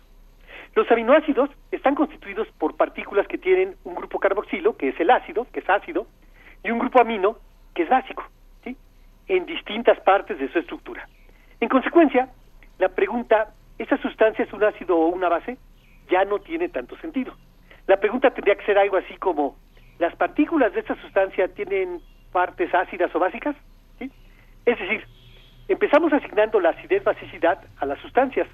Los 0.74 0.90
aminoácidos 0.90 1.50
están 1.70 1.94
constituidos 1.94 2.48
por 2.58 2.76
partículas 2.76 3.26
que 3.28 3.38
tienen 3.38 3.76
un 3.84 3.94
grupo 3.94 4.18
carboxilo, 4.18 4.76
que 4.76 4.88
es 4.88 5.00
el 5.00 5.10
ácido, 5.10 5.46
que 5.52 5.60
es 5.60 5.70
ácido, 5.70 6.06
y 6.62 6.70
un 6.70 6.78
grupo 6.78 7.00
amino, 7.00 7.36
que 7.74 7.82
es 7.82 7.88
básico, 7.88 8.24
¿sí? 8.64 8.76
en 9.28 9.46
distintas 9.46 10.00
partes 10.00 10.38
de 10.38 10.50
su 10.50 10.58
estructura. 10.58 11.08
En 11.60 11.68
consecuencia, 11.68 12.28
la 12.78 12.88
pregunta, 12.88 13.54
¿esa 13.78 13.96
sustancia 13.98 14.44
es 14.44 14.52
un 14.52 14.64
ácido 14.64 14.96
o 14.96 15.08
una 15.08 15.28
base? 15.28 15.58
Ya 16.10 16.24
no 16.24 16.40
tiene 16.40 16.68
tanto 16.68 16.96
sentido. 16.98 17.34
La 17.86 17.98
pregunta 17.98 18.30
tendría 18.30 18.56
que 18.56 18.64
ser 18.64 18.78
algo 18.78 18.96
así 18.96 19.16
como, 19.18 19.56
¿las 19.98 20.16
partículas 20.16 20.72
de 20.72 20.80
esta 20.80 21.00
sustancia 21.00 21.48
tienen 21.48 22.00
partes 22.34 22.74
ácidas 22.74 23.14
o 23.14 23.20
básicas. 23.20 23.54
¿sí? 23.98 24.10
Es 24.66 24.78
decir, 24.78 25.06
empezamos 25.68 26.12
asignando 26.12 26.60
la 26.60 26.70
acidez-basicidad 26.70 27.58
a 27.78 27.86
las 27.86 27.98
sustancias, 28.00 28.48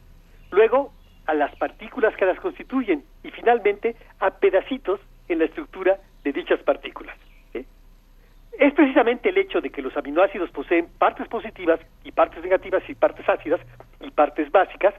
luego 0.50 0.92
a 1.26 1.34
las 1.34 1.54
partículas 1.56 2.14
que 2.16 2.26
las 2.26 2.38
constituyen 2.40 3.04
y 3.22 3.30
finalmente 3.30 3.96
a 4.20 4.30
pedacitos 4.30 5.00
en 5.28 5.38
la 5.38 5.44
estructura 5.44 5.98
de 6.24 6.32
dichas 6.32 6.60
partículas. 6.62 7.16
Es 8.60 8.74
precisamente 8.74 9.30
el 9.30 9.38
hecho 9.38 9.62
de 9.62 9.70
que 9.70 9.80
los 9.80 9.96
aminoácidos 9.96 10.50
poseen 10.50 10.88
partes 10.98 11.26
positivas 11.28 11.80
y 12.04 12.12
partes 12.12 12.42
negativas 12.42 12.82
y 12.88 12.94
partes 12.94 13.26
ácidas 13.26 13.60
y 14.00 14.10
partes 14.10 14.50
básicas 14.50 14.92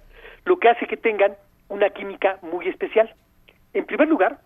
lo 0.45 0.57
que 0.57 0.69
hace 0.69 0.87
que 0.87 0.97
tengan 0.97 1.35
una 1.69 1.89
química 1.91 2.39
muy 2.41 2.67
especial. 2.67 3.13
En 3.73 3.85
primer 3.85 4.07
lugar, 4.07 4.39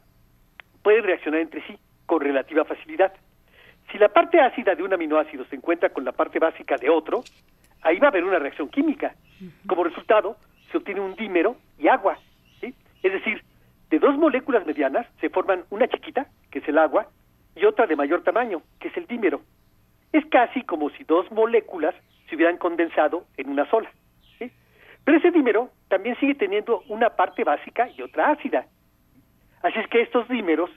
pueden 0.84 1.03
reaccionar 1.03 1.40
entre 1.40 1.66
sí 1.66 1.77
con 2.06 2.19
relativa 2.19 2.66
facilidad. 2.66 3.14
Si 3.96 4.00
la 4.00 4.10
parte 4.10 4.42
ácida 4.42 4.76
de 4.76 4.84
un 4.84 4.94
aminoácido 4.94 5.46
se 5.46 5.56
encuentra 5.56 5.88
con 5.88 6.04
la 6.04 6.12
parte 6.12 6.38
básica 6.38 6.76
de 6.76 6.90
otro, 6.90 7.24
ahí 7.82 7.98
va 7.98 8.08
a 8.08 8.10
haber 8.10 8.26
una 8.26 8.40
reacción 8.40 8.68
química. 8.68 9.16
Como 9.66 9.86
resultado, 9.86 10.36
se 10.70 10.78
obtiene 10.78 11.00
un 11.00 11.16
dímero 11.16 11.56
y 11.80 11.88
agua. 11.88 12.20
¿sí? 12.60 12.76
Es 13.02 13.14
decir, 13.14 13.42
de 13.90 14.00
dos 14.00 14.18
moléculas 14.18 14.66
medianas 14.66 15.08
se 15.22 15.30
forman 15.30 15.64
una 15.70 15.88
chiquita, 15.88 16.28
que 16.52 16.60
es 16.60 16.68
el 16.68 16.78
agua, 16.78 17.08
y 17.56 17.64
otra 17.64 17.88
de 17.88 17.96
mayor 17.96 18.22
tamaño, 18.22 18.64
que 18.82 18.90
es 18.90 18.98
el 18.98 19.08
dímero. 19.08 19.40
Es 20.12 20.26
casi 20.26 20.64
como 20.64 20.90
si 20.90 21.06
dos 21.06 21.32
moléculas 21.32 21.96
se 22.30 22.36
hubieran 22.36 22.58
condensado 22.58 23.24
en 23.38 23.50
una 23.50 23.66
sola. 23.70 23.90
¿sí? 24.38 24.52
Pero 25.06 25.20
ese 25.20 25.32
dímero 25.32 25.70
también 25.88 26.20
sigue 26.20 26.36
teniendo 26.36 26.84
una 26.90 27.12
parte 27.12 27.46
básica 27.46 27.88
y 27.96 28.02
otra 28.02 28.32
ácida. 28.32 28.66
Así 29.64 29.80
es 29.80 29.88
que 29.88 30.02
estos 30.02 30.28
dímeros 30.28 30.70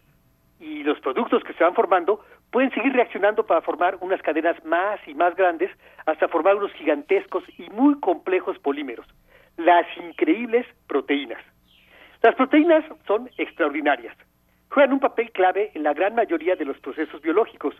y 0.60 0.82
los 0.82 1.00
productos 1.00 1.42
que 1.42 1.52
se 1.54 1.64
van 1.64 1.74
formando 1.74 2.20
pueden 2.50 2.70
seguir 2.70 2.92
reaccionando 2.92 3.46
para 3.46 3.60
formar 3.60 3.98
unas 4.00 4.22
cadenas 4.22 4.62
más 4.64 5.00
y 5.06 5.14
más 5.14 5.34
grandes 5.36 5.70
hasta 6.06 6.28
formar 6.28 6.56
unos 6.56 6.72
gigantescos 6.72 7.44
y 7.58 7.68
muy 7.70 7.98
complejos 8.00 8.58
polímeros, 8.58 9.06
las 9.56 9.86
increíbles 9.96 10.66
proteínas. 10.86 11.42
Las 12.22 12.34
proteínas 12.34 12.84
son 13.06 13.30
extraordinarias. 13.36 14.16
Juegan 14.70 14.92
un 14.92 15.00
papel 15.00 15.30
clave 15.32 15.70
en 15.74 15.82
la 15.82 15.94
gran 15.94 16.14
mayoría 16.14 16.56
de 16.56 16.64
los 16.64 16.78
procesos 16.80 17.20
biológicos. 17.22 17.74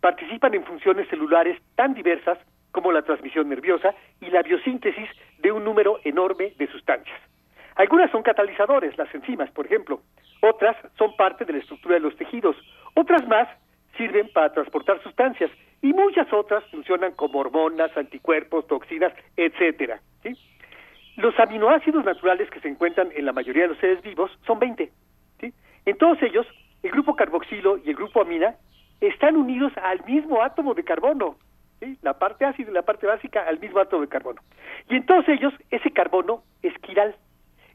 Participan 0.00 0.54
en 0.54 0.64
funciones 0.64 1.08
celulares 1.08 1.60
tan 1.74 1.94
diversas 1.94 2.38
como 2.70 2.92
la 2.92 3.02
transmisión 3.02 3.48
nerviosa 3.48 3.94
y 4.20 4.26
la 4.26 4.42
biosíntesis 4.42 5.08
de 5.38 5.52
un 5.52 5.64
número 5.64 6.00
enorme 6.04 6.52
de 6.58 6.66
sustancias. 6.68 7.18
Algunas 7.76 8.10
son 8.10 8.22
catalizadores, 8.22 8.96
las 8.98 9.12
enzimas, 9.14 9.50
por 9.52 9.66
ejemplo. 9.66 10.00
Otras 10.42 10.76
son 10.96 11.16
parte 11.16 11.44
de 11.44 11.54
la 11.54 11.58
estructura 11.60 11.94
de 11.94 12.00
los 12.00 12.16
tejidos. 12.16 12.56
Otras 12.94 13.26
más 13.26 13.48
sirven 13.98 14.30
para 14.32 14.50
transportar 14.52 15.02
sustancias 15.02 15.50
y 15.82 15.92
muchas 15.92 16.32
otras 16.32 16.64
funcionan 16.70 17.12
como 17.12 17.40
hormonas, 17.40 17.94
anticuerpos, 17.96 18.66
toxinas, 18.66 19.12
etcétera. 19.36 20.00
Los 21.16 21.38
aminoácidos 21.40 22.04
naturales 22.04 22.48
que 22.48 22.60
se 22.60 22.68
encuentran 22.68 23.10
en 23.14 23.26
la 23.26 23.32
mayoría 23.32 23.64
de 23.64 23.70
los 23.70 23.78
seres 23.78 24.00
vivos 24.02 24.30
son 24.46 24.60
20. 24.60 24.90
¿sí? 25.40 25.52
En 25.84 25.98
todos 25.98 26.22
ellos, 26.22 26.46
el 26.84 26.92
grupo 26.92 27.16
carboxilo 27.16 27.78
y 27.84 27.90
el 27.90 27.96
grupo 27.96 28.22
amina 28.22 28.54
están 29.00 29.36
unidos 29.36 29.72
al 29.82 30.04
mismo 30.04 30.42
átomo 30.42 30.74
de 30.74 30.84
carbono. 30.84 31.36
La 32.02 32.18
parte 32.18 32.44
ácida 32.44 32.70
y 32.70 32.74
la 32.74 32.82
parte 32.82 33.06
básica 33.06 33.42
al 33.48 33.58
mismo 33.58 33.80
átomo 33.80 34.02
de 34.02 34.08
carbono. 34.08 34.40
Y 34.88 34.96
en 34.96 35.06
todos 35.06 35.28
ellos, 35.28 35.52
ese 35.70 35.90
carbono 35.90 36.42
es 36.62 36.72
quiral. 36.78 37.16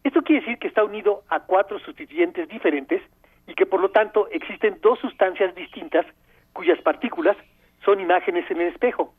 Esto 0.05 0.21
quiere 0.21 0.41
decir 0.41 0.59
que 0.59 0.67
está 0.67 0.83
unido 0.83 1.23
a 1.29 1.41
cuatro 1.41 1.79
sustituyentes 1.79 2.47
diferentes 2.47 3.01
y 3.47 3.55
que 3.55 3.65
por 3.65 3.81
lo 3.81 3.89
tanto 3.89 4.27
existen 4.29 4.79
dos 4.81 4.99
sustancias 4.99 5.53
distintas 5.55 6.05
cuyas 6.53 6.79
partículas 6.81 7.37
son 7.83 7.99
imágenes 7.99 8.49
en 8.49 8.61
el 8.61 8.67
espejo. 8.69 9.13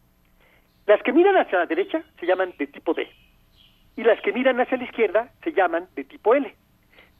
Las 0.86 1.02
que 1.02 1.12
miran 1.12 1.36
hacia 1.36 1.58
la 1.58 1.66
derecha 1.66 2.02
se 2.18 2.26
llaman 2.26 2.52
de 2.58 2.66
tipo 2.66 2.94
D 2.94 3.08
y 3.96 4.02
las 4.02 4.20
que 4.20 4.32
miran 4.32 4.60
hacia 4.60 4.76
la 4.76 4.84
izquierda 4.84 5.30
se 5.42 5.52
llaman 5.52 5.88
de 5.94 6.04
tipo 6.04 6.34
L. 6.34 6.54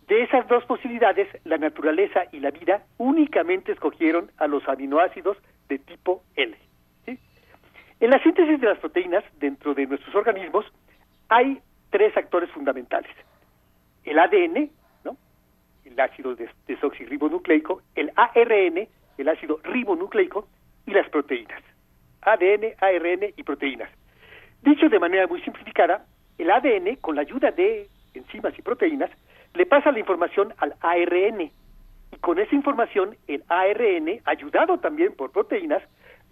De 0.09 0.23
esas 0.23 0.47
dos 0.49 0.65
posibilidades, 0.67 1.29
la 1.45 1.57
naturaleza 1.57 2.25
y 2.33 2.41
la 2.41 2.51
vida 2.51 2.83
únicamente 2.99 3.73
escogieron 3.73 4.31
a 4.37 4.47
los 4.47 4.67
aminoácidos 4.69 5.39
de 5.69 5.79
tipo 5.79 6.23
L. 6.37 6.57
En 8.01 8.11
la 8.11 8.23
síntesis 8.23 8.61
de 8.61 8.67
las 8.67 8.79
proteínas 8.79 9.25
dentro 9.39 9.73
de 9.73 9.87
nuestros 9.87 10.15
organismos 10.15 10.67
hay 11.29 11.61
tres 11.91 12.15
actores 12.17 12.51
fundamentales. 12.51 13.11
El 14.05 14.19
ADN. 14.19 14.71
El 15.85 15.99
ácido 16.01 16.35
des 16.35 16.51
desoxirribonucleico, 16.67 17.83
el 17.95 18.13
ARN, 18.17 18.89
el 19.19 19.29
ácido 19.29 19.61
ribonucleico, 19.63 20.49
y 20.87 20.93
las 20.93 21.09
proteínas. 21.09 21.63
ADN, 22.23 22.75
ARN 22.81 23.33
y 23.37 23.43
proteínas. 23.43 23.91
Dicho 24.63 24.89
de 24.89 24.99
manera 24.99 25.27
muy 25.27 25.41
simplificada, 25.43 26.07
el 26.39 26.51
ADN, 26.51 26.97
con 26.97 27.17
la 27.17 27.23
ayuda 27.23 27.51
de 27.51 27.89
enzimas 28.15 28.59
y 28.59 28.63
proteínas, 28.63 29.11
le 29.55 29.67
pasa 29.67 29.93
la 29.93 29.99
información 29.99 30.53
al 30.59 30.75
ARN. 30.81 31.51
Y 32.13 32.17
con 32.21 32.39
esa 32.39 32.55
información, 32.55 33.17
el 33.29 33.45
ARN, 33.49 34.21
ayudado 34.25 34.79
también 34.79 35.15
por 35.15 35.33
proteínas, 35.33 35.83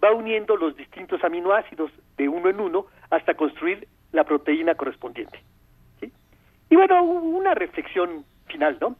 va 0.03 0.11
uniendo 0.11 0.57
los 0.57 0.75
distintos 0.75 1.23
aminoácidos 1.23 1.91
de 2.17 2.27
uno 2.27 2.49
en 2.49 2.59
uno 2.59 2.87
hasta 3.09 3.35
construir 3.35 3.87
la 4.11 4.23
proteína 4.23 4.75
correspondiente. 4.75 5.39
Y 6.69 6.75
bueno, 6.75 7.03
una 7.03 7.53
reflexión 7.53 8.25
final, 8.47 8.77
¿no? 8.81 8.95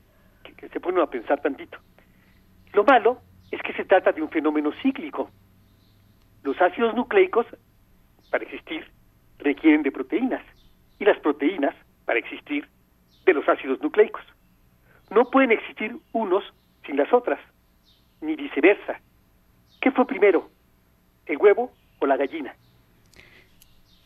Se 0.72 0.80
pone 0.80 1.02
a 1.02 1.08
pensar 1.08 1.42
tantito. 1.42 1.78
Lo 2.74 2.84
malo 2.84 3.22
es 3.52 3.62
que 3.62 3.74
se 3.74 3.86
trata 3.86 4.12
de 4.12 4.22
un 4.22 4.30
fenómeno 4.30 4.72
cíclico. 4.82 5.30
Los 6.44 6.60
ácidos 6.62 6.96
nucleicos, 6.96 7.46
para 8.32 8.44
existir, 8.44 8.90
requieren 9.40 9.84
de 9.84 9.92
proteínas 9.92 10.44
y 11.00 11.06
las 11.06 11.20
proteínas, 11.20 11.76
para 12.06 12.20
existir, 12.20 12.68
de 13.26 13.34
los 13.34 13.48
ácidos 13.48 13.82
nucleicos. 13.82 14.24
No 15.10 15.26
pueden 15.30 15.52
existir 15.52 15.96
unos 16.12 16.44
sin 16.86 16.98
las 16.98 17.12
otras, 17.14 17.40
ni 18.22 18.36
viceversa. 18.36 19.00
¿Qué 19.82 19.92
fue 19.92 20.06
primero, 20.08 20.50
el 21.26 21.38
huevo 21.38 21.72
o 22.00 22.06
la 22.06 22.18
gallina? 22.18 22.56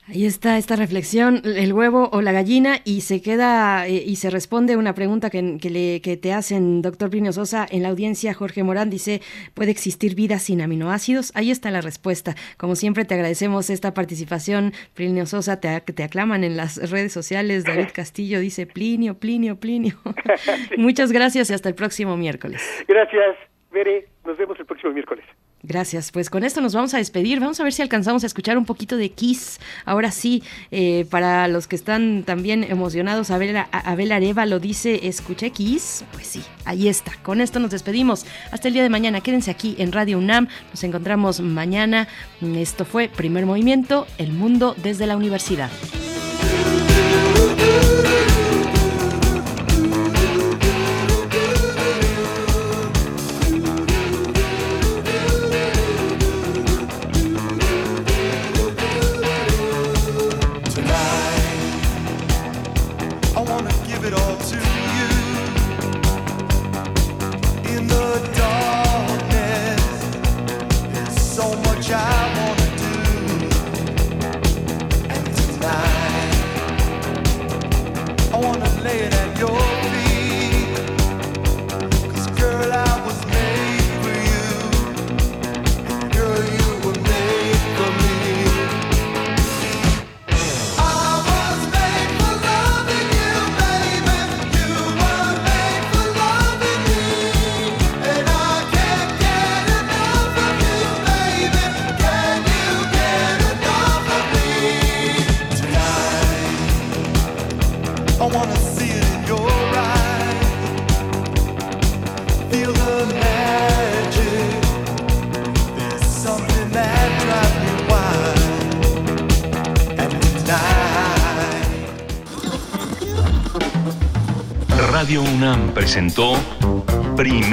Ahí 0.10 0.26
está 0.26 0.58
esta 0.58 0.78
reflexión, 0.78 1.42
el 1.44 1.74
huevo 1.74 2.10
o 2.14 2.22
la 2.22 2.32
gallina, 2.32 2.78
y 2.86 3.02
se 3.02 3.22
queda 3.22 3.86
eh, 3.88 4.04
y 4.06 4.16
se 4.16 4.30
responde 4.30 4.78
una 4.78 4.94
pregunta 4.94 5.30
que, 5.30 5.58
que, 5.62 5.70
le, 5.70 6.02
que 6.02 6.16
te 6.16 6.32
hacen, 6.32 6.82
doctor 6.82 7.10
Plinio 7.10 7.34
Sosa, 7.34 7.66
en 7.70 7.84
la 7.84 7.90
audiencia. 7.90 8.34
Jorge 8.34 8.64
Morán 8.64 8.90
dice: 8.90 9.22
¿Puede 9.54 9.72
existir 9.72 10.16
vida 10.16 10.40
sin 10.40 10.62
aminoácidos? 10.62 11.34
Ahí 11.36 11.52
está 11.52 11.72
la 11.72 11.82
respuesta. 11.82 12.36
Como 12.56 12.78
siempre, 12.78 13.04
te 13.04 13.16
agradecemos 13.16 13.70
esta 13.70 13.94
participación. 13.94 14.72
Plinio 14.94 15.26
Sosa, 15.26 15.60
te, 15.60 15.82
te 15.82 16.04
aclaman 16.04 16.46
en 16.46 16.56
las 16.56 16.90
redes 16.90 17.12
sociales. 17.12 17.66
David 17.66 17.90
Castillo 17.94 18.40
dice: 18.40 18.66
Plinio, 18.66 19.16
Plinio, 19.20 19.58
Plinio. 19.58 19.96
Muchas 20.78 21.12
gracias 21.12 21.50
y 21.50 21.54
hasta 21.54 21.68
el 21.68 21.76
próximo 21.76 22.16
miércoles. 22.16 22.62
Gracias, 22.88 23.36
Bere. 23.72 24.08
Nos 24.26 24.38
vemos 24.38 24.58
el 24.58 24.66
próximo 24.66 24.94
miércoles. 24.94 25.26
Gracias. 25.64 26.12
Pues 26.12 26.30
con 26.30 26.44
esto 26.44 26.62
nos 26.62 26.74
vamos 26.74 26.94
a 26.94 26.98
despedir. 26.98 27.40
Vamos 27.40 27.60
a 27.60 27.64
ver 27.64 27.74
si 27.74 27.82
alcanzamos 27.82 28.24
a 28.24 28.28
escuchar 28.28 28.58
un 28.58 28.66
poquito 28.66 28.96
de 28.96 29.10
Kiss. 29.10 29.60
Ahora 29.86 30.12
sí, 30.12 30.44
eh, 30.72 31.06
para 31.10 31.48
los 31.48 31.68
que 31.68 31.76
están 31.76 32.24
también 32.24 32.64
emocionados, 32.64 33.32
Abel, 33.32 33.58
Abel 33.72 34.12
Areva 34.12 34.46
lo 34.46 34.60
dice, 34.60 35.08
escuché 35.08 35.50
Kiss. 35.50 36.06
Pues 36.14 36.28
sí, 36.28 36.44
ahí 36.66 36.88
está. 36.88 37.14
Con 37.24 37.42
esto 37.42 37.60
nos 37.60 37.72
despedimos. 37.72 38.26
Hasta 38.52 38.68
el 38.68 38.76
día 38.76 38.84
de 38.84 38.90
mañana. 38.90 39.22
Quédense 39.22 39.52
aquí 39.52 39.76
en 39.80 39.92
Radio 39.92 40.20
UNAM. 40.20 40.48
Nos 40.72 40.84
encontramos 40.84 41.42
mañana. 41.42 42.08
Esto 42.42 42.86
fue 42.86 43.10
Primer 43.10 43.46
Movimiento, 43.46 44.08
El 44.18 44.34
Mundo 44.34 44.76
desde 44.82 45.08
la 45.08 45.18
Universidad. 45.18 45.70